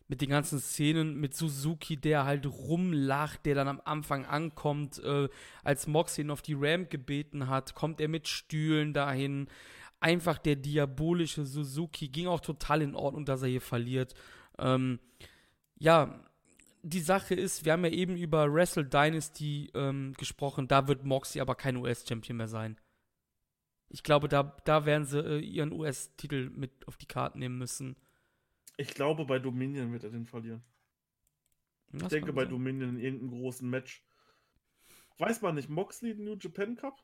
mit 0.08 0.22
den 0.22 0.30
ganzen 0.30 0.60
Szenen 0.60 1.20
mit 1.20 1.36
Suzuki, 1.36 1.98
der 1.98 2.26
halt 2.26 2.46
rumlacht, 2.46 3.46
der 3.46 3.56
dann 3.56 3.68
am 3.68 3.82
Anfang 3.84 4.26
ankommt, 4.26 5.00
äh, 5.00 5.28
als 5.64 5.86
Mox 5.88 6.18
ihn 6.18 6.32
auf 6.32 6.42
die 6.42 6.56
Ramp 6.58 6.90
gebeten 6.90 7.50
hat, 7.50 7.76
kommt 7.76 8.00
er 8.00 8.08
mit 8.08 8.28
Stühlen 8.28 8.94
dahin 8.94 9.48
einfach 10.00 10.38
der 10.38 10.56
diabolische 10.56 11.46
Suzuki. 11.46 12.08
Ging 12.08 12.28
auch 12.28 12.40
total 12.40 12.82
in 12.82 12.96
Ordnung, 12.96 13.26
dass 13.26 13.42
er 13.42 13.50
hier 13.50 13.62
verliert. 13.62 14.14
Ähm, 14.58 15.00
ja, 15.78 16.24
die 16.88 17.02
Sache 17.02 17.36
ist, 17.36 17.66
wir 17.66 17.74
haben 17.74 17.86
ja 17.86 17.92
eben 17.92 18.16
über 18.16 18.52
Wrestle 18.52 18.86
Dynasty 18.86 19.70
ähm, 19.74 20.14
gesprochen, 20.18 20.68
da 20.68 20.88
wird 20.88 21.04
Moxie 21.04 21.42
aber 21.42 21.56
kein 21.56 21.76
US-Champion 21.76 22.38
mehr 22.38 22.48
sein. 22.48 22.80
Ich 23.90 24.04
glaube, 24.04 24.28
da, 24.28 24.58
da 24.66 24.86
werden 24.86 25.06
sie 25.06 25.20
äh, 25.20 25.40
ihren 25.40 25.72
US-Titel 25.72 26.50
mit 26.50 26.88
auf 26.88 26.98
die 26.98 27.06
Karten 27.06 27.40
nehmen 27.40 27.58
müssen. 27.58 27.96
Ich 28.78 28.94
glaube, 28.94 29.26
bei 29.26 29.40
Dominion 29.40 29.92
wird 29.92 30.04
er 30.04 30.12
den 30.12 30.26
verlieren. 30.26 30.64
Das 31.90 32.04
ich 32.04 32.08
denke, 32.10 32.34
bei. 32.34 32.46
Dominion 32.46 32.98
in 32.98 33.00
irgendeinem 33.00 33.32
großen 33.32 33.70
Match. 33.70 34.04
Weiß 35.18 35.42
man 35.42 35.56
nicht, 35.56 35.70
Moxley 35.70 36.14
New 36.16 36.36
Japan 36.36 36.76
Cup? 36.76 37.02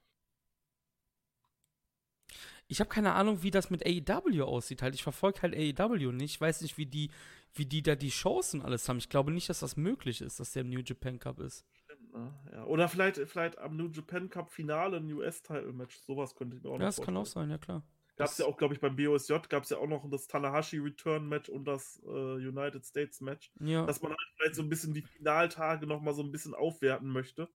Ich 2.67 2.79
habe 2.79 2.89
keine 2.89 3.13
Ahnung, 3.13 3.43
wie 3.43 3.51
das 3.51 3.69
mit 3.69 3.85
AEW 3.85 4.43
aussieht. 4.43 4.81
Halt, 4.81 4.95
ich 4.95 5.03
verfolge 5.03 5.41
halt 5.41 5.55
AEW 5.55 6.11
nicht. 6.11 6.35
Ich 6.35 6.41
weiß 6.41 6.61
nicht, 6.61 6.77
wie 6.77 6.85
die, 6.85 7.11
wie 7.53 7.65
die 7.65 7.83
da 7.83 7.95
die 7.95 8.13
und 8.25 8.61
alles 8.61 8.87
haben. 8.89 8.97
Ich 8.97 9.09
glaube 9.09 9.31
nicht, 9.31 9.49
dass 9.49 9.59
das 9.59 9.77
möglich 9.77 10.21
ist, 10.21 10.39
dass 10.39 10.53
der 10.53 10.61
im 10.61 10.69
New 10.69 10.81
Japan 10.83 11.19
Cup 11.19 11.39
ist. 11.39 11.65
Stimmt, 11.73 12.13
ne? 12.13 12.33
Ja. 12.51 12.63
Oder 12.65 12.87
vielleicht, 12.87 13.17
vielleicht 13.17 13.57
am 13.57 13.77
New 13.77 13.89
Japan 13.89 14.29
Cup 14.29 14.51
Finale 14.51 14.97
ein 14.97 15.11
US-Title-Match. 15.11 15.99
Sowas 15.99 16.35
könnte 16.35 16.57
ich 16.57 16.63
mir 16.63 16.69
auch 16.69 16.73
noch 16.73 16.79
Ja, 16.79 16.87
das 16.87 17.01
kann 17.01 17.17
auch 17.17 17.25
sein, 17.25 17.49
ja 17.49 17.57
klar. 17.57 17.83
Gab 18.15 18.27
es 18.27 18.37
ja 18.37 18.45
auch, 18.45 18.57
glaube 18.57 18.75
ich, 18.75 18.79
beim 18.79 18.95
BOSJ 18.95 19.33
gab 19.49 19.63
es 19.63 19.71
ja 19.71 19.77
auch 19.77 19.87
noch 19.87 20.07
das 20.07 20.27
Tanahashi 20.27 20.77
Return 20.77 21.27
Match 21.27 21.49
und 21.49 21.65
das 21.65 21.99
äh, 22.05 22.09
United 22.35 22.85
States 22.85 23.21
Match. 23.21 23.51
Ja. 23.59 23.85
Dass 23.87 24.01
man 24.03 24.11
halt 24.11 24.21
vielleicht 24.35 24.55
so 24.55 24.61
ein 24.61 24.69
bisschen 24.69 24.93
die 24.93 25.01
Finaltage 25.01 25.87
nochmal 25.87 26.13
so 26.13 26.21
ein 26.21 26.31
bisschen 26.31 26.53
aufwerten 26.53 27.09
möchte. 27.09 27.49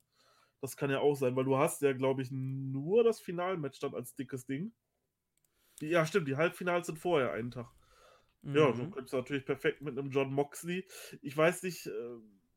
Das 0.60 0.76
kann 0.76 0.90
ja 0.90 0.98
auch 0.98 1.14
sein, 1.14 1.36
weil 1.36 1.44
du 1.44 1.56
hast 1.56 1.82
ja, 1.82 1.92
glaube 1.92 2.22
ich, 2.22 2.30
nur 2.32 3.04
das 3.04 3.20
Finalmatch 3.20 3.78
dann 3.78 3.94
als 3.94 4.16
dickes 4.16 4.46
Ding. 4.46 4.72
Ja, 5.80 6.06
stimmt, 6.06 6.28
die 6.28 6.36
Halbfinals 6.36 6.86
sind 6.86 6.98
vorher 6.98 7.32
einen 7.32 7.50
Tag. 7.50 7.68
Mhm. 8.42 8.56
Ja, 8.56 8.72
du 8.72 8.90
könntest 8.90 9.14
natürlich 9.14 9.44
perfekt 9.44 9.82
mit 9.82 9.98
einem 9.98 10.10
John 10.10 10.32
Moxley. 10.32 10.86
Ich 11.22 11.36
weiß 11.36 11.62
nicht, 11.64 11.86
äh, 11.86 11.90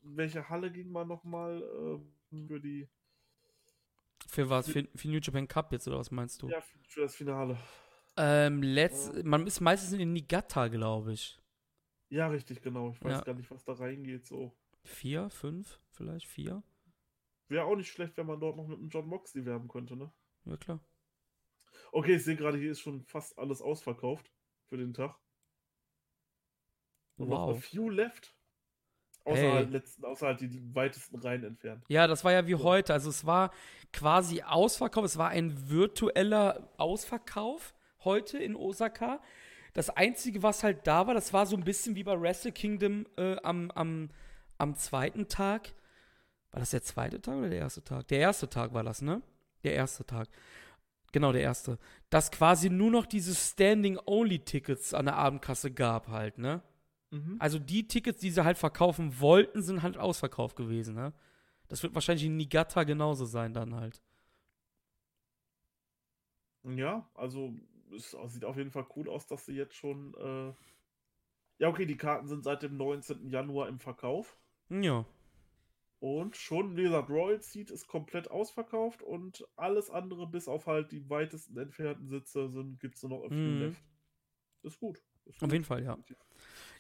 welche 0.01 0.49
Halle 0.49 0.71
ging 0.71 0.91
man 0.91 1.07
nochmal 1.07 1.61
äh, 1.61 2.45
für 2.47 2.59
die. 2.59 2.87
Für 4.27 4.49
was? 4.49 4.69
Für, 4.69 4.87
für 4.95 5.07
New 5.09 5.19
Japan 5.19 5.47
Cup 5.47 5.71
jetzt 5.71 5.87
oder 5.87 5.97
was 5.97 6.11
meinst 6.11 6.41
du? 6.41 6.49
Ja, 6.49 6.61
für 6.87 7.01
das 7.01 7.15
Finale. 7.15 7.57
Ähm, 8.17 8.61
letzt, 8.61 9.15
ja. 9.15 9.23
man 9.23 9.47
ist 9.47 9.61
meistens 9.61 9.93
in 9.93 10.13
Niigata, 10.13 10.67
glaube 10.67 11.13
ich. 11.13 11.39
Ja, 12.09 12.27
richtig, 12.27 12.61
genau. 12.61 12.91
Ich 12.91 13.03
weiß 13.03 13.19
ja. 13.19 13.21
gar 13.21 13.33
nicht, 13.33 13.49
was 13.49 13.63
da 13.63 13.73
reingeht. 13.73 14.25
So. 14.25 14.53
Vier, 14.83 15.29
fünf, 15.29 15.79
vielleicht 15.91 16.27
vier. 16.27 16.61
Wäre 17.47 17.65
auch 17.65 17.75
nicht 17.75 17.89
schlecht, 17.89 18.17
wenn 18.17 18.27
man 18.27 18.39
dort 18.39 18.57
noch 18.57 18.67
mit 18.67 18.79
einem 18.79 18.89
John 18.89 19.07
Moxley 19.07 19.45
werben 19.45 19.67
könnte, 19.67 19.95
ne? 19.95 20.11
Ja, 20.45 20.57
klar. 20.57 20.79
Okay, 21.91 22.15
ich 22.15 22.23
sehe 22.23 22.35
gerade, 22.35 22.57
hier 22.57 22.71
ist 22.71 22.79
schon 22.79 23.03
fast 23.03 23.37
alles 23.37 23.61
ausverkauft 23.61 24.31
für 24.69 24.77
den 24.77 24.93
Tag. 24.93 25.15
Und 27.17 27.29
wow. 27.29 27.49
noch 27.49 27.57
a 27.57 27.59
few 27.59 27.89
left. 27.89 28.33
Außer, 29.23 29.41
hey. 29.41 29.51
halt 29.51 29.71
letzten, 29.71 30.05
außer 30.05 30.25
halt 30.25 30.41
die 30.41 30.75
weitesten 30.75 31.19
Reihen 31.19 31.43
entfernt. 31.43 31.85
Ja, 31.89 32.07
das 32.07 32.23
war 32.23 32.31
ja 32.31 32.47
wie 32.47 32.53
so. 32.53 32.63
heute. 32.63 32.93
Also 32.93 33.09
es 33.09 33.25
war 33.25 33.51
quasi 33.93 34.41
Ausverkauf. 34.41 35.05
Es 35.05 35.17
war 35.17 35.29
ein 35.29 35.69
virtueller 35.69 36.71
Ausverkauf 36.77 37.75
heute 38.03 38.39
in 38.39 38.55
Osaka. 38.55 39.21
Das 39.73 39.89
Einzige, 39.89 40.41
was 40.41 40.63
halt 40.63 40.87
da 40.87 41.05
war, 41.07 41.13
das 41.13 41.33
war 41.33 41.45
so 41.45 41.55
ein 41.55 41.63
bisschen 41.63 41.95
wie 41.95 42.03
bei 42.03 42.19
Wrestle 42.19 42.51
Kingdom 42.51 43.05
äh, 43.17 43.37
am, 43.43 43.69
am, 43.71 44.09
am 44.57 44.75
zweiten 44.75 45.27
Tag. 45.27 45.73
War 46.51 46.59
das 46.59 46.71
der 46.71 46.81
zweite 46.81 47.21
Tag 47.21 47.37
oder 47.37 47.49
der 47.49 47.59
erste 47.59 47.83
Tag? 47.83 48.07
Der 48.07 48.19
erste 48.19 48.49
Tag 48.49 48.73
war 48.73 48.83
das, 48.83 49.01
ne? 49.01 49.21
Der 49.63 49.75
erste 49.75 50.05
Tag. 50.05 50.27
Genau, 51.11 51.31
der 51.31 51.41
erste. 51.41 51.77
Dass 52.09 52.31
quasi 52.31 52.69
nur 52.69 52.91
noch 52.91 53.05
diese 53.05 53.35
Standing-Only-Tickets 53.35 54.93
an 54.93 55.05
der 55.05 55.17
Abendkasse 55.17 55.71
gab 55.71 56.07
halt, 56.07 56.37
ne? 56.37 56.61
Mhm. 57.11 57.35
Also 57.39 57.59
die 57.59 57.87
Tickets, 57.87 58.21
die 58.21 58.31
sie 58.31 58.43
halt 58.43 58.57
verkaufen 58.57 59.19
wollten, 59.19 59.61
sind 59.61 59.83
halt 59.83 59.97
ausverkauft 59.97 60.55
gewesen, 60.55 60.95
ne? 60.95 61.13
Das 61.67 61.83
wird 61.83 61.93
wahrscheinlich 61.93 62.25
in 62.25 62.37
Niigata 62.37 62.83
genauso 62.83 63.25
sein 63.25 63.53
dann 63.53 63.75
halt. 63.75 64.01
Ja, 66.63 67.09
also 67.13 67.53
es 67.95 68.15
sieht 68.27 68.45
auf 68.45 68.57
jeden 68.57 68.71
Fall 68.71 68.85
cool 68.95 69.09
aus, 69.09 69.25
dass 69.25 69.45
sie 69.45 69.53
jetzt 69.53 69.75
schon. 69.75 70.13
Äh 70.15 70.53
ja, 71.59 71.67
okay, 71.69 71.85
die 71.85 71.97
Karten 71.97 72.27
sind 72.27 72.43
seit 72.43 72.63
dem 72.63 72.75
19. 72.77 73.29
Januar 73.29 73.67
im 73.67 73.79
Verkauf. 73.79 74.37
Ja. 74.69 75.05
Und 76.01 76.35
schon, 76.35 76.75
wie 76.75 76.81
gesagt, 76.81 77.11
Royal 77.11 77.39
Seat 77.39 77.69
ist 77.69 77.87
komplett 77.87 78.31
ausverkauft 78.31 79.03
und 79.03 79.45
alles 79.55 79.91
andere, 79.91 80.25
bis 80.25 80.47
auf 80.47 80.65
halt 80.65 80.91
die 80.91 81.07
weitesten 81.11 81.55
entfernten 81.59 82.07
Sitze, 82.07 82.49
gibt 82.79 82.95
es 82.95 83.03
nur 83.03 83.11
noch 83.11 83.25
a 83.25 83.29
few 83.29 83.37
mhm. 83.37 83.59
left. 83.59 83.83
Ist 84.63 84.79
gut. 84.79 84.99
Ist 85.25 85.43
auf 85.43 85.51
jeden 85.51 85.63
Fall, 85.63 85.83
ja. 85.83 85.99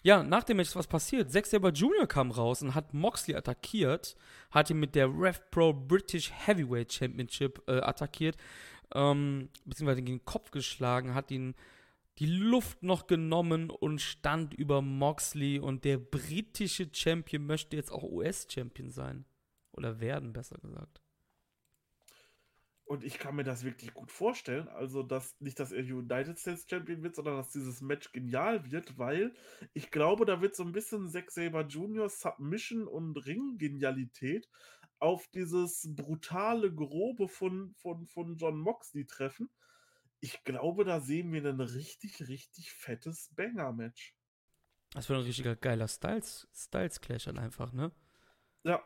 Ja, 0.01 0.23
nach 0.23 0.43
dem 0.43 0.57
Match 0.57 0.69
ist 0.69 0.75
was 0.75 0.87
passiert. 0.87 1.31
Zack 1.31 1.45
Saber 1.45 1.69
Jr. 1.69 2.07
kam 2.07 2.31
raus 2.31 2.63
und 2.63 2.73
hat 2.73 2.95
Moxley 2.95 3.35
attackiert, 3.35 4.15
hat 4.49 4.71
ihn 4.71 4.79
mit 4.79 4.95
der 4.95 5.07
Rev 5.07 5.39
Pro 5.51 5.71
British 5.71 6.31
Heavyweight 6.31 6.91
Championship 6.91 7.61
äh, 7.67 7.73
attackiert, 7.73 8.37
ähm, 8.95 9.49
beziehungsweise 9.65 10.01
gegen 10.01 10.17
den 10.17 10.25
Kopf 10.25 10.49
geschlagen, 10.49 11.13
hat 11.13 11.29
ihn 11.29 11.53
die 12.21 12.27
Luft 12.27 12.83
noch 12.83 13.07
genommen 13.07 13.71
und 13.71 13.99
stand 13.99 14.53
über 14.53 14.83
Moxley 14.83 15.57
und 15.57 15.85
der 15.85 15.97
britische 15.97 16.87
Champion 16.93 17.47
möchte 17.47 17.75
jetzt 17.75 17.91
auch 17.91 18.03
US-Champion 18.03 18.91
sein. 18.91 19.25
Oder 19.71 19.99
werden, 19.99 20.31
besser 20.31 20.59
gesagt. 20.59 21.01
Und 22.85 23.03
ich 23.03 23.17
kann 23.17 23.35
mir 23.35 23.43
das 23.43 23.63
wirklich 23.63 23.95
gut 23.95 24.11
vorstellen. 24.11 24.67
Also, 24.67 25.01
dass 25.01 25.35
nicht, 25.39 25.59
dass 25.59 25.71
er 25.71 25.81
United 25.81 26.37
States 26.37 26.67
Champion 26.69 27.01
wird, 27.01 27.15
sondern 27.15 27.37
dass 27.37 27.53
dieses 27.53 27.81
Match 27.81 28.11
genial 28.11 28.69
wird, 28.69 28.99
weil 28.99 29.33
ich 29.73 29.89
glaube, 29.89 30.25
da 30.25 30.41
wird 30.41 30.55
so 30.55 30.63
ein 30.63 30.73
bisschen 30.73 31.09
Zack 31.09 31.31
Saber 31.31 31.65
Jr. 31.65 32.07
Submission 32.07 32.87
und 32.87 33.17
Ring-Genialität 33.17 34.47
auf 34.99 35.27
dieses 35.29 35.87
brutale 35.95 36.71
Grobe 36.71 37.27
von, 37.27 37.73
von, 37.79 38.05
von 38.05 38.37
John 38.37 38.59
Moxley 38.59 39.07
treffen. 39.07 39.49
Ich 40.23 40.43
glaube, 40.43 40.85
da 40.85 41.01
sehen 41.01 41.33
wir 41.33 41.43
ein 41.43 41.59
richtig, 41.59 42.27
richtig 42.27 42.71
fettes 42.73 43.29
Banger-Match. 43.35 44.15
Das 44.93 45.09
wird 45.09 45.19
ein 45.19 45.25
richtiger 45.25 45.55
geiler 45.55 45.87
Styles, 45.87 46.47
Styles 46.53 47.01
Clash 47.01 47.25
dann 47.25 47.39
einfach, 47.39 47.73
ne? 47.73 47.91
Ja. 48.63 48.81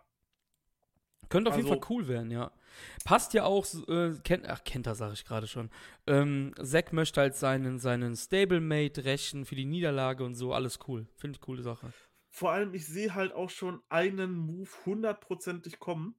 Könnte 1.29 1.49
auf 1.49 1.57
jeden 1.57 1.67
Also- 1.67 1.79
Fall 1.81 1.89
cool 1.89 2.07
werden, 2.07 2.31
ja. 2.31 2.51
Passt 3.03 3.33
ja 3.33 3.43
auch, 3.43 3.65
äh, 3.87 4.13
kennt, 4.23 4.47
ach, 4.47 4.63
kennt 4.63 4.87
er, 4.87 4.95
sag 4.95 5.11
ich 5.13 5.25
gerade 5.25 5.47
schon. 5.47 5.71
Ähm, 6.07 6.53
Zack 6.61 6.93
möchte 6.93 7.19
halt 7.19 7.35
seinen, 7.35 7.79
seinen 7.79 8.15
Stablemate 8.15 9.03
rächen 9.05 9.45
für 9.45 9.55
die 9.55 9.65
Niederlage 9.65 10.23
und 10.23 10.35
so, 10.35 10.53
alles 10.53 10.79
cool. 10.87 11.07
Finde 11.15 11.35
ich 11.37 11.41
coole 11.41 11.63
Sache. 11.63 11.91
Vor 12.29 12.51
allem, 12.51 12.73
ich 12.73 12.85
sehe 12.85 13.15
halt 13.15 13.33
auch 13.33 13.49
schon 13.49 13.81
einen 13.89 14.33
Move 14.33 14.69
hundertprozentig 14.85 15.79
kommen. 15.79 16.15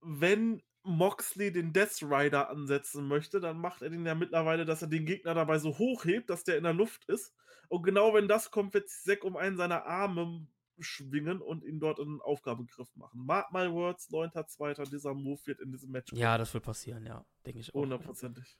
Wenn 0.00 0.62
Moxley 0.86 1.52
den 1.52 1.72
Death 1.72 2.02
Rider 2.02 2.48
ansetzen 2.50 3.06
möchte, 3.08 3.40
dann 3.40 3.58
macht 3.58 3.82
er 3.82 3.90
den 3.90 4.06
ja 4.06 4.14
mittlerweile, 4.14 4.64
dass 4.64 4.82
er 4.82 4.88
den 4.88 5.06
Gegner 5.06 5.34
dabei 5.34 5.58
so 5.58 5.76
hochhebt, 5.78 6.30
dass 6.30 6.44
der 6.44 6.56
in 6.56 6.64
der 6.64 6.72
Luft 6.72 7.04
ist. 7.06 7.34
Und 7.68 7.82
genau 7.82 8.14
wenn 8.14 8.28
das 8.28 8.50
kommt, 8.50 8.74
wird 8.74 8.88
sich 8.88 9.02
Zack 9.02 9.24
um 9.24 9.36
einen 9.36 9.56
seiner 9.56 9.86
Arme 9.86 10.46
schwingen 10.78 11.40
und 11.40 11.64
ihn 11.64 11.80
dort 11.80 11.98
in 11.98 12.06
einen 12.06 12.20
Aufgabegriff 12.20 12.94
machen. 12.96 13.24
Mark 13.24 13.52
my 13.52 13.70
words, 13.70 14.10
9.2. 14.10 14.90
Dieser 14.90 15.14
Move 15.14 15.40
wird 15.46 15.60
in 15.60 15.72
diesem 15.72 15.90
Match 15.90 16.12
Ja, 16.12 16.36
das 16.38 16.52
wird 16.54 16.64
passieren, 16.64 17.04
ja. 17.06 17.24
Denke 17.44 17.60
ich 17.60 17.74
auch. 17.74 17.80
hundertprozentig. 17.80 18.56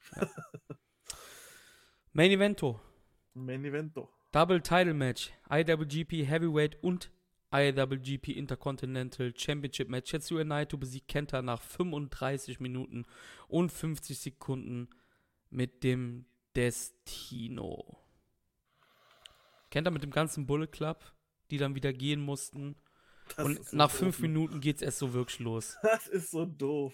Main 2.13 2.31
Evento. 2.31 2.79
Main 3.33 3.63
Evento. 3.63 4.09
Double 4.31 4.61
Title 4.61 4.93
Match. 4.93 5.31
IWGP 5.49 6.25
Heavyweight 6.27 6.81
und 6.83 7.11
IWGP 7.51 8.29
Intercontinental 8.29 9.33
Championship 9.35 9.89
Match. 9.89 10.11
Tetsuya 10.11 10.43
Naito 10.43 10.77
besiegt 10.77 11.07
Kenta 11.07 11.41
nach 11.41 11.61
35 11.61 12.59
Minuten 12.59 13.05
und 13.47 13.71
50 13.71 14.17
Sekunden 14.19 14.89
mit 15.49 15.83
dem 15.83 16.25
Destino. 16.55 17.97
Kenta 19.69 19.91
mit 19.91 20.03
dem 20.03 20.11
ganzen 20.11 20.45
Bullet 20.45 20.67
Club, 20.67 21.13
die 21.51 21.57
dann 21.57 21.75
wieder 21.75 21.93
gehen 21.93 22.21
mussten. 22.21 22.75
Das 23.35 23.45
und 23.45 23.65
so 23.65 23.75
nach 23.75 23.89
doof, 23.89 23.99
fünf? 23.99 24.19
Minuten 24.19 24.61
geht 24.61 24.77
es 24.77 24.81
erst 24.81 24.99
so 24.99 25.13
wirklich 25.13 25.39
los. 25.39 25.77
Das 25.83 26.07
ist 26.07 26.31
so 26.31 26.45
doof. 26.45 26.93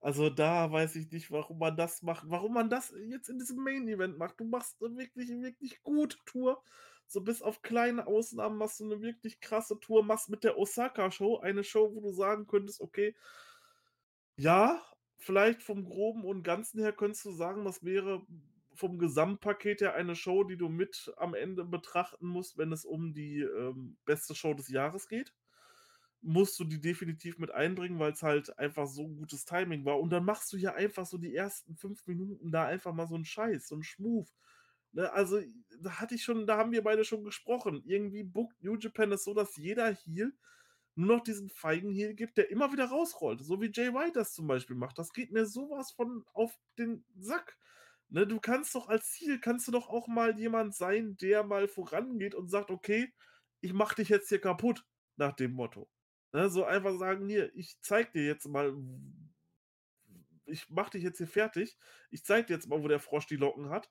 Also 0.00 0.30
da 0.30 0.70
weiß 0.70 0.96
ich 0.96 1.10
nicht, 1.12 1.30
warum 1.30 1.58
man 1.58 1.76
das 1.76 2.02
macht, 2.02 2.24
warum 2.28 2.54
man 2.54 2.68
das 2.68 2.92
jetzt 3.08 3.28
in 3.28 3.38
diesem 3.38 3.62
Main 3.62 3.86
Event 3.86 4.18
macht. 4.18 4.38
Du 4.40 4.44
machst 4.44 4.82
eine 4.82 4.96
wirklich, 4.96 5.28
wirklich 5.28 5.80
gute 5.82 6.16
Tour. 6.26 6.62
So 7.12 7.20
bis 7.20 7.42
auf 7.42 7.62
kleine 7.62 8.06
Ausnahmen 8.06 8.56
machst 8.58 8.80
du 8.80 8.84
eine 8.84 9.02
wirklich 9.02 9.40
krasse 9.40 9.78
Tour, 9.80 10.02
machst 10.04 10.28
mit 10.30 10.44
der 10.44 10.58
Osaka 10.58 11.10
Show 11.10 11.38
eine 11.38 11.64
Show, 11.64 11.94
wo 11.94 12.00
du 12.00 12.12
sagen 12.12 12.46
könntest, 12.46 12.80
okay, 12.80 13.14
ja, 14.36 14.82
vielleicht 15.18 15.62
vom 15.62 15.84
Groben 15.84 16.24
und 16.24 16.42
Ganzen 16.42 16.80
her 16.80 16.92
könntest 16.92 17.24
du 17.24 17.32
sagen, 17.32 17.64
das 17.64 17.84
wäre 17.84 18.26
vom 18.74 18.98
Gesamtpaket 18.98 19.82
her 19.82 19.94
eine 19.94 20.16
Show, 20.16 20.44
die 20.44 20.56
du 20.56 20.68
mit 20.68 21.12
am 21.18 21.34
Ende 21.34 21.64
betrachten 21.64 22.26
musst, 22.26 22.56
wenn 22.58 22.72
es 22.72 22.84
um 22.84 23.12
die 23.12 23.40
ähm, 23.42 23.96
beste 24.06 24.34
Show 24.34 24.54
des 24.54 24.68
Jahres 24.68 25.08
geht 25.08 25.32
musst 26.22 26.58
du 26.60 26.64
die 26.64 26.80
definitiv 26.80 27.38
mit 27.38 27.50
einbringen, 27.50 27.98
weil 27.98 28.12
es 28.12 28.22
halt 28.22 28.56
einfach 28.58 28.86
so 28.86 29.08
gutes 29.08 29.44
Timing 29.44 29.84
war. 29.84 29.98
Und 30.00 30.10
dann 30.10 30.24
machst 30.24 30.52
du 30.52 30.56
ja 30.56 30.72
einfach 30.74 31.04
so 31.04 31.18
die 31.18 31.34
ersten 31.34 31.76
fünf 31.76 32.06
Minuten 32.06 32.52
da 32.52 32.64
einfach 32.64 32.92
mal 32.92 33.08
so 33.08 33.16
einen 33.16 33.24
Scheiß, 33.24 33.66
so 33.68 33.74
einen 33.74 33.82
Schmuf. 33.82 34.32
Ne, 34.92 35.10
also, 35.12 35.40
da 35.80 36.00
hatte 36.00 36.14
ich 36.14 36.22
schon, 36.24 36.46
da 36.46 36.56
haben 36.58 36.72
wir 36.72 36.82
beide 36.82 37.04
schon 37.04 37.24
gesprochen. 37.24 37.82
Irgendwie 37.86 38.24
bookt 38.24 38.62
New 38.62 38.76
Japan 38.76 39.12
es 39.12 39.24
so, 39.24 39.34
dass 39.34 39.56
jeder 39.56 39.92
Heel 39.92 40.32
nur 40.94 41.16
noch 41.16 41.24
diesen 41.24 41.48
feigen 41.48 41.92
Heel 41.92 42.14
gibt, 42.14 42.36
der 42.36 42.50
immer 42.50 42.72
wieder 42.72 42.86
rausrollt. 42.86 43.40
So 43.42 43.60
wie 43.62 43.70
Jay 43.72 43.94
White 43.94 44.12
das 44.14 44.34
zum 44.34 44.46
Beispiel 44.46 44.76
macht. 44.76 44.98
Das 44.98 45.12
geht 45.12 45.32
mir 45.32 45.46
sowas 45.46 45.92
von 45.92 46.24
auf 46.34 46.58
den 46.78 47.04
Sack. 47.18 47.56
Ne, 48.10 48.26
du 48.26 48.40
kannst 48.40 48.74
doch 48.74 48.88
als 48.88 49.10
Ziel, 49.12 49.40
kannst 49.40 49.66
du 49.68 49.72
doch 49.72 49.88
auch 49.88 50.06
mal 50.06 50.38
jemand 50.38 50.74
sein, 50.74 51.16
der 51.16 51.44
mal 51.44 51.66
vorangeht 51.68 52.34
und 52.34 52.50
sagt, 52.50 52.70
okay, 52.70 53.10
ich 53.62 53.72
mach 53.72 53.94
dich 53.94 54.10
jetzt 54.10 54.28
hier 54.28 54.40
kaputt, 54.40 54.84
nach 55.16 55.32
dem 55.32 55.52
Motto. 55.52 55.88
Ne, 56.32 56.50
so 56.50 56.64
einfach 56.64 56.98
sagen, 56.98 57.26
hier, 57.28 57.54
ich 57.54 57.80
zeig 57.80 58.12
dir 58.12 58.24
jetzt 58.26 58.46
mal, 58.48 58.76
ich 60.44 60.68
mach 60.68 60.90
dich 60.90 61.02
jetzt 61.02 61.18
hier 61.18 61.26
fertig, 61.28 61.78
ich 62.10 62.24
zeig 62.24 62.48
dir 62.48 62.54
jetzt 62.54 62.68
mal, 62.68 62.82
wo 62.82 62.88
der 62.88 63.00
Frosch 63.00 63.26
die 63.26 63.36
Locken 63.36 63.70
hat. 63.70 63.88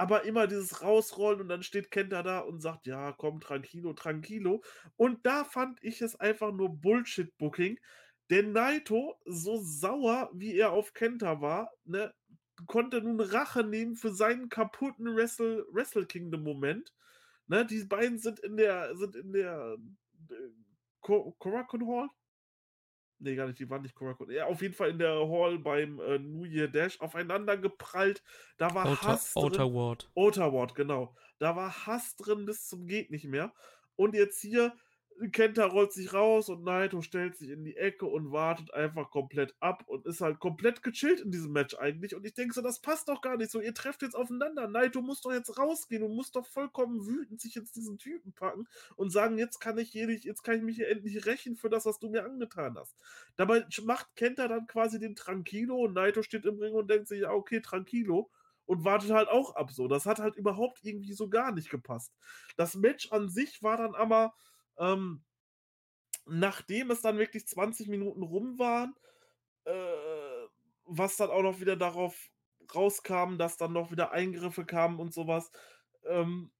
Aber 0.00 0.24
immer 0.24 0.46
dieses 0.46 0.80
Rausrollen 0.82 1.42
und 1.42 1.48
dann 1.48 1.62
steht 1.62 1.90
Kenta 1.90 2.22
da 2.22 2.38
und 2.40 2.60
sagt, 2.62 2.86
ja, 2.86 3.12
komm, 3.12 3.38
tranquilo, 3.40 3.92
tranquilo. 3.92 4.62
Und 4.96 5.26
da 5.26 5.44
fand 5.44 5.78
ich 5.82 6.00
es 6.00 6.16
einfach 6.16 6.52
nur 6.52 6.70
Bullshit-Booking. 6.80 7.78
Denn 8.30 8.52
Naito, 8.52 9.20
so 9.26 9.58
sauer 9.62 10.30
wie 10.32 10.56
er 10.56 10.72
auf 10.72 10.94
Kenta 10.94 11.42
war, 11.42 11.70
ne, 11.84 12.14
konnte 12.66 13.02
nun 13.02 13.20
Rache 13.20 13.62
nehmen 13.62 13.94
für 13.96 14.14
seinen 14.14 14.48
kaputten 14.48 15.14
Wrestle, 15.14 15.66
Wrestle 15.70 16.06
Kingdom-Moment. 16.06 16.94
Ne, 17.48 17.66
die 17.66 17.84
beiden 17.84 18.18
sind 18.18 18.38
in 18.40 18.56
der, 18.56 18.96
sind 18.96 19.16
in 19.16 19.32
der 19.32 19.76
äh, 20.30 20.34
Ko- 21.02 21.34
Korakuen 21.38 21.86
Hall? 21.86 22.08
Nee, 23.22 23.36
gar 23.36 23.46
nicht, 23.46 23.58
die 23.58 23.68
waren 23.68 23.82
nicht 23.82 23.94
Korakuen. 23.94 24.30
Ja, 24.30 24.46
auf 24.46 24.62
jeden 24.62 24.74
Fall 24.74 24.90
in 24.90 24.98
der 24.98 25.28
Hall 25.28 25.58
beim 25.58 26.00
äh, 26.00 26.18
New 26.18 26.44
Year 26.44 26.68
Dash 26.68 26.98
aufeinander 27.00 27.58
geprallt. 27.58 28.22
Da 28.56 28.74
war 28.74 28.86
Outer, 28.86 29.02
Hass 29.02 29.34
drin. 29.34 29.44
Outer 29.44 29.74
Ward. 29.74 30.10
Outer 30.14 30.52
Ward, 30.52 30.74
genau. 30.74 31.14
Da 31.38 31.54
war 31.54 31.86
Hass 31.86 32.16
drin 32.16 32.46
bis 32.46 32.66
zum 32.66 32.86
geht 32.86 33.10
nicht 33.10 33.26
mehr. 33.26 33.52
Und 33.96 34.14
jetzt 34.14 34.40
hier, 34.40 34.72
Kenta 35.28 35.66
rollt 35.66 35.92
sich 35.92 36.12
raus 36.14 36.48
und 36.48 36.64
Naito 36.64 37.02
stellt 37.02 37.36
sich 37.36 37.50
in 37.50 37.64
die 37.64 37.76
Ecke 37.76 38.06
und 38.06 38.32
wartet 38.32 38.72
einfach 38.72 39.10
komplett 39.10 39.54
ab 39.60 39.84
und 39.86 40.06
ist 40.06 40.20
halt 40.20 40.40
komplett 40.40 40.82
gechillt 40.82 41.20
in 41.20 41.30
diesem 41.30 41.52
Match 41.52 41.76
eigentlich. 41.76 42.14
Und 42.14 42.24
ich 42.24 42.34
denke 42.34 42.54
so, 42.54 42.62
das 42.62 42.80
passt 42.80 43.08
doch 43.08 43.20
gar 43.20 43.36
nicht 43.36 43.50
so. 43.50 43.60
Ihr 43.60 43.74
trefft 43.74 44.02
jetzt 44.02 44.14
aufeinander. 44.14 44.66
Naito 44.68 45.02
muss 45.02 45.20
doch 45.20 45.32
jetzt 45.32 45.58
rausgehen 45.58 46.02
und 46.02 46.14
muss 46.14 46.32
doch 46.32 46.46
vollkommen 46.46 47.06
wütend 47.06 47.40
sich 47.40 47.54
jetzt 47.54 47.76
diesen 47.76 47.98
Typen 47.98 48.32
packen 48.32 48.66
und 48.96 49.10
sagen, 49.10 49.36
jetzt 49.38 49.60
kann 49.60 49.78
ich 49.78 49.90
hier 49.90 50.10
jetzt 50.10 50.42
kann 50.42 50.56
ich 50.56 50.62
mich 50.62 50.76
hier 50.76 50.88
endlich 50.88 51.26
rächen 51.26 51.56
für 51.56 51.68
das, 51.68 51.86
was 51.86 51.98
du 51.98 52.08
mir 52.08 52.24
angetan 52.24 52.76
hast. 52.78 52.96
Dabei 53.36 53.66
macht 53.84 54.16
Kenta 54.16 54.48
dann 54.48 54.66
quasi 54.66 54.98
den 54.98 55.14
Tranquilo 55.14 55.76
und 55.76 55.94
Naito 55.94 56.22
steht 56.22 56.46
im 56.46 56.58
Ring 56.58 56.74
und 56.74 56.90
denkt 56.90 57.08
sich, 57.08 57.20
ja, 57.20 57.32
okay, 57.32 57.60
Tranquilo 57.60 58.30
und 58.70 58.84
wartet 58.84 59.10
halt 59.10 59.28
auch 59.28 59.56
ab 59.56 59.72
so. 59.72 59.88
Das 59.88 60.06
hat 60.06 60.20
halt 60.20 60.36
überhaupt 60.36 60.78
irgendwie 60.84 61.12
so 61.12 61.28
gar 61.28 61.50
nicht 61.50 61.70
gepasst. 61.70 62.14
Das 62.56 62.76
Match 62.76 63.10
an 63.10 63.28
sich 63.28 63.64
war 63.64 63.76
dann 63.76 63.96
aber, 63.96 64.32
ähm, 64.80 65.22
nachdem 66.26 66.90
es 66.90 67.02
dann 67.02 67.18
wirklich 67.18 67.46
20 67.46 67.88
Minuten 67.88 68.22
rum 68.22 68.58
waren, 68.58 68.94
äh, 69.64 69.72
was 70.84 71.16
dann 71.16 71.30
auch 71.30 71.42
noch 71.42 71.60
wieder 71.60 71.76
darauf 71.76 72.30
rauskam, 72.74 73.36
dass 73.36 73.56
dann 73.56 73.72
noch 73.72 73.90
wieder 73.90 74.12
Eingriffe 74.12 74.64
kamen 74.64 74.98
und 74.98 75.12
sowas. 75.12 75.50
Ähm, 76.04 76.52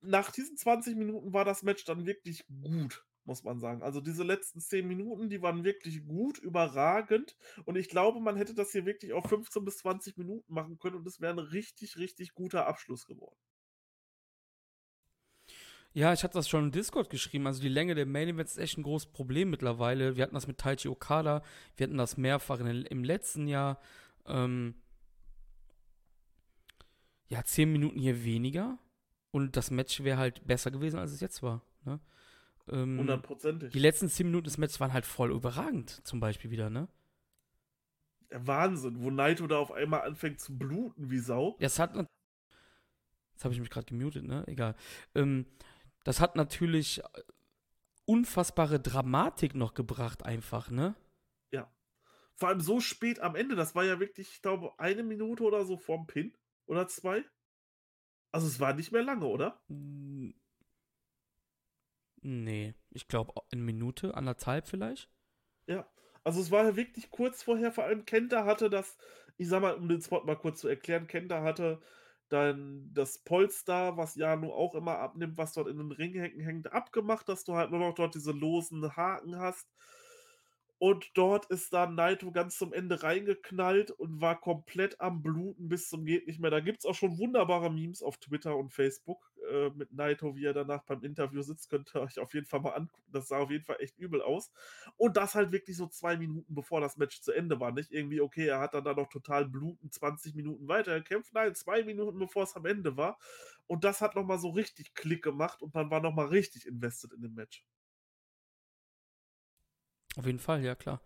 nach 0.00 0.30
diesen 0.30 0.56
20 0.56 0.96
Minuten 0.96 1.32
war 1.32 1.44
das 1.44 1.62
Match 1.62 1.84
dann 1.84 2.06
wirklich 2.06 2.44
gut, 2.46 3.04
muss 3.24 3.42
man 3.44 3.58
sagen. 3.58 3.82
Also 3.82 4.00
diese 4.00 4.24
letzten 4.24 4.60
10 4.60 4.86
Minuten, 4.86 5.28
die 5.28 5.42
waren 5.42 5.64
wirklich 5.64 6.04
gut, 6.06 6.38
überragend. 6.38 7.36
Und 7.64 7.76
ich 7.76 7.88
glaube, 7.88 8.20
man 8.20 8.36
hätte 8.36 8.54
das 8.54 8.72
hier 8.72 8.86
wirklich 8.86 9.12
auf 9.12 9.28
15 9.28 9.64
bis 9.64 9.78
20 9.78 10.16
Minuten 10.16 10.52
machen 10.52 10.78
können 10.78 10.96
und 10.96 11.06
es 11.06 11.20
wäre 11.20 11.32
ein 11.32 11.38
richtig, 11.38 11.96
richtig 11.96 12.34
guter 12.34 12.66
Abschluss 12.66 13.06
geworden. 13.06 13.38
Ja, 15.94 16.12
ich 16.12 16.22
hatte 16.22 16.34
das 16.34 16.48
schon 16.48 16.64
im 16.64 16.70
Discord 16.70 17.10
geschrieben. 17.10 17.46
Also 17.46 17.60
die 17.60 17.68
Länge 17.68 17.94
der 17.94 18.06
Main 18.06 18.28
Events 18.28 18.52
ist 18.52 18.58
echt 18.58 18.78
ein 18.78 18.82
großes 18.84 19.10
Problem 19.10 19.50
mittlerweile. 19.50 20.16
Wir 20.16 20.22
hatten 20.22 20.34
das 20.34 20.46
mit 20.46 20.58
Taichi 20.58 20.88
Okada, 20.88 21.42
wir 21.76 21.84
hatten 21.86 21.98
das 21.98 22.16
mehrfach 22.16 22.60
in, 22.60 22.66
im 22.66 23.04
letzten 23.04 23.48
Jahr. 23.48 23.80
Ähm, 24.26 24.74
ja, 27.28 27.42
zehn 27.44 27.72
Minuten 27.72 27.98
hier 27.98 28.24
weniger. 28.24 28.78
Und 29.30 29.56
das 29.56 29.70
Match 29.70 30.02
wäre 30.04 30.18
halt 30.18 30.46
besser 30.46 30.70
gewesen, 30.70 30.98
als 30.98 31.12
es 31.12 31.20
jetzt 31.20 31.42
war. 31.42 31.62
Ne? 31.84 32.00
Ähm, 32.70 32.98
Hundertprozentig. 32.98 33.72
die 33.72 33.78
letzten 33.78 34.08
zehn 34.08 34.26
Minuten 34.26 34.44
des 34.44 34.56
Matches 34.58 34.80
waren 34.80 34.92
halt 34.92 35.04
voll 35.06 35.32
überragend, 35.32 36.06
zum 36.06 36.20
Beispiel 36.20 36.50
wieder, 36.50 36.70
ne? 36.70 36.88
Der 38.30 38.46
Wahnsinn, 38.46 39.00
wo 39.02 39.10
Naito 39.10 39.46
da 39.46 39.58
auf 39.58 39.72
einmal 39.72 40.02
anfängt 40.02 40.38
zu 40.40 40.56
bluten 40.56 41.10
wie 41.10 41.18
Sau. 41.18 41.56
Das 41.60 41.78
hat. 41.78 41.94
nat- 41.94 42.06
Jetzt 43.32 43.44
habe 43.44 43.54
ich 43.54 43.60
mich 43.60 43.70
gerade 43.70 43.86
gemutet, 43.86 44.24
ne? 44.24 44.44
Egal. 44.48 44.74
Ähm, 45.14 45.46
das 46.08 46.20
hat 46.20 46.36
natürlich 46.36 47.04
äh, 47.04 47.22
unfassbare 48.06 48.80
Dramatik 48.80 49.54
noch 49.54 49.74
gebracht, 49.74 50.24
einfach, 50.24 50.70
ne? 50.70 50.94
Ja. 51.50 51.70
Vor 52.34 52.48
allem 52.48 52.62
so 52.62 52.80
spät 52.80 53.20
am 53.20 53.36
Ende. 53.36 53.56
Das 53.56 53.74
war 53.74 53.84
ja 53.84 54.00
wirklich, 54.00 54.30
ich 54.30 54.40
glaube, 54.40 54.72
eine 54.78 55.02
Minute 55.02 55.42
oder 55.42 55.66
so 55.66 55.76
vorm 55.76 56.06
Pin. 56.06 56.34
Oder 56.64 56.88
zwei. 56.88 57.26
Also 58.32 58.46
es 58.46 58.58
war 58.58 58.72
nicht 58.72 58.90
mehr 58.90 59.02
lange, 59.02 59.26
oder? 59.26 59.60
Nee, 62.22 62.74
ich 62.88 63.06
glaube 63.06 63.34
eine 63.52 63.60
Minute, 63.60 64.14
anderthalb 64.14 64.66
vielleicht. 64.66 65.10
Ja. 65.66 65.86
Also 66.24 66.40
es 66.40 66.50
war 66.50 66.64
ja 66.64 66.74
wirklich 66.74 67.10
kurz 67.10 67.42
vorher, 67.42 67.70
vor 67.70 67.84
allem 67.84 68.06
Kenta 68.06 68.46
hatte 68.46 68.70
das, 68.70 68.96
ich 69.36 69.46
sag 69.46 69.60
mal, 69.60 69.74
um 69.74 69.90
den 69.90 70.00
Spot 70.00 70.24
mal 70.24 70.36
kurz 70.36 70.60
zu 70.60 70.68
erklären, 70.68 71.06
Kenta 71.06 71.42
hatte 71.42 71.82
dann 72.28 72.90
das 72.94 73.18
Polster, 73.18 73.96
was 73.96 74.14
Jano 74.14 74.52
auch 74.54 74.74
immer 74.74 74.98
abnimmt, 74.98 75.38
was 75.38 75.52
dort 75.54 75.68
in 75.68 75.78
den 75.78 75.92
Ring 75.92 76.14
hängt, 76.14 76.42
hängt 76.44 76.72
abgemacht, 76.72 77.28
dass 77.28 77.44
du 77.44 77.54
halt 77.54 77.70
nur 77.70 77.80
noch 77.80 77.94
dort 77.94 78.14
diese 78.14 78.32
losen 78.32 78.96
Haken 78.96 79.38
hast. 79.38 79.68
Und 80.80 81.10
dort 81.14 81.46
ist 81.46 81.72
dann 81.72 81.96
Naito 81.96 82.30
ganz 82.30 82.56
zum 82.56 82.72
Ende 82.72 83.02
reingeknallt 83.02 83.90
und 83.90 84.20
war 84.20 84.40
komplett 84.40 85.00
am 85.00 85.22
Bluten 85.22 85.68
bis 85.68 85.88
zum 85.88 86.04
geht 86.04 86.28
nicht 86.28 86.38
mehr. 86.38 86.52
Da 86.52 86.60
gibt 86.60 86.78
es 86.78 86.84
auch 86.84 86.94
schon 86.94 87.18
wunderbare 87.18 87.70
Memes 87.70 88.02
auf 88.02 88.18
Twitter 88.18 88.56
und 88.56 88.72
Facebook 88.72 89.32
äh, 89.50 89.70
mit 89.70 89.92
Naito, 89.92 90.36
wie 90.36 90.44
er 90.44 90.52
danach 90.52 90.82
beim 90.84 91.02
Interview 91.02 91.42
sitzt. 91.42 91.70
Könnt 91.70 91.94
ihr 91.94 92.02
euch 92.02 92.18
auf 92.18 92.34
jeden 92.34 92.46
Fall 92.46 92.60
mal 92.60 92.70
angucken. 92.70 93.10
Das 93.12 93.28
sah 93.28 93.38
auf 93.38 93.50
jeden 93.50 93.64
Fall 93.64 93.76
echt 93.80 93.98
übel 93.98 94.22
aus. 94.22 94.52
Und 94.96 95.16
das 95.16 95.34
halt 95.34 95.52
wirklich 95.52 95.76
so 95.76 95.86
zwei 95.86 96.16
Minuten 96.16 96.54
bevor 96.54 96.80
das 96.80 96.96
Match 96.96 97.20
zu 97.20 97.32
Ende 97.32 97.58
war. 97.60 97.72
Nicht 97.72 97.92
irgendwie, 97.92 98.20
okay, 98.20 98.46
er 98.46 98.60
hat 98.60 98.74
dann 98.74 98.84
da 98.84 98.94
noch 98.94 99.08
total 99.08 99.46
bluten 99.46 99.90
20 99.90 100.34
Minuten 100.34 100.68
weiter 100.68 100.98
gekämpft. 100.98 101.32
Nein, 101.32 101.54
zwei 101.54 101.82
Minuten 101.82 102.18
bevor 102.18 102.44
es 102.44 102.54
am 102.56 102.66
Ende 102.66 102.96
war. 102.96 103.18
Und 103.66 103.84
das 103.84 104.00
hat 104.00 104.14
nochmal 104.14 104.38
so 104.38 104.50
richtig 104.50 104.94
Klick 104.94 105.22
gemacht 105.22 105.62
und 105.62 105.74
man 105.74 105.90
war 105.90 106.00
nochmal 106.00 106.26
richtig 106.26 106.66
invested 106.66 107.12
in 107.12 107.22
dem 107.22 107.34
Match. 107.34 107.64
Auf 110.16 110.26
jeden 110.26 110.38
Fall, 110.38 110.64
ja 110.64 110.74
klar. 110.74 111.00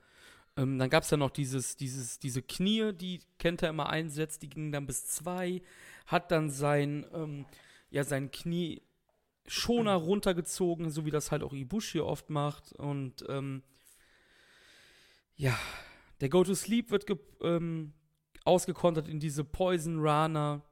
Ähm, 0.57 0.79
dann 0.79 0.91
gab 0.91 1.03
es 1.03 1.11
ja 1.11 1.17
noch 1.17 1.31
dieses, 1.31 1.77
dieses, 1.77 2.19
diese 2.19 2.43
Knie, 2.43 2.93
die 2.93 3.21
Kenta 3.39 3.69
immer 3.69 3.89
einsetzt, 3.89 4.43
die 4.43 4.51
gingen 4.51 4.73
dann 4.73 4.87
bis 4.87 5.07
zwei, 5.07 5.63
hat 6.07 6.31
dann 6.31 6.51
sein, 6.51 7.07
ähm, 7.13 7.47
ja, 7.93 8.05
sein 8.05 8.31
Knie 8.31 8.83
Schoner 9.47 9.95
runtergezogen, 9.95 10.91
so 10.91 11.05
wie 11.05 11.11
das 11.11 11.31
halt 11.31 11.43
auch 11.43 11.53
Ibushi 11.53 12.01
oft 12.01 12.31
macht. 12.31 12.73
Und 12.73 13.25
ähm, 13.29 13.63
ja, 15.37 15.59
der 16.21 16.31
Go 16.31 16.43
to 16.43 16.55
Sleep 16.55 16.91
wird 16.91 17.07
ähm, 17.43 17.93
ausgekontert 18.45 19.09
in 19.09 19.21
diese 19.21 19.45
Poison 19.45 20.01
Rana. 20.01 20.63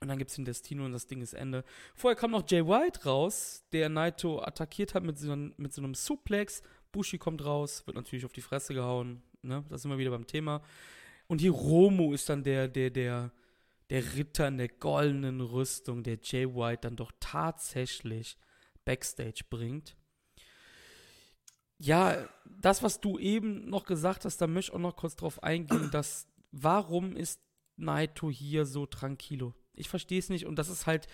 Und 0.00 0.08
dann 0.08 0.18
gibt 0.18 0.30
es 0.30 0.36
den 0.36 0.44
Destino 0.44 0.84
und 0.84 0.92
das 0.92 1.06
Ding 1.06 1.20
ist 1.20 1.34
Ende. 1.34 1.64
Vorher 1.94 2.16
kam 2.16 2.30
noch 2.30 2.44
Jay 2.48 2.66
White 2.66 3.04
raus, 3.04 3.64
der 3.72 3.88
Naito 3.88 4.42
attackiert 4.42 4.94
hat 4.94 5.04
mit 5.04 5.18
so, 5.18 5.34
mit 5.34 5.72
so 5.72 5.82
einem 5.82 5.94
Suplex 5.94 6.62
Bushi 6.92 7.18
kommt 7.18 7.44
raus, 7.44 7.86
wird 7.86 7.96
natürlich 7.96 8.24
auf 8.24 8.32
die 8.32 8.40
Fresse 8.40 8.72
gehauen. 8.72 9.22
Ne? 9.42 9.64
Da 9.68 9.76
sind 9.76 9.90
wir 9.90 9.98
wieder 9.98 10.10
beim 10.10 10.26
Thema. 10.26 10.62
Und 11.26 11.40
Hiromu 11.40 12.14
ist 12.14 12.28
dann 12.28 12.42
der, 12.42 12.68
der, 12.68 12.90
der, 12.90 13.32
der 13.90 14.16
Ritter 14.16 14.48
in 14.48 14.58
der 14.58 14.68
goldenen 14.68 15.40
Rüstung, 15.40 16.02
der 16.02 16.18
Jay 16.22 16.46
White 16.46 16.82
dann 16.82 16.96
doch 16.96 17.12
tatsächlich 17.20 18.36
Backstage 18.84 19.44
bringt. 19.48 19.96
Ja, 21.78 22.28
das, 22.44 22.82
was 22.82 23.00
du 23.00 23.18
eben 23.18 23.68
noch 23.68 23.84
gesagt 23.84 24.24
hast, 24.24 24.38
da 24.38 24.46
möchte 24.46 24.70
ich 24.70 24.74
auch 24.74 24.80
noch 24.80 24.96
kurz 24.96 25.16
drauf 25.16 25.42
eingehen, 25.42 25.90
dass 25.92 26.28
warum 26.52 27.16
ist 27.16 27.40
Naito 27.76 28.30
hier 28.30 28.64
so 28.64 28.86
tranquilo? 28.86 29.54
Ich 29.74 29.88
verstehe 29.88 30.18
es 30.18 30.30
nicht 30.30 30.46
und 30.46 30.58
das 30.58 30.68
ist 30.68 30.86
halt 30.86 31.06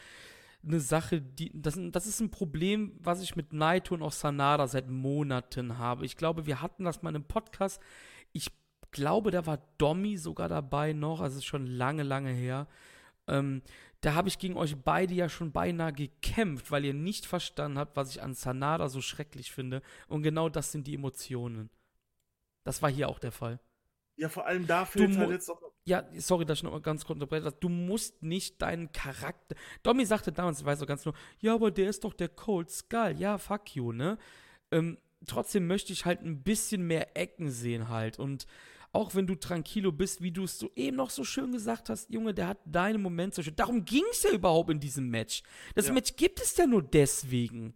eine 0.64 0.78
Sache, 0.78 1.20
die, 1.20 1.50
das, 1.52 1.76
das 1.76 2.06
ist 2.06 2.20
ein 2.20 2.30
Problem, 2.30 2.92
was 3.00 3.20
ich 3.20 3.34
mit 3.34 3.52
Naito 3.52 3.94
und 3.94 4.02
auch 4.02 4.12
Sanada 4.12 4.68
seit 4.68 4.88
Monaten 4.88 5.78
habe. 5.78 6.06
Ich 6.06 6.16
glaube, 6.16 6.46
wir 6.46 6.62
hatten 6.62 6.84
das 6.84 7.02
mal 7.02 7.10
in 7.10 7.16
einem 7.16 7.24
Podcast. 7.24 7.80
Ich 8.32 8.52
glaube, 8.92 9.30
da 9.30 9.46
war 9.46 9.58
Domi 9.78 10.16
sogar 10.16 10.48
dabei 10.48 10.92
noch, 10.92 11.20
also 11.20 11.38
ist 11.38 11.44
schon 11.44 11.66
lange, 11.66 12.02
lange 12.02 12.30
her. 12.30 12.68
Ähm, 13.26 13.62
da 14.00 14.14
habe 14.14 14.28
ich 14.28 14.38
gegen 14.38 14.56
euch 14.56 14.76
beide 14.76 15.14
ja 15.14 15.28
schon 15.28 15.52
beinahe 15.52 15.92
gekämpft, 15.92 16.70
weil 16.70 16.84
ihr 16.84 16.94
nicht 16.94 17.26
verstanden 17.26 17.78
habt, 17.78 17.96
was 17.96 18.10
ich 18.10 18.22
an 18.22 18.34
Sanada 18.34 18.88
so 18.88 19.00
schrecklich 19.00 19.52
finde. 19.52 19.82
Und 20.08 20.22
genau 20.22 20.48
das 20.48 20.72
sind 20.72 20.86
die 20.86 20.94
Emotionen. 20.94 21.70
Das 22.64 22.82
war 22.82 22.90
hier 22.90 23.08
auch 23.08 23.18
der 23.18 23.32
Fall. 23.32 23.60
Ja, 24.16 24.28
vor 24.28 24.46
allem 24.46 24.66
da 24.66 24.84
fehlt 24.84 25.16
halt 25.16 25.30
jetzt 25.30 25.48
noch 25.48 25.60
ja, 25.84 26.04
sorry, 26.16 26.44
dass 26.44 26.58
ich 26.58 26.62
noch 26.62 26.70
mal 26.70 26.80
ganz 26.80 27.04
kurz 27.04 27.16
unterbreche. 27.16 27.50
Du 27.58 27.68
musst 27.68 28.22
nicht 28.22 28.62
deinen 28.62 28.92
Charakter. 28.92 29.56
Domi 29.82 30.04
sagte 30.04 30.30
damals, 30.30 30.60
ich 30.60 30.64
weiß 30.64 30.80
auch 30.82 30.86
ganz 30.86 31.04
nur, 31.04 31.14
ja, 31.40 31.54
aber 31.54 31.72
der 31.72 31.88
ist 31.88 32.04
doch 32.04 32.14
der 32.14 32.28
Cold 32.28 32.70
Skull. 32.70 33.16
Ja, 33.18 33.36
fuck 33.36 33.74
you, 33.74 33.90
ne? 33.92 34.16
Ähm, 34.70 34.98
trotzdem 35.26 35.66
möchte 35.66 35.92
ich 35.92 36.04
halt 36.04 36.22
ein 36.22 36.42
bisschen 36.42 36.86
mehr 36.86 37.16
Ecken 37.16 37.50
sehen 37.50 37.88
halt. 37.88 38.20
Und 38.20 38.46
auch 38.92 39.14
wenn 39.14 39.26
du 39.26 39.34
tranquilo 39.34 39.90
bist, 39.90 40.20
wie 40.20 40.30
du 40.30 40.44
es 40.44 40.58
so 40.58 40.70
eben 40.76 40.98
noch 40.98 41.10
so 41.10 41.24
schön 41.24 41.50
gesagt 41.50 41.88
hast, 41.88 42.10
Junge, 42.10 42.34
der 42.34 42.48
hat 42.48 42.58
deine 42.66 42.98
Momente. 42.98 43.42
Darum 43.52 43.84
ging 43.84 44.04
es 44.10 44.22
ja 44.22 44.30
überhaupt 44.30 44.70
in 44.70 44.80
diesem 44.80 45.08
Match. 45.08 45.42
Das 45.74 45.86
ja. 45.86 45.92
Match 45.94 46.14
gibt 46.16 46.40
es 46.40 46.56
ja 46.56 46.66
nur 46.66 46.82
deswegen. 46.82 47.74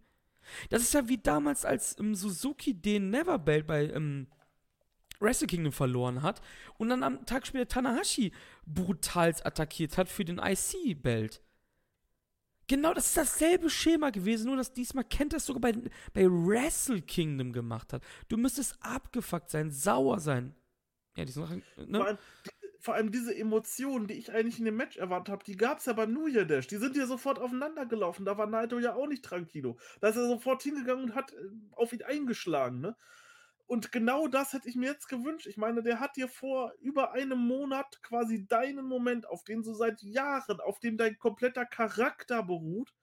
Das 0.69 0.81
ist 0.81 0.93
ja 0.93 1.07
wie 1.09 1.17
damals, 1.17 1.65
als 1.65 1.97
ähm, 1.99 2.13
Suzuki 2.15 2.73
den 2.73 3.09
Neverbelt 3.09 3.65
bei 3.65 3.89
ähm, 3.89 4.27
Wrestle 5.19 5.47
Kingdom 5.47 5.73
verloren 5.73 6.21
hat 6.21 6.41
und 6.77 6.89
dann 6.89 7.03
am 7.03 7.25
Tag 7.25 7.47
später 7.47 7.67
Tanahashi 7.67 8.31
brutal 8.65 9.33
attackiert 9.43 9.97
hat 9.97 10.09
für 10.09 10.23
den 10.23 10.37
IC-Belt. 10.37 11.41
Genau, 12.67 12.93
das 12.93 13.07
ist 13.07 13.17
dasselbe 13.17 13.69
Schema 13.69 14.11
gewesen, 14.11 14.47
nur 14.47 14.57
dass 14.57 14.73
diesmal 14.73 15.05
Kent 15.05 15.33
das 15.33 15.45
sogar 15.45 15.61
bei, 15.61 15.73
bei 16.13 16.25
Wrestle 16.25 17.01
Kingdom 17.01 17.53
gemacht 17.53 17.93
hat. 17.93 18.03
Du 18.27 18.37
müsstest 18.37 18.75
abgefuckt 18.81 19.49
sein, 19.49 19.71
sauer 19.71 20.19
sein. 20.19 20.53
Ja, 21.17 21.25
die 21.25 21.31
Sachen, 21.31 21.63
ne? 21.75 21.97
vor, 21.97 22.05
allem, 22.07 22.17
vor 22.79 22.93
allem 22.93 23.11
diese 23.11 23.35
Emotionen, 23.35 24.05
die 24.05 24.13
ich 24.13 24.31
eigentlich 24.31 24.59
in 24.59 24.65
dem 24.65 24.77
Match 24.77 24.97
erwartet 24.97 25.31
habe, 25.31 25.43
die 25.43 25.57
gab 25.57 25.79
es 25.79 25.85
ja 25.85 25.93
beim 25.93 26.13
New 26.13 26.27
Year 26.27 26.45
Dash. 26.45 26.67
Die 26.67 26.77
sind 26.77 26.95
ja 26.95 27.07
sofort 27.07 27.39
aufeinander 27.39 27.87
gelaufen. 27.87 28.23
Da 28.23 28.37
war 28.37 28.45
Naito 28.45 28.77
ja 28.77 28.93
auch 28.93 29.07
nicht 29.07 29.25
tranquilo. 29.25 29.79
Da 29.99 30.09
ist 30.09 30.15
er 30.15 30.27
sofort 30.27 30.61
hingegangen 30.61 31.05
und 31.05 31.15
hat 31.15 31.33
äh, 31.33 31.49
auf 31.71 31.91
ihn 31.91 32.03
eingeschlagen, 32.03 32.79
ne? 32.81 32.95
Und 33.65 33.91
genau 33.91 34.27
das 34.27 34.53
hätte 34.53 34.69
ich 34.69 34.75
mir 34.75 34.91
jetzt 34.91 35.09
gewünscht. 35.09 35.47
Ich 35.47 35.57
meine, 35.57 35.83
der 35.83 35.99
hat 35.99 36.15
dir 36.15 36.29
vor 36.29 36.71
über 36.79 37.11
einem 37.11 37.39
Monat 37.39 38.01
quasi 38.01 38.47
deinen 38.47 38.85
Moment, 38.85 39.27
auf 39.27 39.43
den 39.43 39.61
du 39.61 39.73
seit 39.73 40.01
Jahren, 40.03 40.61
auf 40.61 40.79
dem 40.79 40.97
dein 40.97 41.17
kompletter 41.17 41.65
Charakter 41.65 42.43
beruht, 42.43 42.93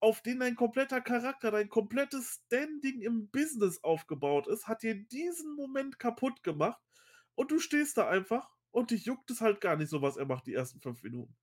auf 0.00 0.22
den 0.22 0.40
dein 0.40 0.56
kompletter 0.56 1.02
Charakter, 1.02 1.50
dein 1.50 1.68
komplettes 1.68 2.40
Standing 2.46 3.02
im 3.02 3.28
Business 3.28 3.84
aufgebaut 3.84 4.46
ist, 4.46 4.66
hat 4.66 4.82
dir 4.82 4.94
diesen 4.94 5.54
Moment 5.56 5.98
kaputt 5.98 6.42
gemacht. 6.42 6.80
Und 7.34 7.50
du 7.50 7.58
stehst 7.58 7.96
da 7.96 8.08
einfach 8.08 8.50
und 8.70 8.90
dich 8.90 9.04
juckt 9.04 9.30
es 9.30 9.40
halt 9.40 9.60
gar 9.60 9.76
nicht 9.76 9.88
so, 9.90 10.02
was 10.02 10.16
er 10.16 10.26
macht 10.26 10.46
die 10.46 10.54
ersten 10.54 10.80
fünf 10.80 11.02
Minuten. 11.02 11.36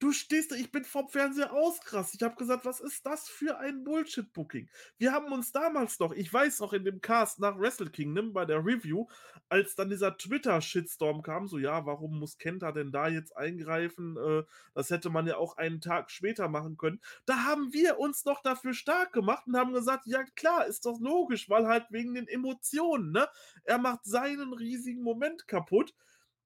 Du 0.00 0.12
stehst 0.12 0.52
ich 0.52 0.70
bin 0.70 0.84
vom 0.84 1.08
Fernseher 1.08 1.52
ausgerastet. 1.52 2.20
Ich 2.20 2.24
habe 2.24 2.36
gesagt, 2.36 2.64
was 2.64 2.78
ist 2.78 3.04
das 3.04 3.28
für 3.28 3.58
ein 3.58 3.82
Bullshit-Booking? 3.82 4.68
Wir 4.96 5.12
haben 5.12 5.32
uns 5.32 5.50
damals 5.50 5.98
noch, 5.98 6.12
ich 6.12 6.32
weiß 6.32 6.60
noch 6.60 6.72
in 6.72 6.84
dem 6.84 7.00
Cast 7.00 7.40
nach 7.40 7.58
Wrestle 7.58 7.90
Kingdom 7.90 8.32
bei 8.32 8.44
der 8.44 8.64
Review, 8.64 9.06
als 9.48 9.74
dann 9.74 9.90
dieser 9.90 10.16
Twitter-Shitstorm 10.16 11.22
kam, 11.22 11.48
so 11.48 11.58
ja, 11.58 11.84
warum 11.84 12.20
muss 12.20 12.38
Kenta 12.38 12.70
denn 12.70 12.92
da 12.92 13.08
jetzt 13.08 13.36
eingreifen? 13.36 14.16
Äh, 14.16 14.44
das 14.72 14.90
hätte 14.90 15.10
man 15.10 15.26
ja 15.26 15.36
auch 15.36 15.56
einen 15.56 15.80
Tag 15.80 16.12
später 16.12 16.48
machen 16.48 16.76
können. 16.76 17.00
Da 17.26 17.44
haben 17.44 17.72
wir 17.72 17.98
uns 17.98 18.24
noch 18.24 18.40
dafür 18.40 18.74
stark 18.74 19.12
gemacht 19.12 19.48
und 19.48 19.56
haben 19.56 19.72
gesagt, 19.72 20.06
ja 20.06 20.22
klar, 20.36 20.66
ist 20.66 20.86
doch 20.86 21.00
logisch, 21.00 21.50
weil 21.50 21.66
halt 21.66 21.86
wegen 21.90 22.14
den 22.14 22.28
Emotionen, 22.28 23.10
ne? 23.10 23.28
Er 23.64 23.78
macht 23.78 24.04
seinen 24.04 24.52
riesigen 24.52 25.02
Moment 25.02 25.48
kaputt 25.48 25.92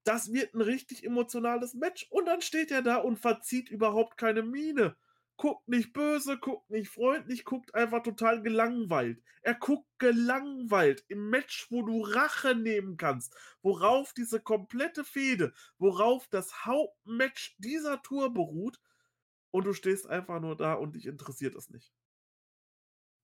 das 0.03 0.31
wird 0.33 0.53
ein 0.53 0.61
richtig 0.61 1.03
emotionales 1.03 1.73
Match. 1.73 2.07
Und 2.09 2.25
dann 2.25 2.41
steht 2.41 2.71
er 2.71 2.81
da 2.81 2.97
und 2.97 3.19
verzieht 3.19 3.69
überhaupt 3.69 4.17
keine 4.17 4.43
Miene. 4.43 4.95
Guckt 5.35 5.67
nicht 5.67 5.93
böse, 5.93 6.37
guckt 6.37 6.69
nicht 6.69 6.89
freundlich, 6.89 7.43
guckt 7.43 7.73
einfach 7.73 8.03
total 8.03 8.43
gelangweilt. 8.43 9.21
Er 9.41 9.55
guckt 9.55 9.87
gelangweilt 9.97 11.03
im 11.07 11.29
Match, 11.29 11.67
wo 11.71 11.81
du 11.81 12.01
Rache 12.01 12.55
nehmen 12.55 12.97
kannst, 12.97 13.35
worauf 13.61 14.13
diese 14.13 14.39
komplette 14.39 15.03
Fehde, 15.03 15.53
worauf 15.79 16.27
das 16.27 16.65
Hauptmatch 16.65 17.55
dieser 17.57 18.01
Tour 18.03 18.33
beruht. 18.33 18.79
Und 19.51 19.65
du 19.65 19.73
stehst 19.73 20.07
einfach 20.07 20.39
nur 20.39 20.55
da 20.55 20.73
und 20.73 20.95
dich 20.95 21.07
interessiert 21.07 21.55
es 21.55 21.69
nicht. 21.69 21.93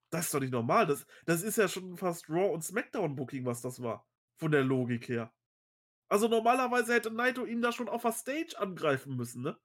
Das 0.09 0.25
ist 0.25 0.33
doch 0.33 0.39
nicht 0.39 0.51
normal. 0.51 0.87
Das, 0.87 1.05
das 1.25 1.43
ist 1.43 1.57
ja 1.57 1.67
schon 1.67 1.95
fast 1.95 2.29
Raw 2.29 2.51
und 2.53 2.63
SmackDown-Booking, 2.63 3.45
was 3.45 3.61
das 3.61 3.81
war. 3.81 4.07
Von 4.37 4.51
der 4.51 4.63
Logik 4.63 5.07
her. 5.07 5.31
Also 6.09 6.27
normalerweise 6.27 6.93
hätte 6.93 7.11
Naito 7.11 7.45
ihn 7.45 7.61
da 7.61 7.71
schon 7.71 7.87
auf 7.87 8.01
der 8.01 8.11
Stage 8.11 8.59
angreifen 8.59 9.15
müssen, 9.15 9.43
ne? 9.43 9.57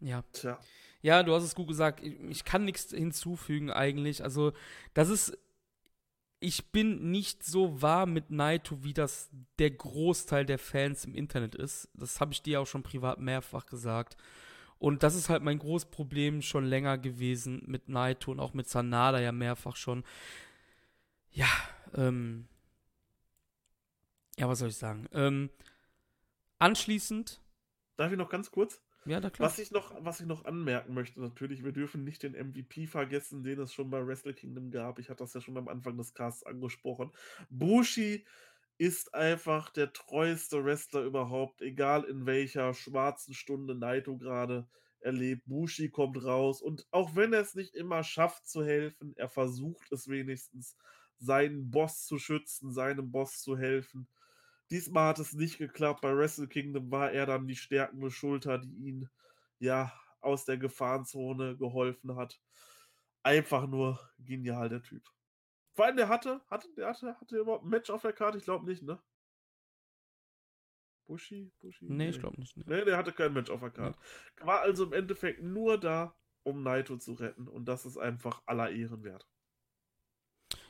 Ja. 0.00 0.22
Tja. 0.32 0.58
Ja, 1.00 1.22
du 1.22 1.34
hast 1.34 1.44
es 1.44 1.54
gut 1.54 1.68
gesagt. 1.68 2.02
Ich 2.02 2.44
kann 2.44 2.64
nichts 2.64 2.90
hinzufügen 2.90 3.70
eigentlich. 3.70 4.22
Also, 4.22 4.52
das 4.94 5.08
ist. 5.08 5.38
Ich 6.40 6.70
bin 6.70 7.10
nicht 7.10 7.42
so 7.44 7.82
wahr 7.82 8.06
mit 8.06 8.30
Naito, 8.30 8.84
wie 8.84 8.94
das 8.94 9.28
der 9.58 9.72
Großteil 9.72 10.46
der 10.46 10.60
Fans 10.60 11.04
im 11.04 11.16
Internet 11.16 11.56
ist. 11.56 11.88
Das 11.94 12.20
habe 12.20 12.32
ich 12.32 12.42
dir 12.42 12.60
auch 12.60 12.66
schon 12.66 12.84
privat 12.84 13.18
mehrfach 13.18 13.66
gesagt. 13.66 14.16
Und 14.78 15.02
das 15.02 15.16
ist 15.16 15.28
halt 15.28 15.42
mein 15.42 15.58
großes 15.58 15.90
Problem 15.90 16.40
schon 16.40 16.64
länger 16.64 16.96
gewesen 16.96 17.62
mit 17.66 17.88
Naito 17.88 18.30
und 18.30 18.38
auch 18.38 18.54
mit 18.54 18.68
Sanada 18.68 19.20
ja 19.20 19.32
mehrfach 19.32 19.74
schon. 19.74 20.04
Ja, 21.32 21.48
ähm, 21.96 22.46
ja, 24.38 24.48
was 24.48 24.60
soll 24.60 24.68
ich 24.68 24.76
sagen? 24.76 25.08
Ähm, 25.12 25.50
anschließend. 26.58 27.40
Darf 27.96 28.12
ich 28.12 28.18
noch 28.18 28.30
ganz 28.30 28.50
kurz? 28.50 28.80
Ja, 29.04 29.20
da 29.20 29.30
klar. 29.30 29.48
Was 29.48 29.58
ich, 29.58 29.70
noch, 29.70 29.92
was 30.04 30.20
ich 30.20 30.26
noch 30.26 30.44
anmerken 30.44 30.94
möchte, 30.94 31.20
natürlich, 31.20 31.64
wir 31.64 31.72
dürfen 31.72 32.04
nicht 32.04 32.22
den 32.22 32.32
MVP 32.32 32.86
vergessen, 32.86 33.42
den 33.42 33.58
es 33.60 33.72
schon 33.72 33.90
bei 33.90 34.06
Wrestle 34.06 34.34
Kingdom 34.34 34.70
gab. 34.70 34.98
Ich 34.98 35.08
hatte 35.08 35.24
das 35.24 35.34
ja 35.34 35.40
schon 35.40 35.56
am 35.56 35.68
Anfang 35.68 35.96
des 35.96 36.14
Casts 36.14 36.44
angesprochen. 36.44 37.10
Bushi 37.48 38.24
ist 38.76 39.14
einfach 39.14 39.70
der 39.70 39.92
treueste 39.92 40.64
Wrestler 40.64 41.02
überhaupt, 41.02 41.62
egal 41.62 42.04
in 42.04 42.26
welcher 42.26 42.74
schwarzen 42.74 43.34
Stunde 43.34 43.74
Naito 43.74 44.16
gerade 44.16 44.68
erlebt. 45.00 45.42
Bushi 45.46 45.90
kommt 45.90 46.22
raus 46.22 46.62
und 46.62 46.86
auch 46.90 47.16
wenn 47.16 47.32
er 47.32 47.40
es 47.40 47.54
nicht 47.54 47.74
immer 47.74 48.04
schafft 48.04 48.46
zu 48.46 48.64
helfen, 48.64 49.14
er 49.16 49.28
versucht 49.28 49.90
es 49.90 50.08
wenigstens, 50.08 50.76
seinen 51.18 51.70
Boss 51.70 52.06
zu 52.06 52.18
schützen, 52.18 52.72
seinem 52.72 53.10
Boss 53.10 53.42
zu 53.42 53.58
helfen. 53.58 54.06
Diesmal 54.70 55.08
hat 55.08 55.18
es 55.18 55.32
nicht 55.32 55.58
geklappt. 55.58 56.02
Bei 56.02 56.14
Wrestle 56.14 56.48
Kingdom 56.48 56.90
war 56.90 57.10
er 57.12 57.26
dann 57.26 57.46
die 57.46 57.56
stärkende 57.56 58.10
Schulter, 58.10 58.58
die 58.58 58.88
ihn 58.88 59.08
ja 59.58 59.92
aus 60.20 60.44
der 60.44 60.58
Gefahrenzone 60.58 61.56
geholfen 61.56 62.16
hat. 62.16 62.40
Einfach 63.22 63.66
nur 63.66 63.98
genial, 64.18 64.68
der 64.68 64.82
Typ. 64.82 65.02
Vor 65.74 65.86
allem, 65.86 65.96
der 65.96 66.08
hatte, 66.08 66.40
hatte, 66.50 66.68
der 66.76 66.88
hatte, 66.88 67.16
hatte 67.20 67.38
überhaupt 67.38 67.64
ein 67.64 67.70
Match 67.70 67.88
auf 67.90 68.02
der 68.02 68.12
Karte? 68.12 68.38
Ich 68.38 68.44
glaube 68.44 68.66
nicht, 68.66 68.82
ne? 68.82 69.00
Bushi? 71.06 71.50
Bushi? 71.60 71.86
Nee, 71.88 72.10
ich 72.10 72.20
glaube 72.20 72.38
nicht. 72.38 72.56
Nee. 72.56 72.64
nee. 72.66 72.84
der 72.84 72.96
hatte 72.96 73.12
kein 73.12 73.32
Match 73.32 73.50
auf 73.50 73.60
der 73.60 73.70
Karte. 73.70 73.98
War 74.40 74.60
also 74.60 74.84
im 74.84 74.92
Endeffekt 74.92 75.42
nur 75.42 75.78
da, 75.78 76.14
um 76.42 76.62
Naito 76.62 76.98
zu 76.98 77.14
retten. 77.14 77.48
Und 77.48 77.66
das 77.66 77.86
ist 77.86 77.96
einfach 77.96 78.42
aller 78.46 78.70
Ehren 78.70 79.02
wert. 79.04 79.26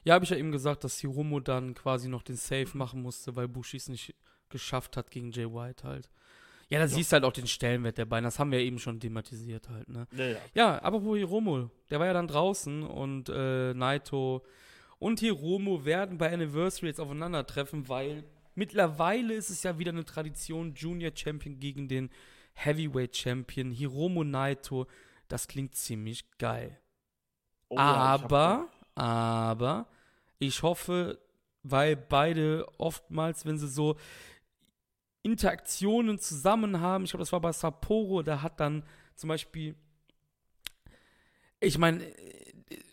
Ja, 0.09 0.15
habe 0.15 0.25
ich 0.25 0.31
ja 0.31 0.39
eben 0.39 0.53
gesagt, 0.53 0.85
dass 0.85 1.01
Hiromo 1.01 1.39
dann 1.39 1.75
quasi 1.75 2.09
noch 2.09 2.23
den 2.23 2.37
Save 2.37 2.71
machen 2.73 3.03
musste, 3.03 3.37
weil 3.37 3.47
Bushi 3.47 3.77
es 3.77 3.91
nicht 3.91 4.15
geschafft 4.49 4.97
hat 4.97 5.11
gegen 5.11 5.33
Jay 5.33 5.45
White 5.45 5.87
halt. 5.87 6.09
Ja, 6.71 6.79
da 6.79 6.87
ja. 6.87 6.89
siehst 6.89 7.13
du 7.13 7.15
halt 7.17 7.25
auch 7.25 7.33
den 7.35 7.47
Stellenwert 7.47 7.99
der 7.99 8.07
beiden. 8.07 8.25
Das 8.25 8.39
haben 8.39 8.51
wir 8.51 8.61
eben 8.61 8.79
schon 8.79 9.01
thematisiert 9.01 9.69
halt, 9.69 9.87
ne? 9.91 10.07
Ja, 10.17 10.25
ja. 10.25 10.39
ja 10.55 10.83
aber 10.83 11.05
wo 11.05 11.15
Hiromo, 11.15 11.71
der 11.91 12.01
war 12.01 12.07
ja 12.07 12.15
dann 12.15 12.27
draußen 12.27 12.85
und 12.85 13.29
äh, 13.29 13.75
Naito 13.75 14.47
und 14.99 15.21
Hiromo 15.21 15.85
werden 15.85 16.17
bei 16.17 16.33
Anniversary 16.33 16.87
jetzt 16.87 17.01
aufeinandertreffen, 17.01 17.91
weil 17.91 18.25
mittlerweile 18.55 19.35
ist 19.35 19.51
es 19.51 19.63
ja 19.63 19.79
wieder 19.79 19.93
eine 19.93 20.07
Tradition, 20.07 20.73
Junior 20.73 21.13
Champion 21.15 21.59
gegen 21.59 21.87
den 21.87 22.09
Heavyweight 22.55 23.15
Champion, 23.15 23.73
Hiromo 23.73 24.25
Naito. 24.25 24.87
Das 25.29 25.49
klingt 25.49 25.75
ziemlich 25.75 26.25
geil. 26.39 26.81
Oh, 27.69 27.77
aber, 27.79 28.69
aber, 28.95 29.87
ich 30.39 30.63
hoffe, 30.63 31.19
weil 31.63 31.97
beide 31.97 32.67
oftmals, 32.79 33.45
wenn 33.45 33.59
sie 33.59 33.69
so 33.69 33.97
Interaktionen 35.23 36.19
zusammen 36.19 36.81
haben, 36.81 37.05
ich 37.05 37.11
glaube, 37.11 37.23
das 37.23 37.33
war 37.33 37.41
bei 37.41 37.53
Sapporo, 37.53 38.23
da 38.23 38.43
hat 38.43 38.61
dann 38.61 38.85
zum 39.15 39.29
Beispiel, 39.29 39.75
ich 41.61 41.77
meine, 41.79 42.05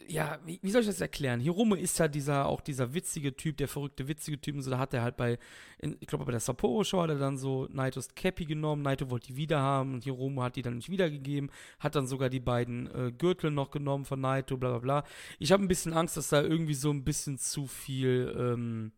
ja, 0.07 0.39
wie, 0.45 0.59
wie, 0.61 0.71
soll 0.71 0.81
ich 0.81 0.87
das 0.87 1.01
erklären? 1.01 1.39
Hiromo 1.39 1.75
ist 1.75 1.97
ja 1.99 2.07
dieser, 2.07 2.47
auch 2.47 2.61
dieser 2.61 2.93
witzige 2.93 3.35
Typ, 3.35 3.57
der 3.57 3.67
verrückte, 3.67 4.07
witzige 4.07 4.39
Typ. 4.39 4.55
Und 4.55 4.61
so, 4.61 4.71
da 4.71 4.77
hat 4.77 4.93
er 4.93 5.01
halt 5.01 5.17
bei, 5.17 5.37
in, 5.79 5.97
ich 5.99 6.07
glaube, 6.07 6.25
bei 6.25 6.31
der 6.31 6.39
Sapporo-Show 6.39 7.01
hat 7.01 7.09
er 7.09 7.17
dann 7.17 7.37
so 7.37 7.67
Naitos 7.71 8.13
Cappy 8.15 8.45
genommen. 8.45 8.81
Naito 8.81 9.09
wollte 9.09 9.27
die 9.27 9.35
wieder 9.35 9.59
haben 9.59 9.95
und 9.95 10.03
Hiromo 10.03 10.43
hat 10.43 10.55
die 10.55 10.61
dann 10.61 10.75
nicht 10.75 10.89
wiedergegeben. 10.89 11.51
Hat 11.79 11.95
dann 11.95 12.07
sogar 12.07 12.29
die 12.29 12.39
beiden 12.39 12.87
äh, 12.93 13.11
Gürtel 13.11 13.51
noch 13.51 13.71
genommen 13.71 14.05
von 14.05 14.19
Naito, 14.21 14.57
bla 14.57 14.69
bla 14.69 14.79
bla. 14.79 15.03
Ich 15.39 15.51
habe 15.51 15.63
ein 15.63 15.67
bisschen 15.67 15.93
Angst, 15.93 16.17
dass 16.17 16.29
da 16.29 16.41
irgendwie 16.41 16.75
so 16.75 16.91
ein 16.91 17.03
bisschen 17.03 17.37
zu 17.37 17.67
viel 17.67 18.35
ähm, 18.37 18.91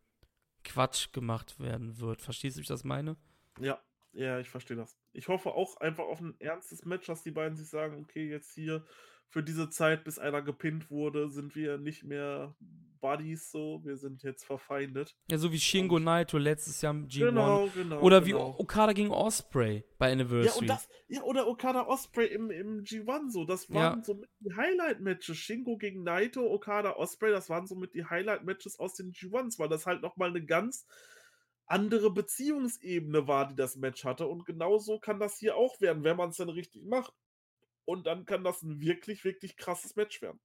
Quatsch 0.64 1.14
gemacht 1.14 1.60
werden 1.60 2.00
wird. 2.00 2.22
Verstehst 2.22 2.58
du, 2.58 2.60
wie 2.60 2.64
ich 2.64 2.68
das 2.68 2.84
meine? 2.84 3.16
Ja, 3.60 3.80
ja, 4.14 4.40
ich 4.40 4.50
verstehe 4.50 4.78
das. 4.78 4.98
Ich 5.14 5.28
hoffe 5.28 5.52
auch 5.52 5.78
einfach 5.78 6.06
auf 6.06 6.20
ein 6.20 6.36
ernstes 6.40 6.86
Match, 6.86 7.08
dass 7.08 7.24
die 7.24 7.32
beiden 7.32 7.56
sich 7.56 7.70
sagen, 7.70 8.02
okay, 8.02 8.30
jetzt 8.30 8.54
hier 8.54 8.86
für 9.30 9.44
diese 9.44 9.70
Zeit, 9.70 10.04
bis 10.04 10.20
einer 10.20 10.42
gepinnt 10.42 10.90
wurde, 10.90 11.30
sind 11.30 11.56
wir 11.56 11.78
nicht 11.78 12.04
mehr 12.04 12.56
Buddies 13.00 13.52
so, 13.52 13.82
wir 13.84 13.98
sind 13.98 14.24
jetzt 14.24 14.46
verfeindet. 14.46 15.16
Ja, 15.30 15.38
so 15.38 15.52
wie 15.52 15.60
Shingo 15.60 16.00
Naito 16.00 16.38
letztes 16.38 16.82
Jahr 16.82 16.94
im 16.94 17.08
G1. 17.08 17.20
Genau, 17.20 17.68
genau. 17.74 18.00
Oder 18.02 18.22
genau. 18.22 18.56
wie 18.58 18.62
Okada 18.62 18.94
gegen 18.94 19.12
Osprey 19.12 19.84
bei 19.98 20.12
Anniversary. 20.12 20.46
Ja, 20.48 20.60
und 20.60 20.68
das, 20.68 20.90
ja 21.08 21.22
oder 21.22 21.48
Okada 21.48 21.86
Osprey 21.88 22.28
im, 22.28 22.52
im 22.52 22.84
G1 22.84 23.32
so. 23.32 23.46
Das 23.46 23.70
waren 23.70 24.00
ja. 24.00 24.04
so 24.04 24.22
die 24.40 24.54
Highlight-Matches. 24.56 25.38
Shingo 25.38 25.78
gegen 25.78 26.04
Naito, 26.04 26.42
Okada 26.52 26.96
Osprey, 26.96 27.32
das 27.32 27.50
waren 27.50 27.68
so 27.68 27.76
mit 27.76 27.94
die 27.94 28.06
Highlight-Matches 28.06 28.80
aus 28.80 28.96
den 28.96 29.12
G1s, 29.12 29.60
weil 29.60 29.70
das 29.70 29.86
halt 29.86 30.02
nochmal 30.02 30.30
eine 30.30 30.44
ganz 30.44 30.86
andere 31.66 32.12
Beziehungsebene 32.12 33.28
war, 33.28 33.48
die 33.48 33.56
das 33.56 33.76
Match 33.76 34.06
hatte. 34.06 34.28
Und 34.28 34.46
genauso 34.46 35.00
kann 35.00 35.20
das 35.20 35.38
hier 35.38 35.56
auch 35.56 35.80
werden, 35.82 36.04
wenn 36.04 36.18
man 36.18 36.30
es 36.30 36.38
dann 36.38 36.50
richtig 36.50 36.86
macht. 36.86 37.14
Und 37.88 38.06
dann 38.06 38.26
kann 38.26 38.44
das 38.44 38.64
ein 38.64 38.82
wirklich, 38.82 39.24
wirklich 39.24 39.56
krasses 39.56 39.96
Match 39.96 40.22
werden. 40.22 40.42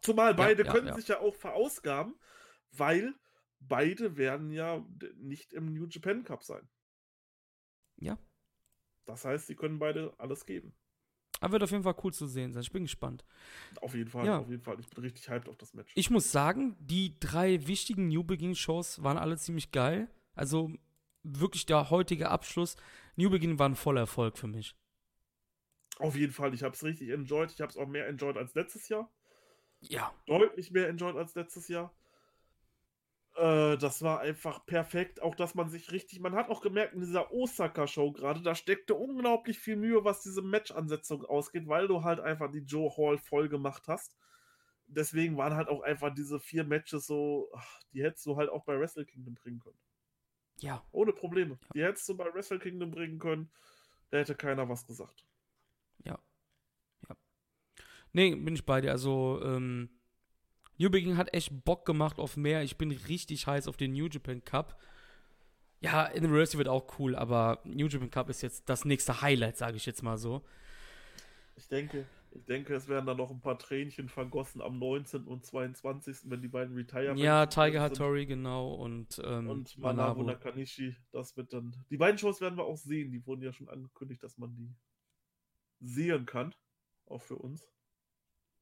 Zumal 0.00 0.34
beide 0.34 0.62
ja, 0.62 0.66
ja, 0.66 0.72
können 0.72 0.86
ja. 0.88 0.94
sich 0.94 1.08
ja 1.08 1.20
auch 1.20 1.34
verausgaben, 1.34 2.18
weil 2.70 3.14
beide 3.60 4.16
werden 4.16 4.50
ja 4.50 4.82
nicht 5.16 5.52
im 5.52 5.74
New 5.74 5.84
Japan 5.84 6.24
Cup 6.24 6.42
sein. 6.42 6.66
Ja. 7.96 8.16
Das 9.04 9.26
heißt, 9.26 9.46
sie 9.46 9.56
können 9.56 9.78
beide 9.78 10.14
alles 10.18 10.46
geben. 10.46 10.72
Aber 11.40 11.52
wird 11.52 11.64
auf 11.64 11.70
jeden 11.70 11.82
Fall 11.82 11.96
cool 12.02 12.14
zu 12.14 12.26
sehen 12.26 12.54
sein. 12.54 12.62
Ich 12.62 12.72
bin 12.72 12.84
gespannt. 12.84 13.26
Auf 13.82 13.94
jeden 13.94 14.08
Fall, 14.08 14.24
ja. 14.24 14.38
auf 14.38 14.48
jeden 14.48 14.62
Fall. 14.62 14.80
Ich 14.80 14.88
bin 14.88 15.04
richtig 15.04 15.28
hyped 15.28 15.50
auf 15.50 15.58
das 15.58 15.74
Match. 15.74 15.92
Ich 15.96 16.08
muss 16.08 16.32
sagen, 16.32 16.76
die 16.80 17.20
drei 17.20 17.66
wichtigen 17.66 18.08
New 18.08 18.24
Begin 18.24 18.54
Shows 18.54 19.02
waren 19.02 19.18
alle 19.18 19.36
ziemlich 19.36 19.70
geil. 19.70 20.08
Also 20.34 20.72
wirklich 21.24 21.66
der 21.66 21.90
heutige 21.90 22.30
Abschluss. 22.30 22.76
New 23.16 23.28
Begin 23.28 23.58
war 23.58 23.68
ein 23.68 23.76
voller 23.76 24.00
Erfolg 24.00 24.38
für 24.38 24.46
mich. 24.46 24.74
Auf 25.98 26.16
jeden 26.16 26.32
Fall, 26.32 26.54
ich 26.54 26.62
habe 26.62 26.74
es 26.74 26.84
richtig 26.84 27.08
enjoyed. 27.10 27.50
Ich 27.50 27.60
habe 27.60 27.70
es 27.70 27.76
auch 27.76 27.86
mehr 27.86 28.06
enjoyed 28.06 28.36
als 28.36 28.54
letztes 28.54 28.88
Jahr. 28.88 29.10
Ja. 29.80 30.12
Deutlich 30.26 30.70
mehr 30.70 30.88
enjoyed 30.88 31.16
als 31.16 31.34
letztes 31.34 31.68
Jahr. 31.68 31.94
Äh, 33.36 33.76
das 33.78 34.02
war 34.02 34.20
einfach 34.20 34.66
perfekt. 34.66 35.22
Auch, 35.22 35.34
dass 35.34 35.54
man 35.54 35.68
sich 35.68 35.92
richtig, 35.92 36.20
man 36.20 36.34
hat 36.34 36.50
auch 36.50 36.60
gemerkt 36.60 36.94
in 36.94 37.00
dieser 37.00 37.32
Osaka-Show 37.32 38.12
gerade, 38.12 38.42
da 38.42 38.54
steckte 38.54 38.94
unglaublich 38.94 39.58
viel 39.58 39.76
Mühe, 39.76 40.04
was 40.04 40.22
diese 40.22 40.42
Match-Ansetzung 40.42 41.24
ausgeht, 41.24 41.68
weil 41.68 41.86
du 41.86 42.02
halt 42.02 42.20
einfach 42.20 42.50
die 42.50 42.64
Joe 42.64 42.90
Hall 42.96 43.18
voll 43.18 43.48
gemacht 43.48 43.84
hast. 43.86 44.16
Deswegen 44.88 45.36
waren 45.36 45.54
halt 45.54 45.68
auch 45.68 45.82
einfach 45.82 46.12
diese 46.14 46.40
vier 46.40 46.64
Matches 46.64 47.06
so, 47.06 47.50
ach, 47.54 47.82
die 47.92 48.02
hättest 48.02 48.24
du 48.26 48.36
halt 48.36 48.48
auch 48.50 48.64
bei 48.64 48.78
Wrestle 48.78 49.04
Kingdom 49.04 49.34
bringen 49.34 49.60
können. 49.60 49.78
Ja. 50.60 50.84
Ohne 50.90 51.12
Probleme. 51.12 51.58
Ja. 51.60 51.68
Die 51.74 51.84
hättest 51.84 52.08
du 52.08 52.16
bei 52.16 52.32
Wrestle 52.34 52.58
Kingdom 52.58 52.90
bringen 52.90 53.18
können. 53.18 53.50
Da 54.10 54.18
hätte 54.18 54.34
keiner 54.34 54.68
was 54.68 54.86
gesagt. 54.86 55.24
Nee, 58.12 58.34
bin 58.34 58.54
ich 58.54 58.64
bei 58.64 58.80
dir. 58.80 58.90
Also, 58.90 59.40
ähm, 59.44 59.90
New 60.78 60.90
Begin 60.90 61.16
hat 61.16 61.34
echt 61.34 61.64
Bock 61.64 61.84
gemacht 61.84 62.18
auf 62.18 62.36
mehr. 62.36 62.62
Ich 62.62 62.78
bin 62.78 62.90
richtig 62.90 63.46
heiß 63.46 63.68
auf 63.68 63.76
den 63.76 63.92
New 63.92 64.06
Japan 64.06 64.44
Cup. 64.44 64.80
Ja, 65.80 66.10
University 66.12 66.58
wird 66.58 66.68
auch 66.68 66.98
cool, 66.98 67.14
aber 67.14 67.60
New 67.64 67.86
Japan 67.86 68.10
Cup 68.10 68.30
ist 68.30 68.42
jetzt 68.42 68.68
das 68.68 68.84
nächste 68.84 69.20
Highlight, 69.22 69.56
sage 69.56 69.76
ich 69.76 69.86
jetzt 69.86 70.02
mal 70.02 70.18
so. 70.18 70.44
Ich 71.56 71.68
denke, 71.68 72.04
ich 72.30 72.44
denke, 72.44 72.74
es 72.74 72.88
werden 72.88 73.06
dann 73.06 73.16
noch 73.16 73.30
ein 73.30 73.40
paar 73.40 73.58
Tränchen 73.58 74.08
vergossen 74.08 74.60
am 74.60 74.78
19. 74.78 75.24
und 75.24 75.44
22., 75.44 76.30
wenn 76.30 76.42
die 76.42 76.48
beiden 76.48 76.74
Retirement 76.74 77.18
Ja, 77.18 77.46
Tiger 77.46 77.80
Hattori, 77.80 78.26
genau, 78.26 78.74
und, 78.74 79.20
ähm, 79.24 79.48
und 79.48 79.76
Manabu 79.78 80.22
Nakanishi. 80.22 80.96
Das 81.10 81.36
wird 81.36 81.52
dann. 81.52 81.74
Die 81.90 81.96
beiden 81.96 82.18
Shows 82.18 82.40
werden 82.40 82.56
wir 82.56 82.64
auch 82.64 82.76
sehen. 82.76 83.10
Die 83.10 83.24
wurden 83.26 83.42
ja 83.42 83.52
schon 83.52 83.68
angekündigt, 83.68 84.22
dass 84.22 84.36
man 84.38 84.54
die 84.54 84.74
sehen 85.80 86.26
kann. 86.26 86.54
Auch 87.06 87.22
für 87.22 87.36
uns. 87.36 87.66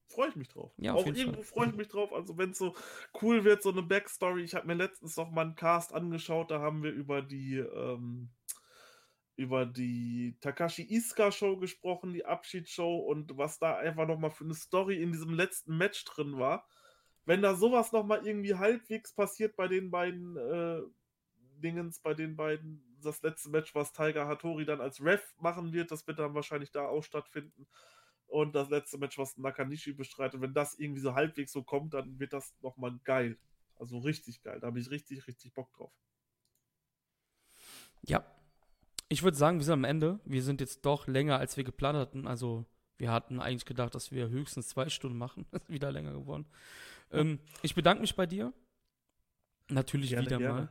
Freue 0.08 0.28
ich 0.28 0.36
mich 0.36 0.48
drauf. 0.48 0.72
Ja, 0.78 0.94
auch 0.94 1.04
irgendwo 1.04 1.42
freue 1.42 1.68
ich 1.68 1.74
mich 1.74 1.88
drauf. 1.88 2.12
Also, 2.12 2.38
wenn 2.38 2.50
es 2.50 2.58
so 2.58 2.74
cool 3.20 3.44
wird, 3.44 3.62
so 3.62 3.70
eine 3.70 3.82
Backstory. 3.82 4.42
Ich 4.42 4.54
habe 4.54 4.66
mir 4.66 4.74
letztens 4.74 5.16
noch 5.16 5.30
mal 5.30 5.42
einen 5.42 5.56
Cast 5.56 5.92
angeschaut. 5.92 6.50
Da 6.50 6.60
haben 6.60 6.82
wir 6.82 6.92
über 6.92 7.22
die. 7.22 7.56
Ähm, 7.56 8.30
über 9.36 9.66
die 9.66 10.36
Takashi 10.40 10.82
Iska 10.82 11.30
Show 11.30 11.58
gesprochen, 11.58 12.14
die 12.14 12.24
Abschiedsshow 12.24 12.96
und 13.00 13.36
was 13.36 13.58
da 13.58 13.76
einfach 13.76 14.06
noch 14.06 14.18
mal 14.18 14.30
für 14.30 14.44
eine 14.44 14.54
Story 14.54 15.02
in 15.02 15.12
diesem 15.12 15.34
letzten 15.34 15.76
Match 15.76 16.04
drin 16.06 16.38
war. 16.38 16.66
Wenn 17.26 17.42
da 17.42 17.54
sowas 17.54 17.92
noch 17.92 18.06
mal 18.06 18.26
irgendwie 18.26 18.54
halbwegs 18.54 19.12
passiert 19.12 19.54
bei 19.56 19.68
den 19.68 19.90
beiden 19.90 20.36
äh, 20.36 20.80
Dingens, 21.60 22.00
bei 22.00 22.14
den 22.14 22.34
beiden 22.36 22.82
das 23.02 23.22
letzte 23.22 23.50
Match, 23.50 23.74
was 23.74 23.92
Tiger 23.92 24.26
Hattori 24.26 24.64
dann 24.64 24.80
als 24.80 25.04
Ref 25.04 25.34
machen 25.38 25.72
wird, 25.72 25.90
das 25.90 26.06
wird 26.06 26.18
dann 26.18 26.34
wahrscheinlich 26.34 26.70
da 26.70 26.86
auch 26.88 27.02
stattfinden. 27.02 27.66
Und 28.26 28.54
das 28.54 28.68
letzte 28.68 28.98
Match, 28.98 29.18
was 29.18 29.36
Nakanishi 29.36 29.92
bestreitet, 29.92 30.40
wenn 30.40 30.52
das 30.52 30.78
irgendwie 30.78 31.00
so 31.00 31.14
halbwegs 31.14 31.52
so 31.52 31.62
kommt, 31.62 31.94
dann 31.94 32.18
wird 32.18 32.32
das 32.32 32.54
nochmal 32.60 32.98
geil. 33.04 33.38
Also 33.76 33.98
richtig 33.98 34.42
geil. 34.42 34.58
Da 34.60 34.68
habe 34.68 34.80
ich 34.80 34.90
richtig, 34.90 35.26
richtig 35.26 35.52
Bock 35.52 35.72
drauf. 35.72 35.92
Ja. 38.02 38.24
Ich 39.08 39.22
würde 39.22 39.36
sagen, 39.36 39.58
wir 39.58 39.64
sind 39.64 39.74
am 39.74 39.84
Ende. 39.84 40.18
Wir 40.24 40.42
sind 40.42 40.60
jetzt 40.60 40.84
doch 40.84 41.06
länger, 41.06 41.38
als 41.38 41.56
wir 41.56 41.64
geplant 41.64 41.96
hatten. 41.96 42.26
Also, 42.26 42.66
wir 42.98 43.12
hatten 43.12 43.40
eigentlich 43.40 43.64
gedacht, 43.64 43.94
dass 43.94 44.10
wir 44.10 44.28
höchstens 44.28 44.68
zwei 44.68 44.88
Stunden 44.88 45.18
machen. 45.18 45.46
Das 45.52 45.62
ist 45.62 45.70
wieder 45.70 45.92
länger 45.92 46.12
geworden. 46.12 46.46
Ähm, 47.12 47.38
ich 47.62 47.74
bedanke 47.74 48.00
mich 48.00 48.16
bei 48.16 48.26
dir. 48.26 48.52
Natürlich 49.68 50.10
gerne, 50.10 50.26
wieder 50.26 50.38
gerne. 50.38 50.54
mal. 50.54 50.62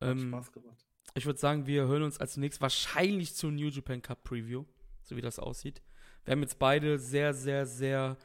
Hat 0.00 0.18
ähm, 0.18 0.28
Spaß 0.28 0.52
gemacht. 0.52 0.86
Ich 1.14 1.26
würde 1.26 1.38
sagen, 1.38 1.66
wir 1.66 1.86
hören 1.86 2.02
uns 2.02 2.18
als 2.18 2.36
nächstes 2.36 2.60
wahrscheinlich 2.60 3.34
zur 3.34 3.52
New 3.52 3.68
Japan 3.68 4.00
Cup 4.00 4.24
Preview, 4.24 4.64
so 5.02 5.16
wie 5.16 5.20
das 5.20 5.38
aussieht. 5.38 5.82
Wir 6.24 6.32
haben 6.32 6.42
jetzt 6.42 6.58
beide 6.58 6.98
sehr, 6.98 7.34
sehr, 7.34 7.66
sehr 7.66 8.16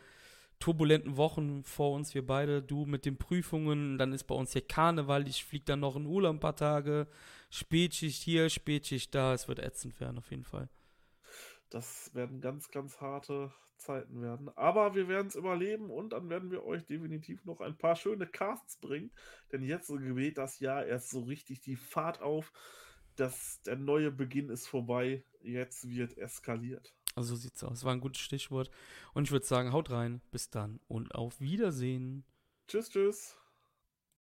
turbulenten 0.60 1.18
Wochen 1.18 1.64
vor 1.64 1.94
uns. 1.94 2.14
Wir 2.14 2.26
beide, 2.26 2.62
du 2.62 2.86
mit 2.86 3.06
den 3.06 3.18
Prüfungen, 3.18 3.98
dann 3.98 4.14
ist 4.14 4.26
bei 4.26 4.36
uns 4.36 4.54
hier 4.54 4.62
Karneval. 4.62 5.28
Ich 5.28 5.44
fliege 5.46 5.66
dann 5.66 5.80
noch 5.80 5.96
in 5.96 6.06
Urlaub 6.06 6.36
ein 6.36 6.40
paar 6.40 6.56
Tage. 6.56 7.08
Spätschicht 7.50 8.22
hier, 8.24 8.50
Spätschicht 8.50 9.14
da. 9.14 9.34
Es 9.34 9.48
wird 9.48 9.60
ätzend 9.60 10.00
werden, 10.00 10.18
auf 10.18 10.30
jeden 10.32 10.44
Fall. 10.44 10.70
Das 11.70 12.14
werden 12.14 12.42
ganz, 12.42 12.70
ganz 12.72 13.02
harte 13.02 13.52
Zeiten 13.78 14.22
werden. 14.22 14.50
Aber 14.56 14.96
wir 14.96 15.08
werden 15.08 15.28
es 15.28 15.36
überleben 15.36 15.90
und 15.90 16.14
dann 16.14 16.30
werden 16.30 16.52
wir 16.52 16.66
euch 16.66 16.86
definitiv 16.86 17.46
noch 17.46 17.62
ein 17.62 17.78
paar 17.78 17.96
schöne 17.96 18.26
Casts 18.26 18.78
bringen. 18.78 19.12
Denn 19.52 19.64
jetzt 19.64 19.90
geht 19.90 20.38
das 20.38 20.60
Jahr 20.60 20.86
erst 20.86 21.10
so 21.10 21.22
richtig 21.22 21.62
die 21.62 21.76
Fahrt 21.76 22.22
auf. 22.22 22.52
Das, 23.16 23.62
der 23.64 23.76
neue 23.76 24.12
Beginn 24.12 24.50
ist 24.50 24.68
vorbei. 24.68 25.24
Jetzt 25.42 25.90
wird 25.90 26.18
eskaliert. 26.18 26.94
Also 27.18 27.36
so 27.36 27.42
sieht's 27.42 27.64
aus. 27.64 27.84
War 27.84 27.94
ein 27.94 28.00
gutes 28.00 28.22
Stichwort. 28.22 28.70
Und 29.14 29.24
ich 29.24 29.32
würde 29.32 29.46
sagen, 29.46 29.74
haut 29.74 29.90
rein. 29.90 30.22
Bis 30.30 30.52
dann 30.52 30.80
und 30.88 31.16
auf 31.16 31.42
Wiedersehen. 31.42 32.24
Tschüss, 32.68 32.90
tschüss. 32.90 33.36